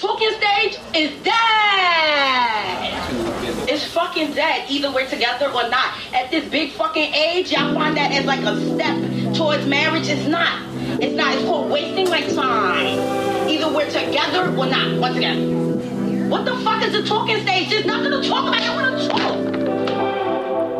talking 0.00 0.30
stage 0.32 0.78
is 0.94 1.10
dead. 1.22 2.94
It's 3.68 3.84
fucking 3.92 4.34
dead. 4.34 4.70
Either 4.70 4.92
we're 4.92 5.08
together 5.08 5.46
or 5.46 5.68
not. 5.68 5.94
At 6.12 6.30
this 6.30 6.48
big 6.48 6.72
fucking 6.72 7.14
age, 7.14 7.52
y'all 7.52 7.74
find 7.74 7.96
that 7.96 8.12
as 8.12 8.24
like 8.24 8.40
a 8.40 8.60
step 8.74 9.34
towards 9.34 9.66
marriage. 9.66 10.08
It's 10.08 10.26
not. 10.26 10.62
It's 11.00 11.14
not. 11.14 11.34
It's 11.34 11.44
called 11.44 11.70
wasting 11.70 12.08
my 12.10 12.20
time. 12.20 13.48
Either 13.48 13.72
we're 13.72 13.90
together 13.90 14.48
or 14.56 14.66
not. 14.66 14.98
Once 14.98 15.16
again. 15.16 16.28
What 16.28 16.44
the 16.44 16.56
fuck 16.58 16.82
is 16.82 16.92
the 16.92 17.04
talking 17.04 17.40
stage? 17.42 17.70
There's 17.70 17.84
nothing 17.84 18.10
to 18.10 18.28
talk 18.28 18.48
about. 18.48 18.62
I 18.62 18.74
want 18.74 18.98
to 18.98 19.08
talk. 19.08 19.36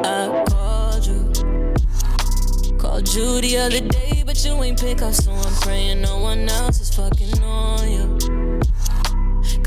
I 0.07 0.45
called 0.49 1.07
you. 1.07 2.79
Called 2.79 3.15
you 3.15 3.41
the 3.41 3.59
other 3.59 3.81
day, 3.81 4.23
but 4.27 4.45
you 4.45 4.63
ain't 4.63 4.81
pick 4.81 5.03
up, 5.03 5.15
so 5.15 5.33
I'm 5.33 5.55
praying 5.61 6.01
no 6.01 6.19
one 6.19 6.49
else 6.49 6.81
is 6.81 6.95
fucking 6.95 7.43
on 7.43 7.91
you. 7.91 8.14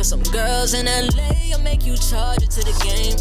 Some 0.08 0.24
girls 0.32 0.74
in 0.74 0.86
LA 0.86 1.52
I'll 1.52 1.62
make 1.64 1.86
you 1.86 1.98
charge 1.98 2.42
it 2.42 2.50
to 2.52 2.62
the 2.64 2.72
game. 2.80 3.20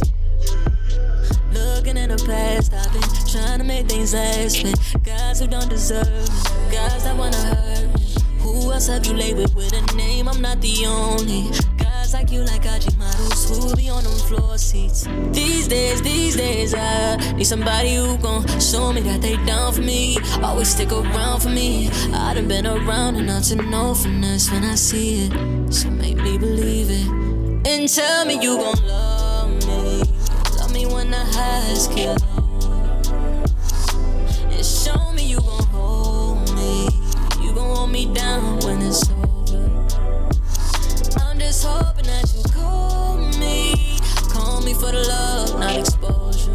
Looking 1.51 1.97
in 1.97 2.11
the 2.11 2.25
past, 2.25 2.73
I've 2.73 2.93
been 2.93 3.03
trying 3.27 3.59
to 3.59 3.65
make 3.65 3.89
things 3.89 4.15
last 4.15 4.63
with 4.63 5.03
guys 5.03 5.41
who 5.41 5.49
don't 5.49 5.69
deserve 5.69 6.07
me, 6.07 6.71
guys 6.71 7.03
that 7.03 7.17
wanna 7.17 7.37
hurt 7.39 7.93
me. 7.99 8.15
Who 8.39 8.71
else 8.71 8.87
have 8.87 9.05
you 9.05 9.15
laid 9.15 9.35
with 9.35 9.73
a 9.73 9.97
name? 9.97 10.29
I'm 10.29 10.41
not 10.41 10.61
the 10.61 10.87
only. 10.87 11.51
Guys 11.77 12.15
like 12.15 12.31
you, 12.31 12.43
like 12.43 12.65
IG 12.65 12.96
models 13.17 13.49
who 13.49 13.77
be 13.77 13.89
on 13.89 14.05
them 14.05 14.13
floor 14.13 14.59
seats. 14.59 15.07
These 15.33 15.69
days, 15.69 16.03
these 16.03 16.37
days, 16.37 16.75
I 16.75 17.17
need 17.35 17.45
somebody 17.45 17.95
who 17.95 18.17
gon' 18.19 18.47
show 18.61 18.93
me 18.93 19.01
that 19.03 19.21
they 19.21 19.37
down 19.45 19.73
for 19.73 19.83
me. 19.83 20.19
Always 20.43 20.69
stick 20.69 20.93
around 20.93 21.41
for 21.41 21.49
me. 21.49 21.89
I 22.13 22.35
done 22.35 22.49
been 22.49 22.67
around 22.67 23.17
enough 23.17 23.45
to 23.45 23.57
know 23.57 23.95
finesse 23.95 24.51
when 24.51 24.65
I 24.65 24.75
see 24.75 25.27
it. 25.27 25.73
So 25.73 25.91
make 25.91 26.17
me 26.17 26.39
believe 26.39 26.89
it. 26.91 27.07
And 27.67 27.89
tell 27.89 28.25
me 28.25 28.35
you 28.35 28.57
gon' 28.57 28.87
love 28.87 29.67
me. 29.67 30.03
Love 30.59 30.73
me 30.73 30.87
when 30.87 31.11
the 31.11 31.19
highs 31.19 31.89
get 31.89 32.21
low. 32.23 32.71
And 34.51 34.65
show 34.65 35.13
me 35.13 35.27
you 35.27 35.41
gon' 35.41 35.67
hold 35.67 36.55
me. 36.55 36.89
You 37.41 37.55
gon' 37.55 37.77
hold 37.77 37.91
me 37.91 38.13
down 38.15 38.59
when 38.61 38.83
it's 38.83 39.09
just 41.57 41.69
hoping 41.69 42.05
that 42.05 42.35
you 42.37 42.43
call 42.53 43.17
me. 43.39 43.99
Call 44.29 44.61
me 44.61 44.75
for 44.75 44.93
the 44.93 45.03
love, 45.09 45.59
not 45.59 45.75
exposure. 45.77 46.51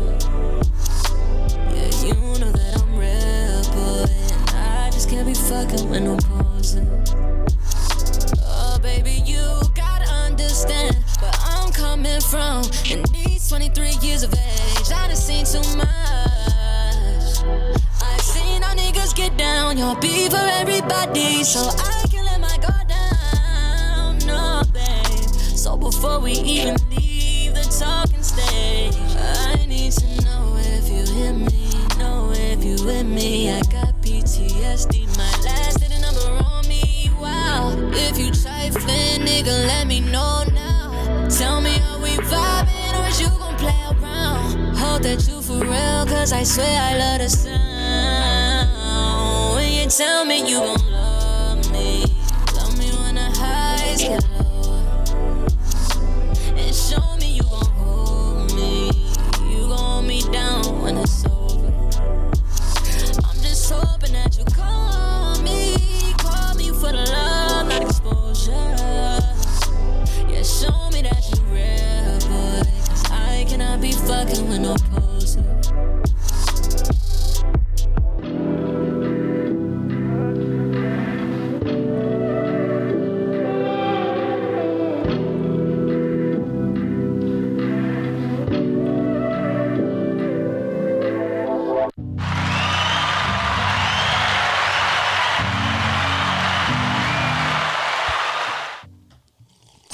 Yeah, 1.74 1.90
you 2.06 2.14
know 2.40 2.52
that 2.52 2.78
I'm 2.78 2.96
real, 2.96 3.64
but 3.74 4.54
I 4.54 4.90
just 4.92 5.10
can't 5.10 5.26
be 5.26 5.34
fucking 5.34 5.90
with 5.90 6.04
no 6.04 6.18
posing. 6.18 6.88
Oh, 8.46 8.78
baby, 8.84 9.24
you 9.26 9.42
gotta 9.74 10.08
understand 10.30 10.96
where 11.20 11.32
I'm 11.46 11.72
coming 11.72 12.22
from. 12.22 12.64
In 12.92 13.02
these 13.12 13.50
23 13.50 13.96
years 14.02 14.22
of 14.22 14.34
age, 14.34 14.92
I 14.94 15.08
done 15.08 15.16
seen 15.16 15.46
too 15.46 15.66
much. 15.78 15.88
I've 18.04 18.22
seen 18.22 18.62
how 18.62 18.76
niggas 18.76 19.16
get 19.16 19.36
down, 19.36 19.80
y'all 19.80 20.00
be 20.00 20.30
for 20.30 20.38
everybody, 20.38 21.44
so 21.44 21.70
I 21.76 22.01
So 25.62 25.78
before 25.78 26.20
we 26.20 26.31
even 26.31 26.76
leave 26.90 27.54
the 27.54 27.62
talking 27.80 28.23
stage, 28.23 28.95
I 29.16 29.64
need 29.67 29.92
to 29.92 30.08
know 30.26 30.58
if 30.58 30.90
you 30.90 31.06
hear 31.14 31.34
me, 31.34 31.70
know 32.00 32.31
if 32.34 32.64
you 32.66 32.84
with 32.84 33.06
me. 33.06 33.52
I 33.52 33.62
got 33.70 33.94
PTSD, 34.02 35.06
my 35.16 35.32
last 35.45 35.80
hit 35.84 35.92
a 35.95 36.02
number 36.02 36.44
on 36.45 36.67
me. 36.67 37.12
Wow, 37.20 37.78
if 37.94 38.17
you 38.17 38.32
trifling, 38.32 39.22
nigga, 39.22 39.67
let 39.67 39.86
me 39.86 40.00
know 40.00 40.44
now. 40.52 41.28
Tell 41.30 41.62
me, 41.62 41.80
are 41.92 42.00
we 42.02 42.17
vibing 42.17 43.00
or 43.00 43.08
is 43.08 43.22
you 43.22 43.28
gon' 43.28 43.56
play 43.58 43.80
around? 44.02 44.76
Hope 44.76 45.04
that 45.04 45.28
you 45.28 45.44
for 45.44 45.59
real, 45.59 46.06
cause 46.08 46.34
I 46.34 46.42
swear 46.42 46.76
I 46.82 46.98
love 46.98 47.20
the 47.20 47.30
sound. 47.30 48.73
When 49.58 49.72
you 49.72 49.88
tell 49.92 50.26
me 50.26 50.39
you 50.39 50.58
gon' 50.58 50.92
love 50.92 51.72
me, 51.72 52.05
tell 52.48 52.72
me 52.78 52.89
when 52.98 53.14
the 53.14 53.30
highs 53.38 54.02
get 54.02 54.28
low. 54.32 54.41
Yeah, 68.48 69.20
show 70.42 70.90
me 70.90 71.04
that 71.04 71.24
you 71.30 71.40
real. 71.54 72.18
I 73.12 73.46
cannot 73.48 73.82
be 73.82 73.92
fucking 73.92 74.50
with 74.50 74.62
no 74.62 74.76
poser. 74.90 75.44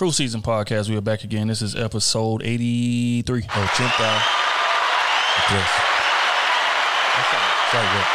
Fruit 0.08 0.14
Season 0.14 0.42
Podcast. 0.42 0.88
We 0.90 0.96
are 0.96 1.02
back 1.02 1.26
again. 1.26 1.48
This 1.50 1.62
is 1.62 1.76
episode 1.76 2.42
83. 2.42 3.44
Oh, 3.44 3.72
Chinta. 3.74 4.22
Tres. 5.50 5.68
Sorry, 7.72 7.88
what? 7.92 8.08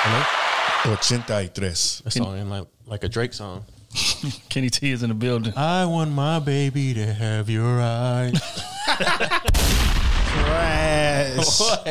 Hello? 0.00 0.96
83. 1.38 2.00
That 2.04 2.10
song 2.10 2.38
ain't 2.38 2.48
like 2.48 2.66
like 2.86 3.04
a 3.04 3.08
Drake 3.10 3.34
song. 3.34 3.66
Kenny 4.48 4.70
T 4.70 4.92
is 4.92 5.02
in 5.02 5.10
the 5.10 5.14
building. 5.14 5.52
I 5.58 5.84
want 5.84 6.10
my 6.10 6.38
baby 6.38 6.94
to 6.94 7.12
have 7.12 7.50
your 7.50 7.82
eyes. 7.82 8.32
Trash. 10.38 11.60
what? 11.60 11.84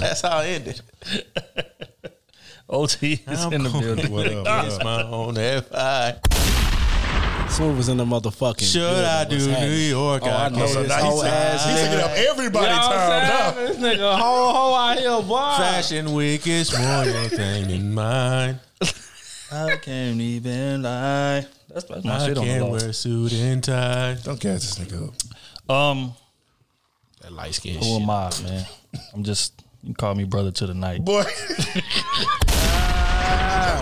That's 0.00 0.22
how 0.22 0.40
it 0.40 0.46
ended. 0.48 0.80
OT 2.68 3.22
is 3.28 3.44
in 3.44 3.62
the 3.62 3.70
building. 3.70 4.10
What 4.10 4.26
up? 4.26 4.44
What 4.44 4.64
It's 4.66 4.82
my 4.82 5.04
own 5.04 5.36
FI. 5.36 6.18
Smooth 7.50 7.76
was 7.76 7.88
in 7.88 7.96
the 7.96 8.04
motherfucking. 8.04 8.70
Should 8.72 8.80
building. 8.80 9.04
I 9.04 9.24
do 9.24 9.34
What's 9.36 9.46
New 9.46 9.52
happening? 9.52 9.88
York? 9.88 10.22
Oh, 10.24 10.28
I 10.28 10.44
I 10.44 10.48
know 10.50 10.58
know 10.58 10.66
So 10.66 10.82
this 10.82 10.88
now 10.90 11.00
whole 11.04 11.22
he's, 11.22 11.32
ass 11.32 11.64
he's 11.66 11.80
taking 11.88 12.00
up 12.00 12.10
everybody's 12.12 12.76
time 12.76 13.28
now. 13.28 13.50
This 13.52 13.76
nigga, 13.78 14.18
whole 14.18 14.52
whole 14.52 14.74
out 14.76 14.98
here, 14.98 15.22
boy. 15.22 15.54
Fashion 15.56 16.12
week 16.14 16.46
is 16.46 16.72
more 16.78 17.04
your 17.04 17.28
thing 17.28 17.68
than 17.68 17.94
mine. 17.94 18.60
I 19.50 19.76
can't 19.82 20.20
even 20.20 20.82
lie. 20.82 21.46
That's, 21.68 21.84
that's 21.84 22.04
my 22.04 22.16
I 22.16 22.26
shit 22.26 22.38
on 22.38 22.44
the 22.44 22.50
can't 22.52 22.64
law. 22.64 22.70
wear 22.72 22.92
suit 22.92 23.32
and 23.32 23.64
tie. 23.64 24.16
Don't 24.22 24.38
catch 24.40 24.60
this 24.60 24.78
nigga 24.78 25.08
up. 25.68 25.74
Um, 25.74 26.12
That 27.22 27.32
light 27.32 27.54
skin 27.54 27.76
who 27.78 27.82
shit. 27.84 28.02
am 28.02 28.10
I, 28.10 28.30
man? 28.44 28.66
I'm 29.14 29.24
just, 29.24 29.64
you 29.82 29.86
can 29.88 29.94
call 29.94 30.14
me 30.14 30.24
brother 30.24 30.50
to 30.52 30.66
the 30.66 30.74
night. 30.74 31.04
Boy. 31.04 31.24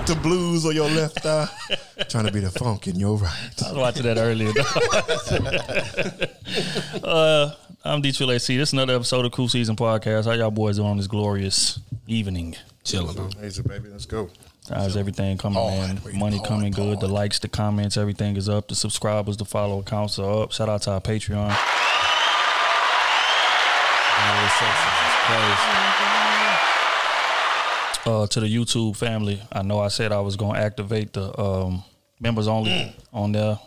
the 0.06 0.14
blues 0.22 0.64
on 0.64 0.74
your 0.74 0.88
left 0.88 1.24
eye. 1.26 1.48
Trying 2.08 2.26
to 2.26 2.32
be 2.32 2.40
the 2.40 2.50
funk 2.50 2.86
in 2.86 2.96
your 2.96 3.16
right. 3.16 3.62
I 3.64 3.72
was 3.72 3.78
watching 3.78 4.02
that 4.04 4.18
earlier. 4.18 4.52
uh, 7.04 7.50
I'm 7.84 8.00
D 8.02 8.12
Trill 8.12 8.32
AC. 8.32 8.56
This 8.56 8.68
is 8.68 8.72
another 8.72 8.94
episode 8.94 9.24
of 9.24 9.32
Cool 9.32 9.48
Season 9.48 9.74
Podcast. 9.74 10.26
How 10.26 10.32
y'all 10.32 10.50
boys 10.50 10.76
doing 10.76 10.88
on 10.88 10.96
this 10.96 11.06
glorious 11.06 11.80
evening? 12.06 12.54
Chilling. 12.84 13.18
Amazing, 13.38 13.64
baby. 13.66 13.88
Let's 13.88 14.06
go. 14.06 14.30
How's 14.68 14.96
everything 14.96 15.38
coming, 15.38 15.58
Hard, 15.58 15.72
man? 15.78 16.00
wait, 16.04 16.14
Money 16.14 16.36
hard, 16.38 16.48
coming 16.48 16.72
good. 16.72 17.00
The 17.00 17.08
likes, 17.08 17.38
the 17.38 17.48
comments, 17.48 17.96
everything 17.96 18.36
is 18.36 18.48
up. 18.48 18.68
The 18.68 18.74
subscribers, 18.74 19.36
the 19.36 19.44
follow 19.44 19.78
accounts 19.80 20.18
are 20.18 20.42
up. 20.42 20.52
Shout 20.52 20.68
out 20.68 20.82
to 20.82 20.92
our 20.92 21.00
Patreon. 21.00 21.56
Uh, 28.06 28.24
to 28.28 28.38
the 28.38 28.46
YouTube 28.46 28.96
family, 28.96 29.42
I 29.50 29.62
know 29.62 29.80
I 29.80 29.88
said 29.88 30.12
I 30.12 30.20
was 30.20 30.36
going 30.36 30.54
to 30.54 30.60
activate 30.60 31.12
the 31.12 31.38
um, 31.40 31.82
members 32.20 32.46
only 32.46 32.94
on 33.12 33.32
there. 33.32 33.58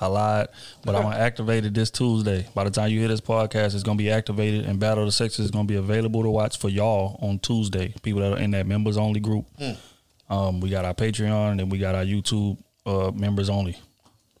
I 0.00 0.06
lied, 0.06 0.48
but 0.84 0.94
I'm 0.94 1.02
going 1.02 1.14
to 1.14 1.20
activate 1.20 1.64
it 1.64 1.74
this 1.74 1.90
Tuesday. 1.90 2.46
By 2.54 2.64
the 2.64 2.70
time 2.70 2.90
you 2.90 3.00
hear 3.00 3.08
this 3.08 3.20
podcast, 3.20 3.74
it's 3.74 3.82
going 3.82 3.98
to 3.98 4.02
be 4.02 4.10
activated, 4.10 4.66
and 4.66 4.78
Battle 4.78 5.02
of 5.02 5.08
the 5.08 5.12
Sexes 5.12 5.46
is 5.46 5.50
going 5.50 5.66
to 5.66 5.72
be 5.72 5.76
available 5.76 6.22
to 6.22 6.30
watch 6.30 6.58
for 6.58 6.68
y'all 6.68 7.18
on 7.20 7.40
Tuesday. 7.40 7.92
People 8.02 8.20
that 8.22 8.32
are 8.32 8.38
in 8.38 8.52
that 8.52 8.66
members 8.66 8.96
only 8.96 9.18
group. 9.20 9.46
Um, 10.30 10.60
we 10.60 10.70
got 10.70 10.84
our 10.84 10.94
Patreon, 10.94 11.50
and 11.52 11.60
then 11.60 11.68
we 11.68 11.78
got 11.78 11.94
our 11.96 12.04
YouTube 12.04 12.58
uh, 12.86 13.10
members 13.12 13.48
only, 13.50 13.76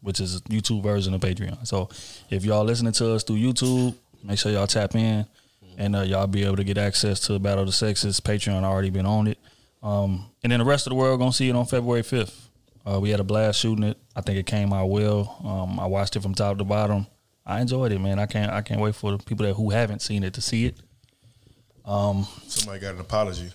which 0.00 0.20
is 0.20 0.40
YouTube 0.42 0.82
version 0.82 1.12
of 1.12 1.20
Patreon. 1.20 1.66
So 1.66 1.88
if 2.30 2.44
y'all 2.44 2.64
listening 2.64 2.92
to 2.94 3.14
us 3.14 3.24
through 3.24 3.36
YouTube, 3.38 3.94
make 4.22 4.38
sure 4.38 4.52
y'all 4.52 4.66
tap 4.68 4.94
in, 4.94 5.26
and 5.82 5.96
uh, 5.96 6.02
y'all 6.02 6.28
be 6.28 6.44
able 6.44 6.56
to 6.56 6.64
get 6.64 6.78
access 6.78 7.18
to 7.20 7.38
Battle 7.40 7.60
of 7.60 7.66
the 7.66 7.72
Sexes. 7.72 8.20
Patreon 8.20 8.62
already 8.62 8.90
been 8.90 9.06
on 9.06 9.26
it, 9.26 9.38
um, 9.82 10.26
and 10.42 10.52
then 10.52 10.60
the 10.60 10.64
rest 10.64 10.86
of 10.86 10.90
the 10.90 10.94
world 10.94 11.18
gonna 11.18 11.32
see 11.32 11.48
it 11.48 11.56
on 11.56 11.66
February 11.66 12.02
fifth. 12.02 12.50
Uh, 12.86 13.00
we 13.00 13.10
had 13.10 13.20
a 13.20 13.24
blast 13.24 13.60
shooting 13.60 13.84
it. 13.84 13.98
I 14.14 14.20
think 14.20 14.38
it 14.38 14.46
came 14.46 14.72
out 14.72 14.86
well. 14.86 15.40
Um, 15.44 15.80
I 15.80 15.86
watched 15.86 16.16
it 16.16 16.22
from 16.22 16.34
top 16.34 16.58
to 16.58 16.64
bottom. 16.64 17.06
I 17.44 17.60
enjoyed 17.60 17.92
it, 17.92 18.00
man. 18.00 18.18
I 18.18 18.26
can't 18.26 18.52
I 18.52 18.62
can't 18.62 18.80
wait 18.80 18.94
for 18.94 19.12
the 19.12 19.18
people 19.18 19.46
that 19.46 19.54
who 19.54 19.70
haven't 19.70 20.02
seen 20.02 20.22
it 20.22 20.34
to 20.34 20.40
see 20.40 20.66
it. 20.66 20.76
Somebody 22.46 22.80
got 22.80 22.94
an 22.94 23.00
apology. 23.00 23.50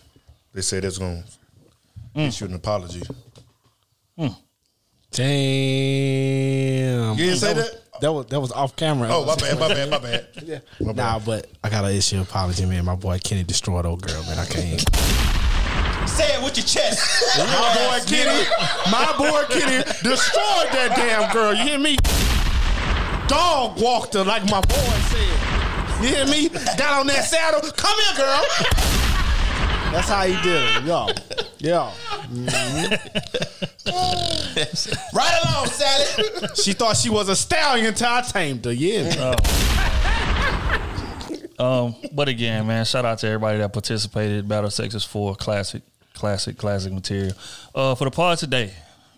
They 0.54 0.62
said 0.62 0.84
it's 0.84 0.98
going 0.98 1.24
to 2.16 2.22
issue 2.22 2.46
an 2.46 2.56
apology. 2.56 3.04
Damn. 5.12 7.18
You 7.18 7.26
didn't 7.26 7.40
say 7.40 7.54
that? 7.54 7.82
That 8.02 8.14
was 8.14 8.26
that 8.28 8.40
was 8.40 8.52
off 8.52 8.76
camera. 8.76 9.10
Oh, 9.12 9.26
my 9.26 9.36
bad, 9.36 9.60
my 9.60 9.68
bad, 9.68 9.90
my 9.90 9.98
bad. 10.00 10.28
yeah. 10.44 10.60
My 10.80 10.94
bad. 10.94 10.96
Nah, 10.96 11.20
but 11.20 11.48
I 11.64 11.70
gotta 11.70 11.94
issue 11.94 12.18
an 12.18 12.24
apology, 12.24 12.66
man. 12.66 12.86
My 12.86 12.96
boy 12.96 13.20
Kenny 13.24 13.44
destroyed 13.44 13.86
old 13.86 14.02
girl, 14.02 14.22
man. 14.24 14.38
I 14.40 14.46
can't. 14.46 14.82
Say 16.10 16.34
it 16.34 16.44
with 16.44 16.58
your 16.58 16.66
chest. 16.66 17.02
my 17.38 17.74
boy 17.76 18.06
Kenny, 18.08 18.46
my 18.90 19.14
boy 19.18 19.44
Kenny 19.50 19.84
destroyed 20.04 20.72
that 20.72 20.94
damn 20.96 21.32
girl. 21.34 21.54
You 21.54 21.64
hear 21.64 21.80
me? 21.80 21.98
Dog 23.28 23.82
walked 23.82 24.14
her 24.14 24.24
like 24.24 24.44
my 24.50 24.62
boy 24.62 24.76
said. 25.12 25.58
You 26.02 26.16
hear 26.16 26.26
me? 26.28 26.50
Got 26.78 27.02
on 27.02 27.08
that 27.08 27.26
saddle. 27.26 27.62
Come 27.72 27.98
here, 28.00 28.26
girl. 28.26 29.07
That's 29.92 30.10
how 30.10 30.24
he 30.24 30.34
did 30.44 30.64
it, 30.64 30.84
yo, 30.84 31.08
yo. 31.60 31.92
right 35.14 35.42
along, 35.46 35.68
Sally. 35.68 36.48
She 36.56 36.74
thought 36.74 36.98
she 36.98 37.10
was 37.10 37.30
a 37.30 37.36
stallion 37.36 37.88
until 37.88 38.08
I 38.08 38.22
tamed 38.22 38.66
her. 38.66 38.72
Yeah, 38.74 39.36
Um, 41.60 41.96
but 42.12 42.28
again, 42.30 42.68
man, 42.68 42.86
shout 42.86 43.04
out 43.06 43.18
to 43.20 43.28
everybody 43.28 43.58
that 43.60 43.74
participated. 43.74 44.48
Battle 44.48 44.70
Sex 44.70 44.94
is 44.94 45.04
for 45.04 45.36
classic, 45.36 45.82
classic, 46.14 46.56
classic 46.58 46.94
material. 46.94 47.34
Uh, 47.74 47.96
for 47.96 48.06
the 48.06 48.12
pod 48.12 48.38
today, 48.38 48.72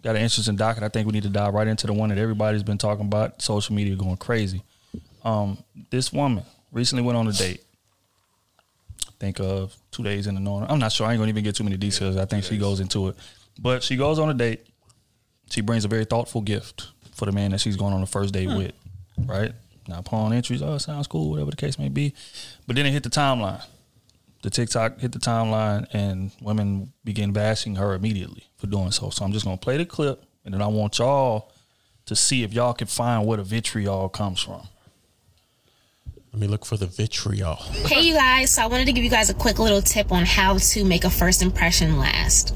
got 0.03 0.15
an 0.15 0.21
interesting 0.21 0.55
docket. 0.55 0.83
I 0.83 0.87
think 0.87 1.05
we 1.05 1.11
need 1.11 1.23
to 1.23 1.29
dive 1.29 1.53
right 1.53 1.67
into 1.67 1.85
the 1.87 1.93
one 1.93 2.07
that 2.09 2.17
everybody's 2.17 2.63
been 2.63 2.77
talking 2.77 3.05
about. 3.07 3.41
Social 3.41 3.75
media 3.75 3.95
going 3.97 4.15
crazy. 4.15 4.63
Um, 5.25 5.57
this 5.89 6.13
woman 6.13 6.45
recently 6.71 7.03
went 7.03 7.17
on 7.17 7.27
a 7.27 7.33
date. 7.33 7.61
Think 9.19 9.39
of 9.39 9.75
two 9.91 10.03
days 10.03 10.27
in 10.27 10.35
the 10.35 10.41
north. 10.41 10.65
I'm 10.69 10.79
not 10.79 10.91
sure. 10.91 11.05
I 11.05 11.11
ain't 11.11 11.19
gonna 11.19 11.29
even 11.29 11.43
get 11.43 11.55
too 11.55 11.63
many 11.63 11.77
details. 11.77 12.15
I 12.15 12.25
think 12.25 12.45
she 12.45 12.57
goes 12.57 12.79
into 12.79 13.09
it, 13.09 13.17
but 13.59 13.83
she 13.83 13.97
goes 13.97 14.17
on 14.17 14.29
a 14.29 14.33
date. 14.33 14.65
She 15.49 15.61
brings 15.61 15.83
a 15.83 15.87
very 15.87 16.05
thoughtful 16.05 16.41
gift 16.41 16.89
for 17.15 17.25
the 17.25 17.31
man 17.31 17.51
that 17.51 17.59
she's 17.59 17.75
going 17.75 17.93
on 17.93 18.01
the 18.01 18.07
first 18.07 18.33
date 18.33 18.49
hmm. 18.49 18.57
with. 18.57 18.71
Right 19.25 19.51
now, 19.87 19.99
upon 19.99 20.31
entries, 20.31 20.61
oh, 20.61 20.77
sounds 20.77 21.07
cool, 21.07 21.31
whatever 21.31 21.51
the 21.51 21.57
case 21.57 21.77
may 21.77 21.89
be. 21.89 22.13
But 22.65 22.77
then 22.77 22.85
it 22.85 22.91
hit 22.91 23.03
the 23.03 23.09
timeline. 23.09 23.63
The 24.41 24.49
TikTok 24.49 24.99
hit 24.99 25.11
the 25.11 25.19
timeline, 25.19 25.85
and 25.91 26.31
women 26.41 26.93
begin 27.03 27.33
bashing 27.33 27.75
her 27.75 27.93
immediately 27.93 28.47
for 28.55 28.67
doing 28.67 28.91
so. 28.91 29.09
So 29.09 29.25
I'm 29.25 29.33
just 29.33 29.43
gonna 29.43 29.57
play 29.57 29.75
the 29.75 29.85
clip, 29.85 30.23
and 30.45 30.53
then 30.53 30.61
I 30.61 30.67
want 30.67 30.99
y'all 30.99 31.51
to 32.05 32.15
see 32.15 32.43
if 32.43 32.53
y'all 32.53 32.73
can 32.73 32.87
find 32.87 33.27
where 33.27 33.37
the 33.37 33.43
vitriol 33.43 34.07
comes 34.07 34.39
from. 34.39 34.61
Let 36.31 36.41
me 36.41 36.47
look 36.47 36.63
for 36.65 36.77
the 36.77 36.85
vitriol. 36.85 37.55
Hey, 37.55 38.01
you 38.01 38.13
guys. 38.13 38.51
So, 38.51 38.61
I 38.61 38.67
wanted 38.67 38.85
to 38.85 38.93
give 38.93 39.03
you 39.03 39.09
guys 39.09 39.29
a 39.29 39.33
quick 39.33 39.57
little 39.57 39.81
tip 39.81 40.11
on 40.11 40.25
how 40.25 40.57
to 40.57 40.85
make 40.85 41.03
a 41.03 41.09
first 41.09 41.41
impression 41.41 41.97
last. 41.97 42.53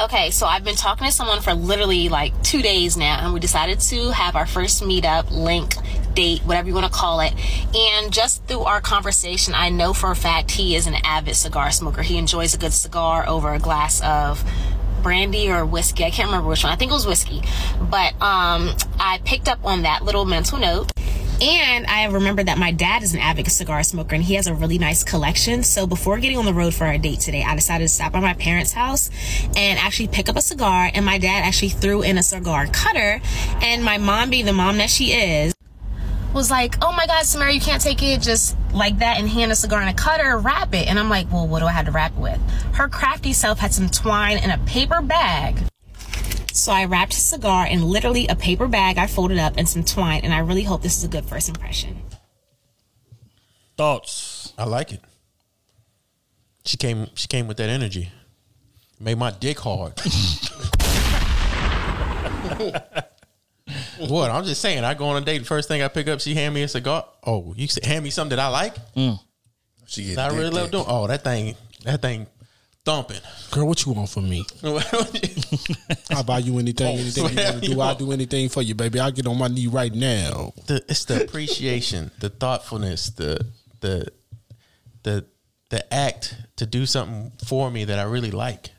Okay, 0.00 0.30
so 0.30 0.46
I've 0.46 0.64
been 0.64 0.74
talking 0.74 1.06
to 1.06 1.12
someone 1.12 1.40
for 1.40 1.54
literally 1.54 2.08
like 2.08 2.40
two 2.42 2.62
days 2.62 2.96
now, 2.96 3.20
and 3.24 3.32
we 3.32 3.38
decided 3.38 3.78
to 3.80 4.10
have 4.10 4.34
our 4.34 4.46
first 4.46 4.82
meetup, 4.82 5.30
link, 5.30 5.74
date, 6.14 6.40
whatever 6.42 6.68
you 6.68 6.74
want 6.74 6.86
to 6.86 6.92
call 6.92 7.20
it. 7.20 7.32
And 7.74 8.12
just 8.12 8.44
through 8.44 8.62
our 8.62 8.80
conversation, 8.80 9.54
I 9.54 9.70
know 9.70 9.92
for 9.92 10.10
a 10.10 10.16
fact 10.16 10.50
he 10.50 10.74
is 10.74 10.86
an 10.86 10.94
avid 11.04 11.36
cigar 11.36 11.70
smoker. 11.70 12.02
He 12.02 12.18
enjoys 12.18 12.54
a 12.54 12.58
good 12.58 12.72
cigar 12.72 13.28
over 13.28 13.54
a 13.54 13.58
glass 13.58 14.00
of 14.02 14.44
brandy 15.02 15.48
or 15.48 15.64
whiskey. 15.64 16.04
I 16.04 16.10
can't 16.10 16.26
remember 16.26 16.48
which 16.48 16.64
one. 16.64 16.72
I 16.72 16.76
think 16.76 16.90
it 16.90 16.94
was 16.94 17.06
whiskey. 17.06 17.42
But 17.80 18.14
um, 18.14 18.74
I 18.98 19.20
picked 19.24 19.48
up 19.48 19.64
on 19.64 19.82
that 19.82 20.02
little 20.02 20.24
mental 20.24 20.58
note. 20.58 20.90
And 21.40 21.86
I 21.86 22.04
remember 22.04 22.44
that 22.44 22.58
my 22.58 22.70
dad 22.70 23.02
is 23.02 23.12
an 23.12 23.20
avid 23.20 23.50
cigar 23.50 23.82
smoker 23.82 24.14
and 24.14 24.22
he 24.22 24.34
has 24.34 24.46
a 24.46 24.54
really 24.54 24.78
nice 24.78 25.02
collection. 25.02 25.62
So 25.62 25.86
before 25.86 26.18
getting 26.18 26.38
on 26.38 26.44
the 26.44 26.54
road 26.54 26.74
for 26.74 26.86
our 26.86 26.96
date 26.96 27.20
today, 27.20 27.42
I 27.42 27.54
decided 27.54 27.84
to 27.84 27.88
stop 27.88 28.12
by 28.12 28.20
my 28.20 28.34
parents' 28.34 28.72
house 28.72 29.10
and 29.56 29.78
actually 29.78 30.08
pick 30.08 30.28
up 30.28 30.36
a 30.36 30.40
cigar. 30.40 30.90
And 30.94 31.04
my 31.04 31.18
dad 31.18 31.44
actually 31.44 31.70
threw 31.70 32.02
in 32.02 32.18
a 32.18 32.22
cigar 32.22 32.66
cutter. 32.66 33.20
And 33.60 33.84
my 33.84 33.98
mom, 33.98 34.30
being 34.30 34.46
the 34.46 34.52
mom 34.52 34.78
that 34.78 34.90
she 34.90 35.12
is, 35.12 35.54
was 36.32 36.50
like, 36.50 36.76
oh 36.82 36.92
my 36.92 37.06
God, 37.06 37.24
Samara, 37.24 37.52
you 37.52 37.60
can't 37.60 37.82
take 37.82 38.02
it 38.02 38.20
just 38.20 38.56
like 38.72 38.98
that 38.98 39.18
and 39.18 39.28
hand 39.28 39.52
a 39.52 39.54
cigar 39.54 39.80
and 39.80 39.90
a 39.90 39.94
cutter, 39.94 40.36
wrap 40.38 40.74
it. 40.74 40.88
And 40.88 40.98
I'm 40.98 41.08
like, 41.08 41.32
well, 41.32 41.46
what 41.46 41.60
do 41.60 41.66
I 41.66 41.72
have 41.72 41.86
to 41.86 41.92
wrap 41.92 42.12
it 42.12 42.18
with? 42.18 42.40
Her 42.74 42.88
crafty 42.88 43.32
self 43.32 43.58
had 43.58 43.72
some 43.72 43.88
twine 43.88 44.38
in 44.38 44.50
a 44.50 44.58
paper 44.58 45.00
bag. 45.00 45.62
So 46.54 46.70
I 46.72 46.84
wrapped 46.84 47.12
a 47.14 47.16
cigar 47.16 47.66
in 47.66 47.82
literally 47.82 48.28
a 48.28 48.36
paper 48.36 48.68
bag 48.68 48.96
I 48.96 49.08
folded 49.08 49.38
up 49.38 49.54
and 49.56 49.68
some 49.68 49.82
twine, 49.82 50.20
and 50.22 50.32
I 50.32 50.38
really 50.38 50.62
hope 50.62 50.82
this 50.82 50.96
is 50.96 51.02
a 51.02 51.08
good 51.08 51.24
first 51.24 51.48
impression. 51.48 52.00
Thoughts? 53.76 54.52
I 54.56 54.64
like 54.64 54.92
it. 54.92 55.00
She 56.64 56.76
came. 56.76 57.08
She 57.14 57.26
came 57.26 57.48
with 57.48 57.56
that 57.56 57.68
energy. 57.68 58.08
Made 59.00 59.18
my 59.18 59.32
dick 59.32 59.58
hard. 59.58 59.94
what? 63.98 64.30
I'm 64.30 64.44
just 64.44 64.60
saying. 64.60 64.84
I 64.84 64.94
go 64.94 65.06
on 65.06 65.20
a 65.20 65.24
date. 65.26 65.44
First 65.44 65.66
thing 65.66 65.82
I 65.82 65.88
pick 65.88 66.06
up, 66.06 66.20
she 66.20 66.36
hand 66.36 66.54
me 66.54 66.62
a 66.62 66.68
cigar. 66.68 67.04
Oh, 67.26 67.52
you 67.56 67.66
said 67.66 67.84
hand 67.84 68.04
me 68.04 68.10
something 68.10 68.36
that 68.36 68.44
I 68.44 68.48
like. 68.48 68.76
Mm. 68.94 69.18
She 69.86 70.04
get 70.04 70.14
That 70.16 70.26
I 70.26 70.28
dick 70.30 70.38
really 70.38 70.50
love 70.50 70.64
dick. 70.66 70.72
doing. 70.72 70.84
Oh, 70.86 71.08
that 71.08 71.24
thing. 71.24 71.56
That 71.82 72.00
thing 72.00 72.28
thumping. 72.84 73.20
girl, 73.50 73.66
what 73.66 73.84
you 73.84 73.92
want 73.92 74.08
from 74.08 74.28
me? 74.28 74.44
I'll 76.10 76.24
buy 76.24 76.38
you 76.38 76.58
anything, 76.58 76.86
oh, 76.86 77.00
anything 77.00 77.28
you 77.28 77.36
want 77.36 77.62
to 77.62 77.68
do. 77.68 77.80
I'll 77.80 77.94
do 77.94 78.12
anything 78.12 78.48
for 78.48 78.62
you, 78.62 78.74
baby. 78.74 79.00
I'll 79.00 79.10
get 79.10 79.26
on 79.26 79.38
my 79.38 79.48
knee 79.48 79.66
right 79.66 79.92
now. 79.92 80.52
the 80.66 80.84
it's 80.88 81.04
the 81.04 81.24
appreciation, 81.24 82.10
the 82.20 82.30
thoughtfulness, 82.30 83.10
the 83.10 83.46
the 83.80 84.08
the 85.02 85.24
the 85.70 85.92
act 85.92 86.36
to 86.56 86.66
do 86.66 86.86
something 86.86 87.32
for 87.46 87.70
me 87.70 87.84
that 87.84 87.98
I 87.98 88.04
really 88.04 88.30
like. 88.30 88.70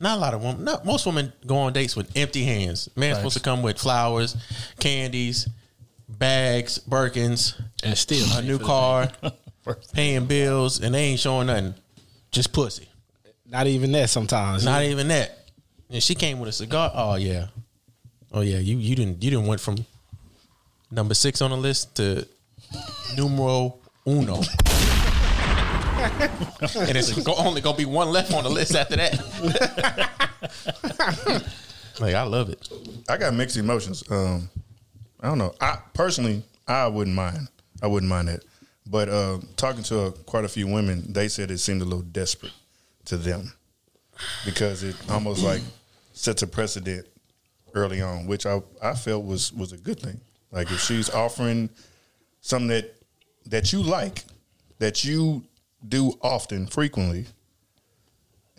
Not 0.00 0.18
a 0.18 0.20
lot 0.20 0.34
of 0.34 0.42
women. 0.42 0.64
Not 0.64 0.84
most 0.84 1.06
women 1.06 1.32
go 1.46 1.56
on 1.56 1.72
dates 1.72 1.96
with 1.96 2.16
empty 2.16 2.44
hands. 2.44 2.88
Man's 2.96 3.16
supposed 3.18 3.36
to 3.36 3.42
come 3.42 3.62
with 3.62 3.78
flowers, 3.78 4.36
candies, 4.78 5.48
bags, 6.08 6.78
Birkins, 6.88 7.60
And 7.82 7.98
still, 7.98 8.26
a 8.36 8.42
new 8.42 8.58
car, 8.58 9.10
paying 9.92 10.26
bills, 10.26 10.80
and 10.80 10.94
they 10.94 11.02
ain't 11.02 11.20
showing 11.20 11.48
nothing. 11.48 11.74
Just 12.30 12.52
pussy. 12.52 12.88
Not 13.46 13.66
even 13.66 13.92
that 13.92 14.10
sometimes. 14.10 14.64
Not 14.64 14.82
even 14.82 15.08
that. 15.08 15.38
And 15.90 16.02
she 16.02 16.14
came 16.14 16.38
with 16.38 16.50
a 16.50 16.52
cigar. 16.52 16.90
Oh 16.94 17.14
yeah. 17.14 17.46
Oh 18.32 18.42
yeah. 18.42 18.58
You 18.58 18.76
you 18.76 18.94
didn't 18.94 19.22
you 19.22 19.30
didn't 19.30 19.46
went 19.46 19.60
from 19.60 19.76
number 20.90 21.14
six 21.14 21.40
on 21.40 21.50
the 21.50 21.56
list 21.56 21.96
to 21.96 22.26
numero 23.16 23.78
uno. 24.06 24.36
and 25.98 26.96
it's 26.96 27.26
only 27.26 27.60
gonna 27.60 27.76
be 27.76 27.84
one 27.86 28.08
left 28.10 28.32
on 28.32 28.44
the 28.44 28.50
list 28.50 28.74
after 28.74 28.96
that. 28.96 29.18
like 32.00 32.14
I 32.14 32.22
love 32.22 32.50
it. 32.50 32.68
I 33.08 33.16
got 33.16 33.34
mixed 33.34 33.56
emotions. 33.56 34.04
Um, 34.10 34.48
I 35.20 35.28
don't 35.28 35.38
know. 35.38 35.54
I 35.60 35.78
personally, 35.94 36.42
I 36.66 36.86
wouldn't 36.86 37.16
mind. 37.16 37.48
I 37.82 37.86
wouldn't 37.86 38.10
mind 38.10 38.28
that. 38.28 38.44
But 38.90 39.08
uh, 39.08 39.38
talking 39.56 39.82
to 39.84 40.00
uh, 40.00 40.10
quite 40.26 40.44
a 40.44 40.48
few 40.48 40.66
women, 40.66 41.12
they 41.12 41.28
said 41.28 41.50
it 41.50 41.58
seemed 41.58 41.82
a 41.82 41.84
little 41.84 42.02
desperate 42.02 42.52
to 43.06 43.16
them 43.16 43.52
because 44.44 44.82
it 44.82 44.96
almost 45.10 45.42
like 45.42 45.60
sets 46.12 46.42
a 46.42 46.46
precedent 46.46 47.06
early 47.74 48.00
on, 48.00 48.26
which 48.26 48.46
I 48.46 48.62
I 48.82 48.94
felt 48.94 49.24
was 49.24 49.52
was 49.52 49.72
a 49.72 49.76
good 49.76 50.00
thing. 50.00 50.20
Like 50.50 50.70
if 50.70 50.80
she's 50.80 51.10
offering 51.10 51.68
something 52.40 52.68
that 52.68 52.94
that 53.46 53.72
you 53.72 53.82
like, 53.82 54.24
that 54.78 55.04
you 55.04 55.44
do 55.86 56.18
often, 56.22 56.66
frequently, 56.66 57.26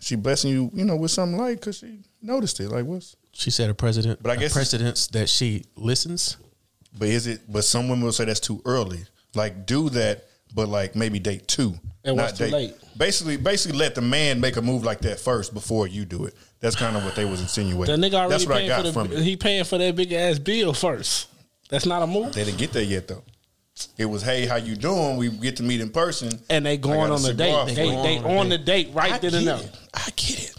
she 0.00 0.14
blessing 0.16 0.50
you, 0.52 0.70
you 0.72 0.84
know, 0.84 0.96
with 0.96 1.10
something 1.10 1.38
like 1.38 1.58
because 1.60 1.78
she 1.78 2.00
noticed 2.22 2.60
it. 2.60 2.68
Like 2.70 2.84
what's 2.86 3.16
She 3.32 3.50
said 3.50 3.68
a 3.68 3.74
president, 3.74 4.22
But 4.22 4.30
I 4.30 4.34
a 4.34 4.38
guess- 4.38 4.52
precedence 4.52 5.08
that 5.08 5.28
she 5.28 5.64
listens. 5.76 6.36
But 6.96 7.08
is 7.08 7.26
it? 7.26 7.40
But 7.48 7.64
some 7.64 7.88
women 7.88 8.04
will 8.04 8.12
say 8.12 8.24
that's 8.24 8.40
too 8.40 8.62
early. 8.64 9.00
Like 9.34 9.66
do 9.66 9.88
that, 9.90 10.26
but 10.54 10.68
like 10.68 10.96
maybe 10.96 11.18
date 11.18 11.46
two. 11.48 11.74
And 12.04 12.16
what's 12.16 12.32
not 12.32 12.36
too 12.38 12.44
date- 12.44 12.52
late? 12.52 12.74
Basically, 12.96 13.36
basically 13.36 13.78
let 13.78 13.94
the 13.94 14.02
man 14.02 14.40
make 14.40 14.56
a 14.56 14.62
move 14.62 14.84
like 14.84 15.00
that 15.02 15.18
first 15.20 15.54
before 15.54 15.86
you 15.86 16.04
do 16.04 16.24
it. 16.26 16.34
That's 16.60 16.76
kind 16.76 16.96
of 16.96 17.04
what 17.04 17.14
they 17.14 17.24
was 17.24 17.38
The 17.40 17.44
insinuating. 17.44 17.96
nigga 17.96 18.14
already 18.14 18.30
that's 18.30 18.46
what 18.46 18.56
I 18.56 18.58
paying 18.58 18.68
got 18.68 18.86
for 18.86 18.92
from 18.92 19.08
the 19.08 19.16
it. 19.16 19.22
he 19.22 19.36
paying 19.36 19.64
for 19.64 19.78
that 19.78 19.96
big 19.96 20.12
ass 20.12 20.38
bill 20.38 20.74
first. 20.74 21.28
That's 21.70 21.86
not 21.86 22.02
a 22.02 22.06
move. 22.06 22.34
They 22.34 22.44
didn't 22.44 22.58
get 22.58 22.72
there 22.72 22.82
yet 22.82 23.08
though. 23.08 23.22
It 23.96 24.04
was, 24.04 24.22
hey, 24.22 24.44
how 24.44 24.56
you 24.56 24.76
doing? 24.76 25.16
We 25.16 25.30
get 25.30 25.56
to 25.56 25.62
meet 25.62 25.80
in 25.80 25.88
person, 25.88 26.38
And 26.50 26.66
they 26.66 26.72
I 26.72 26.76
going 26.76 26.98
got 26.98 27.10
a 27.10 27.14
on 27.14 27.22
the 27.22 27.28
cigar 27.28 27.64
date. 27.66 27.68
for 27.70 27.74
They 27.76 27.86
you. 27.86 28.02
they 28.02 28.18
on 28.38 28.48
the 28.50 28.58
date 28.58 28.90
right 28.92 29.12
I 29.12 29.18
then 29.18 29.30
get 29.30 29.38
and 29.38 29.46
there. 29.46 29.56
it. 29.60 29.76
I 29.94 30.10
get 30.16 30.50
it. 30.50 30.54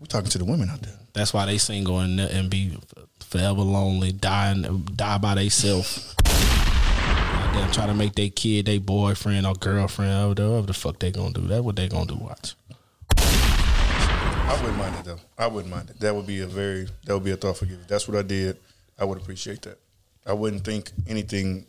We 0.00 0.06
talking 0.06 0.28
to 0.30 0.38
the 0.38 0.44
women 0.44 0.68
out 0.68 0.82
there. 0.82 0.98
That's 1.14 1.32
why 1.32 1.46
they 1.46 1.56
single 1.58 2.00
and 2.00 2.20
and 2.20 2.50
be 2.50 2.76
forever 3.20 3.62
lonely, 3.62 4.12
dying 4.12 4.82
die 4.96 5.16
by 5.18 5.36
themselves. 5.36 6.14
Them 7.52 7.70
try 7.70 7.86
to 7.86 7.94
make 7.94 8.14
their 8.14 8.30
kid, 8.30 8.66
their 8.66 8.80
boyfriend 8.80 9.46
or 9.46 9.54
girlfriend, 9.54 10.28
whatever 10.28 10.62
the 10.62 10.72
fuck 10.74 10.98
they 10.98 11.10
gonna 11.10 11.32
do. 11.32 11.42
That's 11.42 11.62
what 11.62 11.76
they 11.76 11.88
gonna 11.88 12.06
do. 12.06 12.16
Watch. 12.16 12.54
I 13.16 14.58
wouldn't 14.60 14.78
mind 14.78 14.96
it 14.96 15.04
though. 15.04 15.18
I 15.38 15.46
wouldn't 15.46 15.72
mind 15.72 15.90
it. 15.90 16.00
That 16.00 16.14
would 16.14 16.26
be 16.26 16.40
a 16.40 16.46
very 16.46 16.88
that 17.04 17.14
would 17.14 17.24
be 17.24 17.30
a 17.30 17.36
thoughtful 17.36 17.66
gift. 17.68 17.82
If 17.82 17.88
That's 17.88 18.08
what 18.08 18.16
I 18.16 18.22
did. 18.22 18.58
I 18.98 19.04
would 19.04 19.18
appreciate 19.18 19.62
that. 19.62 19.78
I 20.26 20.32
wouldn't 20.34 20.64
think 20.64 20.92
anything, 21.08 21.66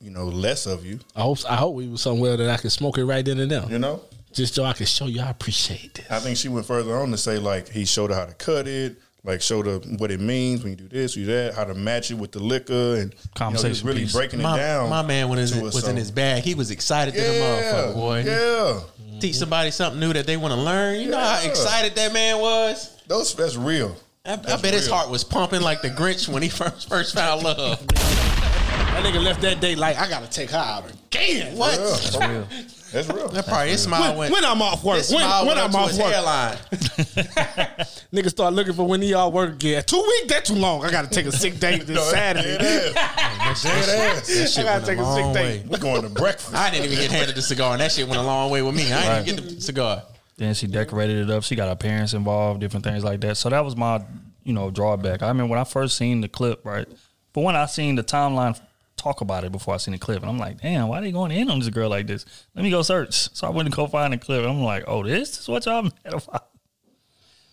you 0.00 0.10
know, 0.10 0.26
less 0.26 0.66
of 0.66 0.84
you. 0.84 1.00
I 1.16 1.22
hope 1.22 1.38
I 1.48 1.56
hope 1.56 1.74
we 1.74 1.88
was 1.88 2.02
somewhere 2.02 2.36
that 2.36 2.48
I 2.50 2.56
could 2.56 2.72
smoke 2.72 2.98
it 2.98 3.04
right 3.04 3.24
then 3.24 3.40
and 3.40 3.50
there. 3.50 3.64
You 3.68 3.78
know, 3.78 4.02
Just 4.32 4.54
so 4.54 4.64
I 4.64 4.72
can 4.72 4.86
show 4.86 5.06
you 5.06 5.20
I 5.20 5.30
appreciate 5.30 5.94
this. 5.94 6.10
I 6.10 6.20
think 6.20 6.36
she 6.36 6.48
went 6.48 6.66
further 6.66 6.96
on 6.96 7.10
to 7.10 7.16
say 7.18 7.38
like 7.38 7.68
he 7.68 7.84
showed 7.84 8.10
her 8.10 8.16
how 8.16 8.26
to 8.26 8.34
cut 8.34 8.68
it, 8.68 8.96
like 9.28 9.40
show 9.42 9.62
her 9.62 9.78
what 9.98 10.10
it 10.10 10.18
means 10.20 10.62
when 10.62 10.70
you 10.72 10.76
do 10.76 10.88
this, 10.88 11.14
you 11.14 11.26
do 11.26 11.32
that, 11.32 11.54
how 11.54 11.64
to 11.64 11.74
match 11.74 12.10
it 12.10 12.14
with 12.14 12.32
the 12.32 12.40
liquor, 12.40 12.96
and 12.96 13.12
you 13.12 13.18
know, 13.18 13.30
Conversation 13.34 13.86
really 13.86 14.00
piece. 14.00 14.12
breaking 14.12 14.40
it 14.40 14.42
My, 14.42 14.56
down. 14.56 14.88
my 14.90 15.02
man 15.02 15.28
when 15.28 15.38
it 15.38 15.42
was, 15.42 15.52
to 15.52 15.58
in, 15.58 15.64
was 15.64 15.86
in 15.88 15.96
his 15.96 16.10
bag, 16.10 16.42
he 16.42 16.54
was 16.54 16.70
excited 16.70 17.14
to 17.14 17.20
the 17.20 17.26
Yeah, 17.34 17.40
motherfucker, 17.42 17.94
boy. 17.94 18.22
yeah. 18.26 19.18
Teach 19.20 19.36
somebody 19.36 19.70
something 19.70 20.00
new 20.00 20.12
that 20.12 20.26
they 20.26 20.36
want 20.36 20.54
to 20.54 20.60
learn. 20.60 21.00
You 21.00 21.10
know 21.10 21.18
how 21.18 21.40
excited 21.44 21.94
that 21.96 22.12
man 22.12 22.38
was. 22.40 22.96
Those 23.06 23.34
that's 23.34 23.56
real. 23.56 23.96
I, 24.24 24.32
I 24.32 24.36
That's 24.36 24.62
bet 24.62 24.74
his 24.74 24.88
heart 24.88 25.08
was 25.10 25.24
pumping 25.24 25.60
like 25.62 25.80
the 25.82 25.88
Grinch 25.90 26.28
when 26.28 26.42
he 26.42 26.48
first 26.60 26.88
first 26.88 27.14
found 27.14 27.42
love. 27.42 27.86
That 27.88 29.02
nigga 29.04 29.22
left 29.22 29.40
that 29.42 29.60
day 29.60 29.74
like 29.74 29.96
I 29.98 30.08
gotta 30.08 30.28
take 30.28 30.50
her 30.50 30.58
out 30.58 30.90
again. 30.90 31.56
What? 31.56 31.78
Yeah. 32.14 32.44
That's 32.92 33.08
real. 33.08 33.28
That's. 33.28 33.34
That 33.34 33.46
probably 33.46 33.70
his 33.70 33.82
smile 33.82 34.10
When, 34.10 34.18
went. 34.18 34.32
when 34.32 34.44
I'm 34.44 34.62
off 34.62 34.82
work, 34.84 34.98
his 34.98 35.10
when, 35.10 35.20
smile 35.20 35.46
when 35.46 35.56
went 35.56 35.58
I'm 35.60 35.66
up 35.66 35.72
to 35.72 35.78
off 35.78 35.90
his 35.90 35.98
work, 35.98 36.12
hairline. 36.12 36.56
niggas 38.12 38.30
start 38.30 38.54
looking 38.54 38.72
for 38.72 38.86
when 38.86 39.02
he 39.02 39.14
all 39.14 39.30
work 39.32 39.52
again. 39.54 39.82
Two 39.86 40.00
weeks, 40.00 40.32
that 40.32 40.44
too 40.44 40.54
long. 40.54 40.84
I 40.84 40.90
gotta 40.90 41.08
take 41.08 41.26
a 41.26 41.32
sick 41.32 41.58
day 41.60 41.78
this 41.78 41.88
No, 41.96 42.02
Saturday. 42.02 42.58
Dead 42.58 42.96
ass. 42.96 43.62
Dead 43.62 44.16
ass. 44.16 44.26
That 44.26 44.48
shit 44.50 44.58
I 44.58 44.62
gotta 44.62 44.72
went 44.72 44.82
a 44.84 44.86
take 44.86 44.98
a 44.98 45.02
long 45.02 45.16
sick 45.16 45.42
way. 45.42 45.58
day. 45.58 45.64
We 45.68 45.78
going 45.78 46.02
to 46.02 46.08
breakfast. 46.08 46.54
I 46.54 46.70
didn't 46.70 46.86
even 46.86 46.98
get 46.98 47.10
handed 47.10 47.34
the 47.36 47.42
cigar, 47.42 47.72
and 47.72 47.80
that 47.80 47.92
shit 47.92 48.08
went 48.08 48.20
a 48.20 48.24
long 48.24 48.50
way 48.50 48.62
with 48.62 48.74
me. 48.74 48.92
I 48.92 49.22
didn't 49.24 49.28
even 49.38 49.44
get 49.48 49.54
the 49.56 49.60
cigar. 49.60 50.02
Then 50.36 50.54
she 50.54 50.66
decorated 50.68 51.18
it 51.28 51.30
up. 51.30 51.42
She 51.42 51.56
got 51.56 51.68
her 51.68 51.74
parents 51.76 52.14
involved, 52.14 52.60
different 52.60 52.84
things 52.84 53.02
like 53.02 53.20
that. 53.22 53.36
So 53.36 53.48
that 53.50 53.64
was 53.64 53.74
my, 53.76 54.02
you 54.44 54.52
know, 54.52 54.70
drawback. 54.70 55.22
I 55.22 55.32
mean, 55.32 55.48
when 55.48 55.58
I 55.58 55.64
first 55.64 55.96
seen 55.96 56.20
the 56.20 56.28
clip, 56.28 56.64
right? 56.64 56.86
But 57.32 57.40
when 57.42 57.56
I 57.56 57.66
seen 57.66 57.96
the 57.96 58.04
timeline 58.04 58.58
talk 58.98 59.20
about 59.20 59.44
it 59.44 59.52
before 59.52 59.74
I 59.74 59.76
seen 59.78 59.92
the 59.92 59.98
clip, 59.98 60.20
and 60.22 60.30
I'm 60.30 60.38
like, 60.38 60.60
damn, 60.60 60.88
why 60.88 60.98
are 60.98 61.02
they 61.02 61.12
going 61.12 61.30
in 61.30 61.48
on 61.50 61.58
this 61.58 61.68
girl 61.70 61.88
like 61.88 62.06
this? 62.06 62.24
Let 62.54 62.62
me 62.62 62.70
go 62.70 62.82
search. 62.82 63.14
So 63.34 63.46
I 63.46 63.50
went 63.50 63.70
to 63.70 63.74
go 63.74 63.86
find 63.86 64.12
the 64.12 64.18
clip. 64.18 64.40
And 64.42 64.50
I'm 64.50 64.62
like, 64.62 64.84
oh, 64.86 65.02
this 65.02 65.38
is 65.40 65.48
what 65.48 65.64
y'all 65.66 65.82
mad 66.04 66.12
about. 66.12 66.48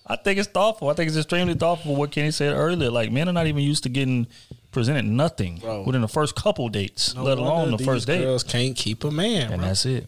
I 0.08 0.16
think 0.18 0.38
it's 0.38 0.48
thoughtful. 0.48 0.90
I 0.90 0.94
think 0.94 1.08
it's 1.08 1.18
extremely 1.18 1.56
thoughtful. 1.56 1.96
What 1.96 2.12
Kenny 2.12 2.30
said 2.32 2.54
earlier, 2.54 2.92
like 2.92 3.12
men 3.12 3.28
are 3.28 3.34
not 3.34 3.48
even 3.48 3.64
used 3.64 3.84
to 3.84 3.90
getting 3.90 4.28
presented 4.72 5.06
nothing 5.06 5.62
within 5.86 6.02
the 6.02 6.08
first 6.08 6.36
couple 6.36 6.70
dates, 6.70 7.16
let 7.16 7.38
alone 7.40 7.72
the 7.72 7.80
first 7.80 8.06
date. 8.06 8.22
Girls 8.22 8.44
can't 8.44 8.76
keep 8.76 9.04
a 9.04 9.10
man, 9.10 9.52
And 9.52 9.62
bro. 9.62 9.68
that's 9.70 9.86
it. 9.86 10.08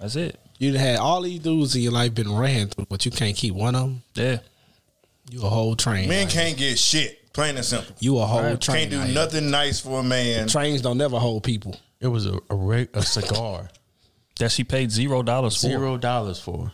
That's 0.00 0.16
it. 0.16 0.38
You 0.58 0.72
done 0.72 0.80
had 0.80 0.98
all 0.98 1.20
these 1.22 1.40
dudes 1.40 1.76
in 1.76 1.82
your 1.82 1.92
life 1.92 2.14
been 2.14 2.34
ran 2.34 2.68
through, 2.68 2.86
but 2.88 3.04
you 3.04 3.10
can't 3.12 3.36
keep 3.36 3.54
one 3.54 3.74
of 3.74 3.82
them. 3.82 4.02
Yeah. 4.14 4.38
You 5.30 5.42
a 5.44 5.48
whole 5.48 5.76
train. 5.76 6.08
Men 6.08 6.24
like, 6.24 6.32
can't 6.32 6.56
get 6.56 6.78
shit. 6.78 7.17
Plain 7.38 7.56
and 7.56 7.64
simple. 7.64 7.94
You 8.00 8.18
a 8.18 8.26
whole 8.26 8.42
Right. 8.42 8.60
train. 8.60 8.78
Can't 8.78 8.90
do 8.90 8.98
like, 8.98 9.10
nothing 9.10 9.48
nice 9.48 9.78
for 9.78 10.00
a 10.00 10.02
man. 10.02 10.48
Trains 10.48 10.80
don't 10.82 10.98
never 10.98 11.20
hold 11.20 11.44
people. 11.44 11.76
It 12.00 12.08
was 12.08 12.26
a 12.26 12.36
a, 12.50 12.56
reg- 12.56 12.88
a 12.94 13.02
cigar, 13.02 13.68
That 14.40 14.50
she 14.50 14.64
paid 14.64 14.90
zero 14.90 15.22
dollars 15.22 15.54
for. 15.54 15.68
zero 15.68 15.96
dollars 15.98 16.40
for. 16.40 16.72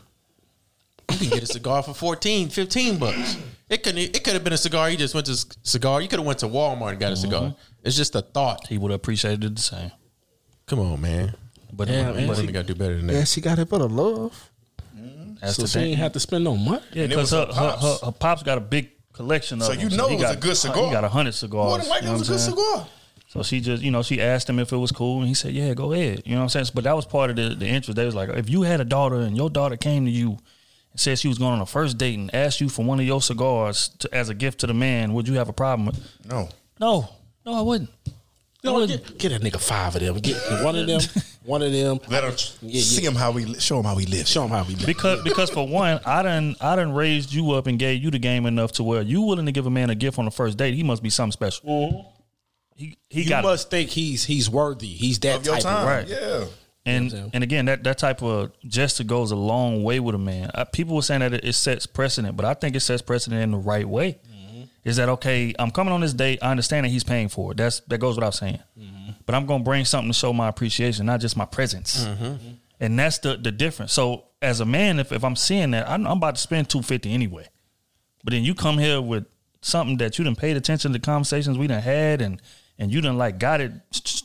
You 1.12 1.18
can 1.18 1.28
get 1.28 1.42
a 1.42 1.46
cigar 1.46 1.82
for 1.82 1.92
14, 1.92 2.48
15 2.48 2.96
bucks. 2.98 3.36
It 3.68 3.82
could 3.82 3.98
it 3.98 4.24
could 4.24 4.32
have 4.32 4.42
been 4.42 4.54
a 4.54 4.56
cigar. 4.56 4.88
You 4.88 4.96
just 4.96 5.12
went 5.14 5.26
to 5.26 5.36
c- 5.36 5.46
cigar. 5.64 6.00
You 6.00 6.08
could 6.08 6.18
have 6.18 6.26
went 6.26 6.38
to 6.38 6.46
Walmart 6.48 6.92
and 6.92 6.98
got 6.98 7.12
a 7.12 7.16
cigar. 7.16 7.42
Mm-hmm. 7.42 7.60
It's 7.84 7.94
just 7.96 8.14
a 8.14 8.22
thought. 8.22 8.66
He 8.68 8.78
would 8.78 8.90
have 8.90 8.96
appreciated 9.00 9.44
it 9.44 9.56
the 9.56 9.60
same. 9.62 9.90
Come 10.64 10.80
on, 10.80 10.98
man. 10.98 11.34
But 11.74 11.88
Yeah, 11.88 12.06
but 12.06 12.16
man. 12.16 12.28
Women 12.28 12.46
got 12.52 12.66
to 12.66 12.72
do 12.72 12.74
better 12.74 12.96
than 12.96 13.08
that. 13.08 13.12
Yeah, 13.12 13.24
she 13.24 13.42
got 13.42 13.58
it 13.58 13.68
for 13.68 13.80
the 13.80 13.88
love. 13.88 14.50
that's 15.42 15.56
So 15.56 15.62
the 15.62 15.68
she 15.68 15.78
ain't 15.80 15.98
have 15.98 16.12
to 16.12 16.20
spend 16.20 16.42
no 16.44 16.56
money. 16.56 16.82
Yeah, 16.94 17.06
because 17.06 17.32
her, 17.32 17.44
her 17.44 17.52
her, 17.52 17.70
her, 17.70 17.76
pops. 17.76 18.00
her 18.02 18.12
pops 18.12 18.42
got 18.42 18.56
a 18.56 18.62
big 18.62 18.92
collection 19.14 19.60
of 19.60 19.66
So 19.68 19.72
them. 19.74 19.88
you 19.90 19.96
know 19.96 20.08
he 20.08 20.14
it 20.14 20.18
was 20.18 20.24
got 20.26 20.36
a 20.36 20.40
good 20.40 20.56
cigar. 20.56 20.84
He 20.86 20.92
got 20.92 21.04
a 21.04 21.08
hundred 21.08 21.32
cigars. 21.32 21.68
More 21.68 21.78
than 21.78 21.88
likely, 21.88 22.06
you 22.06 22.10
know 22.12 22.16
it 22.16 22.18
was 22.20 22.28
a 22.28 22.32
good 22.32 22.40
saying? 22.40 22.56
cigar. 22.56 22.86
So 23.28 23.42
she 23.42 23.60
just, 23.60 23.82
you 23.82 23.90
know, 23.90 24.02
she 24.02 24.20
asked 24.20 24.48
him 24.48 24.58
if 24.60 24.72
it 24.72 24.76
was 24.76 24.92
cool, 24.92 25.18
and 25.20 25.26
he 25.28 25.34
said, 25.34 25.52
"Yeah, 25.52 25.74
go 25.74 25.92
ahead." 25.92 26.22
You 26.24 26.32
know 26.34 26.38
what 26.40 26.42
I'm 26.44 26.48
saying? 26.50 26.66
But 26.74 26.84
that 26.84 26.94
was 26.94 27.04
part 27.06 27.30
of 27.30 27.36
the, 27.36 27.54
the 27.56 27.66
interest. 27.66 27.96
They 27.96 28.04
was 28.04 28.14
like, 28.14 28.28
if 28.28 28.48
you 28.50 28.62
had 28.62 28.80
a 28.80 28.84
daughter 28.84 29.16
and 29.16 29.36
your 29.36 29.50
daughter 29.50 29.76
came 29.76 30.04
to 30.04 30.10
you 30.10 30.38
and 30.92 31.00
said 31.00 31.18
she 31.18 31.26
was 31.26 31.38
going 31.38 31.52
on 31.54 31.60
a 31.60 31.66
first 31.66 31.98
date 31.98 32.16
and 32.18 32.32
asked 32.34 32.60
you 32.60 32.68
for 32.68 32.84
one 32.84 33.00
of 33.00 33.06
your 33.06 33.20
cigars 33.20 33.88
to, 34.00 34.14
as 34.14 34.28
a 34.28 34.34
gift 34.34 34.60
to 34.60 34.68
the 34.68 34.74
man, 34.74 35.12
would 35.14 35.26
you 35.26 35.34
have 35.34 35.48
a 35.48 35.52
problem 35.52 35.86
with? 35.86 36.00
No. 36.28 36.48
No, 36.78 37.08
no, 37.44 37.54
I 37.54 37.60
wouldn't. 37.62 37.90
I 38.64 38.70
No, 38.70 38.86
get, 38.86 39.18
get 39.18 39.32
a 39.32 39.38
nigga 39.38 39.60
five 39.60 39.94
of 39.96 40.00
them. 40.02 40.16
Get 40.18 40.36
one 40.62 40.76
of 40.76 40.86
them. 40.86 41.00
One 41.44 41.60
of 41.60 41.72
them. 41.72 41.98
Let 42.08 42.24
her 42.24 42.30
Yeah, 42.62 42.80
see 42.80 43.02
yeah. 43.02 43.10
him 43.10 43.14
how 43.16 43.30
we 43.30 43.52
show 43.60 43.78
him 43.78 43.84
how 43.84 43.94
we 43.94 44.06
live. 44.06 44.26
Show 44.26 44.44
him 44.44 44.48
how 44.50 44.64
we 44.64 44.76
live. 44.76 44.86
Because 44.86 45.22
because 45.24 45.50
for 45.50 45.68
one, 45.68 46.00
I 46.06 46.22
done 46.22 46.56
I 46.58 46.74
done 46.74 46.94
raised 46.94 47.34
you 47.34 47.50
up 47.50 47.66
and 47.66 47.78
gave 47.78 48.02
you 48.02 48.10
the 48.10 48.18
game 48.18 48.46
enough 48.46 48.72
to 48.72 48.82
where 48.82 49.02
you 49.02 49.20
willing 49.20 49.44
to 49.44 49.52
give 49.52 49.66
a 49.66 49.70
man 49.70 49.90
a 49.90 49.94
gift 49.94 50.18
on 50.18 50.24
the 50.24 50.30
first 50.30 50.56
date. 50.56 50.72
He 50.72 50.82
must 50.82 51.02
be 51.02 51.10
something 51.10 51.32
special. 51.32 52.14
He 52.74 52.96
he 53.10 53.24
You 53.24 53.28
got 53.28 53.44
must 53.44 53.68
think 53.68 53.90
he's 53.90 54.24
he's 54.24 54.48
worthy. 54.48 54.86
He's 54.88 55.18
that 55.18 55.40
Of 55.40 55.44
your 55.44 55.54
type 55.56 55.64
time. 55.64 55.82
of 55.82 55.86
Right. 55.86 56.08
Yeah. 56.08 56.44
and 56.86 57.10
saying? 57.10 57.30
and 57.34 57.44
again 57.44 57.66
that 57.66 57.84
that 57.84 57.98
type 57.98 58.22
of 58.22 58.50
gesture 58.66 59.04
goes 59.04 59.30
a 59.30 59.36
long 59.36 59.82
way 59.84 60.00
with 60.00 60.14
a 60.14 60.18
man. 60.18 60.50
Uh, 60.54 60.64
people 60.64 60.96
were 60.96 61.02
saying 61.02 61.20
that 61.20 61.34
it, 61.34 61.44
it 61.44 61.52
sets 61.52 61.84
precedent, 61.84 62.38
but 62.38 62.46
I 62.46 62.54
think 62.54 62.74
it 62.74 62.80
sets 62.80 63.02
precedent 63.02 63.42
in 63.42 63.50
the 63.50 63.58
right 63.58 63.86
way. 63.86 64.18
Is 64.84 64.96
that 64.96 65.08
okay? 65.08 65.54
I'm 65.58 65.70
coming 65.70 65.94
on 65.94 66.02
this 66.02 66.12
date. 66.12 66.40
I 66.42 66.50
understand 66.50 66.84
that 66.84 66.90
he's 66.90 67.04
paying 67.04 67.28
for 67.28 67.52
it. 67.52 67.56
That's 67.56 67.80
that 67.80 67.98
goes 67.98 68.16
without 68.16 68.34
saying. 68.34 68.60
Mm-hmm. 68.78 69.12
But 69.24 69.34
I'm 69.34 69.46
gonna 69.46 69.64
bring 69.64 69.84
something 69.86 70.10
to 70.10 70.18
show 70.18 70.32
my 70.32 70.48
appreciation, 70.48 71.06
not 71.06 71.20
just 71.20 71.36
my 71.36 71.46
presence. 71.46 72.04
Mm-hmm. 72.04 72.34
And 72.80 72.98
that's 72.98 73.18
the 73.18 73.36
the 73.36 73.50
difference. 73.50 73.92
So 73.92 74.24
as 74.42 74.60
a 74.60 74.66
man, 74.66 74.98
if, 74.98 75.10
if 75.10 75.24
I'm 75.24 75.36
seeing 75.36 75.70
that, 75.70 75.88
I'm, 75.88 76.06
I'm 76.06 76.18
about 76.18 76.34
to 76.34 76.40
spend 76.40 76.68
two 76.68 76.82
fifty 76.82 77.12
anyway. 77.12 77.48
But 78.22 78.32
then 78.32 78.44
you 78.44 78.54
come 78.54 78.78
here 78.78 79.00
with 79.00 79.26
something 79.62 79.96
that 79.96 80.18
you 80.18 80.24
done 80.24 80.36
paid 80.36 80.56
attention 80.56 80.92
to 80.92 80.98
the 80.98 81.04
conversations 81.04 81.56
we 81.56 81.66
done 81.66 81.80
had 81.80 82.20
and 82.20 82.40
and 82.78 82.92
you 82.92 83.00
done 83.00 83.16
like 83.16 83.38
got 83.38 83.60
it 83.60 83.72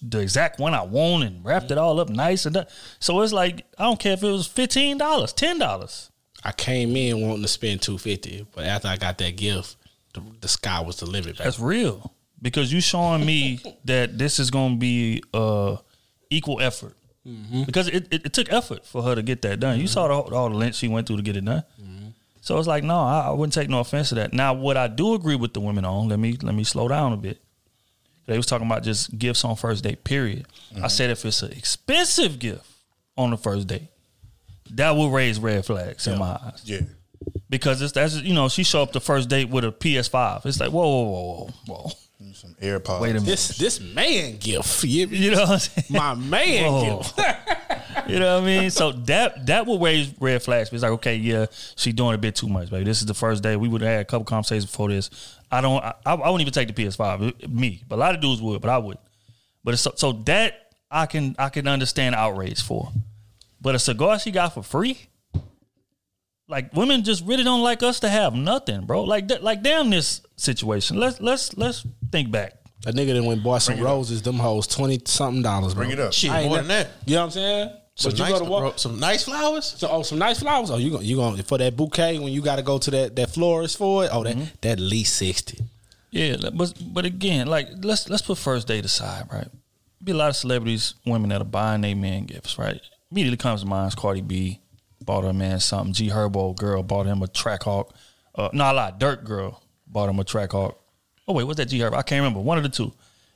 the 0.01 0.19
exact 0.19 0.59
one 0.59 0.73
I 0.73 0.81
want 0.81 1.23
and 1.23 1.45
wrapped 1.45 1.71
it 1.71 1.77
all 1.77 1.99
up 1.99 2.09
nice 2.09 2.45
and 2.45 2.55
that. 2.55 2.69
So 2.99 3.21
it's 3.21 3.31
like 3.31 3.65
I 3.77 3.83
don't 3.83 3.99
care 3.99 4.13
if 4.13 4.23
it 4.23 4.31
was 4.31 4.47
fifteen 4.47 4.97
dollars, 4.97 5.31
ten 5.31 5.57
dollars. 5.57 6.11
I 6.43 6.51
came 6.51 6.95
in 6.95 7.21
wanting 7.21 7.43
to 7.43 7.47
spend 7.47 7.81
two 7.81 7.97
fifty, 7.97 8.45
but 8.53 8.65
after 8.65 8.89
I 8.89 8.97
got 8.97 9.17
that 9.19 9.37
gift, 9.37 9.77
the, 10.13 10.21
the 10.41 10.47
sky 10.47 10.81
was 10.81 10.97
the 10.97 11.05
limit. 11.05 11.37
Back. 11.37 11.45
That's 11.45 11.59
real 11.59 12.13
because 12.41 12.71
you 12.71 12.81
showing 12.81 13.25
me 13.25 13.59
that 13.85 14.17
this 14.17 14.39
is 14.39 14.51
going 14.51 14.73
to 14.73 14.79
be 14.79 15.23
uh 15.33 15.77
equal 16.29 16.61
effort. 16.61 16.95
Mm-hmm. 17.27 17.63
Because 17.63 17.87
it, 17.89 18.07
it, 18.11 18.25
it 18.25 18.33
took 18.33 18.51
effort 18.51 18.85
for 18.85 19.03
her 19.03 19.13
to 19.13 19.21
get 19.21 19.41
that 19.43 19.59
done. 19.59 19.77
You 19.77 19.83
mm-hmm. 19.83 19.91
saw 19.91 20.07
the, 20.07 20.35
all 20.35 20.49
the 20.49 20.55
lengths 20.55 20.79
she 20.79 20.87
went 20.87 21.05
through 21.05 21.17
to 21.17 21.21
get 21.21 21.35
it 21.35 21.45
done. 21.45 21.63
Mm-hmm. 21.79 22.07
So 22.41 22.57
it's 22.57 22.67
like, 22.67 22.83
no, 22.83 22.97
I, 22.97 23.27
I 23.27 23.29
wouldn't 23.31 23.53
take 23.53 23.69
no 23.69 23.79
offense 23.79 24.09
to 24.09 24.15
that. 24.15 24.33
Now, 24.33 24.53
what 24.53 24.77
I 24.77 24.87
do 24.87 25.13
agree 25.13 25.35
with 25.35 25.53
the 25.53 25.59
women 25.59 25.85
on, 25.85 26.07
let 26.07 26.17
me 26.17 26.37
let 26.41 26.55
me 26.55 26.63
slow 26.63 26.87
down 26.87 27.13
a 27.13 27.17
bit. 27.17 27.41
They 28.25 28.37
was 28.37 28.45
talking 28.45 28.67
about 28.67 28.83
just 28.83 29.17
gifts 29.17 29.43
on 29.43 29.55
first 29.55 29.83
date. 29.83 30.03
Period. 30.03 30.45
I 30.81 30.87
said 30.87 31.09
if 31.09 31.25
it's 31.25 31.41
an 31.41 31.51
expensive 31.51 32.37
gift 32.37 32.65
on 33.17 33.31
the 33.31 33.37
first 33.37 33.67
date, 33.67 33.89
that 34.71 34.91
will 34.91 35.09
raise 35.09 35.39
red 35.39 35.65
flags 35.65 36.05
in 36.07 36.19
my 36.19 36.39
eyes 36.41 36.61
Yeah. 36.63 36.81
Because 37.49 37.81
it's 37.81 37.93
that's 37.93 38.15
you 38.21 38.33
know 38.33 38.49
she 38.49 38.63
show 38.63 38.81
up 38.83 38.91
the 38.91 39.01
first 39.01 39.29
date 39.29 39.49
with 39.49 39.63
a 39.63 39.71
PS5. 39.71 40.45
It's 40.45 40.59
like 40.59 40.71
whoa 40.71 40.87
whoa 40.87 41.03
whoa 41.03 41.49
whoa 41.67 41.75
whoa. 41.75 41.91
Some 42.33 42.53
AirPods. 42.61 43.01
Wait 43.01 43.09
a 43.11 43.13
minute. 43.15 43.25
This 43.25 43.57
this 43.57 43.79
man 43.79 44.37
gift. 44.37 44.83
You, 44.83 45.07
You 45.07 45.31
know 45.31 45.41
what 45.41 45.49
I'm 45.49 45.59
saying? 45.59 45.85
my 45.89 46.13
man 46.13 46.71
Whoa. 46.71 46.97
gift. 46.97 47.19
You 48.07 48.17
know 48.19 48.35
what 48.35 48.43
I 48.43 48.45
mean? 48.45 48.69
So 48.71 48.91
that 48.91 49.45
that 49.47 49.65
will 49.67 49.79
raise 49.79 50.13
red 50.19 50.41
flags. 50.41 50.71
It's 50.73 50.81
like, 50.81 50.93
okay, 50.93 51.15
yeah, 51.15 51.45
she 51.75 51.91
doing 51.91 52.15
a 52.15 52.17
bit 52.17 52.35
too 52.35 52.47
much, 52.47 52.69
baby. 52.71 52.83
This 52.83 53.01
is 53.01 53.05
the 53.05 53.13
first 53.13 53.43
day. 53.43 53.55
We 53.55 53.67
would 53.67 53.81
have 53.81 53.89
had 53.91 54.01
a 54.01 54.05
couple 54.05 54.25
conversations 54.25 54.65
before 54.65 54.89
this. 54.89 55.09
I 55.51 55.61
don't. 55.61 55.83
I, 55.83 55.93
I 56.05 56.13
wouldn't 56.15 56.41
even 56.41 56.53
take 56.53 56.73
the 56.73 56.85
PS5. 56.85 57.49
Me, 57.49 57.83
but 57.87 57.95
a 57.95 57.99
lot 57.99 58.15
of 58.15 58.21
dudes 58.21 58.41
would, 58.41 58.61
but 58.61 58.69
I 58.69 58.77
wouldn't. 58.79 59.03
But 59.63 59.73
it's 59.75 59.83
so, 59.83 59.93
so 59.95 60.11
that 60.25 60.73
I 60.89 61.05
can 61.05 61.35
I 61.37 61.49
can 61.49 61.67
understand 61.67 62.15
outrage 62.15 62.63
for. 62.63 62.91
But 63.61 63.75
a 63.75 63.79
cigar 63.79 64.17
she 64.17 64.31
got 64.31 64.53
for 64.53 64.63
free. 64.63 64.97
Like 66.49 66.73
women 66.73 67.03
just 67.03 67.23
really 67.25 67.43
don't 67.43 67.61
like 67.61 67.83
us 67.83 67.99
to 67.99 68.09
have 68.09 68.33
nothing, 68.33 68.81
bro. 68.87 69.03
Like 69.03 69.27
that, 69.27 69.43
like 69.43 69.61
damn 69.61 69.91
this 69.91 70.21
situation. 70.35 70.97
Let's 70.97 71.21
let's 71.21 71.55
let's 71.55 71.85
think 72.11 72.31
back. 72.31 72.55
A 72.87 72.91
nigga 72.91 73.13
that 73.13 73.23
went 73.23 73.43
bought 73.43 73.61
some 73.61 73.75
Bring 73.75 73.85
roses, 73.85 74.23
them 74.23 74.37
hoes 74.37 74.65
twenty 74.65 74.99
something 75.05 75.43
dollars. 75.43 75.75
Bro. 75.75 75.83
Bring 75.83 75.91
it 75.91 75.99
up. 75.99 76.11
Shit, 76.11 76.31
ain't 76.31 76.47
more 76.47 76.57
than 76.57 76.69
that. 76.69 76.87
You 77.05 77.15
know 77.15 77.21
what 77.21 77.25
I'm 77.25 77.31
saying? 77.31 77.69
Some 77.93 78.11
but 78.11 78.17
you 78.17 78.23
nice, 78.23 78.33
go 78.33 78.39
to 78.39 78.49
walk. 78.49 78.79
some 78.79 78.99
nice 78.99 79.23
flowers. 79.25 79.65
So, 79.65 79.89
oh, 79.91 80.01
some 80.01 80.17
nice 80.17 80.39
flowers. 80.39 80.71
Oh, 80.71 80.77
you 80.77 80.89
going 80.89 81.05
you 81.05 81.17
going 81.17 81.43
for 81.43 81.59
that 81.59 81.77
bouquet 81.77 82.17
when 82.17 82.33
you 82.33 82.41
got 82.41 82.55
to 82.55 82.63
go 82.63 82.79
to 82.79 82.91
that 82.91 83.15
that 83.15 83.29
florist 83.29 83.77
for 83.77 84.05
it? 84.05 84.09
Oh, 84.11 84.23
that 84.23 84.35
mm-hmm. 84.35 84.45
that 84.61 84.71
at 84.71 84.79
least 84.79 85.17
sixty. 85.17 85.59
Yeah, 86.09 86.35
but 86.51 86.73
but 86.81 87.05
again, 87.05 87.45
like 87.45 87.67
let's 87.83 88.09
let's 88.09 88.23
put 88.23 88.39
first 88.39 88.67
date 88.67 88.85
aside, 88.85 89.25
right? 89.31 89.49
Be 90.03 90.13
a 90.13 90.15
lot 90.15 90.29
of 90.29 90.35
celebrities, 90.35 90.95
women 91.05 91.29
that 91.29 91.41
are 91.41 91.45
buying 91.45 91.81
their 91.81 91.95
men 91.95 92.25
gifts, 92.25 92.57
right? 92.57 92.81
Immediately 93.11 93.37
comes 93.37 93.61
to 93.61 93.67
mind 93.67 93.89
is 93.89 93.95
Cardi 93.95 94.21
B 94.21 94.61
bought 95.01 95.23
her 95.23 95.33
man 95.33 95.59
something. 95.59 95.93
G 95.93 96.09
Herbo 96.09 96.55
girl 96.55 96.83
bought 96.83 97.05
him 97.05 97.21
a 97.21 97.27
Trackhawk. 97.27 97.91
Uh, 98.35 98.49
no, 98.53 98.71
a 98.71 98.73
lot. 98.73 98.99
Dirt 98.99 99.23
girl 99.23 99.61
bought 99.87 100.09
him 100.09 100.19
a 100.19 100.23
Trackhawk. 100.23 100.75
Oh 101.27 101.33
wait, 101.33 101.43
what's 101.43 101.57
that 101.57 101.67
G 101.67 101.79
Herbo? 101.79 101.95
I 101.95 102.01
can't 102.01 102.21
remember. 102.21 102.41
One 102.41 102.57
of 102.57 102.63
the 102.63 102.69
two. 102.69 102.93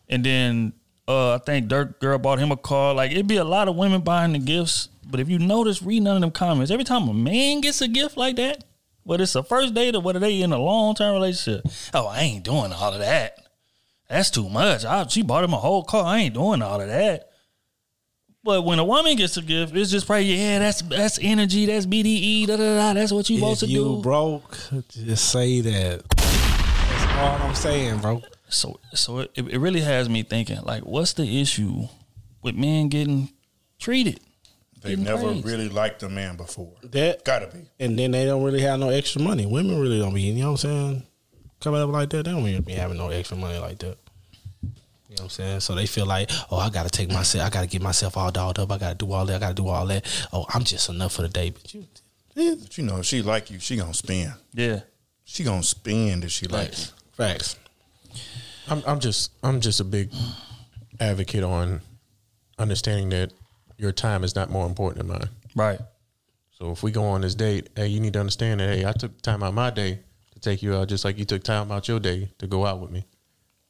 And 0.09 0.23
then 0.23 0.73
uh, 1.07 1.35
I 1.35 1.37
think 1.39 1.67
Dirt 1.67 1.99
girl 1.99 2.17
bought 2.17 2.39
him 2.39 2.51
a 2.51 2.57
car. 2.57 2.93
Like 2.93 3.11
it'd 3.11 3.27
be 3.27 3.37
a 3.37 3.43
lot 3.43 3.67
of 3.67 3.75
women 3.75 4.01
buying 4.01 4.33
the 4.33 4.39
gifts. 4.39 4.89
But 5.05 5.19
if 5.19 5.29
you 5.29 5.39
notice, 5.39 5.81
read 5.81 6.03
none 6.03 6.15
of 6.15 6.21
them 6.21 6.31
comments. 6.31 6.71
Every 6.71 6.85
time 6.85 7.07
a 7.07 7.13
man 7.13 7.61
gets 7.61 7.81
a 7.81 7.87
gift 7.87 8.17
like 8.17 8.37
that, 8.37 8.63
whether 9.03 9.23
it's 9.23 9.35
a 9.35 9.43
first 9.43 9.73
date 9.73 9.95
or 9.95 10.01
whether 10.01 10.19
they 10.19 10.41
in 10.41 10.53
a 10.53 10.57
long 10.57 10.95
term 10.95 11.13
relationship. 11.13 11.65
Oh, 11.93 12.07
I 12.07 12.21
ain't 12.21 12.43
doing 12.43 12.71
all 12.73 12.93
of 12.93 12.99
that. 12.99 13.37
That's 14.09 14.29
too 14.29 14.49
much. 14.49 14.85
I, 14.85 15.05
she 15.07 15.21
bought 15.21 15.43
him 15.43 15.53
a 15.53 15.57
whole 15.57 15.83
car. 15.83 16.05
I 16.05 16.19
ain't 16.19 16.33
doing 16.33 16.61
all 16.61 16.79
of 16.79 16.87
that. 16.87 17.29
But 18.43 18.63
when 18.63 18.77
a 18.79 18.83
woman 18.83 19.15
gets 19.15 19.37
a 19.37 19.41
gift, 19.41 19.75
it's 19.75 19.89
just 19.89 20.05
probably 20.05 20.33
yeah, 20.35 20.59
that's 20.59 20.81
that's 20.81 21.17
energy, 21.21 21.65
that's 21.65 21.85
BDE, 21.85 22.47
da 22.47 22.57
da 22.57 22.75
da. 22.77 22.93
That's 22.93 23.11
what 23.11 23.29
you 23.29 23.37
supposed 23.37 23.63
If 23.63 23.69
to 23.69 23.73
you 23.73 23.83
do. 23.83 24.01
broke, 24.01 24.57
just 24.89 25.29
say 25.31 25.61
that. 25.61 26.03
That's 26.09 27.13
all 27.17 27.47
I'm 27.47 27.55
saying, 27.55 27.99
bro. 27.99 28.21
So 28.49 28.79
so 28.93 29.19
it, 29.19 29.31
it 29.37 29.59
really 29.59 29.79
has 29.81 30.09
me 30.09 30.23
thinking 30.23 30.59
like, 30.63 30.83
what's 30.83 31.13
the 31.13 31.41
issue 31.41 31.87
with 32.41 32.55
men 32.55 32.89
getting 32.89 33.29
treated? 33.79 34.19
They 34.81 34.89
Getting 34.89 35.05
never 35.05 35.21
praised. 35.27 35.45
really 35.45 35.69
liked 35.69 36.03
a 36.03 36.09
man 36.09 36.35
before. 36.35 36.73
That 36.83 37.23
Gotta 37.23 37.47
be. 37.47 37.59
and 37.79 37.97
then 37.97 38.11
they 38.11 38.25
don't 38.25 38.43
really 38.43 38.59
have 38.61 38.77
no 38.81 38.89
extra 38.89 39.21
money. 39.21 39.45
Women 39.45 39.79
really 39.79 39.99
don't 39.99 40.13
be, 40.13 40.23
you 40.23 40.33
know 40.43 40.51
what 40.51 40.65
I'm 40.65 40.69
saying? 40.69 41.03
Coming 41.61 41.81
up 41.81 41.89
like 41.91 42.09
that, 42.09 42.25
they 42.25 42.31
don't 42.31 42.43
really 42.43 42.59
be 42.59 42.73
having 42.73 42.97
no 42.97 43.07
extra 43.07 43.37
money 43.37 43.57
like 43.59 43.79
that. 43.79 43.97
You 45.13 45.17
know 45.17 45.25
what 45.25 45.39
I'm 45.39 45.45
saying? 45.45 45.59
So 45.59 45.75
they 45.75 45.85
feel 45.85 46.07
like, 46.07 46.31
oh, 46.49 46.57
I 46.57 46.71
gotta 46.71 46.89
take 46.89 47.11
myself, 47.11 47.45
I 47.45 47.49
gotta 47.51 47.67
get 47.67 47.83
myself 47.83 48.17
all 48.17 48.31
dolled 48.31 48.57
up, 48.57 48.71
I 48.71 48.79
gotta 48.79 48.95
do 48.95 49.11
all 49.11 49.27
that, 49.27 49.35
I 49.35 49.39
gotta 49.39 49.53
do 49.53 49.67
all 49.67 49.85
that. 49.85 50.27
Oh, 50.33 50.47
I'm 50.51 50.63
just 50.63 50.89
enough 50.89 51.13
for 51.13 51.21
the 51.21 51.29
day. 51.29 51.51
But 51.51 51.71
you, 51.71 51.85
But 52.33 52.75
you 52.79 52.83
know, 52.83 52.97
if 52.97 53.05
she 53.05 53.21
like 53.21 53.51
you, 53.51 53.59
she 53.59 53.75
gonna 53.75 53.93
spend. 53.93 54.33
Yeah. 54.55 54.79
She 55.23 55.43
gonna 55.43 55.61
spend 55.61 56.23
if 56.23 56.31
she 56.31 56.47
likes. 56.47 56.87
you. 56.87 56.93
Facts. 57.15 57.53
facts. 57.53 58.23
I'm 58.67 58.81
I'm 58.87 58.99
just 58.99 59.31
I'm 59.43 59.61
just 59.61 59.79
a 59.79 59.83
big 59.83 60.09
advocate 60.99 61.43
on 61.43 61.81
understanding 62.57 63.09
that 63.09 63.33
your 63.77 63.91
time 63.91 64.23
is 64.23 64.33
not 64.33 64.49
more 64.49 64.65
important 64.65 65.05
than 65.05 65.15
mine. 65.15 65.29
Right. 65.55 65.79
So 66.57 66.71
if 66.71 66.81
we 66.81 66.89
go 66.89 67.03
on 67.03 67.21
this 67.21 67.35
date, 67.35 67.69
hey, 67.75 67.85
you 67.85 67.99
need 67.99 68.13
to 68.13 68.19
understand 68.19 68.61
that 68.61 68.75
hey, 68.75 68.83
I 68.83 68.93
took 68.93 69.21
time 69.21 69.43
out 69.43 69.53
my 69.53 69.69
day 69.69 69.99
to 70.33 70.39
take 70.39 70.63
you 70.63 70.73
out, 70.73 70.87
just 70.87 71.05
like 71.05 71.19
you 71.19 71.25
took 71.25 71.43
time 71.43 71.71
out 71.71 71.87
your 71.87 71.99
day 71.99 72.31
to 72.39 72.47
go 72.47 72.65
out 72.65 72.79
with 72.79 72.89
me. 72.89 73.05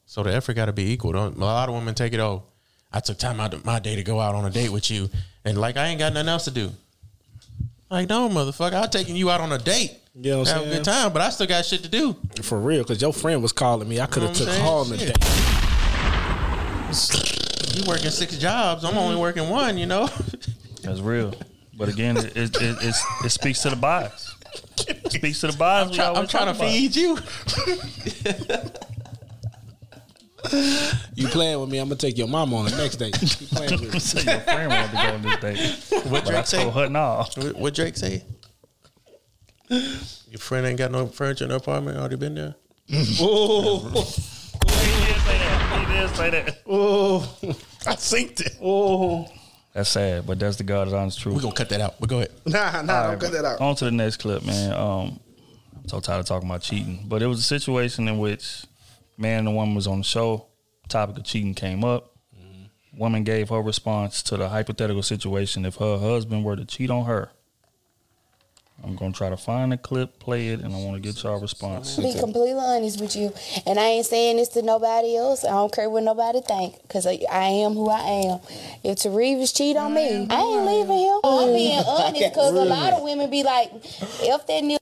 So 0.06 0.22
the 0.22 0.32
effort 0.34 0.54
got 0.54 0.66
to 0.66 0.72
be 0.72 0.90
equal. 0.92 1.12
Don't, 1.12 1.36
a 1.36 1.40
lot 1.40 1.68
of 1.68 1.74
women 1.74 1.94
take 1.94 2.12
it. 2.12 2.20
Oh, 2.20 2.42
I 2.92 3.00
took 3.00 3.18
time 3.18 3.40
out 3.40 3.54
of 3.54 3.64
my 3.64 3.78
day 3.80 3.96
to 3.96 4.02
go 4.02 4.20
out 4.20 4.34
on 4.34 4.44
a 4.44 4.50
date 4.50 4.70
with 4.70 4.90
you, 4.90 5.08
and 5.44 5.58
like 5.58 5.76
I 5.76 5.86
ain't 5.86 5.98
got 5.98 6.12
nothing 6.12 6.28
else 6.28 6.44
to 6.44 6.50
do. 6.50 6.70
Like 7.90 8.08
no, 8.08 8.28
motherfucker, 8.28 8.74
I'm 8.82 8.88
taking 8.90 9.16
you 9.16 9.30
out 9.30 9.40
on 9.40 9.52
a 9.52 9.58
date. 9.58 9.98
You 10.14 10.30
know 10.30 10.38
what 10.40 10.48
I'm 10.50 10.58
have 10.62 10.66
a 10.66 10.70
good 10.76 10.84
time, 10.84 11.12
but 11.12 11.22
I 11.22 11.30
still 11.30 11.46
got 11.48 11.64
shit 11.64 11.82
to 11.82 11.88
do. 11.88 12.16
For 12.42 12.60
real, 12.60 12.82
because 12.82 13.00
your 13.02 13.12
friend 13.12 13.42
was 13.42 13.52
calling 13.52 13.88
me. 13.88 14.00
I 14.00 14.06
could 14.06 14.22
know 14.22 14.28
have 14.28 14.38
what 14.38 14.46
took 14.46 14.54
I'm 14.56 14.60
home 14.60 14.86
saying? 14.86 15.00
today. 15.00 15.20
Shit. 16.92 17.76
You 17.76 17.82
working 17.88 18.10
six 18.10 18.38
jobs? 18.38 18.84
I'm 18.84 18.96
only 18.96 19.16
working 19.16 19.48
one. 19.48 19.76
You 19.76 19.86
know. 19.86 20.06
That's 20.82 21.00
real. 21.00 21.34
But 21.76 21.88
again, 21.88 22.16
it 22.16 22.36
it, 22.36 22.56
it, 22.62 22.76
it's, 22.82 23.04
it 23.24 23.30
speaks 23.30 23.62
to 23.62 23.70
the 23.70 23.76
bias. 23.76 24.36
It 24.86 25.10
speaks 25.12 25.40
to 25.40 25.48
the 25.48 25.56
bias. 25.56 25.90
we 25.90 25.96
Try- 25.96 26.12
I'm 26.12 26.28
trying 26.28 26.44
to 26.44 26.50
about. 26.52 26.70
feed 26.70 26.94
you. 26.94 27.18
You 31.14 31.28
playing 31.28 31.60
with 31.60 31.70
me? 31.70 31.78
I'm 31.78 31.88
gonna 31.88 31.96
take 31.96 32.18
your 32.18 32.28
mama 32.28 32.56
on 32.56 32.64
the 32.66 32.76
next 32.76 32.96
date. 32.96 33.16
You 33.20 33.46
playing 33.56 33.80
with 33.80 33.92
me? 33.94 33.98
So 34.00 34.20
your 34.20 34.40
friend 34.40 34.70
wanted 34.70 34.90
to 34.90 34.96
go 34.96 35.14
on 35.14 35.22
this 35.22 35.90
date. 35.90 36.06
What 36.10 36.24
Drake 36.26 36.46
say? 36.46 36.68
her 36.70 36.88
no. 36.88 37.24
What, 37.36 37.56
what 37.56 37.74
Drake 37.74 37.96
say? 37.96 38.24
Your 39.68 40.38
friend 40.38 40.66
ain't 40.66 40.78
got 40.78 40.90
no 40.90 41.06
furniture 41.06 41.44
in 41.44 41.50
the 41.50 41.56
apartment. 41.56 41.96
Already 41.98 42.16
been 42.16 42.34
there. 42.34 42.54
He 44.84 44.90
did 45.06 45.16
say 45.20 45.38
that. 45.38 45.88
He 45.88 45.94
did 45.94 46.16
say 46.16 46.30
that. 46.30 46.58
Oh, 46.66 47.36
I 47.86 47.94
synced 47.94 48.40
it. 48.42 48.56
oh, 48.62 49.26
That's 49.72 49.88
sad, 49.90 50.26
but 50.26 50.38
that's 50.38 50.56
the 50.56 50.64
God's 50.64 50.92
honest 50.92 51.20
truth. 51.20 51.34
We're 51.36 51.42
gonna 51.42 51.54
cut 51.54 51.68
that 51.70 51.80
out. 51.80 51.94
But 52.00 52.08
go 52.08 52.16
ahead. 52.18 52.30
nah, 52.46 52.82
nah, 52.82 52.94
All 52.94 53.02
don't 53.02 53.10
right, 53.12 53.20
cut 53.20 53.32
that 53.32 53.44
out. 53.44 53.60
On 53.60 53.74
to 53.76 53.84
the 53.86 53.90
next 53.90 54.18
clip, 54.18 54.44
man. 54.44 54.72
Um, 54.72 55.20
I'm 55.76 55.88
so 55.88 56.00
tired 56.00 56.20
of 56.20 56.26
talking 56.26 56.48
about 56.48 56.62
cheating, 56.62 57.04
but 57.08 57.22
it 57.22 57.26
was 57.26 57.38
a 57.38 57.42
situation 57.42 58.08
in 58.08 58.18
which 58.18 58.64
man 59.16 59.46
and 59.46 59.56
woman 59.56 59.74
was 59.74 59.86
on 59.86 59.98
the 59.98 60.04
show. 60.04 60.46
Topic 60.88 61.16
of 61.18 61.24
cheating 61.24 61.54
came 61.54 61.84
up. 61.84 62.10
Woman 62.96 63.24
gave 63.24 63.48
her 63.48 63.60
response 63.60 64.22
to 64.22 64.36
the 64.36 64.48
hypothetical 64.50 65.02
situation 65.02 65.64
if 65.64 65.76
her 65.76 65.98
husband 65.98 66.44
were 66.44 66.54
to 66.54 66.64
cheat 66.64 66.90
on 66.90 67.06
her. 67.06 67.30
I'm 68.82 68.96
gonna 68.96 69.12
try 69.12 69.30
to 69.30 69.36
find 69.36 69.72
the 69.72 69.76
clip, 69.76 70.18
play 70.18 70.48
it, 70.48 70.60
and 70.60 70.74
I 70.74 70.78
want 70.78 70.94
to 70.96 71.00
get 71.00 71.22
y'all 71.22 71.40
response. 71.40 71.96
be 71.96 72.12
completely 72.12 72.54
honest 72.60 73.00
with 73.00 73.14
you, 73.16 73.32
and 73.66 73.78
I 73.78 73.84
ain't 73.84 74.06
saying 74.06 74.36
this 74.36 74.48
to 74.50 74.62
nobody 74.62 75.16
else. 75.16 75.44
I 75.44 75.50
don't 75.50 75.72
care 75.72 75.88
what 75.88 76.02
nobody 76.02 76.40
think, 76.40 76.76
cause 76.88 77.06
I, 77.06 77.20
I 77.30 77.46
am 77.46 77.74
who 77.74 77.88
I 77.88 78.00
am. 78.00 78.40
If 78.82 78.98
Tarevis 78.98 79.56
cheat 79.56 79.76
on 79.76 79.94
me, 79.94 80.26
I 80.28 80.40
ain't 80.40 80.66
leaving 80.66 80.98
him. 80.98 81.20
I'm 81.24 81.52
being 81.54 81.78
honest, 81.86 82.34
cause 82.34 82.52
a 82.52 82.64
lot 82.64 82.92
of 82.92 83.02
women 83.02 83.30
be 83.30 83.42
like, 83.42 83.70
"If 83.74 84.46
that 84.46 84.62
nigga, 84.64 84.76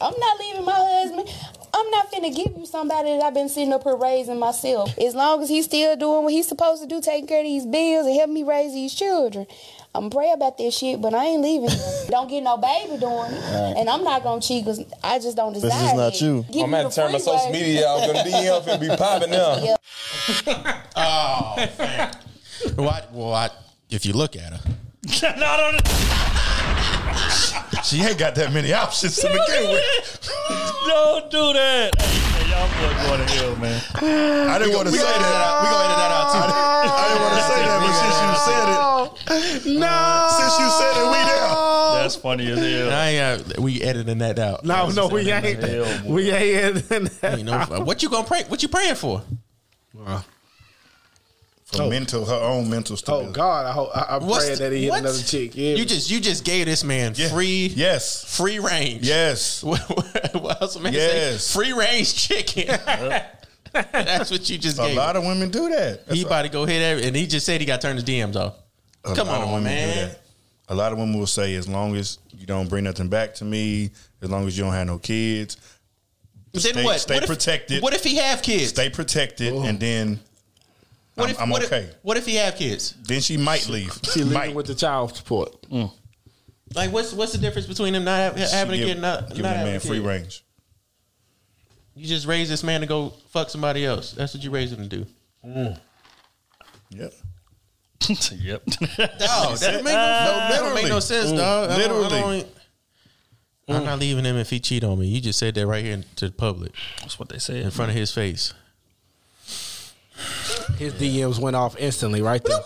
I'm 0.00 0.14
not 0.18 0.38
leaving 0.40 0.64
my 0.64 0.72
husband." 0.74 1.28
I'm 1.76 1.90
not 1.90 2.10
finna 2.10 2.34
give 2.34 2.56
you 2.56 2.64
somebody 2.64 3.10
that 3.10 3.22
I've 3.22 3.34
been 3.34 3.50
sitting 3.50 3.72
up 3.74 3.82
here 3.82 3.96
raising 3.96 4.38
myself. 4.38 4.96
As 4.98 5.14
long 5.14 5.42
as 5.42 5.50
he's 5.50 5.66
still 5.66 5.94
doing 5.94 6.24
what 6.24 6.32
he's 6.32 6.48
supposed 6.48 6.80
to 6.82 6.88
do, 6.88 7.02
taking 7.02 7.26
care 7.26 7.40
of 7.40 7.44
these 7.44 7.66
bills 7.66 8.06
and 8.06 8.14
helping 8.14 8.32
me 8.32 8.44
raise 8.44 8.72
these 8.72 8.94
children. 8.94 9.46
I'm 9.94 10.10
pray 10.10 10.30
about 10.32 10.58
this 10.58 10.76
shit, 10.76 11.00
but 11.00 11.14
I 11.14 11.24
ain't 11.24 11.42
leaving 11.42 11.70
don't 12.08 12.28
get 12.28 12.42
no 12.42 12.56
baby 12.58 12.98
doing 12.98 13.32
it. 13.32 13.76
And 13.78 13.88
I'm 13.88 14.04
not 14.04 14.22
gonna 14.22 14.40
cheat 14.40 14.64
because 14.64 14.84
I 15.02 15.18
just 15.18 15.36
don't 15.36 15.52
desire 15.52 15.70
it. 15.70 15.72
This 15.72 15.82
is 15.82 15.94
not 15.96 16.12
that. 16.12 16.20
you. 16.20 16.46
Give 16.52 16.64
I'm 16.64 16.70
me 16.70 16.76
gonna 16.78 16.90
turn 16.94 17.12
my 17.12 17.18
social 17.18 17.50
media 17.50 17.88
out. 17.88 18.06
Gonna 18.06 18.24
DM 18.24 18.62
finna 18.62 18.80
be 18.80 18.88
popping 18.96 19.30
now. 19.30 19.56
Yeah. 19.62 19.76
Well, 22.76 22.88
I, 22.88 23.02
well 23.12 23.34
I, 23.34 23.50
if 23.90 24.06
you 24.06 24.12
look 24.12 24.34
at 24.36 24.52
her, 24.52 24.60
no, 25.22 25.56
no, 25.56 25.70
no. 25.72 25.78
She 27.86 28.02
ain't 28.02 28.18
got 28.18 28.34
that 28.34 28.52
many 28.52 28.72
options 28.72 29.16
to 29.16 29.28
begin 29.28 29.70
with. 29.70 30.28
Don't 30.86 31.30
do 31.30 31.52
that. 31.54 31.94
Hey, 31.94 32.06
hey, 32.42 32.50
y'all 32.50 32.66
boys 32.66 33.06
going 33.06 33.26
to 33.26 33.32
hell, 33.34 33.56
man. 33.56 33.80
I 34.50 34.58
didn't 34.58 34.74
want 34.74 34.88
to 34.88 34.92
say 34.94 34.98
we 34.98 35.04
gonna 35.06 35.22
that 35.22 35.30
that. 35.30 35.46
out. 35.46 35.62
We 35.62 35.68
gonna 35.70 35.84
edit 35.86 35.98
that 36.02 36.10
out 36.10 36.26
too. 36.34 36.42
I 36.46 37.08
didn't 37.08 37.22
want 37.22 37.34
to 37.36 37.44
say 37.46 37.60
that, 37.62 37.78
but 37.86 37.94
since 38.02 38.18
you 38.26 38.34
said 38.46 38.66
it, 38.74 39.78
No, 39.78 40.28
since 40.38 40.54
you 40.58 40.68
said 40.70 40.92
it, 40.98 41.06
we 41.06 41.20
there. 41.30 42.02
That's 42.02 42.16
funny 42.16 42.46
as 42.50 42.58
hell. 42.58 42.90
I 42.92 43.08
ain't, 43.08 43.58
uh, 43.58 43.62
we 43.62 43.82
editing 43.82 44.18
that 44.18 44.38
out. 44.38 44.64
no, 44.64 44.88
no, 44.90 45.06
we 45.08 45.24
Hell, 45.26 45.44
ain't. 45.44 45.60
boy. 46.04 46.12
We 46.12 46.30
ain't. 46.32 46.90
Ain't 47.22 47.44
no, 47.44 47.58
what 47.84 48.02
you 48.02 48.08
gonna 48.10 48.26
pray? 48.26 48.42
What 48.48 48.62
you 48.62 48.68
praying 48.68 48.96
for? 48.96 49.22
For 51.66 51.82
oh. 51.82 51.90
mental, 51.90 52.24
her 52.24 52.34
own 52.34 52.70
mental 52.70 52.92
oh, 52.92 52.96
stability. 52.96 53.28
Oh 53.30 53.32
God, 53.32 53.66
I 53.66 53.72
hope 53.72 53.90
I, 53.92 54.06
I'm 54.16 54.20
praying 54.20 54.58
that 54.58 54.70
he 54.72 54.82
hit 54.84 54.90
what? 54.90 55.00
another 55.00 55.18
chick. 55.20 55.50
Yeah, 55.56 55.74
You 55.74 55.84
just 55.84 56.08
you 56.08 56.20
just 56.20 56.44
gave 56.44 56.66
this 56.66 56.84
man 56.84 57.12
Yeah. 57.16 57.28
free 57.28 57.72
Yes. 57.74 58.24
free 58.36 58.60
range. 58.60 59.02
Yes. 59.04 59.64
what 59.64 59.80
what 60.40 60.62
else 60.62 60.78
man 60.78 60.92
Yes. 60.92 61.42
say? 61.44 61.58
Free 61.58 61.72
range 61.72 62.14
chicken. 62.14 62.68
That's 63.72 64.30
what 64.30 64.48
you 64.48 64.58
just 64.58 64.78
A 64.78 64.82
gave. 64.82 64.96
lot 64.96 65.16
of 65.16 65.24
women 65.24 65.50
do 65.50 65.68
that. 65.70 66.02
he 66.08 66.22
about 66.22 66.42
to 66.42 66.48
go 66.50 66.66
hit 66.66 66.80
every, 66.80 67.04
and 67.08 67.16
he 67.16 67.26
just 67.26 67.44
said 67.44 67.60
he 67.60 67.66
got 67.66 67.80
to 67.80 67.86
turn 67.88 67.96
his 67.96 68.04
DMs 68.04 68.36
off. 68.36 68.54
A 69.04 69.14
Come 69.14 69.28
on, 69.28 69.64
man. 69.64 70.14
A 70.68 70.74
lot 70.74 70.92
of 70.92 70.98
women 70.98 71.18
will 71.18 71.26
say, 71.26 71.54
as 71.56 71.68
long 71.68 71.94
as 71.96 72.18
you 72.36 72.46
don't 72.46 72.68
bring 72.68 72.84
nothing 72.84 73.08
back 73.08 73.34
to 73.34 73.44
me, 73.44 73.90
as 74.22 74.30
long 74.30 74.46
as 74.46 74.56
you 74.56 74.64
don't 74.64 74.72
have 74.72 74.86
no 74.86 74.98
kids, 74.98 75.56
Then 76.52 76.60
Stay- 76.62 76.84
what? 76.84 77.00
stay 77.00 77.14
what 77.14 77.22
if, 77.24 77.28
protected. 77.28 77.82
What 77.82 77.92
if 77.92 78.02
he 78.04 78.16
have 78.16 78.40
kids? 78.42 78.68
stay 78.68 78.88
protected, 78.88 79.52
and 79.52 79.78
then 79.78 80.20
what 81.16 81.24
I'm, 81.24 81.30
if 81.30 81.40
I'm 81.40 81.50
what 81.50 81.64
okay. 81.64 81.82
If, 81.84 81.94
what 82.02 82.16
if 82.16 82.26
he 82.26 82.34
have 82.36 82.56
kids? 82.56 82.94
then 83.06 83.20
she 83.20 83.36
might 83.36 83.68
leave. 83.68 83.92
she 84.12 84.22
might. 84.24 84.34
living 84.40 84.54
with 84.54 84.66
the 84.66 84.74
child 84.74 85.16
support. 85.16 85.62
Mm. 85.70 85.92
Like 86.74 86.92
what's 86.92 87.12
what's 87.12 87.32
the 87.32 87.38
difference 87.38 87.66
between 87.66 87.94
him 87.94 88.04
not 88.04 88.36
have, 88.36 88.48
She 88.50 88.54
having 88.56 88.74
a 88.74 88.76
give- 88.78 88.86
kid, 88.86 88.92
and 88.92 89.02
not 89.02 89.28
giving 89.28 89.42
not 89.42 89.58
the 89.58 89.64
man 89.64 89.80
free 89.80 89.98
kid? 89.98 90.06
range. 90.06 90.44
You 91.94 92.06
just 92.06 92.26
raise 92.26 92.48
this 92.48 92.62
man 92.62 92.82
to 92.82 92.86
go 92.86 93.10
fuck 93.30 93.48
somebody 93.50 93.84
else. 93.86 94.12
That's 94.12 94.34
what 94.34 94.42
you 94.44 94.50
raise 94.50 94.70
him 94.72 94.86
to 94.88 94.96
do. 94.98 95.06
Mm. 95.46 95.78
Yep. 96.90 97.12
yep. 98.38 98.64
Dog, 98.66 99.58
that, 99.58 99.82
make 99.82 99.84
no, 99.84 99.92
that 99.92 100.58
don't 100.60 100.74
make 100.74 100.88
no 100.88 100.96
literally. 100.96 101.00
sense, 101.00 101.32
mm. 101.32 101.36
dog. 101.38 101.70
I 101.70 101.78
don't- 101.78 101.90
I 101.90 101.96
Literally. 102.08 102.40
don't- 102.42 102.52
I'm 103.68 103.84
not 103.84 103.98
leaving 103.98 104.24
him 104.24 104.36
if 104.36 104.50
he 104.50 104.60
cheat 104.60 104.84
on 104.84 104.96
me. 105.00 105.06
You 105.08 105.20
just 105.20 105.38
said 105.40 105.54
that 105.56 105.66
right 105.66 105.84
here 105.84 106.00
to 106.16 106.26
the 106.28 106.32
public 106.32 106.72
That's 107.00 107.18
what 107.18 107.28
they 107.30 107.38
said 107.38 107.56
in 107.56 107.62
said. 107.64 107.72
front 107.72 107.90
of 107.90 107.96
his 107.96 108.12
face. 108.12 108.54
His 110.78 110.94
DMs 110.94 111.38
went 111.38 111.56
off 111.56 111.76
instantly 111.78 112.22
right 112.22 112.42
there. 112.42 112.58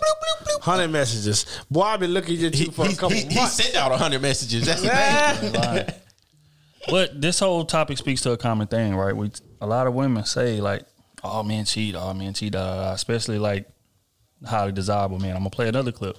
Hundred 0.63 0.89
messages. 0.89 1.47
Boy, 1.71 1.83
I've 1.83 2.01
been 2.01 2.13
looking 2.13 2.35
at 2.45 2.55
you 2.55 2.67
He, 2.67 2.71
for 2.71 2.85
a 2.85 2.89
he, 2.89 2.95
couple 2.95 3.11
he, 3.17 3.25
he 3.25 3.35
months. 3.35 3.55
sent 3.55 3.75
out 3.77 3.93
hundred 3.99 4.23
messages. 4.23 4.67
That's 4.67 4.83
the 4.83 4.89
thing. 5.51 5.53
Lying. 5.61 5.87
But 6.89 7.21
this 7.21 7.39
whole 7.41 7.65
topic 7.65 7.99
speaks 7.99 8.21
to 8.23 8.33
a 8.33 8.37
common 8.37 8.67
thing, 8.67 8.95
right? 8.97 9.15
We 9.17 9.31
a 9.61 9.67
lot 9.67 9.87
of 9.87 9.95
women 9.95 10.25
say 10.25 10.61
like, 10.61 10.85
"Oh 11.23 11.43
man, 11.43 11.65
cheat, 11.65 11.95
oh 11.95 12.13
man, 12.15 12.35
cheat," 12.35 12.53
da, 12.53 12.65
da, 12.65 12.83
da. 12.85 12.93
especially 12.93 13.39
like 13.39 13.69
highly 14.45 14.73
desirable 14.73 15.19
man. 15.19 15.33
I'm 15.33 15.41
gonna 15.41 15.51
play 15.51 15.69
another 15.69 15.93
clip. 15.93 16.17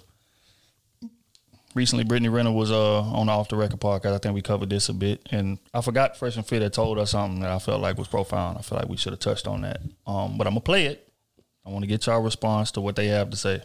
Recently, 1.74 2.04
Brittany 2.04 2.28
Renner 2.30 2.52
was 2.52 2.70
uh, 2.70 3.02
on 3.02 3.28
the 3.28 3.32
Off 3.32 3.48
the 3.48 3.56
Record 3.56 3.80
podcast. 3.80 4.14
I 4.14 4.18
think 4.18 4.36
we 4.36 4.42
covered 4.42 4.70
this 4.70 4.90
a 4.90 4.94
bit, 4.94 5.26
and 5.32 5.58
I 5.74 5.80
forgot 5.82 6.18
Fresh 6.18 6.36
and 6.36 6.46
Fit 6.46 6.62
had 6.62 6.74
told 6.74 7.00
us 7.00 7.12
something 7.12 7.40
that 7.42 7.50
I 7.52 7.60
felt 7.60 7.82
like 7.82 7.98
was 7.98 8.10
profound. 8.10 8.58
I 8.58 8.62
feel 8.62 8.78
like 8.78 8.90
we 8.90 8.98
should 8.98 9.14
have 9.14 9.20
touched 9.22 9.48
on 9.48 9.62
that. 9.62 9.82
Um, 10.06 10.38
but 10.38 10.48
I'm 10.48 10.52
gonna 10.54 10.62
play 10.62 10.86
it. 10.88 11.08
I 11.66 11.70
want 11.70 11.84
to 11.84 11.88
get 11.88 12.06
y'all 12.06 12.22
response 12.22 12.72
to 12.72 12.82
what 12.82 12.96
they 12.96 13.08
have 13.08 13.30
to 13.30 13.38
say. 13.38 13.62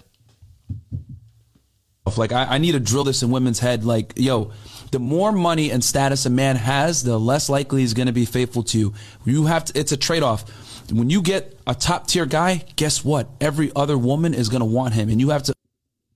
Like 2.16 2.32
I, 2.32 2.44
I 2.44 2.58
need 2.58 2.72
to 2.72 2.80
drill 2.80 3.04
this 3.04 3.22
in 3.22 3.30
women's 3.30 3.58
head. 3.58 3.84
Like, 3.84 4.12
yo, 4.16 4.52
the 4.92 4.98
more 4.98 5.32
money 5.32 5.70
and 5.70 5.82
status 5.82 6.24
a 6.24 6.30
man 6.30 6.56
has, 6.56 7.02
the 7.02 7.18
less 7.18 7.48
likely 7.48 7.80
he's 7.80 7.94
going 7.94 8.06
to 8.06 8.12
be 8.12 8.24
faithful 8.24 8.62
to 8.64 8.78
you. 8.78 8.94
You 9.24 9.46
have 9.46 9.66
to. 9.66 9.78
It's 9.78 9.92
a 9.92 9.96
trade 9.96 10.22
off. 10.22 10.44
When 10.92 11.10
you 11.10 11.20
get 11.20 11.58
a 11.66 11.74
top 11.74 12.06
tier 12.06 12.26
guy, 12.26 12.64
guess 12.76 13.04
what? 13.04 13.28
Every 13.40 13.72
other 13.74 13.98
woman 13.98 14.34
is 14.34 14.48
going 14.48 14.60
to 14.60 14.66
want 14.66 14.94
him, 14.94 15.08
and 15.08 15.20
you 15.20 15.30
have 15.30 15.42
to. 15.44 15.54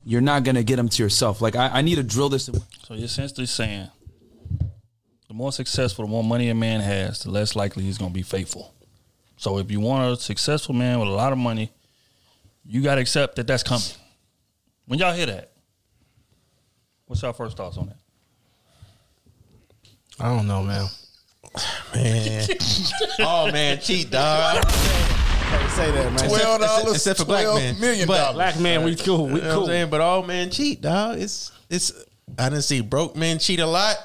You're 0.04 0.20
not 0.20 0.44
going 0.44 0.54
to 0.54 0.62
get 0.62 0.78
him 0.78 0.88
to 0.88 1.02
yourself. 1.02 1.40
Like 1.40 1.56
I, 1.56 1.68
I 1.68 1.82
need 1.82 1.96
to 1.96 2.02
drill 2.02 2.28
this. 2.28 2.48
In, 2.48 2.54
So 2.84 2.94
you're 2.94 3.04
essentially 3.04 3.46
saying 3.46 3.88
the 5.28 5.34
more 5.34 5.52
successful, 5.52 6.04
the 6.04 6.10
more 6.10 6.24
money 6.24 6.48
a 6.48 6.54
man 6.54 6.80
has, 6.80 7.24
the 7.24 7.30
less 7.30 7.56
likely 7.56 7.82
he's 7.82 7.98
going 7.98 8.12
to 8.12 8.14
be 8.14 8.22
faithful. 8.22 8.74
So 9.40 9.56
if 9.56 9.70
you 9.70 9.80
want 9.80 10.12
a 10.12 10.20
successful 10.20 10.74
man 10.74 11.00
with 11.00 11.08
a 11.08 11.12
lot 11.12 11.32
of 11.32 11.38
money, 11.38 11.72
you 12.66 12.82
got 12.82 12.96
to 12.96 13.00
accept 13.00 13.36
that 13.36 13.46
that's 13.46 13.62
coming. 13.62 13.86
When 14.84 14.98
y'all 14.98 15.14
hear 15.14 15.24
that, 15.24 15.50
what's 17.06 17.22
your 17.22 17.32
first 17.32 17.56
thoughts 17.56 17.78
on 17.78 17.86
that? 17.86 17.96
I 20.18 20.36
don't 20.36 20.46
know, 20.46 20.62
man. 20.62 20.86
Man. 21.94 22.46
oh 23.20 23.50
man, 23.50 23.80
cheat 23.80 24.10
dog. 24.10 24.62
Can't 24.62 25.70
say 25.72 25.90
that, 25.90 26.12
man. 26.12 26.30
$12, 26.30 26.92
except 26.94 27.20
for 27.20 27.24
black 27.24 27.46
$12 27.46 27.80
million 27.80 28.06
But- 28.06 28.18
dollars. 28.18 28.34
Black 28.34 28.60
man, 28.60 28.84
we 28.84 28.94
cool. 28.94 29.26
We 29.26 29.36
You 29.36 29.40
know 29.40 29.46
what 29.48 29.54
cool. 29.54 29.62
I'm 29.62 29.66
saying? 29.68 29.90
But 29.90 30.00
all 30.02 30.22
man 30.22 30.50
cheat, 30.50 30.82
dog. 30.82 31.18
It's 31.18 31.50
it's 31.70 31.92
I 32.38 32.50
didn't 32.50 32.64
see 32.64 32.82
broke 32.82 33.16
men 33.16 33.38
cheat 33.38 33.58
a 33.60 33.66
lot. 33.66 33.96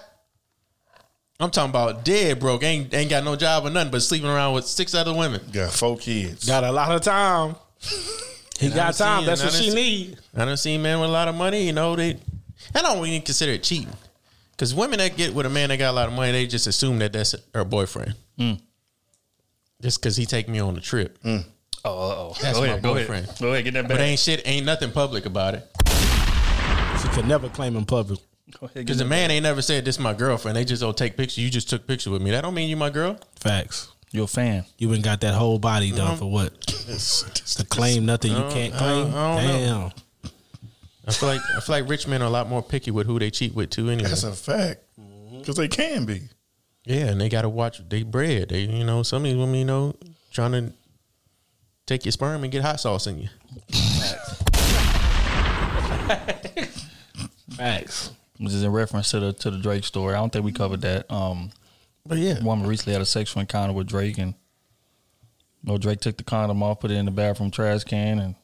I'm 1.39 1.51
talking 1.51 1.69
about 1.69 2.05
dead 2.05 2.39
broke, 2.39 2.63
ain't 2.63 2.93
ain't 2.93 3.09
got 3.09 3.23
no 3.25 3.35
job 3.35 3.65
or 3.65 3.69
nothing, 3.69 3.91
but 3.91 4.01
sleeping 4.01 4.29
around 4.29 4.53
with 4.53 4.65
six 4.65 4.93
other 4.95 5.13
women. 5.13 5.41
Got 5.51 5.73
four 5.73 5.97
kids. 5.97 6.45
Got 6.45 6.63
a 6.63 6.71
lot 6.71 6.91
of 6.91 7.01
time. 7.01 7.55
He 8.57 8.67
And 8.67 8.75
got 8.75 8.93
time. 8.95 9.19
seen- 9.19 9.25
That's 9.25 9.43
what 9.43 9.51
she 9.51 9.63
seen- 9.65 9.75
need. 9.75 10.17
I 10.33 10.45
don't 10.45 10.55
see 10.55 10.77
men 10.77 11.01
with 11.01 11.09
a 11.09 11.11
lot 11.11 11.27
of 11.27 11.35
money, 11.35 11.65
you 11.65 11.73
know, 11.73 11.93
they 11.97 12.17
I 12.73 12.81
don't 12.81 13.05
even 13.05 13.21
consider 13.21 13.51
it 13.51 13.63
cheating. 13.63 13.91
Because 14.51 14.73
women 14.73 14.99
that 14.99 15.17
get 15.17 15.33
with 15.33 15.45
a 15.45 15.49
man 15.49 15.67
that 15.67 15.75
got 15.77 15.91
a 15.91 15.91
lot 15.91 16.07
of 16.07 16.13
money, 16.13 16.31
they 16.31 16.47
just 16.47 16.65
assume 16.65 16.99
that 16.99 17.11
that's 17.11 17.35
her 17.53 17.65
boyfriend. 17.65 18.15
Mm. 18.39 18.61
Just 19.81 19.99
because 19.99 20.15
he 20.15 20.25
take 20.25 20.47
me 20.47 20.59
on 20.59 20.77
a 20.77 20.79
trip. 20.79 21.19
Oh, 21.25 21.43
oh, 21.83 22.35
That's 22.41 22.57
go 22.57 22.61
my 22.61 22.67
ahead, 22.67 22.81
go 22.81 22.93
boyfriend. 22.93 23.25
ahead, 23.25 23.39
go 23.41 23.51
ahead, 23.51 23.63
get 23.65 23.73
that 23.73 23.83
back. 23.89 23.97
But 23.97 23.99
ain't 23.99 24.19
shit, 24.21 24.41
ain't 24.45 24.65
nothing 24.65 24.91
public 24.93 25.25
about 25.25 25.55
it. 25.55 25.69
She 27.01 27.09
could 27.09 27.27
never 27.27 27.49
claim 27.49 27.75
in 27.75 27.83
public. 27.83 28.19
Go 28.51 28.67
ahead, 28.67 28.85
Because 28.85 28.97
the 28.99 29.05
man 29.05 29.31
ain't 29.31 29.43
never 29.43 29.61
said 29.61 29.85
this 29.85 29.95
is 29.95 29.99
my 29.99 30.13
girlfriend. 30.13 30.55
They 30.55 30.65
just 30.65 30.81
don't 30.81 30.95
take 30.95 31.17
pictures. 31.17 31.39
You 31.39 31.49
just 31.49 31.69
took 31.69 31.87
pictures 31.87 32.11
with 32.11 32.21
me. 32.21 32.31
That 32.31 32.41
don't 32.41 32.53
mean 32.53 32.69
you 32.69 32.77
my 32.77 32.89
girl. 32.89 33.17
Facts. 33.35 33.91
You're 34.11 34.25
a 34.25 34.27
fan. 34.27 34.65
You 34.77 34.87
been 34.87 35.01
got 35.01 35.21
that 35.21 35.33
whole 35.33 35.59
body 35.59 35.91
done 35.91 36.01
uh-huh. 36.01 36.15
for 36.15 36.31
what? 36.31 36.61
to 36.61 37.65
claim 37.67 38.05
nothing 38.05 38.31
you 38.31 38.37
uh, 38.37 38.51
can't 38.51 38.73
claim. 38.73 39.07
I 39.07 39.35
don't 39.35 39.43
know. 39.43 39.91
Damn. 39.91 40.31
I 41.07 41.11
feel 41.11 41.29
like 41.29 41.41
I 41.55 41.59
feel 41.59 41.75
like 41.75 41.89
rich 41.89 42.07
men 42.07 42.21
are 42.21 42.25
a 42.25 42.29
lot 42.29 42.47
more 42.47 42.63
picky 42.63 42.91
with 42.91 43.07
who 43.07 43.19
they 43.19 43.29
cheat 43.29 43.53
with 43.53 43.71
too. 43.71 43.89
Anyway, 43.89 44.09
That's 44.09 44.23
a 44.23 44.31
fact. 44.31 44.81
Mm-hmm. 44.99 45.39
Because 45.39 45.57
they 45.57 45.67
can 45.67 46.05
be. 46.05 46.21
yeah, 46.85 47.07
and 47.07 47.19
they 47.19 47.29
got 47.29 47.43
to 47.43 47.49
watch 47.49 47.81
they 47.89 48.03
bread. 48.03 48.49
They 48.49 48.61
you 48.61 48.83
know 48.83 49.03
some 49.03 49.17
of 49.17 49.23
these 49.23 49.35
women 49.35 49.55
you 49.55 49.65
know 49.65 49.95
trying 50.31 50.51
to 50.53 50.73
take 51.85 52.05
your 52.05 52.11
sperm 52.11 52.43
and 52.43 52.51
get 52.51 52.63
hot 52.63 52.79
sauce 52.79 53.07
in 53.07 53.19
you. 53.19 53.29
Facts. 57.55 58.11
Which 58.37 58.53
is 58.53 58.63
in 58.63 58.71
reference 58.71 59.11
to 59.11 59.19
the 59.19 59.33
to 59.33 59.51
the 59.51 59.57
Drake 59.57 59.83
story. 59.85 60.13
I 60.13 60.17
don't 60.17 60.31
think 60.31 60.45
we 60.45 60.51
covered 60.51 60.81
that. 60.81 61.09
Um, 61.11 61.51
But 62.05 62.17
yeah, 62.17 62.43
woman 62.43 62.67
recently 62.67 62.93
had 62.93 63.01
a 63.01 63.05
sexual 63.05 63.41
encounter 63.41 63.73
with 63.73 63.87
Drake, 63.87 64.17
and 64.17 64.33
you 65.63 65.71
know, 65.71 65.77
Drake 65.77 66.01
took 66.01 66.17
the 66.17 66.23
condom 66.23 66.61
off, 66.61 66.79
put 66.81 66.91
it 66.91 66.95
in 66.95 67.05
the 67.05 67.11
bathroom 67.11 67.49
trash 67.51 67.83
can, 67.83 68.19
and 68.19 68.35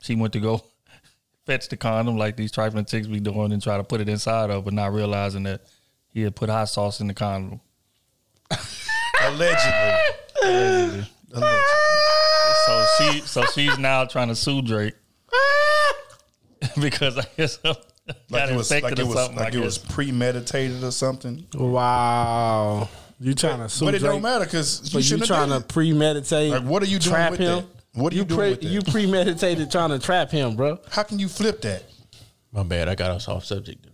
she 0.00 0.14
went 0.14 0.32
to 0.34 0.40
go 0.40 0.62
fetch 1.46 1.68
the 1.68 1.76
condom 1.76 2.16
like 2.18 2.36
these 2.36 2.52
trifling 2.52 2.84
chicks 2.84 3.06
be 3.06 3.18
doing, 3.20 3.52
and 3.52 3.62
try 3.62 3.76
to 3.76 3.84
put 3.84 4.00
it 4.00 4.08
inside 4.08 4.50
of, 4.50 4.64
but 4.64 4.74
not 4.74 4.92
realizing 4.92 5.44
that 5.44 5.62
he 6.08 6.20
had 6.20 6.36
put 6.36 6.50
hot 6.50 6.68
sauce 6.68 7.00
in 7.00 7.06
the 7.06 7.14
condom. 7.14 7.60
Allegedly. 9.22 9.98
Allegedly. 10.42 11.06
So 12.66 12.86
she, 12.98 13.20
so 13.20 13.44
she's 13.46 13.78
now 13.78 14.04
trying 14.04 14.28
to 14.28 14.36
sue 14.36 14.60
Drake 14.60 14.94
because 16.80 17.18
I 17.18 17.24
guess 17.36 17.56
got 17.56 17.78
Like 18.30 18.50
it 18.50 18.56
was 18.56 18.70
like 18.70 18.98
it 18.98 19.06
was 19.06 19.14
something. 19.14 19.38
I 19.38 19.44
like 19.44 19.54
it 19.54 19.60
was 19.60 19.78
premeditated 19.78 20.82
or 20.82 20.90
something. 20.90 21.46
Wow. 21.54 22.88
You 23.20 23.34
trying 23.34 23.60
to 23.60 23.68
sue 23.68 23.84
But 23.84 23.94
it 23.94 24.00
Drake, 24.00 24.12
don't 24.12 24.22
matter 24.22 24.44
because 24.44 24.92
you 24.92 24.98
you 24.98 25.04
shouldn't 25.04 25.28
trying 25.28 25.50
have 25.50 25.68
to 25.68 25.72
premeditate? 25.72 26.50
Like, 26.50 26.64
what 26.64 26.82
are 26.82 26.86
you 26.86 26.98
doing 26.98 27.14
trap 27.14 27.30
with 27.30 27.40
him? 27.40 27.56
that? 27.58 27.66
What 27.94 28.12
are 28.12 28.16
you 28.16 28.24
doing 28.24 28.38
pre- 28.38 28.50
with 28.50 28.60
that? 28.62 28.66
You 28.68 28.82
premeditated 28.82 29.70
trying 29.70 29.90
to 29.90 30.00
trap 30.00 30.30
him, 30.30 30.56
bro. 30.56 30.80
How 30.90 31.04
can 31.04 31.18
you 31.18 31.28
flip 31.28 31.60
that? 31.62 31.84
my 32.50 32.62
bad. 32.64 32.88
I 32.88 32.94
got 32.94 33.12
us 33.12 33.28
off 33.28 33.44
subject. 33.44 33.86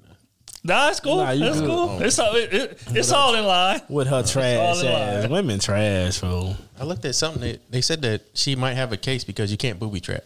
Nah, 0.65 0.87
that's 0.87 1.01
cool. 1.01 1.19
Nah, 1.19 1.31
you 1.31 1.45
that's 1.45 1.61
good. 1.61 1.69
cool. 1.69 2.03
It's 2.03 2.19
all 2.19 2.35
it, 2.35 2.53
it, 2.53 2.83
it's 2.89 3.13
all 3.13 3.35
in 3.35 3.45
line. 3.45 3.81
With 3.89 4.09
her 4.09 4.23
trash 4.23 4.85
ass. 4.85 5.29
Women 5.29 5.61
trash, 5.61 6.19
fool. 6.19 6.57
I 6.79 6.85
looked 6.85 7.05
at 7.05 7.15
something 7.15 7.43
that 7.43 7.71
they 7.71 7.81
said 7.81 8.03
that 8.03 8.23
she 8.35 8.57
might 8.57 8.75
have 8.75 8.93
a 8.93 8.97
case 8.97 9.25
because 9.25 9.51
you 9.51 9.57
can't 9.57 9.79
booby 9.79 10.01
trap. 10.01 10.25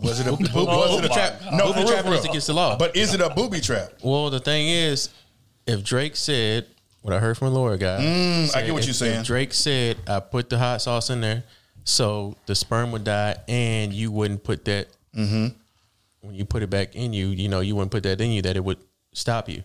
Was 0.00 0.20
it 0.20 0.26
a 0.26 0.30
booby, 0.36 0.48
Oh 0.54 0.64
was 0.94 0.98
it 0.98 1.04
a 1.04 1.08
trap? 1.08 1.40
No, 1.52 1.66
Booby 1.66 1.72
for 1.72 1.78
real, 1.78 1.86
trapping 1.88 2.04
for 2.04 2.10
real. 2.10 2.18
is 2.20 2.24
against 2.24 2.46
the 2.46 2.54
law. 2.54 2.76
But 2.76 2.96
is 2.96 3.12
it 3.14 3.20
a 3.20 3.30
booby 3.30 3.60
trap? 3.60 3.92
Well, 4.02 4.30
the 4.30 4.40
thing 4.40 4.68
is, 4.68 5.10
if 5.66 5.84
Drake 5.84 6.16
said 6.16 6.66
what 7.02 7.12
I 7.14 7.18
heard 7.18 7.36
from 7.36 7.48
a 7.48 7.50
lawyer 7.50 7.76
guy, 7.76 7.98
Mm, 8.00 8.56
I 8.56 8.62
get 8.62 8.72
what 8.72 8.84
you're 8.84 8.94
saying. 8.94 9.20
If 9.20 9.26
Drake 9.26 9.52
said 9.52 9.96
I 10.06 10.20
put 10.20 10.48
the 10.48 10.58
hot 10.58 10.80
sauce 10.82 11.10
in 11.10 11.20
there, 11.20 11.44
so 11.84 12.36
the 12.46 12.54
sperm 12.54 12.92
would 12.92 13.04
die, 13.04 13.36
and 13.48 13.92
you 13.92 14.10
wouldn't 14.10 14.44
put 14.44 14.64
that 14.66 14.88
Mm-hmm. 15.14 15.48
when 16.22 16.34
you 16.34 16.44
put 16.46 16.62
it 16.62 16.70
back 16.70 16.94
in 16.96 17.12
you, 17.12 17.28
you 17.28 17.48
know, 17.48 17.60
you 17.60 17.74
wouldn't 17.76 17.90
put 17.90 18.04
that 18.04 18.20
in 18.20 18.30
you, 18.30 18.40
that 18.42 18.56
it 18.56 18.64
would 18.64 18.78
stop 19.12 19.48
you. 19.48 19.62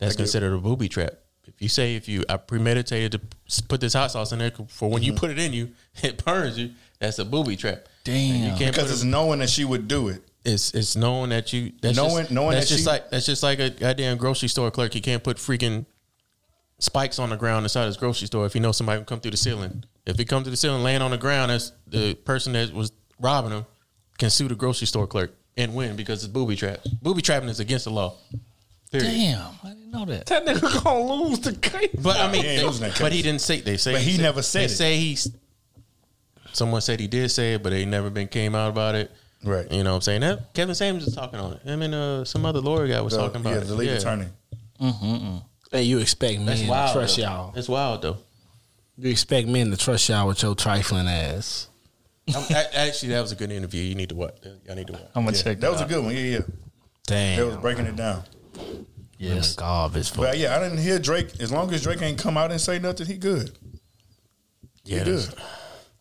That's 0.00 0.16
considered 0.16 0.52
a 0.54 0.58
booby 0.58 0.88
trap. 0.88 1.12
If 1.46 1.62
you 1.62 1.68
say 1.68 1.94
if 1.96 2.08
you 2.08 2.24
I 2.28 2.36
premeditated 2.36 3.12
to 3.12 3.62
put 3.64 3.80
this 3.80 3.94
hot 3.94 4.10
sauce 4.10 4.32
in 4.32 4.38
there 4.40 4.50
for 4.68 4.90
when 4.90 5.02
you 5.02 5.12
Mm-hmm. 5.12 5.18
put 5.20 5.30
it 5.30 5.38
in 5.38 5.52
you, 5.52 5.70
it 6.02 6.24
burns 6.24 6.58
you. 6.58 6.70
That's 6.98 7.18
a 7.20 7.24
booby 7.24 7.56
trap. 7.56 7.86
Damn. 8.12 8.42
You 8.52 8.58
can't 8.58 8.74
Because 8.74 8.90
it's 8.90 9.02
it- 9.02 9.06
knowing 9.06 9.38
that 9.40 9.50
she 9.50 9.64
would 9.64 9.86
do 9.88 10.08
it. 10.08 10.22
it's 10.44 10.72
it's 10.74 10.96
knowing 10.96 11.30
that 11.30 11.52
you 11.52 11.72
that's 11.82 11.96
Knowing- 11.96 12.16
just, 12.24 12.30
knowing 12.30 12.50
that's 12.52 12.68
that 12.68 12.74
just 12.74 12.84
she- 12.84 12.90
like 12.90 13.10
that's 13.10 13.26
just 13.26 13.42
like 13.42 13.58
a 13.58 13.70
goddamn 13.70 14.16
grocery 14.16 14.48
store 14.48 14.70
clerk. 14.70 14.92
He 14.94 15.00
can't 15.00 15.22
put 15.22 15.36
freaking 15.36 15.84
spikes 16.78 17.18
on 17.18 17.30
the 17.30 17.36
ground 17.36 17.64
inside 17.64 17.86
his 17.86 17.96
grocery 17.96 18.26
store 18.26 18.46
if 18.46 18.52
he 18.52 18.60
knows 18.60 18.76
somebody 18.76 18.98
will 18.98 19.04
come 19.04 19.20
through 19.20 19.32
the 19.32 19.36
ceiling. 19.36 19.84
If 20.06 20.16
he 20.16 20.24
comes 20.24 20.44
through 20.44 20.52
the 20.52 20.56
ceiling 20.56 20.82
laying 20.82 21.02
on 21.02 21.10
the 21.10 21.18
ground, 21.18 21.50
that's 21.50 21.72
the 21.86 22.14
person 22.14 22.52
that 22.54 22.72
was 22.72 22.92
robbing 23.20 23.50
him 23.52 23.66
can 24.16 24.30
sue 24.30 24.48
the 24.48 24.54
grocery 24.54 24.86
store 24.86 25.06
clerk 25.06 25.32
and 25.56 25.74
win 25.74 25.96
because 25.96 26.24
it's 26.24 26.32
booby 26.32 26.56
trap. 26.56 26.80
Booby 27.02 27.20
trapping 27.22 27.48
is 27.48 27.60
against 27.60 27.84
the 27.84 27.90
law. 27.90 28.14
Period. 28.90 29.10
Damn, 29.10 29.48
I 29.64 29.68
didn't 29.68 29.90
know 29.90 30.04
that. 30.06 30.26
That 30.26 30.46
nigga 30.46 30.82
gonna 30.82 31.12
lose 31.24 31.40
the 31.40 31.52
case. 31.52 31.90
But 32.02 32.16
I 32.16 32.32
mean, 32.32 32.42
He 32.42 32.56
they- 32.56 32.92
but 33.00 33.12
he 33.12 33.20
didn't 33.20 33.42
say. 33.42 33.60
They 33.60 33.76
say, 33.76 33.92
But 33.92 34.00
he 34.00 34.12
said- 34.12 34.22
never 34.22 34.40
said 34.40 34.60
They 34.60 34.64
it. 34.72 34.76
say 34.76 34.96
he's. 34.98 35.30
Someone 36.52 36.80
said 36.80 36.98
he 37.00 37.06
did 37.06 37.30
say 37.30 37.54
it, 37.54 37.62
but 37.62 37.70
they 37.70 37.84
never 37.84 38.10
been 38.10 38.28
came 38.28 38.54
out 38.54 38.68
about 38.70 38.94
it. 38.94 39.10
Right. 39.44 39.70
You 39.70 39.84
know 39.84 39.90
what 39.90 39.96
I'm 39.96 40.02
saying? 40.02 40.20
That 40.22 40.52
Kevin 40.54 40.74
Samuels 40.74 41.04
was 41.06 41.14
talking 41.14 41.38
on 41.38 41.52
it. 41.54 41.60
I 41.66 41.76
mean, 41.76 41.94
uh, 41.94 42.24
some 42.24 42.44
other 42.44 42.60
lawyer 42.60 42.88
guy 42.88 43.00
was 43.00 43.12
The- 43.12 43.20
talking 43.20 43.40
about 43.40 43.52
it. 43.52 43.56
yeah, 43.56 43.62
it. 43.62 43.66
the 43.66 43.74
lead 43.74 43.86
Yeah. 43.90 43.92
attorney. 43.94 44.26
Hey, 45.70 45.82
you 45.82 45.98
expect 45.98 46.38
men 46.40 46.46
That's 46.46 46.60
to 46.60 46.66
trust 46.98 47.16
though. 47.16 47.22
y'all. 47.22 47.52
It's 47.56 47.68
wild 47.68 48.02
though. 48.02 48.16
You 48.96 49.10
expect 49.10 49.46
men 49.46 49.70
to 49.70 49.76
trust 49.76 50.08
y'all 50.08 50.26
with 50.26 50.42
your 50.42 50.54
trifling 50.54 51.06
ass. 51.06 51.68
I'm- 52.34 52.44
actually, 52.74 53.10
that 53.10 53.20
was 53.22 53.32
a 53.32 53.36
good 53.36 53.52
interview. 53.52 53.82
You 53.82 53.94
need 53.94 54.08
to 54.08 54.14
watch. 54.16 54.34
I 54.70 54.74
need 54.74 54.86
to 54.88 54.94
watch. 54.94 55.02
I'm 55.14 55.24
gonna 55.24 55.36
Yeah, 55.36 55.42
check 55.42 55.60
that 55.60 55.70
was 55.70 55.80
a 55.80 55.84
good 55.86 56.02
one. 56.04 56.14
Yeah, 56.14 56.20
yeah. 56.22 56.38
Damn. 57.06 57.36
They 57.38 57.44
was 57.44 57.56
breaking 57.56 57.86
it 57.86 57.96
down. 57.96 58.24
Yes. 59.18 59.54
Garbage. 59.54 60.12
But 60.14 60.36
yeah, 60.38 60.56
I 60.56 60.60
didn't 60.60 60.78
hear 60.78 60.98
Drake. 60.98 61.40
As 61.40 61.50
long 61.52 61.72
as 61.72 61.82
Drake 61.82 62.02
ain't 62.02 62.18
come 62.18 62.36
out 62.36 62.50
and 62.50 62.60
say 62.60 62.78
nothing, 62.78 63.06
he 63.06 63.14
good. 63.14 63.56
Yeah, 64.84 64.98
He 64.98 65.04
good. 65.04 65.34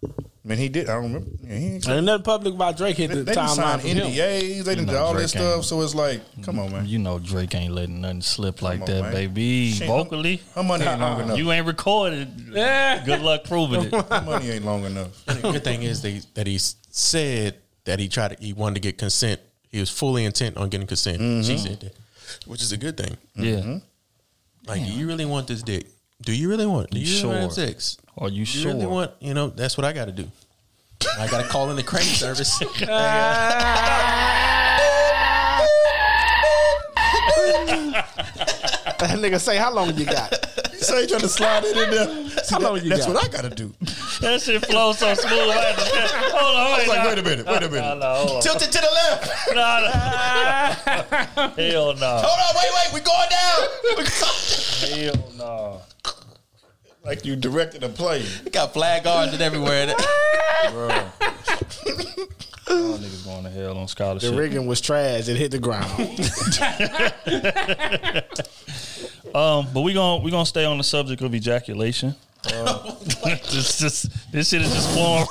I 0.04 0.50
mean, 0.50 0.60
he 0.60 0.70
did. 0.70 0.88
I 0.90 0.94
don't 0.94 1.04
remember. 1.04 1.30
Yeah, 1.44 1.56
he 1.58 1.66
ain't, 1.66 1.90
Ain't 1.90 2.06
nothing 2.06 2.24
public 2.24 2.54
about 2.54 2.78
Drake 2.78 2.96
hit 2.96 3.10
they 3.10 3.16
the 3.16 3.24
they 3.24 3.34
done 3.34 3.48
timeline 3.50 3.56
signed 3.56 3.82
from 3.82 3.90
him. 3.90 4.08
NDAs. 4.12 4.64
They 4.64 4.76
done 4.76 4.86
know 4.86 4.94
did 4.94 5.00
all 5.00 5.12
Drake 5.12 5.24
this 5.24 5.32
stuff. 5.32 5.56
ain't- 5.56 5.66
So 5.66 5.82
it's 5.82 5.96
like, 5.96 6.22
come 6.44 6.60
on, 6.60 6.72
man. 6.72 6.86
You 6.86 7.00
know 7.00 7.20
Drake 7.20 7.54
ain't 7.56 7.74
letting 7.74 8.00
nothing 8.00 8.22
slip 8.22 8.62
like 8.62 8.80
on, 8.80 8.86
that, 8.86 9.02
man. 9.02 9.12
baby. 9.12 9.72
Shit, 9.74 9.88
Vocally, 9.88 10.42
Her 10.56 10.64
money 10.64 10.86
ain't 10.86 11.02
long 11.02 11.20
enough. 11.22 11.38
you 11.40 11.52
ain't 11.52 11.66
recorded. 11.68 12.30
Yeah. 12.52 13.04
Good 13.04 13.22
luck 13.22 13.44
proving 13.44 13.86
it. 13.86 13.94
Her 14.10 14.22
money 14.22 14.50
ain't 14.52 14.64
long 14.66 14.86
enough. 14.86 15.10
The 15.26 15.52
good 15.52 15.64
thing 15.66 15.84
is 15.84 16.02
that 16.04 16.10
he, 16.10 16.22
that 16.36 16.48
he 16.48 16.60
said 16.60 17.56
that 17.84 18.00
he 18.00 18.08
tried 18.08 18.38
to, 18.38 18.44
he 18.44 18.54
wanted 18.54 18.76
to 18.76 18.82
get 18.82 18.98
consent. 18.98 19.42
He 19.70 19.80
was 19.82 19.90
fully 19.90 20.24
intent 20.24 20.56
on 20.56 20.70
getting 20.70 20.88
consent. 20.88 21.20
Mm-hmm. 21.22 21.42
She 21.42 21.58
said 21.58 21.80
that, 21.82 21.94
which 22.46 22.62
is 22.62 22.72
a 22.72 22.78
good 22.78 22.96
thing. 22.96 23.18
Yeah. 23.36 23.80
Like, 24.66 24.86
do 24.86 24.92
you 24.92 25.08
really 25.08 25.26
want 25.26 25.48
this 25.48 25.62
dick? 25.62 25.88
Do 26.22 26.34
you 26.34 26.50
really 26.50 26.66
want? 26.66 26.90
Do 26.92 27.00
You 27.00 27.06
you, 27.06 27.24
really 27.28 27.40
want 27.42 27.54
sure? 27.54 27.68
sex? 27.68 27.98
Are 28.18 28.28
you 28.28 28.34
Do 28.34 28.40
you 28.40 28.46
sure? 28.46 28.74
really 28.74 28.86
want? 28.88 29.12
You 29.20 29.34
know, 29.34 29.48
that's 29.50 29.78
what 29.78 29.86
I 29.86 29.94
got 29.94 30.06
to 30.06 30.12
do. 30.12 30.28
I 31.20 31.28
got 31.28 31.42
to 31.44 31.48
call 31.48 31.70
in 31.70 31.76
the 31.76 31.84
crane 31.84 32.04
service. 32.04 32.60
That 39.00 39.20
nigga 39.20 39.40
say, 39.40 39.58
how 39.58 39.72
long 39.72 39.96
you 39.96 40.06
got? 40.06 40.32
You 40.74 40.80
say 40.80 41.06
trying 41.06 41.22
to 41.22 41.30
slide 41.30 41.64
it 41.66 41.78
in 41.78 41.92
there. 41.92 42.08
See, 42.44 42.56
How 42.56 42.60
long 42.62 42.74
that- 42.76 42.84
you 42.84 42.90
that's 42.90 43.06
got? 43.06 43.14
what 43.16 43.26
I 43.26 43.28
got 43.28 43.44
to 43.44 43.50
do. 43.56 43.72
That 44.22 44.42
shit 44.42 44.66
flows 44.66 44.98
so 44.98 45.14
smooth. 45.14 45.50
I 45.50 45.54
had 45.54 45.76
Hold 46.34 46.56
on, 46.56 46.72
wait. 46.72 46.80
was 46.80 46.88
like, 46.98 47.08
wait 47.08 47.20
a 47.20 47.24
minute, 47.24 47.46
wait 47.46 47.62
a 47.64 47.70
minute. 47.70 48.42
Tilt 48.42 48.62
it 48.64 48.72
to 48.72 48.82
the 48.82 48.90
left. 48.92 49.28
Hell 51.60 51.94
no. 51.94 52.22
Hold 52.24 52.40
on, 52.42 52.56
wait, 52.56 52.72
wait, 52.74 52.90
we 52.94 53.00
going 53.02 53.30
down. 53.30 53.68
We 53.84 53.96
go- 54.04 55.14
Hell 55.14 55.32
no. 55.38 55.82
Like 57.08 57.26
you 57.26 57.38
directed 57.38 57.84
a 57.84 57.90
play. 57.90 58.26
We 58.44 58.52
got 58.52 58.74
flag 58.74 59.06
guards 59.06 59.32
and 59.32 59.42
everywhere. 59.42 59.88
Bro. 60.72 60.90
Y'all 60.90 61.06
niggas 62.98 63.24
going 63.26 63.44
to 63.46 63.50
hell 63.50 63.78
on 63.78 63.88
scholarship. 63.88 64.32
The 64.32 64.38
rigging 64.38 64.68
was 64.68 64.82
trash. 64.82 65.30
It 65.30 65.38
hit 65.38 65.52
the 65.52 65.60
ground. 65.60 65.90
Um, 69.36 69.68
but 69.74 69.82
we 69.82 69.94
gonna 69.94 70.24
we 70.24 70.32
gonna 70.32 70.46
stay 70.46 70.64
on 70.64 70.78
the 70.78 70.84
subject 70.84 71.22
of 71.22 71.36
ejaculation. 71.36 72.16
Uh, 72.46 72.96
this 73.26 73.78
just 73.78 74.32
this 74.32 74.50
shit 74.50 74.62
is 74.62 74.74
just 74.74 74.90
flowing. 74.94 75.26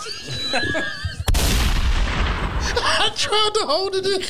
I 2.78 3.10
tried 3.16 3.50
to 3.54 3.60
hold 3.66 3.94
it 3.96 4.04
in. 4.06 4.20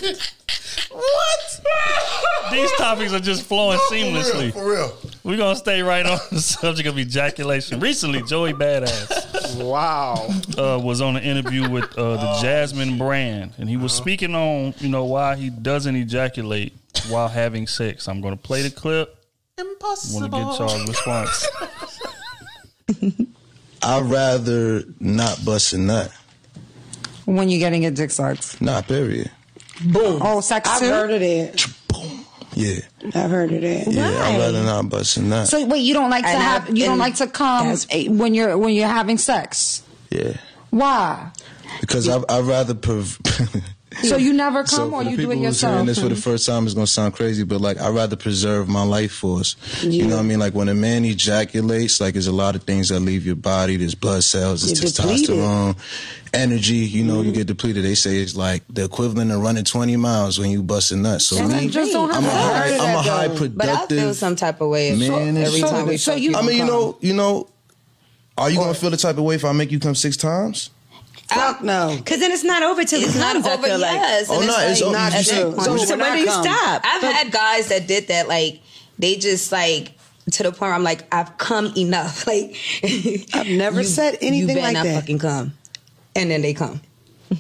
what? 0.93 1.61
These 2.53 2.71
topics 2.79 3.13
are 3.13 3.19
just 3.21 3.43
flowing 3.43 3.79
For 3.89 3.95
real, 3.95 4.07
seamlessly. 4.07 4.53
for 4.53 4.71
real. 4.71 4.97
We're 5.27 5.37
gonna 5.37 5.57
stay 5.57 5.83
right 5.83 6.07
on 6.07 6.19
the 6.31 6.41
subject 6.41 6.89
of 6.89 6.97
ejaculation. 6.99 7.81
Recently, 7.81 8.23
Joey 8.23 8.53
Badass 8.53 9.61
Wow. 9.61 10.29
uh, 10.57 10.79
was 10.81 11.01
on 11.01 11.17
an 11.17 11.25
interview 11.25 11.69
with 11.69 11.85
uh, 11.99 12.17
the 12.17 12.39
Jasmine 12.43 12.97
brand, 12.97 13.53
and 13.59 13.69
he 13.69 13.77
was 13.77 13.93
speaking 13.93 14.37
on 14.37 14.73
you 14.79 14.89
know 14.89 15.05
why 15.05 15.35
he 15.35 15.51
doesn't 15.51 15.97
ejaculate 15.97 16.73
while 17.09 17.27
having 17.27 17.67
sex. 17.67 18.07
I'm 18.07 18.21
gonna 18.21 18.37
play 18.37 18.63
the 18.63 18.71
clip. 18.71 19.17
Impossible. 19.59 20.21
Want 20.21 20.33
to 20.33 20.39
get 20.39 20.59
y'all's 20.61 20.89
response? 20.89 21.49
I'd 23.83 24.05
rather 24.05 24.85
not 25.01 25.45
bust 25.45 25.73
a 25.73 25.79
nut. 25.79 26.13
When 27.25 27.49
you're 27.49 27.59
getting 27.59 27.83
your 27.83 27.91
dick 27.91 28.13
sucked. 28.13 28.61
Nah, 28.61 28.83
period. 28.83 29.31
Boom. 29.85 30.21
Oh, 30.23 30.41
sex 30.41 30.69
I've 30.69 30.79
too? 30.81 30.87
heard 30.89 31.11
of 31.11 31.21
that. 31.21 31.67
Yeah. 32.59 32.81
I've 33.15 33.31
heard 33.31 33.53
of 33.53 33.61
that. 33.61 33.87
Yeah, 33.87 34.09
I'd 34.09 34.39
rather 34.39 34.63
not 34.63 34.89
bust 34.89 35.19
a 35.19 35.23
nut. 35.23 35.47
So 35.47 35.65
wait, 35.67 35.81
you 35.81 35.93
don't 35.95 36.09
like 36.11 36.25
to 36.25 36.31
And 36.31 36.39
I- 36.39 36.43
have 36.43 36.69
you 36.71 36.85
don't 36.85 36.93
and 36.93 36.99
like 36.99 37.17
to 37.17 37.27
come 37.27 37.77
when 38.17 38.33
you're 38.35 38.57
when 38.57 38.75
you're 38.75 38.89
having 38.89 39.19
sex. 39.19 39.83
yeah. 40.11 40.39
Why? 40.71 41.31
Because 41.81 42.09
I, 42.09 42.21
I'd 42.31 42.45
rather. 42.45 42.75
Prov- 42.75 43.19
So 44.03 44.17
you 44.17 44.33
never 44.33 44.65
come 44.65 44.91
so 44.91 44.95
or 44.95 45.03
you 45.03 45.17
do 45.17 45.31
it 45.31 45.39
who's 45.39 45.61
hearing 45.61 45.77
yourself? 45.77 45.87
this 45.87 45.99
for 45.99 46.09
the 46.09 46.17
first 46.17 46.47
time, 46.47 46.65
it's 46.65 46.75
gonna 46.75 46.87
sound 46.87 47.15
crazy, 47.15 47.45
but 47.45 47.61
like 47.61 47.79
I'd 47.79 47.95
rather 47.95 48.17
preserve 48.17 48.69
my 48.69 48.83
life 48.83 49.13
force. 49.13 49.57
You 49.83 50.07
know 50.07 50.17
what 50.17 50.25
I 50.25 50.27
mean? 50.27 50.39
Like 50.39 50.55
when 50.55 50.69
a 50.69 50.75
man 50.75 51.05
ejaculates, 51.05 52.01
like 52.01 52.15
there's 52.15 52.27
a 52.27 52.33
lot 52.33 52.55
of 52.57 52.65
things 52.65 52.91
that 52.91 53.01
leave 53.01 53.25
your 53.27 53.37
body. 53.37 53.77
There's 53.77 53.95
blood 53.95 54.25
cells, 54.25 54.67
there's 54.67 54.83
You're 54.83 54.93
depleted. 54.93 55.37
testosterone, 55.37 55.77
energy. 56.35 56.75
You 56.75 57.05
know, 57.05 57.17
you 57.17 57.31
mm-hmm. 57.31 57.39
get 57.39 57.47
depleted. 57.47 57.85
They 57.85 57.95
say 57.95 58.19
it's 58.19 58.37
like 58.37 58.63
the 58.69 58.85
equivalent 58.85 59.33
of 59.33 59.41
running 59.41 59.65
20 59.65 59.97
miles 59.97 60.39
when 60.39 60.51
you 60.51 60.63
bust 60.63 60.93
a 60.93 60.97
nut. 60.97 61.23
So 61.23 61.47
me, 61.47 61.69
just 61.69 61.93
don't 61.93 62.13
I'm 62.13 62.25
a 62.25 62.29
high, 62.29 62.77
I'm 62.77 62.97
a 62.97 63.03
high 63.03 63.29
productive. 63.29 63.57
But 63.57 63.69
I 63.69 63.87
feel 63.87 64.15
some 64.15 64.37
type 64.37 64.61
of 64.61 64.69
way 64.69 64.95
man. 64.95 65.37
every 65.37 65.61
So- 65.61 65.71
time 65.71 65.87
we 65.87 65.97
so 65.97 66.15
you- 66.15 66.35
I 66.37 66.43
mean, 66.43 66.59
you 66.59 66.65
know, 66.65 66.99
you 67.01 67.15
know. 67.15 67.49
Are 68.39 68.51
you 68.51 68.59
gonna 68.59 68.75
feel 68.75 68.91
the 68.91 68.99
type 68.99 69.17
of 69.17 69.25
way 69.25 69.35
if 69.37 69.47
I 69.47 69.53
make 69.53 69.73
you 69.73 69.81
come 69.81 69.95
six 69.95 70.15
times? 70.15 70.69
Fuck 71.29 71.63
no. 71.63 71.95
Because 71.97 72.21
then 72.21 72.31
it's 72.33 72.45
not 72.45 72.63
over 72.63 72.85
till 72.85 73.01
It's 73.03 73.17
it 73.17 73.19
not 73.19 73.33
comes, 73.35 73.47
I 73.47 73.55
over. 73.55 73.63
feel 73.67 73.79
like. 73.79 73.93
Yes, 73.93 74.27
Oh, 74.31 74.39
and 74.39 74.47
no, 74.47 74.57
it's 74.61 74.81
like, 74.81 74.89
over. 74.89 74.97
at 74.97 75.05
You 75.07 75.11
that 75.19 75.25
said- 75.25 75.37
so 75.37 75.51
So 75.87 75.97
when 75.97 76.01
when 76.01 76.13
do 76.15 76.19
you 76.21 76.27
come- 76.27 76.45
stop? 76.45 76.83
I've 76.85 77.03
had 77.03 77.33
guys 77.33 77.69
that 77.69 77.87
did 77.89 78.09
that. 78.09 78.29
Like 78.29 78.61
they 78.99 79.17
just 79.17 79.51
like 79.53 79.93
to 80.33 80.43
the 80.43 80.51
point 80.51 80.61
where 80.61 80.75
I'm 80.75 80.83
like, 80.85 81.13
I've 81.15 81.37
come 81.39 81.73
enough. 81.77 82.27
Like 82.29 82.57
I've 83.35 83.49
never 83.49 83.83
said 83.85 84.19
anything 84.21 84.35
you 84.41 84.47
better 84.49 84.61
like 84.61 84.75
not 84.75 84.85
that. 84.85 85.01
fucking 85.01 85.19
come, 85.19 85.53
and 86.15 86.31
then 86.31 86.43
they 86.43 86.55
come. 86.55 86.81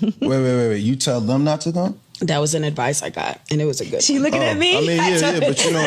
wait, 0.01 0.15
wait, 0.21 0.41
wait, 0.43 0.69
wait. 0.69 0.79
You 0.83 0.97
tell 0.97 1.21
them 1.21 1.45
not 1.45 1.61
to 1.63 1.73
come? 1.73 2.01
That 2.21 2.39
was 2.39 2.55
an 2.55 2.65
advice 2.65 3.03
I 3.03 3.11
got, 3.11 3.41
and 3.51 3.61
it 3.61 3.67
was 3.67 3.81
a 3.81 3.87
good. 3.87 4.03
She 4.03 4.15
one. 4.15 4.23
looking 4.23 4.43
at 4.43 4.57
oh, 4.57 4.59
me. 4.59 4.75
Oh, 4.75 4.79
I 4.79 4.81
mean, 4.87 4.97
yeah, 4.97 5.19
told 5.19 5.35
yeah, 5.43 5.49
but 5.49 5.65
you 5.65 5.73
know, 5.73 5.87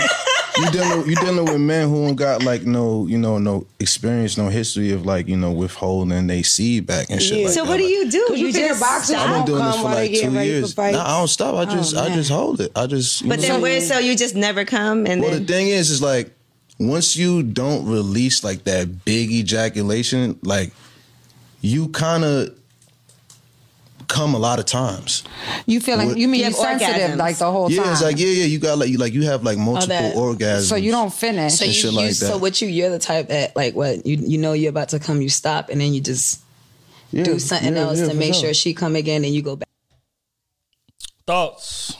you 0.57 0.71
dealing 0.71 1.09
you 1.09 1.15
dealing 1.15 1.45
with 1.45 1.59
men 1.59 1.89
who 1.89 2.05
don't 2.05 2.15
got 2.15 2.43
like 2.43 2.63
no, 2.63 3.07
you 3.07 3.17
know, 3.17 3.39
no 3.39 3.65
experience, 3.79 4.37
no 4.37 4.47
history 4.49 4.91
of 4.91 5.05
like 5.07 5.27
you 5.27 5.35
know 5.37 5.51
withholding 5.51 6.27
they 6.27 6.43
seed 6.43 6.85
back 6.85 7.09
and 7.09 7.19
shit. 7.19 7.39
Yeah. 7.39 7.45
Like 7.45 7.53
so 7.53 7.63
that. 7.63 7.69
what 7.69 7.77
do 7.77 7.83
Like, 7.83 7.91
you 7.91 8.11
do? 8.11 8.25
'Cause 8.27 8.39
you 8.39 8.53
figure 8.53 8.79
boxers 8.79 9.15
I've 9.15 9.37
been 9.37 9.55
doing 9.55 9.65
this 9.65 9.75
for 9.77 9.83
like 9.83 10.11
two 10.11 10.31
years. 10.31 10.73
fight? 10.73 10.93
Nah, 10.93 11.03
I 11.03 11.17
don't 11.17 11.27
stop. 11.27 11.55
I 11.55 11.61
oh, 11.71 11.75
just, 11.75 11.95
I 11.97 12.09
just 12.13 12.29
hold 12.29 12.61
it. 12.61 12.71
I 12.75 12.85
just. 12.85 13.21
you 13.23 13.29
But 13.29 13.39
know. 13.39 13.47
then 13.47 13.61
where 13.61 13.81
so 13.81 13.97
you 13.97 14.15
just 14.15 14.35
never 14.35 14.65
come 14.65 15.07
and 15.07 15.21
Well, 15.21 15.31
then 15.31 15.45
the 15.45 15.51
thing 15.51 15.69
is, 15.69 15.89
is 15.89 16.01
like 16.01 16.29
once 16.77 17.15
you 17.15 17.41
don't 17.41 17.85
release 17.87 18.43
like 18.43 18.65
that 18.65 19.03
big 19.03 19.31
ejaculation, 19.31 20.37
like 20.43 20.71
you 21.61 21.87
kind 21.89 22.23
of 22.23 22.55
come 24.09 24.33
a 24.35 24.37
lot 24.39 24.59
of 24.59 24.65
times. 24.65 25.23
You 25.65 25.79
feeling? 25.79 26.09
What- 26.09 26.17
You 26.17 26.27
mean 26.27 26.41
You 26.41 26.47
you 26.47 26.51
have 26.51 26.79
sensitive 26.79 27.11
orgasms. 27.11 27.17
like 27.17 27.37
the 27.37 27.51
whole 27.51 27.71
yeah, 27.71 27.83
time? 27.83 27.91
it's 27.93 28.01
like 28.03 28.19
yeah, 28.19 28.27
yeah. 28.27 28.43
You 28.45 28.59
got 28.59 28.77
like 28.77 28.89
you 28.89 28.97
like 28.97 29.13
you 29.13 29.23
have 29.23 29.43
like 29.43 29.57
multiple 29.57 29.87
that. 29.87 30.15
orgasms. 30.15 30.67
so 30.67 30.75
you 30.75 30.91
don't 30.91 31.13
finish. 31.13 31.53
So 31.53 31.63
you, 31.65 31.71
shit 31.71 31.91
you 31.91 31.97
like 31.97 32.11
so 32.13 32.37
what 32.37 32.61
you 32.61 32.67
you're 32.67 32.89
the 32.89 32.99
type 32.99 33.29
that 33.29 33.55
like 33.55 33.75
what 33.75 34.05
you 34.05 34.17
you 34.17 34.37
know 34.37 34.51
you're 34.53 34.71
about 34.71 34.89
to 34.89 34.99
come, 34.99 35.21
you 35.21 35.29
stop, 35.29 35.69
and 35.69 35.79
then 35.79 35.93
you 35.93 36.01
just 36.01 36.41
Yeah, 37.11 37.23
do 37.23 37.39
something 37.39 37.73
yeah, 37.75 37.81
else 37.83 37.99
yeah, 37.99 38.09
to 38.09 38.13
make 38.15 38.33
sure. 38.33 38.43
sure 38.45 38.53
she 38.53 38.73
come 38.73 38.95
again, 38.97 39.23
and 39.23 39.33
you 39.33 39.41
go 39.41 39.55
back. 39.55 39.69
Thoughts? 41.25 41.95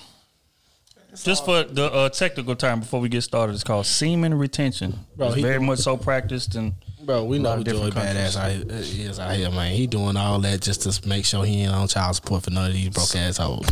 Just 1.23 1.43
for 1.45 1.63
the 1.63 1.91
uh, 1.91 2.09
technical 2.09 2.55
term 2.55 2.79
before 2.79 2.99
we 3.01 3.09
get 3.09 3.23
started, 3.23 3.53
it's 3.53 3.63
called 3.63 3.85
semen 3.85 4.33
retention. 4.35 4.99
Bro, 5.17 5.33
it's 5.33 5.41
very 5.41 5.59
much 5.59 5.79
so 5.79 5.97
practiced 5.97 6.55
and 6.55 6.73
Bro, 7.09 7.23
we 7.23 7.37
A 7.37 7.39
know 7.39 7.53
who 7.55 7.61
of 7.61 7.65
Joey 7.65 7.85
different 7.89 8.07
Badass 8.07 8.35
out, 8.37 8.71
uh, 8.71 8.75
is 8.75 9.17
out 9.19 9.35
here, 9.35 9.49
man. 9.49 9.73
He 9.73 9.87
doing 9.87 10.15
all 10.15 10.37
that 10.41 10.61
just 10.61 10.83
to 10.83 11.09
make 11.09 11.25
sure 11.25 11.43
he 11.43 11.63
ain't 11.63 11.71
on 11.73 11.87
child 11.87 12.15
support 12.17 12.43
for 12.43 12.51
none 12.51 12.67
of 12.67 12.73
these 12.73 12.89
broke 12.89 13.15
assholes. 13.15 13.65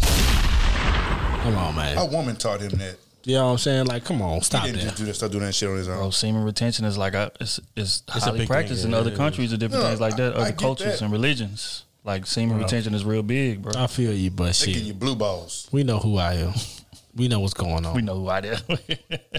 Come 1.43 1.55
on, 1.55 1.75
man. 1.75 1.99
A 1.99 2.05
woman 2.05 2.35
taught 2.35 2.61
him 2.61 2.71
that. 2.79 2.95
You 3.25 3.35
know 3.35 3.45
what 3.45 3.51
I'm 3.51 3.57
saying? 3.59 3.85
Like, 3.85 4.05
come 4.05 4.23
on, 4.23 4.41
stop 4.41 4.65
he 4.65 4.71
didn't 4.71 4.85
that. 4.85 4.87
just 4.87 4.97
do 4.97 5.05
that. 5.05 5.13
Start 5.13 5.31
doing 5.33 5.43
that 5.43 5.53
shit 5.53 5.69
on 5.69 5.77
his 5.77 5.87
own. 5.87 5.97
bro, 5.97 6.09
semen 6.09 6.45
retention 6.45 6.83
is 6.85 6.97
like 6.97 7.13
a, 7.13 7.31
it's 7.39 7.59
it's, 7.75 8.01
a 8.07 8.13
highly 8.13 8.39
big 8.39 8.47
practiced 8.47 8.81
thing, 8.81 8.89
in 8.89 8.93
yeah, 8.95 9.01
other 9.01 9.11
it 9.11 9.17
countries 9.17 9.51
and 9.51 9.59
different 9.59 9.83
No, 9.83 9.89
things 9.89 10.01
like 10.01 10.15
that, 10.15 10.33
I- 10.33 10.37
I 10.37 10.39
other 10.41 10.49
get 10.49 10.57
cultures 10.57 10.93
that. 10.93 11.01
and 11.03 11.11
religions. 11.11 11.83
Like 12.03 12.25
semen 12.25 12.57
retention 12.57 12.95
is 12.95 13.05
real 13.05 13.21
big, 13.21 13.61
bro. 13.61 13.73
I 13.77 13.85
feel 13.85 14.13
you, 14.13 14.31
but 14.31 14.53
They 14.55 14.65
give 14.65 14.75
shit, 14.77 14.83
you 14.85 14.93
blue 14.95 15.15
balls. 15.15 15.67
we 15.71 15.83
know 15.83 15.99
who 15.99 16.17
I 16.17 16.33
am. 16.37 16.53
We 17.17 17.27
know 17.27 17.39
what's 17.39 17.55
going 17.55 17.83
on. 17.83 17.95
we 17.95 18.03
know 18.03 18.15
who 18.15 18.27
I 18.27 18.39
am. 18.39 18.57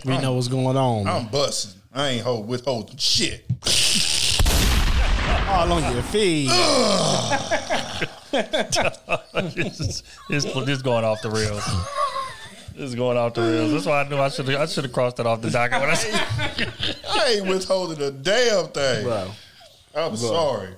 We 0.04 0.18
know 0.18 0.32
what's 0.34 0.48
going 0.48 0.76
on. 0.76 1.06
I'm 1.06 1.28
busting. 1.28 1.80
I 1.94 2.08
ain't 2.08 2.24
hold 2.24 2.48
withholding 2.48 2.96
shit. 2.96 3.44
all 5.48 5.72
on 5.72 5.92
your 5.92 6.02
feet. 6.02 6.48
this, 8.32 9.80
is, 9.80 10.02
this, 10.28 10.44
this 10.44 10.68
is 10.68 10.82
going 10.82 11.04
off 11.04 11.22
the 11.22 11.30
rails. 11.30 11.64
This 12.74 12.90
is 12.90 12.94
going 12.96 13.16
off 13.16 13.34
the 13.34 13.42
rails. 13.42 13.72
That's 13.72 13.86
why 13.86 14.02
I 14.02 14.08
knew 14.08 14.18
I 14.18 14.28
should 14.28 14.48
have 14.48 14.60
I 14.60 14.66
should 14.66 14.84
have 14.84 14.92
crossed 14.92 15.20
it 15.20 15.26
off 15.26 15.40
the 15.40 15.50
docket 15.50 15.80
when 15.80 15.90
I 15.90 15.94
said 15.94 16.20
I 17.08 17.34
ain't 17.36 17.46
withholding 17.46 18.02
a 18.02 18.10
damn 18.10 18.66
thing. 18.68 19.04
Bro. 19.04 19.30
I'm 19.94 20.16
sorry. 20.16 20.74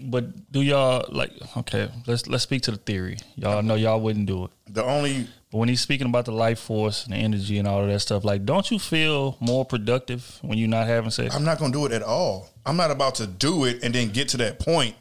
But 0.00 0.50
do 0.50 0.62
y'all 0.62 1.06
like 1.10 1.32
okay, 1.58 1.90
let's 2.06 2.26
let's 2.26 2.42
speak 2.42 2.62
to 2.62 2.70
the 2.70 2.78
theory. 2.78 3.18
Y'all 3.36 3.62
know 3.62 3.74
y'all 3.74 4.00
wouldn't 4.00 4.26
do 4.26 4.44
it. 4.44 4.50
The 4.68 4.84
only 4.84 5.28
But 5.54 5.60
when 5.60 5.68
he's 5.68 5.80
speaking 5.82 6.08
about 6.08 6.24
the 6.24 6.32
life 6.32 6.58
force 6.58 7.04
and 7.04 7.12
the 7.12 7.18
energy 7.18 7.58
and 7.58 7.68
all 7.68 7.80
of 7.80 7.86
that 7.86 8.00
stuff, 8.00 8.24
like 8.24 8.44
don't 8.44 8.68
you 8.72 8.80
feel 8.80 9.36
more 9.38 9.64
productive 9.64 10.40
when 10.42 10.58
you're 10.58 10.66
not 10.68 10.88
having 10.88 11.12
sex? 11.12 11.32
I'm 11.32 11.44
not 11.44 11.60
gonna 11.60 11.72
do 11.72 11.86
it 11.86 11.92
at 11.92 12.02
all. 12.02 12.48
I'm 12.66 12.76
not 12.76 12.90
about 12.90 13.14
to 13.16 13.28
do 13.28 13.64
it 13.64 13.84
and 13.84 13.94
then 13.94 14.08
get 14.08 14.30
to 14.30 14.36
that 14.38 14.58
point 14.58 14.96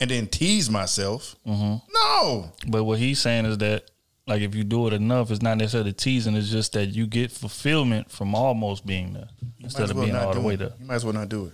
and 0.00 0.10
then 0.10 0.26
tease 0.26 0.68
myself. 0.68 1.36
Mm-hmm. 1.46 1.76
No. 1.94 2.52
But 2.68 2.84
what 2.84 2.98
he's 2.98 3.18
saying 3.18 3.46
is 3.46 3.56
that 3.58 3.90
like 4.26 4.42
if 4.42 4.54
you 4.54 4.62
do 4.62 4.86
it 4.88 4.92
enough, 4.92 5.30
it's 5.30 5.40
not 5.40 5.56
necessarily 5.56 5.94
teasing, 5.94 6.36
it's 6.36 6.50
just 6.50 6.74
that 6.74 6.88
you 6.88 7.06
get 7.06 7.32
fulfillment 7.32 8.10
from 8.10 8.34
almost 8.34 8.84
being 8.84 9.14
there 9.14 9.28
You 9.56 9.64
instead 9.64 9.84
might 9.84 9.90
of 9.92 9.96
well 9.96 10.04
being 10.04 10.16
not 10.16 10.26
all 10.26 10.34
the 10.34 10.40
way 10.42 10.52
it. 10.52 10.58
there. 10.58 10.72
You 10.78 10.84
might 10.84 10.96
as 10.96 11.04
well 11.06 11.14
not 11.14 11.30
do 11.30 11.46
it. 11.46 11.52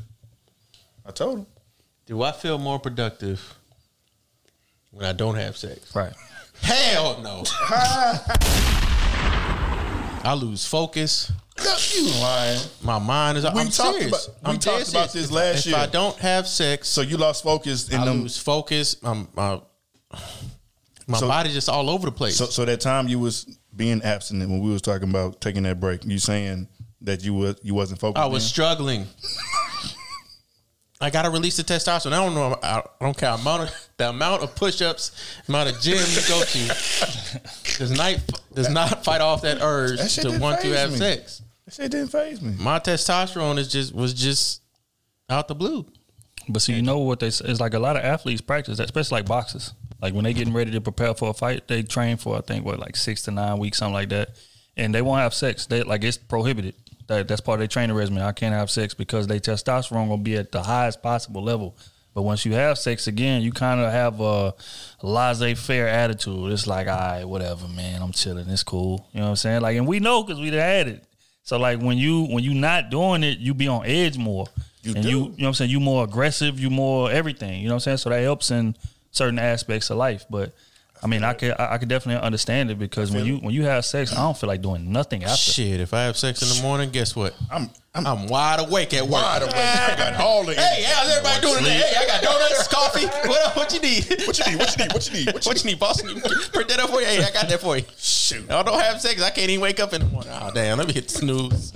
I 1.06 1.12
told 1.12 1.38
him. 1.38 1.46
Do 2.06 2.20
I 2.24 2.32
feel 2.32 2.58
more 2.58 2.80
productive 2.80 3.54
when 4.90 5.06
I 5.06 5.12
don't 5.12 5.36
have 5.36 5.56
sex? 5.56 5.94
Right. 5.94 6.12
Hell 6.62 7.20
no. 7.22 7.44
I 10.22 10.34
lose 10.38 10.66
focus. 10.66 11.32
You 11.94 12.04
lying. 12.20 12.60
My 12.82 12.98
mind 12.98 13.38
is. 13.38 13.44
We 13.44 13.50
I'm 13.50 13.68
talked 13.68 13.98
serious. 13.98 14.26
about- 14.28 14.42
we 14.44 14.50
I'm 14.50 14.58
talked 14.58 14.84
dead 14.84 14.88
about 14.94 15.10
serious. 15.10 15.12
this 15.12 15.30
last 15.30 15.58
if 15.60 15.66
year. 15.66 15.76
If 15.76 15.82
I 15.82 15.86
don't 15.86 16.16
have 16.18 16.46
sex, 16.46 16.88
So 16.88 17.00
you 17.02 17.16
lost 17.16 17.42
focus 17.42 17.88
in 17.90 18.00
I 18.00 18.04
them. 18.06 18.22
lose 18.22 18.38
focus. 18.38 18.96
I'm, 19.02 19.28
my 19.34 19.60
my 21.06 21.18
So- 21.18 21.28
body 21.28 21.50
just 21.52 21.68
all 21.68 21.90
over 21.90 22.06
the 22.06 22.12
place. 22.12 22.36
So, 22.36 22.46
so 22.46 22.64
that 22.64 22.80
time 22.80 23.08
you 23.08 23.18
was 23.18 23.44
being 23.74 24.00
abstinent 24.02 24.50
when 24.50 24.60
we 24.60 24.70
was 24.70 24.82
talking 24.82 25.08
about 25.10 25.40
taking 25.40 25.62
that 25.64 25.80
break, 25.80 26.04
you 26.04 26.18
saying 26.18 26.68
that 27.02 27.22
you 27.24 27.34
was 27.34 27.56
you 27.62 27.74
wasn't 27.74 28.00
focused. 28.00 28.22
I 28.22 28.26
was 28.26 28.42
then? 28.44 28.48
struggling. 28.48 29.06
I 31.02 31.08
gotta 31.10 31.30
release 31.30 31.56
the 31.56 31.62
testosterone. 31.64 32.12
I 32.12 32.16
don't 32.24 32.34
know. 32.34 32.58
I 32.62 32.82
don't 33.00 33.16
care 33.16 33.30
amount 33.30 33.62
of 33.64 33.88
the 33.96 34.10
amount 34.10 34.42
of 34.42 34.54
push-ups, 34.54 35.12
amount 35.48 35.70
of 35.70 35.80
gym 35.80 35.96
you 35.96 36.28
go 36.28 36.42
to 36.44 37.78
does 37.78 37.90
not 37.90 38.16
does 38.52 38.68
not 38.68 39.02
fight 39.04 39.20
off 39.22 39.42
that 39.42 39.58
urge 39.62 39.98
That 39.98 40.10
to 40.22 40.38
want 40.38 40.60
to 40.60 40.68
have 40.76 40.92
me. 40.92 40.98
sex. 40.98 41.42
That 41.64 41.74
shit 41.74 41.90
didn't 41.90 42.08
phase 42.08 42.42
me. 42.42 42.54
My 42.58 42.78
testosterone 42.80 43.58
is 43.58 43.68
just 43.68 43.94
was 43.94 44.12
just 44.12 44.60
out 45.30 45.48
the 45.48 45.54
blue. 45.54 45.86
But 46.48 46.60
so 46.62 46.72
you 46.72 46.82
know 46.82 46.98
what 46.98 47.20
they 47.20 47.30
say? 47.30 47.46
It's 47.48 47.60
like 47.60 47.74
a 47.74 47.78
lot 47.78 47.96
of 47.96 48.02
athletes 48.04 48.40
practice 48.40 48.76
that, 48.78 48.84
especially 48.84 49.18
like 49.20 49.26
boxers. 49.26 49.72
Like 50.02 50.14
when 50.14 50.24
they 50.24 50.32
getting 50.34 50.52
ready 50.54 50.70
to 50.72 50.80
prepare 50.80 51.14
for 51.14 51.30
a 51.30 51.34
fight, 51.34 51.68
they 51.68 51.82
train 51.82 52.16
for 52.18 52.36
I 52.36 52.40
think 52.40 52.64
what 52.64 52.78
like 52.78 52.96
six 52.96 53.22
to 53.22 53.30
nine 53.30 53.58
weeks, 53.58 53.78
something 53.78 53.94
like 53.94 54.08
that, 54.10 54.30
and 54.76 54.94
they 54.94 55.00
won't 55.02 55.20
have 55.20 55.32
sex. 55.32 55.64
They 55.66 55.82
like 55.82 56.04
it's 56.04 56.16
prohibited. 56.18 56.74
That 57.10 57.26
that's 57.26 57.40
part 57.40 57.56
of 57.56 57.58
their 57.58 57.66
training 57.66 57.96
regimen. 57.96 58.22
I 58.22 58.30
can't 58.30 58.54
have 58.54 58.70
sex 58.70 58.94
because 58.94 59.26
they 59.26 59.40
testosterone 59.40 60.08
gonna 60.08 60.18
be 60.18 60.36
at 60.36 60.52
the 60.52 60.62
highest 60.62 61.02
possible 61.02 61.42
level. 61.42 61.76
But 62.14 62.22
once 62.22 62.44
you 62.44 62.52
have 62.52 62.78
sex 62.78 63.08
again, 63.08 63.42
you 63.42 63.50
kind 63.50 63.80
of 63.80 63.90
have 63.90 64.20
a 64.20 64.54
laissez 65.02 65.54
faire 65.54 65.88
attitude. 65.88 66.52
It's 66.52 66.68
like, 66.68 66.86
all 66.86 66.96
right, 66.96 67.24
whatever, 67.24 67.66
man. 67.66 68.00
I'm 68.00 68.12
chilling. 68.12 68.48
It's 68.48 68.62
cool. 68.62 69.08
You 69.12 69.18
know 69.18 69.26
what 69.26 69.30
I'm 69.30 69.36
saying? 69.36 69.60
Like, 69.60 69.76
and 69.76 69.88
we 69.88 69.98
know 69.98 70.22
because 70.22 70.40
we 70.40 70.50
done 70.50 70.60
had 70.60 70.86
it. 70.86 71.04
So 71.42 71.58
like 71.58 71.80
when 71.80 71.98
you 71.98 72.26
when 72.26 72.44
you 72.44 72.54
not 72.54 72.90
doing 72.90 73.24
it, 73.24 73.38
you 73.38 73.54
be 73.54 73.66
on 73.66 73.84
edge 73.86 74.16
more. 74.16 74.46
You 74.82 74.94
and 74.94 75.02
do. 75.02 75.08
you 75.10 75.16
you 75.16 75.24
know 75.24 75.30
what 75.30 75.46
I'm 75.48 75.54
saying? 75.54 75.70
You 75.72 75.80
more 75.80 76.04
aggressive, 76.04 76.60
you 76.60 76.70
more 76.70 77.10
everything. 77.10 77.60
You 77.60 77.66
know 77.66 77.74
what 77.74 77.86
I'm 77.86 77.96
saying? 77.96 77.96
So 77.98 78.10
that 78.10 78.20
helps 78.20 78.52
in 78.52 78.76
certain 79.10 79.40
aspects 79.40 79.90
of 79.90 79.96
life. 79.96 80.26
But 80.30 80.54
I 81.02 81.06
mean, 81.06 81.24
I 81.24 81.32
could 81.32 81.52
I 81.52 81.74
I 81.74 81.78
could 81.78 81.88
definitely 81.88 82.22
understand 82.22 82.70
it 82.70 82.78
because 82.78 83.10
when 83.10 83.24
you 83.24 83.38
when 83.38 83.54
you 83.54 83.64
have 83.64 83.84
sex, 83.84 84.12
I 84.12 84.16
don't 84.16 84.36
feel 84.36 84.48
like 84.48 84.62
doing 84.62 84.92
nothing 84.92 85.24
after. 85.24 85.36
Shit, 85.36 85.80
if 85.80 85.94
I 85.94 86.02
have 86.02 86.16
sex 86.16 86.42
in 86.42 86.48
the 86.48 86.62
morning, 86.62 86.90
guess 86.90 87.16
what? 87.16 87.34
I'm 87.50 87.70
I'm, 87.92 88.28
wide 88.28 88.60
awake 88.60 88.94
at 88.94 89.02
work. 89.02 89.22
Wide 89.22 89.42
awake. 89.42 89.54
I 89.56 89.94
got 89.96 90.20
all 90.20 90.44
the 90.44 90.54
Hey, 90.54 90.84
how's 90.84 91.10
everybody 91.10 91.40
doing 91.40 91.58
today? 91.58 91.70
Hey, 91.70 92.04
I 92.04 92.06
got 92.06 92.22
donuts, 92.22 92.68
coffee. 92.68 93.06
What 93.28 93.46
up? 93.46 93.56
What 93.56 93.74
you 93.74 93.80
need? 93.80 94.04
What 94.26 94.38
you 94.38 94.52
need? 94.52 94.58
What 94.60 94.76
you 94.76 94.84
need? 94.84 94.92
What 94.92 95.06
you 95.08 95.12
need? 95.12 95.34
What 95.34 95.64
you, 95.64 95.70
need, 95.70 95.80
boss? 95.80 96.00
Print 96.02 96.68
that 96.68 96.78
up 96.78 96.90
for 96.90 97.00
you. 97.00 97.06
Hey, 97.06 97.24
I 97.24 97.30
got 97.32 97.48
that 97.48 97.60
for 97.60 97.76
you. 97.76 97.84
Shoot. 97.96 98.48
I 98.48 98.62
don't 98.62 98.80
have 98.80 99.00
sex. 99.00 99.20
I 99.20 99.30
can't 99.30 99.50
even 99.50 99.60
wake 99.60 99.80
up 99.80 99.92
in 99.92 100.02
the 100.02 100.06
morning. 100.06 100.30
Oh 100.32 100.52
damn, 100.54 100.78
let 100.78 100.86
me 100.86 100.92
hit 100.92 101.10
snooze. 101.10 101.72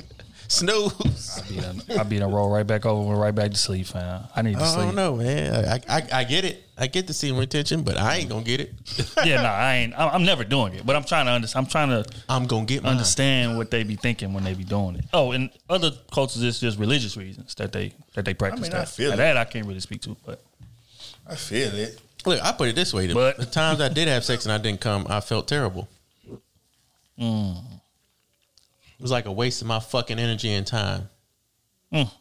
Snooze. 0.55 1.43
I 1.43 1.49
be 1.49 1.61
done, 1.61 1.83
I 1.99 2.03
be 2.05 2.19
done 2.19 2.33
roll 2.33 2.51
right 2.51 2.67
back 2.67 2.87
over, 2.87 3.13
and 3.13 3.21
right 3.21 3.35
back 3.35 3.51
to 3.51 3.57
sleep, 3.57 3.87
fam. 3.87 4.23
I 4.35 4.43
need 4.43 4.59
to 4.59 4.67
sleep. 4.67 4.79
I 4.79 4.85
don't 4.87 4.95
know, 4.95 5.17
man. 5.17 5.65
I, 5.65 5.81
I 5.89 6.03
I 6.21 6.25
get 6.25 6.45
it. 6.45 6.63
I 6.77 6.87
get 6.87 7.07
the 7.07 7.15
semen 7.15 7.39
retention, 7.39 7.83
but 7.83 7.97
I 7.97 8.17
ain't 8.17 8.29
gonna 8.29 8.45
get 8.45 8.61
it. 8.61 8.73
yeah, 9.25 9.43
no, 9.43 9.49
I 9.49 9.75
ain't. 9.77 9.95
I'm, 9.99 10.09
I'm 10.17 10.25
never 10.25 10.45
doing 10.45 10.75
it, 10.75 10.85
but 10.87 10.97
I'm 10.97 11.05
trying 11.05 11.27
to 11.27 11.33
understand. 11.33 11.67
I'm 11.67 11.71
trying 11.71 11.89
to. 11.91 12.05
I'm 12.29 12.47
gonna 12.47 12.65
get 12.67 12.83
mine. 12.83 12.93
understand 12.93 13.57
what 13.59 13.71
they 13.71 13.83
be 13.85 13.97
thinking 13.97 14.33
when 14.33 14.45
they 14.45 14.55
be 14.55 14.65
doing 14.65 14.97
it. 14.97 15.05
Oh, 15.13 15.33
and 15.33 15.51
other 15.69 15.91
cultures, 16.13 16.43
it's 16.43 16.61
just 16.61 16.79
religious 16.79 17.17
reasons 17.17 17.55
that 17.57 17.73
they 17.73 17.93
that 18.15 18.25
they 18.25 18.35
practice 18.35 18.63
mean, 18.63 18.71
that. 18.73 18.81
I 18.83 18.85
feel 18.87 19.09
Now, 19.11 19.15
it. 19.15 19.19
that 19.19 19.37
I 19.37 19.45
can't 19.45 19.67
really 19.67 19.81
speak 19.81 20.03
to, 20.03 20.17
but 20.25 20.43
I 21.27 21.35
feel 21.37 21.75
it. 21.75 22.01
Look, 22.27 22.43
I 22.43 22.53
put 22.53 22.69
it 22.69 22.75
this 22.77 22.95
way: 22.95 23.07
the, 23.07 23.15
But- 23.15 23.39
the 23.39 23.47
times 23.47 23.81
I 23.81 23.89
did 23.89 24.09
have 24.09 24.25
sex 24.25 24.45
and 24.47 24.53
I 24.53 24.59
didn't 24.59 24.81
come, 24.81 25.07
I 25.09 25.21
felt 25.21 25.49
terrible. 25.49 25.89
Mm. 27.17 27.74
Mm, 28.95 28.99
It 28.99 29.03
was 29.03 29.11
like 29.11 29.27
a 29.27 29.33
waste 29.33 29.61
of 29.63 29.69
my 29.69 29.81
fucking 29.81 30.19
energy 30.19 30.53
and 30.53 30.67
time. 30.67 31.09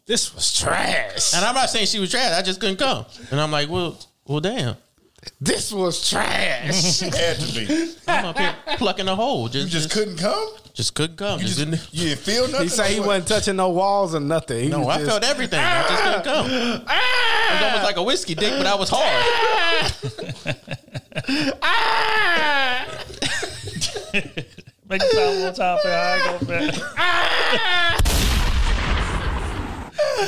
This 0.06 0.34
was 0.36 0.54
trash. 0.54 1.34
And 1.34 1.44
I'm 1.44 1.56
not 1.56 1.68
saying 1.70 1.88
she 1.88 1.98
was 2.00 2.12
trash. 2.12 2.32
I 2.38 2.44
just 2.44 2.60
couldn't 2.60 2.78
come. 2.78 3.06
And 3.32 3.42
I'm 3.42 3.50
like, 3.52 3.70
well, 3.70 3.98
well, 4.28 4.40
damn. 4.40 4.76
This 5.42 5.72
was 5.72 6.08
trash. 6.10 7.00
Had 7.00 7.38
to 7.40 7.54
be. 7.56 7.96
I'm 8.08 8.26
up 8.26 8.38
here 8.38 8.54
plucking 8.78 9.08
a 9.08 9.16
hole. 9.16 9.48
Just, 9.48 9.66
You 9.66 9.72
just 9.72 9.90
couldn't 9.90 10.18
come. 10.18 10.50
just 10.76 10.94
couldn't 10.94 11.16
come. 11.18 11.40
You 11.40 11.46
Just 11.48 11.58
just 11.58 11.72
didn't- 11.72 11.94
you 11.94 12.10
didn't 12.10 12.20
feel 12.20 12.48
nothing. 12.50 12.64
he 12.64 12.70
said 12.70 12.88
he 12.92 13.00
wasn't 13.00 13.28
touching 13.30 13.56
no 13.56 13.70
walls 13.70 14.14
or 14.14 14.20
nothing. 14.20 14.66
He 14.66 14.70
no, 14.70 14.88
I 14.88 14.98
just- 14.98 15.10
felt 15.10 15.24
everything. 15.24 15.60
I 15.60 15.88
just 15.88 16.04
couldn't 16.04 16.24
come. 16.24 16.46
It 16.52 16.84
was 17.54 17.64
almost 17.64 17.84
like 17.84 17.96
a 17.98 18.04
whiskey 18.04 18.36
dick, 18.36 18.54
but 18.58 18.68
I 18.68 18.76
was 18.76 18.90
hard. 18.92 19.24
make 24.94 25.02
it 25.04 25.12
sound 25.12 25.34
one 25.34 25.42
more 25.42 25.52
time. 25.54 25.80
I 25.86 26.16
ain't 26.16 26.48
gonna 26.48 26.72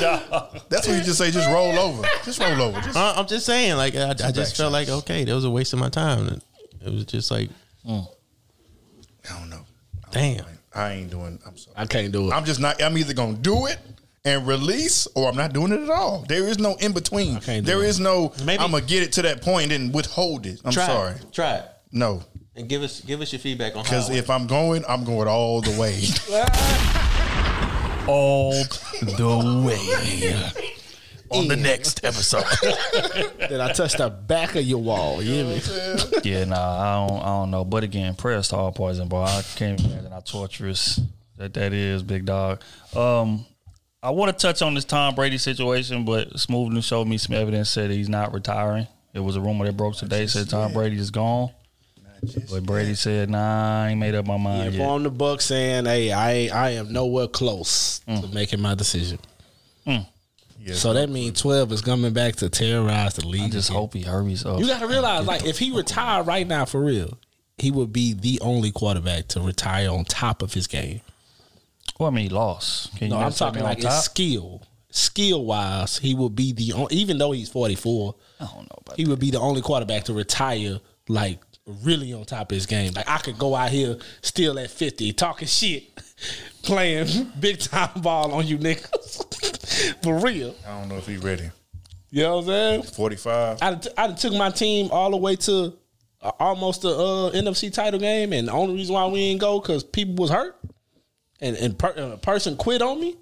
no. 0.00 0.48
That's 0.68 0.86
what 0.88 0.96
you 0.98 1.02
just 1.04 1.18
say. 1.18 1.30
Just 1.30 1.48
roll 1.50 1.78
over. 1.78 2.02
Just 2.24 2.40
roll 2.40 2.60
over. 2.62 2.80
Just 2.80 2.96
I- 2.96 3.14
I'm 3.16 3.26
just 3.26 3.46
saying, 3.46 3.76
like, 3.76 3.94
I, 3.94 4.10
I 4.10 4.32
just 4.32 4.56
felt 4.56 4.72
like, 4.72 4.88
okay, 4.88 5.24
that 5.24 5.34
was 5.34 5.44
a 5.44 5.50
waste 5.50 5.72
of 5.72 5.78
my 5.78 5.88
time. 5.88 6.40
It 6.84 6.92
was 6.92 7.04
just 7.04 7.30
like, 7.30 7.48
mm. 7.88 8.06
I 9.30 9.38
don't 9.38 9.50
know. 9.50 9.64
damn. 10.10 10.44
I 10.74 10.92
ain't 10.92 11.10
doing. 11.10 11.38
I'm 11.46 11.56
sorry. 11.56 11.74
I 11.76 11.86
can't 11.86 12.12
do 12.12 12.28
it. 12.28 12.32
I'm 12.34 12.44
just 12.44 12.60
not. 12.60 12.82
I'm 12.82 12.98
either 12.98 13.14
gonna 13.14 13.34
do 13.38 13.66
it 13.66 13.78
and 14.26 14.46
release, 14.46 15.06
or 15.14 15.28
I'm 15.28 15.36
not 15.36 15.52
doing 15.54 15.72
it 15.72 15.80
at 15.80 15.88
all. 15.90 16.24
There 16.28 16.46
is 16.48 16.58
no 16.58 16.74
in 16.76 16.92
between. 16.92 17.40
can't 17.40 17.64
do 17.64 17.72
There 17.72 17.82
it. 17.82 17.88
is 17.88 17.98
no. 18.00 18.32
Maybe- 18.44 18.62
I'm 18.62 18.72
gonna 18.72 18.84
get 18.84 19.02
it 19.02 19.12
to 19.14 19.22
that 19.22 19.40
point 19.42 19.72
and 19.72 19.94
withhold 19.94 20.44
it. 20.46 20.60
I'm 20.64 20.72
Try 20.72 20.84
it. 20.84 20.86
sorry. 20.88 21.14
Try 21.32 21.54
it. 21.56 21.64
No, 21.92 22.22
And 22.56 22.68
give 22.68 22.82
us 22.82 23.02
give 23.02 23.20
us 23.20 23.32
your 23.32 23.40
feedback 23.40 23.76
on 23.76 23.84
how. 23.84 23.90
because 23.90 24.10
if 24.10 24.30
I'm 24.30 24.46
going, 24.46 24.82
I'm 24.88 25.04
going 25.04 25.28
all 25.28 25.60
the 25.60 25.78
way. 25.78 26.02
All 28.08 28.52
the 28.52 29.62
way. 29.66 30.62
On 31.30 31.48
the 31.48 31.56
next 31.56 32.04
episode. 32.04 32.44
Then 33.48 33.60
I 33.60 33.72
touched 33.72 33.98
the 33.98 34.08
back 34.08 34.54
of 34.54 34.62
your 34.62 34.78
wall. 34.80 35.20
You 35.20 35.32
hear 35.32 35.44
me? 35.44 35.60
yeah, 36.22 36.44
nah, 36.44 36.56
I 36.56 37.08
don't, 37.08 37.20
I 37.20 37.26
don't 37.26 37.50
know. 37.50 37.64
But 37.64 37.82
again, 37.82 38.14
prayers 38.14 38.46
to 38.48 38.56
all 38.56 38.70
poison, 38.70 39.08
boy. 39.08 39.22
I 39.22 39.42
can't 39.56 39.80
imagine 39.80 40.12
how 40.12 40.20
torturous 40.20 41.00
that 41.36 41.54
that 41.54 41.72
is, 41.72 42.04
big 42.04 42.26
dog. 42.26 42.62
Um, 42.94 43.44
I 44.02 44.10
want 44.10 44.36
to 44.36 44.40
touch 44.40 44.62
on 44.62 44.74
this 44.74 44.84
Tom 44.84 45.16
Brady 45.16 45.38
situation, 45.38 46.04
but 46.04 46.38
Smooth 46.38 46.72
News 46.72 46.84
showed 46.84 47.08
me 47.08 47.18
some 47.18 47.34
evidence 47.34 47.70
said 47.70 47.90
he's 47.90 48.08
not 48.08 48.32
retiring. 48.32 48.86
It 49.14 49.20
was 49.20 49.34
a 49.34 49.40
rumor 49.40 49.66
that 49.66 49.76
broke 49.76 49.96
today 49.96 50.28
said 50.28 50.48
Tom 50.48 50.72
Brady 50.72 50.96
is 50.96 51.10
gone. 51.10 51.50
But 52.50 52.64
Brady 52.64 52.94
said, 52.94 53.30
"Nah, 53.30 53.84
I 53.84 53.88
ain't 53.90 54.00
made 54.00 54.14
up 54.14 54.26
my 54.26 54.36
He 54.36 54.42
mind 54.44 54.64
yet." 54.72 54.80
informed 54.80 55.06
the 55.06 55.10
Bucs 55.10 55.42
saying, 55.42 55.84
"Hey, 55.84 56.12
I 56.12 56.48
I 56.48 56.70
am 56.70 56.92
nowhere 56.92 57.28
close 57.28 58.00
to 58.00 58.12
mm. 58.12 58.32
making 58.32 58.60
my 58.60 58.74
decision." 58.74 59.18
Yeah. 60.66 60.74
So 60.74 60.92
that 60.94 61.08
means 61.08 61.40
twelve 61.40 61.70
is 61.70 61.80
coming 61.80 62.12
back 62.12 62.36
to 62.36 62.50
terrorize 62.50 63.14
the 63.14 63.26
league. 63.26 63.42
I 63.42 63.48
just 63.50 63.68
again. 63.68 63.80
hope 63.80 63.94
he 63.94 64.02
hurries 64.02 64.44
up. 64.44 64.58
You 64.58 64.66
got 64.66 64.80
to 64.80 64.88
realize, 64.88 65.24
like, 65.24 65.44
if 65.44 65.60
he 65.60 65.70
retired 65.70 66.26
right 66.26 66.46
now 66.46 66.64
for 66.64 66.82
real, 66.82 67.18
he 67.56 67.70
would 67.70 67.92
be 67.92 68.14
the 68.14 68.40
only 68.40 68.72
quarterback 68.72 69.28
to 69.28 69.40
retire 69.40 69.90
on 69.90 70.04
top 70.04 70.42
of 70.42 70.54
his 70.54 70.66
game. 70.66 71.02
Well, 72.00 72.08
I 72.08 72.12
mean, 72.12 72.24
he 72.24 72.30
lost. 72.30 72.96
Can 72.96 73.08
you 73.08 73.14
No, 73.14 73.20
I'm 73.20 73.32
talking 73.32 73.62
like 73.62 73.80
his 73.80 74.02
skill, 74.02 74.62
skill 74.90 75.44
wise, 75.44 75.98
he 75.98 76.16
would 76.16 76.34
be 76.34 76.52
the 76.52 76.72
only. 76.72 76.96
Even 76.96 77.18
though 77.18 77.30
he's 77.30 77.48
44, 77.48 78.16
I 78.40 78.44
don't 78.46 78.56
know 78.62 78.78
about 78.78 78.96
he 78.96 79.06
would 79.06 79.20
be 79.20 79.30
the 79.30 79.38
only 79.38 79.62
quarterback 79.62 80.04
to 80.04 80.14
retire 80.14 80.80
like 81.08 81.45
really 81.66 82.12
on 82.12 82.24
top 82.24 82.50
of 82.50 82.54
his 82.54 82.66
game. 82.66 82.92
Like 82.94 83.08
I 83.08 83.18
could 83.18 83.38
go 83.38 83.54
out 83.54 83.70
here 83.70 83.96
still 84.22 84.58
at 84.58 84.70
50 84.70 85.12
talking 85.12 85.48
shit, 85.48 85.84
playing 86.62 87.32
big 87.40 87.58
time 87.60 88.00
ball 88.00 88.32
on 88.32 88.46
you 88.46 88.58
niggas 88.58 89.94
for 90.02 90.18
real. 90.18 90.54
I 90.66 90.80
don't 90.80 90.88
know 90.88 90.96
if 90.96 91.06
he 91.06 91.16
ready. 91.16 91.50
You 92.10 92.22
know 92.22 92.36
what 92.36 92.42
I'm 92.42 92.46
saying? 92.46 92.82
45. 92.84 93.58
I 93.60 93.80
I 93.98 94.12
took 94.12 94.32
my 94.32 94.50
team 94.50 94.90
all 94.92 95.10
the 95.10 95.16
way 95.16 95.36
to 95.36 95.74
uh, 96.22 96.30
almost 96.38 96.82
the 96.82 96.90
uh, 96.90 97.30
NFC 97.32 97.72
title 97.72 98.00
game, 98.00 98.32
and 98.32 98.48
the 98.48 98.52
only 98.52 98.74
reason 98.74 98.94
why 98.94 99.06
we 99.06 99.28
didn't 99.28 99.40
go 99.40 99.60
because 99.60 99.82
people 99.82 100.14
was 100.14 100.30
hurt, 100.30 100.56
and 101.40 101.56
and 101.56 101.78
per, 101.78 101.88
a 101.88 102.16
person 102.16 102.56
quit 102.56 102.80
on 102.80 103.00
me, 103.00 103.16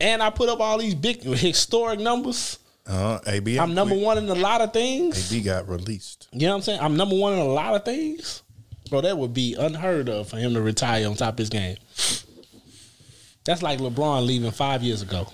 and 0.00 0.22
I 0.22 0.30
put 0.30 0.48
up 0.48 0.60
all 0.60 0.78
these 0.78 0.94
big 0.94 1.22
historic 1.22 2.00
numbers. 2.00 2.58
Uh, 2.86 3.18
AB. 3.26 3.58
I'm 3.58 3.74
number 3.74 3.94
one 3.94 4.18
in 4.18 4.28
a 4.28 4.34
lot 4.34 4.60
of 4.60 4.72
things. 4.72 5.32
AB 5.32 5.42
got 5.42 5.68
released. 5.68 6.28
You 6.32 6.46
know 6.46 6.50
what 6.50 6.56
I'm 6.56 6.62
saying? 6.62 6.80
I'm 6.80 6.96
number 6.96 7.16
one 7.16 7.32
in 7.32 7.38
a 7.38 7.44
lot 7.44 7.74
of 7.74 7.84
things. 7.84 8.42
Bro, 8.90 9.02
that 9.02 9.16
would 9.16 9.32
be 9.32 9.54
unheard 9.54 10.08
of 10.08 10.28
for 10.28 10.36
him 10.36 10.54
to 10.54 10.60
retire 10.60 11.06
on 11.08 11.14
top 11.14 11.34
of 11.34 11.38
his 11.38 11.48
game. 11.48 11.76
That's 13.44 13.62
like 13.62 13.78
LeBron 13.78 14.26
leaving 14.26 14.50
five 14.50 14.82
years 14.82 15.02
ago. 15.02 15.26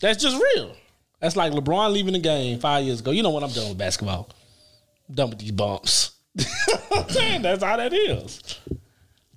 That's 0.00 0.22
just 0.22 0.36
real. 0.36 0.74
That's 1.20 1.36
like 1.36 1.52
LeBron 1.52 1.92
leaving 1.92 2.14
the 2.14 2.18
game 2.18 2.58
five 2.58 2.84
years 2.84 3.00
ago. 3.00 3.10
You 3.10 3.22
know 3.22 3.30
what? 3.30 3.44
I'm 3.44 3.50
done 3.50 3.68
with 3.68 3.78
basketball. 3.78 4.28
I'm 5.08 5.14
done 5.14 5.30
with 5.30 5.38
these 5.38 5.52
bumps. 5.52 6.12
I'm 6.92 7.42
that's 7.42 7.62
how 7.62 7.76
that 7.76 7.92
is. 7.92 8.58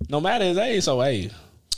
No 0.08 0.20
matter 0.20 0.44
his 0.44 0.58
age, 0.58 0.82
so 0.82 1.00
hey, 1.00 1.30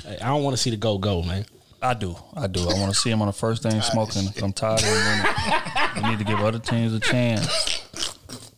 hey, 0.05 0.18
I 0.20 0.29
don't 0.29 0.42
want 0.42 0.57
to 0.57 0.62
see 0.62 0.70
the 0.70 0.77
go 0.77 0.98
go, 0.98 1.22
man. 1.22 1.44
I 1.80 1.94
do. 1.94 2.16
I 2.34 2.46
do. 2.46 2.60
I 2.68 2.74
want 2.74 2.92
to 2.92 2.98
see 2.98 3.10
him 3.10 3.20
on 3.22 3.28
the 3.28 3.32
first 3.32 3.62
thing 3.62 3.80
smoking. 3.82 4.28
I'm 4.42 4.52
tired 4.52 4.80
of 4.80 4.86
him 4.86 4.94
winning. 4.94 6.02
We 6.02 6.10
need 6.10 6.18
to 6.18 6.24
give 6.24 6.40
other 6.40 6.58
teams 6.58 6.92
a 6.92 7.00
chance 7.00 7.82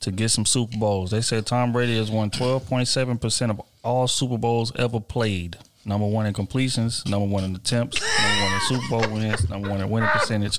to 0.00 0.10
get 0.10 0.30
some 0.30 0.46
Super 0.46 0.78
Bowls. 0.78 1.10
They 1.10 1.20
said 1.20 1.44
Tom 1.46 1.72
Brady 1.72 1.96
has 1.98 2.10
won 2.10 2.30
12.7% 2.30 3.50
of 3.50 3.60
all 3.82 4.08
Super 4.08 4.38
Bowls 4.38 4.72
ever 4.76 5.00
played. 5.00 5.58
Number 5.84 6.06
one 6.06 6.26
in 6.26 6.34
completions, 6.34 7.06
number 7.06 7.26
one 7.26 7.42
in 7.44 7.56
attempts, 7.56 8.00
number 8.00 8.44
one 8.44 8.52
in 8.54 8.60
Super 8.60 8.88
Bowl 8.88 9.14
wins, 9.14 9.48
number 9.48 9.70
one 9.70 9.80
in 9.80 9.88
winning 9.88 10.10
percentage. 10.10 10.58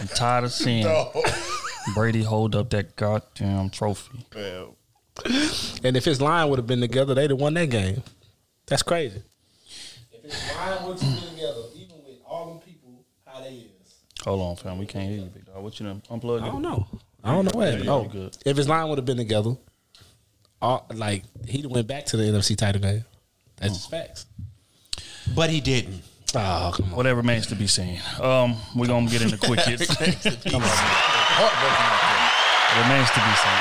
I'm 0.00 0.08
tired 0.08 0.44
of 0.44 0.52
seeing 0.52 0.86
Brady 1.94 2.22
hold 2.22 2.56
up 2.56 2.70
that 2.70 2.96
goddamn 2.96 3.70
trophy. 3.70 4.24
And 5.84 5.96
if 5.96 6.04
his 6.04 6.20
line 6.20 6.48
would 6.48 6.58
have 6.58 6.66
been 6.66 6.80
together, 6.80 7.14
they'd 7.14 7.30
have 7.30 7.38
won 7.38 7.54
that 7.54 7.68
game. 7.70 8.02
That's 8.66 8.82
crazy. 8.82 9.22
If 10.12 10.22
his 10.22 10.56
line 10.56 10.86
would 10.88 10.98
have 10.98 11.14
been 11.14 11.30
together, 11.30 11.62
even 11.76 11.96
with 12.06 12.16
all 12.26 12.46
them 12.46 12.60
people, 12.60 13.04
how 13.26 13.40
they 13.42 13.50
is. 13.50 13.94
Hold 14.24 14.40
on, 14.40 14.56
fam. 14.56 14.78
We 14.78 14.86
can't 14.86 15.08
hear 15.08 15.18
you, 15.18 15.24
big 15.26 15.44
dog. 15.46 15.62
What 15.62 15.78
you 15.78 15.86
done 15.86 16.02
unplugged? 16.10 16.44
I 16.44 16.48
don't 16.48 16.62
know. 16.62 16.86
I 17.22 17.32
don't 17.34 17.44
know 17.44 17.50
what 17.54 17.66
happened. 17.68 17.84
Yeah, 17.84 17.90
Oh, 17.92 18.04
good. 18.04 18.36
if 18.44 18.56
his 18.56 18.68
line 18.68 18.88
would 18.88 18.98
have 18.98 19.04
been 19.04 19.16
together, 19.18 19.54
all, 20.62 20.86
like 20.94 21.24
he'd 21.46 21.66
went 21.66 21.86
back 21.86 22.06
to 22.06 22.16
the 22.16 22.24
NFC 22.24 22.56
title 22.56 22.80
game. 22.80 23.04
That's 23.56 23.74
just 23.74 23.90
facts. 23.90 24.26
But 25.34 25.50
he 25.50 25.60
didn't. 25.60 26.02
Oh, 26.34 26.72
come 26.74 26.86
on. 26.86 26.96
Whatever 26.96 27.18
remains 27.20 27.46
to 27.48 27.54
be 27.54 27.66
seen. 27.66 28.00
Um, 28.20 28.56
we're 28.74 28.86
gonna 28.86 29.08
get 29.08 29.22
into 29.22 29.36
quick 29.36 29.60
hits. 29.60 29.86
Come 30.50 30.62
on. 30.62 30.70
Remains 32.82 33.08
to 33.10 33.20
be 33.20 33.34
seen. 33.36 33.60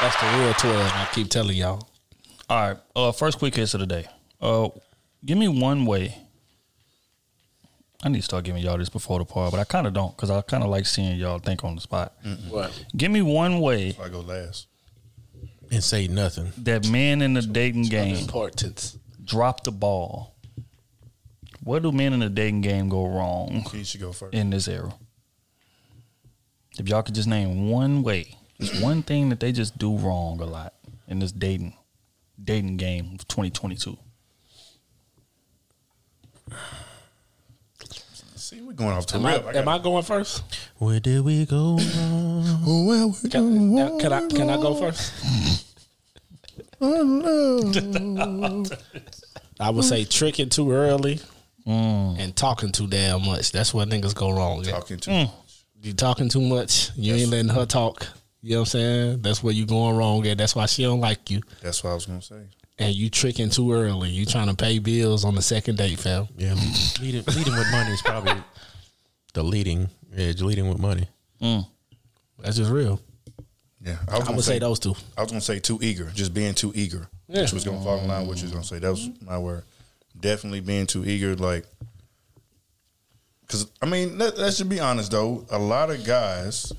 That's 0.00 0.16
the 0.20 0.38
real 0.38 0.52
twelve. 0.54 0.92
I 0.92 1.08
keep 1.12 1.28
telling 1.30 1.56
y'all. 1.56 1.86
All 2.50 2.68
right. 2.68 2.76
Uh, 2.96 3.12
first 3.12 3.38
quick 3.38 3.54
hits 3.54 3.74
of 3.74 3.80
the 3.80 3.86
day. 3.86 4.06
Uh, 4.40 4.68
give 5.24 5.38
me 5.38 5.48
one 5.48 5.86
way. 5.86 6.18
I 8.04 8.08
need 8.10 8.18
to 8.18 8.22
start 8.24 8.44
giving 8.44 8.62
y'all 8.62 8.76
this 8.76 8.90
before 8.90 9.18
the 9.18 9.24
part, 9.24 9.50
but 9.50 9.58
I 9.60 9.64
kind 9.64 9.86
of 9.86 9.94
don't 9.94 10.14
because 10.14 10.30
I 10.30 10.42
kind 10.42 10.62
of 10.62 10.68
like 10.68 10.84
seeing 10.84 11.16
y'all 11.18 11.38
think 11.38 11.64
on 11.64 11.74
the 11.74 11.80
spot. 11.80 12.12
What? 12.50 12.84
Give 12.94 13.10
me 13.10 13.22
one 13.22 13.60
way 13.60 13.88
If 13.88 14.00
I 14.00 14.10
go 14.10 14.20
last. 14.20 14.66
and 15.70 15.82
say 15.82 16.06
nothing. 16.06 16.52
that 16.58 16.86
men 16.88 17.22
in 17.22 17.32
the 17.32 17.40
dating 17.42 17.84
game 17.84 18.16
Importance. 18.16 18.98
drop 19.24 19.64
the 19.64 19.72
ball. 19.72 20.34
Where 21.62 21.80
do 21.80 21.92
men 21.92 22.12
in 22.12 22.20
the 22.20 22.28
dating 22.28 22.60
game 22.60 22.90
go 22.90 23.06
wrong 23.06 23.64
He 23.72 23.84
should 23.84 24.02
go 24.02 24.12
first. 24.12 24.34
in 24.34 24.50
this 24.50 24.68
era? 24.68 24.92
If 26.78 26.88
y'all 26.88 27.02
could 27.02 27.14
just 27.14 27.28
name 27.28 27.70
one 27.70 28.02
way, 28.02 28.36
just 28.60 28.82
one 28.82 29.02
thing 29.02 29.30
that 29.30 29.40
they 29.40 29.50
just 29.50 29.78
do 29.78 29.96
wrong 29.96 30.40
a 30.40 30.44
lot 30.44 30.74
in 31.08 31.20
this 31.20 31.32
dating 31.32 31.72
dating 32.42 32.76
game 32.76 33.14
of 33.14 33.26
2022. 33.28 33.96
See, 38.54 38.62
we're 38.62 38.72
going 38.72 38.92
off 38.92 39.06
the 39.08 39.16
Am 39.16 39.26
I, 39.26 39.34
rip. 39.36 39.46
I 39.46 39.52
am 39.58 39.68
I 39.68 39.78
going 39.78 40.04
first? 40.04 40.42
Where 40.78 41.00
did 41.00 41.22
we 41.24 41.44
go 41.44 41.76
wrong? 41.76 42.44
Oh, 42.66 42.84
well, 42.86 43.14
we 43.22 43.28
Can, 43.28 43.74
don't 43.74 43.98
can 44.00 44.12
I 44.12 44.26
can 44.28 44.48
I 44.48 44.56
go 44.56 44.74
first? 44.74 45.12
I 49.60 49.70
would 49.70 49.84
say 49.84 50.04
tricking 50.04 50.48
too 50.50 50.70
early 50.72 51.20
and 51.66 52.34
talking 52.36 52.70
too 52.72 52.86
damn 52.86 53.24
much. 53.26 53.52
That's 53.52 53.74
where 53.74 53.86
niggas 53.86 54.14
go 54.14 54.30
wrong. 54.30 54.62
talking 54.62 54.98
to 54.98 55.10
Mm. 55.10 55.30
You 55.82 55.92
talking 55.92 56.28
too 56.28 56.40
much. 56.40 56.90
You 56.96 57.14
ain't 57.14 57.30
letting 57.30 57.50
her 57.50 57.66
talk. 57.66 58.06
You 58.40 58.52
know 58.52 58.56
what 58.60 58.62
I'm 58.62 58.66
saying? 58.66 59.22
That's 59.22 59.42
where 59.42 59.52
you 59.52 59.66
going 59.66 59.96
wrong 59.96 60.26
at. 60.26 60.38
That's 60.38 60.54
why 60.54 60.66
she 60.66 60.82
don't 60.84 61.00
like 61.00 61.30
you. 61.30 61.42
That's 61.60 61.82
what 61.84 61.90
I 61.90 61.94
was 61.94 62.06
gonna 62.06 62.22
say. 62.22 62.42
And 62.78 62.94
you 62.94 63.08
tricking 63.08 63.50
too 63.50 63.72
early. 63.72 64.10
You 64.10 64.26
trying 64.26 64.48
to 64.48 64.54
pay 64.54 64.80
bills 64.80 65.24
on 65.24 65.34
the 65.34 65.42
second 65.42 65.78
date, 65.78 65.98
fam. 65.98 66.26
Yeah, 66.36 66.54
leading, 67.00 67.22
leading 67.34 67.54
with 67.54 67.70
money 67.70 67.92
is 67.92 68.02
probably 68.02 68.34
the 69.32 69.44
leading 69.44 69.88
edge. 70.16 70.42
Leading 70.42 70.68
with 70.68 70.78
money. 70.80 71.08
Mm. 71.40 71.66
That's 72.40 72.56
just 72.56 72.70
real. 72.70 73.00
Yeah, 73.80 73.98
I 74.08 74.16
was 74.16 74.24
gonna 74.24 74.36
would 74.36 74.44
say 74.44 74.58
those 74.58 74.78
two. 74.78 74.94
I 75.16 75.22
was 75.22 75.30
gonna 75.30 75.40
say 75.40 75.60
too 75.60 75.78
eager, 75.82 76.10
just 76.14 76.32
being 76.32 76.54
too 76.54 76.72
eager. 76.74 77.06
Yeah. 77.28 77.42
Which 77.42 77.52
was 77.52 77.64
gonna 77.64 77.82
fall 77.82 77.98
in 77.98 78.08
line 78.08 78.20
with 78.20 78.28
what 78.28 78.38
you 78.38 78.44
was 78.44 78.52
gonna 78.52 78.64
say. 78.64 78.78
That 78.78 78.90
was 78.90 79.10
my 79.20 79.38
word. 79.38 79.64
Definitely 80.18 80.60
being 80.60 80.86
too 80.86 81.04
eager, 81.04 81.36
like, 81.36 81.66
because 83.42 83.70
I 83.82 83.86
mean, 83.86 84.18
let, 84.18 84.38
let's 84.38 84.58
just 84.58 84.70
be 84.70 84.80
honest 84.80 85.10
though. 85.10 85.46
A 85.50 85.58
lot 85.58 85.90
of 85.90 86.04
guys, 86.04 86.72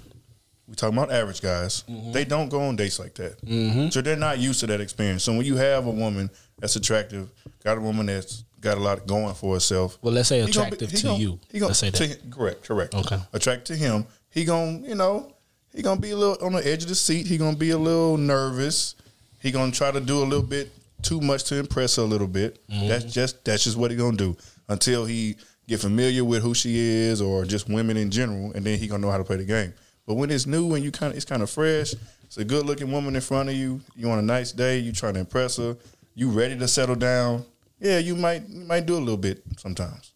we 0.68 0.76
talking 0.76 0.98
about 0.98 1.12
average 1.12 1.42
guys, 1.42 1.84
Mm-hmm. 1.90 2.12
they 2.12 2.26
don't 2.26 2.50
go 2.50 2.62
on 2.62 2.76
dates 2.76 3.00
like 3.00 3.14
that. 3.16 3.92
So 3.94 4.02
they're 4.02 4.16
not 4.16 4.40
used 4.40 4.60
to 4.62 4.68
that 4.68 4.82
experience. 4.82 5.24
So 5.24 5.34
when 5.34 5.46
you 5.46 5.56
have 5.58 5.86
a 5.86 5.92
woman 5.92 6.30
that's 6.60 6.76
attractive, 6.76 7.30
got 7.64 7.78
a 7.78 7.82
woman 7.82 8.08
that's 8.08 8.44
got 8.62 8.78
a 8.78 8.82
lot 8.82 9.06
going 9.06 9.34
for 9.36 9.54
herself. 9.54 9.98
Well, 10.02 10.14
let's 10.14 10.30
say 10.30 10.40
attractive 10.40 10.92
to 10.92 11.04
gonna- 11.04 11.20
you. 11.20 11.40
He 11.52 11.60
gonna 11.60 11.70
Let's 11.70 11.80
say 11.80 11.92
to 11.92 12.08
that. 12.08 12.20
him- 12.22 12.32
correct, 12.32 12.64
correct. 12.64 12.96
Okay. 12.96 13.20
Attracted 13.34 13.66
to 13.74 13.76
him. 13.76 14.06
He 14.32 14.44
gonna, 14.44 14.80
you 14.88 14.96
know, 14.96 15.32
he 15.74 15.82
gonna 15.84 16.00
be 16.02 16.12
a 16.12 16.18
little 16.18 16.44
on 16.46 16.54
the 16.54 16.66
edge 16.68 16.84
of 16.84 16.90
the 16.90 16.96
seat. 16.96 17.28
He 17.28 17.38
gonna 17.38 17.56
be 17.58 17.70
a 17.72 17.78
little 17.78 18.18
nervous. 18.18 18.96
He 19.40 19.52
gonna 19.52 19.72
try 19.72 19.92
to 19.92 20.00
do 20.00 20.24
a 20.24 20.26
little 20.26 20.42
bit 20.46 20.72
too 21.04 21.22
much 21.22 21.44
to 21.46 21.58
impress 21.58 21.98
her 21.98 22.02
a 22.02 22.06
little 22.06 22.28
bit. 22.28 22.60
Mm-hmm. 22.70 22.88
That's 22.88 23.06
just 23.06 23.44
that's 23.46 23.64
just 23.66 23.78
what 23.78 23.92
he 23.92 23.98
gonna 23.98 24.18
do 24.18 24.36
until 24.68 25.06
he 25.06 25.36
get 25.68 25.80
familiar 25.80 26.24
with 26.24 26.42
who 26.42 26.54
she 26.56 26.78
is 26.78 27.22
or 27.22 27.46
just 27.46 27.70
women 27.70 27.98
in 27.98 28.10
general, 28.10 28.52
and 28.54 28.66
then 28.66 28.80
he 28.80 28.88
gonna 28.88 29.02
know 29.02 29.12
how 29.12 29.18
to 29.20 29.24
play 29.24 29.36
the 29.38 29.44
game. 29.46 29.74
But 30.06 30.16
when 30.16 30.30
it's 30.32 30.46
new 30.46 30.74
and 30.76 30.84
you 30.84 30.92
kind 30.92 31.12
of 31.12 31.18
it's 31.18 31.26
kind 31.26 31.42
of 31.42 31.50
fresh, 31.50 31.94
it's 32.24 32.38
a 32.38 32.46
good 32.46 32.66
looking 32.66 32.92
woman 32.92 33.16
in 33.16 33.22
front 33.22 33.50
of 33.50 33.56
you. 33.56 33.82
You 33.96 34.10
on 34.10 34.20
a 34.20 34.22
nice 34.22 34.52
day, 34.52 34.78
you 34.80 34.92
trying 34.92 35.16
to 35.16 35.22
impress 35.22 35.58
her. 35.58 35.78
You 36.14 36.30
ready 36.30 36.58
to 36.58 36.68
settle 36.68 36.96
down? 36.96 37.46
Yeah, 37.80 37.98
you 38.00 38.16
might 38.16 38.48
you 38.48 38.66
might 38.66 38.86
do 38.86 38.96
a 38.98 39.00
little 39.00 39.18
bit 39.18 39.44
sometimes. 39.58 40.12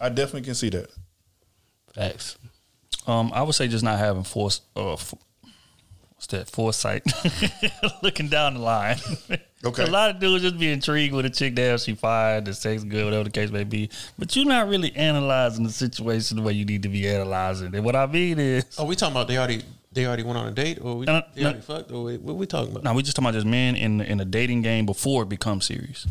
I 0.00 0.08
definitely 0.08 0.42
can 0.42 0.54
see 0.54 0.68
that. 0.70 0.90
Facts. 1.94 2.36
Um, 3.06 3.32
I 3.34 3.42
would 3.42 3.54
say 3.54 3.68
just 3.68 3.84
not 3.84 3.98
having 3.98 4.22
force. 4.22 4.60
Uh, 4.76 4.96
that? 6.28 6.48
Foresight, 6.50 7.02
looking 8.02 8.28
down 8.28 8.54
the 8.54 8.60
line. 8.60 8.96
Okay. 9.64 9.84
a 9.84 9.86
lot 9.86 10.10
of 10.10 10.18
dudes 10.18 10.42
just 10.42 10.58
be 10.58 10.72
intrigued 10.72 11.14
with 11.14 11.24
a 11.24 11.30
chick. 11.30 11.54
Damn, 11.54 11.78
she 11.78 11.94
fine, 11.94 12.42
the 12.42 12.52
sex 12.52 12.82
good, 12.82 13.04
whatever 13.04 13.22
the 13.22 13.30
case 13.30 13.48
may 13.52 13.62
be. 13.62 13.90
But 14.18 14.34
you're 14.34 14.44
not 14.44 14.66
really 14.66 14.92
analyzing 14.96 15.62
the 15.62 15.70
situation 15.70 16.36
the 16.38 16.42
way 16.42 16.52
you 16.52 16.64
need 16.64 16.82
to 16.82 16.88
be 16.88 17.08
analyzing. 17.08 17.72
And 17.72 17.84
what 17.84 17.94
I 17.94 18.06
mean 18.06 18.40
is, 18.40 18.64
Oh, 18.76 18.84
we 18.86 18.96
talking 18.96 19.14
about 19.14 19.28
they 19.28 19.38
already 19.38 19.62
they 19.92 20.04
already 20.04 20.24
went 20.24 20.36
on 20.36 20.48
a 20.48 20.50
date, 20.50 20.80
or 20.82 20.96
we, 20.96 21.06
No, 21.06 21.22
they 21.36 21.42
no. 21.42 21.50
already 21.50 21.62
fucked, 21.62 21.92
or 21.92 22.02
we, 22.02 22.16
what 22.18 22.34
we 22.34 22.46
talking 22.46 22.72
about? 22.72 22.82
now 22.82 22.92
we 22.92 23.04
just 23.04 23.14
talking 23.14 23.26
about 23.28 23.34
just 23.34 23.46
men 23.46 23.76
in 23.76 24.00
in 24.00 24.18
a 24.18 24.24
dating 24.24 24.62
game 24.62 24.84
before 24.84 25.22
it 25.22 25.28
becomes 25.28 25.64
serious. 25.66 26.08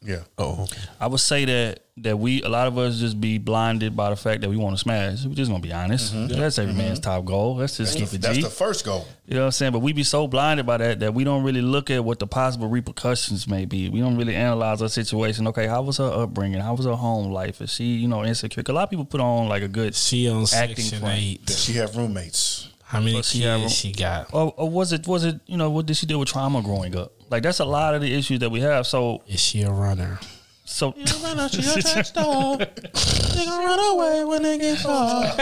Yeah. 0.00 0.20
Oh, 0.38 0.62
okay. 0.62 0.80
I 1.00 1.08
would 1.08 1.18
say 1.20 1.44
that 1.44 1.80
that 1.98 2.16
we 2.16 2.40
a 2.42 2.48
lot 2.48 2.68
of 2.68 2.78
us 2.78 3.00
just 3.00 3.20
be 3.20 3.38
blinded 3.38 3.96
by 3.96 4.10
the 4.10 4.16
fact 4.16 4.42
that 4.42 4.48
we 4.48 4.56
want 4.56 4.76
to 4.76 4.78
smash. 4.80 5.24
We're 5.24 5.34
just 5.34 5.50
gonna 5.50 5.60
be 5.60 5.72
honest. 5.72 6.14
Mm-hmm. 6.14 6.38
That's 6.38 6.56
every 6.60 6.72
man's 6.72 7.00
top 7.00 7.24
goal. 7.24 7.56
Let's 7.56 7.76
just 7.78 7.98
keep 7.98 8.12
it 8.12 8.22
That's 8.22 8.40
the 8.40 8.48
first 8.48 8.84
goal. 8.84 9.08
You 9.26 9.34
know 9.34 9.40
what 9.40 9.46
I'm 9.46 9.50
saying? 9.52 9.72
But 9.72 9.80
we 9.80 9.92
be 9.92 10.04
so 10.04 10.28
blinded 10.28 10.64
by 10.66 10.76
that 10.76 11.00
that 11.00 11.14
we 11.14 11.24
don't 11.24 11.42
really 11.42 11.62
look 11.62 11.90
at 11.90 12.04
what 12.04 12.20
the 12.20 12.28
possible 12.28 12.68
repercussions 12.68 13.48
may 13.48 13.64
be. 13.64 13.88
We 13.90 13.98
don't 13.98 14.16
really 14.16 14.36
analyze 14.36 14.80
our 14.82 14.88
situation. 14.88 15.48
Okay, 15.48 15.66
how 15.66 15.82
was 15.82 15.96
her 15.96 16.04
upbringing? 16.22 16.60
How 16.60 16.74
was 16.74 16.86
her 16.86 16.94
home 16.94 17.32
life? 17.32 17.60
Is 17.60 17.72
she, 17.72 17.84
you 17.96 18.06
know, 18.06 18.24
insecure? 18.24 18.62
'Cause 18.62 18.72
a 18.72 18.74
lot 18.76 18.84
of 18.84 18.90
people 18.90 19.04
put 19.04 19.20
on 19.20 19.48
like 19.48 19.64
a 19.64 19.68
good 19.68 19.96
She 19.96 20.28
on 20.28 20.46
acting 20.54 20.84
front. 21.00 21.14
eight. 21.18 21.44
Does 21.44 21.64
she 21.64 21.72
have 21.72 21.96
roommates? 21.96 22.68
How 22.84 23.00
many 23.00 23.14
Well, 23.14 23.22
she 23.22 23.40
have- 23.42 23.62
kids 23.62 23.74
she 23.74 23.90
got? 23.92 24.28
Or, 24.32 24.54
or 24.56 24.70
was 24.70 24.92
it 24.92 25.08
was 25.08 25.24
it 25.24 25.40
you 25.46 25.56
know 25.56 25.68
what 25.70 25.86
did 25.86 25.96
she 25.96 26.06
deal 26.06 26.20
with 26.20 26.28
trauma 26.28 26.62
growing 26.62 26.96
up? 26.96 27.12
Like 27.30 27.42
that's 27.42 27.60
a 27.60 27.64
lot 27.64 27.94
of 27.94 28.00
the 28.00 28.14
issues 28.14 28.40
that 28.40 28.50
we 28.50 28.60
have. 28.60 28.86
So 28.86 29.22
Is 29.26 29.40
she 29.40 29.62
a 29.62 29.70
runner? 29.70 30.18
so 30.64 30.94
She 30.96 31.02
a 31.02 31.82
track 31.82 32.06
star. 32.06 32.56
They 32.58 33.44
gonna 33.44 33.64
run 33.64 33.78
away 33.94 34.24
when 34.24 34.42
they 34.42 34.58
get 34.58 34.78
caught. 34.80 35.38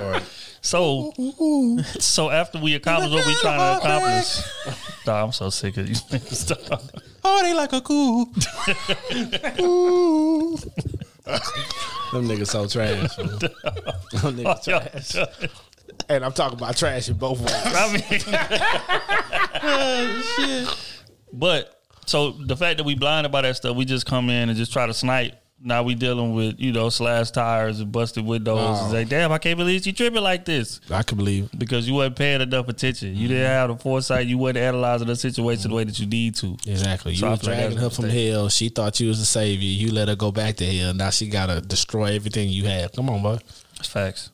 All 0.00 0.10
right. 0.10 0.22
so 0.60 1.12
so 2.00 2.30
after 2.30 2.58
we 2.58 2.74
accomplish 2.74 3.12
what 3.12 3.26
we 3.26 3.34
trying 3.40 3.58
to 3.58 3.86
accomplish. 3.86 4.40
Nah, 5.06 5.24
I'm 5.24 5.32
so 5.32 5.50
sick 5.50 5.76
of 5.76 5.86
these 5.86 6.02
niggas. 6.04 6.34
Stop. 6.60 6.82
Oh, 7.22 7.42
they 7.42 7.52
like 7.52 7.72
a 7.72 7.80
cool. 7.82 8.24
Them 12.12 12.28
niggas 12.28 12.48
so 12.48 12.66
trash. 12.66 13.18
man. 13.18 13.28
Them 13.38 14.36
niggas 14.36 14.60
oh, 14.68 14.78
trash. 14.78 15.16
And 16.08 16.24
I'm 16.24 16.32
talking 16.32 16.58
about 16.58 16.76
trash 16.76 17.08
in 17.08 17.16
both 17.16 17.40
ways. 17.40 17.50
I 17.54 17.92
mean, 17.92 18.20
oh, 20.76 20.76
but 21.32 21.82
so 22.06 22.32
the 22.32 22.56
fact 22.56 22.78
that 22.78 22.84
we 22.84 22.94
blinded 22.94 23.32
by 23.32 23.42
that 23.42 23.56
stuff, 23.56 23.76
we 23.76 23.84
just 23.84 24.06
come 24.06 24.28
in 24.30 24.48
and 24.48 24.56
just 24.58 24.72
try 24.72 24.86
to 24.86 24.94
snipe. 24.94 25.40
Now 25.66 25.82
we 25.82 25.94
dealing 25.94 26.34
with 26.34 26.56
you 26.58 26.72
know 26.72 26.90
slashed 26.90 27.34
tires 27.34 27.80
and 27.80 27.90
busted 27.90 28.26
windows. 28.26 28.58
Oh. 28.60 28.84
It's 28.84 28.92
like, 28.92 29.08
damn, 29.08 29.32
I 29.32 29.38
can't 29.38 29.56
believe 29.56 29.82
she 29.82 29.94
tripping 29.94 30.22
like 30.22 30.44
this 30.44 30.78
I 30.90 31.02
can 31.02 31.16
believe. 31.16 31.48
because 31.56 31.88
you 31.88 31.94
wasn't 31.94 32.16
paying 32.16 32.42
enough 32.42 32.68
attention. 32.68 33.14
You 33.16 33.28
didn't 33.28 33.44
mm-hmm. 33.44 33.52
have 33.52 33.68
the 33.70 33.76
foresight. 33.76 34.26
You 34.26 34.36
wasn't 34.36 34.58
analyzing 34.58 35.06
the 35.06 35.16
situation 35.16 35.70
the 35.70 35.76
way 35.76 35.84
that 35.84 35.98
you 35.98 36.06
need 36.06 36.34
to. 36.36 36.58
Exactly. 36.66 37.14
So 37.14 37.24
You 37.24 37.28
I 37.28 37.30
was 37.30 37.46
like 37.46 37.56
dragging 37.56 37.78
her 37.78 37.88
from 37.88 38.06
mistake. 38.06 38.32
hell. 38.32 38.48
She 38.50 38.68
thought 38.68 39.00
you 39.00 39.08
was 39.08 39.20
the 39.20 39.24
savior. 39.24 39.66
You 39.66 39.90
let 39.92 40.08
her 40.08 40.16
go 40.16 40.30
back 40.30 40.56
to 40.56 40.66
hell. 40.66 40.92
Now 40.92 41.08
she 41.08 41.28
gotta 41.28 41.62
destroy 41.62 42.14
everything 42.14 42.50
you 42.50 42.64
had. 42.64 42.92
Come 42.92 43.08
on, 43.08 43.22
boy. 43.22 43.38
That's 43.76 43.88
facts. 43.88 44.30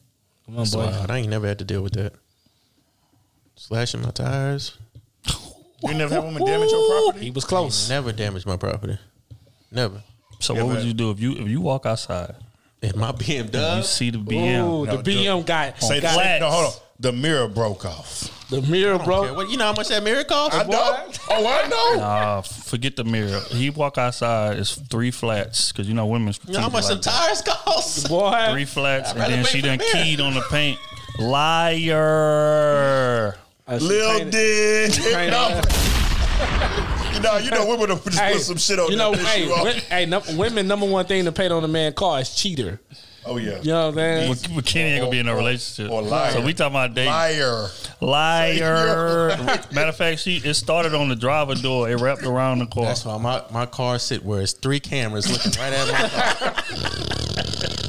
Come 0.51 0.59
on, 0.59 0.71
boy. 0.71 0.79
Wow, 0.87 1.07
I 1.09 1.19
ain't 1.19 1.29
never 1.29 1.47
had 1.47 1.59
to 1.61 1.65
deal 1.65 1.83
with 1.83 1.93
that. 1.95 2.13
Slashing 3.57 4.03
my 4.03 4.11
tires. 4.11 4.77
You 5.83 5.95
never 5.95 6.15
had 6.15 6.25
women 6.25 6.45
damage 6.45 6.71
your 6.71 7.05
property? 7.07 7.25
He 7.25 7.31
was 7.31 7.47
close. 7.47 7.89
Never 7.89 8.13
damaged 8.13 8.45
my 8.47 8.59
property. 8.59 8.99
Never. 9.73 10.03
So 10.39 10.55
Yeah, 10.55 10.65
what 10.65 10.77
would 10.77 10.85
you 10.85 10.93
do 10.93 11.11
if 11.11 11.19
you 11.21 11.33
if 11.33 11.49
you 11.49 11.63
walk 11.63 11.87
outside 11.87 12.35
In 12.83 12.99
my 12.99 13.13
BMW. 13.13 13.79
you 13.79 13.83
see 13.83 14.11
the 14.11 14.19
BM? 14.19 14.59
Ooh, 14.59 14.85
No, 14.85 14.97
the 14.99 15.03
BM 15.03 15.47
guy. 15.47 15.73
Say 15.79 16.03
got 16.03 16.17
that. 16.17 16.41
No, 16.43 16.51
hold 16.51 16.67
on. 16.67 16.73
The 16.99 17.13
mirror 17.13 17.49
broke 17.49 17.87
off. 17.87 18.40
The 18.51 18.63
mirror, 18.63 18.95
Okay, 18.95 19.05
bro. 19.05 19.35
what, 19.35 19.49
you 19.49 19.57
know 19.57 19.67
how 19.67 19.73
much 19.73 19.89
that 19.89 20.03
mirror 20.03 20.25
cost? 20.25 20.55
I 20.55 20.65
know. 20.65 21.07
Oh, 21.33 21.47
I 21.47 21.69
know. 21.69 21.95
Nah, 22.01 22.41
forget 22.43 22.97
the 22.97 23.05
mirror. 23.05 23.39
He 23.51 23.71
walk 23.71 23.97
outside. 23.99 24.59
It's 24.59 24.75
three 24.75 25.13
flats 25.13 25.71
because 25.71 25.87
you 25.89 25.95
know 25.95 26.07
women's. 26.07 26.41
You 26.47 26.55
know 26.55 26.61
how 26.63 26.69
much 26.69 26.83
like 26.85 26.93
some 26.93 27.01
tires 27.01 27.41
cost? 27.43 28.09
Boy. 28.11 28.49
three 28.51 28.65
flats, 28.65 29.13
and 29.13 29.21
then 29.21 29.45
she 29.45 29.61
done 29.61 29.79
the 29.79 29.85
mirror. 29.85 30.05
keyed 30.05 30.21
on 30.21 30.35
the 30.35 30.43
paint. 30.51 30.79
Liar. 32.01 33.37
Uh, 33.67 33.79
she 33.79 33.85
Lil 33.85 34.19
painted- 34.19 34.33
Dick. 34.33 34.93
painted- 35.15 35.31
No. 35.31 35.61
you 37.15 37.21
know, 37.21 37.37
you 37.39 37.51
know, 37.51 37.67
women 37.67 37.91
will 37.91 37.97
just 37.97 38.19
Hey, 38.19 38.33
put 38.33 38.43
some 38.43 38.57
shit 38.57 38.79
on 38.81 38.91
you 38.91 38.97
know, 38.97 39.13
hey, 39.13 39.45
you 39.47 39.55
hey, 39.89 40.07
num- 40.07 40.37
women 40.37 40.67
number 40.67 40.87
one 40.87 41.05
thing 41.07 41.25
to 41.27 41.33
paint 41.33 41.53
on 41.53 41.63
a 41.63 41.69
man 41.69 41.93
car 41.93 42.21
is 42.21 42.35
cheater. 42.35 42.81
Oh 43.27 43.37
yeah. 43.37 43.61
You 43.61 43.73
know 43.73 43.91
what 43.91 43.99
I'm? 43.99 44.29
But, 44.29 44.49
but 44.55 44.65
Kenny 44.67 44.91
ain't 44.91 45.01
gonna 45.01 45.11
be 45.11 45.19
in 45.19 45.29
a 45.29 45.35
relationship. 45.35 45.93
or 45.93 46.03
liar. 46.03 46.33
So 46.33 46.41
we 46.41 46.55
talking 46.55 46.73
about 46.73 46.95
dating. 46.95 47.13
Liar. 47.13 47.69
Liar. 48.01 49.29
Matter 49.73 49.89
of 49.89 49.97
fact, 49.97 50.21
she 50.21 50.37
it 50.39 50.55
started 50.55 50.95
on 50.95 51.09
the 51.09 51.17
driver 51.17 51.55
door. 51.55 51.91
It 51.91 52.01
wrapped 52.01 52.23
around 52.25 52.61
the 52.61 52.67
car. 52.67 52.85
That's 52.85 53.05
why 53.05 53.19
my, 53.19 53.43
my 53.51 53.67
car 53.67 53.99
sit 53.99 54.25
where 54.25 54.41
it's 54.41 54.53
three 54.55 54.81
cameras 54.81 55.31
looking 55.31 55.53
right 55.61 55.73
at 55.73 55.89
my 55.93 56.09
car. 56.51 57.85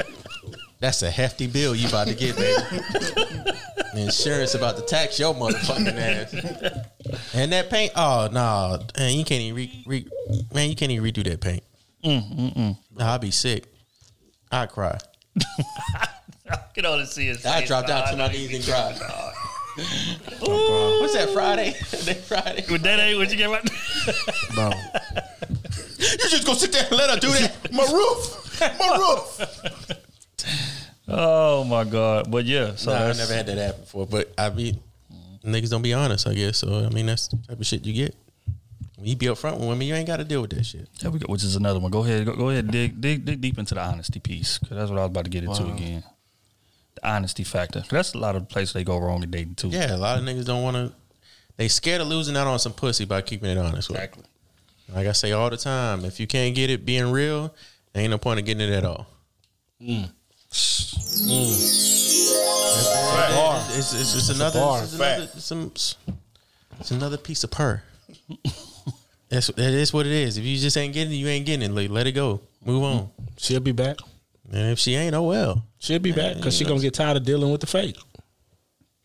That's 0.79 1.03
a 1.03 1.11
hefty 1.11 1.45
bill 1.47 1.75
you 1.75 1.87
about 1.87 2.07
to 2.07 2.15
get, 2.15 2.35
baby. 2.35 3.51
Insurance 4.01 4.55
about 4.55 4.77
to 4.77 4.83
tax 4.83 5.19
your 5.19 5.33
motherfucking 5.35 5.95
ass. 5.97 6.33
And 7.35 7.51
that 7.51 7.69
paint, 7.69 7.91
oh 7.95 8.29
no, 8.31 8.79
man, 8.97 9.17
you 9.17 9.23
can't 9.23 9.41
even 9.41 9.55
re, 9.55 9.83
re, 9.85 10.07
man, 10.53 10.69
you 10.69 10.75
can't 10.75 10.91
even 10.91 11.05
redo 11.05 11.23
that 11.23 11.39
paint. 11.39 11.63
Mm, 12.03 12.35
mm, 12.35 12.55
mm. 12.55 12.77
Nah, 12.97 13.13
I'd 13.13 13.21
be 13.21 13.29
sick. 13.31 13.65
I'd 14.51 14.69
cry. 14.69 14.97
I 16.49 16.57
can 16.73 16.85
only 16.85 17.05
see 17.05 17.27
his 17.27 17.45
I 17.45 17.59
face. 17.59 17.67
dropped 17.67 17.87
down 17.87 18.07
to 18.09 18.17
my 18.17 18.27
knees 18.27 18.53
and 18.53 18.63
cried. 18.63 18.95
What's 20.41 21.13
that 21.13 21.29
Friday? 21.33 21.71
that 22.05 22.23
Friday. 22.27 22.65
With 22.69 22.81
that 22.83 22.99
ain't 22.99 23.17
what 23.17 23.31
you 23.31 23.37
get 23.37 23.49
right. 23.49 23.63
Bro. 24.53 24.71
You 25.99 26.29
just 26.29 26.45
go 26.45 26.53
sit 26.53 26.71
there 26.71 26.85
and 26.89 26.97
let 26.97 27.09
her 27.09 27.19
do 27.19 27.29
that. 27.29 27.71
My 27.71 27.83
roof, 27.83 28.61
my 28.79 28.97
roof. 28.97 29.97
Oh 31.07 31.63
my 31.63 31.83
god! 31.83 32.31
But 32.31 32.45
yeah, 32.45 32.75
so 32.75 32.91
nah, 32.91 32.97
I 32.97 33.05
that's, 33.07 33.19
never 33.19 33.33
had 33.33 33.45
that 33.47 33.57
happen 33.57 33.81
before. 33.81 34.07
But 34.07 34.33
I 34.37 34.49
mean, 34.49 34.79
niggas 35.43 35.69
don't 35.69 35.81
be 35.81 35.93
honest, 35.93 36.27
I 36.27 36.33
guess. 36.33 36.57
So 36.59 36.85
I 36.85 36.89
mean, 36.89 37.05
that's 37.05 37.27
the 37.27 37.37
type 37.37 37.59
of 37.59 37.65
shit 37.65 37.85
you 37.85 37.93
get. 37.93 38.15
When 39.01 39.09
you 39.09 39.15
be 39.15 39.29
up 39.29 39.37
front 39.39 39.57
with 39.57 39.67
women, 39.67 39.87
you 39.87 39.95
ain't 39.95 40.05
got 40.05 40.17
to 40.17 40.23
deal 40.23 40.41
with 40.41 40.51
that 40.51 40.63
shit. 40.63 40.87
There 41.01 41.09
we 41.09 41.17
go. 41.17 41.25
Which 41.25 41.43
is 41.43 41.55
another 41.55 41.79
one. 41.79 41.89
Go 41.89 42.03
ahead. 42.03 42.23
Go, 42.23 42.35
go 42.35 42.49
ahead. 42.51 42.69
Dig, 42.69 43.01
dig, 43.01 43.25
dig 43.25 43.41
deep 43.41 43.57
into 43.57 43.73
the 43.73 43.81
honesty 43.81 44.19
piece 44.19 44.59
because 44.59 44.77
that's 44.77 44.91
what 44.91 44.99
I 44.99 45.01
was 45.01 45.09
about 45.09 45.23
to 45.23 45.31
get 45.31 45.43
into 45.43 45.63
Wow. 45.63 45.73
again. 45.73 46.03
The 46.93 47.09
honesty 47.09 47.43
factor. 47.43 47.83
that's 47.89 48.13
a 48.13 48.19
lot 48.19 48.35
of 48.35 48.47
places 48.47 48.73
they 48.73 48.83
go 48.83 48.99
wrong 48.99 49.23
in 49.23 49.31
dating 49.31 49.55
too. 49.55 49.69
Yeah, 49.69 49.95
a 49.95 49.97
lot 49.97 50.19
of 50.19 50.23
niggas 50.23 50.45
don't 50.45 50.61
want 50.61 50.75
to. 50.75 50.91
They 51.57 51.67
scared 51.67 52.01
of 52.01 52.09
losing 52.09 52.37
out 52.37 52.45
on 52.45 52.59
some 52.59 52.73
pussy 52.73 53.05
by 53.05 53.21
keeping 53.23 53.49
it 53.49 53.57
honest. 53.57 53.89
With. 53.89 53.97
Exactly. 53.97 54.23
Like 54.93 55.07
I 55.07 55.13
say 55.13 55.31
all 55.31 55.49
the 55.49 55.57
time, 55.57 56.05
if 56.05 56.19
you 56.19 56.27
can't 56.27 56.53
get 56.53 56.69
it 56.69 56.85
being 56.85 57.11
real, 57.11 57.55
there 57.93 58.03
ain't 58.03 58.11
no 58.11 58.19
point 58.19 58.39
of 58.39 58.45
getting 58.45 58.69
it 58.69 58.71
at 58.71 58.85
all. 58.85 59.07
Mm. 59.81 60.11
It's, 60.51 60.93
it's, 63.77 63.93
it's, 63.95 64.15
it's 64.15 64.29
another, 64.29 64.59
bar. 64.59 64.83
it's 64.83 64.93
another, 64.93 65.23
it's, 65.23 65.43
some, 65.43 65.71
it's 66.79 66.91
another 66.91 67.17
piece 67.17 67.43
of 67.43 67.49
purr. 67.49 67.81
That's 69.31 69.47
that 69.47 69.73
is 69.73 69.93
what 69.93 70.05
it 70.05 70.11
is. 70.11 70.37
If 70.37 70.43
you 70.43 70.57
just 70.57 70.75
ain't 70.75 70.93
getting 70.93 71.13
it, 71.13 71.15
you 71.15 71.27
ain't 71.27 71.45
getting 71.45 71.71
it. 71.71 71.73
Like, 71.73 71.89
let 71.89 72.05
it 72.05 72.11
go. 72.11 72.41
Move 72.65 72.83
on. 72.83 73.09
She'll 73.37 73.61
be 73.61 73.71
back. 73.71 73.97
And 74.51 74.71
if 74.71 74.79
she 74.79 74.93
ain't, 74.95 75.15
oh 75.15 75.23
well. 75.23 75.63
She'll 75.79 75.99
be 75.99 76.11
back 76.11 76.35
because 76.35 76.55
she 76.55 76.65
gonna 76.65 76.81
get 76.81 76.93
tired 76.93 77.15
of 77.15 77.23
dealing 77.23 77.49
with 77.49 77.61
the 77.61 77.67
fake. 77.67 77.97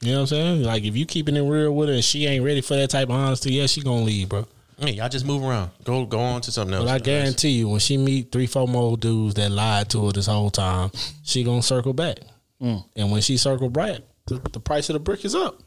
You 0.00 0.10
know 0.10 0.16
what 0.16 0.20
I'm 0.22 0.26
saying? 0.26 0.62
Like 0.64 0.82
if 0.82 0.96
you 0.96 1.06
keeping 1.06 1.36
it 1.36 1.42
real 1.42 1.72
with 1.72 1.88
her 1.88 1.94
and 1.94 2.04
she 2.04 2.26
ain't 2.26 2.44
ready 2.44 2.60
for 2.60 2.74
that 2.74 2.90
type 2.90 3.08
of 3.08 3.14
honesty, 3.14 3.52
yeah, 3.52 3.66
she 3.66 3.82
gonna 3.82 4.02
leave, 4.02 4.28
bro. 4.28 4.46
Hey, 4.78 4.90
y'all 4.94 5.08
just 5.08 5.24
move 5.24 5.44
around. 5.44 5.70
Go 5.84 6.04
go 6.04 6.18
on 6.18 6.40
to 6.40 6.50
something 6.50 6.74
else. 6.74 6.86
But 6.86 6.90
I 6.90 6.98
guarantee 6.98 7.50
you, 7.50 7.68
when 7.68 7.78
she 7.78 7.96
meet 7.96 8.32
three, 8.32 8.46
four 8.46 8.66
more 8.66 8.96
dudes 8.96 9.34
that 9.34 9.52
lied 9.52 9.88
to 9.90 10.06
her 10.06 10.12
this 10.12 10.26
whole 10.26 10.50
time, 10.50 10.90
she 11.22 11.44
gonna 11.44 11.62
circle 11.62 11.92
back. 11.92 12.18
Mm. 12.60 12.84
And 12.96 13.12
when 13.12 13.22
she 13.22 13.36
circle 13.36 13.70
back, 13.70 14.00
the, 14.26 14.40
the 14.52 14.60
price 14.60 14.90
of 14.90 14.94
the 14.94 15.00
brick 15.00 15.24
is 15.24 15.36
up. 15.36 15.62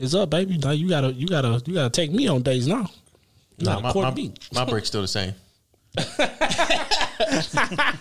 It's 0.00 0.14
up, 0.14 0.30
baby. 0.30 0.56
Now 0.56 0.70
you 0.70 0.88
gotta, 0.88 1.12
you 1.12 1.26
gotta, 1.26 1.62
you 1.66 1.74
gotta 1.74 1.90
take 1.90 2.10
me 2.10 2.26
on 2.26 2.42
days 2.42 2.66
now. 2.66 2.88
You 3.58 3.66
my, 3.66 3.92
my, 3.92 4.14
me. 4.14 4.32
my 4.52 4.64
brick's 4.64 4.88
still 4.88 5.02
the 5.02 5.08
same. 5.08 5.34
my, 6.18 6.28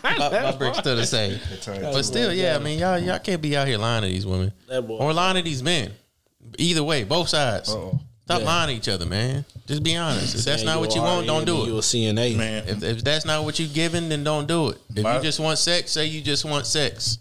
my 0.04 0.56
brick's 0.58 0.78
still 0.80 0.96
the 0.96 1.06
same. 1.06 1.40
But 1.66 2.04
still, 2.04 2.34
yeah, 2.34 2.56
I 2.56 2.60
mean, 2.60 2.80
y'all 2.80 2.98
y'all 3.00 3.20
can't 3.20 3.42
be 3.42 3.56
out 3.58 3.68
here 3.68 3.78
lying 3.78 4.04
to 4.04 4.08
these 4.08 4.26
women 4.26 4.52
That 4.68 4.88
boy. 4.88 4.98
or 4.98 5.14
lying 5.14 5.36
to 5.38 5.42
these 5.42 5.64
men. 5.64 5.92
Either 6.58 6.84
way, 6.84 7.04
both 7.04 7.30
sides. 7.30 7.70
Stop 7.70 7.94
Yeah. 8.30 8.38
lying 8.46 8.70
to 8.70 8.76
each 8.76 8.88
other, 8.90 9.06
man. 9.06 9.46
Just 9.68 9.84
be 9.84 9.96
honest. 9.96 10.36
If 10.36 10.46
that's 10.46 10.62
Saying 10.62 10.66
not 10.66 10.80
what 10.80 10.94
you 10.96 11.02
want, 11.02 11.28
don't 11.28 11.46
do 11.46 11.64
it. 11.64 11.68
You're 11.68 11.80
a. 11.80 11.82
CNA. 11.82 12.36
Man, 12.38 12.64
If, 12.68 12.84
if 12.84 13.04
that's 13.04 13.26
not 13.26 13.44
what 13.46 13.60
you're 13.60 13.70
giving, 13.70 14.10
then 14.10 14.24
don't 14.24 14.48
do 14.48 14.70
it. 14.70 14.78
If 14.96 15.04
My- 15.04 15.18
you 15.18 15.24
just 15.24 15.40
want 15.40 15.58
sex, 15.60 15.92
say 15.92 16.06
you 16.06 16.22
just 16.22 16.46
want 16.46 16.66
sex. 16.66 17.20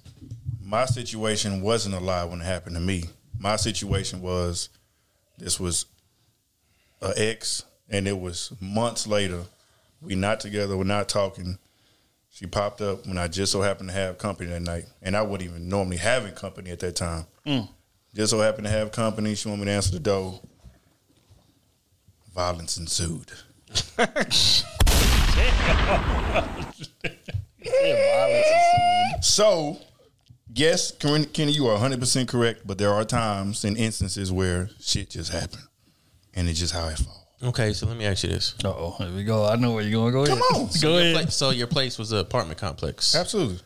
my 0.63 0.85
situation 0.85 1.61
wasn't 1.63 1.95
a 1.95 2.01
lie 2.01 2.25
when 2.25 2.41
it 2.41 2.45
happened 2.45 2.75
to 2.77 2.81
me. 2.81 3.05
My 3.39 3.57
situation 3.57 4.21
was 4.21 4.69
this 5.39 5.61
was 5.61 5.87
a 7.03 7.13
ex, 7.17 7.65
and 7.89 8.07
it 8.09 8.19
was 8.19 8.53
months 8.61 9.07
later. 9.07 9.43
We 10.01 10.15
not 10.15 10.41
together. 10.41 10.77
We're 10.77 10.85
not 10.85 11.09
talking. 11.09 11.59
She 12.31 12.47
popped 12.47 12.81
up 12.83 13.07
when 13.07 13.17
I 13.17 13.29
just 13.29 13.51
so 13.51 13.63
happened 13.63 13.89
to 13.89 13.95
have 13.95 14.19
company 14.19 14.51
that 14.51 14.61
night, 14.63 14.85
and 15.01 15.17
I 15.17 15.23
wouldn't 15.23 15.49
even 15.49 15.69
normally 15.69 15.97
having 15.97 16.33
company 16.33 16.71
at 16.71 16.81
that 16.81 16.97
time. 16.97 17.27
Mm. 17.47 17.69
Just 18.15 18.31
so 18.31 18.41
happened 18.41 18.67
to 18.67 18.71
have 18.71 18.93
company. 18.93 19.35
She 19.35 19.49
wanted 19.49 19.61
me 19.61 19.67
to 19.67 19.73
answer 19.73 19.93
the 19.93 20.01
door. 20.01 20.41
Violence 22.35 22.77
ensued. 22.77 23.33
So, 29.23 29.79
yes, 30.55 30.93
Ken- 30.93 31.25
Kenny, 31.27 31.53
you 31.53 31.67
are 31.67 31.79
100% 31.79 32.29
correct, 32.29 32.67
but 32.67 32.79
there 32.79 32.93
are 32.93 33.05
times 33.05 33.65
and 33.65 33.77
instances 33.77 34.31
where 34.31 34.71
shit 34.81 35.11
just 35.11 35.33
happened. 35.33 35.63
And 36.35 36.49
it's 36.49 36.59
just 36.61 36.75
how 36.75 36.89
it 36.89 36.99
falls. 36.99 37.26
Okay, 37.43 37.73
so 37.75 37.87
let 37.87 37.97
me 37.99 38.07
ask 38.07 38.23
you 38.23 38.31
this. 38.31 38.55
Uh 38.65 38.69
oh. 38.69 38.95
Here 38.99 39.15
we 39.15 39.23
go. 39.25 39.45
I 39.47 39.57
know 39.57 39.73
where 39.73 39.83
you're 39.85 40.11
going. 40.11 40.27
To 40.27 40.31
go 40.33 40.37
Come 40.37 40.43
ahead. 40.55 40.63
on. 40.63 40.71
So 40.71 40.89
Go 40.89 40.95
your 40.97 41.01
ahead. 41.03 41.15
pla- 41.25 41.31
so 41.31 41.51
your 41.51 41.67
place 41.67 41.99
was 41.99 42.13
an 42.13 42.19
apartment 42.19 42.59
complex, 42.59 43.15
Absolutely. 43.15 43.59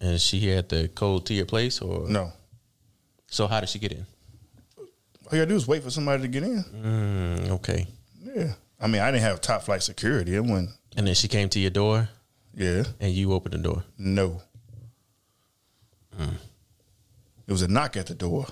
and 0.00 0.20
she 0.20 0.46
had 0.48 0.68
the 0.68 0.88
code 0.88 1.26
to 1.26 1.34
your 1.34 1.46
place, 1.46 1.80
or 1.82 2.08
No. 2.08 2.32
So 3.26 3.46
how 3.48 3.60
did 3.60 3.68
she 3.68 3.78
get 3.78 3.92
in? 3.92 4.06
All 4.78 4.84
you 5.32 5.38
gotta 5.42 5.46
do 5.46 5.56
is 5.56 5.66
wait 5.66 5.82
for 5.82 5.90
somebody 5.90 6.22
to 6.22 6.28
get 6.28 6.42
in. 6.44 6.62
Mm, 6.64 7.50
okay. 7.50 7.86
Yeah. 8.22 8.52
I 8.80 8.86
mean, 8.86 9.02
I 9.02 9.10
didn't 9.10 9.24
have 9.24 9.40
top 9.40 9.62
flight 9.62 9.82
security. 9.82 10.34
It 10.36 10.40
wasn't. 10.44 10.70
And 10.96 11.06
then 11.06 11.14
she 11.14 11.26
came 11.28 11.48
to 11.50 11.58
your 11.58 11.70
door, 11.70 12.08
Yeah. 12.54 12.84
and 13.00 13.12
you 13.12 13.32
opened 13.32 13.54
the 13.54 13.58
door. 13.58 13.84
No. 13.98 14.40
It 16.18 17.52
was 17.52 17.62
a 17.62 17.68
knock 17.68 17.96
at 17.96 18.06
the 18.06 18.14
door. 18.14 18.46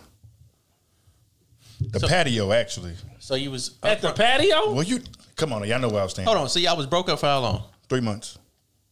The 1.80 2.00
So- 2.00 2.08
patio, 2.08 2.52
actually. 2.52 2.92
So 3.18 3.34
you 3.34 3.50
was 3.50 3.72
At 3.82 4.00
the 4.00 4.12
patio? 4.12 4.72
Well, 4.72 4.82
you 4.84 5.00
come 5.36 5.52
on, 5.52 5.66
y'all 5.68 5.78
know 5.78 5.88
where 5.88 6.00
I 6.00 6.04
was 6.04 6.12
standing. 6.12 6.32
Hold 6.32 6.42
on. 6.44 6.48
So 6.48 6.58
y'all 6.58 6.76
was 6.76 6.86
broke 6.86 7.08
up 7.08 7.18
for 7.20 7.26
how 7.26 7.40
long? 7.40 7.62
Three 7.88 8.00
months. 8.00 8.38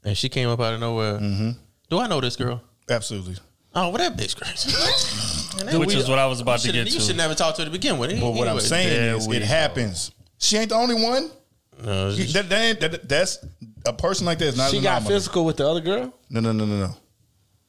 And 0.04 0.16
she 0.16 0.28
came 0.28 0.48
up 0.48 0.60
out 0.60 0.74
of 0.74 0.80
nowhere. 0.80 1.14
Mm-hmm. 1.18 1.50
Do 1.88 1.98
I 1.98 2.06
know 2.08 2.20
this 2.20 2.36
girl? 2.36 2.60
Absolutely. 2.90 3.36
Oh, 3.74 3.88
well, 3.88 3.98
that 3.98 4.16
bitch 4.16 4.36
crazy. 4.36 4.70
Man, 5.64 5.78
Which 5.80 5.90
we- 5.90 5.96
is 5.96 6.08
what 6.08 6.18
I 6.18 6.26
was 6.26 6.40
about 6.40 6.60
to 6.60 6.66
get 6.72 6.84
should- 6.86 6.92
You 6.94 7.00
to. 7.00 7.06
should 7.06 7.16
never 7.16 7.34
talk 7.34 7.54
to 7.56 7.62
her 7.62 7.66
to 7.66 7.70
begin 7.72 7.98
with. 7.98 8.20
But 8.20 8.30
what 8.32 8.46
I'm 8.48 8.60
saying 8.60 8.88
There 8.88 9.16
is, 9.16 9.26
we 9.28 9.36
it 9.36 9.40
go. 9.40 9.46
happens. 9.46 10.10
She 10.38 10.56
ain't 10.58 10.68
the 10.68 10.74
only 10.76 10.94
one. 11.02 11.30
No, 11.82 12.10
You- 12.10 12.26
that, 12.34 12.48
that 12.50 12.80
that- 12.80 13.08
that's 13.08 13.38
a 13.86 13.92
person 13.92 14.26
like 14.26 14.38
that 14.38 14.46
is 14.48 14.56
not. 14.56 14.70
She 14.70 14.76
an 14.78 14.82
got 14.82 14.96
anomaly. 14.98 15.14
physical 15.14 15.44
with 15.44 15.56
the 15.56 15.68
other 15.68 15.80
girl. 15.80 16.12
No, 16.30 16.40
no, 16.40 16.52
no, 16.52 16.64
no, 16.66 16.76
no. 16.86 16.96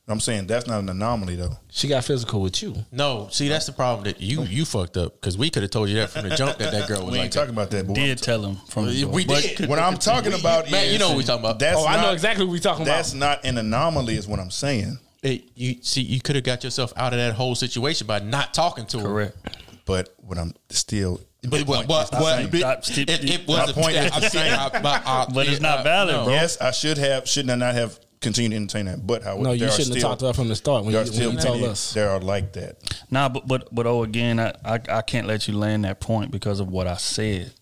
I'm 0.08 0.20
saying 0.20 0.46
that's 0.48 0.68
not 0.68 0.80
an 0.82 0.90
anomaly 0.90 1.36
though. 1.36 1.58
She 1.72 1.88
got 1.88 2.04
physical 2.06 2.40
with 2.42 2.62
you. 2.62 2.76
no, 2.92 3.28
see, 3.32 3.48
that's 3.48 3.66
the 3.66 3.72
problem 3.72 4.04
that 4.06 4.22
you 4.22 4.44
you 4.44 4.64
fucked 4.66 4.98
up 4.98 5.14
because 5.20 5.36
we 5.38 5.50
could 5.50 5.64
have 5.64 5.72
told 5.72 5.90
you 5.90 5.96
that 5.96 6.12
from 6.12 6.30
the 6.30 6.36
jump 6.36 6.58
that 6.60 6.72
that 6.72 6.88
girl 6.88 7.02
was 7.06 7.12
We 7.12 7.18
like 7.18 7.24
ain't 7.26 7.34
talking 7.34 7.54
about 7.54 7.72
that. 7.72 7.88
But 7.88 7.96
Did 7.96 8.18
tell 8.20 8.44
him 8.46 8.58
from 8.70 8.86
the 8.86 9.06
We 9.06 9.24
did. 9.26 9.68
what 9.68 9.80
I'm 9.80 9.98
talking 9.98 10.34
about 10.40 10.70
Man, 10.70 10.86
is 10.86 10.94
you 10.94 11.00
know 11.00 11.10
what 11.10 11.18
we 11.18 11.24
talking 11.24 11.44
about. 11.44 11.58
That's 11.60 11.78
Oh, 11.80 11.88
I 11.88 12.02
know 12.02 12.12
exactly 12.12 12.46
what 12.46 12.52
we 12.52 12.60
talking 12.60 12.86
That's 12.86 13.14
about. 13.14 13.42
That's 13.42 13.44
not 13.44 13.50
an 13.50 13.58
anomaly, 13.58 14.16
is 14.16 14.28
what 14.28 14.40
I'm 14.40 14.52
saying. 14.52 15.00
It- 15.24 15.46
you 15.56 15.78
see, 15.82 16.02
you 16.02 16.22
could 16.22 16.36
have 16.36 16.46
got 16.46 16.64
yourself 16.64 16.94
out 16.96 17.14
of 17.14 17.18
that 17.20 17.34
whole 17.34 17.56
situation 17.56 18.06
by 18.06 18.20
not 18.20 18.54
talking 18.54 18.86
to 18.88 19.00
her. 19.00 19.06
Correct. 19.06 19.38
But 19.86 20.14
what 20.18 20.38
I'm 20.38 20.54
still. 20.70 21.20
But 21.48 21.62
what? 21.68 21.82
It's 21.82 21.90
What? 21.90 22.12
what 22.14 22.40
it, 22.42 22.58
Stop, 22.58 22.86
stop, 22.86 22.98
it, 22.98 23.10
it 23.10 23.48
My 23.48 23.54
was 23.66 23.72
point 23.74 23.96
is 23.96 24.10
the 24.12 24.16
I'm 24.16 24.22
saying, 24.22 24.72
same. 24.72 24.82
but, 24.84 25.34
But 25.34 25.48
it's 25.48 25.62
not 25.62 25.84
valid, 25.84 26.16
no. 26.16 26.26
bro. 26.26 26.34
Yes, 26.34 26.60
I 26.62 26.72
should 26.72 26.98
have, 27.00 27.28
should 27.28 27.50
I 27.50 27.56
not 27.56 27.74
have 27.76 28.00
continued 28.26 28.52
to 28.52 28.56
entertain 28.58 28.86
that. 28.88 29.06
But 29.06 29.24
however, 29.24 29.44
No, 29.44 29.52
you 29.52 29.70
shouldn't 29.72 29.96
have 29.96 30.02
talked 30.02 30.20
to 30.22 30.28
her 30.28 30.34
from 30.34 30.50
the 30.50 30.56
start 30.56 30.84
when 30.84 30.94
there 30.94 31.04
you, 31.04 31.10
are 31.10 31.14
still 31.14 31.30
when 31.30 31.38
you 31.38 31.44
told 31.44 31.64
us. 31.64 31.94
There 31.94 32.10
are 32.10 32.20
like 32.20 32.54
that. 32.54 32.78
Nah, 33.10 33.30
but 33.30 33.48
but 33.48 33.74
but 33.74 33.88
oh, 33.88 34.04
again, 34.04 34.40
I, 34.40 34.54
I 34.64 34.80
I 34.90 35.02
can't 35.02 35.28
let 35.28 35.48
you 35.48 35.58
land 35.58 35.86
that 35.86 36.00
point 36.00 36.32
because 36.32 36.60
of 36.60 36.68
what 36.68 36.88
I 36.88 36.98
said. 36.98 37.54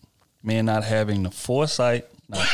Man, 0.42 0.66
not 0.66 0.84
having 0.84 1.22
the 1.22 1.30
foresight, 1.30 2.06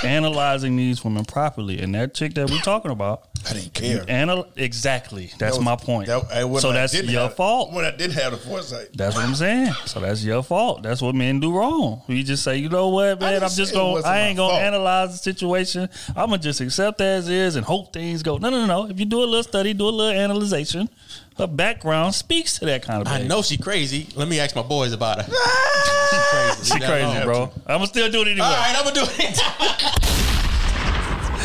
analyzing 0.04 0.76
these 0.76 1.04
women 1.04 1.24
properly, 1.24 1.80
and 1.80 1.94
that 1.94 2.14
chick 2.14 2.34
that 2.34 2.50
we're 2.50 2.58
talking 2.58 2.90
about. 2.90 3.24
I 3.48 3.54
didn't 3.54 3.72
care. 3.72 4.04
Anal- 4.06 4.46
exactly. 4.56 5.26
That's 5.38 5.38
That 5.38 5.50
was- 5.56 5.60
my 5.64 5.76
point. 5.76 6.08
that- 6.08 6.28
so 6.60 6.70
I 6.70 6.72
that's 6.74 6.94
your 7.02 7.22
have- 7.22 7.36
fault. 7.36 7.72
When 7.72 7.84
I 7.86 7.90
didn't 7.90 8.12
have 8.14 8.32
the 8.32 8.38
foresight. 8.38 8.88
That's 8.94 9.16
what 9.16 9.24
I'm 9.24 9.34
saying. 9.34 9.72
So 9.86 10.00
that's 10.00 10.22
your 10.22 10.42
fault. 10.42 10.82
That's 10.82 11.00
what 11.00 11.14
men 11.14 11.40
do 11.40 11.50
wrong. 11.52 12.02
You 12.06 12.22
just 12.22 12.42
say, 12.44 12.58
you 12.58 12.68
know 12.68 12.88
what, 12.88 13.18
man, 13.20 13.42
I'm 13.42 13.48
just 13.50 13.72
going. 13.72 14.04
I 14.04 14.20
ain't 14.28 14.36
gonna 14.36 14.50
fault. 14.52 14.62
analyze 14.62 15.12
the 15.12 15.18
situation. 15.18 15.88
I'm 16.08 16.26
gonna 16.30 16.38
just 16.38 16.60
accept 16.60 17.00
as 17.00 17.28
is 17.30 17.56
and 17.56 17.64
hope 17.64 17.92
things 17.94 18.22
go. 18.22 18.36
No, 18.36 18.50
no, 18.50 18.66
no, 18.66 18.66
no. 18.66 18.90
If 18.90 18.98
you 18.98 19.06
do 19.06 19.20
a 19.20 19.24
little 19.24 19.42
study, 19.42 19.72
do 19.72 19.88
a 19.88 19.90
little 19.90 20.20
analyzation. 20.20 20.90
Her 21.38 21.46
background 21.46 22.14
speaks 22.14 22.58
to 22.58 22.66
that 22.66 22.82
kind 22.82 23.00
of. 23.00 23.08
I 23.08 23.22
know 23.22 23.40
she 23.42 23.56
crazy. 23.56 24.08
Let 24.14 24.28
me 24.28 24.38
ask 24.40 24.54
my 24.54 24.62
boys 24.62 24.92
about 24.92 25.22
her. 25.22 25.24
she 26.10 26.16
crazy. 26.30 26.64
she 26.74 26.78
that 26.80 26.88
crazy, 26.88 27.04
alone. 27.04 27.24
bro. 27.24 27.42
I'm 27.66 27.76
gonna 27.78 27.86
still 27.86 28.10
do 28.10 28.20
it 28.22 28.28
anyway. 28.28 28.46
All 28.46 28.52
right, 28.52 28.74
I'm 28.76 28.84
gonna 28.84 28.94
do 28.94 29.06
it. 29.18 29.40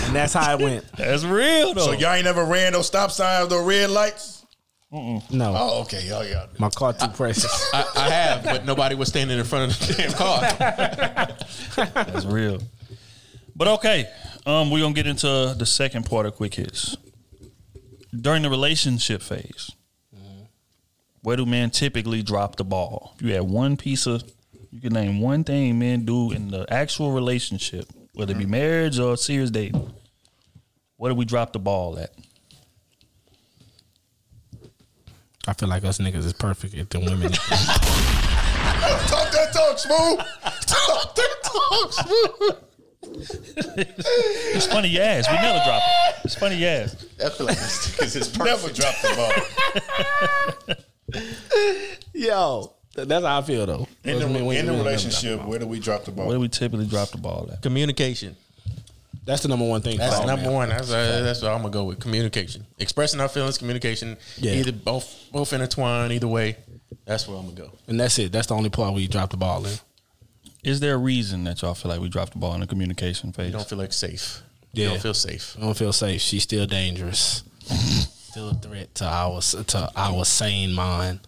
And 0.08 0.16
that's 0.16 0.34
how 0.34 0.54
it 0.54 0.62
went. 0.62 0.86
That's 0.98 1.24
real 1.24 1.74
though. 1.74 1.86
So 1.86 1.92
y'all 1.94 2.14
ain't 2.14 2.26
never 2.26 2.44
ran 2.46 2.74
those 2.74 2.88
stop 2.88 3.10
signs, 3.12 3.50
those 3.50 3.66
red 3.66 3.90
lights. 3.90 4.46
No, 4.92 5.22
Oh, 5.58 5.82
okay. 5.82 6.10
Oh, 6.14 6.22
yeah. 6.22 6.46
my 6.58 6.70
car 6.70 6.94
too 6.94 7.08
precious. 7.10 7.70
I, 7.74 7.86
I 7.96 8.10
have, 8.10 8.44
but 8.44 8.66
nobody 8.66 8.96
was 8.96 9.10
standing 9.10 9.38
in 9.38 9.44
front 9.44 9.72
of 9.72 9.80
the 9.88 9.94
damn 9.94 10.12
car. 10.14 10.42
That's 12.06 12.26
real. 12.26 12.60
But 13.56 13.68
okay, 13.70 14.08
um, 14.46 14.70
we're 14.72 14.82
gonna 14.82 14.94
get 14.94 15.08
into 15.08 15.54
the 15.58 15.66
second 15.66 16.06
part 16.06 16.26
of 16.28 16.36
quick 16.36 16.54
hits. 16.54 16.96
During 18.22 18.44
the 18.44 18.50
relationship 18.50 19.22
phase, 19.22 19.72
where 21.22 21.38
do 21.38 21.46
men 21.46 21.72
typically 21.72 22.22
drop 22.22 22.56
the 22.56 22.64
ball? 22.64 23.16
If 23.16 23.26
you 23.26 23.34
had 23.34 23.44
one 23.44 23.78
piece 23.78 24.06
of, 24.06 24.24
you 24.72 24.80
can 24.80 24.94
name 24.94 25.20
one 25.22 25.44
thing 25.44 25.80
men 25.80 26.06
do 26.06 26.32
in 26.32 26.52
the 26.52 26.72
actual 26.72 27.12
relationship, 27.12 27.88
whether 28.14 28.34
it 28.34 28.38
be 28.38 28.46
marriage 28.46 29.00
or 29.00 29.18
serious 29.18 29.50
dating. 29.50 29.92
Where 30.98 31.12
do 31.12 31.16
we 31.16 31.26
drop 31.26 31.52
the 31.54 31.60
ball 31.60 31.98
at? 31.98 32.12
I 35.48 35.54
feel 35.54 35.70
like 35.70 35.84
us 35.84 35.98
niggas 35.98 36.26
is 36.26 36.34
perfect 36.34 36.74
if 36.74 36.90
the 36.90 37.00
women. 37.00 37.32
Talk 39.08 39.32
that 39.32 39.52
talk, 39.54 39.80
smooth. 39.80 40.20
Talk 40.66 41.16
that 41.16 41.36
talk, 41.44 41.94
smooth. 41.94 42.65
It's 43.08 44.68
funny 44.68 44.90
you 44.90 45.00
ask. 45.00 45.30
We 45.30 45.38
never 45.38 45.64
drop 45.66 45.82
it. 45.86 46.16
It's 46.26 46.36
funny 46.36 46.56
you 46.58 46.68
ask. 46.68 46.98
I 47.24 47.30
feel 47.30 47.48
like 47.48 47.58
this 47.58 47.96
niggas 47.98 48.16
is 48.16 48.38
Never 48.38 48.70
drop 48.70 48.96
the 49.02 50.76
ball. 51.08 51.22
Yo, 52.14 52.74
that's 52.96 53.26
how 53.26 53.40
I 53.40 53.42
feel 53.42 53.66
though. 53.66 53.88
In 54.04 54.20
the, 54.20 54.26
Us 54.26 54.56
in 54.58 54.66
the 54.66 54.74
relationship, 54.74 55.38
drop 55.38 55.48
where 55.50 55.60
do 55.60 55.68
we 55.68 55.80
drop 55.80 56.06
the 56.06 56.12
ball? 56.12 56.28
Where 56.28 56.38
do 56.38 56.42
we 56.42 56.48
typically 56.48 56.88
drop 56.88 57.10
the 57.10 57.18
ball 57.18 57.50
at? 57.52 57.62
Communication. 57.62 58.36
That's 59.26 59.42
the 59.42 59.48
number 59.48 59.68
one 59.68 59.82
thing. 59.82 59.98
That's 59.98 60.16
for 60.16 60.22
all 60.22 60.28
number 60.28 60.46
men. 60.46 60.54
one. 60.54 60.70
That's 60.70 60.92
uh, 60.92 61.22
that's 61.24 61.42
what 61.42 61.52
I'm 61.52 61.62
gonna 61.62 61.72
go 61.74 61.86
with. 61.86 62.00
Communication, 62.00 62.66
expressing 62.78 63.20
our 63.20 63.28
feelings, 63.28 63.58
communication. 63.58 64.18
Yeah. 64.38 64.54
Either 64.54 64.72
both 64.72 65.30
both 65.32 65.52
intertwined. 65.52 66.14
Either 66.14 66.28
way, 66.28 66.58
that's 67.06 67.28
where 67.28 67.38
I'm 67.38 67.46
gonna 67.46 67.58
go. 67.58 67.72
and 67.88 68.00
that's 68.00 68.20
it. 68.20 68.32
That's 68.32 68.48
the 68.48 68.54
only 68.56 68.70
part 68.70 68.94
where 68.94 69.02
you 69.02 69.08
drop 69.08 69.32
the 69.32 69.38
ball 69.38 69.66
in. 69.66 69.74
Is 70.66 70.80
there 70.80 70.96
a 70.96 70.98
reason 70.98 71.44
that 71.44 71.62
y'all 71.62 71.76
feel 71.76 71.92
like 71.92 72.02
we 72.02 72.10
dropped 72.10 72.34
the 72.34 72.40
ball 72.40 72.56
in 72.56 72.62
the 72.62 72.66
communication 72.68 73.32
phase? 73.32 73.48
You 73.48 73.52
don't 73.54 73.70
feel 73.70 73.78
like 73.78 73.94
safe. 73.94 74.42
Yeah. 74.74 74.86
You 74.86 74.90
don't 74.90 75.02
feel 75.02 75.14
safe. 75.14 75.56
I 75.60 75.62
don't 75.62 75.78
feel 75.78 75.94
safe. 75.94 76.20
She's 76.22 76.42
still 76.42 76.66
dangerous. 76.66 77.44
still 77.70 78.50
a 78.50 78.56
threat 78.56 78.96
to 78.96 79.06
our 79.06 79.42
to 79.42 79.92
our 79.96 80.26
sane 80.26 80.74
mind. 80.74 81.20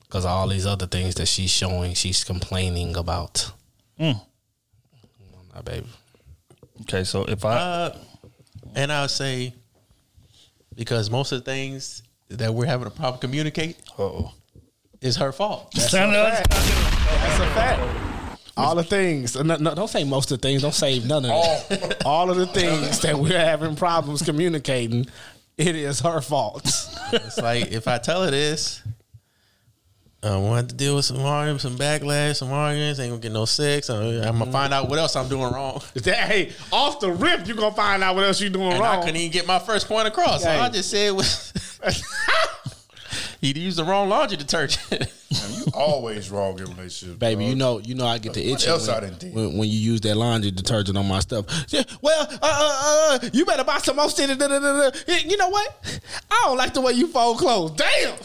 Because 0.00 0.24
all 0.24 0.48
these 0.48 0.64
other 0.64 0.86
things 0.86 1.16
that 1.16 1.26
she's 1.26 1.50
showing, 1.50 1.92
she's 1.92 2.24
complaining 2.24 2.96
about. 2.96 3.52
Mm. 4.00 4.18
Nah, 5.54 5.60
baby. 5.60 5.86
Okay, 6.80 7.04
so 7.04 7.24
if 7.24 7.44
I 7.44 7.54
Uh, 7.54 7.96
and 8.74 8.90
I'll 8.90 9.08
say 9.08 9.52
because 10.74 11.10
most 11.10 11.32
of 11.32 11.44
the 11.44 11.50
things 11.50 12.02
that 12.30 12.54
we're 12.54 12.64
having 12.64 12.86
a 12.86 12.90
problem 12.90 13.20
communicate 13.20 13.76
oh 13.98 14.32
is 15.02 15.16
her 15.16 15.32
fault. 15.32 15.70
That's 15.74 15.92
a 15.92 15.98
fact. 15.98 16.48
That's 16.48 17.40
a 17.40 17.46
fact. 17.54 18.07
All 18.58 18.74
the 18.74 18.84
things. 18.84 19.34
No, 19.36 19.56
no, 19.56 19.74
don't 19.74 19.88
say 19.88 20.04
most 20.04 20.30
of 20.32 20.40
the 20.40 20.48
things. 20.48 20.62
Don't 20.62 20.74
save 20.74 21.06
none 21.06 21.24
of 21.24 21.30
it. 21.70 22.02
All 22.04 22.30
of 22.30 22.36
the 22.36 22.46
things 22.46 23.00
that 23.00 23.16
we're 23.18 23.38
having 23.38 23.76
problems 23.76 24.22
communicating, 24.22 25.06
it 25.56 25.76
is 25.76 26.00
her 26.00 26.20
fault. 26.20 26.62
it's 27.12 27.38
like 27.38 27.70
if 27.72 27.86
I 27.88 27.98
tell 27.98 28.24
her 28.24 28.30
this, 28.30 28.82
I 30.20 30.36
want 30.36 30.68
to 30.68 30.74
deal 30.74 30.96
with 30.96 31.04
some 31.04 31.20
arguments, 31.20 31.62
some 31.62 31.76
backlash, 31.76 32.36
some 32.36 32.50
arguments. 32.52 32.98
Ain't 32.98 33.10
gonna 33.12 33.20
get 33.22 33.30
no 33.32 33.44
sex. 33.44 33.88
I'm 33.88 34.02
Mm-hmm. 34.02 34.38
gonna 34.40 34.50
find 34.52 34.74
out 34.74 34.88
what 34.88 34.98
else 34.98 35.14
I'm 35.14 35.28
doing 35.28 35.52
wrong. 35.52 35.80
That, 35.94 36.16
hey, 36.28 36.52
off 36.72 36.98
the 36.98 37.12
rip, 37.12 37.46
you're 37.46 37.56
gonna 37.56 37.74
find 37.74 38.02
out 38.02 38.16
what 38.16 38.24
else 38.24 38.40
you're 38.40 38.50
doing 38.50 38.72
And 38.72 38.80
wrong. 38.80 38.98
I 38.98 39.00
couldn't 39.00 39.16
even 39.16 39.30
get 39.30 39.46
my 39.46 39.60
first 39.60 39.86
point 39.86 40.08
across. 40.08 40.42
So 40.42 40.50
I 40.50 40.68
just 40.70 40.90
said 40.90 41.12
was 43.40 43.52
he 43.52 43.60
used 43.60 43.78
the 43.78 43.84
wrong 43.84 44.08
laundry 44.08 44.36
detergent. 44.36 44.82
Man, 44.90 45.52
you 45.52 45.64
always 45.74 46.30
wrong 46.30 46.58
in 46.58 46.64
relationships, 46.64 47.18
Baby, 47.18 47.44
dog. 47.44 47.50
you 47.50 47.56
know, 47.56 47.78
you 47.80 47.94
know, 47.94 48.06
I 48.06 48.18
get 48.18 48.32
the 48.34 48.50
What 48.50 48.62
itch 48.62 48.66
when, 49.22 49.34
when, 49.34 49.58
when 49.58 49.68
you 49.68 49.78
use 49.78 50.00
that 50.02 50.16
laundry 50.16 50.50
detergent 50.50 50.96
on 50.96 51.06
my 51.06 51.20
stuff. 51.20 51.44
Yeah, 51.68 51.82
well, 52.00 52.26
uh, 52.30 52.38
uh, 52.42 53.18
uh, 53.22 53.28
you 53.32 53.44
better 53.44 53.64
buy 53.64 53.78
some 53.78 53.96
more 53.96 54.08
shit. 54.08 54.30
You 54.30 55.36
know 55.36 55.48
what? 55.48 56.00
I 56.30 56.42
don't 56.44 56.56
like 56.56 56.72
the 56.74 56.80
way 56.80 56.92
you 56.92 57.08
fold 57.08 57.38
clothes. 57.38 57.72
Damn. 57.72 58.16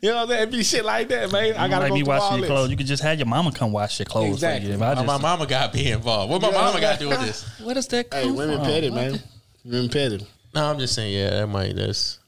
You 0.00 0.10
know, 0.10 0.24
there 0.24 0.46
be 0.46 0.62
shit 0.62 0.84
like 0.84 1.08
that, 1.08 1.32
man. 1.32 1.54
I 1.54 1.68
gotta 1.68 1.82
might 1.82 1.88
go 1.88 1.94
be 1.96 2.00
through 2.02 2.08
washing 2.08 2.38
your 2.38 2.40
this. 2.42 2.48
clothes, 2.48 2.70
you 2.70 2.76
could 2.76 2.86
just 2.86 3.02
have 3.02 3.18
your 3.18 3.26
mama 3.26 3.50
come 3.52 3.72
wash 3.72 3.98
your 3.98 4.06
clothes 4.06 4.34
Exactly. 4.34 4.70
for 4.70 4.78
you. 4.78 4.82
If 4.84 4.98
I 4.98 5.02
my 5.04 5.18
mama 5.18 5.46
got 5.46 5.72
to 5.72 5.78
be 5.78 5.90
involved. 5.90 6.30
What 6.30 6.40
my 6.42 6.50
Yeah. 6.50 6.60
mama 6.60 6.80
got 6.80 6.92
to 6.94 6.98
do 7.00 7.08
with 7.08 7.20
this? 7.20 7.44
where 7.60 7.74
does 7.74 7.88
that 7.88 8.08
come 8.08 8.20
Hey, 8.22 8.30
women 8.30 8.58
from? 8.58 8.66
petty, 8.66 8.90
man. 8.90 9.20
Women 9.64 9.88
petty. 9.88 10.26
No, 10.54 10.70
I'm 10.70 10.78
just 10.78 10.94
saying. 10.94 11.12
Yeah, 11.12 11.30
that 11.30 11.46
might. 11.48 11.74
That's 11.74 12.20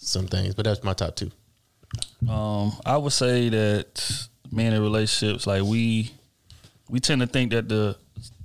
some 0.00 0.26
things, 0.26 0.54
but 0.54 0.64
that's 0.64 0.82
my 0.82 0.94
top 0.94 1.14
two. 1.16 1.30
Um, 2.28 2.72
I 2.84 2.96
would 2.96 3.12
say 3.12 3.48
that 3.48 4.28
men 4.50 4.72
in 4.72 4.82
relationships, 4.82 5.46
like 5.46 5.62
we, 5.62 6.10
we 6.88 7.00
tend 7.00 7.20
to 7.20 7.26
think 7.26 7.52
that 7.52 7.68
the 7.68 7.96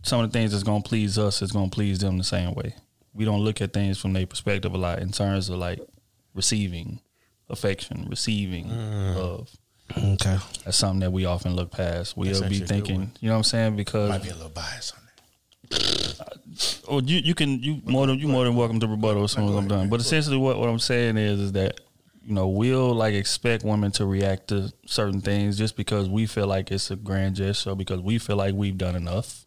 some 0.04 0.22
of 0.24 0.32
the 0.32 0.38
things 0.38 0.52
that's 0.52 0.64
gonna 0.64 0.84
please 0.84 1.18
us 1.18 1.42
is 1.42 1.52
gonna 1.52 1.70
please 1.70 2.00
them 2.00 2.18
the 2.18 2.24
same 2.24 2.54
way. 2.54 2.76
We 3.14 3.26
don't 3.26 3.42
look 3.42 3.62
at 3.62 3.74
things 3.74 4.00
from 4.00 4.14
their 4.14 4.28
perspective 4.28 4.74
a 4.74 4.78
lot 4.78 5.00
in 5.00 5.12
terms 5.12 5.50
of 5.50 5.58
like 5.58 5.80
receiving 6.34 7.00
affection, 7.50 8.06
receiving 8.10 8.70
love. 9.16 9.50
Okay. 9.98 10.38
That's 10.64 10.78
something 10.78 11.00
that 11.02 11.12
we 11.12 11.26
often 11.26 11.56
look 11.56 11.72
past. 11.72 12.18
We'll 12.18 12.30
be 12.30 12.32
actually 12.36 12.58
a 12.58 12.60
good 12.60 12.68
thinking, 12.68 13.12
you 13.20 13.30
know 13.30 13.36
what 13.36 13.38
I'm 13.38 13.44
saying? 13.44 13.76
Because 13.76 14.10
Might 14.10 14.24
be 14.24 14.30
a 14.30 14.34
little 14.36 14.50
bias 14.50 14.92
on 14.92 15.00
that. 15.70 16.02
Oh, 16.88 17.02
you 17.02 17.18
you 17.18 17.36
can 17.36 17.62
you 17.62 17.82
more 17.86 18.08
than 18.08 18.20
you 18.20 18.28
more 18.28 18.44
than 18.44 18.56
welcome 18.56 18.80
to 18.80 18.88
rebuttal 18.88 19.24
as 19.24 19.32
soon 19.32 19.50
as 19.50 19.56
I'm 19.56 19.68
done. 19.68 19.90
But 19.90 20.00
essentially, 20.00 20.38
what, 20.38 20.60
what 20.60 20.70
I'm 20.70 20.80
saying 20.80 21.18
is 21.18 21.40
is 21.40 21.52
that 21.54 21.80
you 22.24 22.34
know 22.34 22.48
we'll 22.48 22.94
like 22.94 23.14
expect 23.14 23.64
women 23.64 23.92
to 23.92 24.06
react 24.06 24.50
to 24.50 24.72
certain 24.86 25.22
things 25.22 25.58
just 25.58 25.76
because 25.76 26.10
we 26.10 26.26
feel 26.26 26.48
like 26.48 26.72
it's 26.72 26.92
a 26.92 26.96
grand 26.96 27.36
gesture, 27.36 27.76
because 27.76 28.02
we 28.02 28.18
feel 28.18 28.36
like 28.36 28.54
we've 28.54 28.78
done 28.78 28.96
enough. 28.96 29.42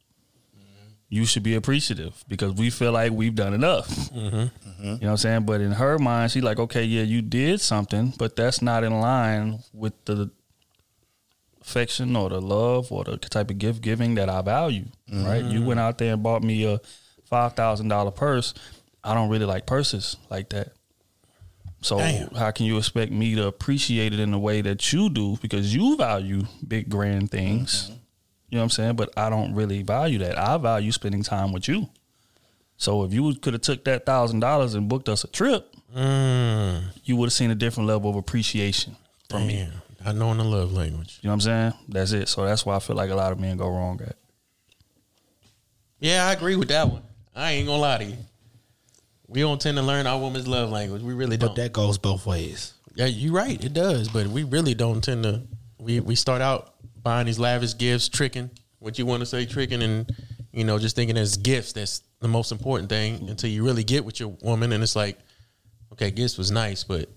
You 1.11 1.25
should 1.25 1.43
be 1.43 1.55
appreciative 1.55 2.23
because 2.29 2.53
we 2.53 2.69
feel 2.69 2.93
like 2.93 3.13
we've 3.13 3.35
done 3.35 3.55
enough. 3.55 3.89
Mm-hmm. 3.89 4.21
You 4.21 4.29
know 4.29 4.51
mm-hmm. 4.79 4.93
what 4.93 5.11
I'm 5.11 5.17
saying? 5.17 5.47
But 5.47 5.63
in 5.63 5.73
her 5.73 5.99
mind, 5.99 6.33
she's 6.33 6.43
like, 6.43 6.59
okay, 6.59 6.85
yeah, 6.85 7.01
you 7.03 7.23
did 7.23 7.63
something, 7.63 8.13
but 8.19 8.37
that's 8.37 8.61
not 8.61 8.85
in 8.85 9.01
line 9.01 9.61
with 9.73 9.95
the 10.05 10.31
affection 11.63 12.15
or 12.15 12.29
the 12.29 12.41
love 12.41 12.93
or 12.93 13.05
the 13.05 13.17
type 13.17 13.51
of 13.51 13.59
gift 13.59 13.81
giving 13.81 14.17
that 14.17 14.29
I 14.29 14.43
value. 14.43 14.85
Right? 15.11 15.45
You 15.45 15.61
mm-hmm. 15.61 15.67
went 15.67 15.81
out 15.81 15.97
there 15.97 16.13
and 16.13 16.23
bought 16.23 16.43
me 16.43 16.65
a 16.65 16.79
five 17.29 17.55
thousand 17.55 17.89
dollar 17.89 18.11
purse. 18.11 18.55
I 19.05 19.15
don't 19.15 19.31
really 19.31 19.47
like 19.47 19.67
purses 19.67 20.17
like 20.31 20.51
that. 20.51 20.73
So 21.81 21.99
Damn. 21.99 22.31
how 22.35 22.51
can 22.51 22.67
you 22.67 22.77
expect 22.77 23.13
me 23.13 23.37
to 23.37 23.47
appreciate 23.47 24.13
it 24.13 24.19
in 24.19 24.33
the 24.33 24.39
way 24.39 24.61
that 24.63 24.93
you 24.93 25.09
do 25.09 25.37
because 25.41 25.73
you 25.75 25.97
value 25.97 26.43
big 26.67 26.89
grand 26.89 27.31
things? 27.31 27.91
You 28.51 28.57
know 28.57 28.61
what 28.61 28.65
I'm 28.65 28.71
saying? 28.71 28.97
But 28.97 29.17
I 29.17 29.31
don't 29.31 29.55
really 29.55 29.83
value 29.83 30.19
that. 30.19 30.37
I 30.39 30.57
value 30.59 30.91
spending 30.91 31.23
time 31.23 31.53
with 31.53 31.69
you. 31.69 31.89
So 32.77 33.05
if 33.05 33.13
you 33.13 33.35
could 33.35 33.53
have 33.53 33.63
took 33.63 33.85
that 33.85 34.07
thousand 34.07 34.41
dollars 34.41 34.75
and 34.75 34.89
booked 34.89 35.09
us 35.09 35.25
a 35.25 35.29
trip, 35.29 35.75
Mm, 35.97 36.83
you 37.05 37.17
would 37.17 37.27
have 37.27 37.33
seen 37.33 37.51
a 37.51 37.55
different 37.55 37.87
level 37.89 38.11
of 38.11 38.17
appreciation 38.17 38.95
from 39.31 39.47
me. 39.47 39.67
I 40.05 40.13
know 40.13 40.31
in 40.33 40.39
the 40.39 40.45
love 40.45 40.73
language. 40.73 41.19
You 41.23 41.29
know 41.29 41.33
what 41.33 41.35
I'm 41.35 41.41
saying? 41.41 41.73
That's 41.89 42.13
it. 42.13 42.29
So 42.29 42.45
that's 42.45 42.67
why 42.67 42.77
I 42.77 42.79
feel 42.79 42.95
like 42.95 43.11
a 43.11 43.15
lot 43.15 43.33
of 43.33 43.41
men 43.41 43.57
go 43.57 43.69
wrong 43.69 43.99
at. 44.07 44.17
Yeah, 45.99 46.27
I 46.27 46.33
agree 46.33 46.57
with 46.57 46.69
that 46.69 46.89
one. 46.91 47.03
I 47.39 47.53
ain't 47.53 47.67
gonna 47.67 47.81
lie 47.81 47.99
to 47.99 48.05
you. 48.05 48.17
We 49.29 49.41
don't 49.41 49.61
tend 49.61 49.77
to 49.77 49.83
learn 49.83 50.07
our 50.07 50.19
woman's 50.19 50.49
love 50.49 50.71
language. 50.71 51.03
We 51.03 51.15
really 51.15 51.37
don't. 51.37 51.51
But 51.51 51.57
that 51.57 51.73
goes 51.73 51.99
both 51.99 52.27
ways. 52.27 52.75
Yeah, 52.95 53.07
you're 53.07 53.33
right. 53.33 53.63
It 53.63 53.73
does, 53.73 54.09
but 54.09 54.27
we 54.27 54.43
really 54.43 54.75
don't 54.75 55.03
tend 55.03 55.23
to. 55.23 55.43
We 55.79 56.01
we 56.01 56.17
start 56.17 56.43
out 56.43 56.75
buying 57.03 57.27
these 57.27 57.39
lavish 57.39 57.77
gifts, 57.77 58.09
tricking 58.09 58.51
what 58.81 58.99
you 58.99 59.07
want 59.07 59.21
to 59.21 59.27
say, 59.27 59.47
tricking, 59.47 59.83
and 59.83 60.11
you 60.53 60.65
know, 60.65 60.79
just 60.79 60.97
thinking 60.97 61.17
as 61.17 61.37
gifts. 61.37 61.73
That's 61.75 62.03
the 62.21 62.29
most 62.29 62.51
important 62.51 62.89
thing 62.89 63.29
until 63.29 63.51
you 63.51 63.65
really 63.65 63.85
get 63.85 64.05
with 64.05 64.19
your 64.19 64.31
woman, 64.43 64.73
and 64.73 64.83
it's 64.83 64.97
like, 64.97 65.19
okay, 65.93 66.11
gifts 66.11 66.39
was 66.39 66.51
nice, 66.51 66.83
but 66.83 67.09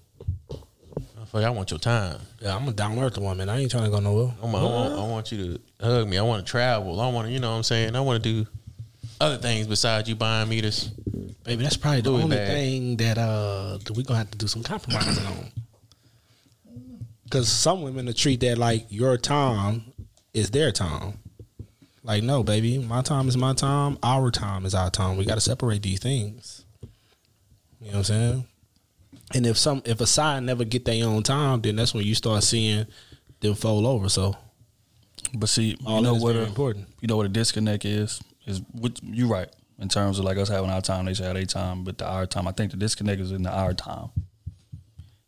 like 1.34 1.45
I 1.45 1.49
want 1.49 1.72
your 1.72 1.80
time. 1.80 2.19
Yeah, 2.41 2.55
I'm 2.55 2.67
a 2.67 2.74
down 2.74 2.99
earth 2.99 3.17
woman. 3.17 3.49
I 3.49 3.59
ain't 3.59 3.72
trying 3.72 3.86
to 3.86 3.89
go 3.89 3.99
nowhere. 3.99 4.34
I 4.41 4.45
want, 4.45 4.55
I 4.57 4.67
want, 4.67 4.93
I 4.93 5.07
want 5.07 5.32
you 5.32 5.38
to 5.80 5.86
hug 5.86 6.07
me. 6.07 6.17
I 6.17 6.22
want 6.22 6.45
to 6.45 6.49
travel. 6.49 6.99
I 6.99 7.09
want 7.09 7.28
to, 7.28 7.34
you 7.34 7.39
know 7.39 7.51
what 7.51 7.57
I'm 7.57 7.63
saying? 7.63 7.95
I 7.95 8.01
want 8.01 8.22
to 8.22 8.43
do 8.43 8.49
other 9.22 9.38
things 9.38 9.67
besides 9.67 10.09
you 10.09 10.15
buying 10.15 10.49
me 10.49 10.61
this. 10.61 10.86
Baby, 11.43 11.63
that's 11.63 11.78
probably 11.78 12.01
the 12.01 12.11
Louis 12.11 12.24
only 12.24 12.38
bag. 12.38 12.47
thing 12.49 12.97
that 12.97 13.17
uh 13.17 13.78
that 13.86 13.93
we 13.95 14.03
gonna 14.03 14.19
have 14.19 14.32
to 14.32 14.38
do 14.38 14.47
some 14.47 14.63
compromising 14.63 15.26
on. 15.26 15.51
Cause 17.30 17.47
some 17.49 17.82
women 17.82 18.05
will 18.07 18.13
treat 18.13 18.41
that 18.41 18.57
like 18.57 18.88
your 18.89 19.17
time 19.17 19.93
is 20.34 20.51
their 20.51 20.72
time. 20.72 21.19
Like, 22.03 22.24
no, 22.24 22.43
baby, 22.43 22.78
my 22.80 23.01
time 23.01 23.28
is 23.30 23.38
my 23.38 23.53
time. 23.53 23.97
Our 24.03 24.32
time 24.32 24.65
is 24.65 24.74
our 24.76 24.89
time. 24.89 25.17
We 25.17 25.24
got 25.26 25.36
to 25.36 25.41
separate 25.41 25.84
these 25.84 25.99
things. 25.99 26.65
You 27.80 27.88
know 27.88 27.91
what 27.91 27.97
I'm 27.97 28.03
saying? 28.03 28.47
And 29.34 29.45
if 29.45 29.57
some 29.57 29.82
if 29.86 30.01
a 30.01 30.05
side 30.07 30.43
never 30.43 30.65
get 30.65 30.84
their 30.84 31.05
own 31.05 31.24
time, 31.24 31.61
then 31.61 31.78
that's 31.78 31.93
when 31.93 32.03
you 32.05 32.15
start 32.15 32.43
seeing 32.43 32.86
them 33.39 33.53
fold 33.55 33.86
over. 33.86 34.09
So 34.09 34.36
But 35.34 35.47
see, 35.47 35.78
all 35.86 35.97
you 35.97 36.03
know 36.03 36.11
that 36.11 36.17
is 36.17 36.24
what? 36.24 36.34
very 36.34 36.45
A, 36.45 36.47
important. 36.49 36.88
you 37.01 37.07
know 37.07 37.15
what 37.17 37.28
a 37.28 37.30
disconnect 37.30 37.86
is? 37.86 38.22
Is 38.45 38.61
what 38.71 39.01
you 39.03 39.27
right 39.27 39.49
in 39.79 39.87
terms 39.87 40.19
of 40.19 40.25
like 40.25 40.37
us 40.37 40.49
having 40.49 40.69
our 40.69 40.81
time. 40.81 41.05
They 41.05 41.23
have 41.23 41.35
their 41.35 41.45
time, 41.45 41.83
but 41.83 41.97
the 41.97 42.07
our 42.07 42.25
time. 42.25 42.47
I 42.47 42.51
think 42.51 42.71
the 42.71 42.77
disconnect 42.77 43.21
is 43.21 43.31
in 43.31 43.43
the 43.43 43.51
our 43.51 43.73
time. 43.73 44.09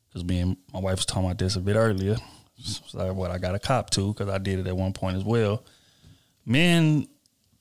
Because 0.07 0.23
me 0.23 0.39
and 0.39 0.57
my 0.71 0.79
wife 0.79 0.97
was 0.97 1.05
talking 1.05 1.25
about 1.25 1.37
this 1.37 1.55
a 1.55 1.59
bit 1.59 1.75
earlier. 1.75 2.17
It's 2.57 2.93
like 2.93 3.13
what 3.13 3.31
I 3.31 3.39
got 3.39 3.55
a 3.55 3.59
cop 3.59 3.89
to 3.91 4.13
because 4.13 4.29
I 4.29 4.37
did 4.37 4.59
it 4.59 4.67
at 4.67 4.77
one 4.77 4.93
point 4.93 5.17
as 5.17 5.23
well. 5.23 5.63
Men 6.45 7.07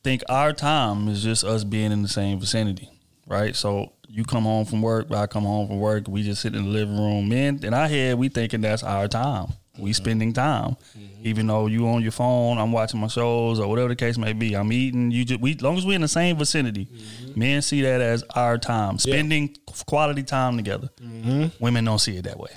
think 0.04 0.22
our 0.28 0.52
time 0.52 1.08
is 1.08 1.22
just 1.22 1.44
us 1.44 1.64
being 1.64 1.92
in 1.92 2.02
the 2.02 2.08
same 2.08 2.38
vicinity. 2.40 2.90
right? 3.26 3.56
So 3.56 3.92
you 4.08 4.24
come 4.24 4.44
home 4.44 4.64
from 4.64 4.82
work, 4.82 5.10
I 5.10 5.26
come 5.26 5.44
home 5.44 5.66
from 5.66 5.78
work, 5.78 6.08
we 6.08 6.22
just 6.22 6.42
sit 6.42 6.54
in 6.54 6.64
the 6.64 6.70
living 6.70 6.98
room. 6.98 7.28
Men 7.28 7.60
in 7.62 7.74
our 7.74 7.88
head, 7.88 8.18
we 8.18 8.28
thinking 8.28 8.60
that's 8.60 8.82
our 8.82 9.08
time. 9.08 9.48
We 9.78 9.94
spending 9.94 10.34
time, 10.34 10.76
mm-hmm. 10.96 11.26
even 11.26 11.46
though 11.46 11.66
you 11.66 11.88
on 11.88 12.02
your 12.02 12.12
phone, 12.12 12.58
I'm 12.58 12.72
watching 12.72 13.00
my 13.00 13.06
shows 13.06 13.58
or 13.58 13.68
whatever 13.68 13.88
the 13.88 13.96
case 13.96 14.18
may 14.18 14.34
be. 14.34 14.54
I'm 14.54 14.70
eating. 14.70 15.10
You 15.10 15.24
just 15.24 15.40
we, 15.40 15.54
long 15.54 15.78
as 15.78 15.86
we 15.86 15.94
in 15.94 16.02
the 16.02 16.08
same 16.08 16.36
vicinity, 16.36 16.86
mm-hmm. 16.86 17.38
men 17.38 17.62
see 17.62 17.80
that 17.80 18.02
as 18.02 18.22
our 18.34 18.58
time, 18.58 18.98
spending 18.98 19.56
quality 19.86 20.24
time 20.24 20.58
together. 20.58 20.90
Mm-hmm. 21.00 21.46
Women 21.58 21.86
don't 21.86 21.98
see 21.98 22.18
it 22.18 22.24
that 22.24 22.38
way. 22.38 22.50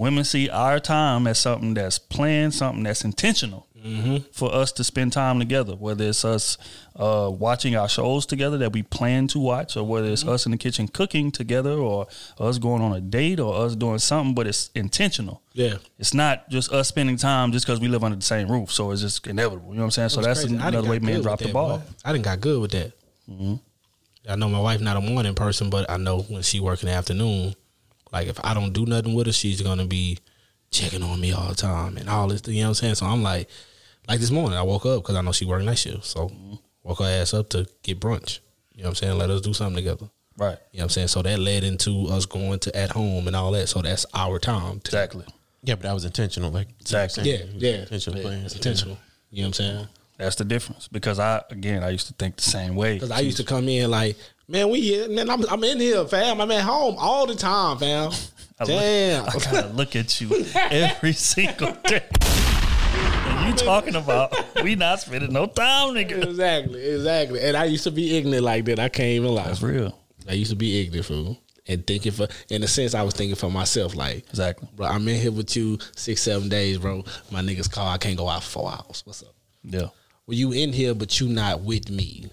Women 0.00 0.24
see 0.24 0.50
our 0.50 0.80
time 0.80 1.28
as 1.28 1.38
something 1.38 1.74
that's 1.74 2.00
planned, 2.00 2.52
something 2.52 2.82
that's 2.82 3.04
intentional 3.04 3.68
for 4.32 4.52
us 4.54 4.72
to 4.72 4.84
spend 4.84 5.12
time 5.12 5.38
together. 5.38 5.74
Whether 5.74 6.04
it's 6.04 6.24
us 6.24 6.58
uh, 6.96 7.30
watching 7.32 7.76
our 7.76 7.88
shows 7.88 8.26
together 8.26 8.58
that 8.58 8.72
we 8.72 8.82
plan 8.82 9.26
to 9.28 9.38
watch, 9.38 9.76
or 9.76 9.84
whether 9.84 10.08
it's 10.08 10.26
us 10.26 10.46
in 10.46 10.52
the 10.52 10.58
kitchen 10.58 10.88
cooking 10.88 11.30
together, 11.30 11.72
or 11.72 12.06
us 12.38 12.58
going 12.58 12.82
on 12.82 12.92
a 12.92 13.00
date, 13.00 13.40
or 13.40 13.64
us 13.64 13.76
doing 13.76 13.98
something, 13.98 14.34
but 14.34 14.46
it's 14.46 14.70
intentional. 14.74 15.42
Yeah. 15.52 15.76
It's 15.98 16.14
not 16.14 16.48
just 16.50 16.72
us 16.72 16.88
spending 16.88 17.16
time 17.16 17.52
just 17.52 17.66
because 17.66 17.80
we 17.80 17.88
live 17.88 18.04
under 18.04 18.16
the 18.16 18.22
same 18.22 18.50
roof. 18.50 18.70
So 18.70 18.90
it's 18.90 19.02
just 19.02 19.26
inevitable. 19.26 19.70
You 19.70 19.76
know 19.76 19.80
what 19.82 19.84
I'm 19.86 19.90
saying? 19.92 20.08
So 20.10 20.20
that's 20.20 20.40
crazy. 20.40 20.56
Another 20.56 20.88
way 20.88 20.98
man 20.98 21.22
dropped 21.22 21.42
with 21.42 21.48
the 21.48 21.54
ball. 21.54 21.78
boy. 21.78 21.84
I 22.04 22.12
didn't 22.12 22.24
got 22.24 22.40
good 22.40 22.60
with 22.60 22.70
that. 22.72 22.92
Mm-hmm. 23.30 23.54
I 24.28 24.36
know 24.36 24.48
my 24.48 24.60
wife 24.60 24.80
not 24.80 24.96
a 24.96 25.00
morning 25.00 25.34
person, 25.34 25.70
but 25.70 25.90
I 25.90 25.96
know 25.96 26.20
when 26.22 26.42
she 26.42 26.60
work 26.60 26.82
in 26.82 26.88
the 26.88 26.94
afternoon, 26.94 27.54
like 28.12 28.28
if 28.28 28.38
I 28.44 28.54
don't 28.54 28.72
do 28.72 28.84
nothing 28.86 29.14
with 29.14 29.26
her, 29.26 29.32
she's 29.32 29.62
gonna 29.62 29.86
be 29.86 30.18
checking 30.70 31.02
on 31.02 31.20
me 31.20 31.32
all 31.32 31.48
the 31.48 31.54
time 31.54 31.96
and 31.96 32.08
all 32.08 32.28
this. 32.28 32.42
You 32.46 32.60
know 32.60 32.60
what 32.60 32.68
I'm 32.68 32.74
saying? 32.74 32.94
So 32.96 33.06
I'm 33.06 33.22
like, 33.22 33.48
like 34.08 34.20
this 34.20 34.30
morning, 34.30 34.58
I 34.58 34.62
woke 34.62 34.86
up 34.86 35.02
because 35.02 35.16
I 35.16 35.20
know 35.22 35.32
she 35.32 35.44
work 35.44 35.62
night 35.62 35.78
shift, 35.78 36.04
so 36.04 36.28
Mm-hmm. 36.28 36.54
woke 36.82 36.98
her 37.00 37.04
ass 37.04 37.34
up 37.34 37.48
to 37.50 37.66
get 37.82 38.00
brunch. 38.00 38.40
You 38.74 38.82
know 38.82 38.88
what 38.88 38.90
I'm 38.90 38.94
saying? 38.96 39.18
Let 39.18 39.30
us 39.30 39.40
do 39.40 39.52
something 39.52 39.76
together. 39.76 40.08
Right. 40.36 40.56
You 40.72 40.78
know 40.78 40.82
what 40.82 40.84
I'm 40.84 40.88
saying? 40.90 41.08
So 41.08 41.22
that 41.22 41.38
led 41.38 41.64
into 41.64 42.06
us 42.08 42.24
going 42.26 42.58
to 42.60 42.74
at 42.76 42.90
home 42.90 43.26
and 43.26 43.36
all 43.36 43.52
that. 43.52 43.68
So 43.68 43.82
that's 43.82 44.06
our 44.14 44.38
time. 44.38 44.78
Exactly. 44.78 45.24
Yeah, 45.62 45.74
but 45.74 45.82
that 45.82 45.92
was 45.92 46.04
intentional. 46.06 46.50
Like 46.50 46.68
Exactly. 46.80 47.30
Yeah, 47.30 47.44
yeah. 47.56 47.70
intentional 47.82 48.18
Yeah, 48.20 48.26
plans. 48.26 48.44
It's 48.46 48.54
intentional. 48.56 48.96
You 49.30 49.42
know 49.42 49.48
what 49.48 49.60
I'm 49.60 49.64
saying? 49.66 49.88
That's 50.16 50.36
the 50.36 50.44
difference. 50.44 50.88
Because 50.88 51.18
I 51.18 51.42
again, 51.50 51.82
I 51.82 51.90
used 51.90 52.06
to 52.06 52.14
think 52.14 52.36
the 52.36 52.42
same 52.42 52.74
way. 52.74 52.94
Because 52.94 53.10
I 53.10 53.20
used 53.20 53.36
to 53.36 53.44
come 53.44 53.68
in 53.68 53.90
like, 53.90 54.16
man, 54.48 54.70
we 54.70 54.80
here, 54.80 55.08
man, 55.10 55.28
I'm, 55.28 55.44
I'm 55.50 55.62
in 55.64 55.78
here, 55.78 56.04
fam. 56.06 56.40
I'm 56.40 56.50
at 56.50 56.62
home 56.62 56.94
all 56.98 57.26
the 57.26 57.34
time, 57.34 57.76
fam. 57.78 58.10
I 58.58 58.64
look- 58.64 58.68
Damn. 58.68 59.24
I 59.28 59.32
gotta 59.32 59.68
look 59.68 59.94
at 59.96 60.20
you 60.22 60.30
every 60.54 61.12
single 61.12 61.72
day. 61.84 62.04
And 63.12 63.48
you 63.48 63.64
talking 63.64 63.94
about 63.94 64.34
we 64.62 64.74
not 64.74 65.00
spending 65.00 65.32
no 65.32 65.46
time 65.46 65.94
together. 65.94 66.28
exactly, 66.28 66.82
exactly. 66.84 67.40
And 67.40 67.56
I 67.56 67.64
used 67.64 67.84
to 67.84 67.90
be 67.90 68.16
ignorant 68.16 68.44
like 68.44 68.64
that. 68.66 68.78
I 68.78 68.88
can't 68.88 69.08
even 69.08 69.34
lie. 69.34 69.44
That's 69.44 69.62
real. 69.62 69.98
I 70.28 70.34
used 70.34 70.50
to 70.50 70.56
be 70.56 70.80
ignorant, 70.80 71.06
fool. 71.06 71.38
And 71.66 71.86
thinking 71.86 72.12
for, 72.12 72.26
in 72.48 72.62
a 72.62 72.68
sense, 72.68 72.94
I 72.94 73.02
was 73.02 73.14
thinking 73.14 73.36
for 73.36 73.50
myself, 73.50 73.94
like, 73.94 74.26
exactly, 74.28 74.68
bro. 74.74 74.86
I'm 74.86 75.06
in 75.06 75.20
here 75.20 75.30
with 75.30 75.54
you 75.56 75.78
six, 75.94 76.22
seven 76.22 76.48
days, 76.48 76.78
bro. 76.78 77.04
My 77.30 77.42
niggas 77.42 77.70
call, 77.70 77.86
I 77.86 77.98
can't 77.98 78.16
go 78.16 78.28
out 78.28 78.42
for 78.42 78.50
four 78.50 78.72
hours. 78.72 79.02
What's 79.04 79.22
up? 79.22 79.34
Yeah. 79.62 79.88
Well, 80.26 80.36
you 80.36 80.52
in 80.52 80.72
here, 80.72 80.94
but 80.94 81.20
you 81.20 81.28
not 81.28 81.60
with 81.60 81.90
me. 81.90 82.30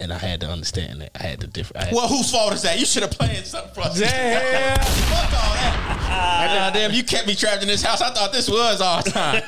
And 0.00 0.12
I 0.12 0.18
had 0.18 0.40
to 0.40 0.48
understand 0.48 1.02
that. 1.02 1.10
I 1.14 1.22
had 1.26 1.40
to 1.40 1.46
different. 1.46 1.82
I 1.82 1.86
had 1.88 1.94
Well, 1.94 2.08
whose 2.08 2.30
fault 2.32 2.54
is 2.54 2.62
that? 2.62 2.78
You 2.80 2.86
should 2.86 3.02
have 3.02 3.10
planned 3.12 3.44
something 3.46 3.74
for 3.74 3.82
us. 3.82 3.98
Damn. 4.00 4.78
Fuck 4.78 5.24
all 5.24 5.54
that. 5.54 5.96
Ah, 6.12 6.70
damn, 6.72 6.90
you 6.90 7.04
kept 7.04 7.26
me 7.26 7.34
trapped 7.34 7.62
in 7.62 7.68
this 7.68 7.82
house. 7.82 8.00
I 8.00 8.10
thought 8.12 8.32
this 8.32 8.48
was 8.50 8.80
our 8.80 9.02
time. 9.02 9.42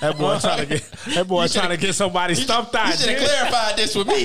That 0.00 0.16
boy 0.18 0.38
trying 0.38 0.58
to 0.60 0.66
get 0.66 0.82
that 1.14 1.28
boy 1.28 1.46
trying 1.46 1.68
to 1.68 1.76
get 1.76 1.94
somebody 1.94 2.34
stumped 2.34 2.74
out. 2.74 2.88
You 2.88 2.94
should 2.94 3.10
have 3.10 3.28
clarified 3.28 3.76
this 3.76 3.94
with 3.94 4.06
me. 4.08 4.24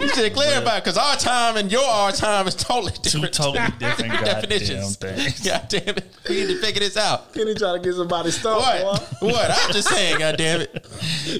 You 0.00 0.08
should 0.10 0.24
have 0.24 0.32
clarified 0.34 0.84
because 0.84 0.96
our 0.96 1.16
time 1.16 1.56
and 1.56 1.72
your 1.72 1.84
our 1.84 2.12
time 2.12 2.46
is 2.46 2.54
totally 2.54 2.92
different. 3.02 3.32
Two 3.32 3.42
totally 3.42 3.66
different 3.78 4.12
goddamn 4.12 4.40
definitions. 4.42 4.96
things. 4.96 5.40
God 5.44 5.66
damn 5.68 5.96
it. 5.96 6.04
We 6.28 6.34
need 6.36 6.46
to 6.48 6.60
figure 6.60 6.80
this 6.80 6.96
out. 6.96 7.32
Kenny 7.32 7.54
trying 7.54 7.82
to 7.82 7.88
get 7.88 7.96
somebody 7.96 8.30
stumped. 8.30 8.60
What? 8.60 9.20
Boy. 9.20 9.26
What? 9.28 9.50
I'm 9.50 9.72
just 9.72 9.88
saying, 9.88 10.18
God 10.20 10.36
damn 10.36 10.60
it. 10.60 10.86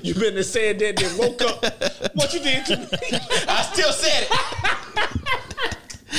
You 0.03 0.15
been 0.15 0.35
there 0.35 0.43
saying 0.43 0.79
that, 0.79 0.97
then 0.97 1.19
woke 1.19 1.43
up. 1.43 1.65
What 2.15 2.33
you 2.35 2.41
did 2.41 2.67
to 2.67 2.77
me? 2.79 2.87
I 3.59 3.63
still 3.73 3.93
said 3.93 4.23
it. 4.23 4.29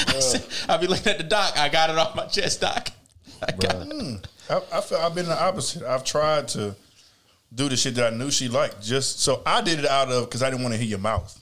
I 0.08 0.20
said- 0.20 0.46
I'll 0.68 0.78
be 0.78 0.88
looking 0.88 1.08
at 1.08 1.18
the 1.18 1.24
doc. 1.24 1.58
I 1.58 1.70
got 1.70 1.90
it 1.90 1.98
off 1.98 2.16
my 2.16 2.26
chest, 2.26 2.62
doc. 2.62 2.90
I 3.42 3.52
got 3.54 3.76
it. 3.76 3.90
Mm. 3.90 4.24
I, 4.50 4.62
I 4.78 4.82
feel 4.82 4.98
I've 4.98 5.16
been 5.16 5.26
the 5.28 5.42
opposite. 5.42 5.84
I've 5.84 6.04
tried 6.04 6.48
to 6.50 6.76
do 7.54 7.70
the 7.70 7.78
shit 7.78 7.96
that 7.96 8.14
I 8.14 8.16
knew 8.16 8.30
she 8.32 8.48
liked. 8.50 8.82
Just 8.84 9.22
so 9.22 9.42
I 9.46 9.62
did 9.62 9.80
it 9.80 9.86
out 9.86 10.12
of 10.12 10.26
because 10.26 10.44
I 10.44 10.50
didn't 10.50 10.64
want 10.64 10.74
to 10.74 10.80
hear 10.80 10.88
your 10.90 11.00
mouth. 11.00 11.36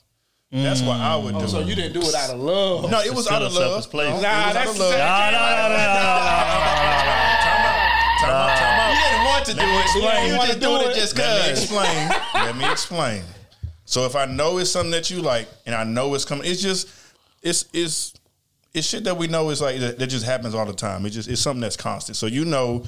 That's 0.52 0.82
why 0.82 0.98
I 0.98 1.16
would 1.18 1.34
do. 1.34 1.41
Oh, 1.43 1.48
so 1.48 1.60
you 1.60 1.76
didn't 1.76 1.91
do 1.93 2.08
it 2.08 2.16
out 2.16 2.30
of 2.30 2.39
love? 2.39 2.89
No, 2.89 3.02
it 3.02 3.14
was 3.14 3.26
Still 3.26 3.36
out 3.36 3.41
of 3.43 3.52
love. 3.54 3.64
selfless 3.64 3.86
place. 3.88 4.10
It 4.10 4.14
was 4.14 4.22
Nah, 4.22 4.30
out 4.30 4.54
that's 4.54 4.72
of 4.72 4.78
love. 4.80 4.91
the 4.91 4.98
same- 4.98 5.00
Nah, 5.06 5.32
nah, 5.32 5.32
nah, 5.32 5.39
nah, 5.39 5.68
nah, 5.68 5.78
nah, 5.78 5.98
nah, 5.98 7.04
nah, 7.04 7.38
Time 7.43 7.66
out. 7.68 7.80
Time 8.22 8.32
out. 8.32 8.58
Time 8.58 8.80
out. 8.80 8.93
You 8.93 9.02
didn't 9.04 9.26
want 9.26 9.45
to 9.45 9.54
do 9.54 9.60
it. 9.68 9.82
explain. 9.84 10.32
You 10.32 10.48
just 10.48 10.60
doing 10.62 10.82
it 10.88 10.95
just 10.95 11.18
Let 11.18 11.28
me 11.28 11.50
cause. 11.52 11.64
explain. 11.64 12.10
Let 12.34 12.56
me 12.58 12.72
explain. 12.72 13.24
So 13.88 14.06
if 14.06 14.18
I 14.18 14.26
know 14.26 14.58
it's 14.58 14.70
something 14.70 14.92
that 14.92 15.10
you 15.10 15.22
like, 15.22 15.48
and 15.66 15.74
I 15.74 15.86
know 15.86 16.14
it's 16.14 16.26
coming, 16.26 16.46
it's 16.46 16.62
just 16.62 16.90
it's 17.42 17.66
it's 17.72 18.14
it's 18.74 18.86
shit 18.86 19.06
that 19.06 19.16
we 19.16 19.28
know 19.28 19.50
is 19.50 19.62
like 19.62 19.80
that, 19.80 20.08
just 20.08 20.26
happens 20.26 20.54
all 20.54 20.66
the 20.66 20.74
time. 20.74 21.06
It 21.06 21.12
just 21.12 21.30
it's 21.30 21.40
something 21.40 21.62
that's 21.62 21.78
constant. 21.78 22.18
So 22.18 22.26
you 22.26 22.44
know, 22.44 22.84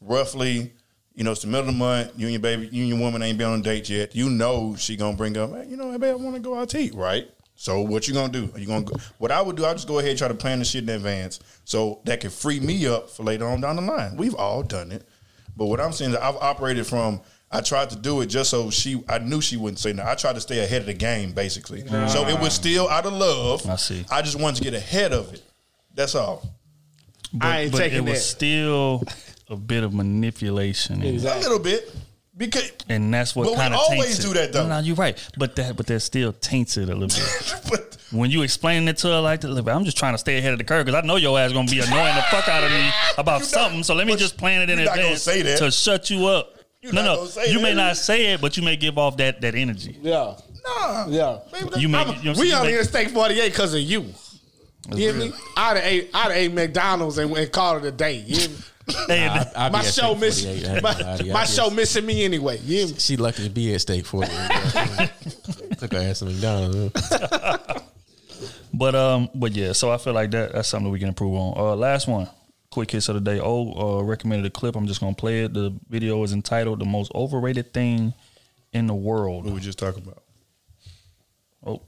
roughly, 0.00 0.72
you 1.12 1.24
know, 1.24 1.32
it's 1.32 1.42
the 1.42 1.48
middle 1.48 1.62
of 1.62 1.66
the 1.66 1.72
month. 1.72 2.12
You 2.16 2.26
and 2.26 2.34
your 2.34 2.40
baby, 2.40 2.68
you 2.70 2.82
and 2.82 2.88
your 2.88 3.00
woman 3.00 3.20
ain't 3.20 3.36
been 3.36 3.48
on 3.48 3.58
a 3.58 3.62
date 3.64 3.90
yet. 3.90 4.14
You 4.14 4.30
know 4.30 4.76
she 4.78 4.94
gonna 4.94 5.16
bring 5.16 5.36
up, 5.36 5.50
hey, 5.50 5.66
you 5.68 5.76
know, 5.76 5.90
babe, 5.98 6.12
I 6.12 6.14
want 6.14 6.36
to 6.36 6.40
go 6.40 6.56
out 6.56 6.68
to 6.68 6.78
eat, 6.78 6.94
right? 6.94 7.28
So 7.56 7.80
what 7.80 8.06
you 8.06 8.14
gonna 8.14 8.32
do? 8.32 8.48
Are 8.54 8.60
you 8.60 8.68
gonna 8.68 8.84
go? 8.84 8.94
What 9.18 9.32
I 9.32 9.42
would 9.42 9.56
do, 9.56 9.64
I 9.64 9.72
just 9.72 9.88
go 9.88 9.98
ahead 9.98 10.10
and 10.10 10.18
try 10.18 10.28
to 10.28 10.34
plan 10.34 10.60
the 10.60 10.64
shit 10.64 10.84
in 10.84 10.88
advance, 10.88 11.40
so 11.64 12.00
that 12.04 12.20
can 12.20 12.30
free 12.30 12.60
me 12.60 12.86
up 12.86 13.10
for 13.10 13.24
later 13.24 13.48
on 13.48 13.60
down 13.60 13.74
the 13.74 13.82
line. 13.82 14.16
We've 14.16 14.36
all 14.36 14.62
done 14.62 14.92
it, 14.92 15.04
but 15.56 15.66
what 15.66 15.80
I'm 15.80 15.92
saying 15.92 16.12
is 16.12 16.16
I've 16.16 16.36
operated 16.36 16.86
from. 16.86 17.22
I 17.54 17.60
tried 17.60 17.90
to 17.90 17.96
do 17.96 18.20
it 18.20 18.26
just 18.26 18.50
so 18.50 18.70
she. 18.70 19.02
I 19.08 19.18
knew 19.18 19.40
she 19.40 19.56
wouldn't 19.56 19.78
say 19.78 19.92
no. 19.92 20.04
I 20.04 20.14
tried 20.16 20.34
to 20.34 20.40
stay 20.40 20.64
ahead 20.64 20.80
of 20.82 20.86
the 20.86 20.94
game, 20.94 21.32
basically. 21.32 21.86
So 22.08 22.26
it 22.26 22.38
was 22.40 22.52
still 22.52 22.88
out 22.88 23.06
of 23.06 23.12
love. 23.12 23.68
I 23.68 23.76
see. 23.76 24.04
I 24.10 24.22
just 24.22 24.40
wanted 24.40 24.56
to 24.56 24.62
get 24.64 24.74
ahead 24.74 25.12
of 25.12 25.32
it. 25.32 25.42
That's 25.94 26.14
all. 26.14 26.42
But, 27.32 27.46
I 27.46 27.60
ain't 27.62 27.72
but 27.72 27.78
taking 27.78 27.98
it 27.98 28.10
was 28.10 28.18
that. 28.18 28.24
still 28.24 29.04
a 29.48 29.56
bit 29.56 29.84
of 29.84 29.94
manipulation, 29.94 31.02
in 31.02 31.16
it. 31.16 31.24
A 31.24 31.38
little 31.38 31.58
bit 31.58 31.94
because 32.36 32.72
and 32.88 33.14
that's 33.14 33.36
what 33.36 33.44
But 33.44 33.52
we 33.52 33.56
kind 33.56 33.74
of 33.74 33.80
always 33.80 34.18
do 34.18 34.32
that, 34.34 34.52
though. 34.52 34.64
No, 34.64 34.68
no, 34.70 34.78
you're 34.80 34.96
right, 34.96 35.16
but 35.38 35.54
that 35.56 35.76
but 35.76 35.86
that 35.86 36.00
still 36.00 36.32
taints 36.32 36.76
it 36.76 36.88
a 36.88 36.94
little 36.94 37.06
bit. 37.06 37.54
but 37.70 37.96
when 38.10 38.30
you 38.30 38.42
explaining 38.42 38.88
it 38.88 38.96
to 38.98 39.08
her 39.08 39.20
like 39.20 39.40
that, 39.42 39.68
I'm 39.68 39.84
just 39.84 39.96
trying 39.96 40.14
to 40.14 40.18
stay 40.18 40.38
ahead 40.38 40.52
of 40.52 40.58
the 40.58 40.64
curve 40.64 40.86
because 40.86 41.02
I 41.02 41.06
know 41.06 41.16
your 41.16 41.38
ass 41.38 41.52
gonna 41.52 41.70
be 41.70 41.80
annoying 41.80 42.14
the 42.16 42.22
fuck 42.30 42.48
out 42.48 42.64
of 42.64 42.70
me 42.72 42.90
about 43.18 43.42
something. 43.42 43.84
So 43.84 43.94
let 43.94 44.06
me 44.06 44.16
just 44.16 44.36
plan 44.36 44.62
it 44.62 44.70
in 44.70 44.78
you're 44.78 44.86
not 44.86 44.96
gonna 44.96 45.06
advance 45.08 45.22
say 45.22 45.42
that. 45.42 45.58
to 45.58 45.70
shut 45.70 46.10
you 46.10 46.26
up. 46.26 46.53
You're 46.84 46.92
no, 46.92 47.00
not 47.02 47.06
no, 47.12 47.16
gonna 47.16 47.30
say 47.30 47.50
you 47.50 47.58
that. 47.58 47.62
may 47.62 47.74
not 47.74 47.96
say 47.96 48.32
it, 48.34 48.42
but 48.42 48.56
you 48.58 48.62
may 48.62 48.76
give 48.76 48.98
off 48.98 49.16
that 49.16 49.40
that 49.40 49.54
energy. 49.54 49.96
Yeah. 50.02 50.36
Nah, 50.66 51.06
Yeah. 51.08 51.38
You 51.78 51.88
may, 51.88 52.04
you 52.20 52.24
know 52.24 52.32
we 52.38 52.50
saying? 52.50 52.52
on 52.52 52.64
You 52.64 52.64
may- 52.64 52.72
Interstate 52.72 53.10
48 53.10 53.48
because 53.50 53.72
of 53.74 53.80
you. 53.80 54.04
You 54.90 54.96
hear 54.96 55.14
me? 55.14 55.32
I'd 55.56 55.76
have 55.76 55.84
ate, 55.86 56.10
I'd 56.12 56.22
have 56.24 56.32
ate 56.32 56.52
McDonald's 56.52 57.16
and, 57.16 57.34
and 57.34 57.50
called 57.50 57.84
it 57.84 57.88
a 57.88 57.90
day. 57.90 58.16
You 58.26 58.36
hear 58.36 58.48
me? 58.50 58.56
Hey, 59.08 59.26
I- 59.26 59.50
I 59.56 59.68
be 59.70 59.72
my 59.72 59.82
show 59.82 60.14
State 60.14 60.20
miss 60.20 60.44
48, 60.44 60.82
my, 60.82 60.92
gonna 60.92 61.04
lie 61.04 61.16
to 61.16 61.24
you. 61.24 61.30
I 61.30 61.34
my 61.34 61.44
show 61.46 61.70
missing 61.70 62.04
me 62.04 62.22
anyway. 62.22 62.58
You 62.58 62.76
hear 62.80 62.86
me? 62.88 62.94
She 62.98 63.16
lucky 63.16 63.44
to 63.44 63.48
be 63.50 63.72
at 63.72 63.80
State 63.80 64.04
40. 64.04 64.30
Took 65.78 65.92
her 65.94 65.98
ass 66.00 66.18
to 66.18 66.26
McDonald's. 66.26 67.12
But 68.76 68.94
um, 68.96 69.28
but 69.34 69.52
yeah, 69.52 69.70
so 69.72 69.92
I 69.92 69.98
feel 69.98 70.14
like 70.14 70.32
that 70.32 70.52
that's 70.52 70.68
something 70.68 70.90
we 70.90 70.98
can 70.98 71.06
improve 71.08 71.32
on. 71.34 71.54
Uh, 71.56 71.76
last 71.76 72.08
one, 72.08 72.28
quick 72.74 72.90
hits 72.90 73.08
of 73.08 73.14
the 73.14 73.20
day. 73.20 73.40
Oh, 73.42 73.98
uh, 74.00 74.02
recommended 74.02 74.46
a 74.46 74.50
clip. 74.50 74.76
I'm 74.76 74.86
just 74.86 75.00
gonna 75.00 75.14
play 75.14 75.44
it. 75.44 75.54
The 75.54 75.74
video 75.88 76.22
is 76.22 76.32
entitled 76.32 76.80
"The 76.80 76.84
Most 76.84 77.10
Overrated 77.14 77.72
Thing 77.72 78.14
in 78.72 78.86
the 78.86 78.94
World." 78.94 79.44
What 79.44 79.54
we 79.54 79.60
just 79.60 79.78
talking 79.78 80.02
about? 80.02 80.22
Oh, 81.66 81.82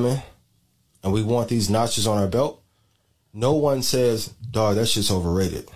man! 0.00 0.22
and 1.06 1.14
we 1.14 1.22
want 1.22 1.48
these 1.48 1.70
notches 1.70 2.06
on 2.06 2.18
our 2.18 2.26
belt, 2.26 2.60
no 3.32 3.52
one 3.52 3.80
says, 3.80 4.26
dog, 4.50 4.74
that 4.74 4.86
shit's 4.86 5.08
overrated. 5.08 5.70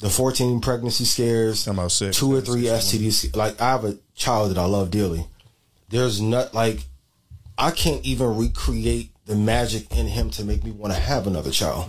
The 0.00 0.10
14 0.10 0.60
pregnancy 0.60 1.04
scares, 1.04 1.68
i'm 1.68 1.78
also 1.78 2.10
two 2.10 2.34
or 2.34 2.40
three 2.40 2.64
STDs. 2.64 3.36
Like, 3.36 3.60
I 3.60 3.70
have 3.70 3.84
a 3.84 3.96
child 4.16 4.50
that 4.50 4.58
I 4.58 4.64
love 4.64 4.90
dearly. 4.90 5.24
There's 5.90 6.20
not, 6.20 6.54
like, 6.54 6.80
I 7.56 7.70
can't 7.70 8.04
even 8.04 8.36
recreate 8.36 9.12
the 9.26 9.36
magic 9.36 9.96
in 9.96 10.08
him 10.08 10.30
to 10.30 10.44
make 10.44 10.64
me 10.64 10.72
want 10.72 10.92
to 10.92 10.98
have 10.98 11.28
another 11.28 11.52
child. 11.52 11.88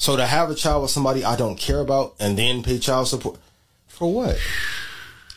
So 0.00 0.16
to 0.16 0.24
have 0.26 0.48
a 0.50 0.54
child 0.54 0.80
with 0.80 0.90
somebody 0.90 1.26
I 1.26 1.36
don't 1.36 1.56
care 1.58 1.80
about 1.80 2.14
and 2.18 2.36
then 2.38 2.62
pay 2.62 2.78
child 2.78 3.06
support, 3.08 3.38
for 3.86 4.10
what? 4.10 4.38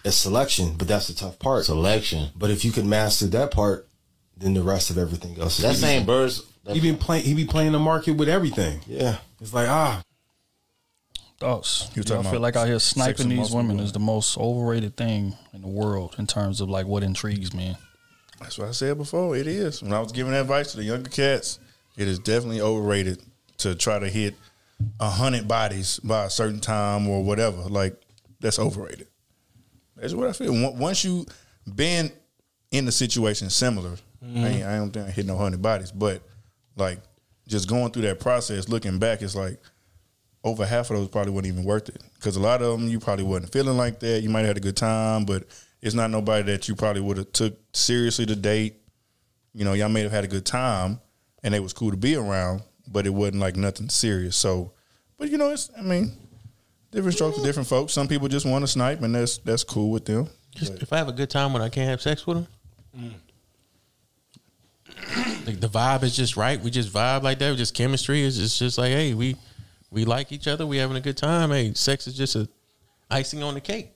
It's 0.06 0.16
selection, 0.16 0.76
but 0.78 0.88
that's 0.88 1.08
the 1.08 1.14
tough 1.14 1.38
part. 1.38 1.66
Selection. 1.66 2.30
But 2.34 2.50
if 2.50 2.64
you 2.64 2.72
can 2.72 2.88
master 2.88 3.26
that 3.28 3.52
part, 3.52 3.90
then 4.38 4.54
the 4.54 4.64
rest 4.64 4.90
of 4.90 4.98
everything 4.98 5.38
else. 5.38 5.58
is 5.60 5.64
That 5.66 5.74
easy. 5.74 5.82
same 5.82 6.06
birds. 6.06 6.44
He 6.72 6.80
been 6.80 6.96
playing. 6.98 7.26
He 7.26 7.34
be 7.34 7.44
playing 7.46 7.74
the 7.74 7.80
market 7.80 8.14
with 8.14 8.30
everything. 8.30 8.80
Yeah, 8.88 9.18
it's 9.42 9.54
like 9.54 9.68
ah, 9.68 10.02
thoughts. 11.40 11.90
You 11.94 12.00
You 12.00 12.04
talking 12.04 12.24
know, 12.24 12.30
I 12.30 12.32
feel 12.32 12.40
like 12.42 12.56
out 12.56 12.68
here 12.68 12.80
sniping 12.80 13.28
these 13.28 13.52
women 13.52 13.72
women. 13.72 13.84
is 13.84 13.92
the 13.92 14.00
most 14.00 14.38
overrated 14.38 14.96
thing 14.96 15.36
in 15.54 15.62
the 15.62 15.68
world 15.68 16.16
in 16.18 16.26
terms 16.26 16.62
of 16.62 16.70
like 16.70 16.86
what 16.86 17.04
intrigues 17.04 17.54
men. 17.54 17.76
That's 18.40 18.58
what 18.58 18.70
I 18.70 18.72
said 18.72 18.98
before. 18.98 19.36
It 19.36 19.46
is. 19.48 19.84
When 19.84 19.92
I 19.92 20.00
was 20.00 20.14
giving 20.14 20.34
advice 20.34 20.72
to 20.72 20.78
the 20.78 20.84
younger 20.86 21.10
cats, 21.10 21.60
It 21.98 22.08
is 22.08 22.18
definitely 22.18 22.62
overrated 22.62 23.22
to 23.58 23.76
try 23.76 24.00
to 24.00 24.10
hit 24.10 24.36
a 25.00 25.10
hundred 25.10 25.48
bodies 25.48 26.00
by 26.00 26.26
a 26.26 26.30
certain 26.30 26.60
time 26.60 27.08
or 27.08 27.24
whatever. 27.24 27.58
Like 27.64 28.00
that's 28.40 28.60
overrated. 28.60 29.08
That's 29.96 30.14
what 30.14 30.28
I 30.30 30.34
feel. 30.34 30.54
Once 30.76 31.04
you 31.04 31.26
been 31.76 32.12
in 32.72 32.88
a 32.88 32.92
situation 32.92 33.50
similar, 33.50 33.96
Mhm. 34.24 34.44
I, 34.66 34.74
I 34.74 34.78
don't 34.78 34.92
think 34.92 35.08
I 35.08 35.12
hit 35.12 35.26
no 35.26 35.38
hundred 35.38 35.62
bodies, 35.62 35.92
but 35.92 36.22
like 36.78 37.00
just 37.48 37.68
going 37.68 37.92
through 37.92 38.04
that 38.04 38.20
process, 38.20 38.70
looking 38.70 38.98
back, 39.00 39.22
it's 39.22 39.36
like 39.36 39.60
over 40.46 40.66
half 40.66 40.90
of 40.90 40.98
those 40.98 41.08
probably 41.10 41.32
wasn't 41.32 41.54
even 41.54 41.64
worth 41.64 41.90
it 41.90 42.02
because 42.16 42.36
a 42.36 42.40
lot 42.40 42.62
of 42.62 42.80
them 42.80 42.88
you 42.90 43.00
probably 43.00 43.26
wasn't 43.26 43.52
feeling 43.52 43.78
like 43.78 44.00
that. 44.00 44.22
You 44.24 44.30
might 44.30 44.40
have 44.40 44.48
had 44.50 44.58
a 44.58 44.62
good 44.62 44.78
time, 44.78 45.26
but 45.26 45.46
it's 45.82 45.94
not 45.96 46.10
nobody 46.10 46.44
that 46.52 46.68
you 46.68 46.76
probably 46.76 47.02
would 47.02 47.18
have 47.18 47.32
took 47.34 47.58
seriously 47.74 48.26
to 48.26 48.36
date. 48.36 48.78
You 49.54 49.66
know, 49.66 49.74
y'all 49.74 49.90
may 49.90 50.02
have 50.02 50.12
had 50.12 50.24
a 50.24 50.28
good 50.28 50.46
time 50.46 51.00
and 51.44 51.54
it 51.54 51.62
was 51.62 51.74
cool 51.74 51.92
to 51.92 51.98
be 51.98 52.16
around, 52.16 52.62
but 52.88 53.06
it 53.06 53.12
wasn't 53.12 53.40
like 53.40 53.56
nothing 53.56 53.90
serious. 53.90 54.36
So, 54.36 54.72
but 55.18 55.30
you 55.30 55.38
know, 55.38 55.50
it's 55.50 55.70
I 55.78 55.82
mean, 55.82 56.12
different 56.92 57.16
strokes 57.16 57.38
for 57.38 57.44
different 57.44 57.68
folks. 57.68 57.94
Some 57.94 58.08
people 58.08 58.28
just 58.28 58.46
want 58.46 58.64
to 58.64 58.68
snipe, 58.68 59.02
and 59.02 59.14
that's 59.16 59.38
that's 59.40 59.64
cool 59.64 59.92
with 59.92 60.06
them. 60.06 60.28
Just 60.56 60.82
if 60.82 60.94
I 60.94 60.98
have 60.98 61.08
a 61.08 61.14
good 61.14 61.30
time 61.30 61.54
when 61.54 61.62
I 61.62 61.70
can't 61.70 61.90
have 61.90 62.02
sex 62.02 62.28
with 62.28 62.38
them, 62.38 62.48
mm. 62.98 63.14
like 65.48 65.60
the 65.60 65.70
vibe 65.70 66.04
is 66.04 66.16
just 66.16 66.38
right. 66.38 66.60
We 66.60 66.70
just 66.70 66.94
vibe 66.94 67.24
like 67.24 67.40
that. 67.40 67.52
We 67.52 67.58
just 67.58 67.74
chemistry. 67.74 68.22
Is 68.22 68.38
it's 68.38 68.50
just, 68.50 68.60
just 68.60 68.78
like, 68.78 68.92
hey, 68.92 69.14
we 69.14 69.36
we 69.90 70.06
like 70.06 70.32
each 70.32 70.48
other. 70.48 70.66
We 70.68 70.78
having 70.78 70.98
a 70.98 71.02
good 71.02 71.18
time. 71.18 71.50
Hey, 71.52 71.74
sex 71.74 72.08
is 72.08 72.16
just 72.16 72.36
a 72.36 72.48
icing 73.10 73.44
on 73.44 73.54
the 73.56 73.62
cake. 73.62 73.92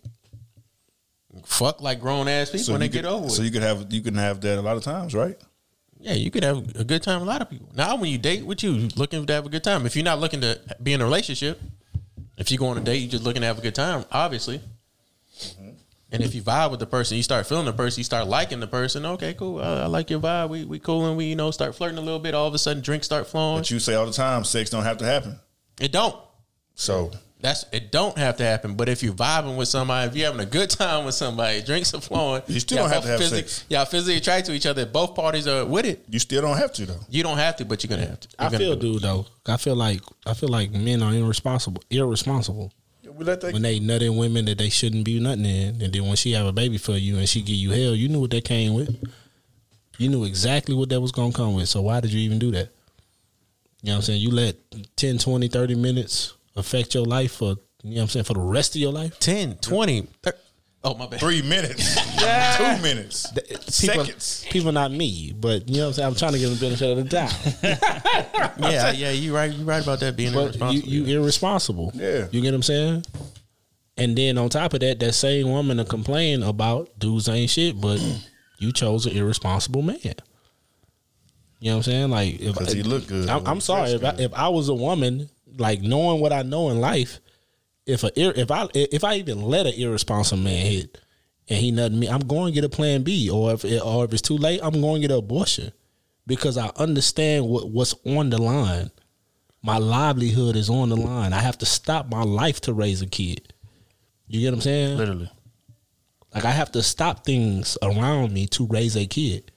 Fuck 1.45 1.81
like 1.81 1.99
grown 1.99 2.27
ass 2.27 2.49
people 2.49 2.65
So 2.65 2.73
when 2.73 2.81
you 2.81 2.87
they 2.87 2.93
get 2.93 3.03
could- 3.03 3.13
over. 3.13 3.29
So 3.29 3.41
it. 3.41 3.45
you 3.45 3.51
could 3.51 3.61
have 3.61 3.93
you 3.93 4.01
can 4.01 4.15
have 4.15 4.41
that 4.41 4.57
a 4.57 4.61
lot 4.61 4.77
of 4.77 4.83
times, 4.83 5.13
right? 5.13 5.37
Yeah, 5.99 6.13
you 6.13 6.31
could 6.31 6.43
have 6.43 6.75
a 6.75 6.83
good 6.83 7.03
time. 7.03 7.21
with 7.21 7.29
A 7.29 7.31
lot 7.31 7.41
of 7.41 7.49
people. 7.49 7.69
Now, 7.75 7.95
when 7.95 8.11
you 8.11 8.17
date 8.17 8.45
with 8.45 8.63
you, 8.63 8.71
you 8.71 8.89
looking 8.95 9.25
to 9.25 9.33
have 9.33 9.45
a 9.45 9.49
good 9.49 9.63
time. 9.63 9.85
If 9.85 9.95
you're 9.95 10.05
not 10.05 10.19
looking 10.19 10.41
to 10.41 10.59
be 10.81 10.93
in 10.93 11.01
a 11.01 11.03
relationship, 11.03 11.59
if 12.37 12.51
you 12.51 12.57
go 12.57 12.67
on 12.67 12.77
a 12.77 12.81
date, 12.81 12.97
you're 12.97 13.11
just 13.11 13.23
looking 13.23 13.41
to 13.41 13.47
have 13.47 13.57
a 13.57 13.61
good 13.61 13.75
time, 13.75 14.05
obviously. 14.11 14.61
Mm-hmm. 15.39 15.69
And 16.09 16.23
if 16.23 16.33
you 16.33 16.41
vibe 16.41 16.71
with 16.71 16.79
the 16.79 16.85
person, 16.85 17.17
you 17.17 17.23
start 17.23 17.47
feeling 17.47 17.65
the 17.65 17.73
person, 17.73 17.99
you 17.99 18.05
start 18.05 18.27
liking 18.27 18.61
the 18.61 18.67
person. 18.67 19.05
Okay, 19.05 19.33
cool. 19.33 19.59
I, 19.59 19.81
I 19.81 19.85
like 19.87 20.09
your 20.09 20.21
vibe. 20.21 20.49
We 20.49 20.63
we 20.63 20.79
cool 20.79 21.05
and 21.05 21.17
we 21.17 21.25
you 21.25 21.35
know 21.35 21.51
start 21.51 21.75
flirting 21.75 21.97
a 21.97 22.01
little 22.01 22.19
bit. 22.19 22.33
All 22.33 22.47
of 22.47 22.53
a 22.53 22.57
sudden, 22.57 22.81
drinks 22.81 23.05
start 23.05 23.27
flowing. 23.27 23.59
But 23.59 23.71
you 23.71 23.79
say 23.79 23.93
all 23.95 24.05
the 24.05 24.13
time, 24.13 24.45
sex 24.45 24.69
don't 24.69 24.83
have 24.83 24.97
to 24.99 25.05
happen. 25.05 25.39
It 25.81 25.91
don't. 25.91 26.15
So 26.75 27.11
That's 27.39 27.65
it. 27.71 27.91
Don't 27.91 28.17
have 28.17 28.37
to 28.37 28.43
happen. 28.43 28.73
But 28.75 28.89
if 28.89 29.03
you're 29.03 29.13
vibing 29.13 29.57
with 29.57 29.67
somebody, 29.67 30.09
if 30.09 30.15
you're 30.15 30.25
having 30.25 30.41
a 30.41 30.49
good 30.49 30.71
time 30.71 31.05
with 31.05 31.13
somebody, 31.13 31.61
drinks 31.61 31.93
are 31.93 32.01
flowing. 32.01 32.41
You 32.47 32.59
still 32.59 32.79
don't 32.79 32.89
have 32.89 33.03
to 33.03 33.09
have 33.09 33.19
physic- 33.19 33.47
sex. 33.47 33.65
Y'all 33.69 33.85
physically 33.85 34.17
attracted 34.17 34.51
to 34.51 34.53
each 34.57 34.65
other. 34.65 34.85
Both 34.87 35.13
parties 35.13 35.47
are 35.47 35.63
with 35.63 35.85
it. 35.85 36.03
You 36.09 36.17
still 36.17 36.41
don't 36.41 36.57
have 36.57 36.73
to 36.73 36.85
though. 36.87 36.99
You 37.09 37.21
don't 37.21 37.37
have 37.37 37.55
to, 37.57 37.65
but 37.65 37.83
you're 37.83 37.89
gonna 37.89 38.07
have 38.07 38.19
to. 38.21 38.27
I 38.39 38.43
You're 38.45 38.51
gonna 38.51 38.63
feel, 38.63 38.75
do 38.75 38.89
it. 38.89 38.93
dude, 38.93 39.01
though. 39.03 39.25
I 39.45 39.57
feel 39.57 39.75
like 39.75 40.01
I 40.25 40.33
feel 40.33 40.49
like 40.49 40.71
men 40.71 41.03
are 41.03 41.13
irresponsible. 41.13 41.83
Irresponsible. 41.91 42.73
We 43.03 43.23
let 43.25 43.41
that 43.41 43.53
when 43.53 43.61
they 43.63 43.79
nut 43.79 44.01
in 44.01 44.15
women 44.17 44.45
that 44.45 44.57
they 44.57 44.69
shouldn't 44.69 45.05
be 45.05 45.19
nutting 45.19 45.45
in, 45.45 45.81
and 45.81 45.93
then 45.93 46.05
when 46.05 46.15
she 46.15 46.31
have 46.33 46.45
a 46.45 46.51
baby 46.51 46.77
for 46.77 46.93
you 46.93 47.17
and 47.17 47.27
she 47.29 47.41
give 47.41 47.55
you 47.55 47.71
hell, 47.71 47.95
you 47.95 48.09
knew 48.09 48.19
what 48.19 48.31
that 48.31 48.45
came 48.45 48.73
with. 48.73 48.95
You 49.97 50.09
knew 50.09 50.23
exactly 50.23 50.75
what 50.75 50.89
that 50.89 51.01
was 51.01 51.11
gonna 51.11 51.33
come 51.33 51.53
with. 51.55 51.69
So 51.69 51.81
why 51.81 51.99
did 51.99 52.11
you 52.13 52.19
even 52.21 52.37
do 52.39 52.51
that? 52.51 52.69
You 53.81 53.89
know 53.89 53.93
what 53.93 53.95
I'm 53.97 54.01
saying? 54.03 54.21
You 54.21 54.31
let 54.31 54.55
10, 54.97 55.17
20, 55.19 55.47
30 55.47 55.75
minutes 55.75 56.33
affect 56.57 56.93
your 56.93 57.05
life 57.05 57.33
for 57.33 57.55
you 57.83 57.91
know 57.91 57.95
what 57.97 58.01
I'm 58.03 58.07
saying 58.09 58.23
for 58.25 58.33
the 58.33 58.39
rest 58.41 58.75
of 58.75 58.81
your 58.81 58.91
life. 58.91 59.17
10, 59.19 59.57
20, 59.57 60.07
30. 60.23 60.37
Oh 60.83 60.93
my 60.95 61.07
bad. 61.07 61.19
Three 61.19 61.41
minutes. 61.41 61.95
Two 62.57 62.81
minutes. 62.81 63.31
People, 63.31 64.05
Seconds. 64.05 64.45
people 64.49 64.71
not 64.71 64.91
me, 64.91 65.33
but 65.35 65.67
you 65.67 65.77
know 65.77 65.81
what 65.83 65.87
I'm 65.87 65.93
saying. 65.93 66.07
I'm 66.07 66.15
trying 66.15 66.33
to 66.33 66.39
give 66.39 66.49
them 66.49 66.57
the 66.59 66.65
benefit 66.65 66.89
of 66.89 66.97
the 66.97 67.03
doubt. 67.03 68.59
yeah, 68.71 68.91
yeah, 68.91 69.11
you 69.11 69.35
right. 69.35 69.51
You 69.51 69.65
right 69.65 69.81
about 69.81 69.99
that 70.01 70.15
being 70.15 70.33
but 70.33 70.55
irresponsible. 70.55 70.89
You, 70.89 71.03
you 71.03 71.19
irresponsible. 71.21 71.91
Yeah. 71.95 72.27
You 72.31 72.41
get 72.41 72.51
what 72.51 72.55
I'm 72.55 72.63
saying? 72.63 73.05
And 73.97 74.15
then 74.17 74.37
on 74.37 74.49
top 74.49 74.73
of 74.73 74.79
that, 74.81 74.99
that 74.99 75.13
same 75.13 75.49
woman 75.49 75.77
to 75.77 75.85
complain 75.85 76.43
about 76.43 76.97
dudes 76.99 77.27
ain't 77.27 77.49
shit, 77.49 77.79
but 77.81 77.99
you 78.59 78.71
chose 78.71 79.05
an 79.07 79.13
irresponsible 79.17 79.81
man. 79.81 79.97
You 80.03 80.11
know 80.11 80.17
what 81.71 81.75
I'm 81.77 81.83
saying? 81.83 82.09
Like, 82.11 82.39
if 82.39 82.55
'Cause 82.55 82.71
he 82.71 82.83
look 82.83 83.07
good. 83.07 83.27
I'm, 83.29 83.45
I'm 83.47 83.61
sorry 83.61 83.91
if 83.91 84.03
I, 84.03 84.09
if 84.19 84.33
I 84.33 84.47
was 84.49 84.69
a 84.69 84.75
woman, 84.75 85.27
like 85.57 85.81
knowing 85.81 86.21
what 86.21 86.33
I 86.33 86.43
know 86.43 86.69
in 86.69 86.79
life, 86.79 87.19
if 87.85 88.03
a 88.03 88.39
if 88.39 88.51
I 88.51 88.67
if 88.73 89.03
I 89.03 89.15
even 89.15 89.41
let 89.41 89.65
an 89.65 89.73
irresponsible 89.73 90.43
man 90.43 90.65
hit 90.65 90.97
and 91.47 91.59
he 91.59 91.71
nutting 91.71 91.99
me, 91.99 92.07
I'm 92.07 92.27
going 92.27 92.47
to 92.47 92.55
get 92.55 92.65
a 92.65 92.69
plan 92.69 93.03
B, 93.03 93.29
or 93.29 93.53
if 93.53 93.63
it, 93.65 93.81
or 93.83 94.05
if 94.05 94.13
it's 94.13 94.21
too 94.21 94.37
late, 94.37 94.59
I'm 94.61 94.81
going 94.81 95.01
to 95.01 95.07
get 95.07 95.13
an 95.13 95.19
abortion 95.19 95.71
because 96.25 96.57
I 96.57 96.69
understand 96.75 97.47
what 97.47 97.69
what's 97.69 97.95
on 98.05 98.29
the 98.29 98.41
line. 98.41 98.91
My 99.63 99.77
livelihood 99.77 100.55
is 100.55 100.69
on 100.69 100.89
the 100.89 100.95
line. 100.95 101.33
I 101.33 101.39
have 101.39 101.57
to 101.59 101.65
stop 101.65 102.09
my 102.09 102.23
life 102.23 102.61
to 102.61 102.73
raise 102.73 103.01
a 103.01 103.07
kid. 103.07 103.53
You 104.27 104.41
get 104.41 104.47
what 104.47 104.55
I'm 104.55 104.61
saying? 104.61 104.97
Literally. 104.97 105.31
Like 106.33 106.45
I 106.45 106.51
have 106.51 106.71
to 106.73 106.83
stop 106.83 107.25
things 107.25 107.77
around 107.81 108.33
me 108.33 108.45
to 108.47 108.67
raise 108.67 108.95
a 108.95 109.05
kid. 109.05 109.51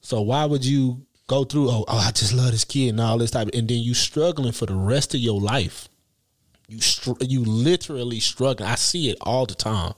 So 0.00 0.20
why 0.20 0.44
would 0.44 0.64
you 0.64 1.03
go 1.26 1.44
through? 1.44 1.68
Oh, 1.68 1.84
oh 1.88 1.98
I 1.98 2.10
just 2.10 2.32
love 2.32 2.52
this 2.52 2.64
kid 2.64 2.90
and 2.90 3.00
all 3.00 3.18
this 3.18 3.30
type, 3.30 3.50
and 3.54 3.68
then 3.68 3.78
you 3.78 3.94
struggling 3.94 4.52
for 4.52 4.66
the 4.66 4.74
rest 4.74 5.14
of 5.14 5.20
your 5.20 5.40
life. 5.40 5.88
You 6.68 6.80
str- 6.80 7.12
you 7.20 7.44
literally 7.44 8.20
struggling. 8.20 8.68
I 8.68 8.74
see 8.76 9.10
it 9.10 9.18
all 9.20 9.46
the 9.46 9.54
time, 9.54 9.94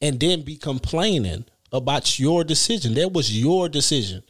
and 0.00 0.18
then 0.18 0.42
be 0.42 0.56
complaining 0.56 1.44
about 1.72 2.18
your 2.18 2.44
decision. 2.44 2.94
That 2.94 3.12
was 3.12 3.38
your 3.38 3.68
decision. 3.68 4.22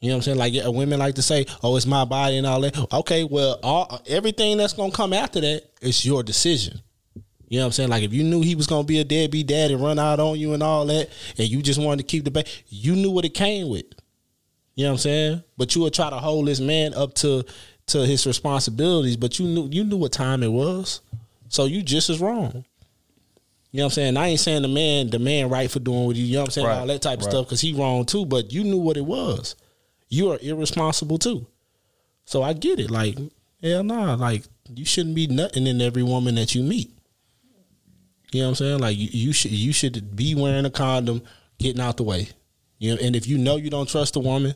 You 0.00 0.10
know 0.10 0.16
what 0.16 0.18
I'm 0.18 0.22
saying? 0.22 0.38
Like 0.38 0.52
yeah, 0.52 0.68
women 0.68 0.98
like 0.98 1.14
to 1.14 1.22
say, 1.22 1.46
"Oh, 1.62 1.76
it's 1.76 1.86
my 1.86 2.04
body 2.04 2.36
and 2.36 2.46
all 2.46 2.60
that." 2.60 2.92
Okay, 2.92 3.24
well, 3.24 3.58
all 3.62 4.02
everything 4.06 4.56
that's 4.58 4.72
gonna 4.72 4.92
come 4.92 5.12
after 5.12 5.40
that 5.40 5.64
is 5.80 6.04
your 6.04 6.22
decision. 6.22 6.80
You 7.48 7.58
know 7.58 7.64
what 7.64 7.66
I'm 7.66 7.72
saying? 7.72 7.88
Like 7.90 8.02
if 8.02 8.12
you 8.12 8.24
knew 8.24 8.42
he 8.42 8.54
was 8.54 8.66
gonna 8.66 8.84
be 8.84 8.98
a 8.98 9.04
deadbeat 9.04 9.46
dad 9.46 9.70
and 9.70 9.82
run 9.82 9.98
out 9.98 10.20
on 10.20 10.38
you 10.38 10.52
and 10.52 10.62
all 10.62 10.84
that, 10.86 11.08
and 11.38 11.48
you 11.48 11.62
just 11.62 11.80
wanted 11.80 11.98
to 11.98 12.02
keep 12.04 12.24
the 12.24 12.30
baby, 12.30 12.48
you 12.68 12.94
knew 12.94 13.10
what 13.10 13.24
it 13.24 13.34
came 13.34 13.68
with. 13.68 13.86
You 14.76 14.84
know 14.84 14.90
what 14.90 14.94
I'm 14.94 14.98
saying? 14.98 15.42
But 15.56 15.74
you 15.74 15.82
would 15.82 15.94
try 15.94 16.10
to 16.10 16.16
hold 16.16 16.46
this 16.46 16.60
man 16.60 16.94
up 16.94 17.14
to 17.14 17.44
to 17.88 18.06
his 18.06 18.26
responsibilities, 18.26 19.16
but 19.16 19.38
you 19.38 19.46
knew 19.46 19.68
you 19.70 19.84
knew 19.84 19.96
what 19.96 20.12
time 20.12 20.42
it 20.42 20.52
was. 20.52 21.00
So 21.48 21.64
you 21.64 21.82
just 21.82 22.10
as 22.10 22.20
wrong. 22.20 22.64
You 23.72 23.78
know 23.80 23.86
what 23.86 23.92
I'm 23.92 23.94
saying? 23.94 24.16
I 24.16 24.28
ain't 24.28 24.40
saying 24.40 24.62
the 24.62 24.68
man 24.68 25.10
the 25.10 25.18
man 25.18 25.48
right 25.48 25.70
for 25.70 25.80
doing 25.80 26.04
what 26.04 26.16
you, 26.16 26.24
you 26.24 26.34
know 26.34 26.40
what 26.42 26.48
I'm 26.48 26.50
saying, 26.52 26.66
Right, 26.66 26.78
all 26.78 26.86
that 26.86 27.02
type 27.02 27.18
of 27.18 27.24
right. 27.24 27.30
stuff, 27.30 27.46
because 27.46 27.60
he 27.60 27.72
wrong 27.72 28.04
too, 28.04 28.26
but 28.26 28.52
you 28.52 28.64
knew 28.64 28.78
what 28.78 28.96
it 28.96 29.04
was. 29.04 29.56
You 30.08 30.30
are 30.32 30.38
irresponsible 30.40 31.18
too. 31.18 31.46
So 32.26 32.42
I 32.42 32.52
get 32.52 32.78
it. 32.78 32.90
Like, 32.90 33.16
hell 33.62 33.82
nah, 33.82 34.14
like 34.14 34.44
you 34.74 34.84
shouldn't 34.84 35.14
be 35.14 35.26
nothing 35.26 35.66
in 35.66 35.80
every 35.80 36.02
woman 36.02 36.34
that 36.34 36.54
you 36.54 36.62
meet. 36.62 36.90
You 38.32 38.40
know 38.40 38.46
what 38.46 38.50
I'm 38.50 38.54
saying? 38.56 38.78
Like 38.80 38.96
you, 38.98 39.08
you 39.10 39.32
should 39.32 39.52
you 39.52 39.72
should 39.72 40.14
be 40.16 40.34
wearing 40.34 40.66
a 40.66 40.70
condom, 40.70 41.22
getting 41.58 41.80
out 41.80 41.96
the 41.96 42.02
way. 42.02 42.28
You 42.78 42.94
know, 42.94 43.00
and 43.00 43.16
if 43.16 43.26
you 43.26 43.38
know 43.38 43.56
you 43.56 43.70
don't 43.70 43.88
trust 43.88 44.16
a 44.16 44.20
woman, 44.20 44.54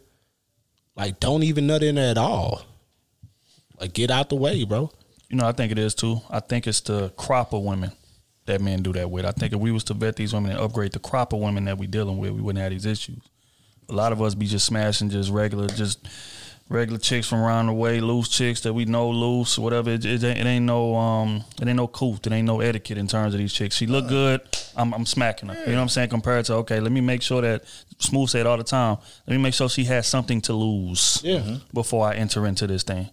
like 1.01 1.19
don't 1.19 1.43
even 1.43 1.67
nut 1.67 1.83
in 1.83 1.97
at 1.97 2.19
all. 2.19 2.63
Like 3.81 3.95
get 3.95 4.11
out 4.11 4.29
the 4.29 4.37
way, 4.37 4.65
bro. 4.65 4.93
You 5.31 5.37
know, 5.37 5.47
I 5.47 5.53
think 5.53 5.73
it 5.73 5.79
is 5.79 5.95
too. 5.95 6.21
I 6.29 6.41
think 6.41 6.67
it's 6.67 6.81
the 6.83 7.09
crop 7.17 7.55
of 7.55 7.63
women 7.63 7.93
that 8.45 8.61
men 8.61 8.83
do 8.83 8.93
that 8.93 9.11
with. 9.11 9.25
I 9.25 9.33
think 9.33 9.55
if 9.55 9.59
we 9.59 9.73
was 9.73 9.85
to 9.85 9.95
vet 9.95 10.17
these 10.17 10.35
women 10.35 10.53
and 10.53 10.61
upgrade 10.61 10.93
the 10.93 10.99
crop 10.99 11.33
of 11.33 11.41
women 11.41 11.65
that 11.65 11.79
we 11.79 11.87
dealing 11.87 12.19
with, 12.19 12.33
we 12.33 12.43
wouldn't 12.43 12.63
have 12.63 12.73
these 12.73 12.85
issues. 12.85 13.23
A 13.89 13.95
lot 13.95 14.13
of 14.13 14.21
us 14.21 14.35
be 14.35 14.47
just 14.47 14.67
smashing 14.67 15.09
just 15.09 15.31
regular, 15.31 15.69
just 15.69 16.07
regular 16.71 16.99
chicks 16.99 17.27
from 17.29 17.41
around 17.41 17.67
the 17.67 17.73
way, 17.75 18.01
loose 18.01 18.29
chicks 18.29 18.61
that 18.63 18.73
we 18.73 18.87
know 18.87 19.11
loose, 19.11 19.59
whatever. 19.59 19.91
It, 19.91 20.05
it, 20.07 20.25
ain't, 20.25 20.39
it 20.39 20.47
ain't 20.47 20.65
no 20.65 20.95
um, 20.97 21.45
it 21.61 21.69
ain't 21.69 21.77
no 21.77 21.87
couth, 21.89 22.27
it 22.27 22.33
ain't 22.33 22.47
no 22.47 22.61
etiquette 22.61 22.97
in 22.97 23.07
terms 23.07 23.35
of 23.35 23.39
these 23.39 23.53
chicks. 23.53 23.77
She 23.77 23.87
look 23.87 24.09
good, 24.09 24.41
I'm, 24.77 24.95
I'm 24.95 25.05
smacking 25.05 25.51
her. 25.51 25.61
You 25.61 25.73
know 25.73 25.75
what 25.77 25.83
I'm 25.83 25.89
saying? 25.91 26.09
Compared 26.09 26.47
to 26.47 26.55
okay, 26.55 26.81
let 26.81 26.93
me 26.93 27.01
make 27.03 27.21
sure 27.21 27.43
that 27.43 27.65
Smooth 27.99 28.31
said 28.31 28.47
all 28.47 28.57
the 28.57 28.65
time. 28.65 28.97
Let 29.27 29.37
me 29.37 29.43
make 29.43 29.53
sure 29.53 29.69
she 29.69 29.85
has 29.85 30.07
something 30.07 30.41
to 30.43 30.55
lose 30.55 31.21
Yeah. 31.23 31.59
before 31.75 32.07
I 32.07 32.15
enter 32.15 32.47
into 32.47 32.67
this 32.67 32.83
thing. 32.85 33.11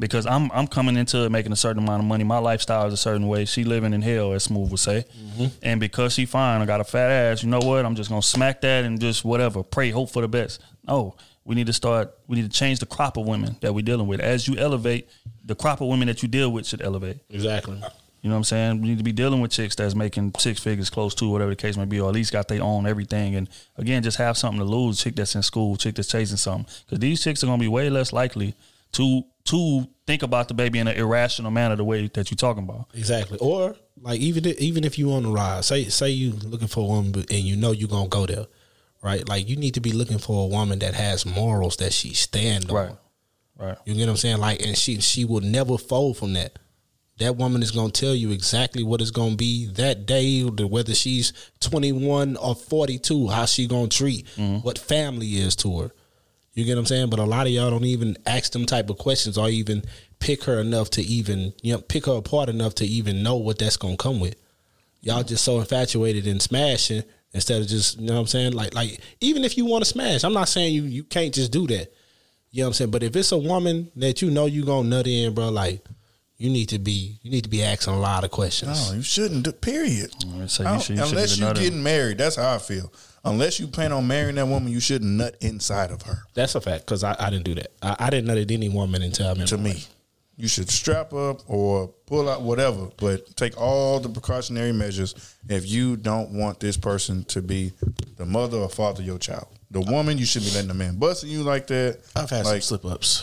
Because 0.00 0.26
I'm 0.26 0.50
I'm 0.50 0.66
coming 0.66 0.96
into 0.96 1.24
it 1.24 1.30
making 1.30 1.52
a 1.52 1.56
certain 1.56 1.82
amount 1.82 2.02
of 2.02 2.08
money. 2.08 2.24
My 2.24 2.38
lifestyle 2.38 2.86
is 2.86 2.94
a 2.94 2.96
certain 2.96 3.28
way. 3.28 3.44
She 3.44 3.64
living 3.64 3.92
in 3.92 4.00
hell, 4.00 4.32
as 4.32 4.44
Smooth 4.44 4.70
would 4.70 4.80
say. 4.80 5.04
Mm-hmm. 5.16 5.46
And 5.62 5.78
because 5.78 6.14
she 6.14 6.24
fine, 6.24 6.62
I 6.62 6.66
got 6.66 6.80
a 6.80 6.84
fat 6.84 7.10
ass. 7.10 7.42
You 7.42 7.50
know 7.50 7.60
what? 7.60 7.84
I'm 7.84 7.94
just 7.94 8.08
gonna 8.08 8.22
smack 8.22 8.62
that 8.62 8.84
and 8.84 8.98
just 8.98 9.24
whatever. 9.24 9.62
Pray, 9.62 9.90
hope 9.90 10.10
for 10.10 10.22
the 10.22 10.28
best. 10.28 10.62
No, 10.88 11.16
we 11.44 11.54
need 11.54 11.66
to 11.66 11.74
start. 11.74 12.16
We 12.26 12.36
need 12.36 12.50
to 12.50 12.58
change 12.58 12.78
the 12.78 12.86
crop 12.86 13.18
of 13.18 13.26
women 13.26 13.56
that 13.60 13.74
we're 13.74 13.84
dealing 13.84 14.06
with. 14.06 14.20
As 14.20 14.48
you 14.48 14.56
elevate, 14.56 15.08
the 15.44 15.54
crop 15.54 15.82
of 15.82 15.88
women 15.88 16.08
that 16.08 16.22
you 16.22 16.28
deal 16.28 16.50
with 16.50 16.66
should 16.66 16.80
elevate. 16.80 17.18
Exactly. 17.28 17.76
You 18.22 18.28
know 18.28 18.36
what 18.36 18.38
I'm 18.38 18.44
saying? 18.44 18.80
We 18.80 18.88
need 18.88 18.98
to 18.98 19.04
be 19.04 19.12
dealing 19.12 19.40
with 19.40 19.50
chicks 19.50 19.74
that's 19.74 19.94
making 19.94 20.32
six 20.38 20.60
figures, 20.60 20.90
close 20.90 21.14
to 21.16 21.28
whatever 21.28 21.50
the 21.50 21.56
case 21.56 21.76
may 21.76 21.84
be, 21.84 22.00
or 22.00 22.08
at 22.08 22.14
least 22.14 22.32
got 22.32 22.48
their 22.48 22.62
own 22.62 22.86
everything. 22.86 23.34
And 23.34 23.48
again, 23.76 24.02
just 24.02 24.16
have 24.16 24.38
something 24.38 24.58
to 24.60 24.64
lose. 24.64 25.02
Chick 25.02 25.16
that's 25.16 25.34
in 25.34 25.42
school, 25.42 25.76
chick 25.76 25.94
that's 25.94 26.08
chasing 26.08 26.38
something, 26.38 26.66
because 26.86 26.98
these 27.00 27.22
chicks 27.22 27.42
are 27.42 27.46
gonna 27.46 27.58
be 27.58 27.68
way 27.68 27.90
less 27.90 28.14
likely 28.14 28.54
to 28.92 29.24
to 29.44 29.88
think 30.06 30.22
about 30.22 30.48
the 30.48 30.54
baby 30.54 30.78
in 30.78 30.88
an 30.88 30.96
irrational 30.96 31.50
manner, 31.50 31.76
the 31.76 31.84
way 31.84 32.08
that 32.08 32.30
you're 32.30 32.36
talking 32.36 32.64
about. 32.64 32.90
Exactly. 32.94 33.38
Or 33.38 33.76
like 34.00 34.20
even 34.20 34.44
if, 34.46 34.58
even 34.60 34.84
if 34.84 34.98
you 34.98 35.12
on 35.12 35.24
the 35.24 35.30
ride, 35.30 35.64
say 35.64 35.84
say 35.84 36.10
you 36.10 36.32
looking 36.32 36.68
for 36.68 36.80
a 36.80 36.86
woman 36.86 37.14
and 37.14 37.40
you 37.40 37.56
know 37.56 37.72
you're 37.72 37.88
gonna 37.88 38.08
go 38.08 38.26
there, 38.26 38.46
right? 39.02 39.26
Like 39.28 39.48
you 39.48 39.56
need 39.56 39.74
to 39.74 39.80
be 39.80 39.92
looking 39.92 40.18
for 40.18 40.44
a 40.44 40.46
woman 40.46 40.78
that 40.80 40.94
has 40.94 41.26
morals 41.26 41.76
that 41.76 41.92
she 41.92 42.14
stand 42.14 42.70
on. 42.70 42.76
Right. 42.76 42.96
Right. 43.58 43.76
You 43.84 43.94
get 43.94 44.06
what 44.06 44.10
I'm 44.10 44.16
saying? 44.16 44.38
Like, 44.38 44.62
and 44.62 44.76
she 44.76 45.00
she 45.00 45.24
will 45.24 45.42
never 45.42 45.76
fold 45.76 46.16
from 46.16 46.32
that. 46.32 46.58
That 47.18 47.36
woman 47.36 47.62
is 47.62 47.70
gonna 47.70 47.92
tell 47.92 48.14
you 48.14 48.30
exactly 48.30 48.82
what 48.82 49.02
it's 49.02 49.10
gonna 49.10 49.36
be 49.36 49.66
that 49.72 50.06
day, 50.06 50.42
whether 50.42 50.94
she's 50.94 51.34
21 51.60 52.38
or 52.38 52.54
42, 52.54 53.28
how 53.28 53.44
she 53.44 53.66
gonna 53.66 53.88
treat, 53.88 54.26
mm-hmm. 54.36 54.66
what 54.66 54.78
family 54.78 55.36
is 55.36 55.54
to 55.56 55.80
her. 55.80 55.90
You 56.54 56.64
get 56.64 56.74
what 56.74 56.80
I'm 56.80 56.86
saying? 56.86 57.10
But 57.10 57.20
a 57.20 57.24
lot 57.24 57.46
of 57.46 57.52
y'all 57.52 57.70
don't 57.70 57.84
even 57.84 58.16
ask 58.26 58.52
them 58.52 58.66
type 58.66 58.90
of 58.90 58.98
questions 58.98 59.38
or 59.38 59.48
even 59.48 59.84
pick 60.18 60.44
her 60.44 60.58
enough 60.60 60.90
to 60.90 61.02
even 61.02 61.52
you 61.62 61.72
know 61.72 61.80
pick 61.80 62.06
her 62.06 62.12
apart 62.16 62.48
enough 62.48 62.74
to 62.76 62.84
even 62.86 63.22
know 63.22 63.36
what 63.36 63.58
that's 63.58 63.76
gonna 63.76 63.96
come 63.96 64.18
with. 64.20 64.34
Y'all 65.00 65.22
just 65.22 65.44
so 65.44 65.60
infatuated 65.60 66.26
in 66.26 66.40
smashing 66.40 67.04
instead 67.32 67.62
of 67.62 67.68
just 67.68 67.98
you 68.00 68.06
know 68.06 68.14
what 68.14 68.20
I'm 68.20 68.26
saying? 68.26 68.52
Like 68.52 68.74
like 68.74 69.00
even 69.20 69.44
if 69.44 69.56
you 69.56 69.64
want 69.64 69.84
to 69.84 69.90
smash, 69.90 70.24
I'm 70.24 70.34
not 70.34 70.48
saying 70.48 70.74
you 70.74 70.82
you 70.82 71.04
can't 71.04 71.32
just 71.32 71.52
do 71.52 71.66
that. 71.68 71.92
You 72.50 72.62
know 72.62 72.66
what 72.66 72.68
I'm 72.70 72.74
saying? 72.74 72.90
But 72.90 73.04
if 73.04 73.14
it's 73.14 73.30
a 73.32 73.38
woman 73.38 73.92
that 73.96 74.20
you 74.20 74.30
know 74.30 74.46
you 74.46 74.64
gonna 74.64 74.88
nut 74.88 75.06
in, 75.06 75.32
bro, 75.34 75.50
like 75.50 75.84
you 76.36 76.50
need 76.50 76.66
to 76.70 76.78
be 76.80 77.20
you 77.22 77.30
need 77.30 77.44
to 77.44 77.50
be 77.50 77.62
asking 77.62 77.94
a 77.94 77.98
lot 78.00 78.24
of 78.24 78.30
questions. 78.32 78.90
No, 78.90 78.96
you 78.96 79.02
shouldn't. 79.02 79.44
do- 79.44 79.52
Period. 79.52 80.10
So 80.50 80.64
you 80.72 80.80
should, 80.80 80.96
you 80.96 81.02
unless 81.04 81.38
you're 81.38 81.54
getting 81.54 81.82
married, 81.82 82.18
that's 82.18 82.34
how 82.36 82.54
I 82.56 82.58
feel. 82.58 82.92
Unless 83.24 83.60
you 83.60 83.66
plan 83.66 83.92
on 83.92 84.06
marrying 84.06 84.36
that 84.36 84.46
woman, 84.46 84.72
you 84.72 84.80
shouldn't 84.80 85.10
nut 85.10 85.36
inside 85.40 85.90
of 85.90 86.02
her. 86.02 86.18
That's 86.34 86.54
a 86.54 86.60
fact 86.60 86.86
because 86.86 87.04
I, 87.04 87.14
I 87.18 87.28
didn't 87.30 87.44
do 87.44 87.54
that. 87.56 87.72
I, 87.82 87.96
I 88.06 88.10
didn't 88.10 88.26
nut 88.26 88.38
at 88.38 88.50
any 88.50 88.68
woman 88.68 89.02
until 89.02 89.28
I 89.28 89.34
met 89.34 89.48
To 89.48 89.58
me, 89.58 89.70
wife. 89.72 89.88
you 90.38 90.48
should 90.48 90.70
strap 90.70 91.12
up 91.12 91.40
or 91.46 91.88
pull 92.06 92.28
out 92.30 92.40
whatever, 92.42 92.88
but 92.96 93.36
take 93.36 93.60
all 93.60 94.00
the 94.00 94.08
precautionary 94.08 94.72
measures 94.72 95.36
if 95.50 95.68
you 95.68 95.96
don't 95.98 96.30
want 96.30 96.60
this 96.60 96.78
person 96.78 97.24
to 97.24 97.42
be 97.42 97.72
the 98.16 98.24
mother 98.24 98.56
or 98.58 98.68
father 98.70 99.00
of 99.02 99.06
your 99.06 99.18
child. 99.18 99.48
The 99.70 99.82
woman, 99.82 100.16
you 100.18 100.24
shouldn't 100.24 100.50
be 100.50 100.54
letting 100.56 100.70
a 100.70 100.74
man 100.74 100.96
busting 100.96 101.28
you 101.30 101.42
like 101.42 101.66
that. 101.68 102.00
I've 102.16 102.30
had 102.30 102.44
like, 102.46 102.62
some 102.62 102.78
slip 102.80 102.84
ups. 102.92 103.22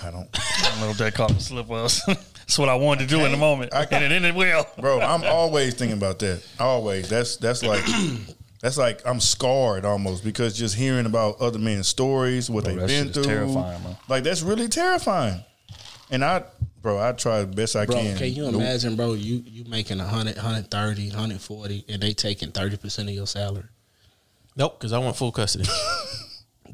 I 0.00 0.10
don't. 0.10 0.28
I 0.34 0.68
don't 0.70 0.80
know 0.80 0.90
if 0.90 0.98
that 0.98 1.14
called 1.14 1.40
slip 1.40 1.70
ups. 1.70 2.04
That's 2.06 2.58
what 2.58 2.68
I 2.68 2.74
wanted 2.74 3.08
to 3.08 3.16
do 3.16 3.24
in 3.24 3.32
the 3.32 3.38
moment, 3.38 3.72
I- 3.74 3.84
and 3.90 4.04
it 4.04 4.12
ended 4.12 4.34
well. 4.36 4.68
bro. 4.78 5.00
I'm 5.00 5.24
always 5.24 5.74
thinking 5.74 5.96
about 5.96 6.18
that. 6.20 6.42
Always. 6.60 7.08
That's 7.08 7.36
that's 7.38 7.62
like 7.64 7.82
that's 8.62 8.78
like 8.78 9.02
I'm 9.06 9.20
scarred 9.20 9.84
almost 9.84 10.24
because 10.24 10.56
just 10.56 10.74
hearing 10.76 11.04
about 11.04 11.38
other 11.40 11.58
men's 11.58 11.88
stories, 11.88 12.48
what 12.48 12.64
Bro, 12.64 12.76
they've 12.76 12.88
been 12.88 13.12
through, 13.12 13.24
terrifying, 13.24 13.82
man. 13.84 13.96
like 14.08 14.24
that's 14.24 14.40
really 14.40 14.68
terrifying. 14.68 15.44
And 16.10 16.24
I, 16.24 16.44
bro, 16.80 16.98
I 16.98 17.12
try 17.12 17.40
the 17.40 17.46
best 17.46 17.74
I 17.76 17.84
Bro, 17.86 17.96
can. 17.96 18.16
can 18.18 18.32
you 18.32 18.44
Nope. 18.44 18.54
imagine, 18.54 18.96
bro, 18.96 19.12
you 19.14 19.42
you 19.46 19.64
making 19.64 19.98
100, 19.98 20.36
130, 20.36 21.08
140, 21.10 21.84
and 21.88 22.02
they 22.02 22.12
taking 22.14 22.50
30% 22.52 22.98
of 23.04 23.10
your 23.10 23.26
salary? 23.26 23.64
Nope, 24.56 24.78
because 24.78 24.92
I 24.92 24.98
want 24.98 25.16
full 25.16 25.32
custody. 25.32 25.64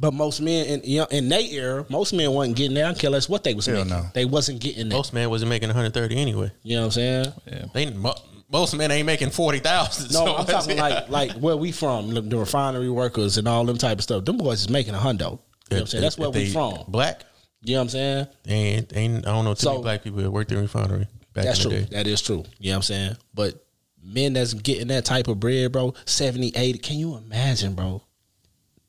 But 0.00 0.14
most 0.14 0.40
men 0.40 0.64
in 0.66 0.80
you 0.84 1.00
know, 1.00 1.06
in 1.06 1.28
their 1.28 1.40
era, 1.40 1.84
most 1.88 2.12
men 2.12 2.30
wasn't 2.30 2.56
getting 2.56 2.74
that. 2.74 2.84
I 2.84 2.86
don't 2.88 2.98
care 3.00 3.10
less 3.10 3.28
what 3.28 3.42
they 3.42 3.52
was 3.54 3.66
Hell 3.66 3.78
making. 3.84 3.90
no. 3.90 4.06
They 4.14 4.24
wasn't 4.26 4.60
getting 4.60 4.88
that. 4.90 4.94
Most 4.94 5.12
men 5.12 5.28
wasn't 5.28 5.48
making 5.48 5.70
130 5.70 6.16
anyway. 6.16 6.52
You 6.62 6.76
know 6.76 6.82
what 6.82 6.86
I'm 6.86 6.90
saying? 6.92 7.32
Yeah. 7.50 7.64
They 7.74 7.90
mo- 7.90 8.14
most 8.50 8.74
men 8.76 8.90
ain't 8.90 9.06
making 9.06 9.30
40,000. 9.30 10.12
No, 10.12 10.24
so 10.26 10.36
I'm 10.36 10.46
talking 10.46 10.78
like 10.78 11.08
like 11.08 11.32
where 11.32 11.56
we 11.56 11.72
from, 11.72 12.14
the, 12.14 12.20
the 12.20 12.36
refinery 12.38 12.88
workers 12.90 13.36
and 13.38 13.46
all 13.48 13.64
them 13.64 13.78
type 13.78 13.98
of 13.98 14.04
stuff. 14.04 14.24
Them 14.24 14.38
boys 14.38 14.60
is 14.62 14.68
making 14.70 14.94
a 14.94 14.98
hundo. 14.98 15.18
You 15.18 15.26
know 15.26 15.38
what 15.68 15.80
I'm 15.80 15.86
saying? 15.86 16.02
That's 16.02 16.18
where 16.18 16.30
we 16.30 16.50
from. 16.50 16.84
Black. 16.88 17.22
You 17.60 17.74
know 17.74 17.80
what 17.80 17.82
I'm 17.84 17.88
saying? 17.90 18.26
And 18.46 18.92
ain't 18.96 19.26
I 19.26 19.30
don't 19.32 19.44
know 19.44 19.54
too 19.54 19.60
So- 19.64 19.70
many 19.72 19.82
black 19.82 20.02
people 20.04 20.22
that 20.22 20.30
worked 20.30 20.52
in 20.52 20.58
refinery 20.60 21.06
back 21.34 21.44
That's 21.44 21.64
in 21.64 21.70
true. 21.70 21.80
day. 21.80 21.86
That 21.90 22.06
is 22.06 22.22
true. 22.22 22.44
You 22.58 22.70
know 22.70 22.72
what 22.72 22.76
I'm 22.76 22.82
saying? 22.82 23.16
But 23.34 23.64
men 24.02 24.32
that's 24.32 24.54
getting 24.54 24.88
that 24.88 25.04
type 25.04 25.28
of 25.28 25.38
bread, 25.40 25.72
bro, 25.72 25.92
70, 26.06 26.52
80, 26.56 26.78
can 26.78 26.98
you 26.98 27.16
imagine, 27.16 27.74
bro? 27.74 28.02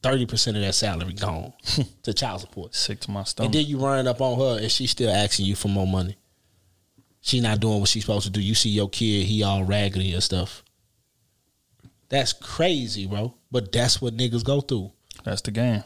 30% 0.04 0.56
of 0.56 0.62
that 0.62 0.74
salary 0.76 1.12
gone 1.14 1.52
to 2.04 2.14
child 2.14 2.40
support. 2.42 2.74
Sick 2.74 3.02
to 3.02 3.12
my 3.12 3.20
And 3.20 3.28
stomach. 3.28 3.52
then 3.52 3.66
you 3.66 3.80
run 3.80 4.08
up 4.08 4.22
on 4.22 4.40
her 4.40 4.62
and 4.62 4.72
she's 4.72 4.92
still 4.92 5.10
asking 5.12 5.46
you 5.46 5.56
for 5.56 5.68
more 5.68 5.86
money. 5.88 6.16
She 7.30 7.42
not 7.42 7.60
doing 7.60 7.80
what 7.80 7.90
she's 7.90 8.04
supposed 8.04 8.26
to 8.26 8.32
do. 8.32 8.42
You 8.42 8.56
see 8.56 8.70
your 8.70 8.90
kid, 8.90 9.26
he 9.26 9.44
all 9.44 9.64
raggedy 9.64 10.14
and 10.14 10.24
stuff. 10.24 10.64
That's 12.10 12.34
crazy, 12.34 13.06
bro. 13.06 13.36
But 13.52 13.72
that's 13.72 14.02
what 14.02 14.18
niggas 14.18 14.44
go 14.44 14.62
through. 14.62 14.92
That's 15.24 15.42
the 15.42 15.52
game. 15.52 15.84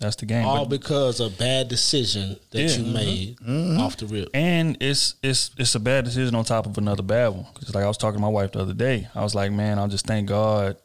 That's 0.00 0.16
the 0.16 0.26
game. 0.26 0.44
all 0.44 0.64
But- 0.64 0.80
because 0.80 1.20
of 1.20 1.38
bad 1.38 1.68
decision 1.68 2.36
that 2.50 2.60
Yeah. 2.60 2.76
you 2.76 2.84
Mhm. 2.84 2.92
made 2.92 3.36
mm-hmm. 3.36 3.80
off 3.80 3.96
the 3.96 4.06
rip. 4.06 4.28
And 4.34 4.76
it's 4.80 5.14
it's 5.22 5.50
it's 5.56 5.74
a 5.74 5.80
bad 5.80 6.04
decision 6.04 6.34
on 6.34 6.44
top 6.44 6.66
of 6.66 6.76
another 6.76 7.02
bad 7.02 7.28
one. 7.28 7.46
Because 7.54 7.74
like 7.74 7.84
I 7.84 7.88
was 7.88 7.96
talking 7.96 8.18
to 8.18 8.22
my 8.22 8.28
wife 8.28 8.52
the 8.52 8.60
other 8.60 8.74
day, 8.74 9.08
I 9.14 9.22
was 9.22 9.34
like, 9.34 9.52
man, 9.52 9.78
I'll 9.78 9.88
just 9.88 10.06
thank 10.06 10.28
God 10.28 10.76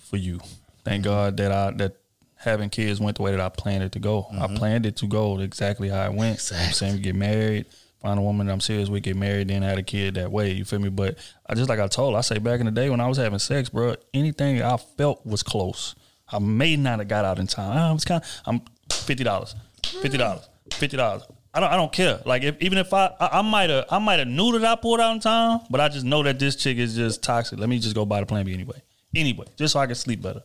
for 0.00 0.16
you. 0.16 0.38
Thank 0.84 1.02
mm-hmm. 1.02 1.12
God 1.12 1.36
that 1.38 1.52
I 1.52 1.70
that 1.72 1.96
having 2.36 2.70
kids 2.70 3.00
went 3.00 3.16
the 3.16 3.22
way 3.22 3.32
that 3.32 3.40
I 3.40 3.48
planned 3.48 3.82
it 3.82 3.92
to 3.92 3.98
go. 3.98 4.28
I 4.30 4.46
mm-hmm. 4.46 4.56
planned 4.56 4.86
it 4.86 4.96
to 4.98 5.06
go 5.06 5.38
exactly 5.40 5.88
how 5.88 6.04
it 6.04 6.14
went. 6.14 6.48
You 6.50 6.56
know 6.56 6.62
I'm 6.62 6.72
saying 6.72 6.94
we 6.94 7.00
get 7.00 7.16
married, 7.16 7.66
find 8.06 8.18
a 8.20 8.22
woman 8.22 8.46
that 8.46 8.52
I'm 8.52 8.60
serious 8.60 8.88
with, 8.88 9.02
get 9.02 9.16
married, 9.16 9.48
then 9.48 9.62
had 9.62 9.78
a 9.78 9.82
kid 9.82 10.14
that 10.14 10.30
way. 10.30 10.52
You 10.52 10.64
feel 10.64 10.78
me? 10.78 10.90
But 10.90 11.18
I 11.46 11.54
just 11.54 11.68
like 11.68 11.80
I 11.80 11.88
told, 11.88 12.14
I 12.14 12.20
say 12.20 12.38
back 12.38 12.60
in 12.60 12.66
the 12.66 12.72
day 12.72 12.88
when 12.88 13.00
I 13.00 13.08
was 13.08 13.18
having 13.18 13.38
sex, 13.38 13.68
bro, 13.68 13.96
anything 14.14 14.62
I 14.62 14.76
felt 14.76 15.26
was 15.26 15.42
close. 15.42 15.94
I 16.28 16.38
may 16.38 16.76
not 16.76 17.00
have 17.00 17.08
got 17.08 17.24
out 17.24 17.38
in 17.38 17.46
time. 17.46 17.76
Ah, 17.76 17.90
I 17.90 17.92
was 17.92 18.04
kind 18.04 18.22
of, 18.22 18.28
I'm 18.46 18.60
fifty 18.90 19.24
dollars, 19.24 19.54
fifty 20.02 20.18
dollars, 20.18 20.48
fifty 20.72 20.96
dollars. 20.96 21.22
I 21.52 21.60
don't, 21.60 21.72
I 21.72 21.76
don't 21.76 21.92
care. 21.92 22.20
Like 22.24 22.42
if 22.42 22.60
even 22.60 22.78
if 22.78 22.92
I, 22.92 23.06
I, 23.18 23.38
I 23.38 23.42
might 23.42 23.70
have, 23.70 23.86
I 23.90 23.98
might 23.98 24.18
have 24.18 24.28
knew 24.28 24.58
that 24.58 24.64
I 24.64 24.76
pulled 24.80 25.00
out 25.00 25.12
in 25.14 25.20
time, 25.20 25.60
but 25.70 25.80
I 25.80 25.88
just 25.88 26.04
know 26.04 26.22
that 26.22 26.38
this 26.38 26.54
chick 26.56 26.78
is 26.78 26.94
just 26.94 27.22
toxic. 27.22 27.58
Let 27.58 27.68
me 27.68 27.78
just 27.78 27.94
go 27.94 28.04
buy 28.04 28.20
the 28.20 28.26
plan 28.26 28.44
B 28.44 28.52
anyway, 28.54 28.82
anyway, 29.14 29.46
just 29.56 29.72
so 29.72 29.80
I 29.80 29.86
can 29.86 29.94
sleep 29.94 30.22
better, 30.22 30.42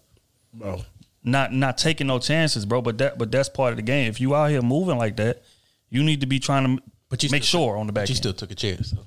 bro. 0.53 0.81
Not, 1.23 1.53
not 1.53 1.77
taking 1.77 2.07
no 2.07 2.17
chances, 2.17 2.65
bro. 2.65 2.81
But 2.81 2.97
that, 2.97 3.19
but 3.19 3.31
that's 3.31 3.49
part 3.49 3.71
of 3.71 3.77
the 3.77 3.83
game. 3.83 4.09
If 4.09 4.19
you 4.19 4.33
out 4.33 4.49
here 4.49 4.63
moving 4.63 4.97
like 4.97 5.17
that, 5.17 5.43
you 5.89 6.03
need 6.03 6.21
to 6.21 6.25
be 6.25 6.39
trying 6.39 6.77
to, 6.77 6.83
but 7.11 7.21
you 7.21 7.29
make 7.29 7.43
sure 7.43 7.77
on 7.77 7.85
the 7.85 7.93
back. 7.93 8.03
But 8.03 8.09
you 8.09 8.13
end. 8.13 8.17
still 8.17 8.33
took 8.33 8.49
a 8.49 8.55
chance. 8.55 8.89
So. 8.89 8.97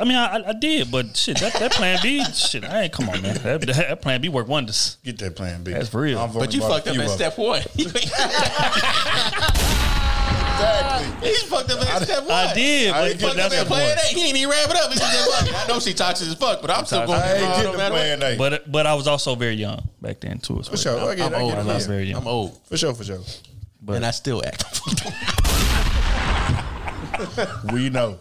I 0.00 0.04
mean, 0.04 0.16
I, 0.16 0.26
I- 0.38 0.48
I 0.48 0.52
did, 0.52 0.90
but 0.90 1.16
shit, 1.16 1.38
that, 1.38 1.54
that 1.54 1.72
plan 1.72 1.98
B, 2.02 2.22
shit, 2.34 2.64
I 2.64 2.82
ain't 2.82 2.92
come 2.92 3.08
on, 3.08 3.22
man. 3.22 3.34
That, 3.42 3.60
that 3.62 4.02
plan 4.02 4.20
B 4.20 4.28
work 4.28 4.46
wonders. 4.48 4.98
Get 5.04 5.18
that 5.20 5.36
plan 5.36 5.62
B. 5.64 5.72
That's 5.72 5.88
for 5.88 6.00
real. 6.02 6.18
I've 6.18 6.34
But 6.34 6.52
you 6.52 6.60
fucked 6.60 6.88
up 6.88 6.94
few 6.94 7.02
at 7.02 7.10
step 7.10 7.38
one. 7.38 7.62
Exactly. 10.56 11.28
He's 11.28 11.42
fucked 11.42 11.70
up 11.70 11.80
at 11.82 12.02
step 12.02 12.22
one. 12.22 12.30
I 12.32 12.54
did, 12.54 12.90
I 12.90 12.92
but- 13.00 13.10
ain't 13.10 13.20
but 13.20 13.28
fucked 13.28 13.40
up 13.40 13.52
at 13.52 13.58
the 13.58 13.64
plan 13.66 13.96
point. 13.96 14.00
A. 14.10 14.14
He 14.14 14.26
ain't 14.28 14.36
even 14.38 14.50
wrap 14.50 14.70
it 14.70 14.76
up. 14.76 14.90
He 14.92 14.98
just 14.98 15.46
fuck. 15.46 15.64
I 15.64 15.68
know 15.68 15.80
she 15.80 15.92
toxic 15.92 16.28
as 16.28 16.34
fuck, 16.34 16.62
but 16.62 16.70
I'm 16.70 16.86
still 16.86 17.06
going. 17.06 17.20
I 17.20 17.34
ain't 17.34 17.40
to 17.40 17.46
get 17.46 17.64
no 17.64 17.72
the 17.72 17.78
matter 17.78 17.94
what. 17.94 18.00
plan 18.18 18.22
A. 18.34 18.36
But 18.38 18.72
but 18.72 18.86
I 18.86 18.94
was 18.94 19.06
also 19.06 19.34
very 19.34 19.54
young 19.54 19.86
back 20.00 20.20
then 20.20 20.38
too. 20.38 20.62
For 20.62 20.76
sure. 20.78 20.98
I 20.98 21.14
get 21.14 21.32
it. 21.32 21.34
I'm 21.34 21.40
I 21.40 21.42
old. 21.42 21.52
get 21.52 21.66
it. 21.66 21.70
I 21.70 21.74
was 21.74 21.86
very 21.86 22.04
young. 22.04 22.22
I'm 22.22 22.26
old, 22.28 22.58
For 22.66 22.76
sure, 22.78 22.94
for 22.94 23.04
sure. 23.04 23.20
But 23.82 23.96
and 23.96 24.06
I 24.06 24.10
still 24.12 24.42
act. 24.46 24.64
We 27.72 27.88
know. 27.90 28.18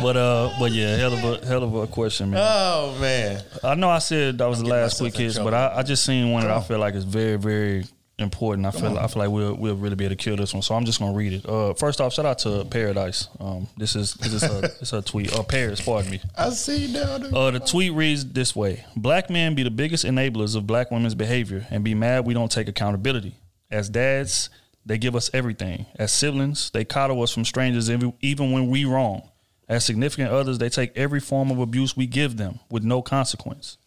But 0.00 0.16
uh, 0.16 0.50
but 0.58 0.72
yeah, 0.72 0.96
hell 0.96 1.12
of 1.12 1.42
a 1.42 1.46
hell 1.46 1.62
of 1.62 1.74
a 1.74 1.86
question, 1.86 2.30
man. 2.30 2.40
oh 2.42 2.96
man, 2.98 3.42
I 3.62 3.74
know 3.74 3.90
I 3.90 3.98
said 3.98 4.38
that 4.38 4.46
was 4.46 4.60
the 4.60 4.66
last 4.66 4.98
quick 4.98 5.14
hits, 5.14 5.38
but 5.38 5.52
I, 5.52 5.74
I 5.76 5.82
just 5.82 6.04
seen 6.04 6.30
one 6.30 6.42
that 6.44 6.50
I 6.50 6.60
feel 6.62 6.78
like 6.78 6.94
is 6.94 7.04
very 7.04 7.36
very 7.36 7.84
important. 8.18 8.66
I 8.66 8.70
feel 8.70 8.96
I 8.98 9.06
feel 9.06 9.20
like 9.22 9.30
we'll 9.30 9.54
we'll 9.54 9.76
really 9.76 9.94
be 9.94 10.06
able 10.06 10.16
to 10.16 10.24
kill 10.24 10.36
this 10.36 10.54
one, 10.54 10.62
so 10.62 10.74
I'm 10.74 10.86
just 10.86 10.98
gonna 10.98 11.12
read 11.14 11.34
it. 11.34 11.46
Uh, 11.46 11.74
first 11.74 12.00
off, 12.00 12.14
shout 12.14 12.24
out 12.24 12.38
to 12.38 12.64
Paradise. 12.70 13.28
Um, 13.38 13.68
this 13.76 13.94
is 13.94 14.14
this 14.14 14.32
is 14.32 14.42
a 14.44 14.64
it's 14.80 14.94
a 14.94 15.02
tweet. 15.02 15.30
Uh, 15.36 15.42
Paris, 15.42 15.82
pardon 15.82 16.10
me. 16.12 16.20
I 16.38 16.48
see 16.50 16.90
now. 16.90 17.18
the- 17.18 17.36
Uh, 17.36 17.50
the 17.50 17.60
tweet 17.60 17.92
reads 17.92 18.24
this 18.24 18.56
way: 18.56 18.86
Black 18.96 19.28
men 19.28 19.54
be 19.54 19.62
the 19.62 19.70
biggest 19.70 20.06
enablers 20.06 20.56
of 20.56 20.66
black 20.66 20.90
women's 20.90 21.14
behavior, 21.14 21.66
and 21.70 21.84
be 21.84 21.94
mad 21.94 22.24
we 22.24 22.32
don't 22.32 22.50
take 22.50 22.66
accountability. 22.66 23.34
As 23.70 23.90
dads, 23.90 24.48
they 24.84 24.98
give 24.98 25.14
us 25.14 25.30
everything. 25.32 25.86
As 25.96 26.12
siblings, 26.12 26.70
they 26.70 26.84
coddle 26.84 27.22
us 27.22 27.32
from 27.32 27.44
strangers 27.44 27.90
even 27.90 28.52
when 28.52 28.68
we 28.68 28.84
wrong. 28.84 29.28
As 29.68 29.84
significant 29.84 30.30
others, 30.30 30.58
they 30.58 30.68
take 30.68 30.96
every 30.96 31.20
form 31.20 31.50
of 31.50 31.58
abuse 31.58 31.96
we 31.96 32.06
give 32.06 32.36
them 32.36 32.60
with 32.68 32.82
no 32.82 33.00
consequence. 33.00 33.78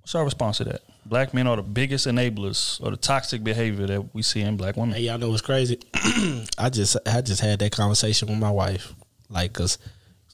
What's 0.00 0.14
our 0.14 0.24
response 0.24 0.58
to 0.58 0.64
that? 0.64 0.82
Black 1.06 1.32
men 1.32 1.46
are 1.46 1.56
the 1.56 1.62
biggest 1.62 2.06
enablers 2.06 2.80
of 2.80 2.90
the 2.90 2.96
toxic 2.96 3.44
behavior 3.44 3.86
that 3.86 4.14
we 4.14 4.22
see 4.22 4.40
in 4.40 4.56
black 4.56 4.76
women. 4.76 4.94
Hey, 4.94 5.02
y'all 5.02 5.18
know 5.18 5.30
what's 5.30 5.42
crazy? 5.42 5.78
I 6.58 6.70
just 6.70 6.96
I 7.06 7.20
just 7.20 7.40
had 7.40 7.60
that 7.60 7.72
conversation 7.72 8.28
with 8.28 8.38
my 8.38 8.50
wife, 8.50 8.94
like, 9.28 9.52
cause 9.52 9.78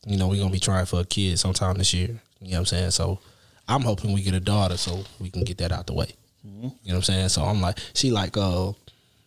you 0.06 0.16
know 0.16 0.28
we're 0.28 0.40
gonna 0.40 0.50
be 0.50 0.60
trying 0.60 0.86
for 0.86 1.00
a 1.00 1.04
kid 1.04 1.38
sometime 1.38 1.76
this 1.76 1.92
year. 1.92 2.20
You 2.40 2.52
know 2.52 2.54
what 2.54 2.58
I'm 2.58 2.66
saying? 2.66 2.90
So 2.92 3.20
I'm 3.66 3.82
hoping 3.82 4.12
we 4.12 4.22
get 4.22 4.34
a 4.34 4.40
daughter 4.40 4.76
so 4.76 5.04
we 5.20 5.30
can 5.30 5.44
get 5.44 5.58
that 5.58 5.72
out 5.72 5.86
the 5.86 5.94
way. 5.94 6.14
You 6.44 6.50
know 6.62 6.72
what 6.84 6.94
I'm 6.94 7.02
saying? 7.02 7.28
So 7.30 7.42
I'm 7.42 7.60
like, 7.60 7.78
she 7.94 8.10
like, 8.10 8.36
uh, 8.36 8.72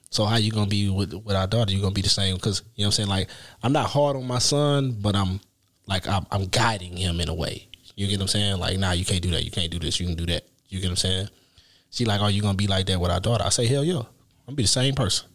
so 0.09 0.26
how 0.26 0.38
you 0.38 0.51
gonna 0.51 0.68
be 0.68 0.89
with 0.89 1.14
with 1.14 1.36
our 1.36 1.47
daughter? 1.47 1.72
You 1.72 1.82
gonna 1.82 1.93
be 1.93 2.01
the 2.01 2.09
same? 2.09 2.38
Cause 2.38 2.64
you 2.76 2.84
know 2.84 2.88
what 2.88 2.88
I'm 2.88 2.91
saying? 2.91 3.09
Like, 3.09 3.30
I'm 3.64 3.74
not 3.74 3.89
hard 3.89 4.16
on 4.16 4.28
my 4.28 4.39
son, 4.39 4.97
but 4.99 5.16
I'm 5.16 5.39
like 5.88 6.07
I'm, 6.07 6.26
I'm 6.32 6.47
guiding 6.47 6.97
him 6.97 7.20
in 7.20 7.30
a 7.30 7.34
way. 7.34 7.68
You 7.95 8.07
get 8.07 8.18
what 8.18 8.24
I'm 8.24 8.28
saying? 8.30 8.57
Like, 8.57 8.78
nah, 8.78 8.91
you 8.91 9.05
can't 9.05 9.22
do 9.22 9.32
that. 9.32 9.43
You 9.43 9.51
can't 9.51 9.72
do 9.72 9.80
this. 9.80 9.99
You 9.99 10.07
can 10.07 10.16
do 10.16 10.26
that. 10.28 10.43
You 10.70 10.80
get 10.80 10.88
what 10.88 10.91
I'm 10.91 10.95
saying? 10.97 11.30
She 11.91 12.05
like, 12.05 12.22
are 12.22 12.32
you 12.32 12.41
gonna 12.41 12.57
be 12.57 12.68
like 12.68 12.86
that 12.88 12.99
with 12.99 13.12
our 13.12 13.20
daughter? 13.20 13.43
I 13.45 13.49
say, 13.49 13.68
hell 13.68 13.84
yeah. 13.84 13.99
I'm 13.99 14.05
gonna 14.47 14.55
be 14.55 14.64
the 14.64 14.70
same 14.70 14.95
person. 14.95 15.28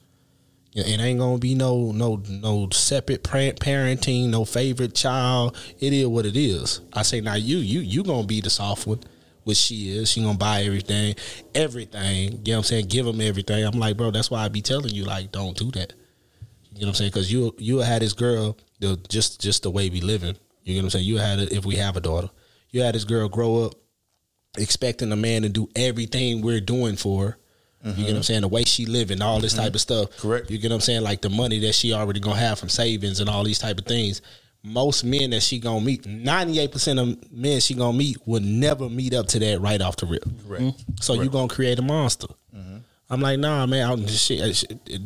It 0.75 1.01
ain't 1.01 1.19
gonna 1.19 1.39
be 1.39 1.55
no 1.55 1.91
no 1.93 2.23
no 2.29 2.69
separate 2.71 3.23
parenting, 3.23 4.29
no 4.29 4.45
favorite 4.45 4.95
child. 4.95 5.57
It 5.81 5.95
is 5.95 6.07
what 6.07 6.27
it 6.27 6.37
is. 6.37 6.83
I 6.93 7.01
say 7.01 7.23
now 7.23 7.35
you 7.35 7.57
you 7.57 7.81
you 7.81 8.03
gonna 8.03 8.27
be 8.27 8.43
the 8.43 8.51
soft 8.51 8.87
one. 8.87 9.01
What 9.47 9.57
she 9.57 9.97
is. 9.97 10.11
She 10.11 10.23
gonna 10.23 10.37
buy 10.37 10.65
everything, 10.65 11.15
everything. 11.55 12.33
You 12.33 12.37
know 12.37 12.39
what 12.39 12.57
I'm 12.57 12.63
saying? 12.65 12.87
Give 12.87 13.07
them 13.07 13.21
everything. 13.21 13.65
I'm 13.65 13.79
like, 13.79 13.97
bro, 13.97 14.11
that's 14.11 14.29
why 14.29 14.45
I 14.45 14.49
be 14.49 14.61
telling 14.61 14.93
you, 14.93 15.05
like, 15.05 15.31
don't 15.31 15.57
do 15.57 15.71
that. 15.71 15.93
You 16.73 16.81
know 16.81 16.87
what 16.87 16.89
I'm 16.89 16.95
saying? 16.95 17.11
Because 17.11 17.33
you 17.33 17.55
you 17.57 17.79
had 17.79 18.03
this 18.03 18.13
girl, 18.13 18.59
the, 18.81 18.99
just 19.09 19.41
just 19.41 19.63
the 19.63 19.71
way 19.71 19.89
we 19.89 20.01
living. 20.01 20.37
You 20.65 20.75
know 20.75 20.81
what 20.81 20.85
I'm 20.87 20.91
saying? 20.91 21.05
You 21.05 21.19
had 21.19 21.39
it 21.39 21.53
if 21.53 21.65
we 21.65 21.77
have 21.77 21.97
a 21.97 22.01
daughter. 22.01 22.29
You 22.71 22.83
had 22.83 22.97
this 22.97 23.05
girl 23.05 23.29
grow 23.29 23.67
up 23.67 23.75
expecting 24.59 25.13
a 25.13 25.17
man 25.17 25.43
to 25.43 25.49
do 25.49 25.69
everything 25.77 26.43
we're 26.43 26.61
doing 26.61 26.97
for 26.97 27.27
her. 27.27 27.39
You 27.85 27.93
get 27.93 27.99
what 27.99 28.09
I'm 28.09 28.15
mm-hmm. 28.15 28.23
saying? 28.23 28.41
The 28.41 28.49
way 28.49 28.65
she 28.65 28.85
living, 28.85 29.23
all 29.23 29.39
this 29.39 29.53
mm-hmm. 29.53 29.63
type 29.63 29.75
of 29.77 29.81
stuff. 29.81 30.17
Correct. 30.17 30.51
You 30.51 30.59
get 30.59 30.71
what 30.73 30.77
I'm 30.77 30.81
saying? 30.81 31.03
Like 31.03 31.23
the 31.23 31.31
money 31.31 31.61
that 31.61 31.73
she 31.73 31.93
already 31.93 32.19
gonna 32.19 32.35
have 32.35 32.59
from 32.59 32.69
savings 32.69 33.21
and 33.21 33.31
all 33.31 33.45
these 33.45 33.61
type 33.61 33.79
of 33.79 33.87
things. 33.87 34.23
Most 34.67 35.05
men 35.05 35.31
that 35.31 35.43
she 35.43 35.61
gonna 35.61 35.81
meet, 35.81 36.03
98% 36.03 37.01
of 37.01 37.33
men 37.33 37.61
she 37.61 37.75
gonna 37.75 37.97
meet 37.97 38.19
would 38.27 38.45
never 38.45 38.89
meet 38.89 39.15
up 39.15 39.29
to 39.29 39.39
that 39.39 39.61
right 39.61 39.81
off 39.81 39.97
the 39.97 40.07
rip. 40.07 40.25
Correct. 40.47 40.63
Mm-hmm. 40.63 40.93
So 41.01 41.15
you 41.15 41.31
gonna 41.31 41.47
create 41.47 41.79
a 41.79 41.83
monster. 41.83 42.27
Mm-hmm. 42.55 42.79
I'm 43.09 43.21
like, 43.21 43.39
nah, 43.39 43.65
man. 43.67 43.89
I'm 43.89 44.07
just 44.07 44.27
shit. 44.27 44.65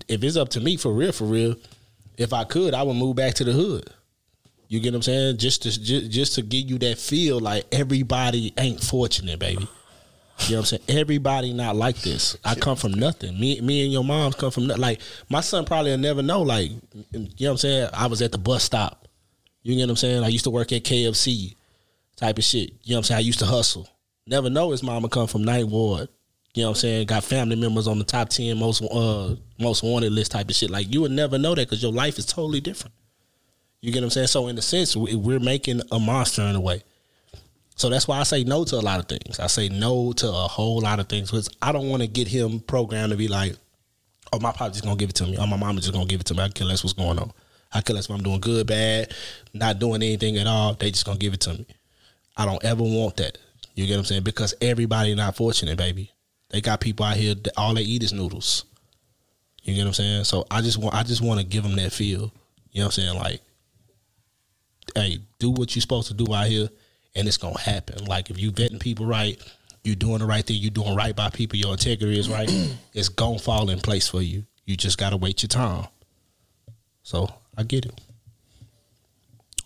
If 0.08 0.24
it's 0.24 0.36
up 0.36 0.48
to 0.50 0.60
me, 0.60 0.78
for 0.78 0.92
real, 0.92 1.12
for 1.12 1.24
real, 1.24 1.56
if 2.16 2.32
I 2.32 2.44
could, 2.44 2.72
I 2.72 2.82
would 2.82 2.94
move 2.94 3.16
back 3.16 3.34
to 3.34 3.44
the 3.44 3.52
hood. 3.52 3.90
You 4.68 4.80
get 4.80 4.92
what 4.92 4.98
I'm 4.98 5.02
saying? 5.02 5.36
Just 5.38 5.62
to 5.64 5.78
just, 5.78 6.10
just 6.10 6.34
to 6.36 6.42
give 6.42 6.70
you 6.70 6.78
that 6.78 6.96
feel 6.96 7.38
like 7.40 7.66
everybody 7.72 8.54
ain't 8.56 8.82
fortunate, 8.82 9.38
baby. 9.38 9.68
You 10.46 10.52
know 10.52 10.60
what 10.60 10.72
I'm 10.72 10.78
saying? 10.78 11.00
Everybody 11.00 11.52
not 11.52 11.76
like 11.76 11.96
this. 12.00 12.36
I 12.44 12.54
come 12.54 12.76
from 12.76 12.92
nothing. 12.92 13.38
Me, 13.38 13.60
me 13.60 13.84
and 13.84 13.92
your 13.92 14.04
moms 14.04 14.36
come 14.36 14.50
from 14.50 14.68
nothing. 14.68 14.80
Like 14.80 15.00
my 15.28 15.40
son 15.40 15.64
probably 15.66 15.90
will 15.90 15.98
never 15.98 16.22
know. 16.22 16.42
Like 16.42 16.70
you 16.70 16.78
know 17.12 17.26
what 17.36 17.50
I'm 17.50 17.56
saying? 17.58 17.90
I 17.92 18.06
was 18.06 18.22
at 18.22 18.32
the 18.32 18.38
bus 18.38 18.64
stop. 18.64 19.06
You 19.62 19.74
get 19.74 19.82
what 19.82 19.90
I'm 19.90 19.96
saying? 19.96 20.24
I 20.24 20.28
used 20.28 20.44
to 20.44 20.50
work 20.50 20.72
at 20.72 20.84
KFC, 20.84 21.54
type 22.16 22.38
of 22.38 22.44
shit. 22.44 22.70
You 22.82 22.92
know 22.92 22.96
what 22.96 22.98
I'm 22.98 23.04
saying? 23.04 23.18
I 23.18 23.20
used 23.20 23.38
to 23.40 23.46
hustle. 23.46 23.88
Never 24.26 24.48
know 24.50 24.70
his 24.70 24.82
mama 24.82 25.08
come 25.08 25.26
from 25.26 25.44
Ninth 25.44 25.68
Ward. 25.70 26.08
You 26.54 26.62
know 26.62 26.70
what 26.70 26.76
I'm 26.78 26.80
saying? 26.80 27.06
Got 27.06 27.24
family 27.24 27.56
members 27.56 27.86
on 27.86 27.98
the 27.98 28.04
top 28.04 28.28
ten 28.28 28.58
most 28.58 28.82
uh 28.82 29.36
most 29.58 29.82
wanted 29.82 30.12
list 30.12 30.32
type 30.32 30.48
of 30.48 30.54
shit. 30.56 30.70
Like 30.70 30.92
you 30.92 31.02
would 31.02 31.12
never 31.12 31.38
know 31.38 31.54
that 31.54 31.68
because 31.68 31.82
your 31.82 31.92
life 31.92 32.18
is 32.18 32.26
totally 32.26 32.60
different. 32.60 32.94
You 33.80 33.92
get 33.92 34.00
what 34.00 34.04
I'm 34.06 34.10
saying? 34.10 34.26
So 34.28 34.48
in 34.48 34.58
a 34.58 34.62
sense, 34.62 34.96
we- 34.96 35.14
we're 35.14 35.40
making 35.40 35.80
a 35.90 35.98
monster 35.98 36.42
in 36.42 36.56
a 36.56 36.60
way. 36.60 36.82
So 37.76 37.88
that's 37.88 38.06
why 38.06 38.18
I 38.18 38.24
say 38.24 38.44
no 38.44 38.64
to 38.64 38.76
a 38.76 38.80
lot 38.80 39.00
of 39.00 39.06
things. 39.06 39.38
I 39.40 39.46
say 39.46 39.68
no 39.68 40.12
to 40.12 40.28
a 40.28 40.32
whole 40.32 40.80
lot 40.80 41.00
of 41.00 41.08
things 41.08 41.30
because 41.30 41.48
I 41.62 41.72
don't 41.72 41.88
want 41.88 42.02
to 42.02 42.08
get 42.08 42.28
him 42.28 42.60
programmed 42.60 43.10
to 43.12 43.16
be 43.16 43.28
like, 43.28 43.56
oh, 44.32 44.38
my 44.40 44.52
pop 44.52 44.72
just 44.72 44.84
gonna 44.84 44.96
give 44.96 45.10
it 45.10 45.16
to 45.16 45.26
me. 45.26 45.38
Oh, 45.38 45.46
my 45.46 45.56
mama 45.56 45.80
just 45.80 45.92
gonna 45.92 46.04
give 46.04 46.20
it 46.20 46.26
to 46.26 46.34
me. 46.34 46.42
I 46.42 46.48
care 46.48 46.66
less 46.66 46.84
what's 46.84 46.92
going 46.92 47.18
on. 47.18 47.32
I 47.72 47.82
less 47.92 48.06
if 48.06 48.10
I'm 48.10 48.22
doing 48.22 48.40
good, 48.40 48.66
bad, 48.66 49.14
not 49.54 49.78
doing 49.78 50.02
anything 50.02 50.36
at 50.38 50.46
all. 50.46 50.74
They 50.74 50.90
just 50.90 51.06
gonna 51.06 51.18
give 51.18 51.34
it 51.34 51.40
to 51.42 51.54
me. 51.54 51.66
I 52.36 52.44
don't 52.44 52.64
ever 52.64 52.82
want 52.82 53.16
that. 53.18 53.38
You 53.74 53.86
get 53.86 53.94
what 53.94 54.00
I'm 54.00 54.04
saying? 54.06 54.22
Because 54.24 54.54
everybody 54.60 55.14
not 55.14 55.36
fortunate, 55.36 55.78
baby. 55.78 56.10
They 56.50 56.60
got 56.60 56.80
people 56.80 57.06
out 57.06 57.16
here 57.16 57.34
that 57.34 57.52
all 57.56 57.74
they 57.74 57.82
eat 57.82 58.02
is 58.02 58.12
noodles. 58.12 58.64
You 59.62 59.74
get 59.74 59.82
what 59.82 59.88
I'm 59.88 59.94
saying? 59.94 60.24
So 60.24 60.46
I 60.50 60.62
just 60.62 60.78
want 60.78 60.94
I 60.94 61.02
just 61.02 61.22
want 61.22 61.40
to 61.40 61.46
give 61.46 61.62
them 61.62 61.76
that 61.76 61.92
feel. 61.92 62.32
You 62.72 62.80
know 62.80 62.86
what 62.86 62.98
I'm 62.98 63.04
saying? 63.04 63.16
Like, 63.16 63.40
hey, 64.94 65.20
do 65.38 65.50
what 65.50 65.74
you're 65.74 65.80
supposed 65.80 66.08
to 66.08 66.14
do 66.14 66.32
out 66.34 66.46
here, 66.46 66.68
and 67.14 67.28
it's 67.28 67.36
gonna 67.36 67.58
happen. 67.60 68.04
Like 68.04 68.30
if 68.30 68.38
you 68.38 68.50
vetting 68.50 68.80
people 68.80 69.06
right, 69.06 69.40
you're 69.84 69.94
doing 69.94 70.18
the 70.18 70.26
right 70.26 70.44
thing, 70.44 70.56
You're 70.56 70.70
doing 70.70 70.94
right 70.94 71.14
by 71.14 71.30
people, 71.30 71.58
your 71.58 71.72
integrity 71.72 72.18
is 72.18 72.28
right, 72.28 72.50
it's 72.94 73.08
gonna 73.08 73.38
fall 73.38 73.70
in 73.70 73.80
place 73.80 74.08
for 74.08 74.22
you. 74.22 74.44
You 74.66 74.76
just 74.76 74.98
gotta 74.98 75.16
wait 75.16 75.42
your 75.42 75.48
time. 75.48 75.86
So 77.02 77.28
I 77.56 77.62
get 77.62 77.86
it. 77.86 78.00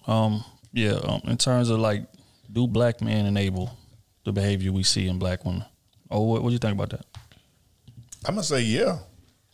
Um, 0.06 0.44
yeah. 0.72 0.94
Um, 0.94 1.20
in 1.24 1.36
terms 1.36 1.70
of 1.70 1.78
like, 1.78 2.04
do 2.52 2.66
black 2.66 3.00
men 3.00 3.26
enable 3.26 3.76
the 4.24 4.32
behavior 4.32 4.72
we 4.72 4.82
see 4.82 5.08
in 5.08 5.18
black 5.18 5.44
women? 5.44 5.64
Oh, 6.10 6.22
what, 6.22 6.42
what 6.42 6.50
do 6.50 6.52
you 6.52 6.58
think 6.58 6.74
about 6.74 6.90
that? 6.90 7.06
I'm 8.26 8.34
gonna 8.34 8.42
say 8.42 8.62
yeah, 8.62 8.98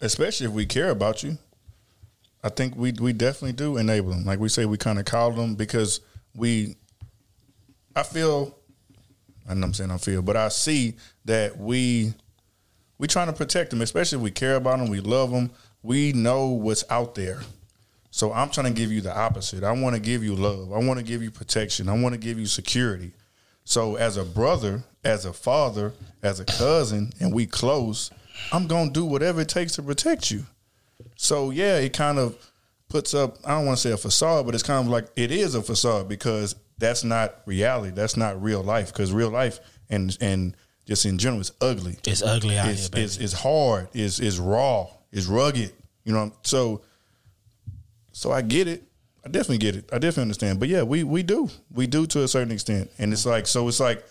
especially 0.01 0.47
if 0.47 0.53
we 0.53 0.65
care 0.65 0.91
about 0.91 1.23
you. 1.23 1.39
I 2.43 2.49
think 2.49 2.77
we 2.77 2.93
we 2.93 3.13
definitely 3.13 3.53
do 3.53 3.77
enable 3.77 4.11
them. 4.11 4.25
Like 4.25 4.39
we 4.39 4.49
say, 4.49 4.65
we 4.65 4.77
kind 4.77 4.99
of 4.99 5.05
call 5.05 5.33
them 5.33 5.55
because 5.55 6.01
we. 6.35 6.77
I 7.97 8.05
feel, 8.05 8.57
and 9.49 9.65
I'm 9.65 9.75
saying 9.75 9.91
I 9.91 9.99
feel, 9.99 10.23
but 10.23 10.37
I 10.37 10.49
see 10.49 10.95
that 11.25 11.59
we 11.59 12.15
we 12.99 13.09
trying 13.09 13.27
to 13.27 13.33
protect 13.33 13.71
them, 13.71 13.83
especially 13.83 14.19
if 14.19 14.23
we 14.23 14.31
care 14.31 14.55
about 14.57 14.79
them, 14.79 14.89
we 14.89 15.01
love 15.01 15.33
them, 15.33 15.51
we 15.83 16.13
know 16.13 16.49
what's 16.49 16.85
out 16.91 17.15
there. 17.15 17.41
So 18.11 18.33
I'm 18.33 18.51
trying 18.51 18.67
to 18.67 18.79
give 18.79 18.91
you 18.91 19.01
the 19.01 19.17
opposite. 19.17 19.63
I 19.63 19.73
want 19.73 19.95
to 19.95 20.01
give 20.01 20.25
you 20.25 20.35
love. 20.35 20.73
I 20.73 20.79
want 20.79 20.99
to 20.99 21.05
give 21.05 21.23
you 21.23 21.31
protection. 21.31 21.89
I 21.89 22.01
want 22.01 22.13
to 22.13 22.21
give 22.21 22.39
you 22.39 22.47
security. 22.47 23.13
So 23.65 23.97
as 23.97 24.17
a 24.17 24.25
brother, 24.25 24.83
as 25.05 25.25
a 25.25 25.33
father, 25.33 25.93
as 26.23 26.41
a 26.41 26.45
cousin, 26.45 27.13
and 27.21 27.33
we 27.33 27.47
close, 27.47 28.11
I'm 28.53 28.67
gonna 28.67 28.91
do 28.91 29.05
whatever 29.05 29.43
it 29.43 29.49
takes 29.49 29.73
to 29.77 29.83
protect 29.83 30.31
you. 30.31 30.45
So 31.17 31.51
yeah, 31.51 31.77
it 31.77 31.93
kind 31.93 32.19
of 32.19 32.37
puts 32.89 33.15
up 33.15 33.39
I 33.45 33.53
don't 33.53 33.67
want 33.67 33.79
to 33.79 33.83
say 33.89 33.93
a 33.93 33.97
facade, 33.97 34.45
but 34.45 34.55
it's 34.55 34.65
kind 34.65 34.85
of 34.85 34.91
like 34.91 35.07
it 35.17 35.31
is 35.31 35.55
a 35.55 35.63
facade 35.63 36.09
because 36.09 36.57
that's 36.79 37.05
not 37.05 37.43
reality. 37.47 37.93
That's 37.95 38.17
not 38.17 38.43
real 38.43 38.63
life. 38.63 38.93
Because 38.93 39.13
real 39.13 39.31
life 39.31 39.61
and 39.89 40.17
and 40.21 40.57
just 40.87 41.07
in 41.07 41.19
general 41.19 41.41
is 41.41 41.53
ugly. 41.61 41.99
It's 42.07 42.23
ugly 42.23 42.59
out 42.59 42.69
it's, 42.69 42.83
here, 42.83 42.91
baby. 42.91 43.05
It's, 43.05 43.19
it's 43.19 43.33
hard. 43.35 43.89
It's 43.93 44.19
it's 44.19 44.39
raw. 44.39 44.89
It's 45.13 45.27
rugged. 45.27 45.73
You 46.05 46.13
know. 46.13 46.33
So 46.43 46.83
so 48.13 48.33
I 48.33 48.43
get 48.43 48.69
it. 48.69 48.85
I 49.25 49.29
definitely 49.29 49.59
get 49.59 49.77
it. 49.77 49.89
I 49.93 49.99
definitely 49.99 50.23
understand. 50.23 50.61
But 50.61 50.69
yeah, 50.69 50.83
we 50.83 51.05
we 51.05 51.23
do. 51.23 51.49
We 51.71 51.87
do 51.87 52.07
to 52.07 52.23
a 52.23 52.29
certain 52.29 52.53
extent. 52.53 52.91
And 52.99 53.13
it's 53.13 53.27
like 53.27 53.47
so 53.47 53.69
it's 53.69 53.81
like 53.81 54.05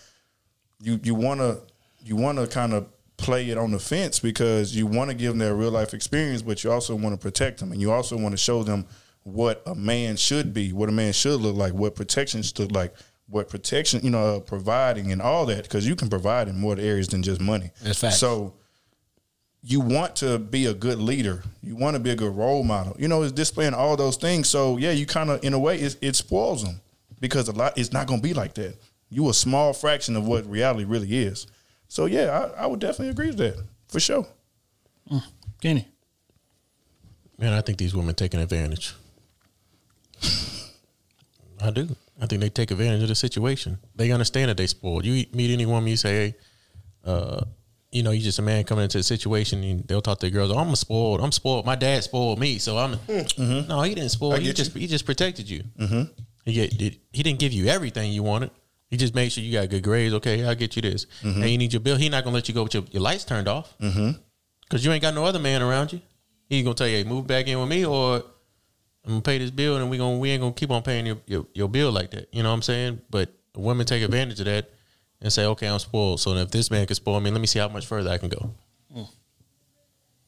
you 0.81 0.99
you 1.03 1.15
wanna 1.15 1.57
you 2.03 2.15
wanna 2.15 2.47
kind 2.47 2.73
of 2.73 2.87
play 3.17 3.49
it 3.49 3.57
on 3.57 3.71
the 3.71 3.79
fence 3.79 4.19
because 4.19 4.75
you 4.75 4.87
want 4.87 5.09
to 5.09 5.15
give 5.15 5.31
them 5.31 5.39
their 5.39 5.53
real 5.53 5.71
life 5.71 5.93
experience, 5.93 6.41
but 6.41 6.63
you 6.63 6.71
also 6.71 6.95
want 6.95 7.13
to 7.13 7.17
protect 7.17 7.59
them 7.59 7.71
and 7.71 7.81
you 7.81 7.91
also 7.91 8.17
want 8.17 8.31
to 8.31 8.37
show 8.37 8.63
them 8.63 8.85
what 9.23 9.61
a 9.65 9.75
man 9.75 10.15
should 10.15 10.53
be, 10.53 10.71
what 10.71 10.87
a 10.87 10.91
man 10.91 11.11
should 11.11 11.41
look 11.41 11.55
like, 11.55 11.73
what 11.73 11.95
protection 11.95 12.41
should 12.41 12.57
look 12.59 12.71
like, 12.71 12.95
what 13.27 13.49
protection, 13.49 13.99
you 14.03 14.09
know, 14.09 14.37
uh, 14.37 14.39
providing 14.39 15.11
and 15.11 15.21
all 15.21 15.45
that 15.45 15.63
because 15.63 15.87
you 15.87 15.95
can 15.95 16.09
provide 16.09 16.47
in 16.47 16.57
more 16.57 16.79
areas 16.79 17.09
than 17.09 17.21
just 17.21 17.41
money. 17.41 17.71
That's 17.83 17.99
facts. 17.99 18.19
So 18.19 18.53
you 19.61 19.79
want 19.79 20.15
to 20.17 20.39
be 20.39 20.65
a 20.65 20.73
good 20.73 20.99
leader. 20.99 21.43
You 21.61 21.75
want 21.75 21.95
to 21.95 21.99
be 21.99 22.11
a 22.11 22.15
good 22.15 22.35
role 22.35 22.63
model. 22.63 22.95
You 22.97 23.07
know, 23.07 23.23
it's 23.23 23.31
displaying 23.31 23.73
all 23.73 23.97
those 23.97 24.15
things. 24.15 24.47
So 24.49 24.77
yeah, 24.77 24.91
you 24.91 25.05
kind 25.05 25.29
of 25.29 25.43
in 25.43 25.53
a 25.53 25.59
way 25.59 25.77
it, 25.79 25.97
it 26.01 26.15
spoils 26.15 26.63
them 26.63 26.79
because 27.19 27.47
a 27.47 27.51
lot 27.51 27.77
it's 27.77 27.91
not 27.91 28.07
going 28.07 28.21
to 28.21 28.27
be 28.27 28.33
like 28.33 28.53
that. 28.55 28.75
You 29.09 29.29
a 29.29 29.33
small 29.33 29.73
fraction 29.73 30.15
of 30.15 30.27
what 30.27 30.45
reality 30.45 30.85
really 30.85 31.17
is. 31.17 31.47
So 31.87 32.05
yeah, 32.05 32.51
I, 32.57 32.63
I 32.63 32.67
would 32.67 32.79
definitely 32.79 33.09
agree 33.09 33.27
with 33.27 33.37
that 33.37 33.61
for 33.87 33.99
sure. 33.99 34.25
Kenny. 35.61 35.87
Man, 37.37 37.53
I 37.53 37.61
think 37.61 37.77
these 37.77 37.95
women 37.95 38.15
taking 38.15 38.39
advantage. 38.39 38.93
I 41.61 41.71
do. 41.71 41.95
I 42.21 42.25
think 42.25 42.41
they 42.41 42.49
take 42.49 42.71
advantage 42.71 43.01
of 43.01 43.07
the 43.07 43.15
situation. 43.15 43.79
They 43.95 44.11
understand 44.11 44.49
that 44.49 44.57
they 44.57 44.67
spoiled. 44.67 45.05
You 45.05 45.25
meet 45.33 45.51
any 45.51 45.65
woman, 45.65 45.89
you 45.89 45.97
say, 45.97 46.11
hey, 46.11 46.35
uh, 47.05 47.45
you 47.91 48.03
know, 48.03 48.11
you 48.11 48.21
just 48.21 48.39
a 48.39 48.41
man 48.41 48.63
coming 48.65 48.83
into 48.83 48.97
a 48.99 49.03
situation, 49.03 49.63
and 49.63 49.87
they'll 49.87 50.01
talk 50.01 50.19
to 50.19 50.27
the 50.27 50.31
girls. 50.31 50.51
Oh, 50.51 50.57
I'm 50.57 50.75
spoiled. 50.75 51.21
I'm 51.21 51.31
spoiled. 51.31 51.65
My 51.65 51.75
dad 51.75 52.03
spoiled 52.03 52.39
me, 52.39 52.59
so 52.59 52.77
I'm. 52.77 52.97
No, 53.37 53.81
he 53.81 53.95
didn't 53.95 54.09
spoil. 54.09 54.33
He 54.37 54.53
just 54.53 54.73
he 54.77 54.87
just 54.87 55.05
protected 55.05 55.49
you. 55.49 55.63
Mm-hmm. 55.79 56.01
He 56.45 56.53
get, 56.53 56.73
he 57.11 57.23
didn't 57.23 57.39
give 57.39 57.51
you 57.51 57.67
everything 57.67 58.11
you 58.11 58.23
wanted. 58.23 58.51
He 58.89 58.97
just 58.97 59.13
made 59.13 59.31
sure 59.31 59.43
you 59.43 59.53
got 59.59 59.69
good 59.69 59.83
grades. 59.83 60.13
Okay, 60.15 60.43
I'll 60.43 60.55
get 60.55 60.75
you 60.75 60.81
this. 60.81 61.05
Mhm. 61.23 61.35
And 61.41 61.49
you 61.49 61.57
need 61.57 61.73
your 61.73 61.79
bill. 61.79 61.95
He 61.95 62.09
not 62.09 62.23
gonna 62.23 62.33
let 62.35 62.47
you 62.47 62.55
go 62.55 62.63
with 62.63 62.73
your, 62.73 62.83
your 62.91 63.01
lights 63.03 63.23
turned 63.23 63.47
off 63.47 63.75
Mm-hmm. 63.79 64.11
because 64.61 64.83
you 64.85 64.91
ain't 64.91 65.01
got 65.01 65.13
no 65.13 65.25
other 65.25 65.37
man 65.39 65.61
around 65.61 65.93
you. 65.93 66.01
He 66.47 66.63
gonna 66.63 66.73
tell 66.73 66.87
you, 66.87 66.97
hey, 66.97 67.03
move 67.03 67.27
back 67.27 67.47
in 67.47 67.59
with 67.59 67.69
me, 67.69 67.85
or 67.85 68.15
I'm 69.05 69.09
gonna 69.11 69.21
pay 69.21 69.37
this 69.37 69.51
bill, 69.51 69.77
and 69.77 69.89
we 69.89 69.97
gonna 69.97 70.17
we 70.17 70.29
ain't 70.31 70.41
gonna 70.41 70.53
keep 70.53 70.71
on 70.71 70.81
paying 70.81 71.05
your, 71.05 71.17
your 71.27 71.45
your 71.53 71.69
bill 71.69 71.91
like 71.91 72.11
that. 72.11 72.29
You 72.33 72.41
know 72.43 72.49
what 72.49 72.55
I'm 72.55 72.61
saying? 72.63 73.01
But 73.11 73.31
women 73.55 73.85
take 73.85 74.01
advantage 74.03 74.39
of 74.39 74.45
that 74.45 74.69
and 75.21 75.31
say, 75.31 75.45
okay, 75.45 75.67
I'm 75.67 75.79
spoiled. 75.79 76.19
So 76.19 76.35
if 76.35 76.51
this 76.51 76.71
man 76.71 76.85
can 76.85 76.95
spoil 76.95 77.19
me, 77.19 77.31
let 77.31 77.41
me 77.41 77.47
see 77.47 77.59
how 77.59 77.69
much 77.69 77.85
further 77.85 78.09
I 78.09 78.17
can 78.17 78.29
go. 78.29 78.53
Mm. 78.95 79.07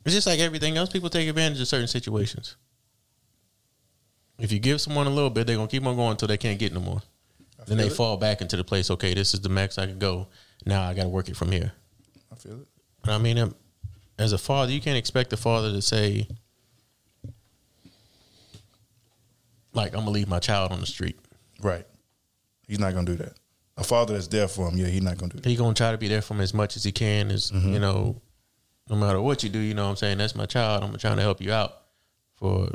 It's 0.05 0.15
just 0.15 0.27
like 0.27 0.39
everything 0.39 0.77
else. 0.77 0.89
People 0.89 1.09
take 1.09 1.29
advantage 1.29 1.61
of 1.61 1.67
certain 1.67 1.87
situations. 1.87 2.55
If 4.39 4.51
you 4.51 4.59
give 4.59 4.81
someone 4.81 5.07
a 5.07 5.11
little 5.11 5.29
bit, 5.29 5.45
they're 5.45 5.55
gonna 5.55 5.67
keep 5.67 5.85
on 5.85 5.95
going 5.95 6.11
until 6.11 6.27
they 6.27 6.37
can't 6.37 6.57
get 6.57 6.73
no 6.73 6.79
more. 6.79 7.01
Then 7.67 7.77
they 7.77 7.87
it. 7.87 7.93
fall 7.93 8.17
back 8.17 8.41
into 8.41 8.57
the 8.57 8.63
place. 8.63 8.89
Okay, 8.89 9.13
this 9.13 9.33
is 9.33 9.41
the 9.41 9.49
max 9.49 9.77
I 9.77 9.85
can 9.85 9.99
go. 9.99 10.27
Now 10.65 10.83
I 10.83 10.93
got 10.93 11.03
to 11.03 11.09
work 11.09 11.29
it 11.29 11.37
from 11.37 11.51
here. 11.51 11.71
I 12.31 12.35
feel 12.35 12.61
it. 12.61 12.67
I 13.05 13.17
mean, 13.17 13.37
um, 13.37 13.55
as 14.17 14.33
a 14.33 14.37
father, 14.37 14.71
you 14.71 14.81
can't 14.81 14.97
expect 14.97 15.31
a 15.33 15.37
father 15.37 15.71
to 15.71 15.81
say, 15.81 16.27
like, 19.73 19.93
I'm 19.93 20.01
gonna 20.01 20.11
leave 20.11 20.27
my 20.27 20.39
child 20.39 20.71
on 20.71 20.79
the 20.79 20.85
street. 20.87 21.19
Right. 21.61 21.85
He's 22.67 22.79
not 22.79 22.93
gonna 22.93 23.05
do 23.05 23.15
that. 23.17 23.33
A 23.81 23.83
father 23.83 24.13
that's 24.13 24.27
there 24.27 24.47
for 24.47 24.69
him, 24.69 24.77
yeah, 24.77 24.85
he's 24.87 25.01
not 25.01 25.17
gonna 25.17 25.33
do 25.33 25.39
that. 25.39 25.49
He 25.49 25.55
gonna 25.55 25.73
try 25.73 25.91
to 25.91 25.97
be 25.97 26.07
there 26.07 26.21
for 26.21 26.35
him 26.35 26.41
as 26.41 26.53
much 26.53 26.75
as 26.77 26.83
he 26.83 26.91
can. 26.91 27.31
As 27.31 27.51
Mhm. 27.51 27.73
you 27.73 27.79
know, 27.79 28.21
no 28.89 28.95
matter 28.95 29.19
what 29.19 29.41
you 29.43 29.49
do, 29.49 29.57
you 29.59 29.73
know 29.73 29.83
what 29.85 29.89
I'm 29.91 29.95
saying. 29.95 30.17
That's 30.19 30.35
my 30.35 30.45
child. 30.45 30.83
I'm 30.83 30.95
trying 30.97 31.15
to 31.17 31.23
help 31.23 31.41
you 31.41 31.51
out 31.51 31.73
for 32.35 32.69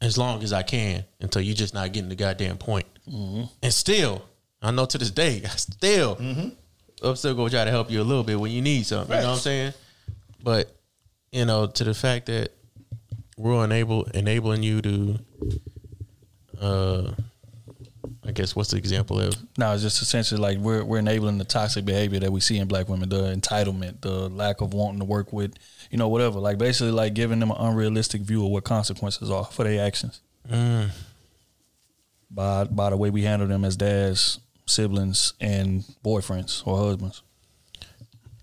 as 0.00 0.16
long 0.18 0.42
as 0.42 0.52
I 0.52 0.62
can 0.62 1.04
until 1.20 1.42
you're 1.42 1.54
just 1.54 1.74
not 1.74 1.92
getting 1.92 2.08
the 2.08 2.14
goddamn 2.16 2.56
point. 2.56 2.86
Mm-hmm. 3.08 3.44
And 3.62 3.72
still, 3.74 4.22
I 4.62 4.70
know 4.70 4.86
to 4.86 4.96
this 4.98 5.10
day, 5.10 5.42
I 5.44 5.48
still 5.56 6.16
I'm 7.02 7.16
still 7.16 7.34
gonna 7.34 7.50
try 7.50 7.64
to 7.64 7.70
help 7.70 7.90
you 7.90 8.00
a 8.00 8.04
little 8.04 8.24
bit 8.24 8.40
when 8.40 8.50
you 8.50 8.62
need 8.62 8.86
something. 8.86 9.14
You 9.14 9.22
know 9.22 9.28
what 9.30 9.34
I'm 9.36 9.40
saying? 9.40 9.72
But 10.42 10.74
you 11.32 11.44
know, 11.44 11.66
to 11.66 11.84
the 11.84 11.92
fact 11.94 12.26
that 12.26 12.50
we're 13.36 13.62
unable 13.62 14.04
enabling 14.04 14.62
you 14.62 14.80
to, 14.80 15.18
uh, 16.60 17.12
I 18.26 18.32
guess 18.32 18.56
what's 18.56 18.70
the 18.70 18.78
example 18.78 19.20
of? 19.20 19.34
No, 19.58 19.72
it's 19.74 19.82
just 19.82 20.00
essentially 20.00 20.40
like 20.40 20.58
we're 20.58 20.82
we're 20.82 20.98
enabling 20.98 21.38
the 21.38 21.44
toxic 21.44 21.84
behavior 21.84 22.20
that 22.20 22.32
we 22.32 22.40
see 22.40 22.56
in 22.56 22.66
black 22.66 22.88
women, 22.88 23.08
the 23.08 23.34
entitlement, 23.34 24.00
the 24.00 24.28
lack 24.30 24.60
of 24.62 24.72
wanting 24.72 25.00
to 25.00 25.04
work 25.04 25.32
with, 25.32 25.54
you 25.90 25.98
know, 25.98 26.08
whatever. 26.08 26.38
Like 26.38 26.56
basically 26.56 26.92
like 26.92 27.14
giving 27.14 27.40
them 27.40 27.50
an 27.50 27.58
unrealistic 27.58 28.22
view 28.22 28.44
of 28.44 28.50
what 28.50 28.64
consequences 28.64 29.30
are 29.30 29.44
for 29.44 29.64
their 29.64 29.84
actions. 29.84 30.20
Mm. 30.48 30.90
By 32.30 32.64
by 32.64 32.90
the 32.90 32.96
way 32.96 33.10
we 33.10 33.22
handle 33.22 33.46
them 33.46 33.64
as 33.64 33.76
dads, 33.76 34.40
siblings, 34.66 35.34
and 35.40 35.84
boyfriends 36.02 36.66
or 36.66 36.78
husbands. 36.78 37.22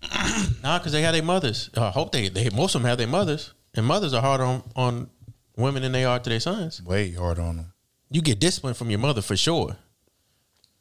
Nah, 0.62 0.78
because 0.78 0.92
they 0.92 1.02
have 1.02 1.12
their 1.12 1.24
mothers. 1.24 1.70
I 1.76 1.90
hope 1.90 2.12
they 2.12 2.28
they 2.28 2.48
most 2.50 2.76
of 2.76 2.82
them 2.82 2.88
have 2.88 2.98
their 2.98 3.08
mothers, 3.08 3.52
and 3.74 3.84
mothers 3.84 4.14
are 4.14 4.22
hard 4.22 4.40
on 4.40 4.62
on 4.76 5.10
women 5.56 5.82
than 5.82 5.90
they 5.90 6.04
are 6.04 6.20
to 6.20 6.30
their 6.30 6.38
sons. 6.38 6.80
Way 6.82 7.12
hard 7.12 7.40
on 7.40 7.56
them. 7.56 7.71
You 8.12 8.22
get 8.22 8.38
discipline 8.38 8.74
from 8.74 8.90
your 8.90 8.98
mother 8.98 9.22
for 9.22 9.36
sure. 9.36 9.76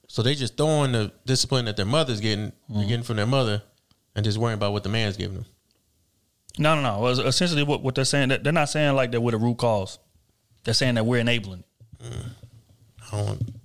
So 0.07 0.21
they 0.21 0.35
just 0.35 0.57
throwing 0.57 0.91
the 0.91 1.11
discipline 1.25 1.65
that 1.65 1.77
their 1.77 1.85
mother's 1.85 2.19
getting, 2.19 2.51
Mm-hmm. 2.69 2.81
getting 2.81 3.03
from 3.03 3.15
their 3.17 3.25
mother, 3.27 3.63
and 4.15 4.25
just 4.25 4.37
worrying 4.37 4.57
about 4.57 4.73
what 4.73 4.83
the 4.83 4.89
man's 4.89 5.15
giving 5.17 5.35
them. 5.37 5.45
No, 6.57 6.75
no, 6.75 6.81
no. 6.81 7.07
Essentially, 7.07 7.63
what, 7.63 7.81
what 7.81 7.95
they're 7.95 8.03
saying, 8.05 8.29
that 8.29 8.43
they're 8.43 8.51
not 8.51 8.69
saying 8.69 8.93
like 8.95 9.11
that 9.11 9.21
with 9.21 9.33
a 9.33 9.37
root 9.37 9.57
cause. 9.57 9.99
They're 10.65 10.73
saying 10.73 10.95
that 10.95 11.05
we're 11.05 11.19
enabling. 11.21 11.63
I 12.03 13.17
don't. 13.17 13.55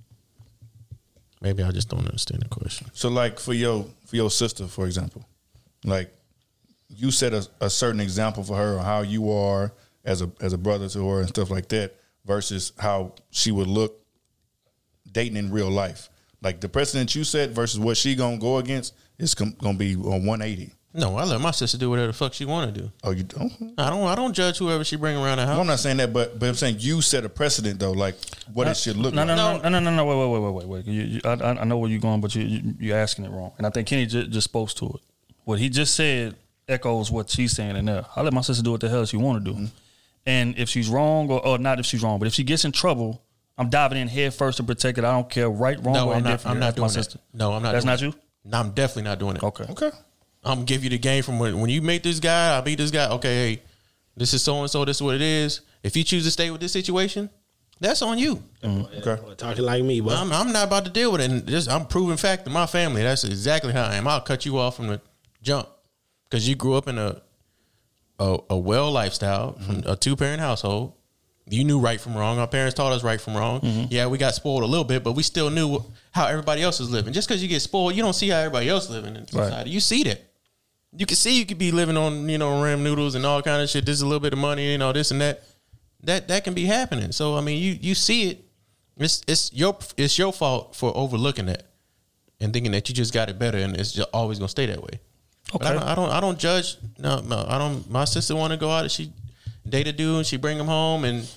Maybe 1.41 1.63
I 1.63 1.71
just 1.71 1.89
don't 1.89 2.05
understand 2.05 2.41
the 2.43 2.49
question. 2.49 2.87
So 2.93 3.09
like 3.09 3.39
for 3.39 3.53
your 3.53 3.85
for 4.05 4.15
your 4.15 4.31
sister, 4.31 4.67
for 4.67 4.85
example, 4.87 5.25
like 5.83 6.11
you 6.89 7.11
set 7.11 7.33
a, 7.33 7.47
a 7.61 7.69
certain 7.69 7.99
example 7.99 8.43
for 8.43 8.55
her 8.57 8.79
on 8.79 8.85
how 8.85 9.01
you 9.01 9.31
are 9.31 9.71
as 10.03 10.21
a 10.21 10.31
as 10.41 10.53
a 10.53 10.57
brother 10.57 10.89
to 10.89 11.07
her 11.09 11.19
and 11.19 11.29
stuff 11.29 11.51
like 11.51 11.67
that, 11.69 11.95
versus 12.27 12.73
how 12.77 13.13
she 13.31 13.51
would 13.51 13.67
look 13.67 14.05
dating 15.11 15.37
in 15.37 15.51
real 15.51 15.71
life. 15.71 16.09
Like 16.41 16.59
the 16.59 16.69
precedent 16.69 17.15
you 17.15 17.23
set 17.23 17.49
versus 17.51 17.79
what 17.79 17.97
she 17.97 18.13
gonna 18.13 18.37
go 18.37 18.57
against 18.57 18.93
is 19.17 19.33
com- 19.33 19.55
gonna 19.59 19.77
be 19.77 19.95
on 19.95 20.25
one 20.25 20.41
eighty. 20.41 20.71
No, 20.93 21.15
I 21.15 21.25
let 21.25 21.41
my 21.41 21.51
sister 21.51 21.77
do 21.77 21.89
whatever 21.89 22.07
the 22.07 22.13
fuck 22.13 22.33
she 22.33 22.45
want 22.45 22.73
to 22.73 22.81
do. 22.81 22.91
Oh, 23.03 23.11
you 23.11 23.23
don't? 23.23 23.51
I 23.77 23.89
don't. 23.89 24.03
I 24.07 24.15
don't 24.15 24.33
judge 24.33 24.57
whoever 24.57 24.83
she 24.83 24.95
bring 24.95 25.15
around 25.15 25.37
the 25.37 25.45
house. 25.45 25.55
No, 25.55 25.61
I'm 25.61 25.67
not 25.67 25.79
saying 25.79 25.97
that, 25.97 26.11
but 26.11 26.39
but 26.39 26.49
I'm 26.49 26.55
saying 26.55 26.77
you 26.79 27.01
set 27.01 27.23
a 27.23 27.29
precedent 27.29 27.79
though, 27.79 27.91
like 27.91 28.15
what 28.53 28.67
it 28.67 28.77
should 28.77 28.97
look 28.97 29.13
no, 29.13 29.23
like. 29.23 29.35
no, 29.35 29.57
no, 29.57 29.69
no, 29.69 29.79
no, 29.79 29.91
no, 29.91 30.05
Wait, 30.05 30.17
wait, 30.17 30.29
wait, 30.29 30.41
wait, 30.41 30.53
wait, 30.53 30.67
wait. 30.67 30.85
You, 30.87 31.01
you, 31.03 31.21
I, 31.23 31.33
I 31.33 31.61
I 31.61 31.63
know 31.65 31.77
where 31.77 31.89
you're 31.89 31.99
going, 31.99 32.21
but 32.21 32.33
you, 32.35 32.43
you 32.43 32.73
you're 32.79 32.97
asking 32.97 33.25
it 33.25 33.31
wrong. 33.31 33.51
And 33.57 33.67
I 33.67 33.69
think 33.69 33.87
Kenny 33.87 34.05
just, 34.05 34.29
just 34.31 34.45
spoke 34.45 34.69
to 34.71 34.85
it. 34.85 35.01
What 35.43 35.59
he 35.59 35.69
just 35.69 35.93
said 35.95 36.35
echoes 36.67 37.11
what 37.11 37.29
she's 37.29 37.51
saying 37.51 37.75
in 37.75 37.85
there. 37.85 38.05
I 38.15 38.21
let 38.21 38.33
my 38.33 38.41
sister 38.41 38.63
do 38.63 38.71
what 38.71 38.81
the 38.81 38.89
hell 38.89 39.05
she 39.05 39.17
want 39.17 39.45
to 39.45 39.51
do, 39.51 39.57
mm-hmm. 39.57 39.65
And 40.27 40.55
if 40.59 40.69
she's 40.69 40.87
wrong 40.89 41.31
or, 41.31 41.43
or 41.43 41.57
not, 41.57 41.79
if 41.79 41.85
she's 41.87 42.03
wrong, 42.03 42.19
but 42.19 42.27
if 42.27 42.33
she 42.35 42.43
gets 42.43 42.63
in 42.65 42.71
trouble, 42.71 43.23
I'm 43.57 43.69
diving 43.71 43.97
in 43.97 44.07
head 44.07 44.33
first 44.35 44.57
to 44.57 44.63
protect 44.63 44.99
it. 44.99 45.03
I 45.03 45.11
don't 45.13 45.29
care 45.29 45.49
right, 45.49 45.83
wrong, 45.83 45.95
No, 45.95 46.09
or 46.09 46.13
I'm 46.13 46.21
not. 46.23 46.29
indifferent. 46.29 46.55
I'm 46.55 46.59
not 46.59 46.75
That's 46.75 46.93
doing 46.93 47.03
my 47.05 47.07
that. 47.07 47.21
No, 47.33 47.53
I'm 47.53 47.63
not. 47.63 47.71
That's 47.71 47.85
doing 47.85 47.91
not 47.93 47.99
that. 47.99 48.05
you. 48.05 48.13
No, 48.51 48.59
I'm 48.59 48.71
definitely 48.71 49.03
not 49.03 49.17
doing 49.19 49.35
it. 49.37 49.43
Okay. 49.43 49.63
Okay. 49.71 49.91
I'm 50.43 50.57
gonna 50.59 50.65
give 50.65 50.83
you 50.83 50.89
the 50.91 50.99
game 50.99 51.23
from 51.23 51.39
when, 51.39 51.59
when 51.59 51.69
you 51.69 51.81
meet 51.81 52.03
this 52.03 52.19
guy. 52.19 52.57
I 52.57 52.63
meet 52.63 52.77
this 52.77 52.91
guy. 52.91 53.09
Okay, 53.09 53.35
hey, 53.55 53.63
this 54.15 54.33
is 54.33 54.43
so 54.43 54.61
and 54.61 54.69
so. 54.69 54.85
This 54.85 54.97
is 54.97 55.01
what 55.01 55.15
it 55.15 55.21
is. 55.21 55.61
If 55.83 55.97
you 55.97 56.03
choose 56.03 56.23
to 56.25 56.31
stay 56.31 56.51
with 56.51 56.61
this 56.61 56.71
situation, 56.71 57.29
that's 57.79 58.01
on 58.01 58.17
you. 58.17 58.43
Mm-hmm. 58.63 59.07
Okay. 59.07 59.35
Talking 59.35 59.63
like 59.65 59.83
me, 59.83 59.99
but 60.01 60.13
I'm, 60.17 60.31
I'm 60.31 60.51
not 60.51 60.67
about 60.67 60.85
to 60.85 60.91
deal 60.91 61.11
with 61.11 61.21
it. 61.21 61.29
And 61.31 61.45
just 61.47 61.69
I'm 61.69 61.85
proving 61.85 62.17
fact 62.17 62.45
to 62.45 62.51
my 62.51 62.65
family. 62.65 63.01
That's 63.03 63.23
exactly 63.23 63.73
how 63.73 63.85
I 63.85 63.95
am. 63.95 64.07
I'll 64.07 64.21
cut 64.21 64.45
you 64.45 64.57
off 64.57 64.75
from 64.77 64.87
the 64.87 65.01
jump 65.41 65.67
because 66.29 66.47
you 66.47 66.55
grew 66.55 66.75
up 66.75 66.87
in 66.87 66.97
a 66.97 67.21
a, 68.19 68.39
a 68.49 68.57
well 68.57 68.91
lifestyle, 68.91 69.53
from 69.53 69.77
mm-hmm. 69.77 69.89
a 69.89 69.95
two 69.95 70.15
parent 70.15 70.39
household. 70.39 70.93
You 71.49 71.63
knew 71.63 71.79
right 71.79 71.99
from 71.99 72.15
wrong. 72.17 72.39
Our 72.39 72.47
parents 72.47 72.75
taught 72.75 72.91
us 72.91 73.03
right 73.03 73.21
from 73.21 73.37
wrong. 73.37 73.61
Mm-hmm. 73.61 73.85
Yeah, 73.89 74.07
we 74.07 74.17
got 74.17 74.35
spoiled 74.35 74.63
a 74.63 74.65
little 74.65 74.83
bit, 74.83 75.01
but 75.01 75.13
we 75.13 75.23
still 75.23 75.49
knew 75.49 75.81
how 76.11 76.27
everybody 76.27 76.61
else 76.61 76.81
is 76.81 76.89
living. 76.89 77.13
Just 77.13 77.27
because 77.27 77.41
you 77.41 77.47
get 77.47 77.61
spoiled, 77.61 77.95
you 77.95 78.03
don't 78.03 78.13
see 78.13 78.27
how 78.27 78.39
everybody 78.39 78.67
else 78.67 78.89
living 78.89 79.15
in 79.15 79.25
society. 79.27 79.69
You 79.69 79.79
see 79.79 80.03
that. 80.03 80.21
You 80.95 81.05
can 81.05 81.15
see 81.15 81.37
you 81.37 81.45
could 81.45 81.57
be 81.57 81.71
living 81.71 81.95
on 81.95 82.27
you 82.27 82.37
know 82.37 82.61
ram 82.61 82.83
noodles 82.83 83.15
and 83.15 83.25
all 83.25 83.41
kind 83.41 83.61
of 83.61 83.69
shit. 83.69 83.85
This 83.85 83.95
is 83.95 84.01
a 84.01 84.05
little 84.05 84.19
bit 84.19 84.33
of 84.33 84.39
money, 84.39 84.71
you 84.71 84.77
know, 84.77 84.91
this 84.91 85.11
and 85.11 85.21
that. 85.21 85.43
That 86.03 86.27
that 86.27 86.43
can 86.43 86.53
be 86.53 86.65
happening. 86.65 87.11
So 87.11 87.37
I 87.37 87.41
mean, 87.41 87.61
you 87.61 87.77
you 87.79 87.95
see 87.95 88.29
it. 88.29 88.45
It's 88.97 89.23
it's 89.27 89.51
your 89.53 89.77
it's 89.95 90.17
your 90.17 90.31
fault 90.33 90.75
for 90.75 90.95
overlooking 90.95 91.47
that 91.47 91.67
and 92.39 92.53
thinking 92.53 92.71
that 92.73 92.87
you 92.89 92.95
just 92.95 93.13
got 93.13 93.29
it 93.29 93.39
better 93.39 93.57
and 93.57 93.75
it's 93.75 93.93
just 93.93 94.09
always 94.13 94.39
gonna 94.39 94.49
stay 94.49 94.65
that 94.67 94.81
way. 94.81 94.99
But 95.51 95.65
I 95.65 95.73
don't, 95.73 95.83
I 95.83 95.95
don't 95.95 96.09
I 96.09 96.19
don't 96.19 96.39
judge. 96.39 96.77
No, 96.99 97.21
no, 97.21 97.45
I 97.47 97.57
don't. 97.57 97.89
My 97.89 98.05
sister 98.05 98.35
want 98.35 98.51
to 98.51 98.57
go 98.57 98.69
out 98.69 98.83
and 98.83 98.91
she 98.91 99.11
date 99.67 99.87
a 99.87 99.93
dude 99.93 100.17
and 100.17 100.25
she 100.25 100.37
bring 100.37 100.57
him 100.59 100.67
home 100.67 101.05
and 101.05 101.29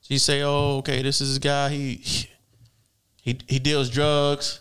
she 0.00 0.18
say, 0.18 0.42
"Oh, 0.42 0.78
okay, 0.78 1.02
this 1.02 1.20
is 1.20 1.36
a 1.36 1.40
guy. 1.40 1.70
He 1.70 2.28
he 3.22 3.38
he 3.48 3.58
deals 3.58 3.90
drugs. 3.90 4.60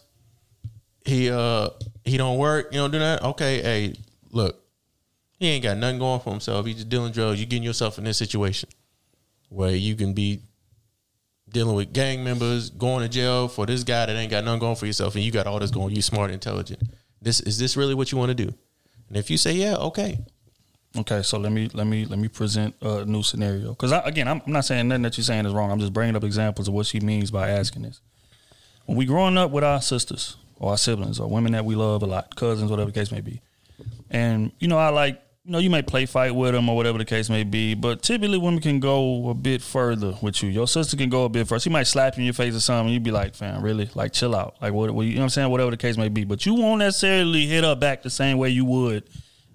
He 1.03 1.29
uh 1.29 1.69
he 2.03 2.17
don't 2.17 2.39
work. 2.39 2.73
You 2.73 2.79
know, 2.79 2.87
do 2.87 2.99
that. 2.99 3.21
Okay, 3.21 3.61
hey, 3.61 3.95
look, 4.31 4.59
he 5.37 5.47
ain't 5.49 5.63
got 5.63 5.77
nothing 5.77 5.99
going 5.99 6.19
for 6.19 6.31
himself. 6.31 6.65
He's 6.65 6.75
just 6.75 6.89
dealing 6.89 7.11
drugs. 7.11 7.39
You 7.39 7.45
getting 7.45 7.63
yourself 7.63 7.99
in 7.99 8.03
this 8.03 8.17
situation 8.17 8.69
where 9.49 9.75
you 9.75 9.95
can 9.95 10.13
be 10.13 10.41
dealing 11.49 11.75
with 11.75 11.93
gang 11.93 12.23
members, 12.23 12.69
going 12.71 13.03
to 13.03 13.09
jail 13.09 13.47
for 13.47 13.65
this 13.65 13.83
guy 13.83 14.07
that 14.07 14.15
ain't 14.15 14.31
got 14.31 14.43
nothing 14.43 14.59
going 14.59 14.75
for 14.75 14.87
yourself, 14.87 15.15
and 15.15 15.23
you 15.23 15.31
got 15.31 15.45
all 15.45 15.59
this 15.59 15.71
going. 15.71 15.95
You 15.95 16.01
smart, 16.01 16.31
intelligent. 16.31 16.81
This 17.21 17.39
is 17.39 17.59
this 17.59 17.77
really 17.77 17.93
what 17.93 18.11
you 18.11 18.17
want 18.17 18.29
to 18.29 18.45
do? 18.45 18.53
And 19.07 19.17
if 19.17 19.29
you 19.29 19.37
say 19.37 19.53
yeah, 19.53 19.75
okay, 19.75 20.19
Okay, 20.97 21.23
so 21.23 21.37
let 21.37 21.51
me 21.51 21.69
let 21.73 21.87
me 21.87 22.05
let 22.05 22.19
me 22.19 22.29
present 22.29 22.73
a 22.81 23.03
new 23.03 23.21
scenario. 23.21 23.69
Because 23.69 23.91
again, 23.91 24.27
I'm, 24.29 24.41
I'm 24.45 24.53
not 24.53 24.63
saying 24.63 24.87
nothing 24.87 25.01
that 25.01 25.17
you're 25.17 25.25
saying 25.25 25.45
is 25.45 25.53
wrong. 25.53 25.69
I'm 25.69 25.79
just 25.79 25.91
bringing 25.91 26.15
up 26.15 26.23
examples 26.23 26.69
of 26.69 26.73
what 26.73 26.85
she 26.85 27.01
means 27.01 27.31
by 27.31 27.49
asking 27.49 27.81
this. 27.81 27.99
When 28.85 28.97
we 28.97 29.05
growing 29.05 29.37
up 29.37 29.51
with 29.51 29.63
our 29.63 29.81
sisters 29.81 30.37
or 30.57 30.71
our 30.71 30.77
siblings 30.77 31.19
or 31.19 31.27
women 31.27 31.51
that 31.51 31.65
we 31.65 31.75
love 31.75 32.01
a 32.01 32.05
lot, 32.05 32.35
cousins, 32.35 32.71
whatever 32.71 32.91
the 32.91 32.97
case 32.97 33.11
may 33.11 33.19
be, 33.19 33.41
and 34.09 34.53
you 34.59 34.69
know, 34.69 34.77
I 34.77 34.89
like 34.89 35.21
you 35.45 35.51
know, 35.51 35.59
you 35.59 35.69
may 35.69 35.83
play 35.83 36.07
fight 36.07 36.33
with 36.33 36.53
them 36.53 36.67
or 36.67 36.75
whatever 36.75 36.97
the 36.97 37.05
case 37.05 37.29
may 37.29 37.43
be, 37.43 37.75
but 37.75 38.01
typically 38.01 38.39
women 38.39 38.59
can 38.59 38.79
go 38.79 39.29
a 39.29 39.35
bit 39.35 39.61
further 39.61 40.15
with 40.21 40.41
you. 40.41 40.49
Your 40.49 40.67
sister 40.67 40.97
can 40.97 41.09
go 41.09 41.25
a 41.25 41.29
bit 41.29 41.47
further. 41.47 41.59
She 41.59 41.69
might 41.69 41.83
slap 41.83 42.15
you 42.17 42.21
in 42.21 42.25
your 42.25 42.33
face 42.33 42.55
or 42.55 42.59
something. 42.59 42.91
You'd 42.91 43.03
be 43.03 43.11
like, 43.11 43.35
fam, 43.35 43.61
really? 43.61 43.87
Like, 43.93 44.11
chill 44.11 44.35
out. 44.35 44.55
Like, 44.59 44.73
what, 44.73 44.89
what 44.89 45.03
you 45.03 45.13
know 45.13 45.19
what 45.19 45.23
I'm 45.25 45.29
saying? 45.29 45.51
Whatever 45.51 45.69
the 45.69 45.77
case 45.77 45.97
may 45.97 46.09
be. 46.09 46.23
But 46.23 46.47
you 46.47 46.55
won't 46.55 46.79
necessarily 46.79 47.45
hit 47.45 47.63
her 47.63 47.75
back 47.75 48.01
the 48.01 48.09
same 48.09 48.39
way 48.39 48.49
you 48.49 48.65
would 48.65 49.03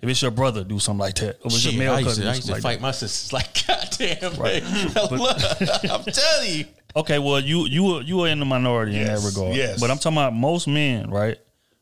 if 0.00 0.08
it's 0.08 0.22
your 0.22 0.30
brother 0.30 0.62
do 0.62 0.78
something 0.78 1.00
like 1.00 1.16
that. 1.16 1.38
Or 1.40 1.46
it's 1.46 1.58
Shit, 1.58 1.72
your 1.72 1.82
male 1.82 1.94
I 1.94 1.98
used 1.98 2.08
cousin 2.08 2.22
to, 2.22 2.30
I 2.30 2.34
used 2.34 2.42
to 2.42 2.46
something 2.48 2.62
fight 2.62 2.72
like 2.74 2.80
my 2.80 2.90
sisters 2.92 3.32
like 3.32 3.66
goddamn. 3.66 4.34
Right. 4.40 4.62
I'm 5.90 6.04
telling 6.04 6.54
you. 6.54 6.64
Okay, 6.94 7.18
well, 7.18 7.40
you 7.40 7.66
you 7.66 7.84
were 7.84 8.00
you 8.02 8.16
were 8.18 8.28
in 8.28 8.38
the 8.38 8.44
minority 8.44 8.96
in 8.96 9.06
that 9.06 9.20
regard. 9.24 9.56
yes. 9.56 9.80
But 9.80 9.90
I'm 9.90 9.98
talking 9.98 10.18
about 10.18 10.34
most 10.34 10.66
men, 10.68 11.10
right? 11.10 11.38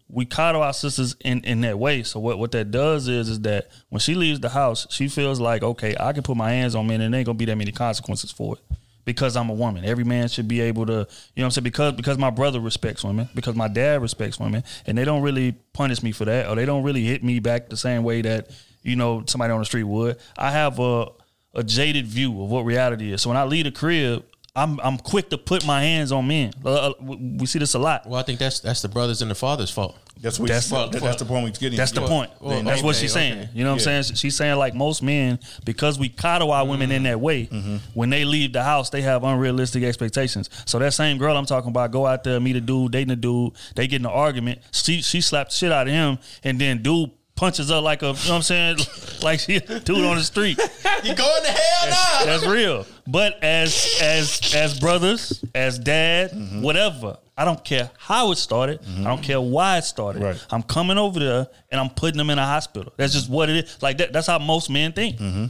We 0.08 0.24
coddle 0.24 0.62
our 0.62 0.72
sisters 0.72 1.16
in, 1.20 1.42
in 1.44 1.60
that 1.62 1.78
way. 1.78 2.02
So 2.02 2.18
what, 2.20 2.38
what 2.38 2.52
that 2.52 2.70
does 2.70 3.08
is 3.08 3.28
is 3.28 3.40
that 3.40 3.70
when 3.90 4.00
she 4.00 4.14
leaves 4.14 4.40
the 4.40 4.48
house, 4.48 4.86
she 4.90 5.08
feels 5.08 5.38
like, 5.38 5.62
okay, 5.62 5.94
I 5.98 6.12
can 6.12 6.22
put 6.22 6.36
my 6.36 6.50
hands 6.50 6.74
on 6.74 6.86
men 6.86 7.00
and 7.00 7.12
there 7.12 7.18
ain't 7.18 7.26
gonna 7.26 7.36
be 7.36 7.44
that 7.46 7.56
many 7.56 7.72
consequences 7.72 8.30
for 8.30 8.56
it. 8.56 8.76
Because 9.04 9.36
I'm 9.36 9.48
a 9.48 9.54
woman. 9.54 9.86
Every 9.86 10.04
man 10.04 10.28
should 10.28 10.48
be 10.48 10.60
able 10.60 10.84
to, 10.84 10.92
you 10.92 10.98
know 10.98 11.06
what 11.06 11.44
I'm 11.44 11.50
saying? 11.52 11.64
Because 11.64 11.94
because 11.94 12.18
my 12.18 12.28
brother 12.28 12.60
respects 12.60 13.02
women, 13.02 13.26
because 13.34 13.54
my 13.54 13.68
dad 13.68 14.02
respects 14.02 14.38
women, 14.38 14.64
and 14.86 14.98
they 14.98 15.06
don't 15.06 15.22
really 15.22 15.52
punish 15.72 16.02
me 16.02 16.12
for 16.12 16.26
that, 16.26 16.46
or 16.46 16.56
they 16.56 16.66
don't 16.66 16.82
really 16.82 17.04
hit 17.04 17.24
me 17.24 17.38
back 17.38 17.70
the 17.70 17.76
same 17.76 18.02
way 18.02 18.20
that, 18.20 18.50
you 18.82 18.96
know, 18.96 19.24
somebody 19.26 19.50
on 19.50 19.60
the 19.60 19.64
street 19.64 19.84
would. 19.84 20.18
I 20.36 20.50
have 20.50 20.78
a 20.78 21.08
a 21.54 21.64
jaded 21.64 22.06
view 22.06 22.30
of 22.42 22.50
what 22.50 22.64
reality 22.64 23.12
is. 23.12 23.22
So 23.22 23.30
when 23.30 23.36
I 23.36 23.44
leave 23.44 23.64
the 23.64 23.72
crib, 23.72 24.24
I'm 24.58 24.80
I'm 24.80 24.98
quick 24.98 25.30
to 25.30 25.38
put 25.38 25.64
my 25.66 25.80
hands 25.82 26.12
on 26.12 26.26
men. 26.26 26.52
Uh, 26.64 26.68
uh, 26.90 26.92
we 27.00 27.16
we 27.40 27.46
see 27.46 27.58
this 27.58 27.74
a 27.74 27.78
lot. 27.78 28.06
Well, 28.06 28.18
I 28.20 28.22
think 28.24 28.38
that's 28.38 28.60
that's 28.60 28.82
the 28.82 28.88
brothers 28.88 29.22
and 29.22 29.30
the 29.30 29.34
father's 29.34 29.70
fault. 29.70 29.96
That's 30.20 30.40
what 30.40 30.48
That's- 30.48 30.68
that's, 30.68 31.00
that's 31.00 31.18
the 31.22 31.24
point 31.24 31.44
we're 31.44 31.50
getting. 31.52 31.76
That's 31.76 31.92
the 31.92 32.00
Yeah. 32.00 32.08
point. 32.08 32.30
Then 32.44 32.64
That's 32.64 32.82
what 32.82 32.96
okay, 32.96 33.02
she's 33.02 33.16
okay. 33.16 33.30
saying. 33.34 33.48
You 33.54 33.62
know 33.62 33.74
what 33.74 33.86
Yeah. 33.86 33.98
I'm 33.98 34.02
saying? 34.02 34.16
She's 34.16 34.34
saying 34.34 34.56
like 34.58 34.74
most 34.74 35.00
men, 35.00 35.38
because 35.64 35.96
we 35.96 36.08
coddle 36.08 36.50
our 36.50 36.66
women 36.66 36.90
in 36.90 37.04
that 37.04 37.20
way, 37.20 37.46
Mm-hmm. 37.46 37.76
when 37.94 38.10
they 38.10 38.24
leave 38.24 38.52
the 38.52 38.64
house, 38.64 38.90
they 38.90 39.02
have 39.02 39.22
unrealistic 39.22 39.84
expectations. 39.84 40.50
So 40.64 40.80
that 40.80 40.92
same 40.92 41.18
girl 41.18 41.36
I'm 41.36 41.46
talking 41.46 41.70
about, 41.70 41.92
go 41.92 42.04
out 42.04 42.24
there, 42.24 42.40
meet 42.40 42.56
a 42.56 42.60
dude, 42.60 42.90
dating 42.90 43.12
a 43.12 43.16
dude, 43.16 43.52
they 43.76 43.86
get 43.86 44.00
in 44.00 44.06
an 44.06 44.12
argument. 44.12 44.58
She 44.72 45.02
she 45.02 45.20
slapped 45.20 45.50
the 45.52 45.56
shit 45.56 45.70
out 45.70 45.86
of 45.86 45.92
him, 45.92 46.18
and 46.42 46.58
then 46.60 46.82
dude 46.82 47.10
punches 47.38 47.70
her 47.70 47.80
like 47.80 48.02
a, 48.02 48.06
you 48.06 48.12
know 48.12 48.18
what 48.18 48.30
I'm 48.30 48.42
saying, 48.42 48.76
like 49.22 49.38
she 49.40 49.56
a 49.56 49.60
dude 49.80 50.04
on 50.04 50.16
the 50.16 50.22
street. 50.24 50.58
You 51.04 51.14
going 51.14 51.42
to 51.44 51.50
hell 51.50 51.88
now? 51.90 52.24
That's 52.24 52.44
real. 52.46 52.84
But 53.06 53.42
as 53.42 53.98
as 54.02 54.52
as 54.54 54.78
brothers, 54.80 55.42
as 55.54 55.78
dad, 55.78 56.32
Mm-hmm. 56.32 56.62
whatever, 56.62 57.16
I 57.36 57.44
don't 57.44 57.62
care 57.64 57.90
how 57.96 58.32
it 58.32 58.36
started. 58.36 58.80
I 58.98 59.04
don't 59.04 59.22
care 59.22 59.40
why 59.40 59.78
it 59.78 59.84
started. 59.84 60.22
Right. 60.22 60.46
I'm 60.50 60.62
coming 60.64 60.98
over 60.98 61.20
there 61.20 61.46
and 61.70 61.80
I'm 61.80 61.90
putting 61.90 62.18
them 62.18 62.30
in 62.30 62.38
a 62.38 62.44
hospital. 62.44 62.92
That's 62.96 63.12
just 63.12 63.30
what 63.30 63.48
it 63.48 63.64
is. 63.64 63.80
Like 63.80 63.98
that, 63.98 64.12
that's 64.12 64.26
how 64.26 64.38
most 64.40 64.68
men 64.70 64.92
think. 64.92 65.16
Mm-hmm. 65.18 65.46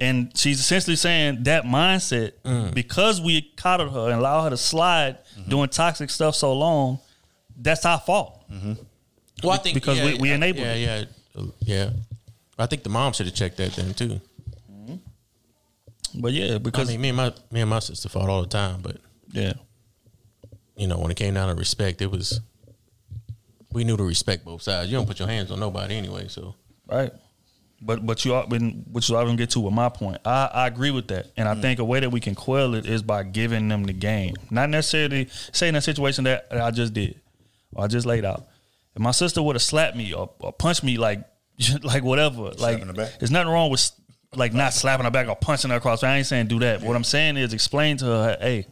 And 0.00 0.36
she's 0.36 0.60
essentially 0.60 0.96
saying 0.96 1.44
that 1.44 1.64
mindset 1.64 2.32
Mm. 2.44 2.74
because 2.74 3.20
we 3.20 3.42
coddled 3.56 3.92
her 3.92 4.10
and 4.10 4.18
allowed 4.20 4.44
her 4.44 4.50
to 4.50 4.56
slide 4.58 5.18
Mm-hmm. 5.38 5.48
doing 5.50 5.68
toxic 5.70 6.10
stuff 6.10 6.34
so 6.34 6.52
long. 6.52 6.98
That's 7.56 7.86
our 7.86 7.98
fault. 8.00 8.38
Well, 9.42 9.52
I 9.52 9.56
think 9.58 9.74
because 9.74 9.98
yeah, 9.98 10.04
we, 10.04 10.14
we 10.18 10.28
yeah, 10.28 10.34
enabled 10.34 10.66
Yeah, 10.66 10.74
it. 10.74 10.80
yeah, 10.80 11.04
Um, 11.36 11.52
yeah. 11.60 11.90
I 12.58 12.66
think 12.66 12.82
the 12.82 12.90
mom 12.90 13.12
should 13.12 13.26
have 13.26 13.34
checked 13.34 13.56
that 13.56 13.72
then 13.72 13.94
too. 13.94 14.20
But 16.14 16.32
yeah, 16.32 16.58
because 16.58 16.88
I 16.88 16.92
mean, 16.92 17.00
me 17.00 17.08
and 17.08 17.16
my 17.16 17.32
me 17.50 17.60
and 17.62 17.70
my 17.70 17.78
sister 17.78 18.08
fought 18.08 18.28
all 18.28 18.42
the 18.42 18.48
time, 18.48 18.80
but 18.82 18.98
yeah, 19.30 19.54
you 20.76 20.86
know, 20.86 20.98
when 20.98 21.10
it 21.10 21.16
came 21.16 21.34
down 21.34 21.48
to 21.48 21.54
respect, 21.54 22.02
it 22.02 22.10
was 22.10 22.40
we 23.72 23.84
knew 23.84 23.96
to 23.96 24.04
respect 24.04 24.44
both 24.44 24.62
sides. 24.62 24.90
You 24.90 24.98
don't 24.98 25.06
put 25.06 25.18
your 25.18 25.28
hands 25.28 25.50
on 25.50 25.58
nobody 25.58 25.94
anyway, 25.94 26.28
so 26.28 26.54
right. 26.86 27.12
But 27.80 28.04
but 28.04 28.24
you 28.24 28.34
are 28.34 28.46
when 28.46 28.84
which 28.92 29.10
I 29.10 29.24
don't 29.24 29.36
get 29.36 29.50
to 29.50 29.60
with 29.60 29.72
my 29.72 29.88
point. 29.88 30.18
I, 30.24 30.50
I 30.52 30.66
agree 30.66 30.90
with 30.90 31.08
that, 31.08 31.28
and 31.36 31.48
I 31.48 31.54
mm. 31.54 31.62
think 31.62 31.80
a 31.80 31.84
way 31.84 32.00
that 32.00 32.10
we 32.10 32.20
can 32.20 32.34
quell 32.34 32.74
it 32.74 32.84
is 32.86 33.02
by 33.02 33.22
giving 33.22 33.68
them 33.68 33.84
the 33.84 33.94
game, 33.94 34.34
not 34.50 34.68
necessarily 34.68 35.28
saying 35.52 35.74
a 35.76 35.80
situation 35.80 36.24
that 36.24 36.46
I 36.50 36.70
just 36.70 36.92
did 36.92 37.18
or 37.74 37.84
I 37.84 37.86
just 37.86 38.06
laid 38.06 38.24
out. 38.24 38.46
If 38.94 39.00
my 39.00 39.10
sister 39.10 39.42
would 39.42 39.56
have 39.56 39.62
slapped 39.62 39.96
me 39.96 40.12
or, 40.12 40.30
or 40.40 40.52
punched 40.52 40.84
me 40.84 40.98
like 40.98 41.24
like 41.82 42.02
whatever, 42.02 42.52
like 42.58 42.82
there's 43.18 43.30
nothing 43.30 43.52
wrong 43.52 43.70
with 43.70 43.90
like 44.34 44.52
not 44.54 44.72
slapping 44.72 45.04
her 45.04 45.10
back 45.10 45.28
or 45.28 45.36
punching 45.36 45.70
her 45.70 45.76
across. 45.76 46.02
I 46.02 46.16
ain't 46.16 46.26
saying 46.26 46.46
do 46.46 46.58
that. 46.60 46.82
What 46.82 46.96
I'm 46.96 47.04
saying 47.04 47.36
is 47.36 47.52
explain 47.52 47.98
to 47.98 48.04
her, 48.06 48.38
hey, 48.40 48.66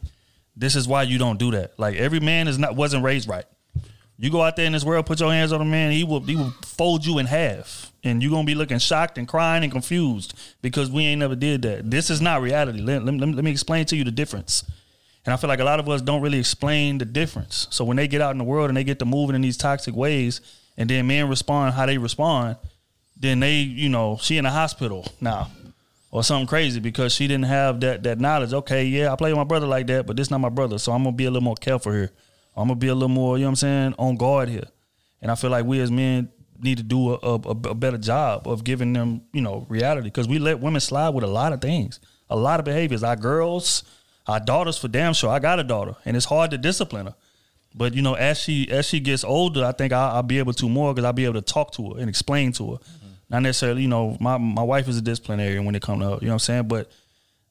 this 0.55 0.75
is 0.75 0.87
why 0.87 1.03
you 1.03 1.17
don't 1.17 1.37
do 1.37 1.51
that. 1.51 1.77
Like 1.79 1.95
every 1.95 2.19
man 2.19 2.47
is 2.47 2.57
not 2.57 2.75
wasn't 2.75 3.03
raised 3.03 3.27
right. 3.27 3.45
You 4.17 4.29
go 4.29 4.43
out 4.43 4.55
there 4.55 4.67
in 4.67 4.73
this 4.73 4.83
world, 4.83 5.07
put 5.07 5.19
your 5.19 5.31
hands 5.31 5.51
on 5.51 5.61
a 5.61 5.65
man, 5.65 5.91
he 5.91 6.03
will 6.03 6.19
he 6.19 6.35
will 6.35 6.53
fold 6.63 7.03
you 7.03 7.17
in 7.17 7.25
half, 7.25 7.91
and 8.03 8.21
you're 8.21 8.31
gonna 8.31 8.43
be 8.43 8.53
looking 8.53 8.77
shocked 8.77 9.17
and 9.17 9.27
crying 9.27 9.63
and 9.63 9.71
confused 9.71 10.37
because 10.61 10.91
we 10.91 11.05
ain't 11.05 11.19
never 11.19 11.35
did 11.35 11.63
that. 11.63 11.89
This 11.89 12.11
is 12.11 12.21
not 12.21 12.41
reality. 12.41 12.81
Let, 12.81 13.03
let, 13.03 13.15
let 13.15 13.43
me 13.43 13.49
explain 13.49 13.85
to 13.87 13.95
you 13.95 14.03
the 14.03 14.11
difference. 14.11 14.63
And 15.25 15.33
I 15.33 15.37
feel 15.37 15.47
like 15.47 15.59
a 15.59 15.63
lot 15.63 15.79
of 15.79 15.87
us 15.87 16.01
don't 16.01 16.21
really 16.21 16.39
explain 16.39 16.97
the 16.97 17.05
difference. 17.05 17.67
So 17.69 17.85
when 17.85 17.97
they 17.97 18.07
get 18.07 18.21
out 18.21 18.31
in 18.31 18.37
the 18.37 18.43
world 18.43 18.69
and 18.69 18.77
they 18.77 18.83
get 18.83 18.99
to 18.99 19.05
moving 19.05 19.35
in 19.35 19.41
these 19.41 19.57
toxic 19.57 19.95
ways, 19.95 20.41
and 20.77 20.89
then 20.89 21.05
men 21.07 21.29
respond 21.29 21.75
how 21.75 21.85
they 21.85 21.97
respond, 21.97 22.57
then 23.15 23.39
they, 23.39 23.57
you 23.59 23.89
know, 23.89 24.17
she 24.19 24.37
in 24.37 24.45
the 24.45 24.49
hospital 24.49 25.05
now 25.19 25.51
or 26.09 26.23
something 26.23 26.47
crazy 26.47 26.79
because 26.79 27.13
she 27.13 27.27
didn't 27.27 27.45
have 27.45 27.79
that 27.81 28.03
that 28.03 28.19
knowledge. 28.19 28.53
Okay, 28.53 28.85
yeah, 28.85 29.13
I 29.13 29.15
play 29.15 29.31
with 29.31 29.37
my 29.37 29.43
brother 29.43 29.67
like 29.67 29.87
that, 29.87 30.05
but 30.05 30.17
this 30.17 30.31
not 30.31 30.39
my 30.39 30.49
brother, 30.49 30.77
so 30.77 30.91
I'm 30.91 31.03
gonna 31.03 31.15
be 31.15 31.25
a 31.25 31.31
little 31.31 31.43
more 31.43 31.55
careful 31.55 31.91
here. 31.91 32.11
I'm 32.55 32.67
gonna 32.67 32.75
be 32.75 32.87
a 32.87 32.93
little 32.93 33.09
more, 33.09 33.37
you 33.37 33.43
know 33.43 33.47
what 33.47 33.51
I'm 33.51 33.55
saying, 33.57 33.95
on 33.97 34.17
guard 34.17 34.49
here. 34.49 34.67
And 35.21 35.31
I 35.31 35.35
feel 35.35 35.49
like 35.49 35.65
we 35.65 35.79
as 35.79 35.91
men 35.91 36.29
need 36.59 36.77
to 36.77 36.83
do 36.83 37.13
a, 37.13 37.17
a, 37.17 37.35
a 37.35 37.75
better 37.75 37.97
job 37.97 38.47
of 38.47 38.63
giving 38.63 38.93
them, 38.93 39.21
you 39.33 39.41
know, 39.41 39.65
reality 39.69 40.07
because 40.07 40.27
we 40.27 40.39
let 40.39 40.59
women 40.59 40.81
slide 40.81 41.09
with 41.09 41.23
a 41.23 41.27
lot 41.27 41.53
of 41.53 41.61
things, 41.61 41.99
a 42.29 42.35
lot 42.35 42.59
of 42.59 42.65
behaviors. 42.65 43.03
Our 43.03 43.15
girls, 43.15 43.83
our 44.27 44.39
daughters, 44.39 44.77
for 44.77 44.87
damn 44.87 45.13
sure. 45.13 45.29
I 45.29 45.39
got 45.39 45.59
a 45.59 45.63
daughter, 45.63 45.95
and 46.05 46.15
it's 46.15 46.25
hard 46.25 46.51
to 46.51 46.57
discipline 46.57 47.07
her. 47.07 47.15
But 47.73 47.93
you 47.93 48.01
know, 48.01 48.15
as 48.15 48.37
she 48.37 48.69
as 48.69 48.85
she 48.85 48.99
gets 48.99 49.23
older, 49.23 49.65
I 49.65 49.71
think 49.71 49.93
I'll, 49.93 50.17
I'll 50.17 50.23
be 50.23 50.39
able 50.39 50.53
to 50.53 50.69
more 50.69 50.93
because 50.93 51.05
I'll 51.05 51.13
be 51.13 51.25
able 51.25 51.35
to 51.35 51.41
talk 51.41 51.71
to 51.73 51.93
her 51.93 51.99
and 51.99 52.09
explain 52.09 52.51
to 52.53 52.71
her. 52.71 52.77
Mm-hmm. 52.77 53.07
Not 53.29 53.41
necessarily, 53.43 53.81
you 53.81 53.87
know, 53.87 54.17
my 54.19 54.37
my 54.37 54.63
wife 54.63 54.87
is 54.87 54.97
a 54.97 55.01
disciplinarian 55.01 55.65
when 55.65 55.75
it 55.75 55.81
comes 55.81 56.01
to 56.01 56.09
her, 56.09 56.15
you 56.15 56.27
know 56.27 56.33
what 56.33 56.33
I'm 56.33 56.39
saying. 56.39 56.67
But 56.67 56.91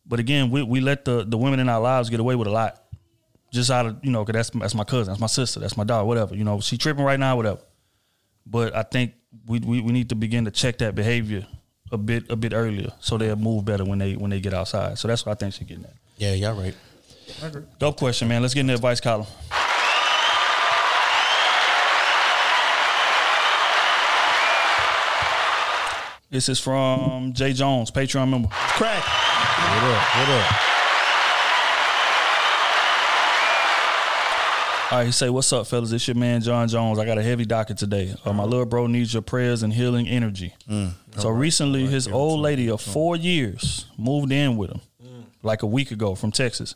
but 0.06 0.20
again, 0.20 0.50
we 0.50 0.62
we 0.62 0.80
let 0.80 1.04
the 1.04 1.24
the 1.24 1.38
women 1.38 1.58
in 1.58 1.68
our 1.68 1.80
lives 1.80 2.10
get 2.10 2.20
away 2.20 2.34
with 2.34 2.48
a 2.48 2.50
lot, 2.50 2.82
just 3.50 3.70
out 3.70 3.86
of 3.86 3.96
you 4.02 4.10
know, 4.10 4.24
cause 4.24 4.34
that's 4.34 4.50
that's 4.50 4.74
my 4.74 4.84
cousin, 4.84 5.12
that's 5.12 5.20
my 5.20 5.26
sister, 5.26 5.58
that's 5.58 5.76
my 5.76 5.84
daughter, 5.84 6.04
whatever. 6.04 6.34
You 6.34 6.44
know, 6.44 6.60
she 6.60 6.76
tripping 6.76 7.04
right 7.04 7.18
now, 7.18 7.36
whatever. 7.36 7.60
But 8.46 8.76
I 8.76 8.82
think 8.82 9.14
we, 9.46 9.60
we 9.60 9.80
we 9.80 9.92
need 9.92 10.10
to 10.10 10.14
begin 10.14 10.44
to 10.44 10.50
check 10.50 10.78
that 10.78 10.94
behavior 10.94 11.46
a 11.92 11.96
bit 11.98 12.30
a 12.30 12.36
bit 12.36 12.52
earlier 12.52 12.92
so 13.00 13.16
they'll 13.16 13.36
move 13.36 13.64
better 13.64 13.84
when 13.84 13.98
they 13.98 14.16
when 14.16 14.30
they 14.30 14.40
get 14.40 14.52
outside. 14.52 14.98
So 14.98 15.08
that's 15.08 15.24
what 15.24 15.32
I 15.32 15.34
think 15.36 15.54
she's 15.54 15.66
getting 15.66 15.84
at. 15.84 15.94
Yeah, 16.20 16.34
y'all 16.34 16.54
right. 16.54 16.74
Dope 17.78 17.96
question, 17.96 18.28
man. 18.28 18.42
Let's 18.42 18.52
get 18.52 18.60
in 18.60 18.66
the 18.66 18.74
advice 18.74 19.00
column. 19.00 19.26
This 26.30 26.48
is 26.48 26.60
from 26.60 27.32
Jay 27.32 27.52
Jones, 27.54 27.90
Patreon 27.90 28.28
member. 28.28 28.48
Crack. 28.50 29.02
What 29.02 29.82
up? 29.82 30.02
What 30.16 30.28
up? 30.28 30.52
All 34.92 34.98
right, 34.98 35.06
he 35.06 35.12
say, 35.12 35.30
"What's 35.30 35.52
up, 35.52 35.66
fellas? 35.68 35.90
It's 35.92 36.06
your 36.06 36.16
man 36.16 36.40
John 36.42 36.68
Jones. 36.68 36.98
I 36.98 37.06
got 37.06 37.16
a 37.16 37.22
heavy 37.22 37.44
docket 37.46 37.78
today. 37.78 38.14
Uh, 38.24 38.32
my 38.32 38.44
little 38.44 38.66
bro 38.66 38.86
needs 38.88 39.12
your 39.14 39.22
prayers 39.22 39.62
and 39.62 39.72
healing 39.72 40.06
energy. 40.06 40.54
So 41.16 41.30
recently, 41.30 41.86
his 41.86 42.06
old 42.08 42.40
lady 42.40 42.68
of 42.68 42.80
four 42.80 43.16
years 43.16 43.86
moved 43.96 44.30
in 44.32 44.56
with 44.56 44.70
him, 44.70 44.80
like 45.42 45.62
a 45.62 45.66
week 45.66 45.90
ago 45.90 46.14
from 46.14 46.30
Texas. 46.32 46.74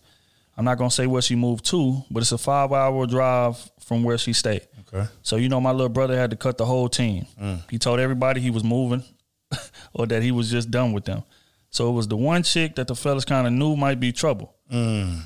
I'm 0.56 0.64
not 0.64 0.78
gonna 0.78 0.90
say 0.90 1.06
where 1.06 1.22
she 1.22 1.34
moved 1.34 1.64
to, 1.66 2.02
but 2.10 2.22
it's 2.22 2.32
a 2.32 2.38
five 2.38 2.72
hour 2.72 3.06
drive 3.06 3.56
from 3.80 4.04
where 4.04 4.16
she 4.18 4.32
stayed. 4.32 4.66
Okay. 4.92 5.08
So 5.22 5.36
you 5.36 5.48
know, 5.48 5.60
my 5.60 5.72
little 5.72 5.88
brother 5.88 6.16
had 6.16 6.30
to 6.30 6.36
cut 6.36 6.58
the 6.58 6.64
whole 6.66 6.88
team. 6.88 7.26
He 7.70 7.78
told 7.78 7.98
everybody 8.00 8.40
he 8.40 8.50
was 8.50 8.62
moving, 8.64 9.02
or 9.92 10.06
that 10.06 10.22
he 10.22 10.30
was 10.30 10.50
just 10.50 10.70
done 10.70 10.92
with 10.92 11.04
them. 11.04 11.22
So 11.70 11.88
it 11.88 11.92
was 11.92 12.06
the 12.06 12.16
one 12.16 12.44
chick 12.44 12.76
that 12.76 12.86
the 12.86 12.94
fellas 12.94 13.24
kind 13.24 13.46
of 13.48 13.52
knew 13.52 13.74
might 13.74 13.98
be 13.98 14.12
trouble, 14.12 14.54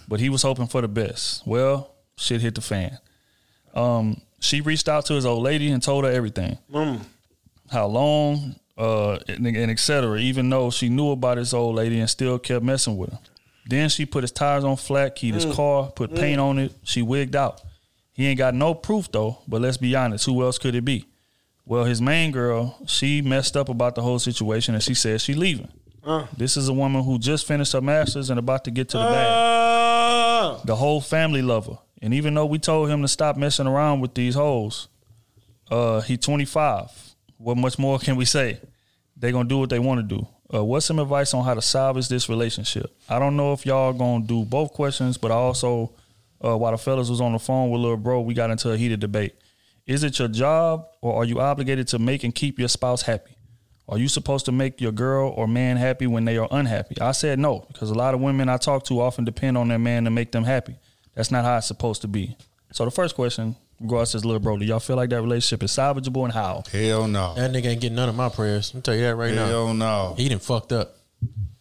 but 0.09 0.19
he 0.19 0.31
was 0.31 0.40
hoping 0.43 0.66
for 0.66 0.81
the 0.81 0.89
best. 0.89 1.47
Well, 1.47 1.94
shit 2.16 2.40
hit 2.40 2.55
the 2.55 2.62
fan. 2.62 2.98
Um, 3.74 4.23
she 4.40 4.62
reached 4.62 4.89
out 4.89 5.05
to 5.06 5.15
his 5.15 5.27
old 5.27 5.43
lady 5.43 5.69
and 5.70 5.82
told 5.82 6.05
her 6.05 6.10
everything, 6.10 6.56
how 7.70 7.86
long, 7.86 8.56
uh, 8.79 9.19
and, 9.29 9.47
and 9.47 9.71
et 9.71 9.79
cetera. 9.79 10.19
Even 10.19 10.49
though 10.49 10.71
she 10.71 10.89
knew 10.89 11.11
about 11.11 11.37
his 11.39 11.53
old 11.53 11.75
lady 11.77 11.99
and 12.01 12.09
still 12.09 12.39
kept 12.39 12.65
messing 12.65 12.97
with 12.97 13.11
him. 13.11 13.19
Then 13.67 13.89
she 13.91 14.07
put 14.07 14.23
his 14.25 14.33
tires 14.33 14.65
on 14.65 14.77
flat, 14.77 15.15
keyed 15.17 15.35
his 15.35 15.45
Mm. 15.45 15.55
car, 15.55 15.91
put 15.91 16.11
Mm. 16.13 16.17
paint 16.19 16.41
on 16.41 16.59
it. 16.59 16.73
She 16.85 17.03
wigged 17.03 17.37
out. 17.37 17.61
He 18.15 18.27
ain't 18.27 18.39
got 18.39 18.55
no 18.55 18.73
proof 18.75 19.11
though. 19.13 19.39
But 19.47 19.61
let's 19.61 19.77
be 19.77 19.95
honest, 19.95 20.25
who 20.25 20.43
else 20.43 20.57
could 20.59 20.75
it 20.75 20.85
be? 20.85 21.05
Well, 21.67 21.85
his 21.85 22.01
main 22.01 22.31
girl, 22.33 22.79
she 22.87 23.21
messed 23.21 23.55
up 23.57 23.69
about 23.69 23.95
the 23.95 24.01
whole 24.01 24.19
situation, 24.19 24.75
and 24.75 24.83
she 24.83 24.95
said 24.95 25.21
she 25.21 25.35
leaving. 25.35 25.69
Uh. 26.03 26.25
This 26.35 26.57
is 26.57 26.69
a 26.69 26.73
woman 26.73 27.05
who 27.05 27.19
just 27.19 27.47
finished 27.47 27.75
her 27.75 27.83
masters 27.83 28.31
and 28.31 28.39
about 28.39 28.65
to 28.65 28.71
get 28.71 28.89
to 28.91 28.97
the 28.97 29.05
Uh. 29.05 29.13
bag. 30.55 30.67
The 30.67 30.77
whole 30.77 31.03
family 31.03 31.43
love 31.43 31.67
her, 31.67 31.79
and 32.01 32.15
even 32.15 32.33
though 32.33 32.47
we 32.47 32.59
told 32.59 32.89
him 32.89 33.03
to 33.03 33.09
stop 33.09 33.37
messing 33.37 33.67
around 33.67 34.01
with 34.01 34.15
these 34.15 34.35
hoes, 34.35 34.89
uh, 35.71 36.01
he 36.01 36.17
25. 36.17 37.07
What 37.39 37.56
much 37.56 37.78
more 37.78 37.98
can 37.98 38.16
we 38.16 38.24
say? 38.24 38.60
They 39.16 39.32
gonna 39.32 39.48
do 39.48 39.59
what 39.59 39.70
they 39.70 39.78
want 39.78 40.01
to 40.01 40.16
do. 40.16 40.27
Uh, 40.52 40.65
what's 40.65 40.86
some 40.86 40.98
advice 40.98 41.35
on 41.35 41.44
how 41.44 41.55
to 41.55 41.62
salvage 41.62 42.09
this 42.09 42.28
relationship? 42.28 42.97
I 43.09 43.19
don't 43.19 43.36
know 43.36 43.52
if 43.52 43.65
y'all 43.65 43.93
gonna 43.93 44.24
do 44.24 44.44
both 44.44 44.73
questions, 44.73 45.16
but 45.16 45.31
I 45.31 45.35
also, 45.35 45.93
uh, 46.44 46.56
while 46.56 46.73
the 46.73 46.78
fellas 46.78 47.09
was 47.09 47.20
on 47.20 47.32
the 47.32 47.39
phone 47.39 47.70
with 47.70 47.81
little 47.81 47.97
bro, 47.97 48.20
we 48.20 48.35
got 48.35 48.51
into 48.51 48.73
a 48.73 48.77
heated 48.77 49.01
debate. 49.01 49.35
Is 49.86 50.02
it 50.02 50.19
your 50.19 50.28
job, 50.28 50.86
or 51.01 51.15
are 51.15 51.24
you 51.24 51.40
obligated 51.40 51.86
to 51.89 51.98
make 51.98 52.24
and 52.24 52.35
keep 52.35 52.59
your 52.59 52.69
spouse 52.69 53.02
happy? 53.02 53.32
Are 53.89 53.98
you 53.98 54.09
supposed 54.09 54.44
to 54.47 54.52
make 54.52 54.81
your 54.81 54.93
girl 54.93 55.31
or 55.31 55.47
man 55.47 55.77
happy 55.77 56.06
when 56.06 56.24
they 56.24 56.36
are 56.39 56.48
unhappy? 56.51 57.01
I 57.01 57.12
said 57.12 57.39
no, 57.39 57.65
because 57.69 57.90
a 57.90 57.94
lot 57.94 58.15
of 58.15 58.20
women 58.20 58.48
I 58.48 58.56
talk 58.56 58.85
to 58.86 59.01
often 59.01 59.24
depend 59.24 59.56
on 59.56 59.69
their 59.69 59.78
man 59.78 60.05
to 60.05 60.10
make 60.10 60.32
them 60.32 60.44
happy. 60.44 60.77
That's 61.15 61.31
not 61.31 61.44
how 61.44 61.56
it's 61.56 61.69
supposed 61.69 62.02
to 62.02 62.09
be. 62.09 62.36
So 62.73 62.85
the 62.85 62.90
first 62.90 63.15
question, 63.15 63.56
regards 63.81 64.13
to 64.13 64.17
this 64.19 64.25
little 64.25 64.41
bro, 64.41 64.57
do 64.59 64.65
y'all 64.65 64.81
feel 64.81 64.97
like 64.97 65.11
that 65.11 65.23
relationship 65.23 65.63
is 65.63 65.71
salvageable 65.73 66.25
and 66.25 66.33
how? 66.33 66.63
Hell 66.71 67.09
no. 67.09 67.35
That 67.35 67.53
nigga 67.53 67.67
ain't 67.67 67.81
getting 67.81 67.97
none 67.97 68.09
of 68.09 68.15
my 68.15 68.29
prayers. 68.29 68.73
I'm 68.75 68.83
tell 68.83 68.95
you 68.95 69.03
that 69.03 69.17
right 69.17 69.35
now. 69.35 69.47
Hell 69.47 69.75
no. 69.75 70.15
He 70.17 70.29
done 70.29 70.39
fucked 70.39 70.73
up. 70.73 70.97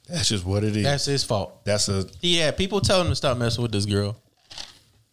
That's 0.07 0.29
just 0.29 0.45
what 0.45 0.63
it 0.63 0.75
is. 0.75 0.83
That's 0.83 1.05
his 1.05 1.23
fault. 1.23 1.65
That's 1.65 1.89
a 1.89 2.05
He 2.21 2.37
had 2.37 2.57
people 2.57 2.79
telling 2.81 3.07
him 3.07 3.11
to 3.11 3.15
stop 3.15 3.37
messing 3.37 3.61
with 3.61 3.71
this 3.71 3.85
girl. 3.85 4.15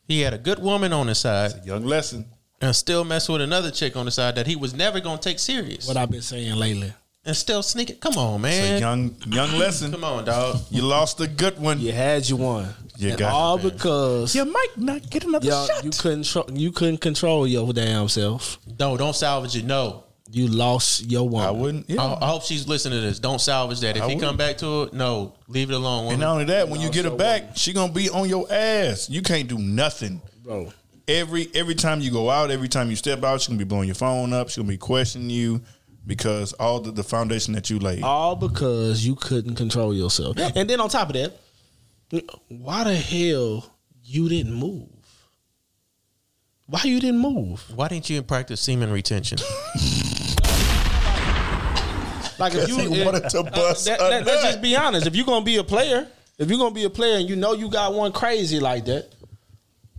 He 0.06 0.20
had 0.20 0.34
a 0.34 0.38
good 0.38 0.60
woman 0.60 0.92
on 0.92 1.08
his 1.08 1.18
side. 1.18 1.64
young 1.64 1.84
lesson. 1.84 2.26
And 2.60 2.74
still 2.74 3.04
messing 3.04 3.32
with 3.32 3.42
another 3.42 3.70
chick 3.70 3.96
on 3.96 4.04
the 4.04 4.10
side 4.10 4.36
that 4.36 4.46
he 4.46 4.56
was 4.56 4.74
never 4.74 5.00
gonna 5.00 5.20
take 5.20 5.38
serious. 5.38 5.88
What 5.88 5.96
I've 5.96 6.10
been 6.10 6.22
saying 6.22 6.54
lately. 6.56 6.92
And 7.26 7.34
still 7.36 7.62
sneaking. 7.62 7.96
Come 7.96 8.18
on, 8.18 8.42
man. 8.42 8.74
It's 8.74 8.76
a 8.76 8.80
young 8.80 9.16
young 9.26 9.58
lesson. 9.58 9.90
Come 9.90 10.04
on, 10.04 10.24
dog. 10.24 10.60
You 10.70 10.82
lost 10.82 11.20
a 11.20 11.26
good 11.26 11.58
one. 11.58 11.80
You 11.80 11.92
had 11.92 12.28
you 12.28 12.36
one. 12.36 12.68
You 12.96 13.10
And 13.10 13.18
got 13.18 13.32
all 13.32 13.58
it, 13.58 13.62
man. 13.64 13.72
because 13.72 14.34
you 14.36 14.44
might 14.44 14.68
not 14.76 15.10
get 15.10 15.24
another 15.24 15.46
y'all, 15.46 15.68
You 15.82 15.90
couldn't 15.90 16.24
tr- 16.24 16.50
you 16.52 16.70
couldn't 16.70 16.98
control 16.98 17.46
your 17.46 17.72
damn 17.72 18.08
self. 18.08 18.58
No, 18.78 18.96
don't 18.96 19.16
salvage 19.16 19.56
it. 19.56 19.64
No. 19.64 20.04
You 20.30 20.48
lost 20.48 21.08
your 21.10 21.28
one. 21.28 21.44
I 21.46 21.50
wouldn't. 21.50 21.90
I, 21.90 22.18
I 22.20 22.26
hope 22.26 22.42
she's 22.42 22.66
listening 22.66 23.00
to 23.00 23.06
this. 23.06 23.20
Don't 23.20 23.40
salvage 23.40 23.80
that. 23.80 23.96
If 23.96 24.02
I 24.02 24.06
he 24.08 24.12
come 24.14 24.20
wouldn't. 24.20 24.38
back 24.38 24.58
to 24.58 24.82
it, 24.84 24.92
no, 24.92 25.34
leave 25.48 25.70
it 25.70 25.74
alone. 25.74 25.98
And 25.98 26.06
woman. 26.06 26.20
not 26.20 26.32
only 26.32 26.44
that, 26.46 26.68
when 26.68 26.80
you 26.80 26.90
get 26.90 27.04
her 27.04 27.10
back, 27.16 27.56
she 27.56 27.72
gonna 27.72 27.92
be 27.92 28.10
on 28.10 28.28
your 28.28 28.46
ass. 28.52 29.08
You 29.08 29.22
can't 29.22 29.48
do 29.48 29.58
nothing, 29.58 30.20
bro. 30.42 30.72
Every 31.06 31.48
every 31.54 31.74
time 31.76 32.00
you 32.00 32.10
go 32.10 32.30
out, 32.30 32.50
every 32.50 32.68
time 32.68 32.90
you 32.90 32.96
step 32.96 33.22
out, 33.22 33.42
she 33.42 33.48
gonna 33.48 33.58
be 33.58 33.64
blowing 33.64 33.86
your 33.86 33.94
phone 33.94 34.32
up. 34.32 34.48
She 34.48 34.60
gonna 34.60 34.68
be 34.72 34.76
questioning 34.78 35.30
you 35.30 35.60
because 36.06 36.52
all 36.54 36.80
the, 36.80 36.90
the 36.90 37.04
foundation 37.04 37.54
that 37.54 37.70
you 37.70 37.78
laid. 37.78 38.02
All 38.02 38.34
because 38.34 39.06
you 39.06 39.14
couldn't 39.14 39.54
control 39.54 39.94
yourself. 39.94 40.36
And 40.38 40.68
then 40.68 40.80
on 40.80 40.88
top 40.88 41.08
of 41.08 41.14
that, 41.14 41.38
why 42.48 42.84
the 42.84 42.94
hell 42.94 43.64
you 44.02 44.28
didn't 44.28 44.54
move? 44.54 44.88
Why 46.66 46.80
you 46.84 46.98
didn't 47.00 47.20
move? 47.20 47.62
Why 47.74 47.88
didn't 47.88 48.08
you 48.10 48.22
practice 48.22 48.60
semen 48.60 48.90
retention? 48.90 49.38
Like 52.38 52.52
if 52.54 52.68
you, 52.68 52.76
He 52.78 52.98
if- 53.00 53.04
wanted 53.06 53.28
to 53.30 53.40
uh, 53.40 53.42
bust 53.50 53.86
that- 53.86 53.98
that- 54.00 54.26
let's 54.26 54.42
just 54.42 54.60
be 54.60 54.74
honest. 54.76 55.06
If 55.06 55.14
you're 55.14 55.24
gonna 55.24 55.44
be 55.44 55.56
a 55.56 55.64
player, 55.64 56.06
if 56.38 56.48
you're 56.50 56.58
gonna 56.58 56.74
be 56.74 56.82
a 56.84 56.90
player 56.90 57.18
and 57.18 57.28
you 57.28 57.36
know 57.36 57.52
you 57.52 57.68
got 57.70 57.94
one 57.94 58.10
crazy 58.12 58.58
like 58.58 58.86
that, 58.86 59.08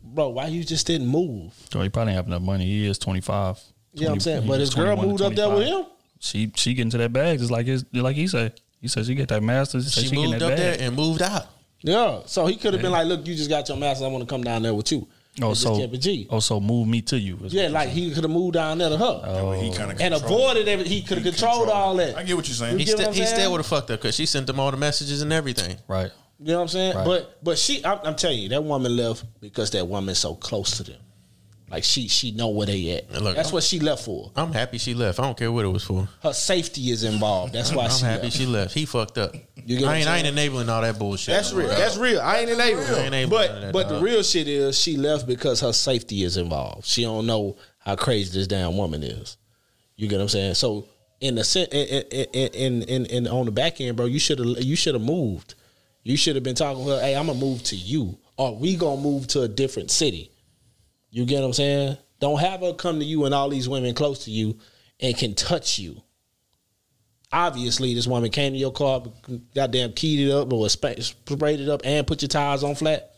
bro, 0.03 0.29
why 0.29 0.47
you 0.47 0.63
just 0.65 0.85
didn't 0.85 1.07
move? 1.07 1.53
So 1.71 1.81
he 1.81 1.87
probably 1.89 2.13
have 2.13 2.27
enough 2.27 2.41
money. 2.41 2.65
He 2.65 2.87
is 2.87 2.99
25. 2.99 3.59
You 3.93 4.07
know 4.07 4.11
I'm 4.11 4.19
saying? 4.19 4.45
But 4.47 4.59
his 4.59 4.73
girl 4.75 4.97
moved 4.97 5.21
up 5.21 5.33
there 5.33 5.49
with 5.49 5.65
him. 5.65 5.85
She 6.19 6.51
she 6.55 6.73
get 6.73 6.81
into 6.83 6.97
that 6.97 7.13
bag 7.13 7.39
just 7.39 7.51
like 7.51 7.67
his 7.67 7.85
like 7.93 8.15
he 8.17 8.27
said. 8.27 8.59
He 8.81 8.89
said 8.89 9.05
she 9.05 9.15
get 9.15 9.29
that 9.29 9.41
master's. 9.41 9.91
She, 9.93 10.03
getting 10.09 10.31
moved 10.31 10.43
up 10.43 10.49
bag. 10.49 10.57
there 10.57 10.77
and 10.81 10.95
moved 10.95 11.21
out. 11.21 11.47
Yeah. 11.85 12.21
So 12.25 12.45
he 12.45 12.55
could 12.57 12.73
have 12.73 12.81
been 12.81 12.91
like, 12.91 13.07
"Look, 13.07 13.25
you 13.27 13.35
just 13.35 13.49
got 13.49 13.67
your 13.69 13.77
master. 13.77 14.05
I 14.05 14.07
want 14.09 14.27
to 14.27 14.29
come 14.33 14.43
down 14.43 14.61
there 14.63 14.73
with 14.73 14.91
you." 14.91 15.07
Oh, 15.41 15.47
And 15.47 15.55
just 15.55 15.63
so 15.63 15.77
kept 15.77 15.99
G. 15.99 16.27
oh, 16.29 16.39
so 16.39 16.59
move 16.61 16.87
me 16.87 17.01
to 17.03 17.19
you. 17.19 17.37
Yeah, 17.43 17.63
what 17.63 17.71
like 17.73 17.89
he 17.89 18.09
could 18.13 18.23
have 18.23 18.31
moved 18.31 18.53
down 18.53 18.77
there 18.77 18.89
to 18.89 18.97
her. 18.97 19.21
Oh. 19.25 19.51
He 19.51 19.71
kind 19.73 19.91
of 19.91 19.99
and 19.99 20.13
avoided 20.13 20.67
every. 20.67 20.87
He 20.87 21.01
could 21.01 21.17
have 21.17 21.25
controlled 21.25 21.69
all 21.69 21.93
that. 21.97 22.15
I 22.17 22.23
get 22.23 22.35
what 22.37 22.47
you're 22.47 22.55
saying. 22.55 22.79
He, 22.79 22.85
get 22.85 22.93
what 22.93 22.99
still 22.99 23.09
I'm 23.09 23.13
he 23.13 23.23
saying? 23.25 23.35
still 23.35 23.51
would 23.51 23.57
have 23.59 23.67
fucked 23.67 23.91
up 23.91 23.99
because 24.01 24.15
she 24.15 24.25
sent 24.25 24.49
him 24.49 24.59
all 24.59 24.71
the 24.71 24.77
messages 24.77 25.21
and 25.21 25.33
everything. 25.33 25.75
Right. 25.87 26.09
You 26.39 26.47
know 26.47 26.55
what 26.55 26.61
I'm 26.63 26.67
saying? 26.69 26.95
Right. 26.95 27.05
But 27.05 27.43
but 27.43 27.57
she, 27.57 27.85
I'm, 27.85 27.99
I'm 28.05 28.15
telling 28.15 28.39
you, 28.39 28.49
that 28.49 28.63
woman 28.63 28.95
left 28.95 29.25
because 29.41 29.71
that 29.71 29.85
woman's 29.87 30.19
so 30.19 30.35
close 30.35 30.77
to 30.77 30.83
them. 30.83 30.99
Like 31.75 31.83
she 31.83 32.07
she 32.07 32.31
know 32.31 32.47
where 32.47 32.65
they 32.67 32.91
at. 32.91 33.11
Look, 33.21 33.35
That's 33.35 33.49
I'm- 33.49 33.53
what 33.55 33.63
she 33.63 33.79
left 33.81 34.05
for. 34.05 34.31
I'm 34.37 34.53
happy 34.53 34.77
she 34.77 34.93
left. 34.93 35.19
I 35.19 35.23
don't 35.23 35.37
care 35.37 35.51
what 35.51 35.65
it 35.65 35.67
was 35.67 35.83
for. 35.83 36.07
Her 36.23 36.31
safety 36.31 36.89
is 36.89 37.03
involved. 37.03 37.51
That's 37.51 37.73
why 37.73 37.83
I'm 37.87 37.91
she 37.91 38.05
happy 38.05 38.23
left. 38.23 38.37
she 38.37 38.45
left. 38.45 38.73
He 38.73 38.85
fucked 38.85 39.17
up. 39.17 39.35
You 39.65 39.79
get 39.79 39.87
I 39.89 39.97
ain't, 39.97 40.07
I'm 40.07 40.19
ain't 40.19 40.27
enabling 40.27 40.69
all 40.69 40.81
that 40.81 40.97
bullshit. 40.97 41.35
That's 41.35 41.51
no 41.51 41.57
real. 41.57 41.67
more. 41.67 41.77
That's 41.77 41.97
real. 41.97 42.21
I 42.21 42.37
ain't 42.37 42.49
enabling. 42.49 42.87
I 42.87 42.97
ain't 42.97 43.07
enabling 43.07 43.29
But 43.29 43.59
that, 43.61 43.73
but 43.73 43.89
the 43.89 43.99
real 43.99 44.23
shit 44.23 44.47
is 44.47 44.79
she 44.79 44.95
left 44.95 45.27
because 45.27 45.59
her 45.59 45.73
safety 45.73 46.23
is 46.23 46.37
involved. 46.37 46.85
She 46.85 47.01
don't 47.01 47.25
know 47.25 47.57
how 47.79 47.97
crazy 47.97 48.31
this 48.39 48.47
damn 48.47 48.77
woman 48.77 49.03
is. 49.03 49.35
You 49.97 50.07
get 50.07 50.15
what 50.15 50.21
I'm 50.23 50.29
saying? 50.29 50.53
So 50.53 50.87
in 51.19 51.35
the 51.35 51.43
sen- 51.43 51.67
in 51.73 52.03
in 52.03 52.47
in, 52.53 52.81
in, 52.83 53.05
in 53.07 53.27
on 53.27 53.45
the 53.47 53.51
back 53.51 53.81
end, 53.81 53.97
bro, 53.97 54.05
you 54.05 54.19
should 54.19 54.39
have 54.39 54.47
you 54.63 54.77
should 54.77 54.93
have 54.95 55.03
moved. 55.03 55.55
You 56.03 56.15
should 56.15 56.35
have 56.35 56.43
been 56.43 56.55
talking 56.55 56.85
to 56.85 56.91
her. 56.91 57.01
Hey, 57.01 57.17
I'm 57.17 57.27
gonna 57.27 57.37
move 57.37 57.63
to 57.63 57.75
you, 57.75 58.17
or 58.37 58.55
we 58.55 58.77
gonna 58.77 59.01
move 59.01 59.27
to 59.29 59.41
a 59.41 59.47
different 59.49 59.91
city. 59.91 60.31
You 61.15 61.25
get 61.25 61.39
what 61.39 61.45
I'm 61.45 61.53
saying? 61.53 61.97
Don't 62.19 62.41
have 62.41 62.59
her 62.59 62.73
come 62.73 62.99
to 62.99 63.05
you 63.05 63.23
and 63.23 63.33
all 63.33 63.47
these 63.47 63.69
women 63.69 63.95
close 63.95 64.25
to 64.25 64.31
you 64.31 64.59
and 64.99 65.15
can 65.15 65.33
touch 65.33 65.79
you. 65.79 66.01
Obviously, 67.31 67.93
this 67.93 68.05
woman 68.05 68.29
came 68.31 68.51
to 68.51 68.59
your 68.59 68.73
car, 68.73 69.01
goddamn 69.55 69.93
keyed 69.93 70.27
it 70.27 70.31
up 70.33 70.51
or 70.51 70.69
sprayed 70.69 70.99
it 71.61 71.69
up 71.69 71.83
and 71.85 72.05
put 72.05 72.21
your 72.21 72.27
tires 72.27 72.65
on 72.65 72.75
flat. 72.75 73.13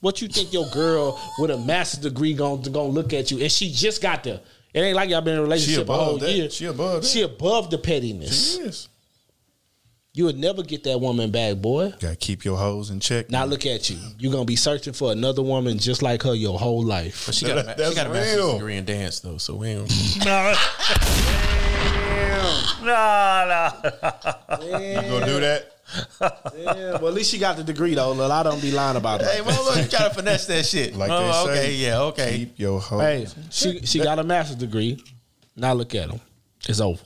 What 0.00 0.22
you 0.22 0.28
think 0.28 0.54
your 0.54 0.64
girl 0.72 1.20
with 1.38 1.50
a 1.50 1.58
master's 1.58 2.00
degree 2.00 2.32
gonna, 2.32 2.70
gonna 2.70 2.88
look 2.88 3.12
at 3.12 3.30
you 3.30 3.38
and 3.42 3.52
she 3.52 3.70
just 3.70 4.00
got 4.00 4.24
there? 4.24 4.40
It 4.72 4.80
ain't 4.80 4.96
like 4.96 5.10
y'all 5.10 5.20
been 5.20 5.34
in 5.34 5.40
a 5.40 5.42
relationship 5.42 5.90
a 5.90 5.92
whole 5.92 6.16
that. 6.16 6.32
year. 6.32 6.48
She 6.48 6.64
above 6.64 7.02
that. 7.02 7.08
She 7.08 7.20
above 7.20 7.68
the 7.68 7.76
pettiness. 7.76 8.56
She 8.56 8.62
is. 8.62 8.88
You 10.14 10.26
would 10.26 10.38
never 10.38 10.62
get 10.62 10.84
that 10.84 11.00
woman 11.00 11.30
back, 11.30 11.56
boy. 11.56 11.94
Gotta 11.98 12.16
keep 12.16 12.44
your 12.44 12.58
hoes 12.58 12.90
in 12.90 13.00
check. 13.00 13.30
Now 13.30 13.46
look 13.46 13.64
at 13.64 13.88
you. 13.88 13.96
You're 14.18 14.30
gonna 14.30 14.44
be 14.44 14.56
searching 14.56 14.92
for 14.92 15.10
another 15.10 15.40
woman 15.40 15.78
just 15.78 16.02
like 16.02 16.22
her 16.24 16.34
your 16.34 16.58
whole 16.58 16.84
life. 16.84 17.24
But 17.24 17.34
she 17.34 17.46
got, 17.46 17.56
a, 17.56 17.64
ma- 17.64 17.88
she 17.88 17.94
got 17.94 18.06
a 18.08 18.10
master's 18.10 18.52
degree 18.52 18.76
in 18.76 18.84
dance 18.84 19.20
though, 19.20 19.38
so 19.38 19.56
we 19.56 19.68
ain't. 19.68 19.90
Nah. 22.82 22.82
nah, 22.82 23.70
nah. 24.50 24.68
You 24.68 24.94
gonna 25.02 25.26
do 25.26 25.40
that? 25.40 25.72
Yeah, 26.56 26.98
well, 26.98 27.08
at 27.08 27.14
least 27.14 27.30
she 27.30 27.38
got 27.38 27.56
the 27.56 27.62
degree 27.62 27.94
though. 27.94 28.12
A 28.12 28.14
lot 28.14 28.46
of 28.46 28.52
them 28.52 28.60
be 28.60 28.72
lying 28.72 28.96
about 28.96 29.20
it. 29.20 29.28
Hey, 29.28 29.40
well, 29.40 29.64
look, 29.64 29.76
you 29.76 29.88
gotta 29.90 30.12
finesse 30.12 30.46
that 30.46 30.66
shit. 30.66 30.94
Like 30.96 31.10
oh, 31.10 31.26
they 31.26 31.32
say. 31.32 31.60
okay, 31.60 31.74
yeah, 31.74 32.00
okay. 32.00 32.38
Keep 32.38 32.58
your 32.58 32.80
hoes. 32.80 33.00
Hey, 33.00 33.26
she 33.50 33.86
she 33.86 34.00
got 34.00 34.18
a 34.18 34.24
master's 34.24 34.56
degree. 34.56 35.02
Now 35.56 35.72
look 35.74 35.94
at 35.94 36.10
him. 36.10 36.20
It's 36.68 36.80
over. 36.80 37.02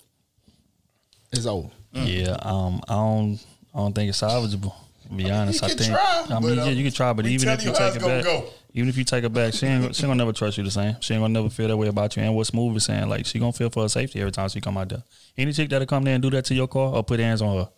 It's 1.33 1.47
over. 1.47 1.69
Yeah, 2.05 2.37
um, 2.43 2.81
I 2.89 2.95
don't, 2.95 3.39
I 3.75 3.79
don't 3.79 3.93
think 3.95 4.09
it's 4.11 4.21
salvageable. 4.21 4.73
To 5.09 5.15
be 5.15 5.31
honest, 5.31 5.63
I 5.63 5.69
can 5.69 5.79
think. 5.79 5.91
try, 5.93 6.27
I 6.31 6.41
mean, 6.41 6.57
yeah, 6.57 6.63
um, 6.65 6.73
you 6.75 6.83
can 6.83 6.93
try, 6.93 7.13
but 7.13 7.27
even 7.27 7.49
if 7.49 7.63
you 7.63 7.71
you 7.71 7.77
take 7.77 7.95
it 7.95 8.01
back, 8.03 8.25
go. 8.25 8.45
even 8.75 8.89
if 8.89 8.97
you 8.97 9.05
take 9.05 9.23
it 9.23 9.33
back, 9.33 9.55
she 9.55 9.65
ain't, 9.67 9.95
she 9.95 10.03
gonna 10.03 10.17
never 10.17 10.33
trust 10.33 10.59
you 10.59 10.65
the 10.65 10.71
same. 10.71 10.97
She 11.01 11.15
ain't 11.15 11.23
gonna 11.23 11.33
never 11.33 11.49
feel 11.49 11.69
that 11.69 11.77
way 11.77 11.87
about 11.87 12.17
you. 12.17 12.23
And 12.25 12.35
what 12.35 12.47
Smooth 12.49 12.77
is 12.77 12.85
saying, 12.87 13.09
like 13.09 13.25
she 13.25 13.39
gonna 13.39 13.53
feel 13.53 13.71
for 13.71 13.83
her 13.85 13.89
safety 13.89 14.19
every 14.21 14.33
time 14.33 14.49
she 14.49 14.61
come 14.61 14.77
out 14.77 14.89
there. 14.89 15.03
Any 15.39 15.53
chick 15.53 15.69
that'll 15.71 15.87
come 15.87 16.03
there 16.03 16.15
and 16.15 16.23
do 16.23 16.31
that 16.31 16.45
to 16.47 16.55
your 16.55 16.67
car 16.67 16.93
or 16.93 17.05
put 17.05 17.21
hands 17.21 17.41
on 17.41 17.57
her, 17.57 17.69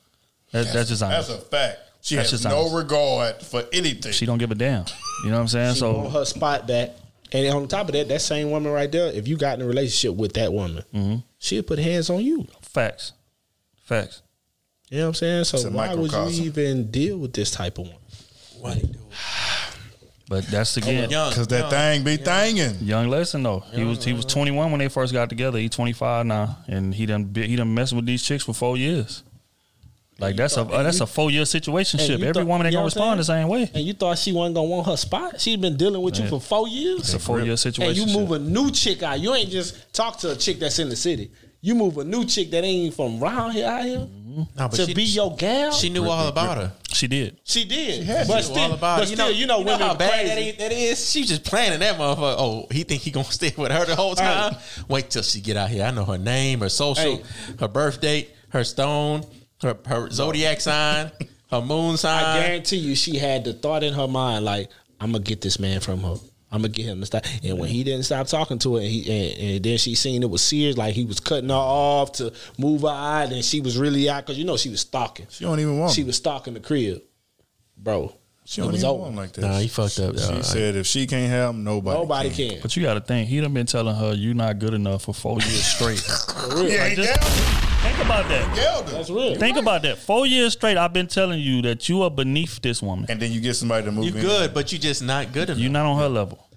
that, 0.53 0.73
that's, 0.73 0.89
just 0.89 1.01
That's 1.03 1.29
a 1.29 1.37
fact. 1.39 1.81
She 2.01 2.15
That's 2.17 2.31
has 2.31 2.41
just 2.43 2.51
no 2.51 2.61
honest. 2.61 2.75
regard 2.77 3.43
for 3.43 3.65
anything. 3.73 4.13
she 4.13 4.25
don't 4.25 4.39
give 4.39 4.51
a 4.51 4.55
damn. 4.55 4.85
You 5.25 5.31
know 5.31 5.37
what 5.37 5.41
I'm 5.43 5.49
saying? 5.49 5.75
She 5.75 5.81
so 5.81 5.93
want 5.99 6.13
her 6.15 6.25
spot 6.25 6.67
back. 6.67 6.91
And 7.33 7.47
on 7.55 7.69
top 7.69 7.89
of 7.89 7.93
that, 7.93 8.09
that 8.09 8.23
same 8.23 8.51
woman 8.51 8.73
right 8.73 8.91
there, 8.91 9.13
if 9.13 9.29
you 9.29 9.37
got 9.37 9.59
in 9.59 9.65
a 9.65 9.69
relationship 9.69 10.17
with 10.17 10.33
that 10.35 10.51
woman, 10.51 10.83
Mm-hmm. 10.95 11.17
she'll 11.39 11.63
put 11.65 11.79
hands 11.79 12.09
on 12.09 12.25
you. 12.25 12.47
facts, 12.63 13.13
facts. 13.89 14.23
You 14.91 14.99
know 14.99 15.05
what 15.05 15.09
I'm 15.09 15.15
saying? 15.15 15.45
So 15.45 15.57
It's 15.57 15.65
a 15.67 15.71
why 15.71 15.89
would 15.95 16.11
you 16.13 16.19
microcosm. 16.19 16.45
even 16.45 16.91
deal 16.91 17.19
with 17.19 17.33
this 17.33 17.51
type 17.51 17.79
of 17.79 17.89
one? 17.89 17.97
woman? 18.61 18.97
But 20.29 20.47
that's 20.47 20.77
again, 20.77 21.09
young, 21.09 21.33
Cause 21.33 21.47
that 21.49 21.61
young. 21.61 21.71
thing 21.71 22.05
be 22.05 22.19
thangin'. 22.23 22.77
Young 22.87 23.09
lesson 23.09 23.43
though. 23.43 23.61
He 23.73 23.83
was 23.83 24.05
he 24.05 24.13
was 24.13 24.27
21 24.27 24.71
when 24.71 24.79
they 24.79 24.89
first 24.89 25.13
got 25.15 25.31
together. 25.31 25.59
He 25.59 25.71
25 25.71 26.27
now, 26.27 26.59
and 26.67 26.95
he 26.95 27.07
done 27.07 27.25
be- 27.25 27.47
he 27.49 27.57
done 27.57 27.73
messed 27.75 27.95
with 27.95 28.05
these 28.05 28.23
chicks 28.23 28.45
for 28.45 28.53
four 28.53 28.77
years. 28.77 29.23
Like 30.19 30.37
that's 30.37 30.57
a 30.59 30.63
uh, 30.63 30.83
that's 30.83 31.01
a 31.01 31.07
four 31.07 31.31
year 31.31 31.47
situation. 31.47 31.99
And 32.01 32.09
you 32.11 32.15
Every 32.17 32.33
thought- 32.33 32.47
woman 32.47 32.67
ain't 32.67 32.73
you 32.75 32.79
know 32.79 32.89
gonna 32.89 33.01
what 33.01 33.13
I'm 33.13 33.19
respond 33.19 33.21
the 33.21 33.25
same 33.25 33.49
way. 33.49 33.71
And 33.73 33.85
you 33.87 33.95
thought 33.95 34.19
she 34.19 34.33
wasn't 34.33 34.57
gonna 34.57 34.69
want 34.69 34.87
her 34.87 34.97
spot? 34.99 35.41
She's 35.41 35.57
been 35.57 35.77
dealing 35.79 36.03
with 36.03 36.19
you 36.19 36.27
for 36.29 36.41
four 36.41 36.69
years. 36.69 37.01
It's 37.01 37.15
a 37.15 37.19
four 37.19 37.41
year 37.41 37.57
situation. 37.57 37.89
And 37.91 37.97
situation. 38.11 38.21
you 38.21 38.29
move 38.29 38.33
a 38.33 38.39
new 38.39 38.71
chick 38.71 39.03
out. 39.03 39.21
You 39.21 39.35
ain't 39.35 39.49
just 39.49 39.93
talk 39.95 40.19
to 40.19 40.33
a 40.33 40.37
chick 40.37 40.59
that's 40.59 40.79
in 40.79 40.89
the 40.91 40.97
city. 40.97 41.31
You 41.61 41.75
move 41.75 41.99
a 41.99 42.05
new 42.05 42.25
chick 42.25 42.51
that 42.53 42.63
ain't 42.65 42.95
from 42.95 43.23
around 43.23 43.53
here 43.53 43.67
out 43.67 43.85
here 43.85 43.99
mm-hmm. 43.99 44.43
No, 44.57 44.69
but 44.69 44.73
to 44.75 44.87
she, 44.87 44.95
be 44.95 45.03
your 45.03 45.35
gal. 45.35 45.73
she 45.73 45.89
knew 45.89 46.05
all 46.09 46.29
about 46.29 46.59
her. 46.59 46.73
She 46.93 47.09
did. 47.09 47.41
She 47.43 47.65
did, 47.65 48.07
She 48.07 48.13
but 48.29 48.37
knew 48.37 48.43
still, 48.43 48.59
all 48.59 48.73
about 48.73 48.99
but 49.01 49.11
it. 49.11 49.15
still, 49.15 49.33
you 49.33 49.47
know, 49.47 49.59
women 49.59 49.81
how 49.81 49.89
are 49.91 49.97
bad 49.97 50.11
crazy. 50.13 50.29
that, 50.29 50.39
is, 50.39 50.57
that 50.59 50.73
is. 50.73 51.11
She 51.11 51.25
just 51.25 51.45
planning 51.45 51.81
that 51.81 51.97
motherfucker. 51.97 52.37
Oh, 52.39 52.67
he 52.71 52.85
think 52.85 53.03
he 53.03 53.11
gonna 53.11 53.25
stay 53.33 53.53
with 53.57 53.73
her 53.73 53.85
the 53.85 53.97
whole 53.97 54.15
time. 54.15 54.55
Wait 54.89 55.11
till 55.11 55.23
she 55.23 55.41
get 55.41 55.57
out 55.57 55.71
here. 55.71 55.85
I 55.85 55.91
know 55.91 56.05
her 56.05 56.19
name, 56.19 56.61
her 56.61 56.69
social, 56.69 57.17
Hey. 57.17 57.23
her 57.59 57.67
birth 57.69 58.01
date, 58.01 58.31
her 58.51 58.63
stone, 58.63 59.25
her, 59.63 59.77
her 59.87 60.09
zodiac 60.11 60.61
sign, 60.61 61.11
her 61.51 61.61
moon 61.61 61.97
sign. 61.97 62.25
I 62.25 62.41
guarantee 62.47 62.77
you, 62.77 62.95
she 62.95 63.19
had 63.19 63.43
the 63.43 63.55
thought 63.55 63.83
in 63.83 63.95
her 63.95 64.07
mind 64.07 64.45
like, 64.45 64.71
"I'm 65.01 65.11
gonna 65.11 65.25
get 65.25 65.41
this 65.41 65.59
man 65.59 65.81
from 65.81 66.01
her. 66.05 66.15
I'm 66.51 66.61
gonna 66.63 66.69
get 66.71 66.87
him 66.87 67.01
to 67.01 67.07
stop." 67.07 67.25
And 67.45 67.59
when 67.59 67.69
he 67.69 67.85
didn't 67.85 68.05
stop 68.05 68.27
talking 68.27 68.59
to 68.61 68.77
her, 68.77 68.81
and, 68.81 68.89
he, 68.91 69.01
and, 69.33 69.39
and 69.57 69.65
then 69.65 69.79
she 69.79 69.95
seen 69.95 70.23
it 70.23 70.31
was 70.31 70.43
serious, 70.43 70.77
like 70.77 70.95
he 70.95 71.05
was 71.05 71.21
cutting 71.21 71.49
her 71.51 71.55
off 71.55 72.13
to 72.13 72.33
move 72.59 72.83
her 72.83 72.89
out, 72.89 73.33
and 73.33 73.45
she 73.45 73.61
was 73.61 73.77
really 73.79 74.09
out 74.09 74.25
because 74.27 74.39
you 74.39 74.45
know 74.45 74.57
she 74.57 74.69
was 74.71 74.81
stalking. 74.81 75.27
She 75.31 75.45
don't 75.45 75.61
even 75.61 75.79
want. 75.79 75.93
She 75.93 76.01
him. 76.03 76.07
was 76.09 76.17
stalking 76.17 76.55
the 76.55 76.61
crib, 76.61 77.03
bro. 77.77 78.15
She 78.45 78.63
it 78.63 78.65
don't 78.65 78.73
was 78.73 78.81
even 78.83 78.91
over. 78.91 79.01
want 79.01 79.11
him 79.13 79.17
like 79.19 79.33
that. 79.33 79.41
Nah, 79.43 79.59
he 79.59 79.69
fucked 79.69 79.99
up. 80.01 80.19
She 80.19 80.27
dog. 80.27 80.43
said 80.43 80.75
if 80.75 80.87
she 80.87 81.07
can't 81.07 81.31
have 81.31 81.51
him, 81.51 81.65
nobody. 81.65 81.99
Nobody 81.99 82.31
can. 82.31 82.51
can. 82.53 82.61
But 82.63 82.75
you 82.77 82.83
got 82.83 82.95
to 82.95 83.01
think 83.01 83.29
he 83.29 83.41
done 83.43 83.53
been 83.53 83.67
telling 83.67 83.95
her 83.95 84.15
you 84.15 84.33
not 84.33 84.59
good 84.59 84.73
enough 84.73 85.03
for 85.03 85.13
four 85.13 85.39
years 85.41 85.65
straight. 85.67 86.03
Yeah, 86.49 86.83
Like, 86.83 86.91
he 86.91 86.97
just- 86.97 87.21
gelled 87.21 87.63
her. 87.63 87.68
Think 87.83 87.99
about 88.05 88.29
that. 88.29 88.45
Gelled. 88.57 88.91
That's 88.91 89.11
real. 89.11 89.35
Think 89.37 89.57
about 89.57 89.83
that. 89.83 89.99
Four 89.99 90.27
years 90.27 90.53
straight, 90.55 90.77
I've 90.77 90.93
been 90.93 91.07
telling 91.07 91.41
you 91.41 91.63
that 91.63 91.89
you 91.89 92.03
are 92.03 92.11
beneath 92.11 92.61
this 92.61 92.83
woman. 92.83 93.07
And 93.09 93.21
then 93.21 93.33
you 93.33 93.41
get 93.41 93.55
somebody 93.55 93.85
to 93.87 93.93
move 93.93 94.05
you 94.07 94.15
in. 94.15 94.21
good, 94.21 94.55
but 94.55 94.73
you're 94.73 94.81
just 94.81 95.03
not 95.03 95.33
good 95.33 95.51
enough. 95.51 95.61
You're 95.61 95.71
not 95.71 95.87
on 95.87 95.99
her 95.99 96.09
level. 96.09 96.48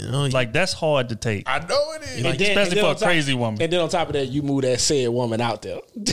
You 0.00 0.10
know, 0.10 0.26
Like 0.26 0.52
that's 0.52 0.72
hard 0.72 1.08
to 1.10 1.16
take, 1.16 1.48
I 1.48 1.58
know 1.60 1.92
it 1.94 2.02
is. 2.02 2.24
Like, 2.24 2.40
especially 2.40 2.80
for 2.80 2.90
a 2.92 2.94
top- 2.94 3.02
crazy 3.02 3.34
woman. 3.34 3.60
And 3.62 3.72
then 3.72 3.80
on 3.80 3.88
top 3.88 4.08
of 4.08 4.12
that, 4.14 4.26
you 4.26 4.42
move 4.42 4.62
that 4.62 4.80
said 4.80 5.08
woman 5.08 5.40
out 5.40 5.62
there. 5.62 5.80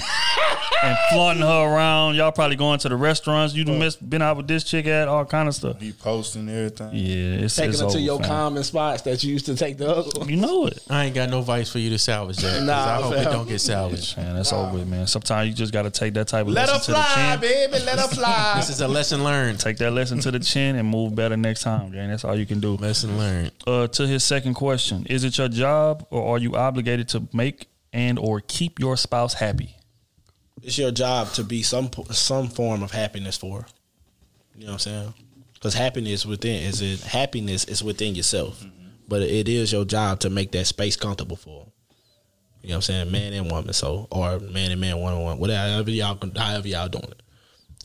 and 0.84 0.98
flaunting 1.12 1.44
her 1.44 1.74
around. 1.74 2.16
Y'all 2.16 2.32
probably 2.32 2.56
going 2.56 2.80
to 2.80 2.90
the 2.90 2.96
restaurants 2.96 3.54
you 3.56 3.64
done 3.64 3.80
missed, 3.80 4.08
been 4.08 4.22
out 4.22 4.38
with 4.38 4.48
this 4.48 4.64
chick 4.64 4.86
at 4.86 5.08
all 5.08 5.26
kind 5.26 5.48
of 5.48 5.56
stuff. 5.56 5.80
He 5.82 5.92
posting 5.92 6.48
everything. 6.50 6.90
Yeah, 6.94 7.44
it's, 7.46 7.56
Taking 7.56 7.72
it's 7.72 7.82
her 7.82 7.90
to 7.90 8.00
your 8.00 8.20
fam. 8.20 8.28
common 8.28 8.64
spots 8.64 9.02
that 9.04 9.24
you 9.24 9.34
used 9.34 9.46
to 9.48 9.56
take 9.56 9.78
the 9.78 9.90
other 9.90 10.10
one. 10.20 10.30
You 10.30 10.38
know 10.38 10.66
it. 10.68 10.80
I 10.90 11.06
ain't 11.06 11.16
got 11.16 11.30
no 11.30 11.42
vice 11.42 11.72
for 11.72 11.80
you 11.80 11.90
to 11.92 11.98
salvage 12.00 12.38
that. 12.38 12.64
Nah, 12.64 12.74
I 12.74 13.02
hope 13.02 13.14
it 13.14 13.24
don't 13.26 13.48
get 13.48 13.60
salvaged. 13.60 14.18
Man, 14.18 14.36
that's 14.36 14.54
over 14.54 14.78
with, 14.78 14.88
man. 14.88 15.08
Sometimes 15.08 15.50
you 15.50 15.56
just 15.56 15.74
got 15.74 15.84
to 15.84 15.90
take 15.92 16.14
that 16.16 16.28
type 16.28 16.46
of 16.48 16.54
Let 16.54 16.68
her 16.70 16.76
lesson 16.76 16.94
to 16.96 17.00
the 17.00 17.06
fly, 17.06 17.32
chin. 17.32 17.40
baby. 17.42 17.86
Let 17.86 18.00
her 18.00 18.08
fly. 18.08 18.54
This 18.58 18.70
is 18.70 18.82
a 18.82 18.88
lesson 18.88 19.24
learned. 19.24 19.60
Take 19.60 19.78
that 19.78 19.92
lesson 19.92 20.20
to 20.20 20.32
the 20.32 20.40
chin 20.40 20.76
and 20.76 20.88
move 20.88 21.16
better 21.16 21.38
next 21.38 21.62
time, 21.62 21.92
gang. 21.92 22.10
That's 22.10 22.24
all 22.24 22.36
you 22.36 22.46
can 22.46 22.60
do. 22.60 22.76
Lesson 22.78 23.18
learned. 23.18 23.52
Uh, 23.66 23.77
Uh, 23.78 23.88
to 23.88 24.08
his 24.08 24.24
second 24.24 24.56
question, 24.56 25.06
is 25.06 25.24
it 25.24 25.38
your 25.38 25.48
job 25.48 26.06
or 26.10 26.36
are 26.36 26.40
you 26.40 26.56
obligated 26.56 27.08
to 27.10 27.28
make 27.34 27.68
and 27.94 28.18
or 28.18 28.41
keep 28.41 28.80
your 28.80 28.98
spouse 28.98 29.36
happy? 29.36 29.78
it's 30.64 30.78
your 30.78 30.91
job 30.91 31.32
to 31.34 31.44
be 31.44 31.64
some 31.64 31.90
some 32.12 32.48
form 32.48 32.84
of 32.84 32.91
happiness 32.91 33.38
for. 33.38 33.62
her. 33.62 33.68
You 34.56 34.66
know 34.66 34.74
what 34.74 34.74
I'm 34.74 34.80
saying? 34.80 35.14
Because 35.54 35.74
happiness 35.74 36.26
within 36.26 36.64
is 36.64 36.82
it 36.82 37.02
happiness 37.02 37.66
is 37.66 37.84
within 37.84 38.16
yourself, 38.16 38.64
but 39.08 39.22
it 39.22 39.48
is 39.48 39.72
your 39.72 39.86
job 39.86 40.20
to 40.22 40.30
make 40.30 40.52
that 40.52 40.66
space 40.66 40.95
comfortable 40.95 41.38
for. 41.38 41.68
You 42.62 42.70
know 42.70 42.76
what 42.76 42.76
I'm 42.76 42.82
saying? 42.82 43.12
Man 43.12 43.34
and 43.34 43.52
woman, 43.52 43.74
so 43.74 44.08
or 44.12 44.40
man 44.40 44.72
and 44.72 44.82
man, 44.82 44.98
one 44.98 45.14
on 45.14 45.24
one, 45.24 45.38
whatever 45.40 45.90
y'all 45.91 46.20
however 46.36 46.68
y'all 46.68 46.90
doing 46.90 47.06
it. 47.06 47.22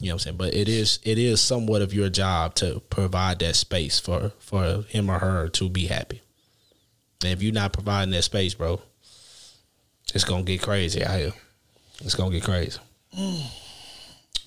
You 0.03 0.09
know 0.09 0.15
what 0.15 0.23
I'm 0.23 0.25
saying? 0.25 0.37
But 0.37 0.55
it 0.55 0.69
is 0.69 0.99
it 1.05 1.17
is 1.17 1.41
somewhat 1.41 1.81
of 1.81 1.95
your 1.95 2.09
job 2.09 2.57
to 2.57 2.83
provide 2.91 3.39
that 3.39 3.55
space 3.55 4.01
for 4.01 4.33
for 4.41 4.83
him 4.89 5.09
or 5.09 5.21
her 5.21 5.49
to 5.51 5.69
be 5.69 5.87
happy. 5.87 6.23
And 7.23 7.33
if 7.33 7.41
you're 7.41 7.55
not 7.55 7.73
providing 7.73 8.11
that 8.11 8.23
space, 8.25 8.53
bro, 8.53 8.81
it's 10.13 10.25
gonna 10.25 10.43
get 10.43 10.61
crazy 10.61 11.05
out 11.05 11.21
here. 11.21 11.33
It's 12.01 12.17
gonna 12.17 12.33
get 12.33 12.43
crazy. 12.43 12.81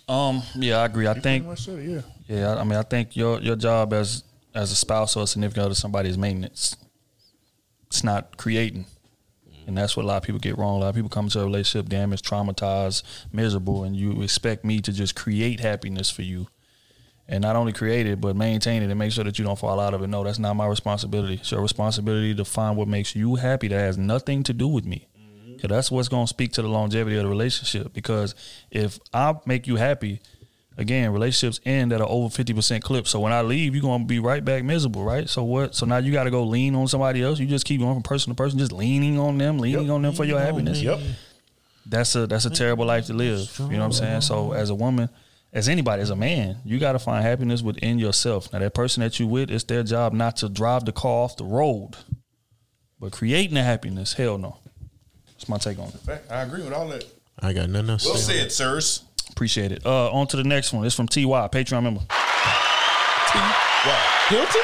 Um, 0.10 0.44
yeah, 0.56 0.80
I 0.80 0.86
agree. 0.86 1.08
I 1.08 1.14
think, 1.14 1.58
said 1.58 1.80
it, 1.80 1.90
yeah. 1.90 2.02
yeah, 2.28 2.56
I 2.56 2.66
mean, 2.66 2.78
I 2.78 2.84
think 2.84 3.16
your 3.16 3.40
your 3.40 3.56
job 3.56 3.94
as 3.94 4.26
as 4.54 4.74
a 4.74 4.76
spouse 4.76 5.16
or 5.16 5.24
a 5.24 5.28
significant 5.28 5.68
other, 5.68 5.76
somebody 5.76 6.10
is 6.10 6.18
maintenance. 6.18 6.76
It's 7.88 8.04
not 8.04 8.36
creating. 8.36 8.88
And 9.68 9.78
that's 9.78 9.98
what 9.98 10.04
a 10.04 10.08
lot 10.08 10.18
of 10.18 10.24
people 10.24 10.40
get 10.40 10.58
wrong. 10.58 10.78
A 10.78 10.80
lot 10.80 10.90
of 10.90 10.96
people 10.96 11.10
come 11.10 11.26
into 11.26 11.40
a 11.40 11.44
relationship 11.44 11.90
damaged, 11.90 12.26
traumatized, 12.26 13.04
miserable, 13.32 13.84
and 13.84 13.96
you 13.96 14.22
expect 14.22 14.64
me 14.64 14.80
to 14.82 14.92
just 14.92 15.16
create 15.16 15.60
happiness 15.60 16.10
for 16.10 16.22
you. 16.22 16.48
And 17.28 17.42
not 17.42 17.56
only 17.56 17.74
create 17.74 18.06
it, 18.06 18.22
but 18.22 18.36
maintain 18.36 18.84
it 18.84 18.90
and 18.92 19.00
make 19.00 19.12
sure 19.12 19.24
that 19.24 19.40
you 19.40 19.46
don't 19.46 19.58
fall 19.58 19.80
out 19.80 19.96
of 19.96 20.04
it. 20.04 20.08
No, 20.08 20.24
that's 20.24 20.38
not 20.38 20.56
my 20.56 20.68
responsibility. 20.68 21.36
It's 21.36 21.52
your 21.52 21.62
responsibility 21.62 22.36
to 22.36 22.46
find 22.46 22.78
what 22.78 22.88
makes 22.88 23.16
you 23.16 23.36
happy 23.36 23.68
that 23.68 23.80
has 23.80 23.98
nothing 23.98 24.44
to 24.44 24.54
do 24.54 24.68
with 24.68 24.86
me. 24.86 25.08
Mm-hmm. 25.20 25.54
Because 25.54 25.70
that's 25.70 25.90
what's 25.90 26.08
going 26.08 26.26
to 26.26 26.30
speak 26.30 26.54
to 26.54 26.62
the 26.62 26.68
longevity 26.68 27.16
of 27.16 27.24
the 27.24 27.30
relationship. 27.30 27.94
Because 27.94 28.36
if 28.70 29.00
I 29.12 29.34
make 29.48 29.66
you 29.66 29.78
happy, 29.78 30.22
again, 30.78 31.12
relationships 31.12 31.60
end 31.66 31.94
at 31.94 32.02
an 32.02 32.08
over 32.10 32.30
50% 32.30 32.82
clip. 32.82 33.08
So 33.08 33.20
when 33.20 33.32
I 33.32 33.42
leave, 33.42 33.76
you're 33.76 33.82
going 33.82 34.02
to 34.02 34.08
be 34.08 34.20
right 34.20 34.44
back 34.44 34.64
miserable, 34.64 35.04
right? 35.04 35.30
So 35.30 35.44
what? 35.44 35.76
So 35.76 35.86
now 35.86 35.98
you 35.98 36.12
got 36.12 36.26
to 36.26 36.32
go 36.32 36.44
lean 36.44 36.76
on 36.76 36.88
somebody 36.88 37.22
else. 37.22 37.40
You 37.40 37.48
just 37.48 37.66
keep 37.66 37.82
going 37.82 37.96
from 37.96 38.04
person 38.04 38.32
to 38.32 38.36
person, 38.36 38.60
just 38.60 38.72
leaning 38.72 39.20
on 39.20 39.38
them, 39.38 39.60
leaning 39.60 39.90
on 39.90 40.02
them 40.02 40.14
for 40.14 40.26
your 40.26 40.40
happiness. 40.40 40.82
Yep. 40.82 41.00
That's 41.88 42.16
a 42.16 42.26
that's 42.26 42.46
a 42.46 42.50
terrible 42.50 42.86
life 42.86 43.06
to 43.08 43.14
live. 43.14 43.56
You 43.60 43.68
know 43.68 43.80
what 43.80 43.86
I'm 43.86 43.92
saying? 43.94 44.22
So 44.22 44.54
as 44.54 44.72
a 44.72 44.76
woman, 44.76 45.08
as 45.54 45.70
anybody, 45.70 46.02
as 46.02 46.10
a 46.10 46.16
man, 46.16 46.58
you 46.66 46.80
got 46.80 46.94
to 46.94 47.00
find 47.00 47.24
happiness 47.24 47.62
within 47.62 48.00
yourself. 48.00 48.52
Now 48.52 48.60
that 48.60 48.74
person 48.74 49.02
that 49.02 49.20
you 49.20 49.28
with, 49.28 49.52
it's 49.52 49.64
their 49.64 49.84
job 49.84 50.12
not 50.12 50.38
to 50.38 50.50
drive 50.50 50.86
the 50.86 50.92
car 50.92 51.24
off 51.24 51.38
the 51.38 51.46
road, 51.46 51.92
but 53.00 53.12
creating 53.12 53.54
the 53.54 53.64
happiness. 53.64 54.14
Hell 54.14 54.38
no. 54.38 54.58
That's 55.28 55.48
my 55.48 55.58
take 55.58 55.80
on 55.80 55.90
it. 55.90 56.24
I 56.30 56.42
agree 56.42 56.64
with 56.64 56.74
all 56.74 56.88
that. 56.88 57.06
I 57.40 57.54
got 57.54 57.70
nothing 57.70 57.92
else. 57.92 58.04
to 58.04 58.10
Well 58.10 58.18
say. 58.18 58.40
said, 58.40 58.52
sirs. 58.52 59.05
Appreciate 59.36 59.74
it. 59.74 59.86
Uh, 59.86 60.10
on 60.12 60.28
to 60.28 60.38
the 60.38 60.46
next 60.46 60.72
one. 60.72 60.86
It's 60.86 60.96
from 60.96 61.10
Ty, 61.10 61.22
Patreon 61.22 61.84
member. 61.84 62.00
Ty 62.08 63.56
Hilton? 64.30 64.62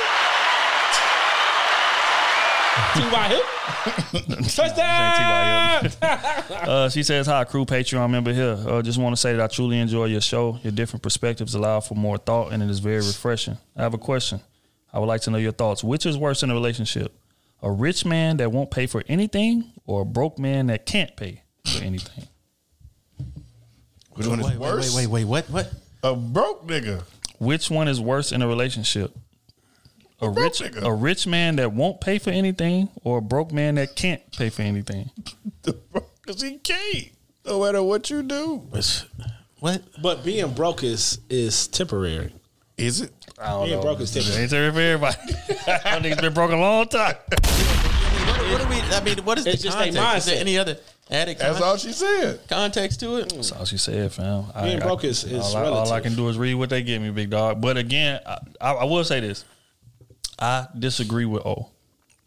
T.Y. 2.95 3.27
Hilton? 3.27 4.43
Touchdown! 4.49 5.91
Uh, 6.61 6.89
she 6.89 7.02
says, 7.02 7.26
"Hi, 7.26 7.43
crew 7.43 7.65
Patreon 7.65 8.10
member 8.11 8.31
here. 8.31 8.56
Uh, 8.65 8.81
just 8.81 8.99
want 8.99 9.14
to 9.15 9.19
say 9.19 9.34
that 9.34 9.41
I 9.41 9.48
truly 9.48 9.80
enjoy 9.80 10.06
your 10.06 10.22
show. 10.22 10.60
Your 10.64 10.72
different 10.72 11.02
perspectives 11.02 11.56
allow 11.56 11.80
for 11.80 11.95
more 11.95 12.18
thought, 12.18 12.52
and 12.53 12.61
it 12.61 12.69
is 12.69 12.80
very 12.80 12.98
refreshing. 12.98 13.57
I 13.76 13.81
have 13.81 13.93
a 13.93 13.98
question. 13.98 14.41
I 14.93 14.99
would 14.99 15.07
like 15.07 15.22
to 15.22 15.31
know 15.31 15.38
your 15.39 15.53
thoughts. 15.53 15.84
Which 15.84 16.06
is 16.06 16.18
worse 16.18 16.43
in 16.43 16.52
a 16.52 16.53
relationship? 16.53 17.14
A 17.64 17.72
rich 17.72 18.06
man 18.06 18.38
that 18.38 18.52
won't 18.52 18.69
pay 18.69 18.85
for 18.85 19.03
anything, 19.07 19.72
or 19.85 20.03
a 20.03 20.06
broke 20.06 20.38
man 20.38 20.68
that 20.68 20.85
can't 20.85 21.15
pay 21.18 21.41
for 21.65 21.84
anything? 21.84 22.27
Which 24.14 24.28
one 24.28 24.40
is 24.40 24.46
Wait, 24.48 24.58
wait, 24.58 24.60
worse? 24.60 24.96
wait, 24.96 25.08
wait, 25.08 25.26
wait, 25.26 25.48
what? 25.50 25.50
What? 25.50 25.74
A 26.04 26.16
broke 26.16 26.68
nigga. 26.68 27.04
Which 27.40 27.70
one 27.70 27.88
is 27.88 28.00
worse 28.02 28.32
in 28.32 28.42
a 28.42 28.48
relationship? 28.48 29.16
A 30.20 30.30
rich 30.30 30.60
nigga. 30.60 30.84
a 30.84 30.94
rich 30.94 31.26
man 31.26 31.56
that 31.56 31.74
won't 31.74 32.00
pay 32.02 32.20
for 32.20 32.30
anything, 32.30 32.90
or 33.04 33.18
a 33.18 33.22
broke 33.22 33.52
man 33.52 33.76
that 33.76 33.96
can't 33.96 34.22
pay 34.32 34.50
for 34.50 34.62
anything? 34.62 35.10
Because 36.24 36.44
he 36.44 36.58
can't. 36.60 37.10
No 37.48 37.64
matter 37.64 37.82
what 37.82 38.12
you 38.12 38.22
do. 38.22 38.58
What? 39.60 39.82
But 40.04 40.24
being 40.24 40.54
broke 40.54 40.84
is 40.84 41.20
is 41.32 41.68
temporary. 41.68 42.32
Is 42.78 43.02
it? 43.02 43.12
I 43.40 43.50
don't 43.50 43.66
Being 43.66 43.78
know. 43.78 43.82
broke 43.82 44.00
is 44.02 44.14
temporary. 44.14 44.42
Ain't 44.44 44.52
there 44.52 44.72
for 44.72 44.80
everybody? 44.80 45.18
I 45.68 46.00
think 46.00 46.14
it's 46.14 46.22
been 46.22 46.34
broke 46.34 46.52
a 46.52 46.56
long 46.56 46.88
time. 46.88 47.16
What, 47.28 48.52
what 48.52 48.62
do 48.62 48.68
we? 48.68 48.76
I 48.82 49.02
mean, 49.04 49.18
what 49.26 49.40
is 49.40 49.48
It's 49.48 49.64
the 49.64 49.68
just 49.70 49.78
they 49.80 49.86
context? 49.92 50.18
Is 50.18 50.26
there 50.26 50.36
mindset. 50.38 50.42
any 50.42 50.58
other 50.60 50.78
added? 51.12 51.38
That's 51.40 51.62
all 51.62 51.78
she 51.78 51.92
said. 51.92 52.40
context 52.48 53.00
to 53.02 53.18
it. 53.18 53.30
That's 53.34 53.52
all 53.52 53.66
she 53.66 53.78
said, 53.78 54.12
fam. 54.12 54.46
Being 54.64 54.82
I, 54.82 54.86
broke 54.86 55.04
I, 55.04 55.10
is- 55.10 55.24
is 55.24 55.54
all, 55.54 55.58
I, 55.58 55.66
all 55.66 55.74
I 55.76 55.82
relative. 55.84 56.04
can 56.04 56.16
do 56.16 56.30
is 56.30 56.38
read 56.38 56.56
what 56.56 56.70
they 56.70 56.82
give 56.84 57.02
me, 57.02 57.10
big 57.12 57.30
dog. 57.30 57.62
But 57.62 57.78
again, 57.78 58.20
I, 58.26 58.38
I, 58.60 58.72
I 58.74 58.84
will 58.86 59.04
say 59.04 59.20
this: 59.20 59.46
I 60.40 60.68
disagree 60.78 61.26
with 61.26 61.46
O, 61.46 61.70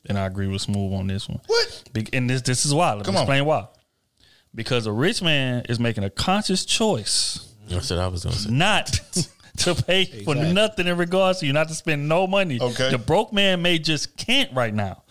and 0.07 0.19
I 0.19 0.27
agree 0.27 0.47
with 0.47 0.63
Smooth 0.63 0.93
on 0.95 1.07
this 1.07 1.29
one. 1.29 1.41
What? 1.47 1.83
Be- 1.93 2.07
And 2.13 2.29
this 2.29 2.43
this 2.43 2.65
is 2.67 2.75
why. 2.75 2.93
Let 2.95 3.05
Come 3.05 3.15
me 3.15 3.19
on. 3.19 3.23
explain 3.25 3.45
why. 3.45 3.69
Because 4.55 4.87
a 4.87 4.93
rich 4.93 5.21
man 5.23 5.65
is 5.69 5.81
making 5.81 6.05
a 6.05 6.11
conscious 6.11 6.65
choice 6.65 7.53
That's 7.69 7.91
what 7.91 7.99
I 7.99 8.07
was 8.07 8.23
gonna 8.25 8.37
say. 8.37 8.51
not 8.53 8.87
to 9.59 9.75
pay 9.75 10.05
for 10.05 10.33
Exactly. 10.33 10.53
nothing 10.53 10.87
in 10.87 10.97
regards 10.97 11.41
to 11.41 11.47
you, 11.47 11.53
not 11.53 11.69
to 11.69 11.75
spend 11.75 12.09
no 12.09 12.27
money. 12.29 12.61
Okay. 12.61 12.91
The 12.91 12.99
broke 12.99 13.33
man 13.33 13.63
may 13.63 13.79
just 13.81 14.17
can't 14.17 14.53
right 14.53 14.73
now. 14.75 15.03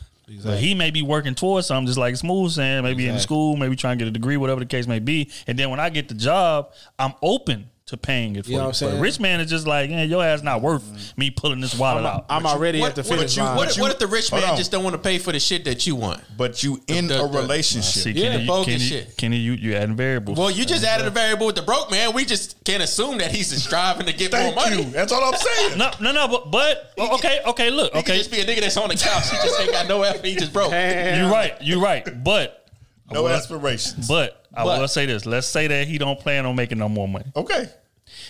But 0.43 0.59
he 0.59 0.73
may 0.73 0.89
be 0.89 1.01
working 1.01 1.35
towards 1.35 1.67
something, 1.67 1.85
just 1.85 1.97
like 1.97 2.15
Smooth 2.15 2.51
saying, 2.51 2.83
maybe 2.83 3.07
in 3.07 3.19
school, 3.19 3.57
maybe 3.57 3.75
trying 3.75 3.97
to 3.97 4.05
get 4.05 4.07
a 4.07 4.11
degree, 4.11 4.37
whatever 4.37 4.59
the 4.59 4.65
case 4.65 4.87
may 4.87 4.99
be. 4.99 5.29
And 5.47 5.59
then 5.59 5.69
when 5.69 5.79
I 5.79 5.89
get 5.89 6.07
the 6.07 6.15
job, 6.15 6.71
I'm 6.97 7.13
open 7.21 7.69
to 7.85 7.97
paying 7.97 8.37
it 8.37 8.45
for 8.45 8.51
You 8.51 8.57
know 8.57 8.63
what 8.67 8.81
I'm 8.81 8.87
But 8.87 8.91
saying? 8.91 9.01
rich 9.01 9.19
man 9.19 9.41
is 9.41 9.49
just 9.49 9.67
like, 9.67 9.89
yeah, 9.89 10.03
your 10.03 10.23
ass 10.23 10.41
not 10.41 10.61
worth 10.61 10.83
mm. 10.83 11.17
me 11.17 11.29
pulling 11.31 11.59
this 11.59 11.77
wallet 11.77 12.05
I'm, 12.05 12.11
out. 12.15 12.25
I'm 12.29 12.45
already 12.45 12.79
What, 12.79 12.91
at 12.91 12.95
the 12.95 13.01
what, 13.09 13.17
finish 13.19 13.35
you, 13.35 13.43
line. 13.43 13.57
what, 13.57 13.75
what 13.75 13.91
if 13.91 13.99
the 13.99 14.07
rich 14.07 14.29
Hold 14.29 14.41
man 14.41 14.51
on. 14.51 14.57
just 14.57 14.71
don't 14.71 14.85
want 14.85 14.93
to 14.93 15.01
pay 15.01 15.17
for 15.19 15.33
the 15.33 15.39
shit 15.39 15.65
that 15.65 15.85
you 15.85 15.95
want? 15.97 16.21
But 16.37 16.63
you 16.63 16.81
in 16.87 17.07
The- 17.07 17.25
a 17.25 17.27
the- 17.29 17.39
relationship. 17.39 18.03
See, 18.03 18.11
Yeah, 18.11 18.29
Kenny, 18.31 18.41
you- 18.43 18.47
bogus 18.47 18.65
Kenny, 18.67 18.79
shit. 18.79 19.17
Kenny, 19.17 19.37
you 19.37 19.51
you 19.53 19.75
adding 19.75 19.97
variables. 19.97 20.37
Well, 20.37 20.49
you 20.49 20.63
just 20.65 20.85
added 20.85 21.07
a 21.07 21.09
variable 21.09 21.45
with 21.47 21.57
the 21.57 21.61
broke 21.61 21.91
man. 21.91 22.13
We 22.13 22.23
just 22.23 22.63
can't 22.63 22.81
assume 22.81 23.17
that 23.17 23.31
he's 23.31 23.51
striving 23.61 24.05
to 24.05 24.13
get 24.13 24.31
Thank 24.31 24.55
more 24.55 24.63
money. 24.63 24.83
you. 24.83 24.89
That's 24.89 25.11
all 25.11 25.21
I'm 25.21 25.37
saying. 25.37 25.77
no, 25.77 25.91
no, 25.99 26.13
no, 26.13 26.27
but 26.29 26.51
but 26.51 26.93
oh, 26.97 27.15
okay, 27.15 27.41
okay, 27.47 27.69
look, 27.69 27.93
He 27.93 28.01
could 28.01 28.11
okay, 28.11 28.17
just 28.17 28.31
be 28.31 28.39
a 28.39 28.45
nigga 28.45 28.61
that's 28.61 28.77
on 28.77 28.87
the 28.87 28.95
couch. 28.95 29.29
He 29.29 29.35
just 29.37 29.59
ain't 29.59 29.71
got 29.71 29.87
no 29.89 30.03
effort. 30.03 30.25
He 30.25 30.35
just 30.35 30.53
broke. 30.53 30.71
you're 30.71 31.29
right, 31.29 31.53
you're 31.61 31.81
right, 31.81 32.23
but 32.23 32.62
No 33.11 33.23
Well, 33.23 33.33
aspirations. 33.35 34.07
but 34.07 34.45
I 34.53 34.63
But- 34.63 34.79
will 34.79 34.87
say 34.87 35.05
this: 35.05 35.25
let's 35.25 35.47
say 35.47 35.67
that 35.67 35.87
he 35.87 35.97
don't 35.97 36.19
plan 36.19 36.45
on 36.45 36.55
making 36.55 36.77
no 36.77 36.89
more 36.89 37.07
money. 37.07 37.25
Okay. 37.35 37.69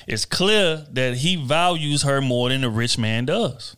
It's 0.08 0.26
clear 0.26 0.86
that 0.92 1.18
he 1.18 1.36
values 1.36 2.04
her 2.04 2.22
more 2.22 2.50
than 2.50 2.62
the 2.62 2.70
rich 2.70 2.98
man 2.98 3.26
does. 3.26 3.76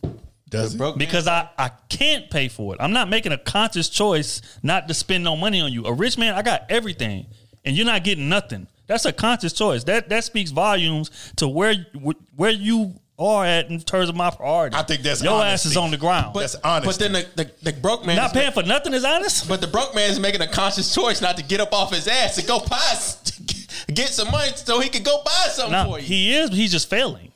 Does 0.48 0.72
he? 0.72 0.78
Broke 0.78 0.96
man. 0.96 0.98
Because 1.06 1.26
I, 1.26 1.48
I 1.58 1.70
can't 1.88 2.30
pay 2.30 2.48
for 2.48 2.72
it. 2.74 2.80
I'm 2.80 2.92
not 2.92 3.08
making 3.08 3.32
a 3.32 3.38
conscious 3.38 3.88
choice 3.88 4.40
not 4.62 4.86
to 4.88 4.94
spend 4.94 5.24
no 5.24 5.36
money 5.36 5.60
on 5.60 5.72
you. 5.72 5.84
A 5.84 5.92
rich 5.92 6.16
man, 6.16 6.34
I 6.34 6.42
got 6.42 6.62
everything, 6.70 7.26
and 7.64 7.76
you're 7.76 7.86
not 7.86 8.04
getting 8.04 8.28
nothing. 8.28 8.68
That's 8.86 9.04
a 9.04 9.12
conscious 9.12 9.52
choice. 9.52 9.82
That 9.84 10.08
that 10.10 10.22
speaks 10.24 10.50
volumes 10.52 11.10
to 11.36 11.48
where 11.48 11.74
where 12.36 12.50
you 12.52 12.94
are 13.18 13.46
at 13.46 13.70
in 13.70 13.80
terms 13.80 14.08
of 14.08 14.14
my 14.16 14.30
priority. 14.30 14.76
I 14.76 14.82
think 14.82 15.02
that's 15.02 15.22
your 15.22 15.42
ass 15.42 15.64
is 15.64 15.76
on 15.76 15.90
the 15.90 15.96
ground. 15.96 16.34
But, 16.34 16.40
That's 16.40 16.54
honest. 16.56 16.98
But 16.98 17.12
then 17.12 17.12
the, 17.12 17.44
the, 17.44 17.70
the 17.70 17.72
broke 17.78 18.04
man 18.04 18.16
not 18.16 18.26
is 18.26 18.32
paying 18.32 18.52
for 18.52 18.62
nothing 18.62 18.92
is 18.92 19.04
honest. 19.04 19.48
But 19.48 19.60
the 19.60 19.66
broke 19.66 19.94
man 19.94 20.10
is 20.10 20.20
making 20.20 20.42
a 20.42 20.46
conscious 20.46 20.94
choice 20.94 21.22
not 21.22 21.36
to 21.38 21.42
get 21.44 21.60
up 21.60 21.72
off 21.72 21.92
his 21.94 22.08
ass 22.08 22.36
and 22.38 22.46
go 22.46 22.58
buy, 22.60 22.94
get 23.94 24.08
some 24.08 24.30
money 24.30 24.52
so 24.54 24.80
he 24.80 24.88
can 24.90 25.02
go 25.02 25.22
buy 25.24 25.46
something 25.48 25.72
No, 25.72 25.92
for 25.92 25.98
you. 25.98 26.04
he 26.04 26.34
is. 26.36 26.50
But 26.50 26.58
he's 26.58 26.72
just 26.72 26.90
failing. 26.90 27.32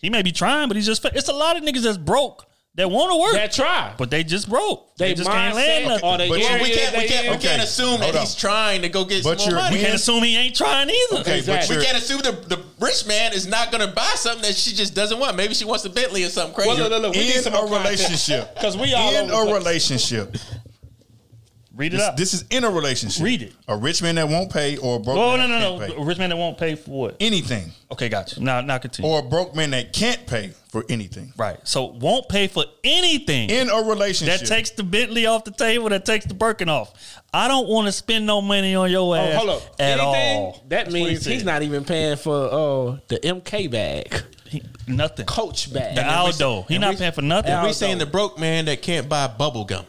He 0.00 0.08
may 0.08 0.22
be 0.22 0.32
trying, 0.32 0.68
but 0.68 0.76
he's 0.76 0.86
just. 0.86 1.02
Fa- 1.02 1.10
it's 1.14 1.28
a 1.28 1.32
lot 1.32 1.56
of 1.56 1.62
niggas 1.64 1.82
that's 1.82 1.98
broke 1.98 2.46
that 2.76 2.88
want 2.88 3.10
to 3.12 3.18
work, 3.20 3.32
That 3.32 3.50
try. 3.52 3.92
but 3.98 4.10
they 4.10 4.22
just 4.22 4.48
broke. 4.48 4.96
They, 4.96 5.08
They 5.08 5.14
just 5.14 5.28
can't 5.28 5.56
land 5.56 5.86
mindset 5.86 5.88
nothing. 5.88 6.08
or 6.08 6.18
they 6.18 6.28
But 6.28 6.38
Well, 6.38 6.48
area 6.50 6.62
we 6.62 6.70
can't, 6.70 6.96
we 6.96 7.08
can't, 7.08 7.24
we 7.30 7.36
can't 7.42 7.44
Okay. 7.60 7.62
assume 7.64 7.98
that 7.98 8.04
Hold 8.04 8.14
on. 8.16 8.20
he's 8.22 8.34
trying 8.36 8.82
to 8.82 8.88
go 8.88 9.04
get 9.04 9.24
But 9.24 9.40
some 9.40 9.50
more 9.54 9.58
you're- 9.58 9.62
money. 9.70 9.76
We 9.76 9.82
can't 9.82 9.94
assume 9.94 10.22
he 10.22 10.36
ain't 10.36 10.54
trying 10.54 10.88
either. 10.88 11.20
Okay, 11.20 11.42
but 11.44 11.68
we 11.68 11.84
can't 11.84 11.98
assume 11.98 12.20
the, 12.22 12.30
the 12.32 12.62
rich 12.78 13.06
man 13.06 13.32
is 13.32 13.46
not 13.48 13.72
going 13.72 13.86
to 13.86 13.92
buy 13.92 14.12
something 14.14 14.42
that 14.42 14.54
she 14.56 14.72
just 14.72 14.94
doesn't 14.94 15.18
want. 15.18 15.36
Maybe 15.36 15.54
she 15.54 15.64
wants 15.64 15.84
a 15.84 15.90
Bentley 15.90 16.22
or 16.24 16.28
something 16.28 16.54
crazy. 16.54 16.68
Well, 16.68 16.78
look, 16.78 16.90
look, 16.90 17.02
look, 17.02 17.14
we 17.14 17.20
need 17.22 17.36
in 17.36 17.42
some 17.42 17.54
a 17.54 17.62
relationship, 17.62 18.54
because 18.54 18.76
we 18.76 18.94
all 18.94 19.14
in 19.16 19.30
a 19.30 19.52
relationship. 19.52 20.36
Read 21.76 21.94
it 21.94 21.98
This, 21.98 22.06
up. 22.06 22.16
this 22.16 22.34
is 22.34 22.44
in 22.50 22.64
a 22.64 22.70
relationship. 22.70 23.22
Read 23.22 23.42
it. 23.42 23.52
A 23.68 23.76
rich 23.76 24.02
man 24.02 24.16
that 24.16 24.28
won't 24.28 24.52
pay 24.52 24.76
or 24.76 24.96
a 24.96 24.98
broke 24.98 25.16
Oh 25.16 25.36
man 25.36 25.48
no 25.48 25.58
no 25.60 25.78
no! 25.78 25.86
pay. 25.86 25.94
A 25.94 26.04
rich 26.04 26.18
man 26.18 26.30
that 26.30 26.36
won't 26.36 26.58
pay 26.58 26.74
for 26.74 26.90
what? 27.02 27.16
anything. 27.20 27.70
Okay, 27.92 28.08
gotcha. 28.08 28.42
Now 28.42 28.60
now 28.60 28.78
continue. 28.78 29.08
Or 29.08 29.20
a 29.20 29.22
broke 29.22 29.54
man 29.54 29.70
that 29.70 29.92
can't 29.92 30.26
pay 30.26 30.50
for 30.68 30.84
anything. 30.88 31.32
right. 31.36 31.58
So 31.62 31.84
won't 31.86 32.28
pay 32.28 32.48
for 32.48 32.64
anything. 32.82 33.50
In 33.50 33.70
a 33.70 33.82
relationship. 33.82 34.40
that 34.40 34.46
takes 34.46 34.70
the 34.70 34.82
Bentley 34.82 35.26
off 35.26 35.44
the 35.44 35.52
table. 35.52 35.88
That 35.90 36.04
takes 36.04 36.24
the 36.26 36.34
Birkin 36.34 36.68
off. 36.68 36.92
I 37.32 37.46
don't 37.46 37.68
want 37.68 37.86
to 37.86 37.92
spend 37.92 38.26
no 38.26 38.42
money 38.42 38.74
on 38.74 38.90
your 38.90 39.14
Oh, 39.16 39.20
ass 39.20 39.36
hold 39.36 39.50
up. 39.50 39.62
at 39.78 40.00
Anything, 40.00 40.38
all. 40.38 40.52
That 40.68 40.84
That's 40.84 40.92
means 40.92 41.24
he's 41.24 41.44
not 41.44 41.62
even 41.62 41.84
paying 41.84 42.16
for 42.16 42.46
uh, 42.46 42.98
the 43.06 43.20
MK 43.22 43.70
bag, 43.70 44.22
He- 44.46 44.62
nothing. 44.88 45.24
Coach 45.26 45.72
bag. 45.72 45.94
The 45.94 46.04
Aldo. 46.12 46.62
He 46.68 46.78
not 46.78 46.90
we- 46.94 46.96
paying 46.96 47.12
for 47.12 47.22
nothing. 47.22 47.52
And 47.52 47.64
we 47.64 47.72
saying 47.72 47.98
the 47.98 48.06
broke 48.06 48.40
man 48.40 48.64
that 48.64 48.82
can't 48.82 49.08
buy 49.08 49.28
bubble 49.28 49.64
gum. 49.64 49.86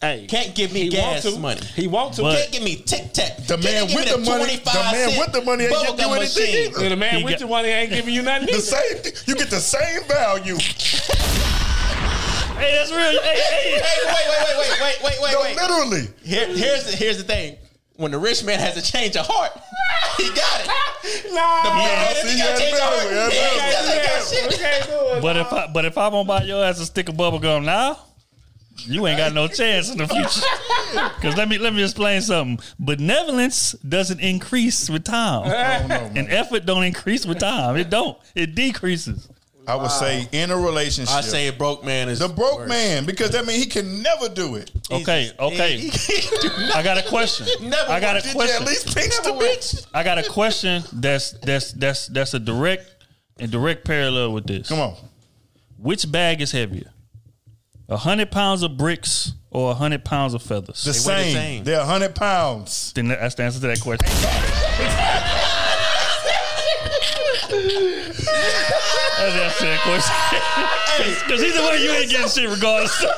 Hey, 0.00 0.24
Can't 0.26 0.54
give 0.54 0.72
me 0.72 0.88
gas 0.88 1.22
to. 1.24 1.38
money. 1.38 1.60
He 1.74 1.86
want 1.86 2.14
to. 2.14 2.22
But- 2.22 2.38
Can't 2.38 2.52
give 2.52 2.62
me 2.62 2.76
Tic 2.76 3.12
Tac. 3.12 3.36
The 3.46 3.58
man 3.58 3.84
with 3.92 4.08
the 4.08 4.16
money- 4.18 4.56
the 4.56 4.72
man 4.72 5.18
with 5.18 5.32
the 5.32 5.42
money 5.42 5.64
ain't 5.66 5.96
giving 5.98 6.08
you 6.08 6.14
anything 6.14 6.72
either. 6.72 6.88
the 6.88 6.96
man 6.96 7.18
He 7.18 7.24
with 7.24 7.32
got- 7.34 7.40
the 7.40 7.46
money 7.46 7.68
ain't 7.68 7.90
giving 7.90 8.14
you 8.14 8.22
nothing. 8.22 8.46
the 8.46 8.52
either. 8.54 8.62
same 8.62 8.98
thing. 9.02 9.12
You 9.26 9.34
get 9.34 9.50
the 9.50 9.60
same 9.60 10.02
value. 10.04 10.56
Hey, 12.56 12.72
that's 12.74 12.90
real. 12.90 13.00
Hey, 13.20 13.36
hey. 13.36 13.70
Hey, 13.70 13.80
wait, 14.06 14.06
wait, 14.08 14.40
wait, 14.40 14.56
wait, 14.56 14.80
wait, 14.80 15.02
wait, 15.04 15.20
wait, 15.20 15.32
No, 15.32 15.40
wait. 15.42 15.56
literally. 15.56 16.08
Here, 16.24 16.46
here's 16.46 16.84
the 16.84 16.96
here's 16.96 17.18
the 17.18 17.24
thing. 17.24 17.56
When 17.96 18.12
the 18.12 18.18
rich 18.18 18.44
man 18.44 18.58
has 18.60 18.78
a 18.78 18.82
change 18.82 19.14
of 19.16 19.26
heart, 19.26 19.52
he 20.16 20.28
got 20.30 20.60
it. 20.62 20.66
Nah, 21.34 21.62
The 21.62 21.68
Yeah, 21.68 21.74
man 21.76 22.14
see, 22.22 22.28
he 22.30 22.38
got 22.38 22.58
change 22.58 22.72
of 22.74 22.80
heart. 22.80 23.02
He 23.02 23.14
got- 23.14 23.32
ain't 23.34 24.02
got 24.08 24.30
we 24.30 24.36
shit. 24.36 24.60
can't 24.60 24.86
do 24.86 24.92
it. 25.16 25.20
But 25.22 25.36
if 25.36 25.52
I 25.52 25.66
but 25.66 25.84
if 25.84 25.98
I 25.98 26.08
won't 26.08 26.26
buy 26.26 26.44
your 26.44 26.64
ass 26.64 26.80
a 26.80 26.86
stick 26.86 27.10
of 27.10 27.16
bubble 27.18 27.38
gum 27.40 27.66
now, 27.66 27.98
you 28.84 29.06
ain't 29.06 29.18
got 29.18 29.32
no 29.32 29.48
chance 29.48 29.90
in 29.90 29.98
the 29.98 30.06
future. 30.08 30.40
Because 31.16 31.36
let 31.36 31.48
me 31.48 31.58
let 31.58 31.74
me 31.74 31.82
explain 31.82 32.20
something. 32.22 32.64
Benevolence 32.78 33.72
doesn't 33.72 34.20
increase 34.20 34.88
with 34.88 35.04
time, 35.04 35.50
and 36.16 36.30
effort 36.30 36.64
don't 36.64 36.84
increase 36.84 37.26
with 37.26 37.38
time. 37.38 37.76
It 37.76 37.90
don't. 37.90 38.16
It 38.34 38.54
decreases. 38.54 39.28
I 39.66 39.74
would 39.74 39.90
say 39.90 40.28
in 40.32 40.50
a 40.50 40.56
relationship. 40.56 41.14
I 41.14 41.20
say 41.22 41.48
a 41.48 41.52
broke 41.52 41.84
man 41.84 42.08
is 42.08 42.20
the 42.20 42.28
broke 42.28 42.60
worse. 42.60 42.68
man 42.68 43.04
because 43.04 43.30
that 43.30 43.46
means 43.46 43.62
he 43.64 43.68
can 43.68 44.00
never 44.00 44.28
do 44.28 44.54
it. 44.54 44.70
Okay, 44.90 45.30
okay. 45.38 45.90
I 46.74 46.82
got 46.84 46.98
a 46.98 47.08
question. 47.08 47.46
Never 47.68 47.90
I 47.90 47.98
got 47.98 48.22
did 48.22 48.30
a 48.30 48.34
question. 48.34 48.62
at 48.62 48.68
least 48.68 48.96
pinch 48.96 49.16
the 49.22 49.30
bitch? 49.30 49.86
I 49.92 50.04
got 50.04 50.18
a 50.18 50.28
question 50.28 50.82
that's 50.92 51.32
that's 51.32 51.72
that's 51.72 52.06
that's 52.06 52.34
a 52.34 52.38
direct 52.38 53.04
and 53.40 53.50
direct 53.50 53.84
parallel 53.84 54.32
with 54.32 54.46
this. 54.46 54.68
Come 54.68 54.80
on. 54.80 54.94
Which 55.78 56.10
bag 56.10 56.40
is 56.40 56.52
heavier? 56.52 56.92
A 57.88 57.96
hundred 57.96 58.32
pounds 58.32 58.62
of 58.62 58.76
bricks 58.76 59.32
or 59.50 59.70
a 59.70 59.74
hundred 59.74 60.04
pounds 60.04 60.34
of 60.34 60.42
feathers? 60.42 60.82
The 60.82 60.92
same. 60.92 61.62
They're 61.62 61.84
hundred 61.84 62.16
pounds. 62.16 62.92
Then 62.94 63.08
that's 63.08 63.36
the 63.36 63.44
answer 63.44 63.60
to 63.60 63.66
that 63.68 63.80
question. 63.80 64.08
That's 69.18 69.34
the 69.34 69.42
answer 69.42 69.58
to 69.58 69.66
that 69.66 69.80
question. 69.84 70.14
Because 71.26 71.42
either 71.44 71.62
way, 71.62 71.82
you 71.82 71.90
ain't 71.92 72.10
getting 72.10 72.28
shit 72.28 72.50
regardless. 72.50 73.00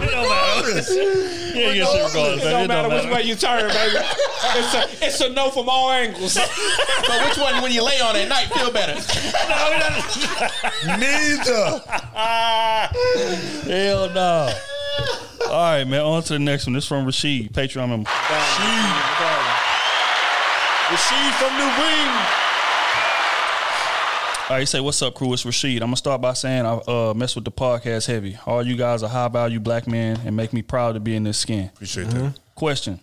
it 0.00 0.10
don't 0.10 0.28
matter. 0.28 1.39
You 1.54 1.60
ain't 1.60 1.74
getting 1.74 1.92
shit 1.92 2.04
regardless. 2.06 2.40
It 2.40 2.44
baby. 2.44 2.50
don't 2.50 2.68
matter 2.68 2.88
don't 2.88 3.06
which 3.06 3.14
way 3.14 3.22
you 3.22 3.34
turn, 3.34 3.68
baby. 3.68 3.96
It's 4.56 4.74
a 4.74 5.06
it's 5.06 5.20
a 5.20 5.28
no 5.30 5.50
from 5.50 5.68
all 5.68 5.90
angles. 5.90 6.34
but 7.06 7.28
which 7.28 7.38
one, 7.38 7.62
when 7.62 7.72
you 7.72 7.84
lay 7.84 8.00
on 8.00 8.16
at 8.16 8.28
night, 8.28 8.46
feel 8.46 8.70
better? 8.70 8.94
Neither. 10.86 11.82
Hell 13.70 14.10
no. 14.10 14.52
All 15.46 15.52
right, 15.52 15.84
man. 15.84 16.00
On 16.00 16.22
to 16.22 16.32
the 16.34 16.38
next 16.38 16.66
one. 16.66 16.74
This 16.74 16.86
from 16.86 17.04
Rashid, 17.04 17.52
Patreon 17.52 17.88
member. 17.88 18.10
Rashid 20.90 21.34
from 21.34 21.56
New 21.56 21.70
Wing. 21.82 22.49
All 24.50 24.56
right, 24.56 24.62
you 24.62 24.66
say, 24.66 24.80
what's 24.80 25.00
up, 25.00 25.14
crew? 25.14 25.32
It's 25.32 25.44
Rashid. 25.44 25.76
I'm 25.76 25.90
going 25.90 25.92
to 25.92 25.96
start 25.98 26.20
by 26.20 26.32
saying 26.32 26.66
I 26.66 26.72
uh, 26.72 27.14
mess 27.14 27.36
with 27.36 27.44
the 27.44 27.52
podcast 27.52 28.08
heavy. 28.08 28.36
All 28.44 28.66
you 28.66 28.74
guys 28.74 29.04
are 29.04 29.08
high 29.08 29.28
value 29.28 29.60
black 29.60 29.86
men 29.86 30.18
and 30.26 30.34
make 30.34 30.52
me 30.52 30.60
proud 30.60 30.94
to 30.94 30.98
be 30.98 31.14
in 31.14 31.22
this 31.22 31.38
skin. 31.38 31.70
Appreciate 31.72 32.08
that. 32.08 32.36
Question. 32.56 32.98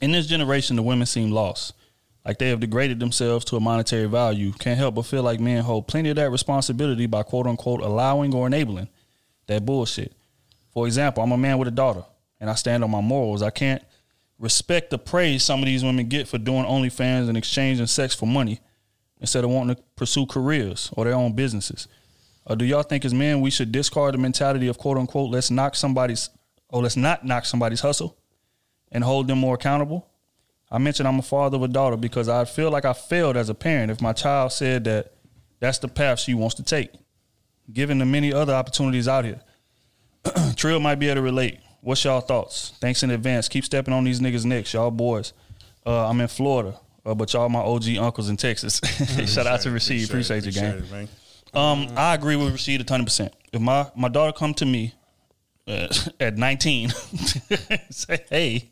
In 0.00 0.12
this 0.12 0.28
generation, 0.28 0.76
the 0.76 0.82
women 0.84 1.08
seem 1.08 1.32
lost. 1.32 1.72
Like 2.24 2.38
they 2.38 2.50
have 2.50 2.60
degraded 2.60 3.00
themselves 3.00 3.44
to 3.46 3.56
a 3.56 3.60
monetary 3.60 4.06
value. 4.06 4.52
Can't 4.52 4.78
help 4.78 4.94
but 4.94 5.06
feel 5.06 5.24
like 5.24 5.40
men 5.40 5.64
hold 5.64 5.88
plenty 5.88 6.10
of 6.10 6.14
that 6.14 6.30
responsibility 6.30 7.06
by 7.06 7.24
quote 7.24 7.48
unquote 7.48 7.80
allowing 7.80 8.32
or 8.32 8.46
enabling 8.46 8.90
that 9.48 9.66
bullshit. 9.66 10.12
For 10.72 10.86
example, 10.86 11.24
I'm 11.24 11.32
a 11.32 11.36
man 11.36 11.58
with 11.58 11.66
a 11.66 11.72
daughter 11.72 12.04
and 12.38 12.48
I 12.48 12.54
stand 12.54 12.84
on 12.84 12.92
my 12.92 13.00
morals. 13.00 13.42
I 13.42 13.50
can't 13.50 13.82
respect 14.38 14.90
the 14.90 14.98
praise 14.98 15.42
some 15.42 15.58
of 15.58 15.66
these 15.66 15.82
women 15.82 16.06
get 16.06 16.28
for 16.28 16.38
doing 16.38 16.64
OnlyFans 16.64 17.28
and 17.28 17.36
exchanging 17.36 17.88
sex 17.88 18.14
for 18.14 18.26
money 18.26 18.60
instead 19.20 19.44
of 19.44 19.50
wanting 19.50 19.76
to 19.76 19.82
pursue 19.96 20.26
careers 20.26 20.90
or 20.94 21.04
their 21.04 21.14
own 21.14 21.34
businesses. 21.34 21.86
Or 22.46 22.56
do 22.56 22.64
y'all 22.64 22.82
think 22.82 23.04
as 23.04 23.14
men 23.14 23.40
we 23.40 23.50
should 23.50 23.70
discard 23.70 24.14
the 24.14 24.18
mentality 24.18 24.66
of 24.66 24.78
quote 24.78 24.96
unquote 24.96 25.30
let's 25.30 25.50
knock 25.50 25.76
somebody's 25.76 26.30
or 26.68 26.82
let's 26.82 26.96
not 26.96 27.24
knock 27.24 27.44
somebody's 27.44 27.80
hustle 27.80 28.16
and 28.90 29.04
hold 29.04 29.28
them 29.28 29.38
more 29.38 29.54
accountable? 29.54 30.06
I 30.70 30.78
mentioned 30.78 31.08
I'm 31.08 31.18
a 31.18 31.22
father 31.22 31.56
of 31.56 31.62
a 31.62 31.68
daughter 31.68 31.96
because 31.96 32.28
I 32.28 32.44
feel 32.44 32.70
like 32.70 32.84
I 32.84 32.92
failed 32.92 33.36
as 33.36 33.48
a 33.48 33.54
parent 33.54 33.90
if 33.90 34.00
my 34.00 34.12
child 34.12 34.52
said 34.52 34.84
that 34.84 35.12
that's 35.58 35.78
the 35.78 35.88
path 35.88 36.20
she 36.20 36.32
wants 36.32 36.54
to 36.56 36.62
take, 36.62 36.90
given 37.72 37.98
the 37.98 38.06
many 38.06 38.32
other 38.32 38.54
opportunities 38.54 39.08
out 39.08 39.24
here. 39.24 39.40
Trill 40.56 40.80
might 40.80 40.96
be 40.96 41.08
able 41.08 41.16
to 41.16 41.22
relate. 41.22 41.58
What's 41.82 42.04
y'all 42.04 42.20
thoughts? 42.20 42.72
Thanks 42.80 43.02
in 43.02 43.10
advance. 43.10 43.48
Keep 43.48 43.64
stepping 43.64 43.92
on 43.92 44.04
these 44.04 44.20
niggas' 44.20 44.44
necks, 44.44 44.72
y'all 44.72 44.90
boys. 44.90 45.32
Uh, 45.84 46.08
I'm 46.08 46.20
in 46.20 46.28
Florida, 46.28 46.78
uh, 47.04 47.14
but 47.14 47.32
y'all 47.32 47.48
my 47.48 47.60
OG 47.60 47.96
uncles 47.98 48.28
in 48.28 48.36
Texas. 48.36 48.80
Shout 49.32 49.46
out 49.46 49.60
to 49.62 49.68
Rasheed. 49.70 50.06
Appreciate, 50.06 50.44
you, 50.46 50.52
gang. 50.52 50.74
Appreciate 50.78 50.88
it, 51.02 51.08
man. 51.54 51.88
Um, 51.88 51.88
I 51.96 52.14
agree 52.14 52.36
with 52.36 52.52
Rasheed 52.54 52.86
a 52.86 52.90
hundred 52.90 53.04
percent. 53.04 53.32
If 53.52 53.60
my 53.60 53.90
my 53.96 54.08
daughter 54.08 54.32
come 54.32 54.54
to 54.54 54.66
me 54.66 54.94
uh, 55.66 55.88
at 56.20 56.36
19, 56.36 56.90
say, 57.90 58.24
"Hey, 58.28 58.70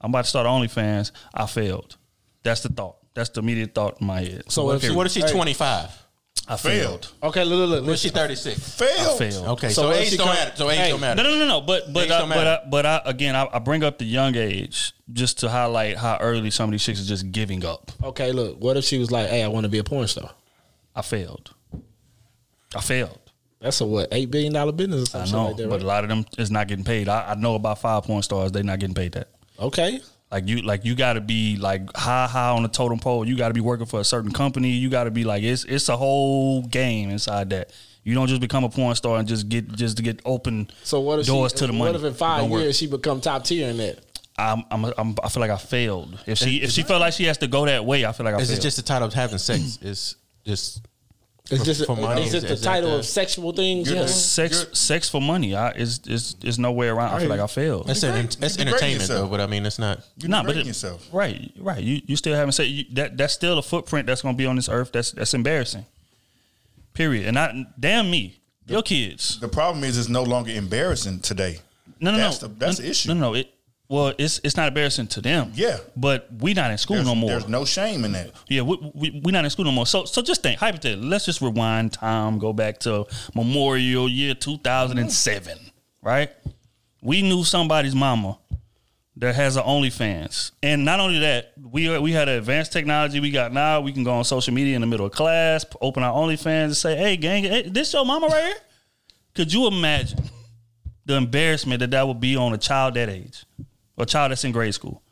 I'm 0.00 0.10
about 0.10 0.24
to 0.24 0.28
start 0.30 0.46
OnlyFans," 0.46 1.10
I 1.34 1.46
failed. 1.46 1.96
That's 2.42 2.62
the 2.62 2.68
thought. 2.68 2.96
That's 3.14 3.30
the 3.30 3.40
immediate 3.40 3.74
thought 3.74 4.00
in 4.00 4.06
my 4.06 4.20
head. 4.20 4.44
So 4.48 4.64
what 4.64 4.76
if 4.76 4.82
she- 4.82 4.90
what 4.92 5.06
if 5.06 5.12
she's 5.12 5.24
Hey. 5.24 5.32
25? 5.32 5.90
I 6.46 6.56
failed. 6.56 7.12
Okay, 7.22 7.44
look, 7.44 7.58
look, 7.58 7.70
look. 7.70 7.84
What 7.84 7.92
if 7.94 7.98
she 8.00 8.08
36? 8.10 8.76
Failed. 8.78 8.90
I 9.00 9.18
failed. 9.18 9.48
Okay, 9.48 9.68
so, 9.70 9.92
age 9.92 10.16
don't 10.16 10.26
matter. 10.26 10.52
So 10.56 10.70
age 10.70 10.90
don't 10.90 11.00
matter. 11.00 11.22
No, 11.22 11.30
no, 11.30 11.38
no, 11.38 11.46
no. 11.46 11.60
But 11.60 11.92
but 11.92 12.04
Age 12.04 12.10
I, 12.10 12.18
don't 12.20 12.28
but 12.28 12.34
matter. 12.36 12.62
I, 12.64 12.68
but 12.68 12.86
I, 12.86 13.02
again, 13.04 13.36
I, 13.36 13.48
I 13.52 13.58
bring 13.58 13.82
up 13.82 13.98
the 13.98 14.04
young 14.04 14.34
age 14.36 14.92
just 15.12 15.38
to 15.40 15.48
highlight 15.48 15.96
how 15.96 16.18
early 16.20 16.50
some 16.50 16.68
of 16.68 16.72
these 16.72 16.84
chicks 16.84 17.00
are 17.02 17.06
just 17.06 17.32
giving 17.32 17.64
up. 17.64 17.90
Okay, 18.02 18.32
look. 18.32 18.60
What 18.60 18.76
if 18.76 18.84
she 18.84 18.98
was 18.98 19.10
like, 19.10 19.28
"Hey, 19.28 19.42
I 19.42 19.48
want 19.48 19.64
to 19.64 19.70
be 19.70 19.78
a 19.78 19.84
porn 19.84 20.06
star"? 20.08 20.30
I 20.94 21.02
failed. 21.02 21.54
I 22.74 22.80
failed. 22.80 23.18
That's 23.60 23.80
a 23.80 23.86
what 23.86 24.08
eight 24.12 24.30
billion 24.30 24.52
dollar 24.52 24.72
business 24.72 25.14
or 25.14 25.18
I 25.18 25.24
something 25.24 25.32
know, 25.32 25.46
like 25.48 25.56
that, 25.56 25.68
but 25.68 25.76
right? 25.76 25.82
a 25.82 25.86
lot 25.86 26.04
of 26.04 26.10
them 26.10 26.24
is 26.38 26.50
not 26.50 26.68
getting 26.68 26.84
paid. 26.84 27.08
I, 27.08 27.32
I 27.32 27.34
know 27.34 27.56
about 27.56 27.80
five 27.80 28.04
porn 28.04 28.22
stars; 28.22 28.52
they 28.52 28.62
not 28.62 28.78
getting 28.78 28.94
paid 28.94 29.12
that. 29.12 29.28
Okay. 29.58 30.00
Like 30.30 30.46
you, 30.46 30.60
like 30.62 30.84
you 30.84 30.94
got 30.94 31.14
to 31.14 31.20
be 31.22 31.56
like 31.56 31.96
high, 31.96 32.26
high 32.26 32.50
on 32.50 32.62
the 32.62 32.68
totem 32.68 32.98
pole. 32.98 33.26
You 33.26 33.36
got 33.36 33.48
to 33.48 33.54
be 33.54 33.62
working 33.62 33.86
for 33.86 33.98
a 34.00 34.04
certain 34.04 34.30
company. 34.30 34.70
You 34.70 34.90
got 34.90 35.04
to 35.04 35.10
be 35.10 35.24
like 35.24 35.42
it's 35.42 35.64
it's 35.64 35.88
a 35.88 35.96
whole 35.96 36.62
game 36.62 37.10
inside 37.10 37.50
that. 37.50 37.70
You 38.04 38.14
don't 38.14 38.26
just 38.26 38.40
become 38.40 38.64
a 38.64 38.68
porn 38.70 38.94
star 38.94 39.18
and 39.18 39.26
just 39.28 39.48
get 39.48 39.70
just 39.72 39.96
to 39.98 40.02
get 40.02 40.20
open 40.24 40.70
So 40.82 41.00
what 41.00 41.18
if 41.18 41.26
doors 41.26 41.52
she, 41.52 41.58
to 41.58 41.66
the 41.66 41.72
money. 41.72 41.92
What 41.92 42.00
if 42.00 42.04
in 42.04 42.14
5 42.14 42.40
Don't 42.40 42.50
work. 42.50 42.62
years 42.62 42.78
she 42.78 42.86
become 42.86 43.20
top 43.20 43.44
tier 43.44 43.68
in 43.68 43.76
that? 43.78 43.98
I'm, 44.38 44.62
I'm, 44.70 44.84
I'm, 44.96 45.14
I 45.22 45.28
feel 45.28 45.40
like 45.40 45.50
I 45.50 45.56
failed. 45.56 46.18
If 46.26 46.38
she 46.38 46.62
if 46.62 46.70
she 46.70 46.82
felt 46.84 47.00
like 47.00 47.12
she 47.12 47.24
has 47.24 47.38
to 47.38 47.48
go 47.48 47.66
that 47.66 47.84
way, 47.84 48.04
I 48.04 48.12
feel 48.12 48.24
like 48.24 48.34
I 48.34 48.38
Is 48.38 48.48
failed. 48.48 48.60
it 48.60 48.62
just 48.62 48.76
the 48.76 48.82
title 48.82 49.08
of 49.08 49.14
having 49.14 49.38
sex? 49.38 49.78
Is 49.82 50.16
just 50.46 50.86
It's 51.50 51.64
just 51.64 51.86
for 51.86 51.96
money? 51.96 52.24
Is 52.24 52.34
it 52.34 52.46
the 52.46 52.56
title 52.56 52.94
of 52.96 53.06
sexual 53.06 53.52
things? 53.52 53.90
Yeah, 53.90 54.00
Yeah. 54.00 54.06
sex 54.06 54.66
sex 54.72 55.08
for 55.08 55.20
money. 55.20 55.54
I 55.54 55.70
is 55.70 56.00
is 56.06 56.36
is 56.42 56.58
no 56.58 56.72
way 56.72 56.88
around. 56.88 57.14
I 57.14 57.20
feel 57.20 57.28
like 57.28 57.40
I 57.40 57.46
failed. 57.46 57.86
That's, 57.86 58.02
an, 58.02 58.28
that's 58.38 58.58
entertainment 58.58 59.08
though, 59.08 59.26
but 59.26 59.40
I 59.40 59.46
mean, 59.46 59.64
it's 59.64 59.78
not. 59.78 60.02
You're 60.18 60.30
Nah, 60.30 60.42
but 60.42 60.56
it- 60.56 60.66
yourself. 60.66 61.08
Right, 61.12 61.50
right. 61.58 61.82
You 61.82 62.02
you 62.06 62.16
still 62.16 62.34
haven't 62.34 62.52
said 62.52 62.64
you, 62.64 62.84
that. 62.92 63.16
That's 63.16 63.32
still 63.32 63.58
a 63.58 63.62
footprint 63.62 64.06
that's 64.06 64.20
going 64.22 64.34
to 64.34 64.38
be 64.38 64.46
on 64.46 64.56
this 64.56 64.68
earth. 64.68 64.92
That's 64.92 65.12
that's 65.12 65.32
embarrassing. 65.34 65.86
Period. 66.94 67.26
And 67.26 67.38
I 67.38 67.64
damn 67.78 68.10
me, 68.10 68.40
your 68.66 68.82
kids. 68.82 69.38
The 69.40 69.48
problem 69.48 69.84
is 69.84 69.96
it's 69.96 70.08
no 70.08 70.22
longer 70.24 70.50
embarrassing 70.50 71.20
today. 71.20 71.60
No, 72.00 72.10
no, 72.12 72.18
that's 72.18 72.42
no. 72.42 72.48
The, 72.48 72.54
that's 72.54 72.78
no, 72.78 72.84
the 72.84 72.90
issue. 72.90 73.08
No, 73.08 73.14
no. 73.14 73.34
It 73.34 73.48
well, 73.88 74.12
it's 74.18 74.40
it's 74.44 74.56
not 74.56 74.68
embarrassing 74.68 75.06
to 75.08 75.20
them. 75.20 75.52
Yeah. 75.54 75.78
but 75.96 76.28
we 76.40 76.52
not 76.54 76.70
in 76.70 76.78
school 76.78 76.96
There's, 76.96 77.06
no 77.06 77.14
more. 77.14 77.30
there's 77.30 77.48
no 77.48 77.64
shame 77.64 78.04
in 78.04 78.12
that. 78.12 78.32
Yeah, 78.48 78.62
we, 78.62 78.76
we 78.94 79.20
we 79.24 79.32
not 79.32 79.44
in 79.44 79.50
school 79.50 79.64
no 79.64 79.72
more. 79.72 79.86
So 79.86 80.04
so 80.04 80.20
just 80.22 80.42
think 80.42 80.58
hypothetically. 80.60 81.06
Let's 81.06 81.24
just 81.24 81.40
rewind 81.40 81.92
time, 81.92 82.38
go 82.38 82.52
back 82.52 82.78
to 82.80 83.06
Memorial 83.34 84.08
Year 84.08 84.34
two 84.34 84.58
thousand 84.58 84.98
and 84.98 85.10
seven. 85.10 85.58
Right, 86.02 86.30
we 87.02 87.22
knew 87.22 87.44
somebody's 87.44 87.94
mama 87.94 88.38
that 89.16 89.34
has 89.34 89.56
an 89.56 89.64
OnlyFans, 89.64 90.52
and 90.62 90.84
not 90.84 91.00
only 91.00 91.18
that, 91.18 91.52
we 91.60 91.98
we 91.98 92.12
had 92.12 92.28
advanced 92.28 92.72
technology 92.72 93.18
we 93.20 93.30
got 93.30 93.52
now. 93.52 93.80
We 93.80 93.92
can 93.92 94.04
go 94.04 94.12
on 94.12 94.24
social 94.24 94.54
media 94.54 94.76
in 94.76 94.80
the 94.82 94.86
middle 94.86 95.06
of 95.06 95.12
class, 95.12 95.64
open 95.80 96.02
our 96.02 96.12
OnlyFans, 96.14 96.64
and 96.64 96.76
say, 96.76 96.96
"Hey, 96.96 97.16
gang, 97.16 97.44
hey, 97.44 97.68
this 97.68 97.92
your 97.92 98.04
mama 98.04 98.26
right 98.26 98.44
here." 98.44 98.56
Could 99.34 99.52
you 99.52 99.66
imagine 99.66 100.18
the 101.04 101.14
embarrassment 101.16 101.80
that 101.80 101.90
that 101.90 102.06
would 102.06 102.20
be 102.20 102.36
on 102.36 102.52
a 102.52 102.58
child 102.58 102.94
that 102.94 103.08
age, 103.08 103.44
or 103.98 104.04
a 104.04 104.06
child 104.06 104.30
that's 104.30 104.44
in 104.44 104.52
grade 104.52 104.74
school? 104.74 105.02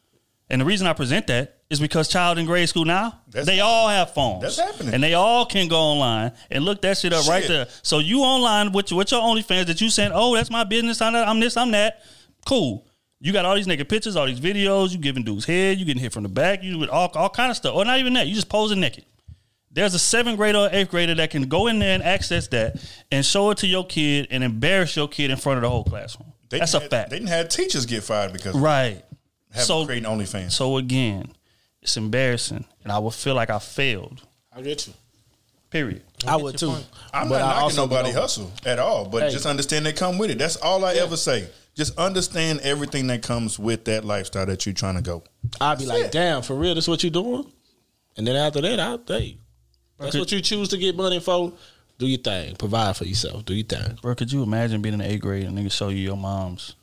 And 0.49 0.61
the 0.61 0.65
reason 0.65 0.87
I 0.87 0.93
present 0.93 1.27
that 1.27 1.59
is 1.69 1.81
because 1.81 2.07
child 2.09 2.39
in 2.39 2.47
grade 2.47 2.69
school 2.69 2.85
now, 2.85 3.21
they 3.29 3.59
all 3.59 3.89
have 3.89 4.15
phones. 4.15 4.43
That's 4.43 4.59
happening. 4.59 4.95
And 4.95 5.03
they 5.03 5.15
all 5.15 5.45
can 5.45 5.67
go 5.67 5.77
online 5.77 6.33
and 6.51 6.65
look 6.65 6.83
that 6.83 6.97
shit 6.99 7.13
up 7.13 7.27
right 7.27 7.47
there. 7.47 7.67
So 7.83 7.99
you 7.99 8.21
online 8.21 8.71
with 8.71 8.93
your, 8.93 8.99
with 8.99 9.11
your 9.11 9.21
OnlyFans 9.21 9.67
that 9.67 9.81
you 9.81 9.91
send, 9.91 10.13
oh, 10.15 10.37
that's 10.37 10.51
my 10.51 10.63
business, 10.63 11.03
I'm 11.03 11.41
this, 11.41 11.57
I'm 11.57 11.73
that. 11.73 12.03
Cool. 12.47 12.87
You 13.19 13.33
got 13.33 13.45
all 13.45 13.57
these 13.57 13.67
naked 13.67 13.89
pictures, 13.89 14.15
all 14.15 14.27
these 14.27 14.39
videos, 14.39 14.93
you 14.93 14.99
giving 14.99 15.25
dudes 15.25 15.47
head, 15.47 15.79
you 15.79 15.85
getting 15.85 16.03
hit 16.03 16.13
from 16.13 16.23
the 16.23 16.29
back, 16.29 16.63
you 16.63 16.79
with 16.79 16.91
all, 16.91 17.11
all 17.15 17.31
kind 17.31 17.51
of 17.51 17.57
stuff. 17.57 17.75
Or 17.75 17.85
not 17.85 17.99
even 17.99 18.13
that, 18.13 18.29
you 18.29 18.35
just 18.35 18.49
posing 18.49 18.79
naked. 18.79 19.05
There's 19.73 19.95
a 19.95 19.99
seventh 19.99 20.37
grader 20.37 20.59
or 20.59 20.69
eighth 20.71 20.91
grader 20.91 21.15
that 21.17 21.31
can 21.31 21.49
go 21.49 21.67
in 21.67 21.81
there 21.81 21.95
and 21.95 22.03
access 22.03 22.47
that 22.49 22.81
and 23.11 23.27
show 23.27 23.51
it 23.51 23.59
to 23.59 23.67
your 23.67 23.85
kid 23.85 24.29
and 24.31 24.45
embarrass 24.45 24.95
your 24.95 25.09
kid 25.09 25.31
in 25.31 25.37
front 25.37 25.59
of 25.59 25.63
the 25.63 25.69
whole 25.69 25.85
classroom. 25.85 26.26
They 26.49 26.59
That's 26.61 26.75
a 26.75 26.81
had- 26.81 26.91
fact. 26.91 27.11
They 27.11 27.17
didn't 27.19 27.31
have 27.31 27.49
teachers 27.49 27.87
get 27.87 28.03
fired 28.05 28.33
because 28.33 28.55
Right. 28.55 29.03
Have 29.53 29.65
So- 29.65 29.85
creating 29.87 30.09
OnlyFans. 30.09 30.53
So 30.53 30.77
again, 30.77 31.33
it's 31.83 31.97
embarrassing, 31.97 32.65
and 32.83 32.93
I 32.93 32.99
would 32.99 33.15
feel 33.15 33.35
like 33.35 33.51
I 33.51 33.59
failed. 33.59 34.23
I 34.55 34.61
get 34.63 34.87
you. 34.87 34.95
Period. 35.71 36.03
I 36.27 36.37
would 36.37 36.57
too. 36.59 36.71
I'm 37.13 37.29
But 37.29 37.41
not 37.41 37.57
knocking 37.57 37.77
nobody 37.77 38.11
hustle 38.13 38.53
at 38.65 38.79
all, 38.79 39.05
but 39.07 39.25
Hey. 39.25 39.31
just 39.31 39.47
understand 39.47 39.85
they 39.85 39.93
come 39.93 40.17
with 40.19 40.31
it. 40.31 40.39
That's 40.39 40.57
all 40.57 40.85
I 40.85 40.95
ever 40.95 41.17
say. 41.17 41.49
Just 41.75 41.99
understand 41.99 42.61
everything 42.61 43.09
that 43.09 43.23
comes 43.23 43.59
with 43.59 43.85
that 43.85 44.05
lifestyle 44.05 44.47
that 44.47 44.65
you're 44.65 44.73
trying 44.75 44.95
to 44.95 45.03
go. 45.03 45.23
I'd 45.61 45.79
be 45.79 45.85
like, 45.87 46.11
damn, 46.11 46.43
for 46.43 46.55
real, 46.55 46.75
this 46.75 46.89
what 46.89 47.03
you 47.05 47.11
doing? 47.11 47.53
And 48.17 48.27
then 48.27 48.37
after 48.37 48.63
that, 48.63 48.81
I 48.81 48.97
hey, 49.07 49.39
that's 49.99 50.17
what 50.17 50.33
you 50.33 50.41
choose 50.41 50.69
to 50.71 50.79
get 50.79 50.97
money 50.97 51.21
for. 51.21 51.53
Do 51.99 52.07
your 52.07 52.19
thing. 52.19 52.57
Provide 52.57 52.97
for 52.97 53.05
yourself. 53.05 53.45
Do 53.45 53.55
your 53.55 53.65
thing. 53.67 53.99
Bro, 54.03 54.17
could 54.17 54.31
you 54.33 54.43
imagine 54.43 54.83
being 54.83 54.93
in 54.95 54.99
the 54.99 55.11
eighth 55.11 55.23
grade 55.23 55.45
and 55.45 55.57
nigga 55.57 55.73
show 55.73 55.89
you 55.89 55.99
your 55.99 56.17
mom's 56.17 56.75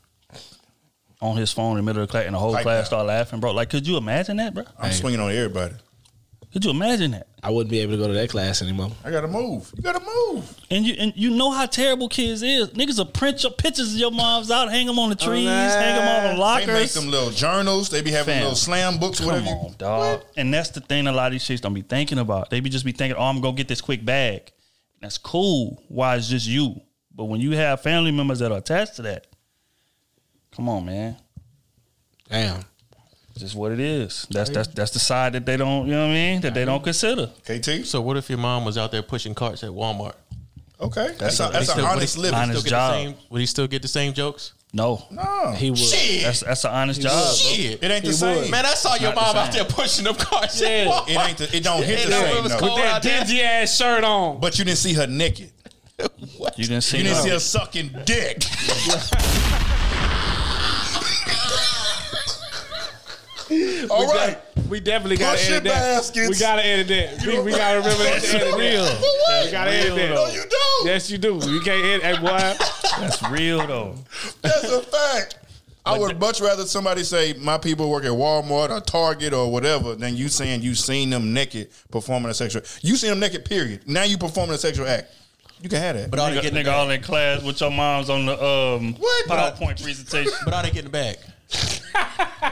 on 1.22 1.38
his 1.38 1.52
phone 1.54 1.72
in 1.72 1.78
the 1.78 1.84
middle 1.84 2.02
of 2.02 2.08
the 2.08 2.12
class 2.12 2.26
and 2.26 2.36
the 2.36 2.40
whole 2.40 2.52
Like 2.52 2.64
class 2.64 2.82
that. 2.84 2.88
start 2.88 3.06
laughing, 3.06 3.40
bro? 3.40 3.52
Like, 3.52 3.70
could 3.70 3.88
you 3.88 3.98
imagine 3.98 4.38
that, 4.38 4.54
bro? 4.54 4.64
I'm 4.80 4.92
swinging 4.92 5.20
on 5.20 5.32
everybody. 5.32 5.76
Could 6.52 6.66
you 6.66 6.72
imagine 6.72 7.12
that? 7.12 7.28
I 7.42 7.50
wouldn't 7.50 7.72
be 7.72 7.80
able 7.80 7.94
to 7.94 7.98
go 7.98 8.08
to 8.08 8.14
that 8.14 8.30
class 8.30 8.62
anymore. 8.62 8.92
I 9.04 9.10
gotta 9.10 9.28
move. 9.28 9.72
You 9.76 9.82
gotta 9.82 10.06
move. 10.06 10.56
And 10.70 10.86
you 10.86 10.94
and 11.00 11.12
you 11.16 11.32
know 11.32 11.50
how 11.50 11.66
terrible 11.66 12.08
kids 12.08 12.44
is. 12.44 12.70
Niggas 12.70 13.00
will 13.00 13.08
print 13.08 13.42
your 13.42 13.52
pictures 13.52 13.94
of 13.96 14.00
your 14.00 14.12
moms 14.12 14.52
out, 14.52 14.70
hang 14.70 14.86
them 14.86 15.00
on 15.00 15.10
the 15.10 15.18
oh, 15.20 15.26
trees, 15.26 15.48
hang 15.48 15.96
them 15.96 16.08
on 16.08 16.36
the 16.36 16.40
lockers. 16.40 16.68
They 16.68 16.74
make 16.74 16.92
them 16.92 17.10
little 17.10 17.32
journals. 17.32 17.90
They 17.90 18.02
be 18.04 18.12
having 18.12 18.34
Fam. 18.36 18.42
little 18.44 18.56
slam 18.56 19.00
books, 19.00 19.18
Come 19.20 19.28
whatever. 19.30 19.48
on, 19.50 19.74
dog. 19.80 20.22
And 20.38 20.54
that's 20.54 20.70
the 20.70 20.80
thing 20.82 21.08
a 21.08 21.12
lot 21.12 21.28
of 21.28 21.32
these 21.32 21.44
chicks 21.46 21.60
don't 21.60 21.74
be 21.74 21.82
thinking 21.82 22.20
about. 22.20 22.52
They 22.52 22.60
be 22.60 22.70
just 22.70 22.86
be 22.86 22.92
thinking, 22.92 23.18
oh, 23.18 23.24
I'm 23.24 23.42
gonna 23.42 23.58
get 23.58 23.68
this 23.68 23.82
quick 23.82 24.06
bag. 24.06 24.52
That's 25.04 25.18
cool. 25.20 25.84
Why 25.90 26.16
it's 26.16 26.30
just 26.30 26.48
you. 26.48 26.80
But 27.14 27.26
when 27.26 27.42
you 27.42 27.52
have 27.52 27.82
family 27.82 28.10
members 28.12 28.40
that 28.40 28.52
are 28.52 28.58
attached 28.58 28.96
to 28.96 29.02
that, 29.04 29.28
come 30.56 30.68
on, 30.70 30.86
man. 30.86 31.18
Damn. 32.30 32.64
Just 33.38 33.54
what 33.56 33.72
it 33.72 33.80
is. 33.80 34.26
That's 34.32 34.50
that's 34.50 34.70
that's 34.70 34.92
the 34.92 35.00
side 35.00 35.34
that 35.34 35.46
they 35.46 35.58
don't, 35.58 35.86
you 35.88 35.94
know 35.94 36.04
what 36.06 36.12
I 36.12 36.14
mean? 36.14 36.42
That 36.42 36.54
they 36.54 36.66
don't 36.66 36.84
consider. 36.84 37.28
KT. 37.46 37.86
So 37.86 38.00
what 38.02 38.16
if 38.16 38.30
your 38.30 38.40
mom 38.40 38.64
was 38.64 38.78
out 38.78 38.92
there 38.92 39.02
pushing 39.04 39.36
carts 39.36 39.64
at 39.64 39.72
Walmart? 39.72 40.16
Okay, 40.80 41.14
that's 41.18 41.40
a, 41.40 41.46
Would 41.48 41.54
that's 41.54 41.68
an 41.70 41.74
still- 41.74 41.84
would 41.84 41.88
he- 41.90 41.92
honest 41.94 42.16
he 42.16 42.22
living. 42.22 42.40
still 42.50 42.62
get 42.64 42.70
the 42.70 42.92
same- 42.92 43.16
Would 43.30 43.40
he 43.42 43.46
still 43.46 43.68
get 43.68 43.82
the 43.82 43.88
same 43.88 44.14
jokes? 44.14 44.54
No. 44.76 45.06
No, 45.12 45.52
he 45.52 45.70
would. 45.70 45.78
Shit. 45.80 46.24
That's 46.24 46.40
that's 46.42 46.64
an 46.66 46.72
honest 46.72 46.98
He 47.00 47.04
job. 47.04 47.14
would. 47.14 47.24
bro. 47.26 47.34
Shit. 47.36 47.84
It 47.84 47.92
ain't 47.92 48.04
the 48.06 48.10
He 48.10 48.16
same. 48.18 48.38
would. 48.42 48.50
Man, 48.52 48.66
I 48.66 48.74
saw 48.74 48.94
It's 48.94 49.04
your 49.04 49.14
not 49.14 49.28
the 49.28 49.34
mom 49.34 49.48
out 49.48 49.54
there 49.54 49.66
pushing 49.66 50.04
them 50.06 50.16
carts. 50.16 50.60
Yeah. 50.62 51.02
It 51.08 51.18
ain't. 51.30 51.38
The, 51.38 51.56
it 51.58 51.64
don't 51.64 51.84
hit 51.84 52.00
Ain't 52.00 52.10
the 52.10 52.20
same. 52.22 52.38
it 52.38 52.44
was 52.44 52.52
no. 52.54 52.60
cold 52.60 52.80
That 52.80 52.96
out 52.96 53.04
there. 53.04 53.24
dingy 53.24 53.42
ass 53.42 53.78
shirt 53.78 54.04
on. 54.04 54.40
But 54.40 54.58
you 54.58 54.66
didn't 54.66 54.80
see 54.80 54.94
her 54.94 55.06
naked. 55.08 55.52
You 56.58 56.66
didn't 56.66 56.82
see 56.82 56.98
You 56.98 57.04
didn't 57.04 57.18
her. 57.18 57.24
see 57.24 57.30
her 57.30 57.40
sucking 57.40 57.92
dick. 58.06 58.44
All 63.90 64.08
right. 64.08 64.38
We 64.74 64.80
definitely 64.80 65.18
got 65.18 65.38
to 65.38 65.46
your 65.46 65.58
edit 65.58 65.72
that. 65.72 65.98
baskets. 65.98 66.30
We 66.30 66.36
got 66.40 66.56
to 66.56 66.66
edit 66.66 66.88
that. 66.88 67.28
We, 67.28 67.40
we 67.42 67.52
got 67.52 67.74
to 67.74 67.78
remember 67.78 68.04
that. 68.06 68.24
to 68.24 68.38
edit 68.38 68.56
real. 68.56 68.84
that. 68.84 69.44
We 69.46 69.52
got 69.52 69.66
to 69.66 69.72
edit 69.72 69.96
that. 69.96 70.16
No, 70.16 70.26
you 70.26 70.44
don't. 70.50 70.88
Yes, 70.88 71.12
you 71.12 71.20
do. 71.20 71.36
You 71.48 71.62
can't 71.62 71.86
edit. 71.86 72.02
Hey, 72.02 72.20
boy. 72.20 72.38
That's 73.00 73.22
real 73.30 73.68
though. 73.68 73.96
That's 74.42 74.64
a 74.64 74.82
fact. 74.82 75.38
I 75.86 76.00
would 76.00 76.20
much 76.20 76.42
rather 76.42 76.64
somebody 76.66 77.04
say 77.04 77.34
my 77.34 77.60
people 77.60 77.88
work 77.88 78.04
at 78.04 78.10
Walmart 78.10 78.72
or 78.72 78.82
Target 78.82 79.32
or 79.32 79.52
whatever 79.52 79.94
than 79.94 80.18
you 80.18 80.28
saying 80.28 80.64
you 80.64 80.74
seen 80.74 81.12
them 81.12 81.36
naked 81.36 81.70
performing 81.92 82.32
a 82.32 82.34
sexual. 82.34 82.64
You 82.82 82.96
seen 82.96 83.12
them 83.12 83.20
naked. 83.20 83.46
Period. 83.46 83.88
Now 83.88 84.06
you 84.06 84.18
performing 84.18 84.56
a 84.56 84.58
sexual 84.58 84.88
act. 84.88 85.14
You 85.62 85.70
can 85.70 85.78
have 85.78 85.96
that. 85.98 86.10
But 86.10 86.18
are 86.18 86.32
they 86.32 86.38
Nigga, 86.38 86.42
getting 86.42 86.64
the 86.64 86.70
nigga 86.72 86.74
all 86.74 86.90
in 86.90 87.00
class 87.04 87.44
with 87.44 87.62
your 87.62 87.70
moms 87.70 88.10
on 88.10 88.26
the 88.26 88.44
um 88.44 88.96
What? 88.96 89.28
PowerPoint 89.28 89.84
presentation. 89.84 90.34
But 90.44 90.56
are 90.56 90.64
they 90.64 90.72
getting 90.72 90.86
the 90.86 90.90
bag? 90.90 91.18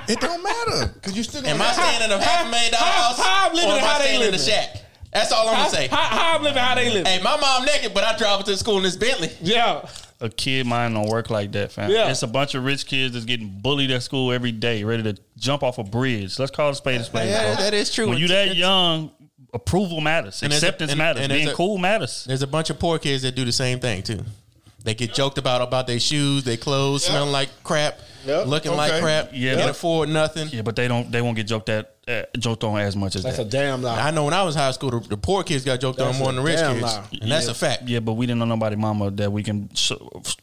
It 0.07 0.19
don't 0.19 0.43
matter 0.43 0.91
because 0.93 1.15
you 1.17 1.23
still. 1.23 1.45
Am 1.45 1.57
gonna 1.57 1.69
I 1.69 1.73
staying 1.73 2.11
in 2.11 2.11
a 2.17 2.23
half 2.23 2.45
a 2.47 2.49
million 2.49 2.71
dollar 2.71 2.83
house? 2.85 3.19
how 3.19 3.47
I'm 3.49 3.55
living 3.55 3.69
or 3.71 3.73
am 3.73 3.79
how 3.83 3.95
I 3.95 3.99
they 3.99 4.05
staying 4.05 4.21
in 4.23 4.31
the 4.31 4.37
shack? 4.37 4.77
That's 5.13 5.31
all 5.31 5.49
I'm 5.49 5.55
How, 5.55 5.63
gonna 5.65 5.75
say. 5.75 5.87
how, 5.87 5.97
how 5.97 6.35
I'm 6.37 6.43
living, 6.43 6.57
how 6.63 6.75
they 6.75 6.93
live. 6.93 7.05
Hey, 7.05 7.21
my 7.21 7.35
mom 7.37 7.65
naked, 7.65 7.93
but 7.93 8.03
I 8.05 8.17
drive 8.17 8.39
her 8.39 8.45
to 8.45 8.55
school 8.57 8.77
in 8.77 8.83
this 8.83 8.95
Bentley. 8.95 9.29
Yeah. 9.41 9.85
A 10.21 10.29
kid 10.29 10.65
mind 10.67 10.93
don't 10.93 11.09
work 11.09 11.29
like 11.29 11.51
that, 11.53 11.71
fam. 11.73 11.89
Yeah. 11.91 12.09
It's 12.09 12.23
a 12.23 12.27
bunch 12.27 12.53
of 12.55 12.63
rich 12.63 12.85
kids 12.85 13.13
that's 13.15 13.25
getting 13.25 13.49
bullied 13.49 13.91
at 13.91 14.03
school 14.03 14.31
every 14.31 14.51
day, 14.53 14.83
ready 14.83 15.03
to 15.03 15.17
jump 15.37 15.63
off 15.63 15.79
a 15.79 15.83
bridge. 15.83 16.37
Let's 16.39 16.51
call 16.51 16.69
it 16.69 16.73
a 16.73 16.75
spade 16.75 17.01
a 17.01 17.03
spade. 17.03 17.27
Yeah, 17.29 17.55
bro. 17.55 17.63
that 17.63 17.73
is 17.73 17.91
true. 17.93 18.07
When 18.07 18.19
you 18.19 18.25
It's- 18.25 18.49
that 18.49 18.55
young, 18.55 19.11
approval 19.53 19.99
matters. 19.99 20.43
And 20.43 20.51
there's 20.51 20.63
a- 20.63 20.67
Acceptance 20.67 20.91
and- 20.91 20.97
matters. 20.99 21.23
and 21.23 21.33
Being 21.33 21.49
a- 21.49 21.53
cool 21.55 21.77
matters. 21.77 22.23
There's 22.25 22.43
a 22.43 22.47
bunch 22.47 22.69
of 22.69 22.79
poor 22.79 22.97
kids 22.99 23.23
that 23.23 23.35
do 23.35 23.43
the 23.43 23.51
same 23.51 23.79
thing 23.81 24.03
too. 24.03 24.23
They 24.85 24.93
get 24.93 25.13
joked 25.13 25.37
about 25.37 25.61
about 25.61 25.87
their 25.87 25.99
shoes, 25.99 26.43
their 26.45 26.55
clothes, 26.57 27.03
smelling 27.03 27.31
like 27.31 27.49
crap, 27.63 27.99
Yep. 28.26 28.48
looking 28.48 28.72
like 28.76 29.02
crap, 29.02 29.30
Yeah. 29.34 29.56
can't 29.56 29.72
afford 29.72 30.10
nothing. 30.10 30.48
Yeah, 30.52 30.61
but 30.61 30.76
they 30.76 30.88
don't. 30.88 31.11
They 31.11 31.22
won't 31.22 31.35
get 31.35 31.48
joked 31.48 31.69
at, 31.69 31.95
uh, 32.07 32.23
joked 32.38 32.64
on 32.64 32.80
as 32.80 32.95
much 32.95 33.15
as 33.15 33.23
That's 33.23 33.38
that. 33.38 33.48
a 33.48 33.49
damn 33.49 33.81
lie. 33.81 33.99
I 33.99 34.11
know 34.11 34.26
when 34.26 34.34
I 34.34 34.43
was 34.43 34.56
in 34.56 34.61
high 34.61 34.72
school, 34.72 34.91
the, 34.91 34.99
the 35.10 35.18
poor 35.18 35.43
kids 35.43 35.64
got 35.64 35.80
joked 35.80 35.98
That's 35.99 36.14
on 36.15 36.19
more 36.19 36.27
than 36.27 36.35
the 36.38 36.41
rich 36.43 36.57
damn 36.60 36.73
kids, 36.73 36.84
lie. 36.84 37.03
and 37.22 37.31
that's 37.31 37.48
a 37.48 37.53
fact. 37.53 37.84
Yeah, 37.88 37.99
but 37.99 38.14
we 38.14 38.26
didn't 38.26 38.39
know 38.39 38.45
nobody 38.45 38.76
mama 38.76 39.10
that 39.11 39.31
we 39.31 39.43
can 39.43 39.69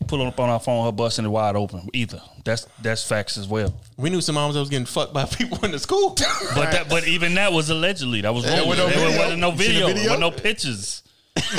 pull 0.06 0.26
up 0.26 0.38
on 0.40 0.48
our 0.50 0.60
phone, 0.60 0.84
her 0.86 0.92
busting 0.92 1.24
it 1.24 1.28
wide 1.28 1.56
open 1.56 1.88
either. 1.92 2.20
That's 2.44 2.66
that's 2.82 3.04
facts 3.04 3.36
as 3.38 3.46
well. 3.46 3.72
We 3.96 4.10
knew 4.10 4.20
some 4.20 4.34
moms 4.34 4.54
that 4.54 4.60
was 4.60 4.68
getting 4.70 4.86
fucked 4.86 5.12
by 5.14 5.24
people 5.38 5.64
in 5.64 5.70
the 5.70 5.78
school. 5.78 6.16
But 6.54 6.72
that, 6.72 6.88
but 6.88 7.06
even 7.06 7.34
that 7.34 7.52
was 7.52 7.70
allegedly. 7.70 8.22
That 8.22 8.34
was 8.34 8.44
There 8.44 8.58
wrong. 8.60 8.68
was 8.68 8.78
no 8.78 8.86
there 8.88 8.98
video? 8.98 9.18
wasn't 9.18 9.40
no 9.40 9.50
You 9.50 9.56
the 9.56 9.64
video. 9.64 9.86
video? 9.88 10.02
There 10.02 10.10
was 10.12 10.20
no 10.20 10.30
pictures. 10.30 11.02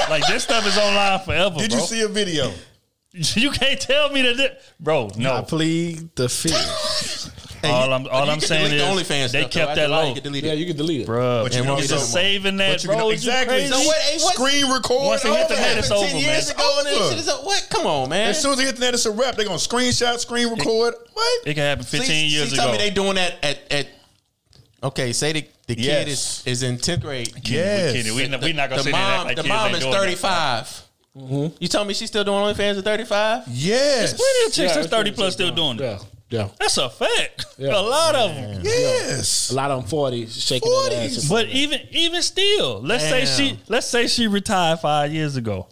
like 0.10 0.28
this 0.28 0.44
stuff 0.44 0.68
is 0.68 0.78
online 0.78 1.20
forever. 1.22 1.58
Did 1.60 1.70
bro. 1.72 1.80
you 1.80 1.86
see 1.86 2.02
a 2.02 2.08
video? 2.10 2.52
You 3.36 3.50
can't 3.52 3.80
tell 3.82 4.10
me 4.12 4.22
that, 4.22 4.40
it- 4.40 4.62
bro. 4.80 5.10
No, 5.18 5.34
I 5.36 5.42
plead 5.42 6.16
the 6.16 6.30
fifth. 6.30 7.36
all 7.66 7.92
I'm 7.92 8.08
all 8.08 8.30
I'm 8.30 8.40
saying 8.40 8.72
is 8.72 8.82
the 8.82 8.88
OnlyFans 8.88 9.32
they 9.34 9.42
stuff, 9.42 9.52
kept 9.52 9.70
After 9.72 9.82
that 9.82 9.90
a 9.90 9.92
low, 9.92 10.08
you 10.08 10.14
can 10.14 10.24
delete 10.24 10.44
yeah, 10.46 10.54
you 10.54 10.66
can 10.68 10.78
delete 10.78 11.02
it. 11.02 11.06
bro. 11.08 11.44
But 11.44 11.52
you 11.54 11.58
and 11.60 11.68
know 11.68 11.76
we're 11.76 11.82
just 11.82 11.94
over. 11.94 12.04
saving 12.04 12.58
that, 12.58 12.72
But 12.74 12.84
you 12.84 12.90
bro. 12.90 12.98
know, 13.00 13.08
You 13.08 13.14
exactly. 13.14 13.56
crazy? 13.58 13.74
So 13.74 13.80
what? 13.80 13.98
Hey, 13.98 14.18
what? 14.20 14.34
Screen 14.36 14.72
record. 14.72 15.06
Once 15.06 15.24
they 15.24 15.34
hit 15.36 15.48
the 15.50 15.56
net, 15.56 15.64
that. 15.64 15.78
it's 15.80 15.92
over, 15.92 16.06
Ten 16.06 16.16
man. 16.16 16.24
years 16.24 16.50
ago, 16.52 16.76
and 16.78 16.88
this 16.88 17.10
shit 17.10 17.20
is 17.20 17.28
up. 17.28 17.44
What? 17.44 17.68
Come 17.72 17.86
on, 17.88 18.10
man. 18.10 18.30
As 18.30 18.42
soon 18.42 18.52
as 18.52 18.58
they 18.60 18.66
hit 18.66 18.76
the 18.76 18.82
net, 18.82 18.94
it's 18.94 19.06
a 19.08 19.12
wrap. 19.12 19.36
They're 19.36 19.46
gonna 19.46 19.58
screenshot, 19.58 20.20
screen 20.20 20.48
record. 20.50 20.94
What? 21.14 21.48
It 21.48 21.56
can 21.56 21.64
happen 21.64 21.84
15 21.84 22.08
See- 22.08 22.28
years 22.28 22.50
see, 22.52 22.56
ago. 22.56 22.64
Tell 22.64 22.72
me 22.72 22.78
they 22.78 22.92
doing 22.92 23.16
that 23.16 23.44
at 23.44 23.60
at. 23.72 23.88
Okay, 24.82 25.12
say 25.12 25.34
the, 25.34 25.46
the 25.68 25.76
kid 25.76 25.84
Yes. 25.84 26.08
is, 26.08 26.44
is 26.48 26.64
in 26.64 26.78
tenth 26.78 27.02
grade. 27.02 27.34
Yes. 27.44 27.92
kidding. 27.92 28.16
We, 28.16 28.22
we 28.22 28.54
not 28.54 28.70
gonna 28.70 28.78
the 28.82 28.84
sit 28.84 28.92
there 28.94 29.02
and 29.02 29.18
mom, 29.18 29.28
like 29.28 29.36
the 29.36 29.44
mom 29.44 29.76
is 29.76 29.84
thirty 29.84 30.16
five. 30.16 30.84
Mm-hmm. 31.20 31.56
You 31.60 31.68
tell 31.68 31.86
me 31.86 31.94
she's 31.94 32.10
still 32.10 32.24
doing 32.24 32.38
OnlyFans 32.38 32.78
at 32.78 32.84
thirty 32.84 33.06
five? 33.06 33.44
Yes. 33.48 34.14
Plenty 34.14 34.46
of 34.48 34.54
chicks 34.54 34.76
Yeah, 34.76 34.82
that's 34.82 34.88
30 34.88 35.12
plus 35.12 35.34
still 35.34 35.48
sick, 35.48 35.56
doing 35.56 35.80
it. 35.80 35.82
Yeah. 35.82 36.00
Yeah. 36.30 36.50
That's 36.60 36.78
a 36.78 36.90
fact. 36.90 37.46
Yeah. 37.58 37.72
A 37.72 37.82
lot 37.82 38.16
of 38.16 38.36
them. 38.36 38.62
Yes. 38.64 39.50
A 39.50 39.56
lot 39.56 39.72
of 39.72 39.82
them 39.82 39.90
40 39.90 40.28
shaking 40.28 40.72
their 40.90 41.06
ass. 41.06 41.28
But 41.28 41.48
even 41.48 41.82
even 41.92 42.22
still, 42.22 42.82
let's 42.82 43.04
say 43.04 43.26
she 43.26 43.60
let's 43.68 43.88
say 43.88 44.08
she 44.08 44.28
retired 44.28 44.80
five 44.80 45.12
years 45.12 45.36
ago 45.36 45.68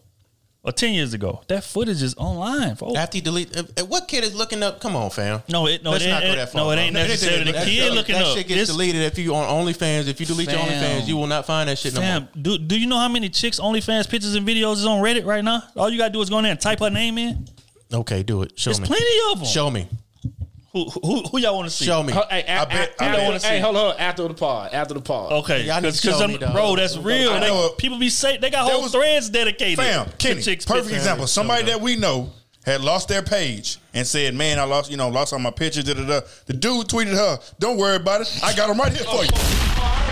or 0.68 0.72
ten 0.74 0.94
years 0.94 1.14
ago. 1.14 1.42
That 1.48 1.64
footage 1.64 2.04
is 2.04 2.14
online, 2.18 2.76
folks. 2.76 2.98
After 3.00 3.18
you 3.18 3.24
delete, 3.24 3.56
uh, 3.58 3.64
uh, 3.80 3.86
what 3.86 4.08
kid 4.08 4.24
is 4.26 4.36
looking 4.36 4.62
up? 4.62 4.80
Come 4.82 4.96
on, 4.96 5.10
fam. 5.10 5.42
No, 5.50 5.66
it 5.68 5.82
no, 5.84 5.92
Let's 5.92 6.04
it 6.06 6.10
not 6.10 6.22
go 6.22 6.36
that 6.36 6.52
far. 6.52 6.62
no, 6.62 6.72
it 6.72 6.76
ain't 6.78 6.94
No, 6.94 7.02
necessarily 7.08 7.52
the 7.52 7.58
kid 7.64 7.84
that- 7.90 7.94
looking 7.96 8.16
that 8.16 8.26
up. 8.26 8.38
shit 8.38 8.48
gets 8.48 8.60
This- 8.62 8.70
deleted 8.70 9.02
if 9.04 9.18
you 9.18 9.34
on 9.34 9.48
OnlyFans. 9.66 10.08
If 10.08 10.20
you 10.20 10.26
delete 10.26 10.52
your 10.52 10.60
OnlyFans, 10.60 11.08
you 11.08 11.16
will 11.18 11.28
not 11.28 11.46
find 11.48 11.70
that 11.70 11.80
shit 11.80 11.94
no 11.96 12.02
more. 12.02 12.28
Do, 12.40 12.58
do 12.58 12.78
you 12.80 12.86
know 12.86 13.00
how 13.00 13.08
many 13.08 13.30
chicks 13.30 13.60
OnlyFans 13.60 14.10
pictures 14.10 14.36
and 14.36 14.46
videos 14.48 14.74
is 14.74 14.86
on 14.86 15.02
Reddit 15.02 15.26
right 15.26 15.44
now? 15.44 15.64
All 15.78 15.90
you 15.90 15.98
gotta 15.98 16.12
do 16.14 16.22
is 16.22 16.30
go 16.30 16.38
in 16.40 16.44
there 16.44 16.52
and 16.52 16.60
type 16.62 16.80
her 16.82 16.90
name 16.90 17.18
in. 17.18 17.48
Okay, 17.94 18.22
do 18.22 18.42
it. 18.42 18.52
Show 18.60 18.72
There's 18.72 18.82
me. 18.82 18.88
plenty 18.88 19.32
of 19.32 19.40
them. 19.40 19.48
Show 19.48 19.72
me. 19.72 19.88
Who 20.86 21.00
who, 21.02 21.22
who 21.24 21.38
y'all 21.40 21.56
want 21.56 21.70
to 21.70 21.76
see? 21.76 21.86
Show 21.86 22.04
me. 22.04 22.14
Hey, 22.14 22.44
a- 22.48 22.62
I 22.62 22.66
bet- 22.66 22.96
a- 23.00 23.04
I 23.04 23.12
bet- 23.16 23.24
wanna 23.26 23.40
see. 23.40 23.48
hey, 23.48 23.60
hold 23.60 23.76
on. 23.78 23.96
After 23.98 24.28
the 24.28 24.34
pod. 24.34 24.74
After 24.74 24.94
the 24.94 25.02
pod. 25.02 25.32
Okay, 25.32 25.64
Yeah, 25.66 25.78
I 25.78 25.80
need 25.80 25.94
to 25.94 26.02
because 26.02 26.20
show 26.20 26.28
me, 26.28 26.38
dog. 26.38 26.54
bro, 26.54 26.76
that's 26.76 26.98
real. 26.98 27.32
I 27.32 27.40
They- 27.40 27.48
know 27.48 27.66
it. 27.68 27.78
people 27.78 27.98
be 27.98 28.10
say 28.10 28.38
they 28.38 28.50
got 28.50 28.66
That 28.66 28.74
whole 28.74 28.84
was- 28.84 28.92
threads 28.92 29.30
dedicated. 29.30 29.78
Fam, 29.78 30.06
to 30.06 30.12
Kenny, 30.18 30.42
chicks 30.42 30.66
perfect 30.66 30.86
pictures. 30.88 31.02
example. 31.04 31.28
Somebody 31.28 31.64
that 31.66 31.82
we 31.82 31.96
know 31.96 32.32
had 32.66 32.82
lost 32.82 33.08
their 33.08 33.22
page 33.22 33.78
and 33.94 34.06
said, 34.06 34.34
"Man, 34.36 34.60
I 34.60 34.64
lost, 34.66 34.92
you 34.92 34.98
know, 34.98 35.08
lost 35.10 35.32
all 35.34 35.40
my 35.40 35.52
pictures." 35.52 35.86
Da, 35.86 35.94
da, 35.94 36.04
da. 36.06 36.22
The 36.48 36.54
dude 36.54 36.88
tweeted 36.88 37.14
her, 37.16 37.40
"Don't 37.60 37.78
worry 37.78 37.96
about 37.96 38.22
it. 38.22 38.40
I 38.44 38.54
got 38.54 38.68
them 38.68 38.78
right 38.78 38.92
here 38.92 39.06
for 39.06 39.24
you." 39.24 39.30
Oh, 39.34 40.07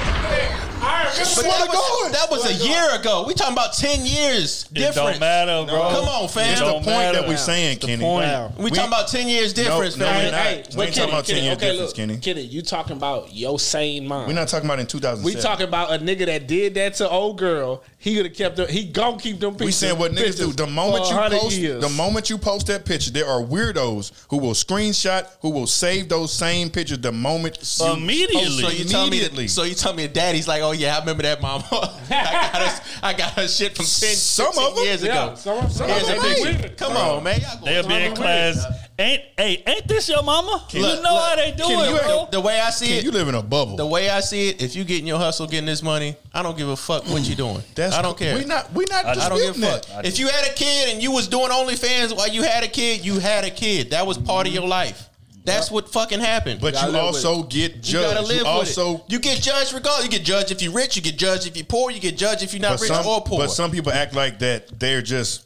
But 0.80 1.43
that 1.43 1.68
was, 1.69 2.11
that 2.11 2.27
was 2.30 2.45
a 2.61 2.65
year 2.68 2.99
ago. 2.99 3.23
We 3.27 3.34
talking 3.34 3.53
about 3.53 3.73
ten 3.73 4.06
years 4.06 4.64
difference. 4.65 4.95
It 4.97 4.99
don't 4.99 5.19
matter, 5.19 5.65
bro. 5.65 5.89
Come 5.89 6.07
on, 6.07 6.27
fam. 6.27 6.52
It's 6.52 6.60
the 6.60 6.73
point 6.73 6.85
matter. 6.85 7.19
that 7.22 7.27
we're 7.27 7.38
saying, 7.38 7.80
Kenny. 7.80 8.03
point. 8.03 8.57
We, 8.57 8.69
talking 8.69 8.88
about 8.88 9.07
ten 9.07 9.27
years 9.27 9.53
difference, 9.53 9.97
no, 9.97 10.06
man. 10.06 10.26
we're 10.26 10.31
not. 10.31 10.41
Hey, 10.41 10.64
We 10.69 10.76
but 10.76 10.85
ain't 10.88 10.95
talking 10.95 10.95
Kenny, 10.95 11.11
about 11.11 11.26
10 11.26 11.43
years 11.43 11.57
okay, 11.57 11.72
difference, 11.72 11.89
look, 11.89 11.95
Kenny. 11.95 12.18
Kenny, 12.18 12.41
you 12.41 12.61
talking 12.61 12.97
about 12.97 13.34
your 13.34 13.60
sane 13.60 14.07
mind. 14.07 14.27
We're 14.27 14.34
not 14.34 14.47
talking 14.47 14.68
about 14.68 14.80
in 14.80 14.88
2007. 14.88 15.23
We 15.35 15.41
talking 15.41 15.68
about 15.68 15.93
a 15.93 16.03
nigga 16.03 16.26
that 16.26 16.47
did 16.47 16.73
that 16.76 16.95
to 16.95 17.10
old 17.10 17.38
girl. 17.38 17.84
He 17.97 18.15
could 18.15 18.26
have 18.27 18.35
kept 18.35 18.56
them. 18.57 18.68
He 18.69 18.85
gon' 18.85 19.18
keep 19.18 19.39
them 19.39 19.52
pictures. 19.53 19.65
We 19.65 19.72
saying 19.72 19.97
what 19.97 20.11
niggas 20.11 20.38
do. 20.38 20.52
The 20.52 20.68
moment 20.68 21.06
you 21.10 21.15
100 21.15 21.39
post, 21.39 21.57
years. 21.57 21.81
the 21.81 21.89
moment 21.89 22.30
you 22.30 22.38
post 22.38 22.68
that 22.68 22.85
picture, 22.85 23.11
there 23.11 23.26
are 23.27 23.41
weirdos 23.41 24.11
who 24.30 24.38
will 24.38 24.52
screenshot, 24.53 25.27
who 25.41 25.49
will 25.49 25.68
save 25.68 26.10
those 26.10 26.31
same 26.31 26.69
pictures 26.69 26.99
the 26.99 27.11
moment 27.11 27.57
you 27.80 27.93
Immediately. 27.93 28.61
So 28.61 28.68
it. 28.68 28.77
you 28.80 28.85
tell 28.85 29.02
me, 29.03 29.07
Immediately. 29.18 29.47
so 29.47 29.64
you 29.64 29.73
tell 29.73 29.93
me, 29.93 30.07
daddy's 30.07 30.47
like, 30.47 30.61
oh 30.67 30.71
yeah, 30.71 30.95
I 30.95 30.99
remember 30.99 31.23
that, 31.23 31.41
mama. 31.41 31.63
I 31.71 32.09
got 32.09 32.61
her, 32.61 32.81
I 33.03 33.13
got 33.13 33.31
her 33.33 33.47
shit 33.47 33.75
from 33.75 33.85
10, 33.85 34.15
Some 34.15 34.53
15 34.53 34.71
of 34.71 34.77
'em. 34.77 34.83
years 34.83 35.03
Yeah, 35.03 35.25
ago. 35.25 35.35
some- 35.35 35.69
some 35.69 35.87
Here's 35.89 36.03
of 36.03 36.09
a 36.09 36.19
them 36.43 36.55
picture. 36.61 36.75
Come 36.75 36.97
on, 36.97 37.23
man. 37.23 37.39
They'll 37.63 37.87
be 37.87 37.95
in 37.95 38.15
class. 38.15 38.65
Ain't 38.97 39.23
hey, 39.37 39.61
ain't 39.67 39.87
this 39.89 40.07
your 40.07 40.23
mama? 40.23 40.63
you 40.71 40.81
Look, 40.81 41.03
know 41.03 41.13
look, 41.15 41.23
how 41.23 41.35
they 41.35 41.51
do 41.51 41.63
it, 41.67 41.89
you- 41.89 41.97
bro. 41.99 42.27
The 42.31 42.39
way 42.39 42.61
I 42.61 42.69
see 42.69 42.87
Ken, 42.87 42.97
it, 42.99 43.03
you 43.03 43.11
live 43.11 43.27
in 43.27 43.35
a 43.35 43.41
bubble. 43.43 43.75
the 43.75 43.85
way 43.85 44.09
I 44.09 44.21
see 44.21 44.49
it, 44.49 44.61
if 44.61 44.73
you 44.75 44.85
getting 44.85 45.05
your 45.05 45.17
hustle, 45.17 45.47
getting 45.47 45.65
this 45.65 45.83
money, 45.83 46.15
I 46.33 46.41
don't 46.41 46.57
give 46.57 46.69
a 46.69 46.77
fuck 46.77 47.05
what 47.09 47.23
you 47.27 47.35
doing. 47.35 47.61
That's 47.75 47.93
I 47.93 48.01
don't 48.01 48.17
care. 48.17 48.35
We 48.37 48.45
not. 48.45 48.71
We 48.73 48.85
not. 48.89 49.05
I 49.05 49.27
don't 49.29 49.37
give 49.37 49.61
a 49.61 49.79
fuck. 49.81 50.05
If 50.05 50.17
you 50.17 50.27
had 50.29 50.47
a 50.49 50.53
kid 50.53 50.93
and 50.93 51.03
you 51.03 51.11
was 51.11 51.27
doing 51.27 51.49
OnlyFans 51.49 52.15
while 52.15 52.29
you 52.29 52.43
had 52.43 52.63
a 52.63 52.67
kid, 52.69 53.03
you 53.05 53.19
had 53.19 53.43
a 53.43 53.49
kid. 53.51 53.89
That 53.91 54.07
was 54.07 54.17
part 54.17 54.47
of 54.47 54.53
your 54.53 54.65
life. 54.67 55.09
That's 55.45 55.69
what 55.69 55.89
fucking 55.89 56.19
happened. 56.19 56.59
But 56.59 56.73
you 56.73 56.97
also 56.97 57.43
get 57.43 57.76
You 57.76 57.81
judged. 57.81 58.15
gotta 58.15 58.22
live 58.22 58.38
You 58.38 58.43
with 58.43 58.47
also 58.47 58.95
it. 58.97 59.03
You 59.09 59.19
get 59.19 59.41
judged 59.41 59.73
regardless. 59.73 60.05
You 60.05 60.11
get 60.11 60.23
judged 60.23 60.51
if 60.51 60.61
you're 60.61 60.73
rich. 60.73 60.95
You 60.95 61.01
get 61.01 61.17
judged 61.17 61.47
if 61.47 61.55
you're 61.55 61.65
poor. 61.65 61.91
You 61.91 61.99
get 61.99 62.17
judged 62.17 62.43
if 62.43 62.53
you're 62.53 62.61
not 62.61 62.80
rich 62.81 62.89
some, 62.89 63.05
or 63.05 63.22
poor. 63.22 63.38
But 63.39 63.49
some 63.51 63.72
people 63.72 63.91
act 63.91 64.15
like 64.15 64.39
that 64.39 64.80
they're 64.80 65.01
just 65.01 65.45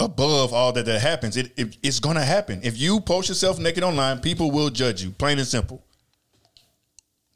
above 0.00 0.52
all 0.52 0.72
that 0.72 0.86
that 0.86 1.00
happens. 1.00 1.36
It, 1.36 1.52
it 1.56 1.76
it's 1.82 2.00
gonna 2.00 2.24
happen. 2.24 2.60
If 2.62 2.78
you 2.78 3.00
post 3.00 3.28
yourself 3.28 3.58
naked 3.58 3.82
online, 3.82 4.20
people 4.20 4.50
will 4.50 4.70
judge 4.70 5.02
you. 5.02 5.10
Plain 5.10 5.38
and 5.38 5.46
simple. 5.46 5.84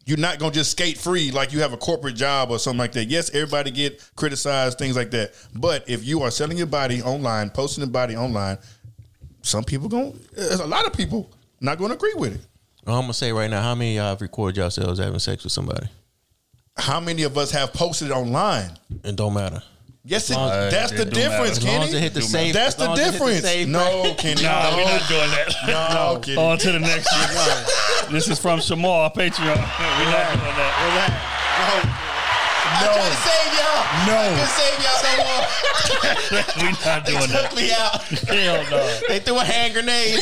You're 0.05 0.17
not 0.17 0.39
gonna 0.39 0.53
just 0.53 0.71
skate 0.71 0.97
free 0.97 1.31
like 1.33 1.53
you 1.53 1.61
have 1.61 1.73
a 1.75 1.77
corporate 1.77 2.15
job 2.17 2.51
or 2.51 2.59
something 2.59 2.79
like 2.79 2.93
that. 2.93 3.07
Yes, 3.07 3.29
everybody 3.35 3.71
get 3.71 4.03
criticized, 4.17 4.79
things 4.79 4.97
like 4.97 5.11
that. 5.11 5.35
But 5.55 5.89
if 5.89 6.03
you 6.05 6.23
are 6.23 6.31
selling 6.31 6.57
your 6.57 6.67
body 6.67 7.03
online, 7.03 7.51
posting 7.51 7.83
your 7.83 7.91
body 7.91 8.17
online, 8.17 8.57
some 9.43 9.65
people 9.65 9.89
going 9.89 10.19
there's 10.33 10.61
a 10.61 10.67
lot 10.67 10.87
of 10.87 10.93
people 10.95 11.31
not 11.61 11.79
gonna 11.79 11.95
agree 11.95 12.15
with 12.15 12.35
it. 12.35 12.41
I'm 12.87 13.03
gonna 13.03 13.13
say 13.15 13.33
right 13.33 13.51
now, 13.51 13.63
how 13.63 13.75
many 13.75 13.97
of 13.99 14.03
y'all 14.03 14.09
have 14.11 14.21
recorded 14.21 14.57
yourselves 14.57 14.99
having 14.99 15.19
sex 15.19 15.45
with 15.45 15.53
somebody? 15.53 15.89
How 16.77 17.01
many 17.01 17.25
of 17.25 17.37
us 17.37 17.51
have 17.51 17.73
posted 17.73 18.11
online? 18.11 18.71
It 19.05 19.17
don't 19.17 19.35
matter. 19.35 19.63
Yes, 20.05 20.31
it, 20.31 20.37
Uh, 20.39 20.71
that's 20.71 20.93
it 20.93 20.97
the 20.97 21.05
difference, 21.05 21.31
matter. 21.31 21.51
As 21.51 21.65
long 21.65 21.73
Kenny. 21.81 21.85
as 21.89 21.95
it 21.95 22.01
hit 22.01 22.15
the 22.15 22.23
save- 22.23 22.55
that's 22.55 22.77
the 22.77 22.85
long 22.87 22.99
as 22.99 23.01
it 23.01 23.03
hit 23.03 23.13
the 23.19 23.25
difference. 23.27 23.67
no, 23.69 24.03
bracket. 24.03 24.19
Kenny. 24.19 24.43
Nah, 24.43 24.71
no. 24.71 24.77
we're 24.77 24.85
not 24.85 25.09
doing 25.09 25.31
that. 25.31 25.55
No, 25.67 26.19
Kenny. 26.23 26.37
On 26.39 26.59
to 26.59 26.73
the 26.73 26.79
next 26.79 27.13
one. 28.07 28.13
this 28.13 28.29
is 28.29 28.39
from 28.39 28.61
Shamar 28.61 29.05
our 29.05 29.11
Patreon. 29.13 29.45
We're 29.99 30.11
not 30.11 30.33
doing 30.33 30.57
that. 30.57 31.98
I 32.79 32.87
tried 32.95 33.11
to 33.11 33.21
save 33.27 33.53
y'all. 33.59 33.83
No. 34.07 34.19
I 34.19 34.31
couldn't 34.35 34.55
save 34.59 34.79
y'all 34.85 35.03
no 35.05 35.13
more. 35.25 35.45
We're 36.59 36.71
not 36.85 37.05
They 37.07 37.13
doing 37.13 37.23
took 37.23 37.51
that. 37.51 37.57
me 37.57 37.73
out. 37.73 38.03
Hell 38.29 38.71
no. 38.71 39.01
They 39.09 39.19
threw 39.21 39.39
a 39.39 39.45
hand 39.45 39.75
grenade. 39.75 40.21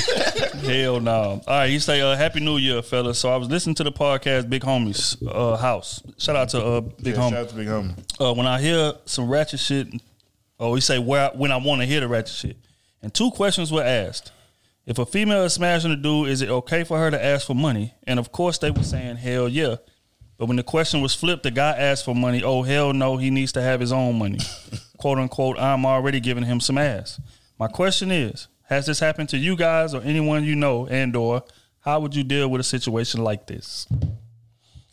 Hell 0.64 1.00
no. 1.00 1.12
All 1.12 1.40
right, 1.46 1.68
he 1.70 1.78
say, 1.78 2.00
uh, 2.00 2.16
Happy 2.16 2.40
New 2.40 2.56
Year, 2.58 2.82
fellas. 2.82 3.18
So 3.18 3.28
I 3.30 3.36
was 3.36 3.48
listening 3.48 3.74
to 3.76 3.84
the 3.84 3.92
podcast 3.92 4.48
Big 4.48 4.62
Homies 4.62 5.16
uh, 5.28 5.56
House. 5.56 6.02
Shout 6.18 6.36
out 6.36 6.48
to 6.50 6.64
uh, 6.64 6.80
Big 6.80 7.14
Yeah, 7.14 7.20
Homie. 7.22 7.30
shout 7.30 7.38
out 7.40 7.48
to 7.50 7.54
Big 7.56 7.66
Homie. 7.68 7.94
Uh, 8.20 8.34
when 8.34 8.46
I 8.46 8.60
hear 8.60 8.92
some 9.04 9.28
ratchet 9.28 9.60
shit, 9.60 9.88
oh, 10.60 10.74
he 10.74 10.80
say 10.80 10.98
where 10.98 11.30
I, 11.32 11.36
when 11.36 11.52
I 11.52 11.56
want 11.56 11.80
to 11.82 11.86
hear 11.86 12.00
the 12.00 12.08
ratchet 12.08 12.34
shit. 12.36 12.56
And 13.02 13.12
two 13.12 13.30
questions 13.32 13.70
were 13.72 13.82
asked. 13.84 14.32
If 14.86 14.98
a 15.00 15.06
female 15.06 15.42
is 15.42 15.54
smashing 15.54 15.90
a 15.90 15.96
dude, 15.96 16.28
is 16.28 16.42
it 16.42 16.48
okay 16.48 16.84
for 16.84 16.96
her 16.98 17.10
to 17.10 17.22
ask 17.22 17.46
for 17.46 17.54
money? 17.54 17.92
And 18.06 18.20
of 18.20 18.30
course, 18.30 18.58
they 18.58 18.70
were 18.70 18.84
saying 18.84 19.16
hell 19.16 19.48
yeah. 19.48 19.76
But 20.38 20.46
when 20.46 20.56
the 20.56 20.62
question 20.62 21.00
was 21.00 21.14
flipped, 21.14 21.44
the 21.44 21.50
guy 21.50 21.70
asked 21.76 22.04
for 22.04 22.14
money. 22.14 22.42
Oh 22.42 22.62
hell 22.62 22.92
no, 22.92 23.16
he 23.16 23.30
needs 23.30 23.52
to 23.52 23.62
have 23.62 23.80
his 23.80 23.92
own 23.92 24.18
money. 24.18 24.38
Quote 24.98 25.18
unquote. 25.18 25.58
I'm 25.58 25.86
already 25.86 26.20
giving 26.20 26.44
him 26.44 26.60
some 26.60 26.76
ass. 26.78 27.20
My 27.58 27.68
question 27.68 28.10
is: 28.10 28.48
Has 28.64 28.86
this 28.86 29.00
happened 29.00 29.30
to 29.30 29.38
you 29.38 29.56
guys 29.56 29.94
or 29.94 30.02
anyone 30.02 30.44
you 30.44 30.54
know? 30.54 30.86
And 30.86 31.16
or 31.16 31.42
how 31.80 32.00
would 32.00 32.14
you 32.14 32.22
deal 32.24 32.48
with 32.48 32.60
a 32.60 32.64
situation 32.64 33.22
like 33.24 33.46
this? 33.46 33.86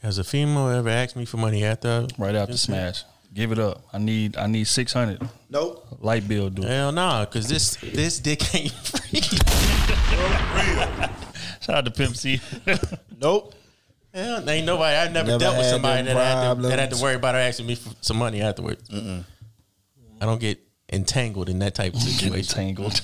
Has 0.02 0.18
a 0.18 0.24
female 0.24 0.70
ever 0.70 0.90
asked 0.90 1.16
me 1.16 1.26
for 1.26 1.38
money 1.38 1.64
after? 1.64 2.08
Right 2.18 2.36
after 2.36 2.58
smash, 2.58 3.04
give 3.34 3.52
it 3.52 3.60
up. 3.60 3.84
I 3.92 3.98
need 3.98 4.38
I 4.38 4.48
need 4.48 4.66
six 4.68 4.94
hundred. 4.94 5.22
Nope. 5.50 5.86
Light 6.00 6.28
bill, 6.28 6.50
dude. 6.50 6.66
Hell 6.66 6.92
nah, 6.92 7.26
cause 7.26 7.48
this 7.48 7.76
this 7.78 8.20
dick 8.20 8.54
ain't 8.56 8.72
free. 8.74 9.22
Shout 11.62 11.78
out 11.78 11.86
to 11.86 11.92
Pimp 11.92 12.16
C. 12.16 12.42
Nope. 13.22 13.56
Hell, 14.14 14.48
ain't 14.50 14.66
nobody. 14.66 14.96
I 14.96 15.08
never, 15.12 15.28
Never 15.28 15.40
dealt 15.40 15.58
with 15.58 15.66
somebody 15.68 16.04
that 16.04 16.16
had, 16.16 16.56
to, 16.56 16.62
that 16.68 16.80
had 16.80 16.92
to 16.92 17.02
worry 17.02 17.16
about 17.16 17.34
her 17.36 17.42
asking 17.42 17.66
me 17.66 17.76
for 17.76 17.90
some 18.02 18.18
money 18.18 18.42
afterwards. 18.42 18.88
I 18.94 20.26
don't 20.26 20.40
get 20.40 20.60
entangled 20.92 21.50
in 21.50 21.60
that 21.60 21.74
type 21.74 21.94
of 21.96 22.02
situation. 22.02 22.38
entangled. 22.38 23.02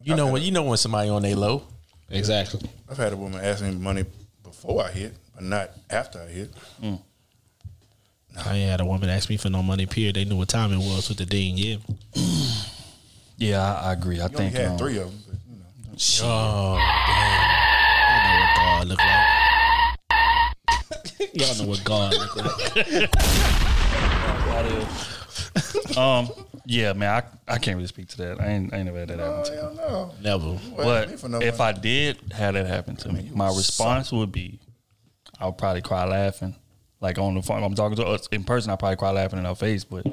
You 0.00 0.14
know 0.14 0.28
when 0.30 0.42
you 0.42 0.52
know 0.52 0.62
when 0.62 0.76
somebody 0.76 1.08
on 1.08 1.24
a 1.24 1.34
low. 1.34 1.64
Exactly. 2.10 2.60
I've 2.88 2.98
had 2.98 3.12
a 3.12 3.16
woman 3.16 3.40
ask 3.44 3.64
me 3.64 3.72
money 3.72 4.04
before 4.42 4.84
I 4.84 4.90
hit, 4.90 5.14
but 5.34 5.42
not 5.42 5.70
after 5.90 6.20
I 6.20 6.26
hit. 6.26 6.50
I 6.82 8.56
ain't 8.56 8.70
had 8.70 8.80
a 8.80 8.84
woman 8.84 9.08
ask 9.08 9.28
me 9.28 9.36
for 9.36 9.48
no 9.50 9.62
money. 9.62 9.86
Period. 9.86 10.14
They 10.16 10.24
knew 10.24 10.36
what 10.36 10.48
time 10.48 10.72
it 10.72 10.78
was 10.78 11.08
with 11.08 11.18
the 11.18 11.26
ding. 11.26 11.56
Yeah. 11.56 11.76
Yeah, 13.36 13.60
I, 13.60 13.88
I 13.88 13.92
agree. 13.94 14.20
I 14.20 14.26
You 14.28 14.38
only 14.38 14.50
think 14.50 14.54
had 14.54 14.66
um, 14.66 14.78
three 14.78 14.96
of 14.98 15.10
them. 15.10 15.18
But, 15.26 15.38
you 15.50 15.56
know. 15.58 15.64
Oh, 16.22 16.76
I 16.78 18.16
know 18.22 18.38
what 18.38 18.56
God 18.56 18.86
look 18.88 18.98
like. 18.98 19.33
Y'all 21.34 21.54
know 21.56 21.68
what 21.68 21.82
God 21.84 22.14
look 22.14 22.36
like. 22.36 23.10
um, 25.96 26.28
yeah, 26.64 26.92
man, 26.92 27.22
I, 27.48 27.54
I 27.54 27.58
can't 27.58 27.76
really 27.76 27.88
speak 27.88 28.08
to 28.08 28.16
that. 28.18 28.40
I 28.40 28.46
ain't, 28.46 28.72
I 28.72 28.78
ain't 28.78 28.86
never 28.86 29.00
had 29.00 29.08
that 29.08 29.18
happen 29.18 29.44
to 29.44 29.50
me. 29.50 29.76
No. 29.76 30.12
Never. 30.22 30.58
But 30.76 31.24
no 31.28 31.40
if 31.40 31.58
money. 31.58 31.76
I 31.76 31.80
did 31.80 32.32
have 32.32 32.54
that 32.54 32.66
happen 32.66 32.96
to 32.96 33.12
me, 33.12 33.30
my 33.34 33.48
response 33.48 34.12
would 34.12 34.32
be, 34.32 34.60
I 35.40 35.46
would 35.46 35.58
probably 35.58 35.82
cry 35.82 36.04
laughing. 36.04 36.54
Like 37.04 37.18
on 37.18 37.34
the 37.34 37.42
phone, 37.42 37.62
I'm 37.62 37.74
talking 37.74 37.96
to 37.96 38.06
us 38.06 38.26
in 38.28 38.44
person. 38.44 38.70
I 38.72 38.76
probably 38.76 38.96
cry 38.96 39.10
laughing 39.10 39.38
in 39.38 39.44
her 39.44 39.54
face, 39.54 39.84
but 39.84 40.06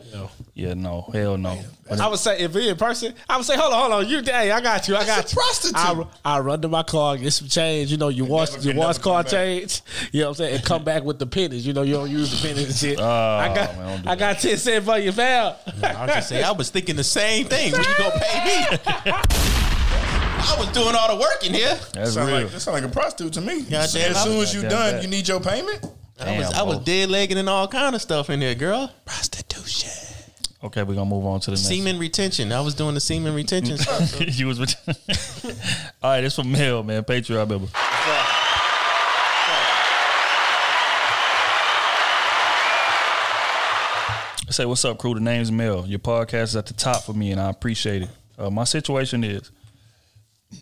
yeah, 0.53 0.73
no, 0.73 1.09
hell 1.13 1.37
no. 1.37 1.57
I 1.89 2.05
would 2.09 2.19
say 2.19 2.41
if 2.41 2.53
we 2.53 2.67
in 2.67 2.75
person, 2.75 3.13
I 3.29 3.37
would 3.37 3.45
say, 3.45 3.55
hold 3.55 3.73
on, 3.73 3.79
hold 3.91 3.93
on, 4.03 4.09
you, 4.09 4.21
hey, 4.21 4.51
I 4.51 4.59
got 4.59 4.89
you, 4.89 4.97
I 4.97 5.05
got 5.05 5.31
you. 5.31 5.37
prostitute. 5.39 5.77
I, 6.25 6.35
I 6.35 6.39
run 6.41 6.61
to 6.63 6.67
my 6.67 6.83
car, 6.83 7.15
get 7.15 7.31
some 7.31 7.47
change. 7.47 7.91
You 7.93 7.97
know, 7.97 8.09
you 8.09 8.25
wash, 8.25 8.51
never- 8.51 8.63
you 8.65 8.73
you 8.73 8.77
wash 8.79 8.97
car 8.97 9.23
back. 9.23 9.31
change. 9.31 9.81
You 10.11 10.19
know 10.19 10.25
what 10.25 10.29
I'm 10.31 10.35
saying, 10.35 10.55
and 10.55 10.65
come 10.65 10.83
back 10.83 11.03
with 11.05 11.17
the 11.17 11.27
pennies. 11.27 11.65
You 11.65 11.71
know, 11.71 11.83
you 11.83 11.93
don't 11.93 12.09
use 12.09 12.29
the 12.41 12.45
pennies 12.45 12.65
and 12.67 12.75
shit. 12.75 12.99
Oh, 12.99 13.05
I 13.05 13.55
got, 13.55 13.77
man, 13.77 14.01
don't 14.03 14.07
I 14.09 14.15
got 14.17 14.39
ten 14.39 14.57
cents 14.57 14.85
for 14.85 14.97
you, 14.97 15.13
fam. 15.13 15.53
I 15.81 16.05
was 16.05 16.15
just 16.15 16.27
say 16.27 16.43
I 16.43 16.51
was 16.51 16.69
thinking 16.71 16.97
the 16.97 17.05
same 17.05 17.45
thing. 17.45 17.71
When 17.71 17.83
you 17.83 17.95
gonna 17.97 18.19
pay 18.19 18.69
me? 18.71 18.77
I 20.43 20.55
was 20.59 20.67
doing 20.73 20.93
all 20.93 21.15
the 21.15 21.21
work 21.21 21.45
in 21.47 21.53
here. 21.53 21.79
That's 21.93 22.15
sound 22.15 22.27
real. 22.27 22.41
like 22.41 22.51
that 22.51 22.59
sound 22.59 22.75
like 22.81 22.83
a 22.83 22.93
prostitute 22.93 23.31
to 23.33 23.41
me. 23.41 23.59
Yeah, 23.69 23.83
as 23.83 23.93
soon 23.93 24.41
as 24.41 24.53
you 24.53 24.59
Damn 24.63 24.69
done, 24.71 24.93
that. 24.95 25.03
you 25.03 25.07
need 25.07 25.25
your 25.25 25.39
payment. 25.39 25.85
I 26.21 26.37
was 26.37 26.49
Damn, 26.49 26.59
I 26.59 26.63
was 26.63 26.79
dead 26.79 27.09
legging 27.09 27.37
and 27.37 27.49
all 27.49 27.67
kind 27.67 27.95
of 27.95 28.01
stuff 28.01 28.29
in 28.29 28.39
there, 28.39 28.55
girl. 28.55 28.91
Prostitution. 29.05 29.89
Okay, 30.63 30.83
we're 30.83 30.93
gonna 30.93 31.09
move 31.09 31.25
on 31.25 31.39
to 31.41 31.45
the 31.51 31.55
next. 31.55 31.67
Semen 31.67 31.97
retention. 31.97 32.51
I 32.51 32.61
was 32.61 32.75
doing 32.75 32.93
the 32.93 32.99
semen 32.99 33.33
retention 33.33 33.77
stuff. 33.79 34.37
you 34.37 34.45
was 34.47 34.59
with. 34.59 34.75
All 36.03 36.11
right, 36.11 36.23
It's 36.23 36.35
from 36.35 36.51
Mel, 36.51 36.83
man. 36.83 37.03
Patreon 37.03 37.49
member. 37.49 37.67
I 44.47 44.51
say 44.53 44.65
what's 44.65 44.83
up, 44.83 44.97
crew. 44.99 45.13
The 45.13 45.19
name's 45.21 45.51
Mel. 45.51 45.85
Your 45.87 45.99
podcast 45.99 46.43
is 46.43 46.55
at 46.57 46.65
the 46.65 46.73
top 46.73 47.03
for 47.03 47.13
me, 47.13 47.31
and 47.31 47.39
I 47.39 47.49
appreciate 47.49 48.03
it. 48.03 48.09
Uh, 48.37 48.49
my 48.49 48.65
situation 48.65 49.23
is 49.23 49.49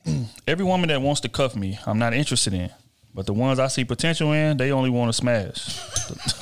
every 0.48 0.64
woman 0.66 0.90
that 0.90 1.02
wants 1.02 1.22
to 1.22 1.30
cuff 1.30 1.56
me, 1.56 1.80
I'm 1.86 1.98
not 1.98 2.14
interested 2.14 2.54
in. 2.54 2.70
But 3.14 3.26
the 3.26 3.34
ones 3.34 3.60
I 3.60 3.68
see 3.68 3.86
potential 3.86 4.32
in, 4.34 4.58
they 4.58 4.72
only 4.72 4.90
want 4.90 5.10
to 5.10 5.14
smash. 5.14 5.80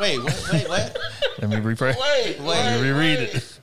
wait, 0.00 0.18
what, 0.18 0.50
wait, 0.52 0.68
what? 0.68 0.98
Let 1.40 1.50
me 1.50 1.56
rephrase. 1.56 1.96
Wait, 1.96 2.40
wait, 2.40 2.46
Let 2.46 2.80
me 2.80 2.90
reread 2.90 3.18
it. 3.20 3.60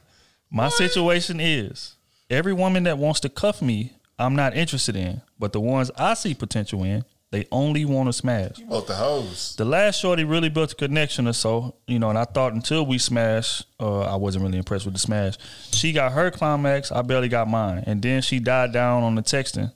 My 0.49 0.69
situation 0.69 1.39
is 1.39 1.95
every 2.29 2.53
woman 2.53 2.83
that 2.83 2.97
wants 2.97 3.19
to 3.21 3.29
cuff 3.29 3.61
me, 3.61 3.93
I'm 4.17 4.35
not 4.35 4.55
interested 4.55 4.95
in. 4.95 5.21
But 5.37 5.51
the 5.51 5.59
ones 5.59 5.91
I 5.97 6.13
see 6.13 6.33
potential 6.33 6.83
in, 6.83 7.03
they 7.31 7.45
only 7.51 7.83
want 7.83 8.07
to 8.07 8.13
smash. 8.13 8.59
You 8.59 8.65
both 8.65 8.87
the 8.87 8.95
hoes. 8.95 9.55
The 9.57 9.65
last 9.65 9.99
shorty 9.99 10.23
really 10.23 10.47
built 10.47 10.71
a 10.71 10.75
connection 10.75 11.27
or 11.27 11.33
so, 11.33 11.75
you 11.87 11.99
know, 11.99 12.09
and 12.09 12.17
I 12.17 12.23
thought 12.23 12.53
until 12.53 12.85
we 12.85 12.97
smashed, 12.97 13.65
uh, 13.79 14.01
I 14.01 14.15
wasn't 14.15 14.45
really 14.45 14.57
impressed 14.57 14.85
with 14.85 14.93
the 14.93 14.99
smash. 14.99 15.35
She 15.71 15.91
got 15.91 16.13
her 16.13 16.31
climax, 16.31 16.91
I 16.91 17.01
barely 17.01 17.27
got 17.27 17.49
mine. 17.49 17.83
And 17.85 18.01
then 18.01 18.21
she 18.21 18.39
died 18.39 18.71
down 18.71 19.03
on 19.03 19.15
the 19.15 19.21
texting. 19.21 19.73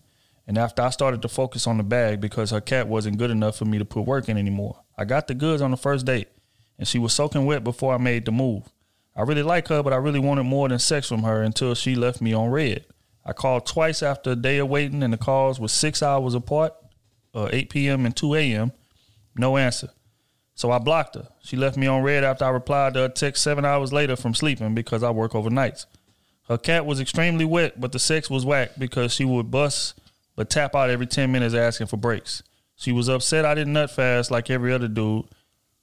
And 0.49 0.57
after 0.57 0.81
I 0.81 0.89
started 0.89 1.21
to 1.21 1.27
focus 1.27 1.67
on 1.67 1.77
the 1.77 1.83
bag 1.83 2.19
because 2.19 2.49
her 2.49 2.59
cat 2.59 2.87
wasn't 2.87 3.19
good 3.19 3.29
enough 3.29 3.55
for 3.55 3.65
me 3.65 3.77
to 3.77 3.85
put 3.85 4.07
work 4.07 4.29
in 4.29 4.35
anymore. 4.35 4.81
I 4.97 5.05
got 5.05 5.27
the 5.27 5.35
goods 5.35 5.61
on 5.61 5.69
the 5.69 5.77
first 5.77 6.07
date, 6.07 6.27
and 6.79 6.87
she 6.87 6.97
was 6.97 7.13
soaking 7.13 7.45
wet 7.45 7.63
before 7.63 7.93
I 7.93 7.97
made 7.97 8.25
the 8.25 8.31
move. 8.31 8.63
I 9.15 9.21
really 9.21 9.43
like 9.43 9.67
her, 9.67 9.83
but 9.83 9.93
I 9.93 9.97
really 9.97 10.17
wanted 10.17 10.45
more 10.45 10.67
than 10.67 10.79
sex 10.79 11.07
from 11.07 11.21
her 11.21 11.43
until 11.43 11.75
she 11.75 11.93
left 11.93 12.19
me 12.19 12.33
on 12.33 12.49
red. 12.49 12.85
I 13.23 13.31
called 13.31 13.67
twice 13.67 14.01
after 14.01 14.31
a 14.31 14.35
day 14.35 14.57
of 14.57 14.69
waiting, 14.69 15.03
and 15.03 15.13
the 15.13 15.19
calls 15.19 15.59
were 15.59 15.67
six 15.67 16.01
hours 16.01 16.33
apart, 16.33 16.73
uh, 17.35 17.49
8 17.53 17.69
p.m. 17.69 18.07
and 18.07 18.15
2 18.15 18.33
a.m. 18.33 18.71
No 19.35 19.55
answer. 19.55 19.91
So 20.55 20.71
I 20.71 20.79
blocked 20.79 21.13
her. 21.13 21.27
She 21.43 21.57
left 21.57 21.77
me 21.77 21.85
on 21.85 22.01
red 22.01 22.23
after 22.23 22.45
I 22.45 22.49
replied 22.49 22.95
to 22.95 23.01
her 23.01 23.09
text 23.09 23.43
seven 23.43 23.65
hours 23.65 23.93
later 23.93 24.15
from 24.15 24.33
sleeping 24.33 24.73
because 24.73 25.03
I 25.03 25.11
work 25.11 25.33
overnights. 25.33 25.85
Her 26.47 26.57
cat 26.57 26.87
was 26.87 26.99
extremely 26.99 27.45
wet, 27.45 27.79
but 27.79 27.91
the 27.91 27.99
sex 27.99 28.31
was 28.31 28.47
whack 28.47 28.71
because 28.79 29.13
she 29.13 29.25
would 29.25 29.51
bust 29.51 29.93
but 30.39 30.49
tap 30.49 30.73
out 30.73 30.89
every 30.89 31.05
10 31.05 31.33
minutes 31.33 31.53
asking 31.53 31.87
for 31.87 31.97
breaks. 31.97 32.43
She 32.77 32.93
was 32.93 33.09
upset 33.09 33.43
I 33.43 33.55
didn't 33.55 33.73
nut 33.73 33.91
fast 33.91 34.31
like 34.31 34.49
every 34.49 34.71
other 34.71 34.87
dude 34.87 35.25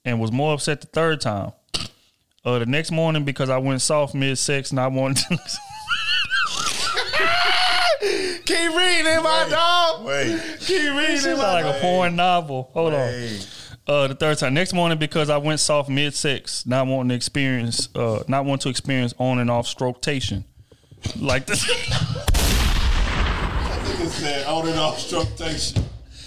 and 0.02 0.18
was 0.18 0.32
more 0.32 0.54
upset 0.54 0.80
the 0.80 0.86
third 0.86 1.20
time. 1.20 1.52
Uh, 2.42 2.58
the 2.60 2.64
next 2.64 2.90
morning, 2.90 3.22
because 3.22 3.50
I 3.50 3.58
went 3.58 3.82
soft 3.82 4.14
mid 4.14 4.38
sex 4.38 4.70
and 4.70 4.80
I 4.80 4.86
wanted 4.86 5.18
to. 5.18 5.36
Keep 8.46 8.74
reading, 8.74 9.22
my 9.22 9.46
dog. 9.50 10.06
Wait. 10.06 10.40
Keep 10.60 10.94
reading, 10.94 11.18
Sound 11.18 11.36
my 11.36 11.52
like 11.52 11.64
dog. 11.64 11.76
a 11.76 11.80
porn 11.80 12.16
novel. 12.16 12.70
Hold 12.72 12.94
on. 12.94 13.12
Uh, 13.86 14.06
the 14.08 14.14
third 14.14 14.38
time. 14.38 14.54
Next 14.54 14.72
morning, 14.72 14.96
because 14.96 15.28
I 15.28 15.36
went 15.36 15.60
soft 15.60 15.90
mid 15.90 16.14
sex, 16.14 16.64
not 16.64 16.86
wanting 16.86 17.10
to 17.10 17.14
experience, 17.14 17.90
uh, 17.94 18.24
not 18.26 18.46
wanting 18.46 18.62
to 18.62 18.68
experience 18.70 19.12
on 19.18 19.38
and 19.38 19.50
off 19.50 19.66
stroketation, 19.66 20.44
like 21.20 21.44
this. 21.44 21.62
Nigga 23.97 24.09
said 24.09 24.47
on 24.47 24.68
and 24.68 24.78
off 24.78 24.98
stroketation. 24.98 25.77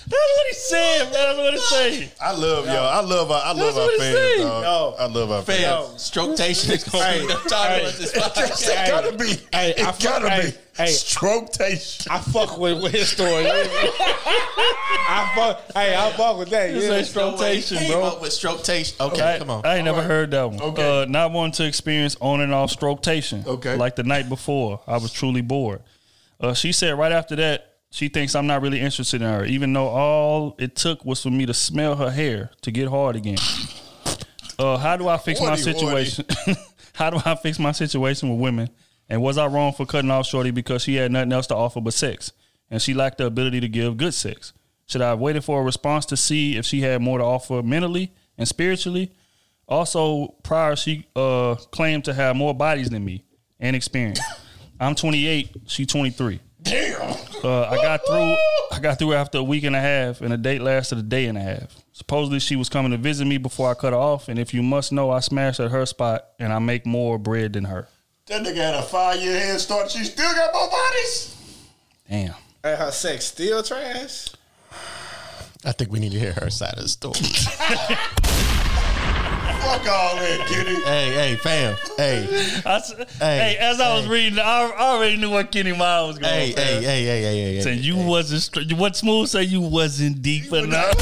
what 0.08 0.48
he 0.48 0.54
said, 0.54 1.04
man. 1.04 1.12
That's 1.14 1.38
what 1.38 1.54
he 1.54 1.60
said. 1.60 2.12
I 2.20 2.32
love 2.36 2.66
y'all. 2.66 2.78
I 2.78 3.00
love 3.02 3.30
our, 3.32 3.42
I 3.46 3.54
That's 3.54 3.60
love 3.60 3.78
our 3.78 3.84
what 3.84 3.94
he 3.94 4.00
fans, 4.00 4.18
said. 4.18 4.44
dog. 4.64 4.96
I 5.00 5.06
love 5.06 5.32
our 5.32 5.42
fans. 5.44 5.62
Fam, 6.14 6.26
stroketation 6.28 6.72
is 6.74 6.84
going 6.86 7.14
to 7.14 7.28
be 7.28 7.34
the 7.34 7.50
title 7.50 7.88
of 7.88 7.98
this 7.98 8.12
podcast. 8.14 8.70
It 8.70 8.88
gotta 8.88 9.18
be. 9.18 9.26
Hey, 9.56 9.72
it 9.72 9.80
I 9.82 9.92
fuck- 9.92 10.02
gotta 10.02 10.30
hey, 10.30 10.50
be. 10.52 10.58
hey. 10.78 10.86
Stroketation. 10.86 12.08
I 12.10 12.18
fuck 12.20 12.58
with, 12.58 12.82
with 12.82 12.92
his 12.92 13.10
story. 13.10 13.46
I 13.52 15.32
fuck. 15.36 15.72
Hey, 15.74 15.96
I 15.96 16.12
fuck 16.14 16.38
with 16.40 16.50
that. 16.50 16.72
You 16.72 16.78
Yeah. 16.82 17.02
say 17.04 17.20
stroketation, 17.20 17.78
Came 17.78 17.92
bro. 17.92 18.04
up 18.06 18.22
with 18.22 18.32
stroketation. 18.32 19.00
Okay, 19.00 19.36
I, 19.36 19.40
come 19.40 19.50
on. 19.52 19.66
I 19.66 19.76
ain't 19.78 19.86
never 19.86 20.02
heard 20.02 20.32
that 20.32 20.50
one. 20.50 20.62
Okay. 20.62 21.02
Uh, 21.04 21.06
not 21.06 21.32
wanting 21.32 21.52
to 21.54 21.66
experience 21.66 22.16
on 22.20 22.42
and 22.42 22.54
off 22.54 22.72
stroketation. 22.72 23.46
Okay. 23.46 23.76
Like 23.76 23.96
the 23.96 24.04
night 24.04 24.28
before, 24.30 24.82
I 24.88 24.98
was 24.98 25.12
truly 25.14 25.42
bored. 25.42 25.82
Uh, 26.40 26.54
she 26.54 26.72
said 26.72 26.98
right 26.98 27.12
after 27.12 27.36
that, 27.36 27.76
she 27.92 28.08
thinks 28.08 28.36
I'm 28.36 28.48
not 28.48 28.62
really 28.62 28.80
interested 28.80 29.22
in 29.22 29.28
her, 29.28 29.46
even 29.46 29.74
though 29.74 29.88
all 29.88 30.56
it 30.60 30.76
took 30.76 31.04
was 31.04 31.22
for 31.22 31.32
me 31.32 31.46
to 31.46 31.54
smell 31.54 31.96
her 31.96 32.12
hair 32.12 32.52
to 32.62 32.72
get 32.72 32.88
hard 32.88 33.16
again. 33.16 33.38
Uh, 34.58 34.78
how 34.78 34.96
do 34.96 35.08
I 35.08 35.18
fix 35.18 35.42
my 35.42 35.56
situation? 35.56 36.26
how 36.94 37.10
do 37.10 37.20
I 37.26 37.36
fix 37.36 37.58
my 37.58 37.72
situation 37.72 38.30
with 38.30 38.40
women? 38.40 38.70
And 39.08 39.22
was 39.22 39.38
I 39.38 39.48
wrong 39.48 39.74
for 39.74 39.86
cutting 39.86 40.12
off 40.12 40.28
Shorty 40.28 40.52
because 40.52 40.84
she 40.84 40.96
had 40.96 41.12
nothing 41.12 41.34
else 41.34 41.48
to 41.48 41.56
offer 41.56 41.82
but 41.82 41.94
sex, 41.94 42.32
and 42.70 42.82
she 42.82 42.94
lacked 42.94 43.18
the 43.18 43.26
ability 43.26 43.60
to 43.62 43.68
give 43.68 43.98
good 43.98 44.14
sex? 44.14 44.54
Should 44.86 45.02
I 45.02 45.10
have 45.10 45.20
waited 45.20 45.44
for 45.44 45.62
a 45.62 45.64
response 45.64 46.06
to 46.08 46.18
see 46.18 46.58
if 46.58 46.66
she 46.66 46.82
had 46.82 47.02
more 47.02 47.18
to 47.18 47.24
offer 47.24 47.64
mentally 47.64 48.14
and 48.38 48.48
spiritually? 48.48 49.12
Also, 49.68 50.36
prior 50.44 50.76
she 50.76 51.08
uh, 51.16 51.56
claimed 51.72 52.06
to 52.06 52.14
have 52.14 52.36
more 52.36 52.54
bodies 52.54 52.90
than 52.90 53.06
me 53.06 53.24
and 53.60 53.76
experience. 53.76 54.20
I'm 54.80 54.96
28, 54.96 55.56
she 55.68 55.86
23. 55.86 56.40
Damn. 56.62 57.16
Uh, 57.44 57.64
I 57.64 57.76
got 57.78 58.02
through. 58.06 58.36
I 58.72 58.80
got 58.82 59.00
through 59.00 59.14
after 59.14 59.40
a 59.40 59.44
week 59.44 59.64
and 59.64 59.76
a 59.76 59.80
half, 59.80 60.22
and 60.22 60.32
the 60.32 60.38
date 60.38 60.62
lasted 60.62 60.98
a 60.98 61.02
day 61.02 61.26
and 61.26 61.38
a 61.38 61.42
half. 61.42 61.76
Supposedly, 61.94 62.40
she 62.40 62.56
was 62.56 62.70
coming 62.70 62.92
to 62.92 62.98
visit 62.98 63.26
me 63.26 63.38
before 63.38 63.70
I 63.70 63.74
cut 63.74 63.94
her 63.94 64.00
off, 64.00 64.30
and 64.30 64.38
if 64.40 64.54
you 64.54 64.62
must 64.62 64.92
know, 64.92 65.10
I 65.10 65.20
smashed 65.20 65.60
at 65.60 65.72
her 65.72 65.86
spot, 65.86 66.26
and 66.38 66.54
I 66.54 66.60
make 66.60 66.86
more 66.86 67.18
bread 67.18 67.54
than 67.54 67.66
her. 67.66 67.88
That 68.28 68.44
nigga 68.44 68.56
had 68.56 68.76
a 68.76 68.84
five 68.84 69.20
year 69.20 69.40
head 69.40 69.60
start. 69.60 69.90
She 69.90 70.04
still 70.04 70.32
got 70.34 70.54
more 70.54 70.70
bodies. 70.70 71.36
Damn. 72.10 72.36
Hey, 72.64 72.76
her 72.76 72.92
sex 72.92 73.26
still 73.26 73.64
trash. 73.64 74.30
I 75.66 75.72
think 75.72 75.92
we 75.92 76.00
need 76.00 76.12
to 76.12 76.20
hear 76.20 76.34
her 76.34 76.50
side 76.50 76.76
of 76.76 76.84
the 76.84 76.90
story. 76.90 77.20
Fuck 79.60 79.88
all 79.90 80.16
that, 80.16 80.46
kitty. 80.48 80.76
hey, 80.84 81.12
hey, 81.14 81.36
fam. 81.36 81.76
Hey, 81.98 82.28
I 82.66 82.76
s- 82.78 82.94
hey, 83.20 83.58
as 83.60 83.80
I 83.80 83.94
was 83.96 84.08
reading, 84.08 84.40
I, 84.40 84.44
I 84.76 84.82
already 84.96 85.18
knew 85.18 85.30
what 85.30 85.52
Kenny 85.52 85.74
Miles 85.76 86.08
was 86.10 86.20
going. 86.20 86.34
hey, 86.34 86.52
to 86.54 86.62
hey, 86.62 86.82
hey, 86.84 87.04
hey, 87.06 87.22
hey, 87.22 87.56
hey. 87.56 87.62
Saying 87.62 87.84
you 87.84 87.98
wasn't 87.98 88.42
str- 88.42 88.76
what 88.76 88.96
smooth 88.96 89.28
say 89.28 89.44
you 89.44 89.62
wasn't 89.62 90.22
deep 90.22 90.52
enough. 90.54 90.96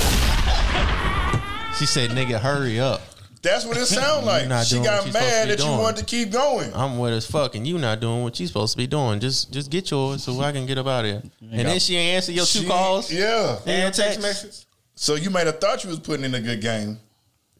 She 1.77 1.85
said, 1.85 2.09
"Nigga, 2.09 2.39
hurry 2.39 2.79
up." 2.79 3.01
That's 3.43 3.63
what 3.65 3.77
it 3.77 3.85
sound 3.85 4.25
like. 4.25 4.43
She 4.43 4.47
got 4.47 4.49
what 4.49 4.73
you're 4.75 4.95
supposed 4.97 5.05
to 5.05 5.13
mad 5.13 5.47
be 5.47 5.55
that 5.55 5.63
you 5.63 5.71
wanted 5.71 5.97
to 5.99 6.05
keep 6.05 6.31
going. 6.31 6.73
I'm 6.73 6.97
with 6.97 7.13
as 7.13 7.25
fuck, 7.27 7.53
and 7.55 7.67
you 7.67 7.77
not 7.77 7.99
doing 7.99 8.23
what 8.23 8.39
you 8.39 8.47
supposed 8.47 8.73
to 8.73 8.77
be 8.77 8.87
doing. 8.87 9.19
Just, 9.19 9.53
just 9.53 9.69
get 9.69 9.91
yours 9.91 10.23
so 10.23 10.41
I 10.41 10.51
can 10.51 10.65
get 10.65 10.79
up 10.79 10.87
out 10.87 11.05
of 11.05 11.11
here. 11.11 11.21
And 11.51 11.67
then 11.67 11.79
she 11.79 11.95
ain't 11.95 12.15
answer 12.17 12.31
your 12.31 12.45
two 12.47 12.61
She- 12.61 12.67
calls. 12.67 13.11
Yeah. 13.13 13.59
and 13.65 13.81
your 13.83 13.91
text. 13.91 14.65
So 14.95 15.13
you 15.13 15.29
might 15.29 15.45
have 15.45 15.61
thought 15.61 15.83
you 15.83 15.91
was 15.91 15.99
putting 15.99 16.25
in 16.25 16.33
a 16.33 16.41
good 16.41 16.59
game. 16.61 16.99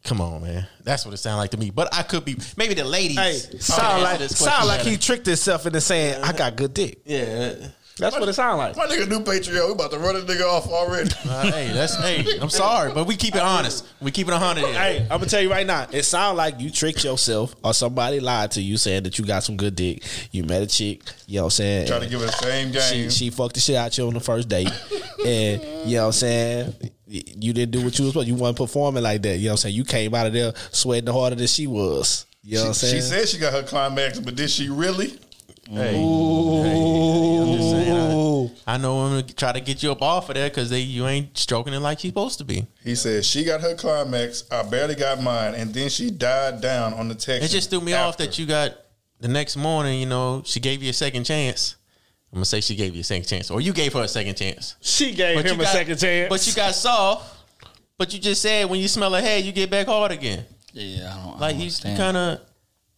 Come 0.04 0.20
on, 0.20 0.42
man. 0.42 0.66
That's 0.82 1.04
what 1.04 1.12
it 1.14 1.18
sounded 1.18 1.38
like 1.38 1.50
to 1.50 1.56
me. 1.56 1.70
But 1.70 1.92
I 1.92 2.02
could 2.02 2.24
be 2.24 2.36
maybe 2.56 2.74
the 2.74 2.84
ladies. 2.84 3.18
Hey, 3.18 3.58
sound 3.58 4.02
like 4.02 4.20
sound 4.20 4.68
like 4.68 4.82
he 4.82 4.96
tricked 4.96 5.26
himself 5.26 5.66
into 5.66 5.80
saying, 5.80 6.22
"I 6.22 6.32
got 6.32 6.56
good 6.56 6.72
dick." 6.74 7.00
Yeah. 7.04 7.54
That's 7.98 8.18
what 8.18 8.28
it 8.28 8.32
sound 8.32 8.58
like. 8.58 8.76
My 8.76 8.86
nigga 8.86 9.08
new 9.08 9.20
Patreon, 9.20 9.66
we 9.66 9.72
about 9.72 9.90
to 9.90 9.98
run 9.98 10.14
this 10.14 10.24
nigga 10.24 10.44
off 10.48 10.68
already. 10.68 11.10
Uh, 11.28 11.50
hey, 11.52 11.68
that's 11.72 11.94
hey. 11.96 12.38
I'm 12.40 12.48
sorry, 12.48 12.92
but 12.92 13.06
we 13.06 13.14
keep 13.16 13.34
it 13.34 13.42
honest. 13.42 13.86
We 14.00 14.10
keep 14.10 14.28
it 14.28 14.32
a 14.32 14.38
hundred. 14.38 14.64
Hey, 14.66 15.02
I'm 15.02 15.18
gonna 15.18 15.26
tell 15.26 15.42
you 15.42 15.50
right 15.50 15.66
now. 15.66 15.86
It 15.92 16.04
sounds 16.04 16.38
like 16.38 16.58
you 16.58 16.70
tricked 16.70 17.04
yourself, 17.04 17.54
or 17.62 17.74
somebody 17.74 18.18
lied 18.20 18.52
to 18.52 18.62
you, 18.62 18.76
saying 18.78 19.02
that 19.02 19.18
you 19.18 19.24
got 19.26 19.42
some 19.44 19.56
good 19.56 19.74
dick. 19.76 20.02
You 20.32 20.44
met 20.44 20.62
a 20.62 20.66
chick, 20.66 21.02
you 21.26 21.36
know 21.36 21.42
what 21.42 21.46
I'm 21.46 21.50
saying? 21.50 21.86
Trying 21.88 22.00
to 22.02 22.08
give 22.08 22.20
her 22.20 22.26
the 22.26 22.32
same 22.32 22.72
She, 22.72 22.78
game. 22.78 23.10
she 23.10 23.30
fucked 23.30 23.54
the 23.54 23.60
shit 23.60 23.76
out 23.76 23.96
you 23.98 24.06
on 24.06 24.14
the 24.14 24.20
first 24.20 24.48
date, 24.48 24.68
and 25.26 25.62
you 25.88 25.96
know 25.96 26.02
what 26.02 26.06
I'm 26.06 26.12
saying. 26.12 26.74
You 27.06 27.52
didn't 27.52 27.72
do 27.72 27.82
what 27.84 27.98
you 27.98 28.04
was 28.04 28.12
supposed. 28.12 28.28
You 28.28 28.34
weren't 28.34 28.56
performing 28.56 29.02
like 29.02 29.22
that. 29.22 29.36
You 29.38 29.44
know 29.46 29.50
what 29.50 29.52
I'm 29.52 29.56
saying. 29.58 29.74
You 29.76 29.84
came 29.84 30.14
out 30.14 30.26
of 30.26 30.32
there 30.32 30.52
sweating 30.72 31.12
harder 31.12 31.36
than 31.36 31.46
she 31.46 31.66
was. 31.66 32.26
You 32.42 32.56
know 32.56 32.62
what 32.62 32.68
I'm 32.68 32.74
saying. 32.74 32.94
she 32.96 33.00
said 33.00 33.28
she 33.28 33.38
got 33.38 33.52
her 33.52 33.62
climax, 33.62 34.18
but 34.20 34.34
did 34.34 34.50
she 34.50 34.68
really? 34.68 35.18
Hey, 35.70 35.92
hey, 35.92 37.38
I'm 37.42 37.52
just 37.58 37.70
saying. 37.70 38.50
I, 38.66 38.74
I 38.74 38.76
know 38.78 39.04
women 39.04 39.26
try 39.36 39.52
to 39.52 39.60
get 39.60 39.82
you 39.82 39.92
up 39.92 40.00
off 40.00 40.28
of 40.30 40.34
there 40.34 40.48
because 40.48 40.70
they 40.70 40.80
you 40.80 41.06
ain't 41.06 41.36
stroking 41.36 41.74
it 41.74 41.80
like 41.80 42.02
you 42.04 42.10
supposed 42.10 42.38
to 42.38 42.44
be. 42.44 42.66
He 42.82 42.94
said 42.94 43.24
she 43.24 43.44
got 43.44 43.60
her 43.60 43.74
climax. 43.74 44.44
I 44.50 44.62
barely 44.62 44.94
got 44.94 45.22
mine, 45.22 45.54
and 45.54 45.74
then 45.74 45.90
she 45.90 46.10
died 46.10 46.62
down 46.62 46.94
on 46.94 47.08
the 47.08 47.14
text. 47.14 47.44
It 47.44 47.48
just 47.54 47.68
threw 47.68 47.80
me 47.82 47.92
off 47.92 48.16
that 48.16 48.38
you 48.38 48.46
got 48.46 48.76
the 49.20 49.28
next 49.28 49.56
morning. 49.56 50.00
You 50.00 50.06
know, 50.06 50.42
she 50.46 50.58
gave 50.58 50.82
you 50.82 50.90
a 50.90 50.94
second 50.94 51.24
chance. 51.24 51.76
I'm 52.32 52.36
gonna 52.36 52.44
say 52.46 52.60
she 52.62 52.74
gave 52.74 52.94
you 52.94 53.00
a 53.02 53.04
second 53.04 53.26
chance, 53.26 53.50
or 53.50 53.60
you 53.60 53.72
gave 53.74 53.92
her 53.92 54.02
a 54.02 54.08
second 54.08 54.36
chance. 54.36 54.76
She 54.80 55.12
gave 55.14 55.36
But 55.36 55.44
you 55.44 55.52
him 55.52 55.60
a 55.60 55.64
got- 55.64 55.72
second 55.72 55.98
chance. 55.98 56.28
But 56.30 56.46
you 56.46 56.54
got 56.54 56.74
soft. 56.74 57.36
But 57.98 58.14
you 58.14 58.20
just 58.20 58.40
said 58.40 58.70
when 58.70 58.80
you 58.80 58.88
smell 58.88 59.12
her 59.12 59.20
head, 59.20 59.44
you 59.44 59.52
get 59.52 59.70
back 59.70 59.86
hard 59.86 60.12
again. 60.12 60.44
Yeah, 60.72 61.12
I 61.12 61.16
don't 61.16 61.26
know. 61.34 61.40
Like 61.40 61.56
you, 61.56 61.70
kind 61.96 62.16
of, 62.16 62.38
You 62.38 62.44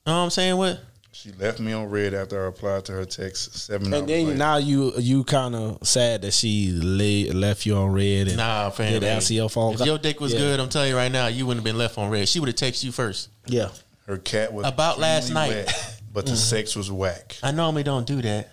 know 0.06 0.12
what 0.18 0.24
I'm 0.24 0.30
saying? 0.30 0.56
What? 0.56 0.80
She 1.12 1.32
left 1.32 1.58
me 1.60 1.72
on 1.72 1.90
red 1.90 2.14
after 2.14 2.40
I 2.40 2.44
replied 2.46 2.84
to 2.86 2.92
her 2.92 3.04
text 3.04 3.54
seven 3.58 3.92
hours 3.92 4.00
And 4.00 4.08
then 4.08 4.24
later. 4.26 4.38
now 4.38 4.56
you 4.58 4.92
you 4.98 5.24
kind 5.24 5.54
of 5.56 5.78
sad 5.86 6.22
that 6.22 6.32
she 6.32 6.70
lay, 6.70 7.28
left 7.30 7.66
you 7.66 7.74
on 7.76 7.92
red 7.92 8.28
and 8.28 8.36
Nah, 8.36 8.70
fam. 8.70 8.92
didn't 8.92 9.02
hey, 9.08 9.14
answer 9.16 9.34
your 9.34 9.50
phone. 9.50 9.74
If 9.74 9.80
your 9.84 9.98
dick 9.98 10.20
was 10.20 10.32
Yeah. 10.32 10.38
good, 10.38 10.60
I'm 10.60 10.68
telling 10.68 10.90
you 10.90 10.96
right 10.96 11.10
now, 11.10 11.26
you 11.26 11.46
wouldn't 11.46 11.66
have 11.66 11.72
been 11.72 11.78
left 11.78 11.98
on 11.98 12.10
red. 12.10 12.28
She 12.28 12.38
would 12.38 12.48
have 12.48 12.56
texted 12.56 12.84
you 12.84 12.92
first. 12.92 13.28
Yeah. 13.46 13.70
Her 14.06 14.18
cat 14.18 14.52
was 14.52 14.66
About 14.66 14.98
last 15.00 15.30
night. 15.30 15.50
wet, 15.50 15.96
but 16.12 16.26
the 16.26 16.32
Mhm. 16.32 16.36
sex 16.50 16.76
was 16.76 16.90
whack. 16.92 17.36
I 17.42 17.50
normally 17.50 17.82
don't 17.82 18.06
do 18.06 18.22
that, 18.22 18.50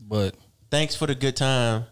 but 0.00 0.34
thanks 0.70 0.96
for 0.96 1.06
the 1.06 1.14
good 1.14 1.36
time. 1.36 1.84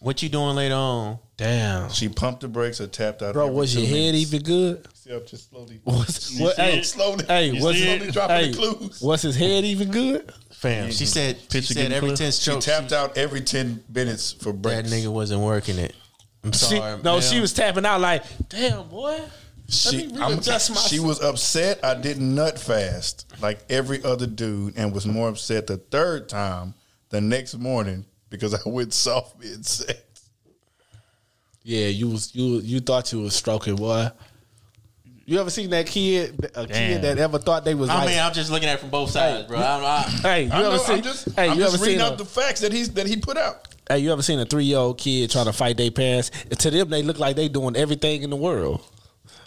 What 0.00 0.22
you 0.22 0.28
doing 0.28 0.56
later 0.56 0.74
on? 0.74 1.18
Damn. 1.36 1.90
She 1.92 2.08
pumped 2.08 2.40
the 2.40 2.48
brakes 2.48 2.80
or 2.80 2.86
tapped 2.88 3.22
out. 3.22 3.34
Bro, 3.34 3.48
was 3.52 3.74
two 3.74 3.80
your 3.82 3.88
head 3.88 4.14
even 4.16 4.42
good? 4.42 4.86
See, 5.18 5.26
just 5.26 5.50
slowly. 5.50 5.80
Was, 5.84 6.32
You 6.32 6.44
what, 6.44 6.56
hey, 6.56 6.78
it? 6.78 6.84
slowly. 6.84 7.24
hey, 7.26 7.46
You 7.50 7.64
was, 7.64 7.76
see 7.76 7.88
it, 7.88 8.02
it? 8.02 8.12
dropping 8.12 8.36
hey, 8.36 8.50
the 8.50 8.56
clues. 8.56 9.00
was 9.02 9.22
his 9.22 9.36
head 9.36 9.64
even 9.64 9.90
good? 9.90 10.32
Fam, 10.52 10.84
mm-hmm. 10.84 10.90
she 10.92 11.06
said 11.06 11.38
she 11.50 11.60
said 11.62 11.92
every 11.92 12.10
ten 12.14 12.26
She 12.32 12.40
strokes. 12.42 12.64
tapped 12.66 12.92
out 12.92 13.16
every 13.18 13.40
ten 13.40 13.82
minutes 13.92 14.32
for 14.32 14.52
that 14.52 14.84
nigga 14.86 15.12
wasn't 15.12 15.40
working 15.42 15.78
it. 15.78 15.94
I'm 16.44 16.52
She, 16.52 16.76
sorry. 16.76 17.02
no, 17.02 17.14
ma'am. 17.14 17.20
she 17.22 17.40
was 17.40 17.52
tapping 17.52 17.84
out 17.86 18.00
like, 18.00 18.24
damn 18.48 18.88
boy. 18.88 19.20
She, 19.68 19.98
Let 20.06 20.12
me 20.14 20.20
I'm- 20.20 20.30
readjust 20.34 20.70
my- 20.70 20.76
she 20.80 20.98
was 21.00 21.20
upset 21.22 21.84
I 21.84 21.94
didn't 21.94 22.34
nut 22.34 22.58
fast 22.58 23.32
like 23.40 23.60
every 23.70 24.02
other 24.04 24.26
dude 24.26 24.76
and 24.76 24.92
was 24.92 25.06
more 25.06 25.28
upset 25.28 25.66
the 25.68 25.76
third 25.76 26.28
time 26.28 26.74
the 27.10 27.20
next 27.20 27.54
morning 27.56 28.04
because 28.30 28.52
I 28.54 28.68
went 28.68 28.92
soft 28.92 29.38
mid 29.40 29.64
sex. 29.64 29.98
Yeah, 31.62 31.86
you 31.86 32.08
was 32.10 32.34
you 32.34 32.58
you 32.60 32.80
thought 32.80 33.12
you 33.12 33.20
was 33.20 33.34
stroking, 33.36 33.76
boy. 33.76 34.08
You 35.30 35.38
ever 35.38 35.48
seen 35.50 35.70
that 35.70 35.86
kid, 35.86 36.44
a 36.56 36.66
Damn. 36.66 36.68
kid 36.68 37.02
that 37.02 37.18
ever 37.18 37.38
thought 37.38 37.64
they 37.64 37.74
was 37.76 37.88
I 37.88 37.98
like? 37.98 38.08
mean, 38.08 38.18
I'm 38.18 38.32
just 38.32 38.50
looking 38.50 38.68
at 38.68 38.74
it 38.74 38.80
from 38.80 38.90
both 38.90 39.10
sides, 39.10 39.46
bro. 39.46 39.58
I'm, 39.58 39.84
I, 39.84 40.00
hey, 40.22 40.42
you 40.46 40.50
I 40.50 40.58
ever 40.58 40.70
know, 40.70 40.76
seen? 40.78 40.96
I'm 40.96 41.02
just, 41.02 41.28
hey, 41.36 41.48
I'm 41.50 41.56
you 41.56 41.62
just 41.62 41.74
ever 41.76 41.84
reading 41.84 42.00
seen? 42.00 42.06
out 42.08 42.14
A, 42.14 42.16
the 42.16 42.24
facts 42.24 42.60
that 42.62 42.72
he's 42.72 42.90
that 42.94 43.06
he 43.06 43.16
put 43.16 43.36
out. 43.36 43.68
hey, 43.88 44.00
you 44.00 44.12
ever 44.12 44.22
seen 44.22 44.40
a 44.40 44.44
three 44.44 44.64
year 44.64 44.78
old 44.78 44.98
kid 44.98 45.30
trying 45.30 45.44
to 45.44 45.52
fight 45.52 45.76
their 45.76 45.92
parents? 45.92 46.30
To 46.50 46.68
them, 46.72 46.90
they 46.90 47.04
look 47.04 47.20
like 47.20 47.36
they 47.36 47.46
doing 47.48 47.76
everything 47.76 48.22
in 48.24 48.30
the 48.30 48.34
world, 48.36 48.84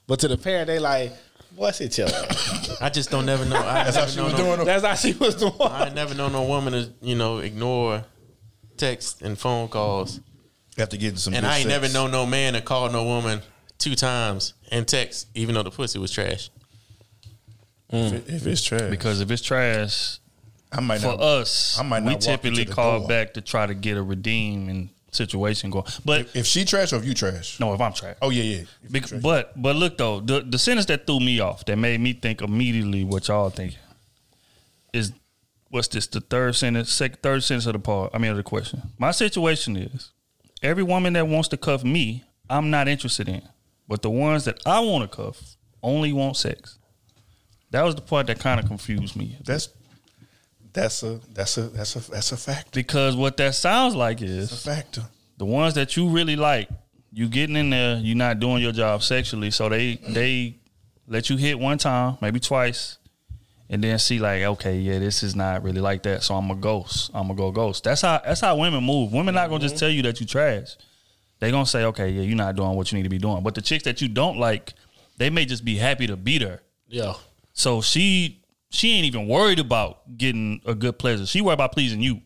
but 0.08 0.22
to 0.22 0.30
the 0.30 0.38
parent, 0.38 0.68
they 0.68 0.80
like, 0.80 1.12
what's 1.58 1.82
it, 1.82 1.90
chill? 1.90 2.08
I 2.80 2.90
just 2.90 3.10
don't 3.12 3.26
never 3.26 3.44
know. 3.44 3.58
I 3.58 3.84
That's 3.84 3.98
how 3.98 4.02
never 4.04 4.12
she 4.12 4.18
know 4.20 4.24
was 4.24 4.34
no, 4.36 4.38
doing. 4.38 4.62
it. 4.62 4.64
That's 4.66 4.86
how 4.86 4.96
she 4.96 5.12
was 5.12 5.36
doing. 5.36 5.54
I 5.60 5.90
never 5.90 6.16
know 6.16 6.30
no 6.30 6.44
woman 6.44 6.72
to 6.72 6.90
you 7.02 7.16
know 7.16 7.40
ignore 7.40 8.06
text 8.78 9.22
and 9.22 9.38
phone 9.38 9.68
calls, 9.68 10.22
After 10.78 10.96
getting 10.96 11.18
some, 11.18 11.34
and 11.34 11.44
good 11.44 11.50
I 11.50 11.58
ain't 11.58 11.70
sex. 11.70 11.82
never 11.82 11.94
know 11.94 12.08
no 12.08 12.26
man 12.26 12.54
to 12.54 12.62
call 12.62 12.90
no 12.90 13.04
woman 13.04 13.42
two 13.78 13.95
times 13.95 14.54
and 14.72 14.88
text, 14.88 15.28
even 15.36 15.56
though 15.56 15.64
the 15.64 15.72
pussy 15.72 16.00
was 16.00 16.12
trash. 16.12 16.50
Mm. 17.91 18.14
if, 18.14 18.14
it- 18.30 18.34
if 18.34 18.48
it's 18.48 18.64
trash. 18.64 18.90
because 18.90 19.22
if 19.22 19.30
it's 19.32 19.41
trash, 19.41 20.20
I 20.72 20.80
might 20.82 21.02
not 21.02 21.12
for 21.14 21.18
not, 21.18 21.22
us, 21.22 21.78
I 21.80 21.84
might 21.84 22.00
not 22.02 22.08
we 22.08 22.14
walk 22.14 22.22
typically 22.22 22.66
call 22.66 23.00
door. 23.00 23.08
back 23.08 23.34
to 23.36 23.41
try 23.41 23.66
to 23.68 23.74
get 23.76 23.98
a 23.98 24.02
redeeming 24.04 24.90
situation 25.12 25.70
going. 25.70 25.86
But 26.04 26.22
If, 26.22 26.36
if 26.38 26.45
she 26.48 26.66
trash 26.66 26.91
or 26.94 26.95
if 26.95 27.06
you 27.06 27.14
trash. 27.14 27.60
no, 27.60 27.74
if 27.76 27.82
I'm 27.82 27.94
trash. 27.94 28.16
Oh 28.22 28.32
yeah, 28.32 28.44
yeah. 28.44 28.64
Bec- 28.90 29.06
trash. 29.06 29.22
but 29.22 29.62
but 29.62 29.76
look 29.76 29.98
though, 30.00 30.20
the 30.20 30.41
the 30.41 30.58
sentence 30.58 30.88
that 30.88 31.06
threw 31.06 31.20
me 31.20 31.40
off, 31.40 31.66
that 31.66 31.76
made 31.78 32.00
me 32.00 32.14
think 32.14 32.41
immediately 32.41 33.04
what 33.04 33.28
y'all 33.28 33.52
thinking, 33.52 33.78
is 34.91 35.12
what's 35.70 35.88
this? 35.90 36.08
The 36.08 36.22
third 36.22 36.56
sentence, 36.56 36.91
second, 36.91 37.22
third 37.22 37.44
sentence 37.44 37.68
of 37.68 37.74
the 37.74 37.80
part. 37.80 38.10
I 38.16 38.18
mean 38.18 38.32
of 38.32 38.38
the 38.38 38.44
question. 38.44 38.82
My 38.98 39.12
situation 39.12 39.78
is, 39.78 40.10
every 40.64 40.84
woman 40.84 41.14
that 41.14 41.28
wants 41.28 41.50
to 41.50 41.58
cuff 41.58 41.84
me, 41.84 42.24
I'm 42.50 42.72
not 42.72 42.88
interested 42.88 43.30
in, 43.30 43.44
but 43.94 44.02
the 44.02 44.10
ones 44.10 44.45
that 44.45 44.60
I 44.65 44.80
want 44.80 45.03
to 45.11 45.15
cuff 45.15 45.56
only 45.84 46.14
want 46.14 46.36
sex. 46.36 46.80
That 47.70 47.84
was 47.84 47.94
the 47.94 48.02
part 48.02 48.26
that 48.26 48.40
kind 48.40 48.60
of 48.60 48.65
confused 48.65 49.15
me 49.15 49.38
that's 49.45 49.70
that's 50.74 51.03
a 51.03 51.20
that's 51.32 51.60
a 51.60 51.70
that's 51.70 51.95
a 51.95 52.11
that's 52.11 52.32
a 52.32 52.38
fact. 52.38 52.74
because 52.74 53.15
what 53.15 53.38
that 53.38 53.53
sounds 53.53 53.94
like 53.94 54.20
It's 54.20 54.32
a 54.32 54.56
is 54.56 54.64
factor. 54.65 55.03
the 55.38 55.45
ones 55.45 55.76
that 55.76 55.95
you 55.95 56.10
really 56.10 56.36
like, 56.36 56.70
you 57.11 57.28
getting 57.30 57.56
in 57.56 57.70
there, 57.70 57.98
you're 57.98 58.18
not 58.18 58.40
doing 58.40 58.64
your 58.64 58.72
job 58.72 59.03
sexually, 59.03 59.52
so 59.52 59.70
they 59.70 59.98
they 59.98 60.57
let 61.07 61.30
you 61.30 61.38
hit 61.38 61.60
one 61.60 61.78
time, 61.78 62.18
maybe 62.20 62.40
twice, 62.40 62.98
and 63.70 63.84
then 63.84 63.99
see 63.99 64.18
like, 64.18 64.41
okay, 64.41 64.80
yeah, 64.80 64.98
this 64.98 65.22
is 65.22 65.36
not 65.36 65.61
really 65.61 65.82
like 65.82 66.02
that, 66.02 66.24
so 66.24 66.34
I'm 66.34 66.49
a 66.49 66.56
ghost. 66.56 67.11
I'm 67.14 67.28
gonna 67.28 67.36
go 67.36 67.52
ghost. 67.52 67.84
That's 67.84 68.02
how 68.02 68.20
that's 68.26 68.41
how 68.41 68.57
women 68.57 68.84
move. 68.84 69.14
Women 69.14 69.36
not 69.36 69.49
gonna 69.49 69.61
just 69.61 69.76
mm-hmm. 69.76 69.82
tell 69.82 69.90
you 69.91 70.02
that 70.02 70.20
you 70.20 70.26
trash. 70.26 70.78
They 71.44 71.52
gonna 71.52 71.65
say, 71.65 71.84
okay, 71.84 72.10
yeah, 72.10 72.22
you're 72.22 72.38
not 72.38 72.56
doing 72.56 72.72
what 72.78 72.90
you 72.90 72.98
need 72.98 73.03
to 73.03 73.10
be 73.10 73.18
doing. 73.18 73.44
But 73.44 73.53
the 73.53 73.61
chicks 73.61 73.84
that 73.84 74.02
you 74.02 74.07
don't 74.07 74.38
like, 74.38 74.74
they 75.18 75.30
may 75.30 75.44
just 75.44 75.65
be 75.65 75.76
happy 75.76 76.07
to 76.07 76.15
beat 76.15 76.41
her. 76.41 76.61
Yeah. 76.88 77.15
So 77.52 77.82
she 77.82 78.41
she 78.70 78.94
ain't 78.94 79.06
even 79.06 79.28
worried 79.28 79.60
about 79.60 80.18
getting 80.18 80.61
a 80.65 80.74
good 80.74 80.98
pleasure. 80.98 81.26
She 81.26 81.41
worried 81.41 81.56
about 81.56 81.74
pleasing 81.74 81.99
you. 82.02 82.22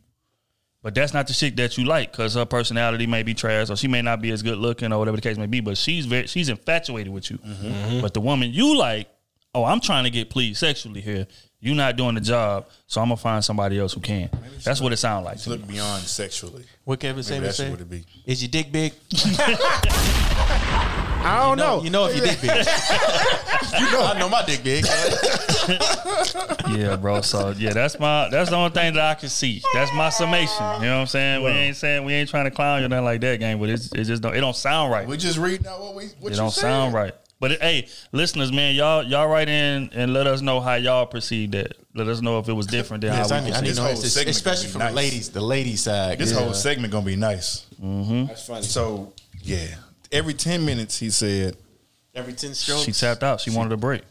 But 0.84 0.94
that's 0.94 1.16
not 1.16 1.26
the 1.26 1.34
chick 1.34 1.56
that 1.56 1.80
you 1.80 1.86
like 1.86 2.12
because 2.12 2.36
her 2.36 2.46
personality 2.46 3.08
may 3.08 3.24
be 3.24 3.34
trash 3.34 3.72
or 3.72 3.76
she 3.76 3.88
may 3.88 4.04
not 4.04 4.22
be 4.22 4.30
as 4.30 4.44
good 4.44 4.60
looking 4.60 4.94
or 4.94 5.00
whatever 5.00 5.18
the 5.18 5.22
case 5.24 5.36
may 5.38 5.48
be. 5.48 5.62
But 5.62 5.78
she's 5.80 6.06
very 6.06 6.28
she's 6.28 6.48
infatuated 6.48 7.12
with 7.12 7.32
you. 7.32 7.40
Mhm. 7.40 8.02
But 8.04 8.14
the 8.14 8.22
woman 8.22 8.54
you 8.54 8.78
like, 8.78 9.10
oh, 9.56 9.64
I'm 9.64 9.80
trying 9.80 10.04
to 10.04 10.12
get 10.12 10.30
pleased 10.30 10.60
sexually 10.60 11.02
here. 11.02 11.26
You 11.60 11.74
not 11.74 11.96
doing 11.96 12.16
the 12.16 12.22
job, 12.22 12.68
so 12.86 13.02
I'm 13.02 13.08
gonna 13.08 13.18
find 13.18 13.44
somebody 13.44 13.80
else 13.80 13.94
who 13.94 14.00
can. 14.00 14.30
That's 14.64 14.80
what 14.80 14.94
it 14.94 14.98
sounds 14.98 15.26
like. 15.26 15.40
to 15.42 15.50
me. 15.50 15.56
Look 15.58 15.68
beyond 15.68 16.04
sexually. 16.04 16.66
What 16.84 17.00
Kevin 17.00 17.16
Maybe 17.18 17.24
Samuels 17.24 17.44
that's 17.46 17.58
say? 17.58 17.70
what 17.72 17.82
it 17.82 17.90
be. 17.90 18.06
Is 18.26 18.42
your 18.44 18.50
dick 18.50 18.72
big? 18.72 18.94
I 21.20 21.40
don't 21.44 21.58
know. 21.58 21.84
You 21.84 21.90
know 21.90 22.06
if 22.06 22.16
your 22.16 22.26
dick 22.26 22.40
big. 22.42 22.52
you 23.80 23.92
know, 23.92 24.04
I 24.06 24.16
know 24.18 24.30
my 24.30 24.44
dick 24.46 24.64
big. 24.64 24.86
yeah, 26.78 26.96
bro. 26.96 27.22
So 27.22 27.50
yeah, 27.58 27.74
that's 27.74 28.00
my 28.00 28.30
that's 28.30 28.50
the 28.50 28.56
only 28.56 28.70
thing 28.70 28.94
that 28.94 29.04
I 29.04 29.16
can 29.16 29.30
see. 29.30 29.62
That's 29.74 29.92
my 29.94 30.10
summation. 30.10 30.56
You 30.60 30.86
know 30.88 30.96
what 30.96 31.02
I'm 31.02 31.08
saying? 31.08 31.44
We 31.44 31.50
ain't 31.50 31.76
saying 31.76 32.06
we 32.06 32.14
ain't 32.14 32.30
trying 32.30 32.46
to 32.46 32.52
clown 32.52 32.80
you 32.80 32.86
or 32.86 32.90
nothing 32.90 33.06
like 33.06 33.22
that, 33.22 33.40
game. 33.40 33.60
But 33.60 33.70
it's 33.70 33.92
it 33.94 34.04
just 34.06 34.22
don't 34.22 34.36
it 34.36 34.40
don't 34.42 34.56
sound 34.56 34.92
right. 34.92 35.08
We 35.08 35.18
just 35.18 35.38
reading 35.38 35.68
out 35.68 35.82
what 35.82 35.96
we 35.96 36.06
what 36.20 36.32
it 36.32 36.36
you 36.36 36.38
don't 36.38 36.52
said. 36.52 36.62
sound 36.62 36.94
right. 36.94 37.14
But 37.40 37.52
it, 37.52 37.62
hey, 37.62 37.88
listeners, 38.12 38.52
man, 38.52 38.74
y'all 38.76 39.04
y'all 39.04 39.28
write 39.28 39.48
in 39.50 39.92
and 39.94 40.12
let 40.14 40.26
us 40.26 40.42
know 40.42 40.60
how 40.60 40.74
y'all 40.76 41.06
perceive 41.06 41.52
that. 41.52 41.74
Let 41.94 42.08
us 42.08 42.22
know 42.22 42.40
if 42.40 42.50
it 42.50 42.54
was 42.54 42.66
different 42.68 43.02
than 43.02 43.14
Yes, 43.14 43.30
how 43.30 43.38
I 43.38 43.40
we 43.42 43.46
need, 43.46 43.54
I 43.54 43.62
need 43.62 43.68
perceive 43.76 44.14
to 44.14 44.20
it. 44.22 44.26
know, 44.26 44.30
especially 44.32 44.70
from 44.70 44.82
the 44.82 44.92
ladies, 44.92 45.30
the 45.30 45.42
ladies 45.42 45.82
side. 45.82 46.18
This 46.18 46.32
Yeah. 46.32 46.40
whole 46.40 46.54
segment 46.54 46.92
gonna 46.92 47.06
be 47.06 47.16
nice. 47.16 47.66
Mm-hmm. 47.82 48.26
That's 48.26 48.48
funny. 48.48 48.64
So 48.64 49.14
yeah, 49.44 49.68
every 50.12 50.34
ten 50.34 50.66
minutes 50.66 50.98
he 50.98 51.10
said 51.12 51.56
every 52.16 52.34
ten 52.34 52.54
strokes. 52.56 52.84
She 52.84 52.92
tapped 52.92 53.24
out. 53.24 53.40
She 53.42 53.52
wanted 53.52 53.72
a 53.74 53.78
break. 53.78 54.02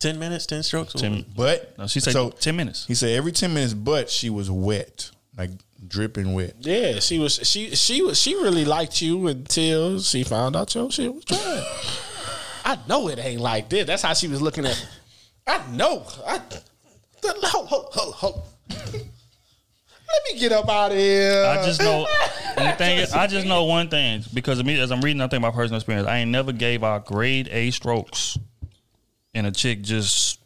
Ten 0.00 0.18
minutes, 0.18 0.46
ten 0.46 0.62
strokes. 0.62 0.94
Ten, 0.94 1.24
but 1.36 1.76
no, 1.78 1.86
she 1.86 2.00
said 2.00 2.12
so 2.14 2.30
ten 2.30 2.56
minutes. 2.56 2.86
He 2.86 2.94
said 2.94 3.10
every 3.10 3.32
ten 3.32 3.52
minutes, 3.54 3.74
but 3.74 4.08
she 4.10 4.30
was 4.30 4.50
wet, 4.50 5.10
like 5.36 5.50
dripping 5.86 6.34
wet. 6.34 6.56
Yeah, 6.60 7.00
she 7.00 7.18
was 7.18 7.40
she 7.42 7.74
she 7.74 8.02
was 8.02 8.20
she 8.20 8.34
really 8.34 8.64
liked 8.64 9.00
you 9.00 9.26
until 9.28 10.00
she 10.00 10.24
found 10.24 10.56
out 10.56 10.74
your 10.74 10.90
shit 10.90 11.14
was 11.14 11.24
trash. 11.24 12.00
I 12.64 12.78
know 12.88 13.08
it 13.08 13.18
ain't 13.18 13.40
like 13.40 13.68
this. 13.68 13.86
That's 13.86 14.02
how 14.02 14.14
she 14.14 14.28
was 14.28 14.42
looking 14.42 14.66
at. 14.66 14.88
I 15.46 15.64
know. 15.72 16.06
I 16.26 16.40
hold, 17.24 17.68
hold, 17.68 17.86
hold, 17.92 18.14
hold. 18.14 18.42
Let 18.68 20.34
me 20.34 20.40
get 20.40 20.52
up 20.52 20.68
out 20.68 20.90
of 20.90 20.98
here. 20.98 21.44
I 21.46 21.64
just 21.64 21.80
know. 21.80 22.06
the 22.56 22.72
thing 22.72 22.98
is, 22.98 23.12
I 23.12 23.26
just 23.26 23.46
know 23.46 23.64
one 23.64 23.88
thing 23.88 24.24
because 24.34 24.58
of 24.58 24.66
me 24.66 24.78
as 24.80 24.90
I'm 24.90 25.00
reading. 25.00 25.20
I 25.20 25.28
think 25.28 25.40
my 25.40 25.50
personal 25.50 25.76
experience. 25.76 26.08
I 26.08 26.18
ain't 26.18 26.30
never 26.30 26.52
gave 26.52 26.82
out 26.82 27.06
grade 27.06 27.48
A 27.50 27.70
strokes, 27.70 28.36
and 29.34 29.46
a 29.46 29.52
chick 29.52 29.82
just 29.82 30.40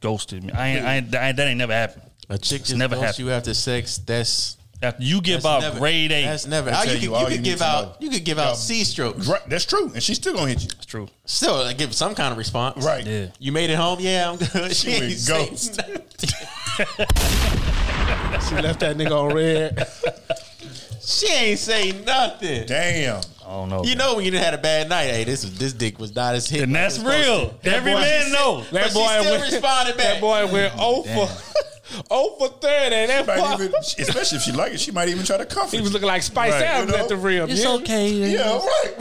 ghosted 0.00 0.44
me. 0.44 0.52
I 0.52 0.68
ain't. 0.68 0.84
I 0.86 0.94
ain't, 0.96 1.14
I 1.14 1.28
ain't 1.28 1.36
that 1.36 1.48
ain't 1.48 1.58
never 1.58 1.72
happened. 1.72 2.09
A 2.30 2.38
chick 2.38 2.60
It's 2.60 2.68
just 2.70 2.78
never 2.78 2.94
never 2.94 3.06
happened. 3.06 3.18
you 3.26 3.30
after 3.32 3.52
sex. 3.54 3.98
That's 3.98 4.56
after 4.82 5.02
you 5.02 5.20
give 5.20 5.42
that's 5.42 5.46
out 5.46 5.60
never- 5.62 5.78
grade 5.78 6.10
A. 6.12 6.22
That's 6.24 6.46
never. 6.46 6.70
I'll 6.70 6.76
ah, 6.76 6.82
tell 6.84 6.94
you, 6.94 7.00
you 7.00 7.08
could, 7.10 7.14
all 7.16 7.22
you 7.24 7.28
you 7.28 7.34
could 7.36 7.42
need 7.42 7.50
give 7.50 7.58
to 7.58 7.64
out. 7.64 7.96
You 8.00 8.08
could 8.10 8.24
give 8.24 8.38
out 8.38 8.56
C 8.56 8.84
strokes. 8.84 9.26
Right, 9.26 9.46
that's 9.48 9.66
true, 9.66 9.90
and 9.92 10.02
she's 10.02 10.16
still 10.16 10.32
gonna 10.34 10.48
hit 10.48 10.62
you. 10.62 10.68
That's 10.68 10.86
true. 10.86 11.08
Still, 11.26 11.56
like, 11.56 11.76
give 11.76 11.92
some 11.94 12.14
kind 12.14 12.32
of 12.32 12.38
response. 12.38 12.82
Right. 12.84 13.04
Yeah. 13.06 13.26
You 13.38 13.52
made 13.52 13.68
it 13.70 13.76
home. 13.76 13.98
Yeah, 14.00 14.30
I'm 14.30 14.36
good. 14.38 14.74
She 14.74 14.90
She 14.90 14.90
ain't 14.92 15.02
went 15.02 15.18
say 15.18 15.46
ghost. 15.48 15.76
nothing. 15.78 15.96
she 18.48 18.54
left 18.62 18.80
that 18.80 18.96
nigga 18.96 19.10
on 19.12 19.34
red. 19.34 19.86
She 21.02 21.26
ain't 21.32 21.58
say 21.58 21.92
nothing. 22.06 22.66
Damn. 22.66 23.20
I 23.44 23.48
don't 23.52 23.68
know. 23.68 23.84
You 23.84 23.96
know 23.96 24.14
when 24.16 24.24
you 24.24 24.30
done 24.30 24.42
had 24.42 24.54
a 24.54 24.58
bad 24.58 24.88
night. 24.88 25.06
Hey, 25.10 25.24
this 25.24 25.42
this 25.42 25.72
dick 25.72 25.98
was 25.98 26.14
not 26.14 26.34
as 26.36 26.48
hit. 26.48 26.62
And 26.62 26.72
like 26.72 26.82
that's 26.82 26.98
it 26.98 27.04
was 27.04 27.12
supposed 27.14 27.28
real. 27.28 27.58
to. 27.64 27.74
Every 27.76 27.92
boy- 27.92 28.00
man 28.00 28.26
she 28.26 28.32
know. 28.32 28.64
But 28.70 28.72
That 28.72 28.88
she 28.88 28.94
boy 28.94 29.06
still 29.20 29.30
went- 29.32 29.52
responded 29.52 29.96
back. 29.96 30.06
That 30.14 30.20
boy 30.20 30.46
went 30.52 30.74
oh 30.78 31.02
for 31.02 31.26
oh 32.10 32.36
for 32.38 32.48
thirty. 32.48 33.06
That 33.06 33.26
Might 33.26 33.38
fuck. 33.38 33.60
even, 33.60 33.74
especially 33.74 34.36
if 34.38 34.42
she 34.42 34.52
like 34.52 34.72
it, 34.72 34.80
she 34.80 34.90
might 34.92 35.08
even 35.08 35.24
try 35.24 35.36
to 35.36 35.46
comfort. 35.46 35.76
He 35.76 35.82
was 35.82 35.92
looking 35.92 36.08
like 36.08 36.22
Spice 36.22 36.52
Right, 36.52 36.62
Adams 36.62 36.90
you 36.92 36.96
know? 36.96 37.02
at 37.04 37.08
the 37.08 37.16
rim. 37.16 37.50
It's 37.50 37.62
yeah. 37.62 37.70
okay. 37.74 38.08
Yeah, 38.10 38.58
right. 38.58 38.94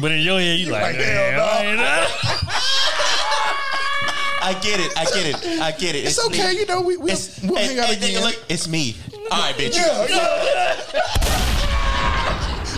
But 0.00 0.10
in 0.12 0.20
your 0.22 0.38
head, 0.40 0.58
you 0.58 0.70
like, 0.72 0.82
like, 0.82 0.96
damn, 0.96 1.34
hell 1.34 1.48
I 1.48 1.64
ain't. 1.66 1.80
I 4.44 4.54
get 4.60 4.80
it. 4.80 4.92
I 4.98 5.04
get 5.04 5.26
it. 5.26 5.60
I 5.60 5.70
get 5.72 5.94
it. 5.94 6.04
It's 6.04 6.18
okay, 6.26 6.50
me. 6.52 6.58
you 6.58 6.66
know, 6.66 6.80
we- 6.80 6.96
we'll- 6.96 7.10
It's- 7.10 7.38
we'll 7.44 7.56
hey, 7.56 7.66
hang 7.68 7.78
out 7.78 7.86
hey, 7.86 7.94
again. 7.96 8.10
nigga, 8.10 8.22
look, 8.24 8.44
it's 8.48 8.66
me. 8.66 8.96
All 9.30 9.38
right, 9.40 9.54
bitch. 9.54 9.76
Yeah, 9.76 11.48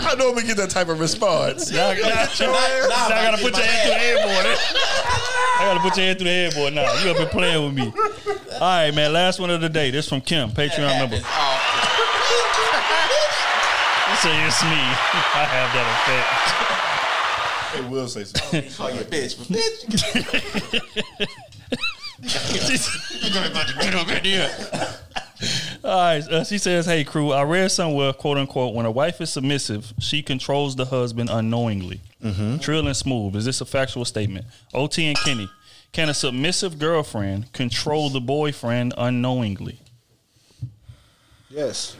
I 0.06 0.14
normally 0.16 0.42
get 0.44 0.56
that 0.58 0.70
type 0.70 0.88
of 0.88 1.00
response. 1.00 1.70
Now, 1.70 1.92
now, 1.92 2.00
now, 2.00 2.08
now 2.08 2.24
I 3.08 3.30
gotta 3.30 3.42
put 3.42 3.56
your 3.56 3.66
hand 3.66 3.82
through 3.82 3.92
the 3.92 3.98
headboard. 3.98 4.46
I 5.56 5.58
gotta 5.60 5.80
put 5.80 5.96
your 5.96 6.06
hand 6.06 6.18
through 6.18 6.28
the 6.28 6.34
headboard 6.34 6.74
now. 6.74 6.92
You 7.02 7.10
up 7.10 7.16
here 7.16 7.26
playing 7.26 7.64
with 7.64 7.74
me. 7.74 7.92
All 8.54 8.60
right, 8.60 8.94
man. 8.94 9.12
Last 9.12 9.40
one 9.40 9.50
of 9.50 9.60
the 9.60 9.68
day. 9.68 9.90
This 9.90 10.08
from 10.08 10.20
Kim, 10.20 10.50
Patreon 10.50 10.96
member. 10.98 11.16
Say 14.22 14.46
it's 14.46 14.62
me. 14.64 14.70
I 14.70 15.44
have 15.50 15.72
that 15.74 15.86
effect. 17.74 17.84
It 17.84 17.90
Will 17.90 18.06
say 18.08 18.24
something. 18.24 18.70
Call 18.70 18.90
you 18.90 19.00
a 19.00 19.04
bitch, 19.04 19.36
All 25.84 25.90
right, 25.90 26.22
uh, 26.28 26.44
she 26.44 26.56
says, 26.58 26.86
"Hey 26.86 27.04
crew, 27.04 27.32
I 27.32 27.42
read 27.42 27.70
somewhere, 27.70 28.12
quote 28.14 28.38
unquote, 28.38 28.74
when 28.74 28.86
a 28.86 28.90
wife 28.90 29.20
is 29.20 29.30
submissive, 29.30 29.92
she 29.98 30.22
controls 30.22 30.76
the 30.76 30.86
husband 30.86 31.28
unknowingly. 31.30 32.00
Trill 32.60 32.86
and 32.86 32.96
smooth. 32.96 33.36
Is 33.36 33.44
this 33.44 33.60
a 33.60 33.66
factual 33.66 34.06
statement? 34.06 34.46
OT 34.72 35.06
and 35.06 35.18
Kenny, 35.18 35.50
can 35.92 36.08
a 36.08 36.14
submissive 36.14 36.78
girlfriend 36.78 37.52
control 37.52 38.08
the 38.08 38.20
boyfriend 38.20 38.94
unknowingly? 38.96 39.78
Yes. 41.50 41.96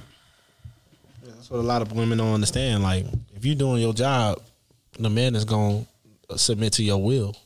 Yeah, 1.22 1.32
that's 1.36 1.50
what 1.50 1.58
a 1.58 1.62
lot 1.62 1.82
of 1.82 1.92
women 1.92 2.16
don't 2.18 2.32
understand. 2.32 2.82
Like, 2.82 3.04
if 3.36 3.44
you're 3.44 3.54
doing 3.54 3.82
your 3.82 3.92
job, 3.92 4.40
the 4.98 5.10
man 5.10 5.36
is 5.36 5.44
going 5.44 5.86
to 6.30 6.38
submit 6.38 6.72
to 6.74 6.82
your 6.82 7.02
will. 7.02 7.36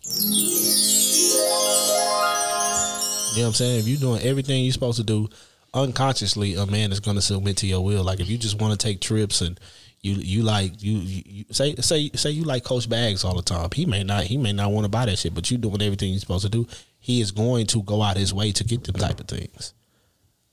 You 3.39 3.44
know 3.44 3.51
what 3.51 3.60
I'm 3.60 3.66
saying? 3.66 3.78
If 3.78 3.86
you're 3.86 4.01
doing 4.01 4.23
everything 4.23 4.65
you're 4.65 4.73
supposed 4.73 4.97
to 4.97 5.05
do, 5.05 5.28
unconsciously, 5.73 6.56
a 6.56 6.66
man 6.66 6.90
is 6.90 6.98
going 6.98 7.15
to 7.15 7.23
submit 7.23 7.59
to 7.59 7.69
your 7.69 7.85
will. 7.85 8.02
Like, 8.02 8.19
if 8.19 8.28
you 8.28 8.36
just 8.36 8.60
want 8.60 8.73
to 8.73 8.85
take 8.85 9.01
trips 9.01 9.43
and 9.43 9.60
you 10.01 10.15
you 10.15 10.43
like 10.43 10.82
you, 10.82 10.98
you, 10.98 11.44
say 11.52 11.77
say 11.77 12.10
say 12.16 12.31
you 12.31 12.43
like 12.43 12.65
Coach 12.65 12.89
Bags 12.89 13.23
all 13.24 13.36
the 13.36 13.43
time. 13.43 13.69
He 13.73 13.86
may 13.86 14.02
not 14.02 14.24
he 14.24 14.36
may 14.36 14.52
not 14.52 14.73
want 14.73 14.86
to 14.86 14.89
buy 14.89 15.06
that 15.06 15.20
shit, 15.20 15.35
but 15.36 15.52
you're 15.52 15.60
doing 15.60 15.81
everything 15.81 16.10
you're 16.10 16.19
supposed 16.19 16.47
to 16.47 16.51
do. 16.51 16.66
He 16.98 17.20
is 17.20 17.31
going 17.31 17.66
to 17.69 17.82
go 17.85 18.02
out 18.02 18.16
his 18.16 18.35
way 18.35 18.51
to 18.51 18.65
get 18.65 18.82
them 18.82 18.97
type 18.97 19.20
of 19.20 19.28
things. 19.28 19.73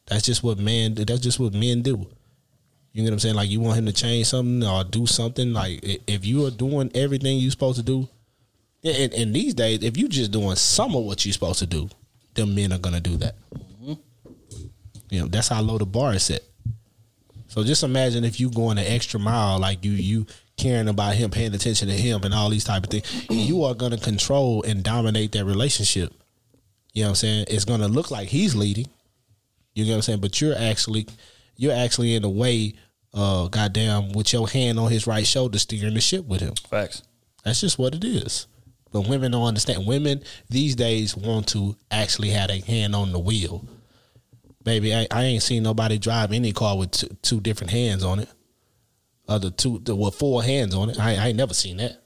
That's 0.06 0.24
just 0.24 0.44
what 0.44 0.60
man. 0.60 0.94
That's 0.94 1.22
just 1.22 1.40
what 1.40 1.54
men 1.54 1.82
do. 1.82 2.06
You 2.92 3.02
know 3.02 3.06
what 3.06 3.14
I'm 3.14 3.20
saying? 3.20 3.36
Like 3.36 3.50
you 3.50 3.62
want 3.62 3.80
him 3.80 3.88
to 3.88 3.94
change 3.94 4.28
something 4.28 4.64
or 4.64 4.84
do 4.84 5.08
something. 5.08 5.54
Like 5.54 5.80
if 6.06 6.24
you 6.24 6.46
are 6.46 6.52
doing 6.52 6.92
everything 6.94 7.40
you're 7.40 7.50
supposed 7.50 7.80
to 7.80 7.84
do, 7.84 8.08
and, 8.84 9.12
and 9.12 9.36
these 9.36 9.56
days, 9.56 9.84
if 9.84 9.98
you 9.98 10.08
just 10.08 10.30
doing 10.30 10.56
some 10.56 10.96
of 10.96 11.04
what 11.04 11.26
you're 11.26 11.34
supposed 11.34 11.58
to 11.60 11.66
do, 11.66 11.90
them 12.36 12.56
men 12.56 12.72
are 12.74 12.80
gonna 12.80 13.02
do 13.02 13.18
that. 13.18 13.36
You 15.10 15.22
know 15.22 15.28
that's 15.28 15.48
how 15.48 15.62
low 15.62 15.78
the 15.78 15.86
bar 15.86 16.14
is 16.14 16.24
set. 16.24 16.42
So 17.48 17.64
just 17.64 17.84
imagine 17.84 18.26
if 18.26 18.40
you 18.40 18.50
going 18.50 18.78
an 18.78 18.86
extra 18.86 19.20
mile, 19.20 19.60
like 19.60 19.84
you 19.86 19.92
you 19.92 20.26
caring 20.58 20.88
about 20.88 21.16
him, 21.16 21.32
paying 21.32 21.54
attention 21.54 21.88
to 21.88 21.94
him, 21.94 22.24
and 22.24 22.34
all 22.34 22.50
these 22.50 22.64
type 22.64 22.84
of 22.84 22.90
things. 22.90 23.30
You 23.30 23.64
are 23.64 23.74
gonna 23.74 23.98
control 23.98 24.64
and 24.64 24.84
dominate 24.84 25.32
that 25.34 25.46
relationship. 25.46 26.14
You 26.94 27.04
know 27.04 27.08
what 27.08 27.12
I'm 27.12 27.16
saying? 27.16 27.46
It's 27.50 27.66
gonna 27.66 27.88
look 27.88 28.12
like 28.12 28.30
he's 28.30 28.56
leading. 28.56 28.88
You 29.74 29.86
know 29.86 29.92
what 29.92 29.96
I'm 29.98 30.02
saying? 30.04 30.22
But 30.22 30.42
you're 30.42 30.58
actually 30.58 31.08
you're 31.58 31.76
actually 31.76 32.16
in 32.16 32.24
the 32.24 32.30
way, 32.30 32.74
uh, 33.14 33.48
goddamn, 33.48 34.12
with 34.12 34.34
your 34.34 34.48
hand 34.48 34.80
on 34.80 34.92
his 34.92 35.08
right 35.08 35.26
shoulder, 35.26 35.60
steering 35.60 35.94
the 35.94 36.02
ship 36.02 36.26
with 36.26 36.42
him. 36.42 36.56
Facts. 36.70 37.04
That's 37.44 37.62
just 37.62 37.78
what 37.78 37.96
it 37.96 38.04
is. 38.04 38.48
But 38.96 39.10
women 39.10 39.34
don't 39.34 39.44
understand. 39.44 39.86
Women 39.86 40.24
these 40.50 40.74
days 40.74 41.18
want 41.18 41.50
to 41.50 41.76
actually 41.92 42.30
have 42.30 42.50
a 42.50 42.62
hand 42.62 42.96
on 42.96 43.12
the 43.12 43.20
wheel. 43.20 43.66
Baby, 44.64 44.96
I, 44.96 45.06
I 45.12 45.24
ain't 45.24 45.44
seen 45.44 45.64
nobody 45.64 45.98
drive 45.98 46.32
any 46.32 46.54
car 46.54 46.78
with 46.78 46.92
two, 46.92 47.08
two 47.22 47.42
different 47.42 47.72
hands 47.72 48.06
on 48.06 48.20
it. 48.20 48.30
Other 49.28 49.52
two, 49.52 49.80
the, 49.80 50.12
four 50.12 50.42
hands 50.44 50.74
on 50.74 50.92
it. 50.92 50.98
I, 50.98 51.18
I 51.18 51.28
ain't 51.28 51.36
never 51.36 51.54
seen 51.54 51.76
that. 51.76 52.04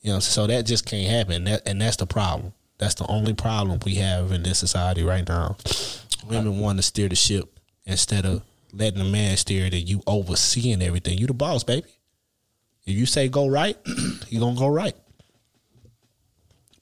You 0.00 0.14
know, 0.14 0.20
so 0.20 0.46
that 0.46 0.64
just 0.64 0.86
can't 0.86 1.10
happen. 1.10 1.44
That, 1.44 1.68
and 1.68 1.82
that's 1.82 1.96
the 1.96 2.06
problem. 2.06 2.54
That's 2.78 2.94
the 2.94 3.06
only 3.08 3.34
problem 3.34 3.78
we 3.84 3.96
have 3.96 4.32
in 4.32 4.42
this 4.42 4.58
society 4.58 5.02
right 5.02 5.28
now. 5.28 5.58
Women 6.30 6.60
want 6.60 6.78
to 6.78 6.82
steer 6.82 7.10
the 7.10 7.14
ship 7.14 7.60
instead 7.84 8.24
of 8.24 8.42
letting 8.72 9.00
the 9.00 9.10
man 9.10 9.36
steer 9.36 9.66
it 9.66 9.74
and 9.74 9.86
you 9.86 10.00
overseeing 10.06 10.80
everything. 10.80 11.18
You 11.18 11.26
the 11.26 11.34
boss, 11.34 11.62
baby. 11.62 11.88
If 12.86 12.96
you 12.96 13.04
say 13.04 13.28
go 13.28 13.48
right, 13.48 13.76
you're 14.30 14.40
gonna 14.40 14.58
go 14.58 14.68
right. 14.68 14.96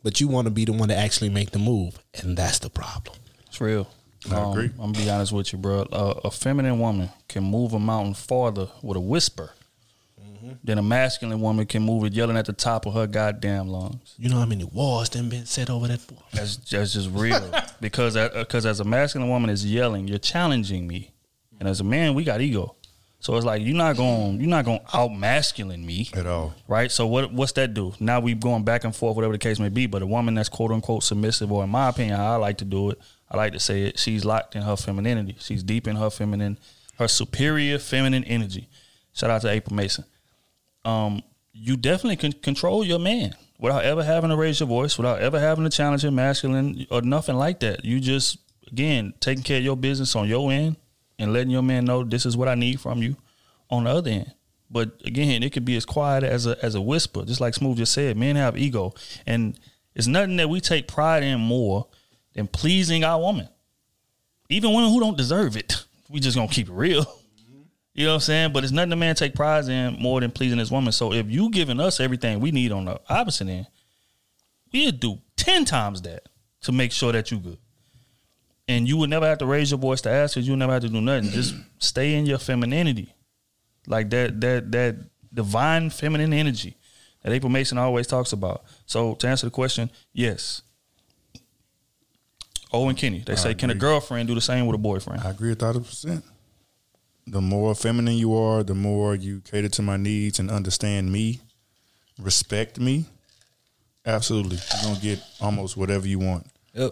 But 0.05 0.21
you 0.21 0.29
want 0.29 0.47
to 0.47 0.51
be 0.53 0.65
the 0.65 0.73
one 0.73 0.89
to 0.91 0.97
actually 0.97 1.31
make 1.31 1.51
the 1.51 1.59
move, 1.59 1.99
and 2.23 2.37
that's 2.37 2.61
the 2.61 2.71
problem. 2.71 3.17
It's 3.49 3.61
real. 3.61 3.89
I 4.31 4.37
Um, 4.37 4.51
agree. 4.53 4.67
I'm 4.79 4.93
gonna 4.93 5.05
be 5.05 5.11
honest 5.11 5.33
with 5.33 5.53
you, 5.53 5.59
bro. 5.59 5.87
A, 5.91 6.05
a 6.27 6.31
feminine 6.31 6.79
woman 6.79 7.09
can 7.27 7.43
move 7.43 7.73
a 7.73 7.81
mountain 7.81 8.15
farther 8.15 8.69
with 8.83 8.97
a 8.97 9.01
whisper 9.01 9.51
than 10.63 10.77
a 10.77 10.83
masculine 10.83 11.41
woman 11.41 11.65
can 11.65 11.83
move 11.83 12.05
it 12.05 12.13
yelling 12.13 12.37
at 12.37 12.45
the 12.45 12.53
top 12.53 12.85
of 12.85 12.93
her 12.93 13.07
goddamn 13.07 13.67
lungs. 13.69 14.15
You 14.19 14.29
know 14.29 14.37
how 14.39 14.45
many 14.45 14.65
wars 14.65 15.09
them 15.09 15.31
been 15.31 15.47
set 15.47 15.71
over 15.71 15.89
that? 15.89 16.01
That's, 16.35 16.57
that's 16.57 16.93
just 16.93 17.09
real. 17.11 17.51
because 17.81 18.15
because 18.15 18.67
as 18.67 18.79
a 18.81 18.85
masculine 18.85 19.31
woman 19.31 19.49
is 19.49 19.65
yelling, 19.65 20.07
you're 20.07 20.19
challenging 20.19 20.87
me, 20.87 21.13
and 21.59 21.67
as 21.69 21.81
a 21.81 21.85
man, 21.85 22.13
we 22.15 22.25
got 22.25 22.43
ego. 22.43 22.77
So 23.25 23.35
it's 23.37 23.47
like 23.47 23.63
you're 23.63 23.75
not 23.75 23.97
going 23.97 24.39
you're 24.39 24.51
not 24.51 24.67
going 24.67 24.81
to 24.81 24.97
out 24.99 25.09
masculine 25.09 25.87
me 25.87 26.11
at 26.13 26.27
all. 26.27 26.53
right? 26.69 26.93
So 26.93 27.07
what 27.07 27.33
what's 27.33 27.53
that 27.53 27.73
do? 27.73 27.95
Now 27.99 28.21
we 28.21 28.35
going 28.35 28.65
back 28.65 28.85
and 28.85 28.95
forth, 28.95 29.17
whatever 29.17 29.33
the 29.33 29.39
case 29.39 29.59
may 29.59 29.71
be. 29.71 29.87
But 29.87 30.03
a 30.03 30.07
woman 30.07 30.35
that's 30.35 30.51
quote 30.51 30.71
unquote 30.71 31.05
submissive, 31.05 31.51
or 31.51 31.65
in 31.65 31.71
my 31.71 31.89
opinion, 31.89 32.19
how 32.19 32.35
I 32.35 32.37
like 32.37 32.59
to 32.59 32.67
do 32.67 32.91
it, 32.91 33.01
I 33.31 33.39
like 33.39 33.55
to 33.55 33.61
say 33.61 33.85
it. 33.85 33.99
She's 33.99 34.27
locked 34.27 34.57
in 34.57 34.61
her 34.61 34.77
femininity. 34.77 35.37
She's 35.39 35.63
deep 35.63 35.89
in 35.89 35.97
her 35.97 36.11
feminine, 36.11 36.59
her 36.99 37.09
superior 37.09 37.79
feminine 37.79 38.25
energy. 38.25 38.69
Shout 39.15 39.31
out 39.31 39.41
to 39.41 39.49
April 39.49 39.75
Mason. 39.75 40.05
Um, 40.85 41.23
you 41.55 41.79
definitely 41.79 42.17
can 42.17 42.33
control 42.33 42.85
your 42.85 42.99
man 42.99 43.35
without 43.59 43.87
ever 43.87 44.05
having 44.05 44.29
to 44.29 44.37
raise 44.37 44.61
your 44.61 44.69
voice, 44.69 44.99
without 44.99 45.23
ever 45.23 45.41
having 45.41 45.65
to 45.65 45.71
challenge 45.71 46.05
him 46.05 46.17
masculine 46.17 46.87
or 46.91 47.01
nothing 47.01 47.37
like 47.37 47.61
that. 47.61 47.87
You 47.87 48.01
just 48.01 48.37
again 48.71 49.15
taking 49.21 49.45
care 49.45 49.57
of 49.57 49.65
your 49.65 49.79
business 49.79 50.15
on 50.15 50.29
your 50.29 50.53
end 50.53 50.77
and 51.19 51.33
letting 51.33 51.51
your 51.51 51.63
man 51.63 51.85
know 51.85 52.05
this 52.05 52.27
is 52.27 52.37
what 52.37 52.49
I 52.49 52.55
need 52.55 52.81
from 52.81 53.03
you 53.03 53.17
on 53.71 53.85
the 53.85 53.91
other 53.91 54.11
end. 54.11 54.33
But 54.71 55.01
again, 55.05 55.43
it 55.43 55.53
could 55.53 55.65
be 55.65 55.77
as 55.77 55.85
quiet 55.85 56.25
as 56.25 56.47
a 56.47 56.63
as 56.65 56.75
a 56.75 56.81
whisper, 56.81 57.25
just 57.25 57.41
like 57.41 57.55
Smooth 57.55 57.77
just 57.77 57.93
said. 57.93 58.17
Men 58.17 58.37
have 58.37 58.57
ego, 58.57 58.95
and 59.27 59.59
it's 59.95 60.07
nothing 60.07 60.37
that 60.37 60.49
we 60.49 60.61
take 60.61 60.89
pride 60.89 61.23
in 61.23 61.41
more 61.41 61.87
than 62.35 62.49
pleasing 62.49 63.05
our 63.05 63.21
woman, 63.21 63.49
even 64.49 64.73
women 64.73 64.91
who 64.91 65.01
don't 65.01 65.17
deserve 65.17 65.57
it. 65.57 65.85
We 66.11 66.21
just 66.21 66.37
gonna 66.37 66.49
keep 66.49 66.69
it 66.69 66.73
real. 66.73 67.07
You 67.95 68.05
know 68.05 68.11
what 68.11 68.15
I'm 68.17 68.21
saying? 68.21 68.53
But 68.53 68.63
it's 68.63 68.73
nothing 68.73 68.93
a 68.93 68.97
man 68.97 69.15
take 69.15 69.35
pride 69.35 69.67
in 69.69 69.95
more 69.95 70.21
than 70.21 70.31
pleasing 70.31 70.59
his 70.59 70.71
woman. 70.71 70.93
So 70.93 71.13
if 71.13 71.31
you 71.31 71.49
giving 71.51 71.81
us 71.81 71.99
everything 71.99 72.41
we 72.41 72.51
need 72.51 72.73
on 72.73 72.85
the 72.85 73.01
opposite 73.09 73.49
end, 73.49 73.67
we'll 74.73 74.93
do 74.93 75.19
ten 75.37 75.65
times 75.65 76.03
that 76.03 76.25
to 76.63 76.73
make 76.73 76.93
sure 76.93 77.11
that 77.13 77.31
you 77.31 77.39
good. 77.39 77.59
And 78.67 78.89
you 78.89 78.97
would 78.97 79.11
never 79.11 79.27
have 79.27 79.39
to 79.39 79.47
raise 79.47 79.71
your 79.71 79.79
voice 79.79 80.01
to 80.03 80.11
ask 80.11 80.35
because 80.35 80.49
you 80.49 80.57
never 80.57 80.73
have 80.73 80.83
to 80.83 80.89
do 80.89 81.01
nothing. 81.01 81.31
Just 81.31 81.55
stay 81.79 82.15
in 82.15 82.27
your 82.27 82.39
femininity. 82.39 83.15
Like 83.87 84.11
that 84.11 84.41
that 84.41 84.73
that 84.73 84.97
divine 85.33 85.91
feminine 85.91 86.33
energy 86.33 86.77
that 87.23 87.33
April 87.33 87.51
Mason 87.51 87.79
always 87.79 88.07
talks 88.07 88.33
about. 88.33 88.65
So 88.87 89.15
to 89.17 89.29
answer 89.29 89.47
the 89.47 89.51
question, 89.51 89.91
yes. 90.13 90.63
Owen 92.73 92.97
Kenny. 92.97 93.21
They 93.21 93.35
I 93.35 93.37
say, 93.37 93.55
can 93.55 93.71
a 93.71 93.75
girlfriend 93.75 94.29
do 94.29 94.35
the 94.35 94.41
same 94.41 94.67
with 94.67 94.75
a 94.75 94.79
boyfriend? 94.79 95.23
I 95.23 95.31
agree 95.31 95.53
a 95.53 95.55
thousand 95.55 95.85
percent. 95.85 96.25
The 97.27 97.41
more 97.41 97.75
feminine 97.75 98.17
you 98.17 98.35
are, 98.37 98.63
the 98.63 98.75
more 98.75 99.15
you 99.15 99.41
cater 99.41 99.69
to 99.69 99.83
my 99.83 99.97
needs 99.97 100.39
and 100.39 100.51
understand 100.51 101.11
me, 101.11 101.41
respect 102.19 102.79
me. 102.79 103.07
Absolutely, 104.05 104.57
you're 104.57 104.83
gonna 104.83 105.01
get 105.01 105.21
almost 105.41 105.77
whatever 105.77 106.07
you 106.07 106.19
want. 106.19 106.47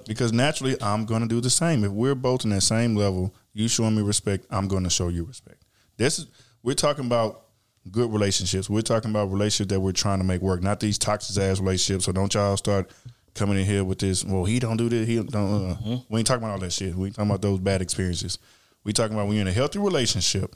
Because 0.06 0.32
naturally, 0.32 0.80
I'm 0.80 1.04
gonna 1.04 1.26
do 1.26 1.40
the 1.40 1.50
same. 1.50 1.84
If 1.84 1.90
we're 1.92 2.14
both 2.14 2.44
in 2.44 2.50
that 2.50 2.62
same 2.62 2.94
level, 2.94 3.34
you 3.52 3.68
showing 3.68 3.94
me 3.96 4.02
respect, 4.02 4.46
I'm 4.50 4.68
gonna 4.68 4.90
show 4.90 5.08
you 5.08 5.24
respect. 5.24 5.64
This 5.96 6.18
is 6.18 6.26
we're 6.62 6.74
talking 6.74 7.06
about 7.06 7.46
good 7.90 8.12
relationships. 8.12 8.70
We're 8.70 8.82
talking 8.82 9.10
about 9.10 9.30
relationships 9.30 9.70
that 9.70 9.80
we're 9.80 9.92
trying 9.92 10.18
to 10.18 10.24
make 10.24 10.40
work, 10.40 10.62
not 10.62 10.78
these 10.80 10.98
toxic 10.98 11.42
ass 11.42 11.58
relationships. 11.58 12.04
So 12.04 12.12
don't 12.12 12.32
y'all 12.32 12.56
start 12.56 12.90
coming 13.34 13.58
in 13.58 13.64
here 13.64 13.82
with 13.82 13.98
this. 13.98 14.24
Well, 14.24 14.44
he 14.44 14.58
don't 14.58 14.76
do 14.76 14.88
this. 14.88 15.08
He 15.08 15.20
don't. 15.22 15.70
Uh, 15.70 15.98
We 16.08 16.18
ain't 16.18 16.26
talking 16.26 16.44
about 16.44 16.52
all 16.52 16.58
that 16.60 16.72
shit. 16.72 16.94
We 16.94 17.06
ain't 17.06 17.16
talking 17.16 17.30
about 17.30 17.42
those 17.42 17.58
bad 17.58 17.82
experiences. 17.82 18.38
We 18.84 18.92
talking 18.92 19.14
about 19.14 19.26
when 19.26 19.36
you're 19.36 19.42
in 19.42 19.48
a 19.48 19.52
healthy 19.52 19.78
relationship, 19.78 20.54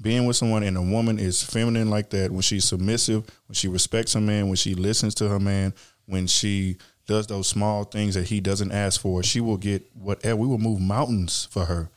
being 0.00 0.26
with 0.26 0.36
someone 0.36 0.62
and 0.62 0.76
a 0.76 0.82
woman 0.82 1.18
is 1.18 1.42
feminine 1.42 1.88
like 1.88 2.10
that. 2.10 2.30
When 2.30 2.42
she's 2.42 2.64
submissive, 2.64 3.24
when 3.46 3.54
she 3.54 3.68
respects 3.68 4.12
her 4.14 4.20
man, 4.20 4.48
when 4.48 4.56
she 4.56 4.74
listens 4.74 5.14
to 5.16 5.28
her 5.28 5.40
man, 5.40 5.72
when 6.06 6.26
she 6.26 6.76
does 7.06 7.26
those 7.26 7.48
small 7.48 7.84
things 7.84 8.14
that 8.14 8.28
he 8.28 8.40
doesn't 8.40 8.72
ask 8.72 9.00
for, 9.00 9.22
she 9.22 9.40
will 9.40 9.56
get 9.56 9.84
whatever. 9.94 10.36
We 10.36 10.46
will 10.46 10.58
move 10.58 10.80
mountains 10.80 11.46
for 11.50 11.66
her. 11.66 11.90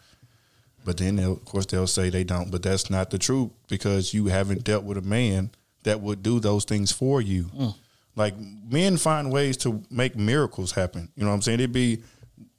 But 0.83 0.97
then, 0.97 1.19
of 1.19 1.43
course, 1.45 1.65
they'll 1.65 1.87
say 1.87 2.09
they 2.09 2.23
don't. 2.23 2.49
But 2.49 2.63
that's 2.63 2.89
not 2.89 3.09
the 3.09 3.17
truth 3.17 3.51
because 3.67 4.13
you 4.13 4.27
haven't 4.27 4.63
dealt 4.63 4.83
with 4.83 4.97
a 4.97 5.01
man 5.01 5.51
that 5.83 6.01
would 6.01 6.23
do 6.23 6.39
those 6.39 6.65
things 6.65 6.91
for 6.91 7.21
you. 7.21 7.45
Mm. 7.45 7.75
Like 8.15 8.35
men 8.37 8.97
find 8.97 9.31
ways 9.31 9.57
to 9.57 9.83
make 9.91 10.15
miracles 10.15 10.71
happen. 10.71 11.09
You 11.15 11.23
know 11.23 11.29
what 11.29 11.35
I'm 11.35 11.41
saying? 11.41 11.59
It'd 11.59 11.71
be 11.71 12.03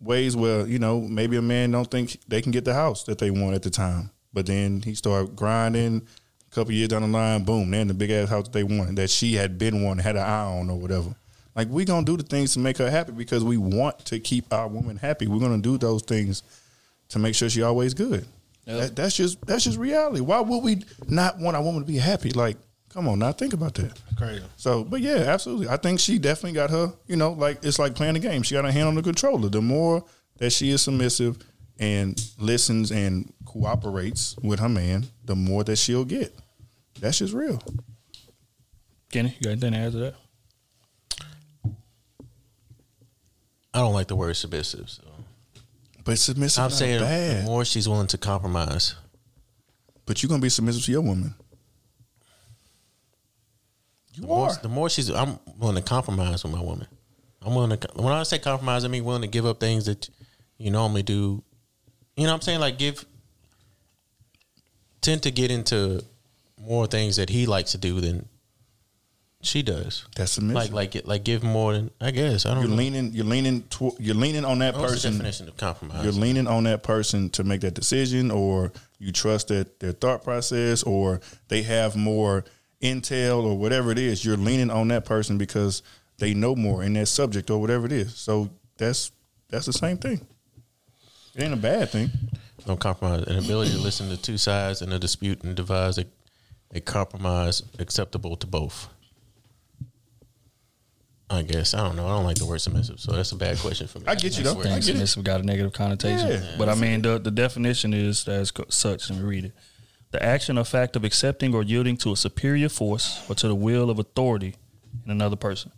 ways 0.01 0.37
where 0.37 0.67
you 0.67 0.79
know 0.79 1.01
maybe 1.01 1.37
a 1.37 1.43
man 1.43 1.71
don't 1.71 1.91
think 1.91 2.19
they 2.29 2.41
can 2.41 2.53
get 2.53 2.65
the 2.65 2.75
house 2.75 3.05
that 3.05 3.19
they 3.19 3.31
want 3.31 3.55
at 3.55 3.63
the 3.63 3.71
time, 3.71 4.11
but 4.33 4.47
then 4.47 4.83
he 4.83 4.95
start 4.95 5.35
grinding. 5.35 6.07
A 6.51 6.55
couple 6.55 6.73
years 6.73 6.89
down 6.89 7.03
the 7.03 7.09
line, 7.09 7.45
boom, 7.45 7.71
they're 7.71 7.83
in 7.83 7.89
the 7.89 7.95
big 7.95 8.11
ass 8.11 8.31
house 8.31 8.45
that 8.45 8.53
they 8.53 8.63
wanted 8.63 8.97
that 8.97 9.11
she 9.11 9.35
had 9.35 9.59
been 9.59 9.83
wanting, 9.83 10.03
had 10.03 10.17
an 10.17 10.23
eye 10.23 10.45
on 10.45 10.71
or 10.71 10.79
whatever. 10.79 11.15
Like 11.59 11.71
we 11.71 11.85
gonna 11.85 12.07
do 12.07 12.17
the 12.17 12.23
things 12.23 12.53
to 12.53 12.61
make 12.61 12.79
her 12.79 12.89
happy 12.89 13.11
because 13.11 13.43
we 13.43 13.57
want 13.57 13.99
to 14.05 14.21
keep 14.21 14.53
our 14.53 14.69
woman 14.69 14.97
happy. 14.97 15.27
We're 15.27 15.41
gonna 15.41 15.59
do 15.59 15.77
those 15.77 16.03
things 16.03 16.45
to 17.09 17.19
make 17.19 17.35
sure 17.35 17.51
she 17.51 17.63
always 17.63 17.95
good. 17.95 18.25
That, 18.65 18.95
that's 18.95 19.17
just 19.17 19.45
that's 19.45 19.65
just 19.65 19.77
reality. 19.77 20.21
Why 20.21 20.39
would 20.39 20.63
we 20.63 20.85
not 21.09 21.41
want 21.41 21.57
our 21.57 21.63
woman 21.65 21.81
to 21.81 21.87
be 21.87 21.97
happy? 21.97 22.31
Like, 22.31 22.59
come 22.91 23.09
on 23.09 23.19
now, 23.19 23.33
think 23.33 23.55
about 23.55 23.75
that. 23.75 24.01
Crazy. 24.17 24.45
So, 24.57 24.85
but 24.85 25.01
yeah, 25.01 25.25
absolutely. 25.27 25.69
I 25.69 25.79
think 25.79 25.99
she 25.99 26.21
definitely 26.21 26.53
got 26.53 26.71
her, 26.71 26.93
you 27.09 27.17
know, 27.17 27.33
like 27.33 27.65
it's 27.65 27.81
like 27.81 27.97
playing 27.97 28.15
a 28.15 28.21
game. 28.21 28.45
She 28.45 28.55
got 28.55 28.65
her 28.65 28.71
hand 28.71 28.87
on 28.87 28.95
the 28.95 29.03
controller. 29.03 29.49
The 29.49 29.61
more 29.61 30.05
that 30.37 30.51
she 30.51 30.71
is 30.71 30.83
submissive 30.83 31.39
and 31.81 32.25
listens 32.39 32.93
and 32.93 33.33
cooperates 33.47 34.37
with 34.45 34.61
her 34.61 34.69
man, 34.69 35.09
the 35.25 35.35
more 35.35 35.65
that 35.65 35.75
she'll 35.75 36.05
get. 36.05 36.33
That's 37.01 37.19
just 37.19 37.35
real. 37.35 37.61
Kenny, 39.11 39.37
you 39.41 39.45
got 39.47 39.51
anything 39.51 39.73
to 39.73 39.79
add 39.79 39.93
to 39.93 39.99
that? 39.99 40.15
I 43.79 43.83
don't 43.83 43.93
like 43.93 44.09
the 44.09 44.17
word 44.17 44.35
submissive. 44.37 44.91
So. 44.91 45.05
But 46.05 46.19
submissive 46.19 46.65
I'm 46.65 46.71
saying 46.71 46.99
bad. 46.99 47.43
the 47.43 47.47
more 47.47 47.65
she's 47.65 47.89
willing 47.89 48.09
to 48.09 48.19
compromise. 48.19 48.97
But 50.05 50.21
you're 50.21 50.29
gonna 50.29 50.43
be 50.43 50.49
submissive 50.49 50.85
to 50.87 50.91
your 50.91 51.01
woman. 51.01 51.37
You 54.15 54.23
the 54.23 54.27
more, 54.27 54.49
are. 54.49 54.57
the 54.57 54.69
more 54.69 54.91
she's, 54.91 55.11
I'm 55.11 55.39
willing 55.59 55.77
to 55.77 55.83
compromise 55.83 56.43
with 56.43 56.53
my 56.53 56.61
woman. 56.61 56.89
I'm 57.41 57.55
willing 57.55 57.79
to. 57.79 57.89
When 57.95 58.13
I 58.13 58.25
say 58.25 58.41
compromise, 58.41 58.85
I 58.85 58.89
mean 58.89 59.05
willing 59.05 59.23
to 59.23 59.29
give 59.29 59.47
up 59.47 59.61
things 59.61 59.87
that 59.87 60.11
you 60.57 60.73
normally 60.73 61.05
do. 61.05 61.45
You 62.17 62.25
know, 62.25 62.31
what 62.31 62.35
I'm 62.35 62.41
saying 62.41 62.59
like 62.59 62.79
give. 62.79 63.05
Tend 65.03 65.23
to 65.23 65.31
get 65.31 65.53
into 65.53 66.03
more 66.61 66.89
things 66.89 67.15
that 67.15 67.31
he 67.31 67.47
likes 67.47 67.71
to 67.73 67.79
do 67.79 68.01
than 68.01 68.29
she 69.41 69.63
does. 69.63 70.05
That's 70.17 70.33
submissive. 70.33 70.73
Like 70.73 70.95
like 70.95 71.07
like 71.07 71.25
give 71.25 71.43
more 71.45 71.73
than 71.73 71.91
I 72.01 72.11
guess 72.11 72.45
I 72.45 72.55
don't. 72.55 72.63
You're 72.63 72.71
know. 72.71 72.77
leaning. 72.77 73.13
You're 73.13 73.25
leaning. 73.25 73.63
Tw- 73.71 73.99
you're 74.01 74.15
leaning 74.15 74.45
on 74.45 74.59
that 74.59 74.75
What's 74.77 74.95
person. 74.95 75.13
definition 75.13 75.49
of 75.49 75.57
compromise? 75.57 76.03
You're 76.03 76.13
leaning 76.13 76.47
on 76.49 76.65
that 76.65 76.83
person 76.83 77.31
to 77.31 77.45
make 77.45 77.61
that 77.61 77.75
decision, 77.75 78.31
or 78.31 78.73
you 78.99 79.13
trust 79.13 79.49
that 79.49 79.79
their 79.79 79.93
thought 79.93 80.25
process, 80.25 80.83
or 80.83 81.21
they 81.49 81.63
have 81.63 81.95
more 81.95 82.45
intel, 82.83 83.45
or 83.45 83.57
whatever 83.57 83.93
it 83.93 83.99
is. 83.99 84.25
You're 84.25 84.37
leaning 84.37 84.71
on 84.71 84.89
that 84.89 85.05
person 85.05 85.39
because 85.39 85.83
they 86.19 86.35
know 86.35 86.57
more 86.57 86.83
in 86.83 86.95
that 86.95 87.07
subject, 87.07 87.49
or 87.51 87.61
whatever 87.61 87.87
it 87.87 87.93
is. 87.93 88.17
So 88.17 88.51
that's 88.77 89.13
that's 89.49 89.67
the 89.67 89.73
same 89.73 89.99
thing. 89.99 90.27
It 91.37 91.45
ain't 91.45 91.55
a 91.55 91.57
bad 91.57 91.91
thing. 91.91 92.11
No 92.67 92.77
compromise. 92.77 93.23
An 93.23 93.39
ability 93.39 93.71
to 93.71 93.79
listen 93.79 94.09
to 94.11 94.17
two 94.21 94.37
sides 94.37 94.83
in 94.83 94.93
a 94.93 94.99
dispute 94.99 95.43
and 95.45 95.55
devise 95.55 95.97
a, 95.97 96.05
a 96.75 96.81
compromise 96.81 97.63
acceptable 97.79 98.37
to 98.37 98.47
both. 98.49 98.89
I 101.31 101.43
guess 101.43 101.75
I 101.75 101.83
don't 101.83 101.97
know. 101.97 102.07
I 102.07 102.17
don't 102.17 102.25
like 102.25 102.39
the 102.39 102.47
word 102.47 102.61
submissive, 102.61 103.01
so 103.01 103.13
that's 103.13 103.33
a 103.33 103.37
bad 103.37 103.59
question 103.59 103.87
for 103.87 103.99
me. 103.99 104.07
I 104.07 104.15
get 104.15 104.39
you, 104.39 104.45
though. 104.45 104.53
I 104.53 104.55
where- 104.55 104.65
think 104.65 104.83
submissive 104.83 105.25
got 105.25 105.41
a 105.41 105.43
negative 105.43 105.73
connotation. 105.73 106.29
Yeah. 106.29 106.55
But 106.57 106.69
I 106.71 106.75
mean, 106.75 107.03
the, 107.03 107.19
the 107.19 107.31
definition 107.31 107.93
is 107.93 108.27
as 108.27 108.53
such. 108.71 109.11
Let 109.11 109.19
me 109.19 109.25
read 109.25 109.45
it. 109.47 109.53
The 110.11 110.23
action 110.23 110.57
or 110.57 110.65
fact 110.65 110.97
of 110.97 111.05
accepting 111.05 111.55
or 111.55 111.63
yielding 111.63 111.99
to 111.99 112.13
a 112.13 112.17
superior 112.17 112.71
force 112.71 113.23
or 113.29 113.35
to 113.35 113.49
the 113.49 113.55
will 113.55 113.91
of 113.91 113.99
authority 113.99 114.57
in 115.05 115.11
another 115.11 115.37
person. 115.37 115.71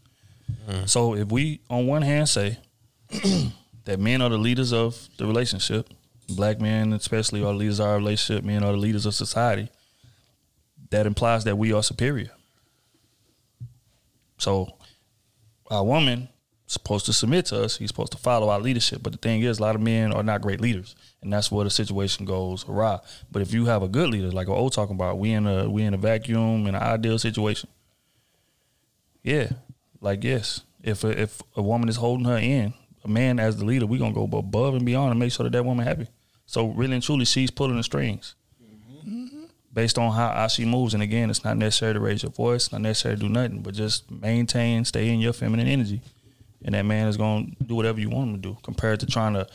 Mm-hmm. 0.69 0.87
So 0.87 1.17
if 1.17 1.33
we, 1.33 1.61
on 1.69 1.89
one 1.89 2.03
hand, 2.03 2.29
say 2.29 2.59
that 3.85 3.99
men 3.99 4.23
are 4.23 4.29
the 4.29 4.39
leaders 4.39 4.73
of 4.73 5.09
the 5.17 5.27
relationship, 5.27 5.93
black 6.29 6.61
men 6.61 6.93
especially 6.93 7.41
are 7.41 7.53
the 7.53 7.59
leaders 7.59 7.81
of 7.81 7.87
our 7.87 7.97
relationship, 7.97 8.45
men 8.45 8.63
are 8.63 8.71
the 8.71 8.79
leaders 8.79 9.05
of 9.05 9.17
society, 9.17 9.69
that 10.91 11.07
implies 11.07 11.43
that 11.43 11.57
we 11.57 11.73
are 11.73 11.83
superior. 11.83 12.31
So 14.39 14.77
our 15.71 15.85
woman 15.85 16.29
supposed 16.67 17.07
to 17.07 17.13
submit 17.13 17.47
to 17.47 17.65
us. 17.65 17.77
He's 17.77 17.89
supposed 17.89 18.13
to 18.13 18.19
follow 18.19 18.49
our 18.49 18.61
leadership. 18.61 19.03
But 19.03 19.13
the 19.13 19.19
thing 19.19 19.43
is, 19.43 19.59
a 19.59 19.63
lot 19.63 19.75
of 19.75 19.81
men 19.81 20.13
are 20.13 20.23
not 20.23 20.41
great 20.41 20.61
leaders, 20.61 20.95
and 21.23 21.33
that's 21.33 21.51
where 21.51 21.65
the 21.65 21.71
situation 21.71 22.25
goes 22.25 22.69
awry. 22.69 23.01
But 23.31 23.43
if 23.43 23.53
you 23.53 23.67
have 23.67 23.83
a 23.83 23.89
good 23.89 24.11
leader, 24.11 24.31
like 24.31 24.49
O 24.49 24.69
talking 24.69 24.95
about, 24.95 25.19
we 25.19 25.33
in 25.33 25.47
a 25.47 25.69
we 25.69 25.83
in 25.83 25.95
a 25.95 25.99
vacuum 25.99 26.67
in 26.67 26.75
an 26.75 26.83
ideal 26.83 27.19
situation. 27.19 27.69
Yeah, 29.23 29.51
like 30.01 30.25
yes, 30.25 30.63
if 30.83 31.05
a, 31.05 31.21
if 31.21 31.43
a 31.57 31.63
woman 31.63 31.89
is 31.89 31.97
holding 31.97 32.27
her 32.27 32.39
in, 32.39 32.73
a 33.05 33.09
man 33.09 33.39
as 33.39 33.57
the 33.57 33.65
leader, 33.65 33.87
we 33.87 33.99
gonna 33.99 34.15
go 34.15 34.23
above 34.23 34.75
and 34.75 34.87
beyond 34.87 35.11
and 35.11 35.19
make 35.19 35.33
sure 35.33 35.45
that 35.45 35.53
that 35.53 35.65
woman 35.65 35.87
happy. 35.87 36.07
So 36.47 36.69
really 36.69 36.95
and 36.95 37.03
truly, 37.03 37.25
she's 37.25 37.51
pulling 37.51 37.77
the 37.77 37.83
strings 37.83 38.35
based 39.73 39.99
on 39.99 40.13
how, 40.13 40.31
I 40.31 40.47
see 40.49 40.65
moves. 40.65 40.95
And 40.95 41.03
again, 41.03 41.31
it's 41.31 41.45
not 41.45 41.57
necessary 41.57 41.95
to 41.95 42.01
raise 42.01 42.23
your 42.23 42.33
voice, 42.33 42.73
not 42.73 42.81
necessary 42.81 43.17
to 43.17 43.21
do 43.21 43.29
nothing, 43.29 43.63
but 43.63 43.75
just 43.75 44.11
maintain, 44.11 44.85
stay 44.85 45.09
in 45.09 45.21
your 45.21 45.33
feminine 45.33 45.67
energy, 45.67 46.01
and 46.65 46.75
that 46.75 46.85
man 46.85 47.09
is 47.09 47.17
gonna 47.17 47.47
do 47.65 47.75
whatever 47.75 48.01
you 48.01 48.11
want 48.11 48.31
him 48.31 48.43
to 48.43 48.49
do. 48.51 48.57
Compared 48.63 49.01
to 49.01 49.07
trying 49.07 49.35
to 49.35 49.47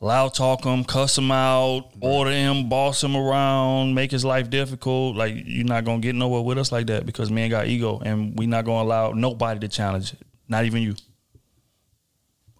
loud 0.00 0.34
talk 0.34 0.64
him, 0.64 0.84
cuss 0.84 1.18
him 1.18 1.30
out, 1.30 1.90
order 2.00 2.30
him, 2.30 2.68
boss 2.68 3.02
him 3.04 3.16
around, 3.16 3.94
make 3.94 4.10
his 4.10 4.24
life 4.24 4.50
difficult. 4.50 5.16
Like 5.16 5.34
you're 5.44 5.66
not 5.66 5.84
gonna 5.84 6.00
get 6.00 6.14
nowhere 6.14 6.42
with 6.42 6.58
us 6.58 6.72
like 6.72 6.86
that 6.86 7.06
because 7.06 7.30
men 7.30 7.50
got 7.50 7.66
ego, 7.66 8.00
and 8.04 8.38
we 8.38 8.46
not 8.46 8.64
gonna 8.64 8.82
allow 8.82 9.12
nobody 9.12 9.60
to 9.60 9.68
challenge 9.68 10.12
it, 10.12 10.22
not 10.48 10.64
even 10.64 10.82
you. 10.82 10.94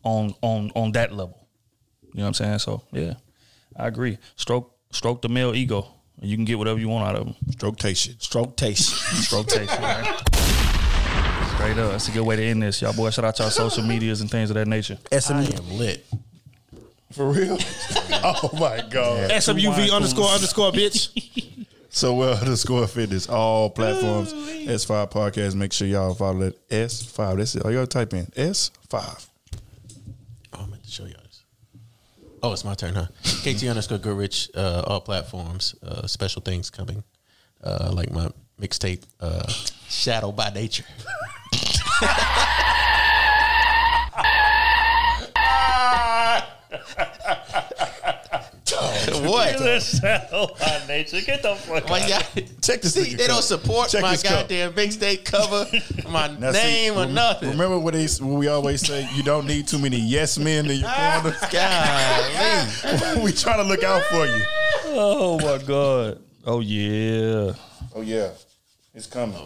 On 0.03 0.35
on 0.41 0.71
on 0.75 0.93
that 0.93 1.13
level, 1.13 1.47
you 2.03 2.21
know 2.21 2.23
what 2.23 2.29
I'm 2.29 2.35
saying? 2.35 2.59
So 2.61 2.83
yeah, 2.91 3.15
I 3.77 3.87
agree. 3.87 4.17
Stroke 4.37 4.75
stroke 4.93 5.21
the 5.21 5.29
male 5.29 5.55
ego, 5.55 5.87
you 6.21 6.37
can 6.37 6.45
get 6.45 6.59
whatever 6.59 6.79
you 6.79 6.89
want 6.89 7.09
out 7.09 7.17
of 7.17 7.27
them. 7.27 7.37
Stroke 7.53 7.77
tation, 7.77 8.21
stroke 8.21 8.57
tation, 8.57 8.93
stroke 9.23 9.47
tation. 9.47 9.81
man. 9.81 10.05
Straight 11.55 11.79
up, 11.79 11.93
that's 11.93 12.09
a 12.09 12.13
good 12.13 12.23
way 12.25 12.37
to 12.37 12.43
end 12.43 12.63
this, 12.63 12.81
y'all. 12.81 12.93
Boys, 12.95 13.15
shout 13.15 13.25
out 13.25 13.37
to 13.37 13.45
our 13.45 13.51
social 13.51 13.83
medias 13.83 14.21
and 14.21 14.31
things 14.31 14.51
of 14.51 14.55
that 14.55 14.67
nature. 14.67 14.99
SMU. 15.13 15.35
I 15.37 15.45
am 15.45 15.79
lit. 15.79 16.07
For 17.13 17.31
real? 17.31 17.59
oh 18.25 18.51
my 18.55 18.83
god. 18.89 19.31
SMUV 19.31 19.93
underscore 19.93 20.29
underscore 20.29 20.73
bitch. 20.73 21.57
So 21.93 22.15
well 22.15 22.35
uh, 22.35 22.41
underscore 22.41 22.87
fitness, 22.87 23.29
all 23.29 23.69
platforms. 23.69 24.33
S5 24.33 25.11
podcast. 25.11 25.57
Make 25.57 25.73
sure 25.73 25.89
y'all 25.89 26.15
follow 26.15 26.39
that 26.39 26.69
S5. 26.69 27.37
That's 27.37 27.57
it. 27.57 27.65
All 27.65 27.73
y'all 27.73 27.87
type 27.87 28.15
in 28.15 28.27
S5. 28.27 29.27
Oh, 30.53 30.61
I 30.63 30.67
meant 30.67 30.85
to 30.85 30.91
show 30.91 31.03
y'all 31.03 31.15
this. 31.15 31.20
Oh, 32.43 32.53
it's 32.53 32.65
my 32.65 32.75
turn, 32.75 32.95
huh? 32.95 33.07
KT 33.43 33.65
underscore 33.65 33.99
Goodrich, 33.99 34.51
uh, 34.55 34.83
all 34.87 35.01
platforms. 35.01 35.75
Uh, 35.83 36.07
special 36.07 36.41
things 36.41 36.71
coming, 36.71 37.05
uh, 37.63 37.91
like 37.93 38.11
my 38.11 38.31
mixtape, 38.59 39.03
uh, 39.21 39.47
Shadow 39.89 40.33
by 40.33 40.51
Nature. 40.51 40.85
what? 49.29 49.83
Shadow 49.83 50.49
by 50.59 50.83
nature. 50.89 51.21
Get 51.21 51.43
the 51.43 51.55
fuck 51.55 51.89
My 51.89 52.01
out. 52.03 52.09
God. 52.09 52.45
Check 52.63 52.81
this 52.83 52.95
See, 52.95 53.03
nigga 53.15 53.17
they 53.19 53.27
don't 53.27 53.43
support 53.43 53.89
Check 53.91 54.03
my 54.03 54.15
goddamn 54.17 54.31
cup. 54.33 54.49
goddamn 54.49 54.73
mixtape 54.73 55.25
cover, 55.25 55.67
my 56.11 56.29
Now, 56.39 56.53
see, 56.53 56.59
name 56.59 56.95
or 56.95 57.01
rem- 57.05 57.15
nothing. 57.15 57.51
Remember 57.51 57.79
what, 57.79 57.95
they, 57.95 58.07
what 58.07 58.39
we 58.39 58.49
always 58.49 58.81
say? 58.87 59.09
You 59.15 59.23
don't 59.23 59.47
need 59.47 59.69
too 59.69 59.79
many 59.79 59.99
yes 59.99 60.39
men 60.39 60.71
in 60.71 60.81
your 60.81 60.91
corner. 60.91 61.37
Golly. 61.51 63.23
we 63.23 63.33
trying 63.33 63.59
to 63.59 63.65
look 63.65 63.83
out 63.85 64.03
for 64.05 64.27
you. 64.27 64.43
Oh 64.93 65.39
my 65.43 65.63
god. 65.65 66.21
Oh 66.47 66.61
yeah. 66.61 67.53
Oh 67.95 68.01
yeah, 68.03 68.31
it's 68.95 69.07
coming. 69.07 69.37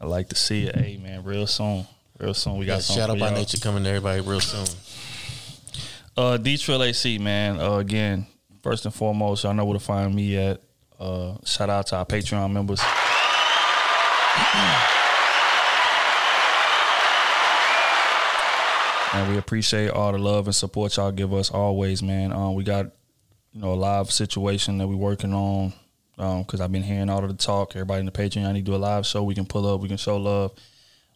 I 0.00 0.06
like 0.06 0.28
to 0.28 0.36
see 0.36 0.64
it. 0.66 0.76
Hey 0.76 0.96
man, 0.96 1.24
real 1.24 1.46
soon. 1.46 1.84
Real 2.18 2.34
soon. 2.34 2.56
We 2.58 2.66
got 2.66 2.74
Yeah, 2.74 2.78
something 2.80 3.02
Shadow 3.02 3.12
for 3.14 3.20
by 3.20 3.26
y'all. 3.30 3.36
Nature 3.38 3.58
coming 3.58 3.84
to 3.84 3.90
everybody 3.90 4.20
real 4.20 4.40
soon. 4.40 4.66
Uh, 6.16 6.36
D 6.36 6.56
Trill 6.56 6.82
AC, 6.82 7.18
man. 7.18 7.60
Uh, 7.60 7.74
again, 7.76 8.26
first 8.68 8.84
and 8.84 8.92
foremost, 8.92 9.44
y'all 9.44 9.54
know 9.54 9.64
where 9.64 9.78
to 9.78 9.82
find 9.82 10.14
me 10.14 10.36
at. 10.36 10.60
Uh, 11.00 11.38
shout 11.42 11.70
out 11.70 11.86
to 11.86 11.96
our 11.96 12.04
Patreon 12.04 12.52
members. 12.52 12.82
And 19.10 19.32
we 19.32 19.38
appreciate 19.38 19.88
all 19.88 20.12
the 20.12 20.18
love 20.18 20.48
and 20.48 20.54
support 20.54 20.98
y'all 20.98 21.10
give 21.10 21.32
us 21.32 21.50
always, 21.50 22.02
man. 22.02 22.30
Um, 22.30 22.54
we 22.54 22.62
got 22.62 22.90
you 23.54 23.62
know 23.62 23.72
a 23.72 23.74
live 23.74 24.10
situation 24.10 24.76
that 24.78 24.86
we 24.86 24.94
working 24.94 25.32
on 25.32 25.72
because 26.42 26.60
I've 26.60 26.70
been 26.70 26.82
hearing 26.82 27.08
all 27.08 27.24
of 27.24 27.30
the 27.30 27.42
talk. 27.42 27.74
Everybody 27.74 28.00
in 28.00 28.06
the 28.06 28.12
Patreon, 28.12 28.46
I 28.46 28.52
need 28.52 28.66
to 28.66 28.72
do 28.72 28.74
a 28.74 28.76
live 28.76 29.06
show. 29.06 29.22
We 29.22 29.34
can 29.34 29.46
pull 29.46 29.66
up, 29.66 29.80
we 29.80 29.88
can 29.88 29.96
show 29.96 30.18
love. 30.18 30.52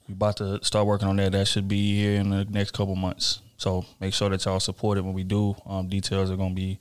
We 0.08 0.14
about 0.14 0.38
to 0.38 0.64
start 0.64 0.86
working 0.86 1.06
on 1.06 1.16
that. 1.16 1.32
That 1.32 1.46
should 1.46 1.68
be 1.68 2.00
here 2.00 2.18
in 2.18 2.30
the 2.30 2.46
next 2.46 2.70
couple 2.70 2.96
months. 2.96 3.42
So 3.58 3.84
make 4.00 4.14
sure 4.14 4.30
that 4.30 4.42
y'all 4.42 4.58
support 4.58 4.96
it 4.96 5.04
when 5.04 5.12
we 5.12 5.22
do. 5.22 5.54
Um, 5.66 5.86
details 5.86 6.30
are 6.30 6.36
gonna 6.36 6.54
be 6.54 6.78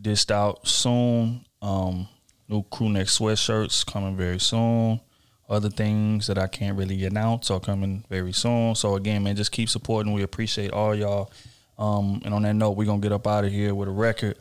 dished 0.00 0.30
out 0.30 0.66
soon. 0.66 1.44
Um, 1.62 2.08
new 2.48 2.62
crew 2.64 2.88
neck 2.88 3.06
sweatshirts 3.06 3.84
coming 3.86 4.16
very 4.16 4.40
soon. 4.40 5.00
Other 5.48 5.68
things 5.68 6.28
that 6.28 6.38
I 6.38 6.46
can't 6.46 6.78
really 6.78 7.04
announce 7.04 7.50
are 7.50 7.58
coming 7.60 8.04
very 8.08 8.32
soon. 8.32 8.74
So 8.76 8.94
again, 8.94 9.22
man, 9.24 9.34
just 9.36 9.50
keep 9.52 9.68
supporting. 9.68 10.12
We 10.12 10.22
appreciate 10.22 10.70
all 10.70 10.94
y'all. 10.94 11.30
Um, 11.78 12.20
and 12.24 12.32
on 12.34 12.42
that 12.42 12.54
note, 12.54 12.72
we're 12.72 12.86
gonna 12.86 13.00
get 13.00 13.10
up 13.12 13.26
out 13.26 13.44
of 13.44 13.50
here 13.52 13.74
with 13.74 13.88
a 13.88 13.92
record 13.92 14.36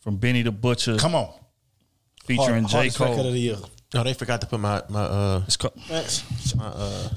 from 0.00 0.16
Benny 0.16 0.42
the 0.42 0.50
Butcher. 0.52 0.96
Come 0.96 1.14
on. 1.14 1.30
Featuring 2.24 2.64
Hard- 2.64 2.68
J. 2.70 2.76
hardest 2.76 3.00
record 3.00 3.16
Cole. 3.16 3.26
of 3.26 3.32
the 3.34 3.40
year. 3.40 3.56
Oh, 3.94 4.02
they 4.04 4.14
forgot 4.14 4.40
to 4.40 4.46
put 4.46 4.58
my 4.60 4.82
my 4.88 5.02
uh 5.02 5.42
It's 5.46 5.56
co- 5.58 5.72
my 6.56 6.64
uh 6.66 7.08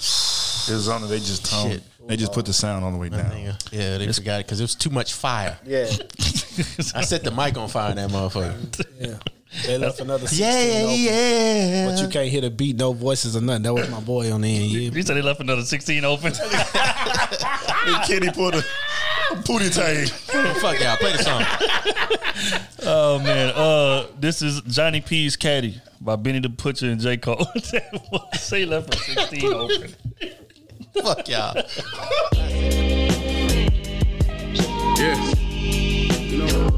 It's 0.69 0.87
on. 0.87 1.07
They 1.07 1.19
just 1.19 1.45
tone. 1.49 1.71
Shit. 1.71 1.83
They 2.07 2.17
just 2.17 2.33
put 2.33 2.45
the 2.45 2.53
sound 2.53 2.85
on 2.85 2.93
the 2.93 2.99
way 2.99 3.09
down. 3.09 3.31
yeah 3.71 3.97
they 3.97 4.11
forgot 4.13 4.39
it 4.41 4.45
because 4.45 4.59
it 4.59 4.63
was 4.63 4.75
too 4.75 4.91
much 4.91 5.13
fire. 5.13 5.57
Yeah. 5.65 5.85
I 6.93 7.01
set 7.01 7.23
the 7.23 7.31
mic 7.35 7.57
on 7.57 7.67
fire 7.67 7.89
in 7.91 7.97
that 7.97 8.09
motherfucker. 8.11 8.85
Yeah. 8.99 9.17
They 9.65 9.77
left 9.77 9.99
another 10.01 10.27
16 10.27 10.45
Yeah, 10.45 10.83
open. 10.83 10.95
yeah. 10.99 11.85
But 11.89 12.01
you 12.01 12.07
can't 12.09 12.29
hear 12.29 12.41
the 12.41 12.49
beat, 12.51 12.75
no 12.75 12.91
voices 12.93 13.35
or 13.35 13.41
nothing. 13.41 13.63
That 13.63 13.73
was 13.73 13.89
my 13.89 14.01
boy 14.01 14.31
on 14.31 14.41
the 14.41 14.53
end. 14.55 14.65
Yeah. 14.65 14.91
You 14.91 15.01
said 15.01 15.15
they 15.15 15.21
left 15.21 15.39
another 15.39 15.61
16 15.63 16.03
open. 16.05 16.33
Kitty 18.05 18.29
put 18.31 18.55
a 18.55 18.63
booty 19.45 19.69
tag. 19.69 20.09
Fuck 20.09 20.79
y'all, 20.81 20.97
play 20.97 21.13
the 21.13 21.23
song. 21.23 21.43
oh 22.83 23.19
man, 23.19 23.49
uh, 23.55 24.07
this 24.19 24.41
is 24.41 24.61
Johnny 24.61 25.01
P's 25.01 25.35
Caddy 25.35 25.81
by 26.01 26.15
Benny 26.17 26.39
the 26.39 26.49
Butcher 26.49 26.87
and 26.87 26.99
J. 26.99 27.17
Cole. 27.17 27.47
Say 28.33 28.65
left 28.65 28.93
for 28.93 28.99
16 28.99 29.53
open. 29.53 29.93
Fuck 31.01 31.27
y'all. 31.27 31.53
Yeah. 34.97 35.17
You 36.21 36.37
know, 36.37 36.69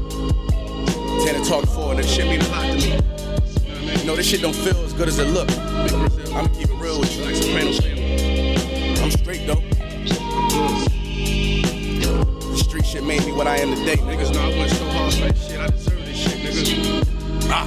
Tana 1.24 1.44
Talk 1.44 1.64
for 1.66 1.94
that 1.94 2.04
shit 2.04 2.26
mean 2.26 2.40
a 2.40 2.48
lot 2.48 2.66
to 2.66 2.74
me. 2.74 2.98
You 4.00 4.04
know, 4.04 4.16
this 4.16 4.26
shit 4.26 4.40
don't 4.42 4.56
feel 4.56 4.76
as 4.84 4.92
good 4.92 5.08
as 5.08 5.18
it 5.18 5.28
look. 5.28 5.48
I'm 6.34 6.48
keep 6.54 6.68
it 6.68 6.74
real 6.74 6.98
with 6.98 7.16
you, 7.16 7.24
like 7.24 7.36
Sopranos 7.36 7.78
family. 7.80 9.00
I'm 9.00 9.10
straight 9.10 9.46
though. 9.46 9.62
The 12.50 12.56
street 12.56 12.86
shit 12.86 13.04
made 13.04 13.24
me 13.24 13.32
what 13.32 13.46
I 13.46 13.58
am 13.58 13.74
today. 13.74 13.96
Niggas 13.96 14.32
know 14.34 14.40
I 14.40 14.48
went 14.58 14.70
so 14.72 14.84
hard, 14.90 15.18
like 15.20 15.36
shit, 15.36 15.60
I 15.60 15.68
deserve 15.68 16.04
this 16.04 16.16
shit, 16.16 16.38
nigga. 16.38 17.17
Ah. 17.50 17.66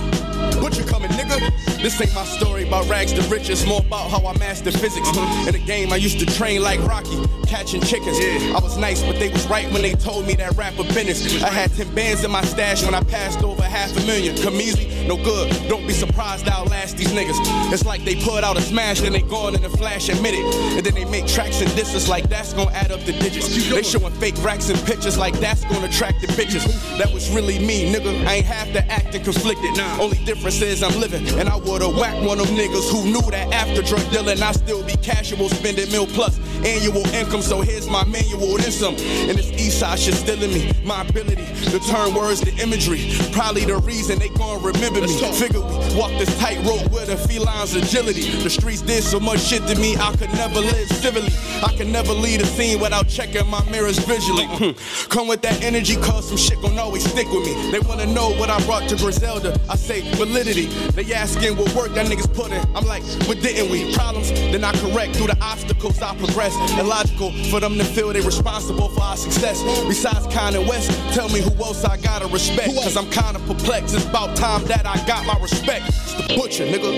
What 0.61 0.77
you 0.77 0.83
coming, 0.83 1.09
nigga? 1.11 1.39
This 1.81 1.99
ain't 1.99 2.13
my 2.13 2.23
story 2.23 2.67
about 2.67 2.87
rags 2.87 3.13
to 3.13 3.21
riches, 3.23 3.65
more 3.65 3.79
about 3.79 4.11
how 4.11 4.25
I 4.27 4.37
mastered 4.37 4.73
physics. 4.73 5.07
In 5.47 5.53
the 5.53 5.63
game, 5.65 5.91
I 5.91 5.95
used 5.95 6.19
to 6.19 6.25
train 6.25 6.61
like 6.61 6.79
Rocky, 6.81 7.17
catching 7.47 7.81
chickens. 7.81 8.19
Yeah. 8.19 8.55
I 8.55 8.59
was 8.59 8.77
nice, 8.77 9.01
but 9.01 9.17
they 9.17 9.29
was 9.29 9.47
right 9.47 9.71
when 9.71 9.81
they 9.81 9.93
told 9.93 10.27
me 10.27 10.35
that 10.35 10.55
rapper 10.55 10.83
business. 10.83 11.41
I 11.41 11.49
had 11.49 11.71
10 11.73 11.95
bands 11.95 12.23
in 12.23 12.31
my 12.31 12.43
stash 12.43 12.83
when 12.83 12.93
I 12.93 13.01
passed 13.03 13.43
over 13.43 13.63
half 13.63 13.95
a 13.97 14.05
million. 14.05 14.37
Come 14.37 14.55
easy, 14.55 14.90
no 15.07 15.17
good. 15.17 15.49
Don't 15.67 15.85
be 15.87 15.93
surprised 15.93 16.47
I'll 16.47 16.65
last 16.65 16.97
these 16.97 17.09
niggas. 17.09 17.37
It's 17.71 17.85
like 17.85 18.03
they 18.03 18.15
put 18.15 18.43
out 18.43 18.57
a 18.57 18.61
smash, 18.61 19.01
then 19.01 19.13
they 19.13 19.21
gone 19.21 19.55
in 19.55 19.63
a 19.63 19.69
flash, 19.69 20.09
admit 20.09 20.33
it. 20.35 20.45
And 20.77 20.85
then 20.85 20.93
they 20.93 21.05
make 21.05 21.27
tracks 21.27 21.61
and 21.61 21.73
disses 21.75 22.09
like 22.09 22.29
that's 22.29 22.53
gonna 22.53 22.71
add 22.71 22.91
up 22.91 23.01
the 23.01 23.13
digits. 23.13 23.69
They 23.69 23.83
showing 23.83 24.13
fake 24.13 24.35
racks 24.43 24.69
and 24.69 24.79
pictures 24.85 25.17
like 25.17 25.39
that's 25.39 25.63
gonna 25.65 25.87
attract 25.87 26.21
the 26.21 26.27
bitches. 26.27 26.65
That 26.97 27.11
was 27.13 27.29
really 27.29 27.59
me, 27.59 27.93
nigga. 27.93 28.25
I 28.25 28.35
ain't 28.35 28.45
have 28.45 28.71
to 28.73 28.85
act 28.91 29.15
and 29.15 29.23
conflicted. 29.23 29.79
Only 29.99 30.17
difference 30.25 30.61
is 30.61 30.83
I'm 30.83 30.99
living, 30.99 31.27
and 31.39 31.49
I 31.49 31.55
would've 31.55 31.95
whacked 31.95 32.23
one 32.25 32.39
of 32.39 32.47
them 32.47 32.55
niggas 32.55 32.91
who 32.91 33.05
knew 33.05 33.31
that 33.31 33.51
after 33.53 33.81
drug 33.81 34.09
dealing, 34.11 34.41
I 34.41 34.51
still 34.51 34.83
be 34.83 34.93
casual, 34.97 35.49
spending 35.49 35.91
mil 35.91 36.07
plus 36.07 36.39
annual 36.65 37.05
income. 37.13 37.41
So 37.41 37.61
here's 37.61 37.89
my 37.89 38.03
manual, 38.05 38.55
and 38.55 38.73
some. 38.73 38.95
And 38.95 39.37
this 39.37 39.51
east 39.53 39.79
side 39.79 39.99
shit 39.99 40.15
still 40.15 40.41
in 40.41 40.51
me. 40.51 40.71
My 40.83 41.01
ability 41.01 41.45
to 41.71 41.79
turn 41.79 42.13
words 42.13 42.41
to 42.41 42.51
imagery. 42.57 43.11
Probably 43.31 43.65
the 43.65 43.77
reason 43.77 44.19
they 44.19 44.29
gon' 44.29 44.61
remember 44.61 44.90
me. 44.93 45.07
Figure 45.33 45.61
we 45.61 45.81
walk 45.97 46.11
this 46.19 46.37
tightrope 46.39 46.91
with 46.91 47.09
a 47.09 47.17
feline's 47.17 47.75
agility. 47.75 48.29
The 48.43 48.49
streets 48.49 48.81
did 48.81 49.03
so 49.03 49.19
much 49.19 49.39
shit 49.39 49.65
to 49.67 49.75
me, 49.79 49.95
I 49.97 50.15
could 50.15 50.31
never 50.33 50.59
live 50.59 50.87
civilly. 50.89 51.31
I 51.63 51.73
could 51.77 51.87
never 51.87 52.13
leave 52.13 52.41
a 52.41 52.45
scene 52.45 52.79
without 52.79 53.07
checking 53.07 53.47
my 53.47 53.63
mirrors 53.69 53.99
visually. 53.99 54.45
Hmm. 54.45 54.71
Come 55.09 55.27
with 55.27 55.41
that 55.43 55.61
energy, 55.63 55.95
cause 55.95 56.27
some 56.27 56.37
shit 56.37 56.61
gon' 56.61 56.77
always 56.77 57.03
stick 57.03 57.27
with 57.31 57.45
me. 57.45 57.71
They 57.71 57.79
wanna 57.79 58.05
know 58.05 58.33
what 58.35 58.49
I 58.49 58.63
brought 58.65 58.89
to 58.89 58.95
Griselda. 58.95 59.59
I 59.69 59.75
say 59.75 60.01
validity. 60.15 60.67
They 60.95 61.13
asking 61.13 61.55
what 61.57 61.73
work 61.75 61.93
that 61.93 62.07
niggas 62.07 62.33
put 62.33 62.51
in. 62.51 62.63
I'm 62.75 62.85
like, 62.85 63.03
what 63.27 63.41
didn't 63.41 63.71
we? 63.71 63.93
Problems, 63.93 64.31
then 64.31 64.63
I 64.63 64.71
correct 64.79 65.15
through 65.15 65.27
the 65.27 65.37
obstacles 65.41 66.01
I 66.01 66.15
progress. 66.17 66.55
Illogical 66.79 67.31
for 67.49 67.59
them 67.59 67.77
to 67.77 67.83
feel 67.83 68.11
they 68.13 68.21
responsible 68.21 68.89
for 68.89 69.01
our 69.01 69.17
success. 69.17 69.61
Besides 69.87 70.27
Kanye 70.27 70.67
West, 70.67 70.89
tell 71.13 71.29
me 71.29 71.41
who 71.41 71.51
else 71.63 71.83
I 71.83 71.97
gotta 71.97 72.27
respect. 72.27 72.73
Cause 72.75 72.97
I'm 72.97 73.09
kinda 73.09 73.39
perplexed. 73.47 73.95
It's 73.95 74.05
about 74.05 74.35
time 74.35 74.63
that 74.65 74.80
I 74.85 74.97
got 75.05 75.25
my 75.25 75.37
respect. 75.39 75.87
It's 75.87 76.13
the 76.13 76.35
butcher, 76.35 76.65
nigga. 76.65 76.91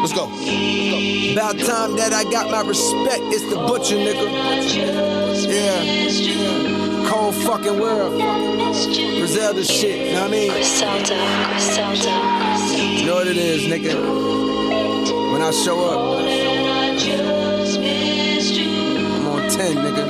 Let's 0.00 0.12
go. 0.12 0.28
About 1.32 1.58
time 1.58 1.96
that 1.96 2.12
I 2.12 2.24
got 2.30 2.50
my 2.50 2.62
respect. 2.62 3.22
It's 3.32 3.44
the 3.50 3.56
butcher, 3.56 3.96
nigga. 3.96 4.28
Yeah. 5.48 7.08
Cold 7.08 7.34
fucking 7.34 7.78
world. 7.80 8.20
Griselda 9.18 9.64
shit, 9.64 10.12
know 10.12 10.20
what 10.22 10.28
I 10.28 10.30
mean? 10.30 10.50
Griselda, 10.50 11.16
Griselda. 11.50 12.12
You 13.00 13.06
know 13.06 13.14
what 13.14 13.26
it 13.26 13.36
is, 13.36 13.62
nigga. 13.66 13.94
When 15.32 15.42
I 15.42 15.50
show 15.50 15.84
up, 15.86 16.00
I'm 19.16 19.26
on 19.26 19.48
10, 19.48 19.76
nigga, 19.76 20.09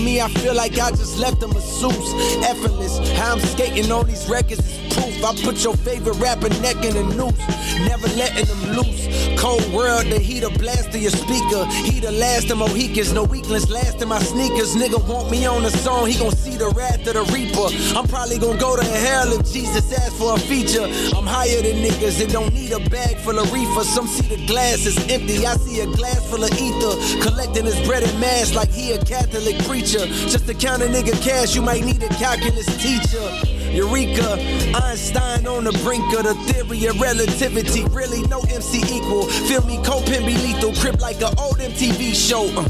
me, 0.01 0.21
I 0.21 0.27
feel 0.29 0.55
like 0.55 0.73
I 0.73 0.89
just 0.91 1.19
left 1.19 1.43
a 1.43 1.47
masseuse. 1.47 2.13
Effortless, 2.43 2.97
how 3.17 3.33
I'm 3.33 3.39
skating 3.39 3.91
on 3.91 4.07
these 4.07 4.27
records 4.29 4.59
is 4.59 4.93
proof. 4.93 5.23
I 5.23 5.35
put 5.43 5.63
your 5.63 5.75
favorite 5.77 6.17
rapper 6.17 6.49
neck 6.61 6.83
in 6.83 6.97
a 6.97 7.03
noose, 7.03 7.37
never 7.79 8.07
letting 8.17 8.45
them 8.45 8.75
loose. 8.75 9.07
Cold 9.39 9.65
world, 9.73 10.05
the 10.05 10.19
heat 10.19 10.43
of 10.43 10.53
blast 10.57 10.89
of 10.89 11.01
your 11.01 11.11
speaker. 11.11 11.65
He 11.65 11.99
the 11.99 12.11
last 12.11 12.49
of 12.51 12.57
Mohicans, 12.57 13.13
no 13.13 13.23
weakness, 13.23 13.69
last 13.69 14.01
in 14.01 14.09
my 14.09 14.19
sneakers. 14.19 14.75
Nigga 14.75 14.99
want 15.07 15.31
me 15.31 15.45
on 15.45 15.63
the 15.63 15.71
song, 15.71 16.07
he 16.07 16.17
gon' 16.17 16.35
see 16.35 16.57
the 16.57 16.69
wrath 16.69 17.05
of 17.07 17.13
the 17.13 17.23
reaper. 17.33 17.67
I'm 17.97 18.07
probably 18.07 18.37
gon' 18.37 18.57
go 18.57 18.75
to 18.75 18.83
hell 18.83 19.31
if 19.33 19.51
Jesus 19.51 19.91
asks 19.93 20.17
for 20.17 20.35
a 20.35 20.39
feature. 20.39 20.85
I'm 21.15 21.25
higher 21.25 21.61
than 21.61 21.81
niggas 21.83 22.19
that 22.19 22.31
don't 22.31 22.53
need 22.53 22.71
a 22.71 22.79
bag 22.89 23.17
full 23.17 23.39
of 23.39 23.51
reefer. 23.51 23.83
Some 23.83 24.07
see 24.07 24.27
the 24.27 24.45
glass 24.45 24.85
is 24.85 24.97
empty, 25.09 25.45
I 25.45 25.55
see 25.57 25.81
a 25.81 25.87
glass 25.87 26.29
full 26.29 26.43
of 26.43 26.51
ether. 26.51 27.21
Collecting 27.21 27.65
his 27.65 27.79
bread 27.87 28.03
and 28.03 28.19
mass 28.19 28.53
like 28.53 28.69
he 28.71 28.91
a 28.93 29.03
Catholic 29.03 29.57
preacher. 29.65 29.90
Just 29.91 30.47
to 30.47 30.53
count 30.53 30.81
a 30.81 30.85
nigga 30.85 31.21
cash, 31.21 31.53
you 31.53 31.61
might 31.61 31.83
need 31.83 32.01
a 32.01 32.07
calculus 32.07 32.65
teacher. 32.81 33.19
Eureka, 33.71 34.39
Einstein 34.73 35.45
on 35.45 35.65
the 35.65 35.73
brink 35.83 36.13
of 36.13 36.23
the 36.23 36.33
theory 36.47 36.85
of 36.85 36.97
relativity. 37.01 37.83
Really, 37.85 38.21
no 38.27 38.39
MC 38.41 38.79
equal. 38.79 39.27
Feel 39.27 39.65
me, 39.65 39.77
Copen 39.79 40.25
be 40.25 40.37
lethal. 40.37 40.73
Crip 40.75 41.01
like 41.01 41.17
an 41.17 41.33
old 41.37 41.57
MTV 41.57 42.15
show. 42.15 42.47
Uh, 42.57 42.63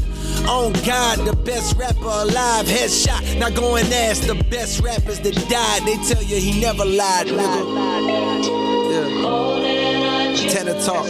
on 0.50 0.72
God, 0.84 1.24
the 1.24 1.36
best 1.44 1.76
rapper 1.76 2.00
alive. 2.02 2.66
Headshot. 2.66 3.38
Now 3.38 3.50
go 3.50 3.76
and 3.76 3.92
ask 3.92 4.26
the 4.26 4.34
best 4.50 4.80
rappers 4.80 5.20
that 5.20 5.34
died. 5.48 5.82
They 5.86 5.98
tell 6.12 6.24
you 6.24 6.40
he 6.40 6.60
never 6.60 6.84
lied, 6.84 7.28
nigga. 7.28 7.62
Yeah. 8.90 10.48
Tana 10.50 10.74
Talk. 10.82 11.06